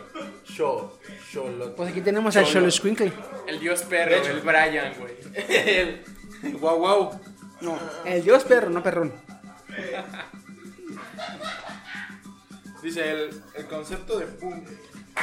Xo. 0.45 0.99
Xolotl. 1.31 1.75
Pues 1.75 1.89
aquí 1.91 2.01
tenemos 2.01 2.35
al 2.35 2.43
Cholo. 2.45 2.53
Cholo 2.59 2.71
Squinkle. 2.71 3.11
El 3.47 3.59
dios 3.59 3.81
perro, 3.83 4.11
De 4.11 4.17
hecho. 4.19 4.29
el 4.31 4.41
Brian, 4.41 4.93
güey. 4.99 5.15
El. 5.49 6.03
Guau 6.59 6.77
guau. 6.77 7.19
No, 7.61 7.79
el 8.05 8.23
dios 8.23 8.43
perro, 8.43 8.69
no 8.69 8.83
perrón. 8.83 9.11
Dice 12.83 13.11
el, 13.11 13.41
el 13.55 13.65
concepto 13.65 14.19
de 14.19 14.27
pu- 14.39 14.63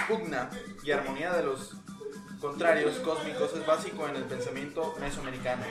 pugna 0.08 0.50
y 0.82 0.90
armonía 0.90 1.32
de 1.34 1.44
los 1.44 1.74
contrarios 2.40 2.96
cósmicos 2.98 3.52
es 3.54 3.64
básico 3.64 4.08
en 4.08 4.16
el 4.16 4.24
pensamiento 4.24 4.96
mesoamericano. 5.00 5.62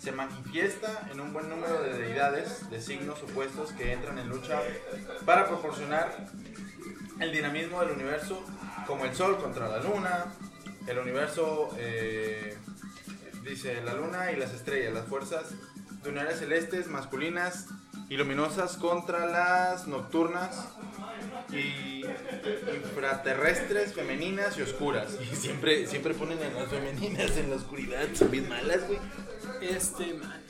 Se 0.00 0.10
manifiesta 0.10 1.08
en 1.12 1.20
un 1.20 1.32
buen 1.32 1.48
número 1.48 1.80
de 1.82 1.92
deidades 1.96 2.68
de 2.70 2.80
signos 2.82 3.22
opuestos 3.22 3.70
que 3.72 3.92
entran 3.92 4.18
en 4.18 4.28
lucha 4.28 4.60
para 5.24 5.46
proporcionar 5.46 6.26
el 7.20 7.32
dinamismo 7.32 7.80
del 7.82 7.92
universo, 7.92 8.42
como 8.86 9.04
el 9.04 9.14
Sol 9.14 9.38
contra 9.38 9.68
la 9.68 9.78
Luna, 9.82 10.26
el 10.86 10.98
universo, 10.98 11.74
eh, 11.78 12.56
dice 13.42 13.80
la 13.82 13.94
Luna 13.94 14.32
y 14.32 14.36
las 14.36 14.52
estrellas, 14.52 14.92
las 14.92 15.06
fuerzas 15.06 15.44
lunares 16.04 16.38
celestes 16.38 16.86
masculinas 16.88 17.66
y 18.08 18.16
luminosas 18.16 18.76
contra 18.76 19.26
las 19.26 19.88
nocturnas 19.88 20.68
y 21.52 22.04
infraterrestres 22.76 23.94
femeninas 23.94 24.56
y 24.58 24.62
oscuras. 24.62 25.16
Y 25.32 25.34
siempre, 25.34 25.86
siempre 25.86 26.14
ponen 26.14 26.38
a 26.42 26.48
las 26.60 26.68
femeninas 26.68 27.36
en 27.36 27.50
la 27.50 27.56
oscuridad, 27.56 28.06
son 28.14 28.30
bien 28.30 28.48
malas, 28.48 28.86
güey. 28.86 28.98
Este 29.60 30.14
man. 30.14 30.42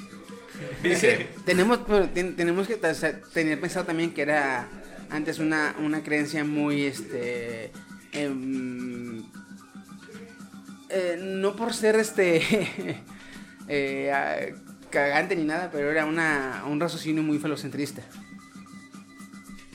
Dice, 0.83 1.29
Tenemos, 1.47 1.81
ten- 2.13 2.37
tenemos 2.37 2.67
que 2.67 2.77
tener 2.77 3.61
pensado 3.61 3.87
también 3.87 4.13
que 4.13 4.23
era 4.23 4.69
antes 5.11 5.39
una, 5.39 5.75
una 5.79 6.03
creencia 6.03 6.45
muy, 6.45 6.83
este, 6.83 7.73
em, 8.13 9.23
eh, 10.89 11.19
no 11.21 11.57
por 11.57 11.75
ser, 11.75 11.97
este, 11.97 12.43
eh, 13.69 14.55
cagante 14.91 15.37
ni 15.37 15.45
nada, 15.45 15.71
pero 15.71 15.91
era 15.91 16.07
una, 16.07 16.65
un 16.67 16.81
raciocinio 16.81 17.23
muy 17.23 17.39
felocentrista. 17.39 18.03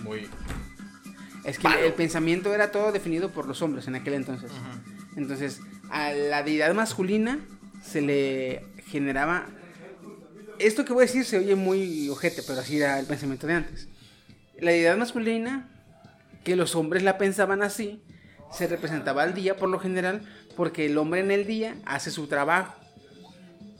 muy 0.03 0.27
Es 1.43 1.59
que 1.59 1.67
el 1.85 1.93
pensamiento 1.93 2.53
era 2.53 2.71
todo 2.71 2.91
definido 2.91 3.31
por 3.31 3.47
los 3.47 3.61
hombres 3.61 3.87
en 3.87 3.95
aquel 3.95 4.13
entonces. 4.13 4.51
Entonces, 5.15 5.59
a 5.89 6.11
la 6.13 6.43
deidad 6.43 6.73
masculina 6.73 7.39
se 7.83 8.01
le 8.01 8.65
generaba... 8.87 9.47
Esto 10.59 10.85
que 10.85 10.93
voy 10.93 11.03
a 11.03 11.07
decir 11.07 11.25
se 11.25 11.37
oye 11.37 11.55
muy 11.55 12.07
ojete, 12.09 12.43
pero 12.43 12.59
así 12.59 12.77
era 12.77 12.99
el 12.99 13.07
pensamiento 13.07 13.47
de 13.47 13.53
antes. 13.53 13.90
La 14.61 14.71
deidad 14.71 14.95
masculina, 14.95 15.67
que 16.43 16.55
los 16.55 16.75
hombres 16.75 17.01
la 17.01 17.17
pensaban 17.17 17.63
así, 17.63 18.03
se 18.51 18.67
representaba 18.67 19.23
al 19.23 19.33
día 19.33 19.55
por 19.57 19.69
lo 19.69 19.79
general, 19.79 20.21
porque 20.55 20.85
el 20.85 20.99
hombre 20.99 21.21
en 21.21 21.31
el 21.31 21.47
día 21.47 21.77
hace 21.83 22.11
su 22.11 22.27
trabajo. 22.27 22.75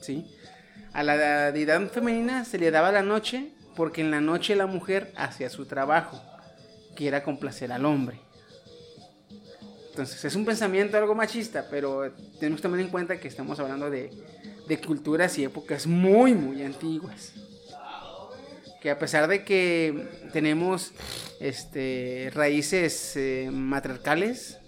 ¿Sí? 0.00 0.26
A 0.92 1.04
la 1.04 1.52
deidad 1.52 1.88
femenina 1.88 2.44
se 2.44 2.58
le 2.58 2.72
daba 2.72 2.90
la 2.90 3.02
noche, 3.02 3.52
porque 3.76 4.00
en 4.00 4.10
la 4.10 4.20
noche 4.20 4.56
la 4.56 4.66
mujer 4.66 5.12
hacía 5.16 5.48
su 5.50 5.66
trabajo 5.66 6.20
que 6.96 7.06
era 7.06 7.22
complacer 7.22 7.70
al 7.70 7.86
hombre. 7.86 8.18
Entonces 9.90 10.24
es 10.24 10.34
un 10.34 10.44
pensamiento 10.44 10.98
algo 10.98 11.14
machista, 11.14 11.68
pero 11.70 12.10
tenemos 12.40 12.60
tener 12.60 12.80
en 12.80 12.88
cuenta 12.88 13.20
que 13.20 13.28
estamos 13.28 13.60
hablando 13.60 13.88
de, 13.88 14.10
de 14.66 14.80
culturas 14.80 15.38
y 15.38 15.44
épocas 15.44 15.86
muy, 15.86 16.34
muy 16.34 16.64
antiguas. 16.64 17.34
Que 18.82 18.90
a 18.90 18.98
pesar 18.98 19.28
de 19.28 19.44
que 19.44 20.08
tenemos 20.32 20.90
este, 21.38 22.30
raíces 22.34 23.12
eh, 23.14 23.48
matriarcales, 23.52 24.58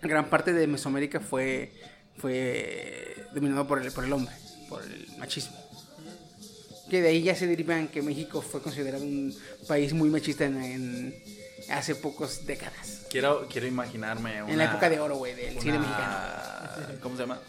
gran 0.00 0.30
parte 0.30 0.52
de 0.52 0.68
Mesoamérica 0.68 1.18
fue, 1.18 1.72
fue 2.18 3.16
dominado 3.34 3.66
por 3.66 3.82
el, 3.82 3.90
por 3.90 4.04
el 4.04 4.12
hombre, 4.12 4.32
por 4.68 4.84
el 4.84 5.08
machismo. 5.18 5.56
Que 6.88 7.02
de 7.02 7.08
ahí 7.08 7.22
ya 7.24 7.34
se 7.34 7.48
derivan 7.48 7.88
que 7.88 8.00
México 8.00 8.40
fue 8.42 8.62
considerado 8.62 9.02
un 9.02 9.36
país 9.66 9.92
muy 9.92 10.08
machista 10.08 10.44
en, 10.44 10.62
en 10.62 11.14
hace 11.68 11.96
pocas 11.96 12.46
décadas. 12.46 13.06
quiero, 13.10 13.48
quiero 13.50 13.66
imaginarme 13.66 14.40
una, 14.44 14.52
en 14.52 14.58
la 14.58 14.64
época 14.66 14.88
de 14.88 15.00
oro, 15.00 15.16
güey, 15.16 15.34
del 15.34 15.58
cine 15.60 15.80
mexicano. 15.80 16.16
¿Cómo 17.02 17.16
se 17.16 17.22
llama? 17.22 17.40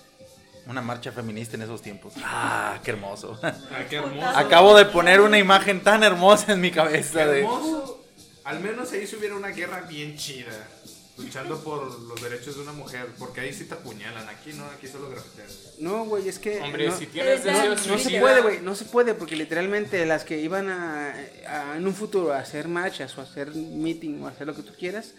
Una 0.68 0.82
marcha 0.82 1.12
feminista 1.12 1.56
en 1.56 1.62
esos 1.64 1.82
tiempos. 1.82 2.14
Ah, 2.24 2.80
qué 2.84 2.92
hermoso. 2.92 3.40
Ah, 3.44 3.54
qué 3.90 3.96
hermoso. 3.98 4.28
Acabo 4.38 4.76
de 4.78 4.86
poner 4.86 5.22
una 5.22 5.38
imagen 5.38 5.82
tan 5.82 6.04
hermosa 6.04 6.54
en 6.54 6.62
mi 6.62 6.72
cabeza. 6.72 7.20
Qué 7.20 7.26
De... 7.26 7.40
hermoso. 7.40 8.04
Al 8.44 8.60
menos 8.60 8.92
ahí 8.92 9.08
si 9.08 9.16
hubiera 9.16 9.36
una 9.36 9.50
guerra 9.50 9.82
bien 9.82 10.18
chida. 10.18 10.52
Luchando 11.18 11.58
por 11.64 12.00
los 12.02 12.22
derechos 12.22 12.56
de 12.58 12.62
una 12.62 12.74
mujer. 12.74 13.08
Porque 13.18 13.42
ahí 13.42 13.52
sí 13.54 13.66
te 13.66 13.74
apuñalan. 13.74 14.28
Aquí 14.30 14.54
no, 14.54 14.66
aquí 14.66 14.88
solo 14.88 15.10
grafitean. 15.10 15.48
No, 15.80 16.06
güey, 16.06 16.28
es 16.28 16.38
que. 16.38 16.60
Hombre, 16.62 16.90
no, 16.90 16.98
si 16.98 17.08
tienes 17.08 17.44
ya- 17.44 17.54
deseos 17.54 17.88
no 17.88 17.98
se 17.98 18.20
puede, 18.20 18.42
güey, 18.42 18.60
no 18.62 18.76
se 18.76 18.86
puede, 18.86 19.14
porque 19.16 19.36
literalmente 19.36 20.06
las 20.06 20.24
que 20.26 20.40
iban 20.40 20.70
a, 20.70 21.16
a- 21.48 21.76
en 21.78 21.88
un 21.88 21.96
futuro 21.96 22.34
a 22.34 22.38
hacer 22.40 22.68
marchas 22.68 23.18
o 23.18 23.22
a 23.22 23.24
hacer 23.24 23.56
meeting 23.56 24.22
o 24.22 24.28
a 24.28 24.32
hacer 24.32 24.46
lo 24.46 24.56
que 24.56 24.62
tú 24.64 24.74
quieras, 24.78 25.14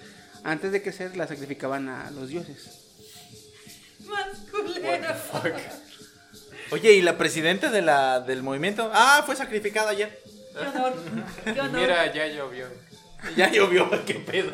antes 0.44 0.70
de 0.72 0.82
crecer 0.82 1.16
las 1.16 1.30
sacrificaban 1.30 1.88
a 1.88 2.10
los 2.12 2.28
dioses. 2.28 2.84
Más 4.08 4.38
culero. 4.50 5.14
Oye, 6.70 6.92
¿y 6.92 7.02
la 7.02 7.16
presidenta 7.16 7.70
de 7.70 7.82
la, 7.82 8.20
del 8.20 8.42
movimiento? 8.42 8.90
Ah, 8.92 9.22
fue 9.24 9.36
sacrificada 9.36 9.90
ayer. 9.90 10.20
Qué 10.52 10.66
honor. 10.66 10.94
Qué 11.44 11.60
honor. 11.60 11.80
Mira, 11.80 12.12
ya 12.12 12.26
llovió. 12.26 12.66
Ya 13.36 13.50
llovió, 13.50 13.90
qué 14.04 14.14
pedo. 14.14 14.52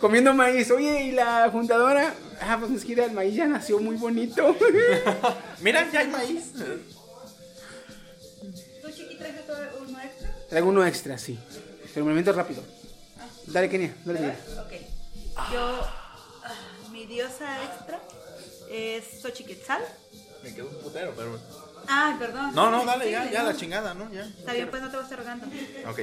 Comiendo 0.00 0.32
maíz, 0.34 0.70
oye, 0.70 1.04
y 1.04 1.12
la 1.12 1.48
fundadora, 1.50 2.14
ah, 2.40 2.56
pues 2.58 2.72
es 2.72 2.84
que 2.84 2.92
el 2.92 3.12
maíz 3.12 3.34
ya 3.34 3.46
nació 3.46 3.78
muy 3.80 3.96
bonito. 3.96 4.56
Mira, 5.60 5.90
ya 5.90 6.00
hay 6.00 6.08
maíz. 6.08 6.52
¿Tú, 8.82 8.90
Chiqui, 8.90 9.16
traes 9.16 9.46
todo 9.46 9.58
uno 9.86 10.00
extra? 10.00 10.34
Traigo 10.48 10.68
uno 10.68 10.86
extra, 10.86 11.18
sí. 11.18 11.38
Pero 11.92 12.04
movimiento 12.04 12.32
rápido. 12.32 12.62
Dale, 13.46 13.68
Kenia, 13.68 13.94
dale, 14.04 14.18
Kenia. 14.20 14.36
Ok. 14.60 14.72
Yo, 15.52 15.80
ah, 16.44 16.54
mi 16.92 17.06
diosa 17.06 17.64
extra 17.64 18.00
es 18.70 19.20
Xochiquetzal. 19.22 19.82
Me 20.42 20.54
quedó 20.54 20.68
un 20.68 20.76
putero, 20.76 21.12
pero. 21.16 21.38
Ah, 21.88 22.16
perdón. 22.18 22.54
No, 22.54 22.70
no, 22.70 22.84
dale, 22.84 23.10
ya, 23.10 23.30
ya, 23.30 23.42
no. 23.42 23.48
la 23.48 23.56
chingada, 23.56 23.94
¿no? 23.94 24.12
Ya. 24.12 24.22
Está 24.24 24.52
bien, 24.52 24.68
pues 24.68 24.82
no 24.82 24.88
te 24.90 24.96
voy 24.96 25.02
a 25.02 25.04
estar 25.04 25.18
rogando. 25.18 25.46
Ok. 25.88 26.00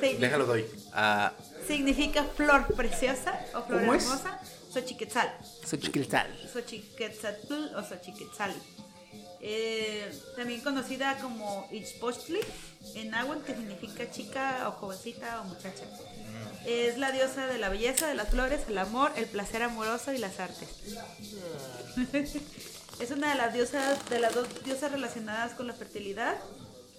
Sí. 0.00 0.16
Déjalo 0.18 0.46
doy. 0.46 0.66
Ah, 0.92 1.32
Significa 1.66 2.24
flor 2.24 2.66
preciosa 2.74 3.38
o 3.54 3.62
flor 3.62 3.80
¿Cómo 3.80 3.94
es? 3.94 4.04
hermosa. 4.04 4.40
Xochiquetzal. 4.72 5.32
Xochiquiltal. 5.64 6.26
Xochiquetzatl 6.52 7.74
o 7.76 7.82
Xochiquetzali. 7.82 8.54
Eh, 9.40 10.10
también 10.36 10.60
conocida 10.62 11.16
como 11.18 11.68
Ichpochtli 11.70 12.40
en 12.96 13.10
náhuatl, 13.10 13.44
que 13.44 13.54
significa 13.54 14.10
chica 14.10 14.68
o 14.68 14.72
jovencita 14.72 15.40
o 15.42 15.44
muchacha. 15.44 15.84
Es 16.66 16.98
la 16.98 17.12
diosa 17.12 17.46
de 17.46 17.58
la 17.58 17.68
belleza, 17.68 18.06
de 18.06 18.14
las 18.14 18.28
flores, 18.28 18.62
el 18.68 18.78
amor, 18.78 19.12
el 19.16 19.26
placer 19.26 19.62
amoroso 19.62 20.12
y 20.12 20.18
las 20.18 20.38
artes. 20.38 20.68
es 23.00 23.10
una 23.10 23.30
de 23.30 23.34
las 23.36 23.54
diosas, 23.54 24.08
de 24.10 24.20
las 24.20 24.34
dos 24.34 24.48
diosas 24.64 24.92
relacionadas 24.92 25.52
con 25.52 25.66
la 25.66 25.72
fertilidad 25.72 26.36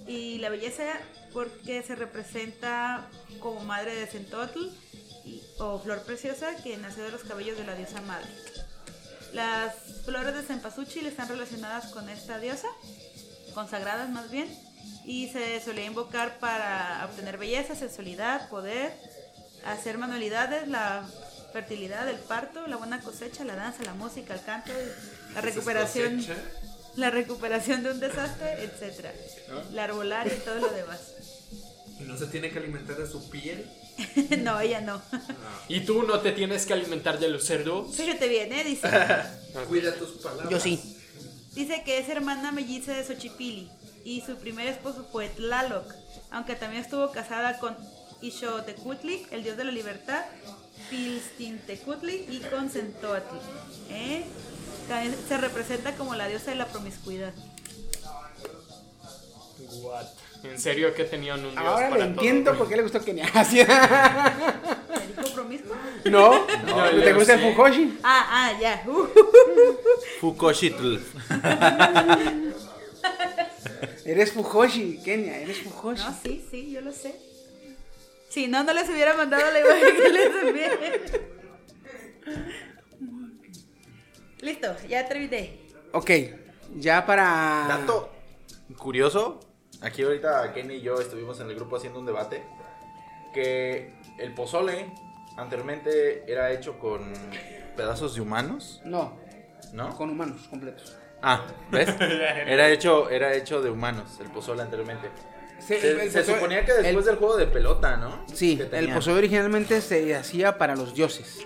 y 0.08 0.40
la 0.40 0.50
belleza 0.50 0.84
porque 1.34 1.84
se 1.84 1.96
representa 1.96 3.08
como 3.40 3.60
madre 3.62 3.96
de 3.96 4.08
Centotl 4.08 4.70
o 5.60 5.80
flor 5.80 6.02
preciosa 6.04 6.56
que 6.64 6.78
nació 6.78 7.04
de 7.04 7.12
los 7.12 7.24
cabellos 7.24 7.58
de 7.58 7.66
la 7.66 7.76
diosa 7.76 8.02
madre. 8.02 8.30
Las 9.34 9.76
flores 10.06 10.34
de 10.34 10.42
cempasúchil 10.42 11.06
están 11.06 11.28
relacionadas 11.28 11.92
con 11.92 12.10
esta 12.10 12.40
diosa, 12.40 12.68
consagradas 13.54 14.10
más 14.10 14.32
bien, 14.32 14.48
y 15.06 15.28
se 15.30 15.60
solía 15.62 15.86
invocar 15.86 16.40
para 16.40 17.06
obtener 17.06 17.38
belleza, 17.38 17.76
sensualidad, 17.76 18.50
poder, 18.50 18.92
hacer 19.66 19.98
manualidades, 19.98 20.68
la 20.68 21.08
fertilidad, 21.52 22.08
el 22.08 22.18
parto, 22.18 22.68
la 22.68 22.78
buena 22.78 23.02
cosecha, 23.02 23.44
la 23.44 23.56
danza, 23.56 23.84
la 23.84 23.94
música, 23.94 24.34
el 24.34 24.44
canto, 24.44 24.72
la 25.34 25.42
recuperación, 25.42 26.26
la 26.96 27.10
recuperación 27.10 27.84
de 27.84 27.92
un 27.92 28.00
desastre, 28.00 28.64
etcétera, 28.64 29.14
la 29.74 29.86
arbolaria 29.86 30.34
y 30.34 30.40
todo 30.40 30.56
lo 30.56 30.70
demás. 30.70 31.00
¿Y 32.00 32.04
no 32.04 32.18
se 32.18 32.28
tiene 32.28 32.50
que 32.50 32.60
alimentar 32.60 32.96
de 32.96 33.08
su 33.08 33.30
piel? 33.30 33.66
no, 34.40 34.60
ella 34.60 34.82
no. 34.82 35.02
¿Y 35.68 35.82
tú 35.82 36.04
no 36.04 36.20
te 36.22 36.32
tienes 36.32 36.66
que 36.66 36.74
alimentar 36.74 37.20
de 37.20 37.28
los 37.28 37.46
cerdos? 37.46 37.96
Fíjate 37.96 38.28
bien, 38.28 38.52
¿eh? 38.54 38.64
Dice. 38.64 38.90
Cuida 39.68 39.94
tus 39.96 40.22
palabras. 40.22 40.50
Yo 40.50 40.60
sí. 40.60 40.98
Dice 41.54 41.84
que 41.84 41.98
es 41.98 42.08
hermana 42.08 42.52
melliza 42.52 42.94
de 42.94 43.04
Xochipili 43.04 43.70
y 44.06 44.22
su 44.22 44.38
primer 44.38 44.68
esposo 44.68 45.08
fue 45.12 45.28
Tlaloc, 45.30 45.94
aunque 46.32 46.56
también 46.56 46.84
estuvo 46.84 47.12
casada 47.12 47.60
con 47.60 47.76
Ixotecutli, 48.22 49.26
el 49.32 49.44
dios 49.44 49.58
de 49.58 49.64
la 49.64 49.72
libertad, 49.72 50.24
Pilstintecutli 50.90 52.26
y 52.30 52.40
con 52.50 52.70
Centoatl. 52.70 53.36
¿eh? 53.90 54.24
También 54.88 55.16
se 55.28 55.38
representa 55.38 55.94
como 55.96 56.16
la 56.16 56.28
diosa 56.28 56.52
de 56.52 56.58
la 56.58 56.68
promiscuidad. 56.68 57.34
What? 59.82 60.06
¿En 60.44 60.60
serio 60.60 60.94
que 60.94 61.04
tenían 61.04 61.44
un 61.46 61.52
dios 61.52 61.64
Ahora 61.64 61.90
para 61.90 62.06
le 62.06 62.12
entiendo 62.12 62.52
todo? 62.52 62.60
por 62.60 62.70
qué 62.70 62.78
le 62.78 62.84
gustó 62.84 63.02
Kenia. 63.04 63.30
Así. 63.34 63.58
¿Te 63.58 63.66
dijo 63.66 65.34
promiscua? 65.36 65.78
no, 66.06 66.46
No, 66.66 66.90
¿te 67.04 67.14
gusta 67.14 67.34
el 67.36 67.40
sí. 67.42 67.46
Fujoshi? 67.54 68.00
Ah, 68.04 68.26
ah, 68.54 68.60
ya. 68.60 68.84
Uh, 68.88 69.08
Fukoshitl. 70.22 70.98
Eres 74.06 74.32
Fujoshi, 74.32 75.00
Kenia, 75.04 75.38
eres 75.42 75.60
Fujoshi. 75.60 76.04
no, 76.04 76.18
sí, 76.24 76.46
sí, 76.50 76.72
yo 76.72 76.82
lo 76.82 76.92
sé. 76.92 77.16
Si 78.30 78.48
no, 78.48 78.64
no 78.64 78.74
les 78.74 78.88
hubiera 78.90 79.14
mandado 79.16 79.52
la 79.52 79.60
imagen 79.60 79.96
que 79.96 80.10
les 80.10 80.44
envié. 80.44 81.30
Listo, 84.42 84.76
ya 84.88 85.08
terminé. 85.08 85.60
Ok, 85.92 86.12
ya 86.76 87.06
para. 87.06 87.66
Dato 87.68 88.12
curioso, 88.78 89.40
aquí 89.82 90.04
ahorita 90.04 90.54
Kenny 90.54 90.76
y 90.76 90.82
yo 90.82 91.02
estuvimos 91.02 91.40
en 91.40 91.50
el 91.50 91.56
grupo 91.56 91.76
haciendo 91.78 92.00
un 92.00 92.06
debate, 92.06 92.44
que 93.34 93.94
el 94.20 94.34
pozole 94.34 94.94
anteriormente 95.38 96.32
era 96.32 96.52
hecho 96.52 96.78
con 96.78 97.12
pedazos 97.76 98.14
de 98.16 98.22
humanos, 98.22 98.80
No, 98.86 99.18
¿no? 99.74 99.96
con 99.98 100.10
humanos 100.12 100.48
completos. 100.50 100.96
Ah, 101.22 101.46
¿ves? 101.70 101.90
Era 102.00 102.70
hecho, 102.70 103.10
era 103.10 103.34
hecho 103.34 103.62
de 103.62 103.70
humanos, 103.70 104.20
el 104.22 104.28
pozole 104.32 104.62
anteriormente. 104.62 105.10
Se, 105.60 105.80
Se, 105.80 105.92
el 106.04 106.12
se 106.12 106.22
pozole- 106.24 106.36
suponía 106.36 106.66
que 106.66 106.74
después 106.74 106.96
el- 106.96 107.04
del 107.06 107.16
juego 107.18 107.38
de 107.38 107.48
pelota, 107.48 107.98
¿no? 107.98 108.24
Sí, 108.34 108.60
el 108.72 108.90
pozole 108.94 109.18
originalmente 109.18 109.82
se 109.82 110.16
hacía 110.16 110.58
para 110.58 110.76
los 110.76 110.94
dioses. 110.94 111.40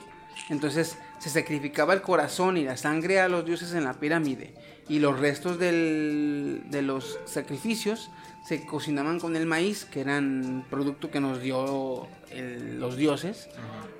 Entonces 0.50 0.98
se 1.19 1.30
sacrificaba 1.30 1.93
el 1.93 2.01
corazón 2.01 2.58
y 2.58 2.64
la 2.64 2.75
sangre 2.77 3.19
a 3.22 3.30
los 3.30 3.45
dioses 3.45 3.74
en 3.74 3.83
la 3.85 3.93
pirámide. 3.93 4.53
Y 4.90 5.00
los 5.00 5.19
restos 5.19 5.58
del- 5.59 6.64
de 6.66 6.82
los 6.82 7.17
sacrificios 7.25 8.09
se 8.45 8.66
cocinaban 8.66 9.22
con 9.22 9.38
el 9.38 9.45
maíz, 9.45 9.85
que 9.85 10.01
eran 10.01 10.66
producto 10.69 11.09
que 11.09 11.22
nos 11.22 11.42
dio 11.42 12.08
el- 12.30 12.77
los 12.77 12.98
dioses. 12.98 13.48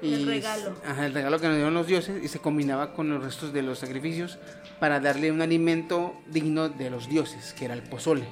Y, 0.02 0.16
El 0.16 0.26
regalo. 0.26 0.76
Ajá, 0.86 1.06
el 1.06 1.14
regalo 1.14 1.40
que 1.40 1.48
nos 1.48 1.56
dieron 1.56 1.74
los 1.74 1.88
dioses 1.88 2.22
y 2.22 2.28
se 2.28 2.40
combinaba 2.40 2.94
con 2.94 3.08
los 3.10 3.24
restos 3.24 3.54
de 3.54 3.62
los 3.62 3.80
sacrificios 3.80 4.38
para 4.82 5.00
darle 5.00 5.32
un 5.32 5.42
alimento 5.42 6.14
digno 6.28 6.68
de 6.68 6.90
los 6.90 7.08
dioses, 7.08 7.54
que 7.58 7.64
era 7.64 7.74
el 7.74 7.84
pozole. 7.84 8.26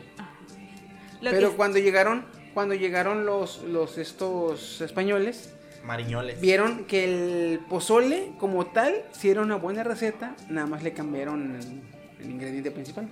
Lo 1.22 1.32
Pero 1.32 1.52
que- 1.52 1.56
cuando 1.58 1.80
llegaron, 1.80 2.26
cuando 2.54 2.76
llegaron 2.76 3.26
los, 3.26 3.64
los 3.64 3.98
estos 3.98 4.82
españoles, 4.82 5.54
Mariñoles. 5.84 6.40
vieron 6.42 6.86
que 6.86 7.04
el 7.06 7.60
pozole 7.70 8.34
como 8.40 8.68
tal 8.68 9.04
sí 9.12 9.30
era 9.30 9.42
una 9.42 9.56
buena 9.56 9.84
receta, 9.84 10.36
nada 10.50 10.68
más 10.68 10.84
le 10.84 10.94
cambiaron 10.94 11.56
el, 11.56 12.24
el 12.26 12.32
ingrediente 12.32 12.72
principal. 12.72 13.08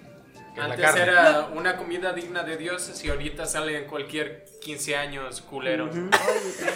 Antes 0.58 0.94
era 0.96 1.50
una 1.56 1.78
comida 1.78 2.12
digna 2.12 2.44
de 2.44 2.58
dioses 2.58 3.02
y 3.06 3.10
ahorita 3.10 3.46
sale 3.46 3.78
en 3.78 3.86
cualquier 3.88 4.46
15 4.62 4.96
años 4.98 5.42
culero. 5.42 5.86
Oye, 5.86 6.10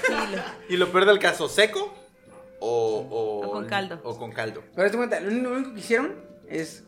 tranquilo. 0.07 0.41
Y 0.69 0.77
lo 0.77 0.89
peor 0.89 1.05
del 1.05 1.19
caso, 1.19 1.49
seco 1.49 1.93
o, 2.59 3.07
o, 3.09 3.47
O 3.47 3.51
con 3.51 3.65
caldo. 3.65 3.99
O 4.03 4.17
con 4.17 4.31
caldo. 4.31 4.63
Pero 4.73 4.85
hazte 4.85 4.97
cuenta, 4.97 5.19
lo 5.19 5.51
único 5.51 5.73
que 5.73 5.79
hicieron 5.81 6.15
es 6.47 6.83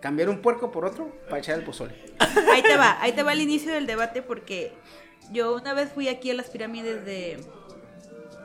cambiar 0.00 0.28
un 0.28 0.40
puerco 0.40 0.70
por 0.70 0.84
otro 0.84 1.12
para 1.24 1.38
echar 1.38 1.58
el 1.58 1.64
pozole. 1.64 1.94
Ahí 2.52 2.62
te 2.62 2.76
va, 2.76 3.00
ahí 3.00 3.12
te 3.12 3.22
va 3.22 3.32
el 3.32 3.40
inicio 3.40 3.72
del 3.72 3.86
debate 3.86 4.22
porque 4.22 4.72
yo 5.30 5.54
una 5.54 5.74
vez 5.74 5.90
fui 5.92 6.08
aquí 6.08 6.30
a 6.30 6.34
las 6.34 6.50
pirámides 6.50 7.04
de 7.04 7.38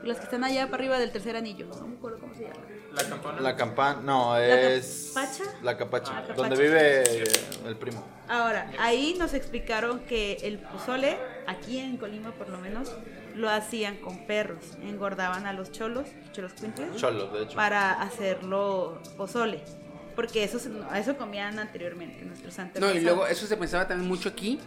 las 0.02 0.18
que 0.18 0.24
están 0.24 0.44
allá 0.44 0.66
para 0.66 0.82
arriba 0.82 0.98
del 0.98 1.12
tercer 1.12 1.34
anillo, 1.36 1.66
no 1.66 1.86
me 1.86 1.96
acuerdo 1.96 2.18
cómo 2.18 2.34
se 2.34 2.42
llama. 2.42 2.56
La 2.92 3.02
campana. 3.08 3.40
La 3.40 3.56
campana, 3.56 4.00
no, 4.02 4.34
¿La 4.38 4.70
es... 4.72 5.12
capacha? 5.14 5.44
La 5.62 5.76
capacha. 5.76 6.12
Ah. 6.28 6.32
Donde 6.36 6.56
vive 6.56 7.24
el 7.66 7.76
primo. 7.76 8.04
Ahora, 8.28 8.70
ahí 8.78 9.16
nos 9.18 9.34
explicaron 9.34 10.00
que 10.00 10.34
el 10.42 10.58
pozole, 10.58 11.18
aquí 11.46 11.78
en 11.78 11.96
Colima 11.96 12.30
por 12.32 12.48
lo 12.50 12.58
menos, 12.58 12.92
lo 13.34 13.50
hacían 13.50 13.96
con 13.96 14.26
perros, 14.26 14.62
engordaban 14.82 15.46
a 15.46 15.52
los 15.52 15.72
cholos, 15.72 16.06
cholos 16.32 16.52
cuintles, 16.52 16.94
Cholos, 16.96 17.32
de 17.32 17.42
hecho. 17.44 17.56
para 17.56 17.92
hacerlo 18.00 19.00
pozole. 19.16 19.60
Porque 20.14 20.44
eso, 20.44 20.58
eso 20.94 21.16
comían 21.16 21.58
anteriormente 21.58 22.24
nuestros 22.24 22.56
No, 22.56 22.62
antepasados. 22.64 22.96
y 22.96 23.00
luego 23.00 23.26
eso 23.26 23.46
se 23.46 23.56
pensaba 23.56 23.88
también 23.88 24.08
mucho 24.08 24.28
aquí. 24.28 24.60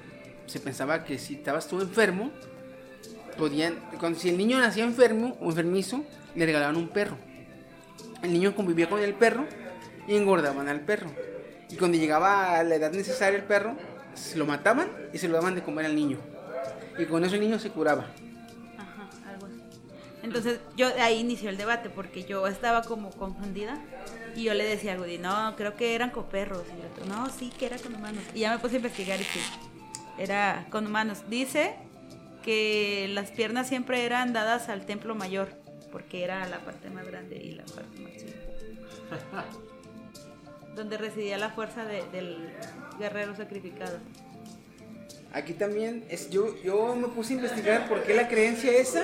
Se 0.46 0.60
pensaba 0.60 1.04
que 1.04 1.18
si 1.18 1.36
estabas 1.36 1.68
tú 1.68 1.80
enfermo, 1.82 2.32
podían. 3.38 3.76
Cuando, 4.00 4.20
si 4.20 4.30
el 4.30 4.38
niño 4.38 4.60
nacía 4.60 4.84
enfermo 4.84 5.38
o 5.42 5.50
enfermizo, 5.50 6.04
le 6.36 6.46
regalaban 6.46 6.76
un 6.76 6.90
perro. 6.90 7.18
El 8.22 8.34
niño 8.34 8.56
convivía 8.56 8.90
con 8.90 9.02
el 9.02 9.14
perro 9.14 9.46
y 10.08 10.16
engordaban 10.16 10.68
al 10.70 10.82
perro. 10.82 11.10
Y 11.70 11.76
cuando 11.76 11.98
llegaba 11.98 12.58
a 12.58 12.64
la 12.64 12.76
edad 12.76 12.92
necesaria 12.92 13.38
el 13.38 13.44
perro, 13.46 13.76
se 14.16 14.38
lo 14.38 14.46
mataban 14.46 14.90
y 15.14 15.18
se 15.18 15.28
lo 15.28 15.36
daban 15.36 15.56
de 15.56 15.62
comer 15.62 15.86
al 15.86 15.96
niño. 15.96 16.18
Y 16.98 17.06
con 17.06 17.24
eso 17.24 17.36
el 17.36 17.42
niño 17.42 17.60
se 17.60 17.70
curaba. 17.70 18.08
Entonces, 20.28 20.60
yo 20.76 20.88
ahí 21.00 21.20
inició 21.20 21.50
el 21.50 21.58
debate 21.58 21.90
porque 21.90 22.24
yo 22.24 22.48
estaba 22.48 22.82
como 22.84 23.10
confundida 23.12 23.80
y 24.36 24.44
yo 24.44 24.54
le 24.54 24.64
decía 24.66 24.94
a 24.94 24.98
Woody, 24.98 25.18
no, 25.18 25.56
creo 25.56 25.76
que 25.76 25.96
eran 25.96 26.10
con 26.12 26.26
perros. 26.26 26.64
Y 26.76 26.80
el 26.82 26.88
otro, 26.88 27.06
no, 27.06 27.30
sí, 27.30 27.52
que 27.58 27.66
era 27.68 27.78
con 27.78 27.96
humanos. 27.96 28.24
Y 28.34 28.40
ya 28.42 28.52
me 28.52 28.60
puse 28.60 28.76
a 28.76 28.78
investigar 28.78 29.20
y 29.20 29.24
sí, 29.24 29.40
era 30.18 30.66
con 30.70 30.86
humanos. 30.86 31.20
Dice 31.30 31.76
que 32.44 33.08
las 33.14 33.32
piernas 33.32 33.68
siempre 33.68 34.06
eran 34.06 34.34
dadas 34.34 34.70
al 34.70 34.86
templo 34.86 35.16
mayor 35.16 35.50
porque 35.92 36.24
era 36.24 36.48
la 36.48 36.60
parte 36.60 36.90
más 36.90 37.06
grande 37.08 37.38
y 37.38 37.52
la 37.54 37.64
parte 37.66 38.00
más 38.02 38.12
chica. 38.14 39.46
Donde 40.76 40.98
residía 40.98 41.38
la 41.38 41.50
fuerza 41.50 41.86
de- 41.86 42.04
del 42.12 42.50
guerrero 43.00 43.36
sacrificado. 43.36 43.98
Aquí 45.34 45.54
también 45.54 46.06
es, 46.10 46.30
yo, 46.30 46.56
yo 46.64 46.96
me 46.96 47.08
puse 47.08 47.34
a 47.34 47.38
investigar 47.38 47.88
por 47.90 48.04
qué 48.04 48.14
la 48.14 48.28
creencia 48.28 48.72
esa. 48.72 49.04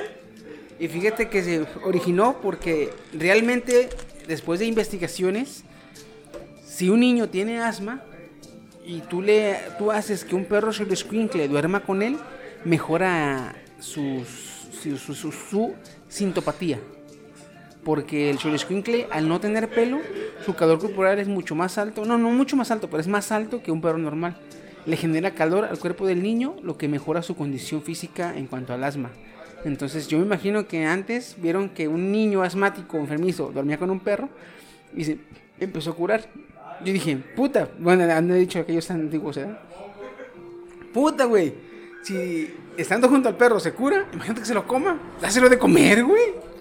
Y 0.83 0.89
fíjate 0.89 1.29
que 1.29 1.41
se 1.41 1.65
originó 1.85 2.41
porque 2.41 2.89
realmente 3.13 3.87
después 4.27 4.59
de 4.59 4.65
investigaciones, 4.65 5.63
si 6.65 6.89
un 6.89 6.99
niño 6.99 7.29
tiene 7.29 7.61
asma 7.61 8.03
y 8.85 8.99
tú 8.99 9.21
le 9.21 9.55
tú 9.77 9.91
haces 9.93 10.25
que 10.25 10.35
un 10.35 10.43
perro 10.43 10.71
le 11.35 11.47
duerma 11.47 11.85
con 11.85 12.01
él, 12.01 12.17
mejora 12.65 13.55
su, 13.79 14.25
sintopatía. 16.09 16.81
Porque 17.85 18.29
el 18.29 18.39
Xolescuincle, 18.39 19.07
al 19.09 19.29
no 19.29 19.39
tener 19.39 19.69
pelo, 19.69 20.01
su 20.45 20.53
calor 20.53 20.79
corporal 20.79 21.17
es 21.17 21.29
mucho 21.29 21.55
más 21.55 21.77
alto. 21.77 22.03
No, 22.03 22.17
no 22.17 22.29
mucho 22.31 22.57
más 22.57 22.71
alto, 22.71 22.89
pero 22.89 22.99
es 22.99 23.07
más 23.07 23.31
alto 23.31 23.63
que 23.63 23.71
un 23.71 23.79
perro 23.79 23.99
normal. 23.99 24.35
Le 24.85 24.97
genera 24.97 25.33
calor 25.33 25.63
al 25.63 25.79
cuerpo 25.79 26.05
del 26.05 26.21
niño, 26.21 26.57
lo 26.61 26.77
que 26.77 26.89
mejora 26.89 27.21
su 27.21 27.37
condición 27.37 27.83
física 27.83 28.35
en 28.35 28.47
cuanto 28.47 28.73
al 28.73 28.83
asma. 28.83 29.11
Entonces, 29.65 30.07
yo 30.07 30.17
me 30.19 30.25
imagino 30.25 30.67
que 30.67 30.85
antes 30.85 31.35
vieron 31.37 31.69
que 31.69 31.87
un 31.87 32.11
niño 32.11 32.43
asmático 32.43 32.97
enfermizo 32.97 33.51
dormía 33.53 33.77
con 33.77 33.89
un 33.89 33.99
perro 33.99 34.29
y 34.95 35.05
se 35.05 35.17
empezó 35.59 35.91
a 35.91 35.95
curar. 35.95 36.29
Yo 36.83 36.91
dije, 36.91 37.17
puta, 37.35 37.69
bueno, 37.79 38.03
han 38.11 38.33
dicho 38.33 38.59
aquellos 38.59 38.89
antiguos, 38.91 39.37
¿eh? 39.37 39.47
Puta, 40.93 41.25
güey. 41.25 41.53
Si 42.03 42.53
estando 42.75 43.07
junto 43.07 43.29
al 43.29 43.37
perro 43.37 43.59
se 43.59 43.73
cura, 43.73 44.05
imagínate 44.11 44.41
que 44.41 44.47
se 44.47 44.53
lo 44.53 44.67
coma. 44.67 44.99
Dáselo 45.21 45.47
de 45.47 45.57
comer, 45.57 46.03
güey. 46.03 46.53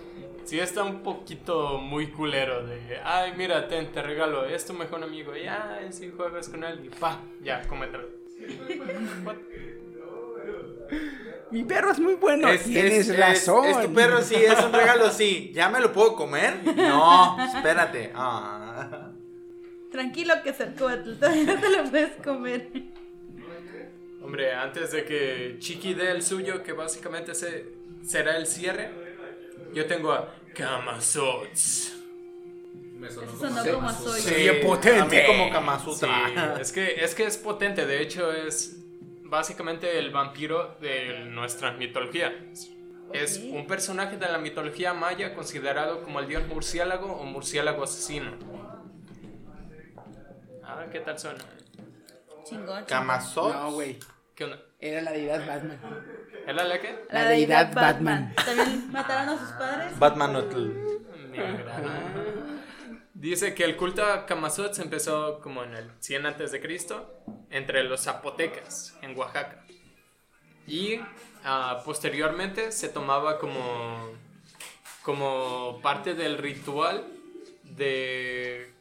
Sí, 0.45 0.61
está 0.61 0.85
un 0.85 1.03
poquito 1.03 1.79
muy 1.79 2.09
culero 2.09 2.67
de, 2.67 2.99
ay, 3.05 3.33
mira, 3.37 3.69
ten, 3.69 3.91
te 3.91 4.03
regalo, 4.03 4.45
es 4.45 4.67
tu 4.67 4.75
mejor 4.75 5.03
amigo, 5.03 5.35
ya, 5.35 5.81
si 5.91 6.11
juegas 6.11 6.49
con 6.49 6.63
él, 6.65 6.85
y 6.85 6.89
pa, 6.89 7.21
ya, 7.43 7.63
cómetelo. 7.69 8.09
Mi 11.51 11.65
perro 11.65 11.91
es 11.93 11.99
muy 12.01 12.15
bueno. 12.15 12.49
Es, 12.49 12.65
Tienes 12.65 13.09
es- 13.09 13.19
razón. 13.19 13.67
es- 13.67 13.77
es 13.77 13.83
tu 13.87 13.93
perro, 13.93 14.23
sí, 14.23 14.37
es 14.37 14.59
un 14.65 14.73
regalo, 14.73 15.11
sí. 15.11 15.51
¿Ya 15.55 15.69
me 15.69 15.81
lo 15.81 15.93
puedo 15.93 16.15
comer? 16.17 16.61
No, 16.77 17.37
espérate. 17.55 18.11
Ah. 18.15 19.11
Tranquilo 19.91 20.35
que 20.43 20.53
Cercotl, 20.55 21.15
todavía 21.21 21.45
no 21.55 21.61
te 21.61 21.69
lo 21.71 21.85
puedes 21.91 22.17
comer. 22.25 22.71
Hombre, 24.23 24.55
antes 24.55 24.93
de 24.93 25.05
que 25.05 25.57
Chiqui 25.59 25.95
dé 25.95 26.11
el 26.13 26.23
suyo, 26.23 26.63
que 26.63 26.73
básicamente 26.73 27.35
se, 27.35 27.67
será 28.07 28.37
el 28.37 28.47
cierre, 28.47 28.91
yo 29.75 29.85
tengo 29.87 30.13
a 30.13 30.33
Kamazots. 30.55 31.99
Eso 33.05 33.21
sonó 33.37 33.65
como 33.75 33.89
a 33.89 33.93
soy. 33.93 34.21
Sí, 34.21 34.49
potente. 34.65 35.01
A 35.01 35.05
mí 35.07 35.19
como 35.27 35.51
Kama 35.51 35.79
Sí, 35.81 35.85
Sutra. 35.91 36.57
es 36.61 36.71
que, 36.71 37.05
es 37.05 37.15
que 37.17 37.25
es 37.25 37.37
potente, 37.37 37.85
de 37.85 38.01
hecho 38.01 38.33
es 38.33 38.82
básicamente 39.33 39.99
el 39.99 40.11
vampiro 40.11 40.77
de 40.79 41.25
nuestra 41.25 41.73
mitología. 41.73 42.35
Es 43.15 43.39
un 43.39 43.67
personaje 43.67 44.19
de 44.19 44.27
la 44.27 44.37
mitología 44.37 44.93
maya 44.93 45.35
considerado 45.35 46.03
como 46.03 46.21
el 46.21 46.29
dios 46.29 46.47
murciélago 46.49 47.11
o 47.15 47.25
murciélago 47.25 47.83
asesino. 47.83 48.33
Ah, 50.63 50.85
¿qué 50.93 51.01
tal 51.01 51.19
suena? 51.19 51.39
Chingón. 52.45 52.85
Kamazot. 52.85 53.55
No, 53.55 53.73
güey. 53.73 53.99
¿Qué 54.35 54.45
onda? 54.45 54.59
Era 54.79 55.01
la 55.01 55.13
deidad 55.13 55.47
Batman. 55.47 55.81
¿Era 56.47 56.65
la 56.65 56.81
qué? 56.81 57.05
La 57.11 57.23
La 57.23 57.29
deidad 57.31 57.67
deidad 57.67 57.75
Batman. 57.75 58.35
También 58.35 58.93
mataron 58.93 59.29
a 59.31 59.39
sus 59.39 59.51
padres. 59.53 59.99
Batman 59.99 60.37
Otl. 60.37 60.71
Dice 63.23 63.55
que 63.55 63.63
el 63.63 63.77
culto 63.77 64.05
a 64.05 64.27
Kamazot 64.27 64.75
se 64.75 64.83
empezó 64.83 65.39
como 65.39 65.63
en 65.63 65.77
el 65.77 65.93
100 66.01 66.27
antes 66.27 66.51
de 66.51 66.61
Cristo 66.61 67.23
entre 67.51 67.85
los 67.85 68.03
zapotecas 68.03 68.99
en 69.01 69.17
Oaxaca. 69.17 69.65
Y 70.67 70.99
ah, 71.45 71.83
posteriormente 71.85 72.73
se 72.73 72.89
tomaba 72.89 73.39
como 73.39 74.11
como 75.05 75.79
parte 75.85 76.15
del 76.15 76.37
ritual 76.37 77.07
de 77.63 78.73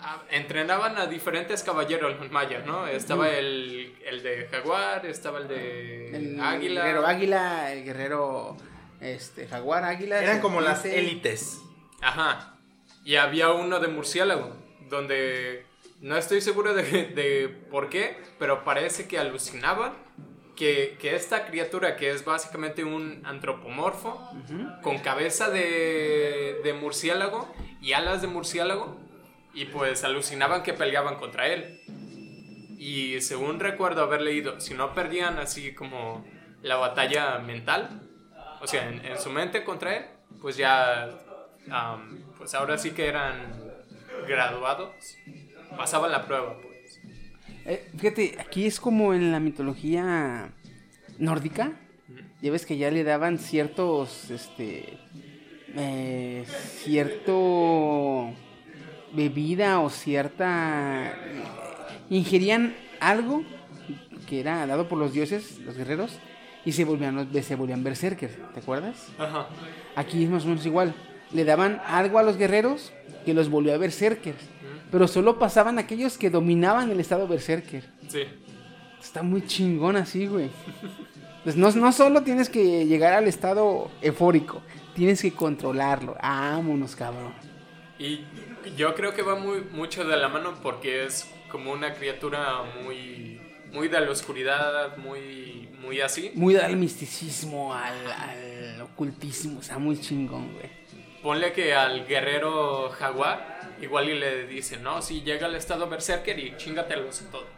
ah, 0.00 0.22
entrenaban 0.30 0.98
a 0.98 1.06
diferentes 1.06 1.62
caballeros 1.62 2.20
los 2.20 2.30
mayas, 2.30 2.66
¿no? 2.66 2.86
Estaba 2.86 3.30
el, 3.30 3.94
el 4.04 4.22
de 4.22 4.48
jaguar, 4.48 5.06
estaba 5.06 5.38
el 5.38 5.48
de 5.48 6.14
El 6.14 6.40
águila. 6.42 6.82
guerrero 6.82 7.06
águila, 7.06 7.72
el 7.72 7.84
guerrero 7.84 8.58
este, 9.00 9.48
jaguar 9.48 9.84
águila. 9.84 10.22
Eran 10.22 10.42
como 10.42 10.60
las 10.60 10.84
élites. 10.84 11.62
Ajá. 12.02 12.52
Y 13.06 13.14
había 13.14 13.52
uno 13.52 13.78
de 13.78 13.86
murciélago, 13.86 14.56
donde 14.90 15.64
no 16.00 16.16
estoy 16.16 16.40
seguro 16.40 16.74
de, 16.74 16.82
de 16.82 17.48
por 17.70 17.88
qué, 17.88 18.20
pero 18.36 18.64
parece 18.64 19.06
que 19.06 19.16
alucinaban 19.16 19.92
que, 20.56 20.98
que 21.00 21.14
esta 21.14 21.46
criatura, 21.46 21.94
que 21.94 22.10
es 22.10 22.24
básicamente 22.24 22.82
un 22.82 23.22
antropomorfo, 23.24 24.28
con 24.82 24.98
cabeza 24.98 25.50
de, 25.50 26.60
de 26.64 26.72
murciélago 26.72 27.54
y 27.80 27.92
alas 27.92 28.22
de 28.22 28.26
murciélago, 28.26 28.98
y 29.54 29.66
pues 29.66 30.02
alucinaban 30.02 30.64
que 30.64 30.72
peleaban 30.72 31.14
contra 31.14 31.46
él. 31.46 31.80
Y 32.76 33.20
según 33.20 33.60
recuerdo 33.60 34.02
haber 34.02 34.20
leído, 34.20 34.58
si 34.58 34.74
no 34.74 34.94
perdían 34.94 35.38
así 35.38 35.74
como 35.76 36.26
la 36.60 36.74
batalla 36.74 37.38
mental, 37.38 38.02
o 38.60 38.66
sea, 38.66 38.88
en, 38.88 39.04
en 39.06 39.16
su 39.16 39.30
mente 39.30 39.62
contra 39.62 39.96
él, 39.96 40.06
pues 40.40 40.56
ya, 40.56 41.08
pues 42.46 42.54
ahora 42.54 42.78
sí 42.78 42.92
que 42.92 43.08
eran 43.08 43.34
graduados, 44.28 45.18
pasaban 45.76 46.12
la 46.12 46.24
prueba, 46.26 46.56
pues. 46.62 47.00
Eh, 47.64 47.90
fíjate, 47.98 48.36
aquí 48.38 48.66
es 48.66 48.78
como 48.78 49.12
en 49.12 49.32
la 49.32 49.40
mitología 49.40 50.52
nórdica. 51.18 51.72
Ya 52.40 52.52
ves 52.52 52.64
que 52.64 52.76
ya 52.76 52.88
le 52.92 53.02
daban 53.02 53.40
ciertos, 53.40 54.30
este, 54.30 54.96
eh, 55.74 56.44
cierto 56.84 58.32
bebida 59.12 59.80
o 59.80 59.90
cierta... 59.90 61.18
Ingerían 62.10 62.76
algo 63.00 63.42
que 64.28 64.38
era 64.38 64.64
dado 64.68 64.86
por 64.86 64.98
los 64.98 65.12
dioses, 65.12 65.58
los 65.58 65.76
guerreros, 65.76 66.20
y 66.64 66.70
se 66.70 66.84
volvían, 66.84 67.28
se 67.42 67.56
volvían 67.56 67.82
berserkers, 67.82 68.36
¿te 68.54 68.60
acuerdas? 68.60 69.08
Ajá. 69.18 69.48
Aquí 69.96 70.22
es 70.22 70.30
más 70.30 70.44
o 70.44 70.46
menos 70.46 70.64
igual. 70.64 70.94
Le 71.32 71.44
daban 71.44 71.80
algo 71.86 72.18
a 72.18 72.22
los 72.22 72.36
guerreros 72.36 72.92
que 73.24 73.34
los 73.34 73.48
volvió 73.48 73.74
a 73.74 73.78
berserkers. 73.78 74.42
Pero 74.90 75.08
solo 75.08 75.38
pasaban 75.38 75.78
aquellos 75.78 76.16
que 76.16 76.30
dominaban 76.30 76.90
el 76.90 77.00
estado 77.00 77.26
berserker. 77.26 77.84
Sí. 78.08 78.22
Está 79.00 79.22
muy 79.22 79.44
chingón 79.46 79.96
así, 79.96 80.26
güey. 80.26 80.50
Pues 81.44 81.56
no, 81.56 81.70
no 81.70 81.92
solo 81.92 82.22
tienes 82.22 82.48
que 82.48 82.86
llegar 82.86 83.12
al 83.12 83.28
estado 83.28 83.90
eufórico, 84.02 84.62
tienes 84.94 85.22
que 85.22 85.32
controlarlo. 85.32 86.16
Vámonos, 86.20 86.96
cabrón. 86.96 87.32
Y 87.98 88.24
yo 88.76 88.94
creo 88.94 89.14
que 89.14 89.22
va 89.22 89.36
muy, 89.36 89.60
mucho 89.72 90.04
de 90.04 90.16
la 90.16 90.28
mano 90.28 90.54
porque 90.62 91.04
es 91.04 91.30
como 91.50 91.72
una 91.72 91.94
criatura 91.94 92.62
muy, 92.82 93.40
muy 93.72 93.88
de 93.88 94.00
la 94.00 94.10
oscuridad, 94.10 94.96
muy, 94.96 95.68
muy 95.80 96.00
así. 96.00 96.32
Muy 96.34 96.56
al 96.56 96.76
misticismo, 96.76 97.72
al, 97.72 98.10
al 98.10 98.80
ocultismo. 98.80 99.60
Está 99.60 99.78
muy 99.78 100.00
chingón, 100.00 100.52
güey. 100.54 100.85
Ponle 101.26 101.52
que 101.52 101.74
al 101.74 102.06
guerrero 102.06 102.88
jaguar 102.90 103.74
igual 103.82 104.08
y 104.08 104.16
le 104.16 104.46
dicen, 104.46 104.84
no, 104.84 105.02
si 105.02 105.22
llega 105.22 105.46
al 105.46 105.56
estado 105.56 105.88
berserker 105.88 106.38
y 106.38 106.56
chingatelos 106.56 107.20
a 107.22 107.30
todos. 107.32 107.48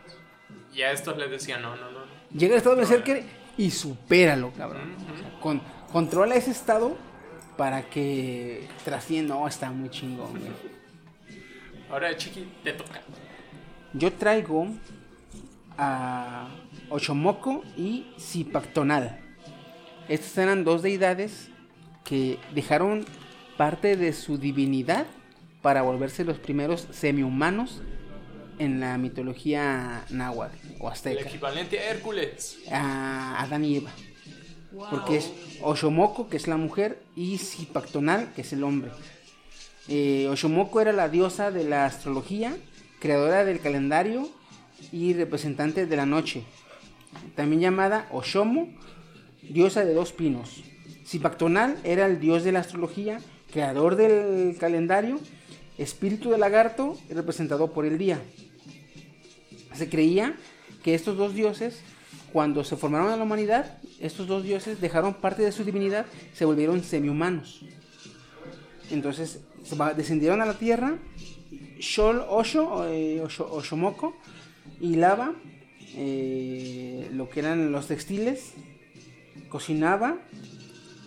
Y 0.73 0.81
a 0.81 0.91
estos 0.91 1.19
les 1.19 1.31
decían, 1.31 1.61
no, 1.61 1.77
no, 1.77 1.91
no. 1.91 2.07
no". 2.07 2.13
Llega 2.33 2.55
al 2.55 2.59
estado 2.61 2.77
berserker 2.77 3.25
y 3.59 3.71
supéralo, 3.71 4.55
cabrón. 4.55 4.97
O 5.13 5.19
sea, 5.19 5.41
con, 5.41 5.61
controla 5.93 6.35
ese 6.37 6.51
estado 6.51 6.97
para 7.59 7.83
que 7.83 8.67
trascienda. 8.87 9.35
No, 9.35 9.47
está 9.47 9.71
muy 9.71 9.91
chingón, 9.91 10.31
güey. 10.31 10.53
Ahora, 11.91 12.17
Chiqui, 12.17 12.51
te 12.65 12.73
toca. 12.73 13.03
Yo 13.93 14.11
traigo 14.15 14.67
a 15.77 16.49
Ochomoco 16.89 17.65
y 17.77 18.15
Zipactonal. 18.19 19.21
Estas 20.09 20.39
eran 20.39 20.65
dos 20.65 20.81
deidades 20.81 21.51
que 22.03 22.39
dejaron 22.55 23.05
parte 23.59 23.97
de 23.97 24.15
su 24.15 24.39
divinidad 24.39 25.07
para 25.61 25.83
volverse 25.83 26.25
los 26.25 26.39
primeros 26.39 26.87
semi-humanos 26.93 27.83
en 28.59 28.81
la 28.81 28.97
mitología 28.99 30.05
náhuatl 30.11 30.57
o 30.81 30.87
El 30.87 30.93
azteca. 30.93 31.29
equivalente 31.29 31.79
a 31.81 31.91
Hércules. 31.91 32.59
A 32.71 33.43
Adán 33.43 33.65
y 33.65 33.77
Eva. 33.77 33.91
Wow. 34.73 34.87
Porque 34.91 35.17
es 35.17 35.33
Oshomoko, 35.61 36.29
que 36.29 36.37
es 36.37 36.47
la 36.47 36.57
mujer, 36.57 37.03
y 37.17 37.39
Zipactonal, 37.39 38.33
que 38.35 38.43
es 38.43 38.53
el 38.53 38.63
hombre. 38.63 38.91
Eh, 39.89 40.29
Oshomoko 40.31 40.81
era 40.81 40.93
la 40.93 41.09
diosa 41.09 41.51
de 41.51 41.65
la 41.65 41.85
astrología, 41.85 42.57
creadora 43.01 43.45
del 43.45 43.61
calendario 43.61 44.29
y 44.93 45.15
representante 45.15 45.87
de 45.87 45.97
la 45.97 46.07
noche. 46.07 46.45
También 47.35 47.61
llamada 47.61 48.07
Oshomo, 48.13 48.69
diosa 49.43 49.85
de 49.85 49.95
dos 49.95 50.13
pinos. 50.13 50.63
Zipactonal 51.05 51.77
era 51.83 52.07
el 52.07 52.21
dios 52.21 52.45
de 52.45 52.53
la 52.53 52.61
astrología, 52.61 53.21
creador 53.53 53.97
del 53.97 54.57
calendario, 54.59 55.21
espíritu 55.79 56.31
de 56.31 56.39
lagarto 56.39 56.99
representado 57.09 57.73
por 57.73 57.87
el 57.87 57.99
día. 57.99 58.21
Se 59.75 59.89
creía 59.89 60.35
que 60.83 60.95
estos 60.95 61.17
dos 61.17 61.35
dioses, 61.35 61.81
cuando 62.33 62.65
se 62.65 62.77
formaron 62.77 63.11
a 63.13 63.17
la 63.17 63.23
humanidad, 63.23 63.79
estos 64.01 64.27
dos 64.27 64.43
dioses 64.43 64.81
dejaron 64.81 65.15
parte 65.15 65.43
de 65.43 65.53
su 65.53 65.65
divinidad, 65.65 66.07
se 66.35 66.45
volvieron 66.45 66.83
semi-humanos. 66.83 67.63
Entonces 68.91 69.41
descendieron 69.97 70.41
a 70.41 70.47
la 70.47 70.55
tierra, 70.55 70.99
Shol 71.79 72.25
Osho, 72.29 72.89
eh, 72.89 73.23
Osho- 73.23 73.49
Oshomoko 73.51 74.17
y 74.81 74.97
Lava, 74.97 75.35
eh, 75.95 77.09
lo 77.13 77.29
que 77.29 77.41
eran 77.41 77.71
los 77.71 77.87
textiles, 77.87 78.53
cocinaba 79.49 80.19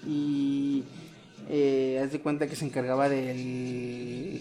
y 0.08 0.84
eh, 1.54 2.00
haz 2.02 2.14
de 2.14 2.20
cuenta 2.22 2.48
que 2.48 2.56
se 2.56 2.64
encargaba 2.66 3.10
de 3.10 4.40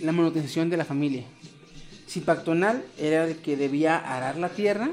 la 0.00 0.12
manutención 0.12 0.70
de 0.70 0.78
la 0.78 0.84
familia. 0.86 1.24
Zipactonal 2.08 2.82
era 2.98 3.26
el 3.26 3.36
que 3.36 3.54
debía 3.56 3.98
arar 3.98 4.38
la 4.38 4.48
tierra. 4.48 4.90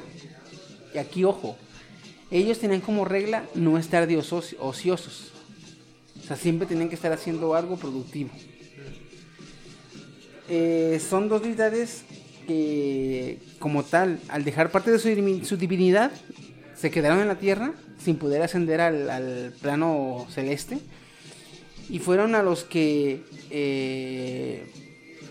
Y 0.94 0.98
aquí, 0.98 1.24
ojo, 1.24 1.56
ellos 2.30 2.60
tenían 2.60 2.82
como 2.82 3.06
regla 3.06 3.46
no 3.56 3.78
estar 3.78 4.06
de 4.06 4.18
oso- 4.18 4.44
ociosos. 4.60 5.32
O 6.22 6.28
sea, 6.28 6.36
siempre 6.36 6.68
tenían 6.68 6.90
que 6.90 6.96
estar 6.96 7.14
haciendo 7.14 7.56
algo 7.56 7.78
productivo. 7.78 8.30
Eh, 10.50 11.02
son 11.10 11.30
dos 11.30 11.42
deidades 11.42 12.04
que, 12.48 13.40
como 13.60 13.84
tal, 13.84 14.20
al 14.28 14.44
dejar 14.44 14.72
parte 14.72 14.92
de 14.92 15.00
su 15.00 15.58
divinidad, 15.58 16.12
se 16.76 16.92
quedaron 16.92 17.20
en 17.20 17.28
la 17.28 17.40
tierra 17.40 17.74
sin 17.98 18.18
poder 18.18 18.42
ascender 18.42 18.82
al, 18.82 19.54
plano 19.62 20.28
celeste. 20.30 20.80
Y 21.90 22.00
fueron 22.00 22.36
a 22.36 22.44
los 22.44 22.64
que 22.64 23.24
eh, 23.50 24.70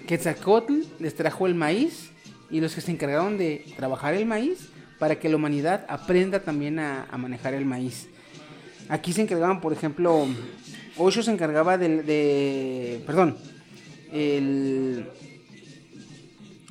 Quetzalcóatl 0.06 0.82
les 0.98 1.14
trajo 1.14 1.46
el 1.46 1.54
maíz 1.54 2.10
y 2.50 2.60
los 2.60 2.74
que 2.74 2.80
se 2.80 2.92
encargaron 2.92 3.36
de 3.36 3.64
trabajar 3.76 4.14
el 4.14 4.24
maíz 4.26 4.70
para 4.98 5.18
que 5.18 5.28
la 5.28 5.36
humanidad 5.36 5.84
aprenda 5.88 6.40
también 6.40 6.78
a, 6.78 7.06
manejar 7.18 7.54
el 7.54 7.64
maíz. 7.64 8.08
Aquí 8.88 9.12
se 9.12 9.22
encargaban, 9.22 9.60
por 9.60 9.72
ejemplo, 9.72 10.26
Osho 10.96 11.22
se 11.22 11.32
encargaba 11.32 11.76
del, 11.76 12.06
de, 12.06 13.02
perdón, 13.04 13.36
el 14.12 15.06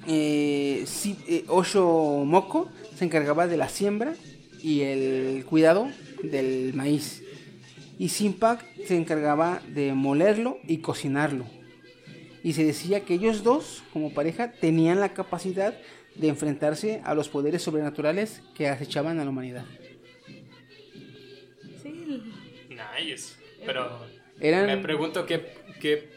eh, 0.08 0.86
eh, 1.28 1.46
Osho 1.48 2.24
Moko 2.26 2.70
se 2.98 3.06
encargaba 3.06 3.48
de 3.48 3.58
la 3.58 3.70
siembra 3.70 4.14
y 4.66 4.82
el 4.82 5.46
cuidado 5.46 5.88
del 6.24 6.74
maíz. 6.74 7.22
Y 8.00 8.10
Simpak 8.10 8.66
se 8.88 8.98
encargaba 8.98 9.62
de 9.68 9.94
molerlo 9.94 10.58
y 10.68 10.78
cocinarlo. 10.80 11.46
Y 12.44 12.54
se 12.54 12.66
decía 12.66 13.02
que 13.02 13.14
ellos 13.14 13.44
dos, 13.44 13.84
como 13.94 14.14
pareja, 14.14 14.52
tenían 14.52 15.00
la 15.00 15.14
capacidad 15.14 15.78
de 16.16 16.28
enfrentarse 16.30 17.02
a 17.04 17.14
los 17.14 17.30
poderes 17.30 17.62
sobrenaturales 17.62 18.42
que 18.56 18.68
acechaban 18.68 19.20
a 19.20 19.24
la 19.24 19.30
humanidad. 19.30 19.66
Sí, 21.82 22.24
Nice. 22.70 23.36
Pero 23.66 24.00
Eran- 24.40 24.66
me 24.66 24.78
pregunto 24.78 25.26
qué, 25.26 25.46
qué 25.80 26.10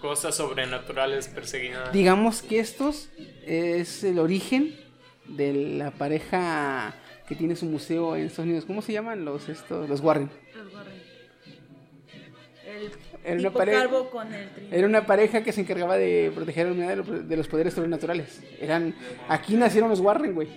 cosas 0.00 0.34
sobrenaturales 0.36 1.28
perseguían. 1.28 1.92
Digamos 1.92 2.42
que 2.42 2.58
estos 2.60 3.08
es 3.46 4.02
el 4.04 4.18
origen 4.18 4.74
de 5.26 5.52
la 5.78 5.90
pareja 5.92 6.94
que 7.32 7.38
tiene 7.38 7.56
su 7.56 7.64
museo 7.64 8.14
en 8.14 8.26
Estados 8.26 8.44
Unidos. 8.46 8.64
¿Cómo 8.66 8.82
se 8.82 8.92
llaman 8.92 9.24
los 9.24 9.48
estos 9.48 9.88
los 9.88 10.00
Warren? 10.00 10.28
los 10.54 10.74
Warren. 10.74 11.02
El 13.24 13.38
Era 13.38 13.40
una 13.40 13.50
pareja- 13.52 13.88
con 14.10 14.34
el 14.34 14.48
Era 14.70 14.86
una 14.86 15.06
pareja 15.06 15.42
que 15.42 15.52
se 15.52 15.60
encargaba 15.62 15.96
de 15.96 16.30
proteger 16.34 16.66
a 16.66 16.70
la 16.70 16.74
humanidad 16.74 16.96
de 16.96 16.96
los- 17.12 17.28
de 17.28 17.36
los 17.36 17.48
poderes 17.48 17.72
sobrenaturales. 17.72 18.42
Eran 18.60 18.94
aquí 19.28 19.54
nacieron 19.56 19.88
los 19.88 20.00
Warren, 20.00 20.34
güey. 20.34 20.48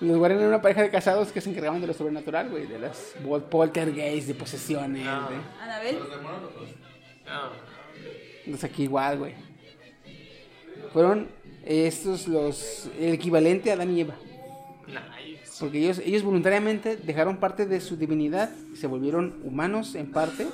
Los 0.00 0.16
Warren 0.18 0.38
eran 0.38 0.48
una 0.48 0.62
pareja 0.62 0.82
de 0.82 0.90
casados 0.90 1.30
que 1.30 1.40
se 1.40 1.50
encargaban 1.50 1.80
de 1.80 1.86
lo 1.88 1.92
sobrenatural, 1.94 2.48
güey, 2.50 2.66
de 2.66 2.78
las 2.78 3.14
pol- 3.24 3.42
poltergeists, 3.44 4.28
de 4.28 4.34
posesiones, 4.34 5.06
Ah. 5.06 5.28
de- 5.30 5.62
Anabel. 5.62 5.98
Ah, 7.26 7.50
Entonces 8.44 8.64
aquí 8.70 8.84
igual, 8.84 9.18
güey. 9.18 9.34
Fueron 10.92 11.28
estos 11.64 12.26
los 12.28 12.88
el 12.98 13.12
equivalente 13.14 13.70
a 13.70 13.74
Adán 13.74 13.96
y 13.96 14.00
Eva. 14.00 14.14
Nice. 15.00 15.52
Porque 15.60 15.78
ellos, 15.78 16.00
ellos 16.04 16.22
voluntariamente 16.22 16.96
dejaron 16.96 17.36
parte 17.38 17.66
de 17.66 17.80
su 17.80 17.96
divinidad, 17.96 18.50
se 18.74 18.86
volvieron 18.86 19.34
humanos 19.44 19.94
en 19.94 20.10
parte 20.10 20.46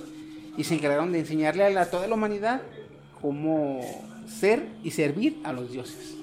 y 0.57 0.65
se 0.65 0.75
encargaron 0.75 1.12
de 1.12 1.20
enseñarle 1.20 1.65
a, 1.65 1.70
la- 1.70 1.91
toda 1.91 2.07
la 2.08 2.15
humanidad 2.15 2.62
cómo 3.20 3.81
ser 4.28 4.67
y 4.83 4.91
servir 4.91 5.39
a 5.44 5.52
los 5.52 5.73
dioses. 5.73 6.15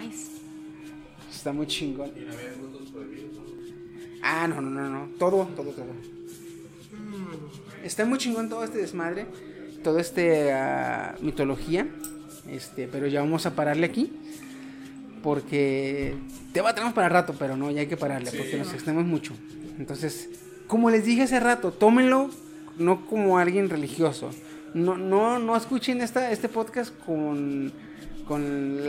Nice. 0.00 0.30
Está 1.32 1.52
muy 1.52 1.66
chingón. 1.66 2.10
Ah, 4.22 4.46
no, 4.48 4.60
no, 4.60 4.70
no, 4.70 4.88
no. 4.90 5.08
Todo, 5.18 5.44
todo, 5.56 5.70
todo. 5.70 5.86
Está 7.84 8.04
muy 8.04 8.18
chingón 8.18 8.48
todo 8.48 8.64
este 8.64 8.78
desmadre, 8.78 9.26
todo 9.84 9.98
este 9.98 10.52
ah, 10.52 11.14
mitología. 11.20 11.86
Este, 12.48 12.88
pero 12.88 13.06
ya 13.06 13.20
vamos 13.20 13.46
a 13.46 13.54
pararle 13.54 13.86
aquí. 13.86 14.12
Porque 15.26 16.14
te 16.52 16.60
va 16.60 16.72
para 16.94 17.08
rato, 17.08 17.34
pero 17.36 17.56
no, 17.56 17.68
ya 17.72 17.80
hay 17.80 17.88
que 17.88 17.96
pararle 17.96 18.30
porque 18.30 18.56
nos 18.56 18.72
extendemos 18.72 19.10
mucho. 19.10 19.32
Entonces, 19.76 20.28
como 20.68 20.88
les 20.88 21.04
dije 21.04 21.22
hace 21.22 21.40
rato, 21.40 21.72
tómenlo 21.72 22.30
no 22.78 23.04
como 23.06 23.36
alguien 23.36 23.68
religioso. 23.68 24.30
No, 24.72 24.96
no, 24.96 25.40
no 25.40 25.56
escuchen 25.56 26.00
esta, 26.00 26.30
este 26.30 26.48
podcast 26.48 26.96
con, 27.04 27.72
con 28.28 28.80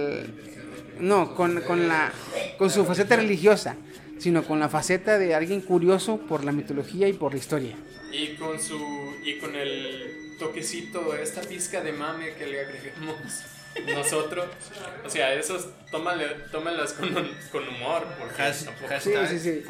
no, 1.00 1.34
con, 1.34 1.60
con 1.62 1.88
la, 1.88 2.12
con 2.60 2.70
su 2.70 2.86
faceta 2.86 3.16
religiosa, 3.16 3.76
sino 4.20 4.44
con 4.44 4.60
la 4.60 4.70
faceta 4.70 5.18
de 5.18 5.34
alguien 5.34 5.62
curioso 5.62 6.20
por 6.20 6.44
la 6.44 6.52
mitología 6.52 7.08
y 7.08 7.14
por 7.14 7.32
la 7.32 7.40
historia. 7.40 7.76
Y 8.14 8.36
con 8.36 8.62
su. 8.62 8.78
Y 9.26 9.40
con 9.40 9.56
el 9.56 10.36
toquecito, 10.38 11.16
esta 11.16 11.42
pizca 11.42 11.82
de 11.82 11.94
mame 11.94 12.36
que 12.36 12.46
le 12.46 12.62
agregamos 12.62 13.57
nosotros. 13.86 14.46
O 15.06 15.10
sea, 15.10 15.34
esos 15.34 15.68
tómale- 15.92 16.50
tómalas 16.52 16.94
con, 16.94 17.10
humor. 17.68 18.06
Porque 18.20 18.42
Has- 18.42 18.66
tampoco- 18.66 18.88
hashtag 18.90 19.28
Sí, 19.30 19.40
sí, 19.40 19.52
sí. 19.52 19.64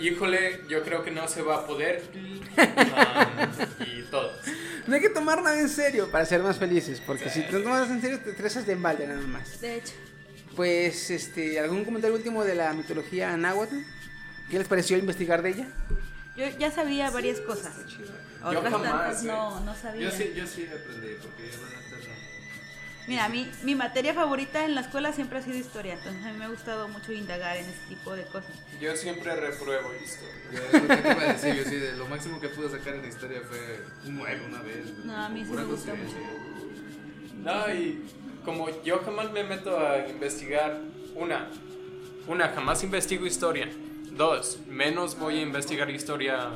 Híjole, 0.00 0.62
yo 0.68 0.82
creo 0.82 1.04
que 1.04 1.10
no 1.12 1.28
se 1.28 1.42
va 1.42 1.56
a 1.58 1.66
poder. 1.66 2.02
Ah, 2.58 3.28
y 3.86 4.02
todo. 4.10 4.32
No 4.86 4.94
hay 4.94 5.00
que 5.00 5.10
tomar 5.10 5.42
nada 5.42 5.58
en 5.60 5.68
serio 5.68 6.10
para 6.10 6.24
ser 6.24 6.42
más 6.42 6.58
felices, 6.58 7.00
porque 7.06 7.28
si 7.30 7.42
te 7.42 7.58
tomas 7.60 7.88
en 7.90 8.00
serio 8.00 8.20
te 8.20 8.30
estresas 8.30 8.66
de 8.66 8.72
embalde 8.72 9.06
nada 9.06 9.20
más. 9.22 9.60
De 9.60 9.76
hecho. 9.76 9.92
Pues, 10.56 11.10
este, 11.10 11.60
¿algún 11.60 11.84
comentario 11.84 12.16
último 12.16 12.42
de 12.44 12.54
la 12.54 12.72
mitología 12.72 13.36
náhuatl? 13.36 13.76
¿Qué 14.50 14.58
les 14.58 14.66
pareció 14.68 14.96
investigar 14.96 15.42
de 15.42 15.50
ella? 15.50 15.68
Yo 16.36 16.46
ya 16.58 16.70
sabía 16.70 17.10
varias 17.10 17.40
cosas. 17.40 17.72
Yo 18.52 18.62
jamás, 18.62 18.82
tantas 18.82 19.24
eh. 19.24 19.26
no, 19.26 19.60
no 19.60 19.74
sabía. 19.74 20.02
Yo 20.02 20.10
sí, 20.10 20.32
yo 20.34 20.46
sí 20.46 20.66
aprendí, 20.66 21.14
porque 21.22 21.50
yo 21.50 21.58
no. 21.58 21.86
Mira, 23.06 23.28
mi, 23.28 23.48
mi 23.62 23.76
materia 23.76 24.14
favorita 24.14 24.64
en 24.64 24.74
la 24.74 24.80
escuela 24.80 25.12
siempre 25.12 25.38
ha 25.38 25.42
sido 25.42 25.56
historia, 25.56 25.94
entonces 25.94 26.24
a 26.24 26.32
mí 26.32 26.38
me 26.38 26.46
ha 26.46 26.48
gustado 26.48 26.88
mucho 26.88 27.12
indagar 27.12 27.56
en 27.56 27.66
ese 27.66 27.86
tipo 27.88 28.12
de 28.16 28.24
cosas. 28.24 28.50
Yo 28.80 28.96
siempre 28.96 29.34
repruebo 29.36 29.90
historia. 29.94 30.34
Yo 30.52 30.80
lo 30.80 30.88
que 30.88 30.96
te 30.96 31.10
iba 31.12 31.22
a 31.22 31.32
decir, 31.32 31.54
yo 31.54 31.64
sí, 31.64 31.76
de 31.76 31.92
lo 31.92 32.08
máximo 32.08 32.40
que 32.40 32.48
pude 32.48 32.68
sacar 32.68 32.94
en 32.94 33.02
la 33.02 33.08
historia 33.08 33.42
fue 33.48 33.84
un 34.06 34.16
9 34.16 34.42
una 34.48 34.62
vez. 34.62 35.04
No, 35.04 35.16
a 35.16 35.28
mí 35.28 35.44
sí 35.44 35.52
me 35.52 35.64
gusta 35.64 35.92
coincidencia. 35.92 36.40
No, 37.44 37.72
y 37.72 38.08
como 38.44 38.82
yo 38.82 38.98
jamás 39.04 39.30
me 39.30 39.44
meto 39.44 39.78
a 39.78 40.08
investigar, 40.08 40.80
una, 41.14 41.48
una, 42.26 42.48
jamás 42.48 42.82
investigo 42.82 43.24
historia. 43.24 43.68
Dos, 44.10 44.58
menos 44.66 45.16
voy 45.16 45.38
a 45.38 45.42
investigar 45.42 45.88
historia 45.90 46.50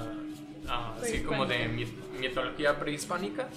ah, 0.71 0.97
así 1.03 1.19
como 1.21 1.45
de 1.47 1.69
mi- 1.69 1.87
mitología 2.21 2.79
prehispánica. 2.79 3.49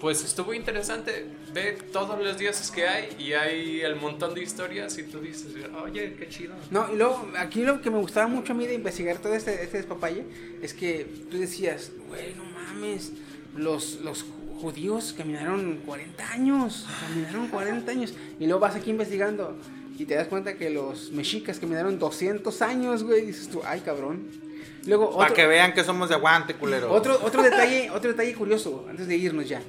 Pues 0.00 0.22
estuvo 0.22 0.52
interesante 0.52 1.24
ver 1.54 1.78
todos 1.90 2.18
los 2.22 2.36
dioses 2.36 2.70
que 2.70 2.86
hay 2.86 3.16
y 3.18 3.32
hay 3.32 3.80
el 3.80 3.96
montón 3.96 4.34
de 4.34 4.42
historias 4.42 4.98
y 4.98 5.04
tú 5.04 5.20
dices, 5.20 5.46
oye, 5.82 6.14
qué 6.18 6.28
chido. 6.28 6.52
No, 6.70 6.92
y 6.92 6.96
luego, 6.96 7.30
aquí 7.38 7.62
lo 7.62 7.80
que 7.80 7.90
me 7.90 7.98
gustaba 7.98 8.26
mucho 8.26 8.52
a 8.52 8.56
mí 8.56 8.66
de 8.66 8.74
investigar 8.74 9.16
todo 9.18 9.34
este, 9.34 9.62
este 9.62 9.78
despapalle 9.78 10.24
es 10.60 10.74
que 10.74 11.06
tú 11.30 11.38
decías, 11.38 11.90
güey, 12.08 12.34
no 12.34 12.44
mames, 12.44 13.12
los, 13.56 14.00
los 14.02 14.26
judíos 14.60 15.14
caminaron 15.16 15.76
40 15.86 16.32
años, 16.32 16.86
caminaron 17.00 17.48
40 17.48 17.90
años, 17.90 18.12
y 18.38 18.44
luego 18.44 18.60
vas 18.60 18.74
aquí 18.74 18.90
investigando 18.90 19.56
y 19.96 20.04
te 20.04 20.16
das 20.16 20.26
cuenta 20.28 20.54
que 20.58 20.68
los 20.68 21.12
mexicas 21.12 21.58
caminaron 21.58 21.98
200 21.98 22.60
años, 22.62 23.04
güey, 23.04 23.22
y 23.22 23.26
dices 23.26 23.48
tú, 23.48 23.62
ay, 23.64 23.80
cabrón. 23.80 24.43
Luego, 24.86 25.10
Para 25.16 25.24
otro, 25.24 25.34
que 25.36 25.46
vean 25.46 25.72
que 25.74 25.82
somos 25.84 26.08
de 26.08 26.14
aguante, 26.14 26.54
culero. 26.54 26.92
otro, 26.92 27.18
otro 27.22 27.42
detalle, 27.42 27.90
otro 27.90 28.10
detalle 28.10 28.34
curioso, 28.34 28.86
antes 28.88 29.06
de 29.06 29.16
irnos 29.16 29.48
ya. 29.48 29.62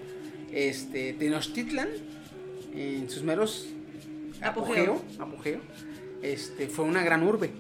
Este, 0.52 1.14
Tenochtitlan, 1.14 1.90
en 2.74 3.10
sus 3.10 3.24
meros 3.24 3.68
apogeo, 4.42 4.96
Apogeo. 4.96 5.24
apogeo, 5.26 5.60
este, 6.22 6.68
fue 6.68 6.86
una 6.86 7.04
gran 7.04 7.24
urbe. 7.24 7.52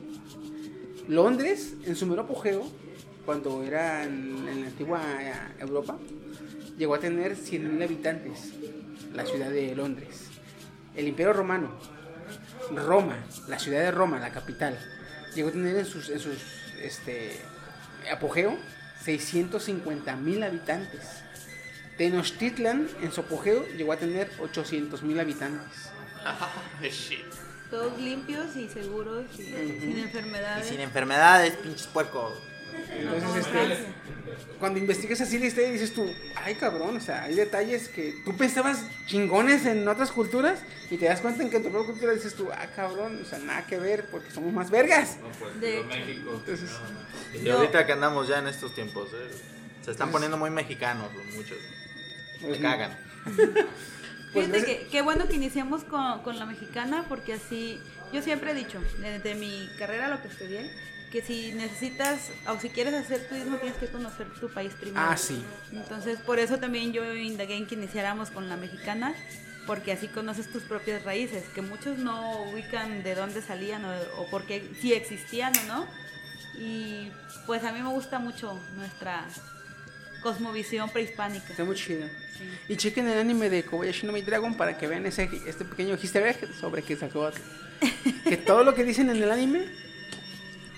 Londres, 1.08 1.74
en 1.86 1.96
su 1.96 2.06
mero 2.08 2.24
apogeo, 2.24 2.64
cuando 3.26 3.64
era 3.64 4.04
en, 4.04 4.48
en 4.48 4.62
la 4.62 4.68
antigua 4.68 5.02
eh, 5.22 5.34
Europa, 5.60 5.98
llegó 6.78 6.96
a 6.96 7.00
tener 7.00 7.36
100.000 7.38 7.84
habitantes, 7.84 8.54
la 9.14 9.26
ciudad 9.26 9.50
de 9.50 9.76
Londres. 9.76 10.26
El 10.96 11.08
Imperio 11.08 11.34
Romano, 11.34 11.70
Roma, 12.74 13.18
la 13.48 13.60
ciudad 13.60 13.82
de 13.82 13.92
Roma, 13.92 14.20
la 14.20 14.32
capital, 14.32 14.78
llegó 15.36 15.50
a 15.50 15.52
tener 15.52 15.76
en 15.78 15.86
sus, 15.86 16.10
en 16.10 16.20
sus 16.20 16.38
este, 16.82 17.40
apogeo 18.12 18.58
650.000 19.06 20.44
habitantes. 20.46 21.02
Tenochtitlan, 21.98 22.90
en 23.02 23.12
su 23.12 23.22
apogeo, 23.22 23.66
llegó 23.78 23.94
a 23.94 23.98
tener 23.98 24.30
800.000 24.38 25.20
habitantes. 25.20 25.90
Shit. 26.82 27.26
Todos 27.70 28.00
limpios 28.00 28.56
y 28.56 28.68
seguros 28.70 29.26
y 29.34 29.44
sin 29.44 29.98
Y 29.98 30.02
enfermedades. 30.02 30.68
sin 30.68 30.80
enfermedades, 30.82 31.54
pinches 31.56 31.88
puercos. 31.88 32.34
Entonces, 32.92 33.46
este, 33.48 33.86
cuando 34.60 34.80
investigas 34.80 35.22
así 35.22 35.38
la 35.38 35.48
historia 35.48 35.72
dices 35.72 35.94
tú, 35.94 36.10
ay 36.36 36.56
cabrón, 36.56 36.98
o 36.98 37.00
sea, 37.00 37.24
hay 37.24 37.36
detalles 37.36 37.90
que 37.90 38.16
tú 38.24 38.36
pensabas 38.36 38.86
chingones 39.06 39.66
en 39.66 39.88
otras 39.88 40.12
culturas 40.12 40.60
y 40.90 40.98
te 40.98 41.06
das 41.06 41.22
cuenta 41.22 41.44
en 41.44 41.50
que 41.50 41.58
en 41.58 41.64
tu 41.64 41.70
propia 41.70 41.92
cultura 41.92 42.14
dices 42.14 42.36
tú, 42.36 42.50
ah 42.52 42.68
cabrón, 42.76 43.20
o 43.22 43.26
sea, 43.26 43.40
nada 43.40 43.66
que 43.68 43.78
ver 43.78 44.06
porque 44.10 44.32
somos 44.32 44.54
más 44.54 44.70
vergas. 44.70 45.18
No, 45.22 45.30
pues, 45.40 45.60
De. 45.60 45.84
México. 45.84 46.32
Entonces, 46.36 46.70
Y 47.44 47.50
ahorita 47.50 47.86
que 47.86 47.92
andamos 47.92 48.28
ya 48.28 48.40
en 48.40 48.48
estos 48.48 48.74
tiempos, 48.74 49.10
eh, 49.14 49.32
se 49.84 49.92
están 49.92 50.12
poniendo 50.12 50.38
muy 50.38 50.50
mexicanos 50.50 51.10
muchos. 51.36 51.58
pues, 52.42 52.52
Me 52.52 52.60
cagan. 52.60 52.98
Pues, 54.34 54.48
Fíjate 54.48 54.66
que 54.66 54.88
qué 54.92 55.02
bueno 55.02 55.30
que 55.30 55.36
iniciamos 55.38 55.86
con, 55.86 56.22
con 56.22 56.38
la 56.38 56.46
mexicana 56.46 57.06
porque 57.08 57.36
así, 57.36 57.80
yo 58.12 58.22
siempre 58.22 58.52
he 58.52 58.54
dicho, 58.54 58.82
desde 59.00 59.34
mi 59.34 59.70
carrera 59.80 60.10
lo 60.10 60.22
que 60.22 60.28
estudié, 60.28 60.70
que 61.16 61.22
si 61.22 61.54
necesitas 61.54 62.30
o 62.46 62.60
si 62.60 62.68
quieres 62.68 62.94
hacer 62.94 63.26
turismo 63.30 63.56
tienes 63.56 63.78
que 63.78 63.88
conocer 63.88 64.28
tu 64.42 64.50
país 64.50 64.74
primero. 64.74 65.00
Ah, 65.00 65.16
sí. 65.16 65.42
Entonces 65.72 66.20
por 66.20 66.40
eso 66.40 66.58
también 66.58 66.92
yo 66.92 67.16
indagué 67.16 67.56
en 67.56 67.68
que 67.68 67.76
iniciáramos 67.76 68.32
con 68.32 68.50
la 68.50 68.58
mexicana 68.58 69.16
porque 69.66 69.94
así 69.94 70.10
conoces 70.10 70.52
tus 70.52 70.64
propias 70.64 71.06
raíces, 71.06 71.46
que 71.56 71.62
muchos 71.62 72.00
no 72.00 72.42
ubican 72.52 73.02
de 73.02 73.16
dónde 73.16 73.42
salían 73.42 73.86
o, 73.86 73.94
o 74.18 74.30
por 74.30 74.46
qué, 74.46 74.70
si 74.82 74.92
existían 74.92 75.54
o 75.56 75.64
no. 75.64 75.88
Y 76.58 77.10
pues 77.46 77.64
a 77.64 77.72
mí 77.72 77.82
me 77.82 77.90
gusta 77.90 78.20
mucho 78.20 78.60
nuestra 78.76 79.26
cosmovisión 80.22 80.90
prehispánica. 80.90 81.48
Está 81.52 81.64
muy 81.64 81.78
chido. 81.78 82.10
Y 82.68 82.76
chequen 82.76 83.08
el 83.08 83.20
anime 83.20 83.50
de 83.50 83.64
Kobayashi 83.64 84.06
no 84.06 84.12
Mi 84.12 84.22
Dragon 84.22 84.58
para 84.58 84.78
que 84.78 84.86
vean 84.86 85.06
ese, 85.06 85.30
este 85.48 85.64
pequeño 85.64 85.96
easter 85.96 86.38
sobre 86.60 86.84
Quetzalcóatl. 86.84 87.40
que 88.28 88.36
todo 88.36 88.66
lo 88.66 88.76
que 88.76 88.84
dicen 88.84 89.10
en 89.10 89.24
el 89.24 89.32
anime 89.32 89.86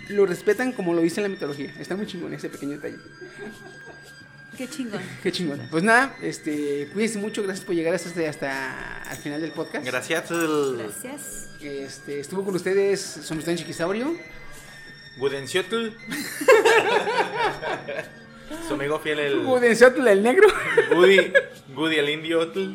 lo 0.09 0.25
respetan 0.25 0.71
como 0.71 0.93
lo 0.93 1.01
dice 1.01 1.19
en 1.19 1.23
la 1.23 1.29
mitología. 1.29 1.73
Está 1.79 1.95
muy 1.95 2.05
chingón 2.05 2.33
ese 2.33 2.49
pequeño 2.49 2.73
detalle. 2.73 2.97
Qué 4.57 4.67
chingón. 4.67 5.01
Qué 5.21 5.31
chingón. 5.31 5.61
Pues 5.69 5.83
nada, 5.83 6.15
este, 6.21 6.89
cuídense 6.91 7.19
mucho, 7.19 7.43
gracias 7.43 7.65
por 7.65 7.75
llegar 7.75 7.93
hasta, 7.93 8.27
hasta 8.27 9.01
al 9.03 9.17
final 9.17 9.39
del 9.39 9.51
podcast. 9.51 9.85
Gracias. 9.85 10.31
Gracias. 10.31 11.49
Este, 11.61 12.19
estuvo 12.19 12.43
con 12.43 12.55
ustedes 12.55 12.99
Somos 12.99 13.45
Chiquisaurio. 13.45 14.15
Gudenciotl. 15.17 15.89
Su 18.67 18.73
amigo 18.75 18.99
fiel 18.99 19.19
el. 19.19 19.37
Udenciotl, 19.45 20.07
el 20.07 20.23
negro. 20.23 20.47
Woody. 20.95 21.31
Woody 21.75 21.95
el 21.97 22.09
indiotl. 22.09 22.69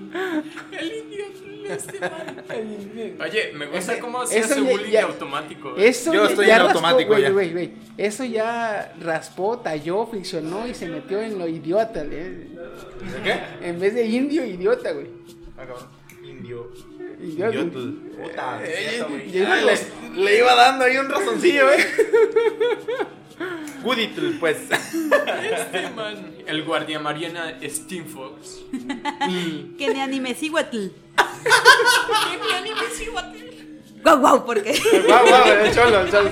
Oye, 3.21 3.53
me 3.55 3.67
gusta 3.67 3.93
Ese- 3.93 3.99
cómo 4.01 4.27
se 4.27 4.39
eso 4.39 4.53
hace 4.55 4.63
ya- 4.65 4.71
bullying 4.71 4.91
ya- 4.91 5.05
automático. 5.05 5.75
Eso 5.77 6.13
Yo 6.13 6.25
ya- 6.25 6.31
estoy 6.31 6.47
ya 6.47 6.57
en 6.57 6.63
raspó, 6.63 6.79
automático 6.79 7.19
ya. 7.19 7.31
güey, 7.31 7.53
güey. 7.53 7.73
Eso 7.97 8.25
ya 8.25 8.93
raspó, 9.01 9.59
talló, 9.59 10.07
friccionó 10.07 10.67
y 10.67 10.75
se 10.75 10.89
metió 10.89 11.21
en 11.21 11.39
lo 11.39 11.49
idiota, 11.49 12.03
¿eh? 12.05 12.49
¿De 12.51 13.23
qué? 13.23 13.41
En 13.69 13.81
vez 13.81 13.95
de 13.95 14.05
indio, 14.07 14.45
idiota, 14.45 14.93
güey. 14.93 15.07
Ah. 15.59 15.65
Indio. 16.23 16.71
Idiota. 17.21 17.57
Idiotl. 17.57 17.91
Puta, 18.23 18.61
cierto, 18.65 19.53
Ah, 19.53 19.57
le, 20.15 20.23
le 20.23 20.39
iba 20.39 20.55
dando 20.55 20.85
ahí 20.85 20.97
un 20.99 21.09
razoncillo, 21.09 21.71
eh. 21.73 21.87
Wooditl, 23.83 24.39
pues. 24.39 24.59
Este 24.71 25.91
man, 25.91 26.37
el 26.47 26.65
guardia 26.65 26.99
marina 26.99 27.59
Steam 27.65 28.07
Fox. 28.07 28.61
Que 29.79 29.89
ni 29.93 30.01
anime 30.01 30.35
Cihuatl. 30.35 30.89
Guau, 34.03 34.19
guau, 34.19 34.45
porque 34.45 34.73
Guau, 35.07 35.27
guau, 35.27 35.49
el 35.49 35.75
cholo, 35.75 36.01
el 36.01 36.11
cholo. 36.11 36.31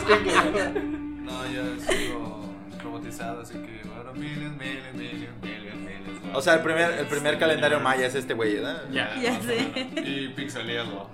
No, 1.23 1.47
yo 1.47 1.63
sigo 1.87 2.51
robotizado, 2.83 3.43
así 3.43 3.55
que 3.55 3.81
ahora 3.97 4.13
miles, 4.13 4.53
miles, 4.59 4.95
miles, 4.95 5.31
miles, 5.41 5.75
miles. 5.77 6.35
O 6.35 6.43
sea, 6.43 6.55
el 6.55 6.63
primer, 6.63 6.99
el 6.99 7.07
primer 7.07 7.39
calendario 7.39 7.79
maya 7.81 8.07
es 8.07 8.15
este 8.17 8.35
güey, 8.35 8.57
¿verdad? 8.57 8.83
Ya. 8.91 9.15
ya 9.21 9.41
sé. 9.41 9.71
Y 10.05 10.29
pixeleado. 10.29 11.11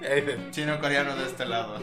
Chino 0.50 0.80
coreano 0.80 1.16
de 1.16 1.26
este 1.26 1.44
lado. 1.46 1.76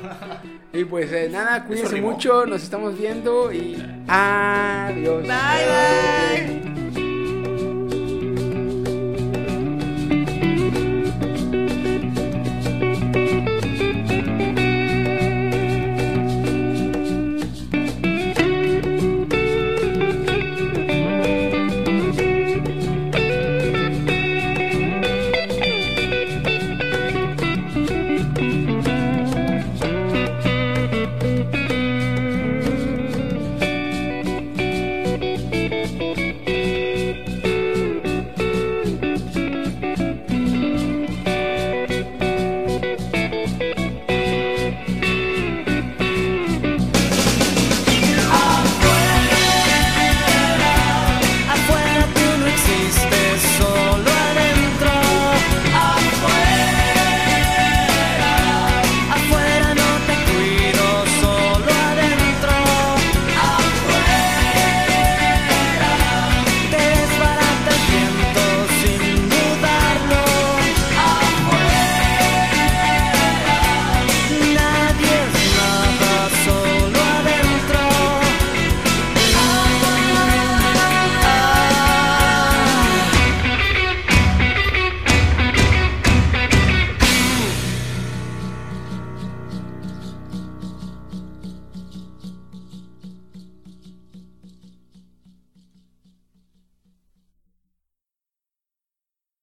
y 0.74 0.84
pues 0.86 1.12
eh, 1.12 1.30
nada, 1.30 1.64
cuídense 1.66 2.02
mucho, 2.02 2.46
nos 2.46 2.64
estamos 2.64 2.98
viendo 2.98 3.52
y 3.52 3.76
adiós. 4.08 5.24
Bye 5.24 5.32
bye. 5.32 6.68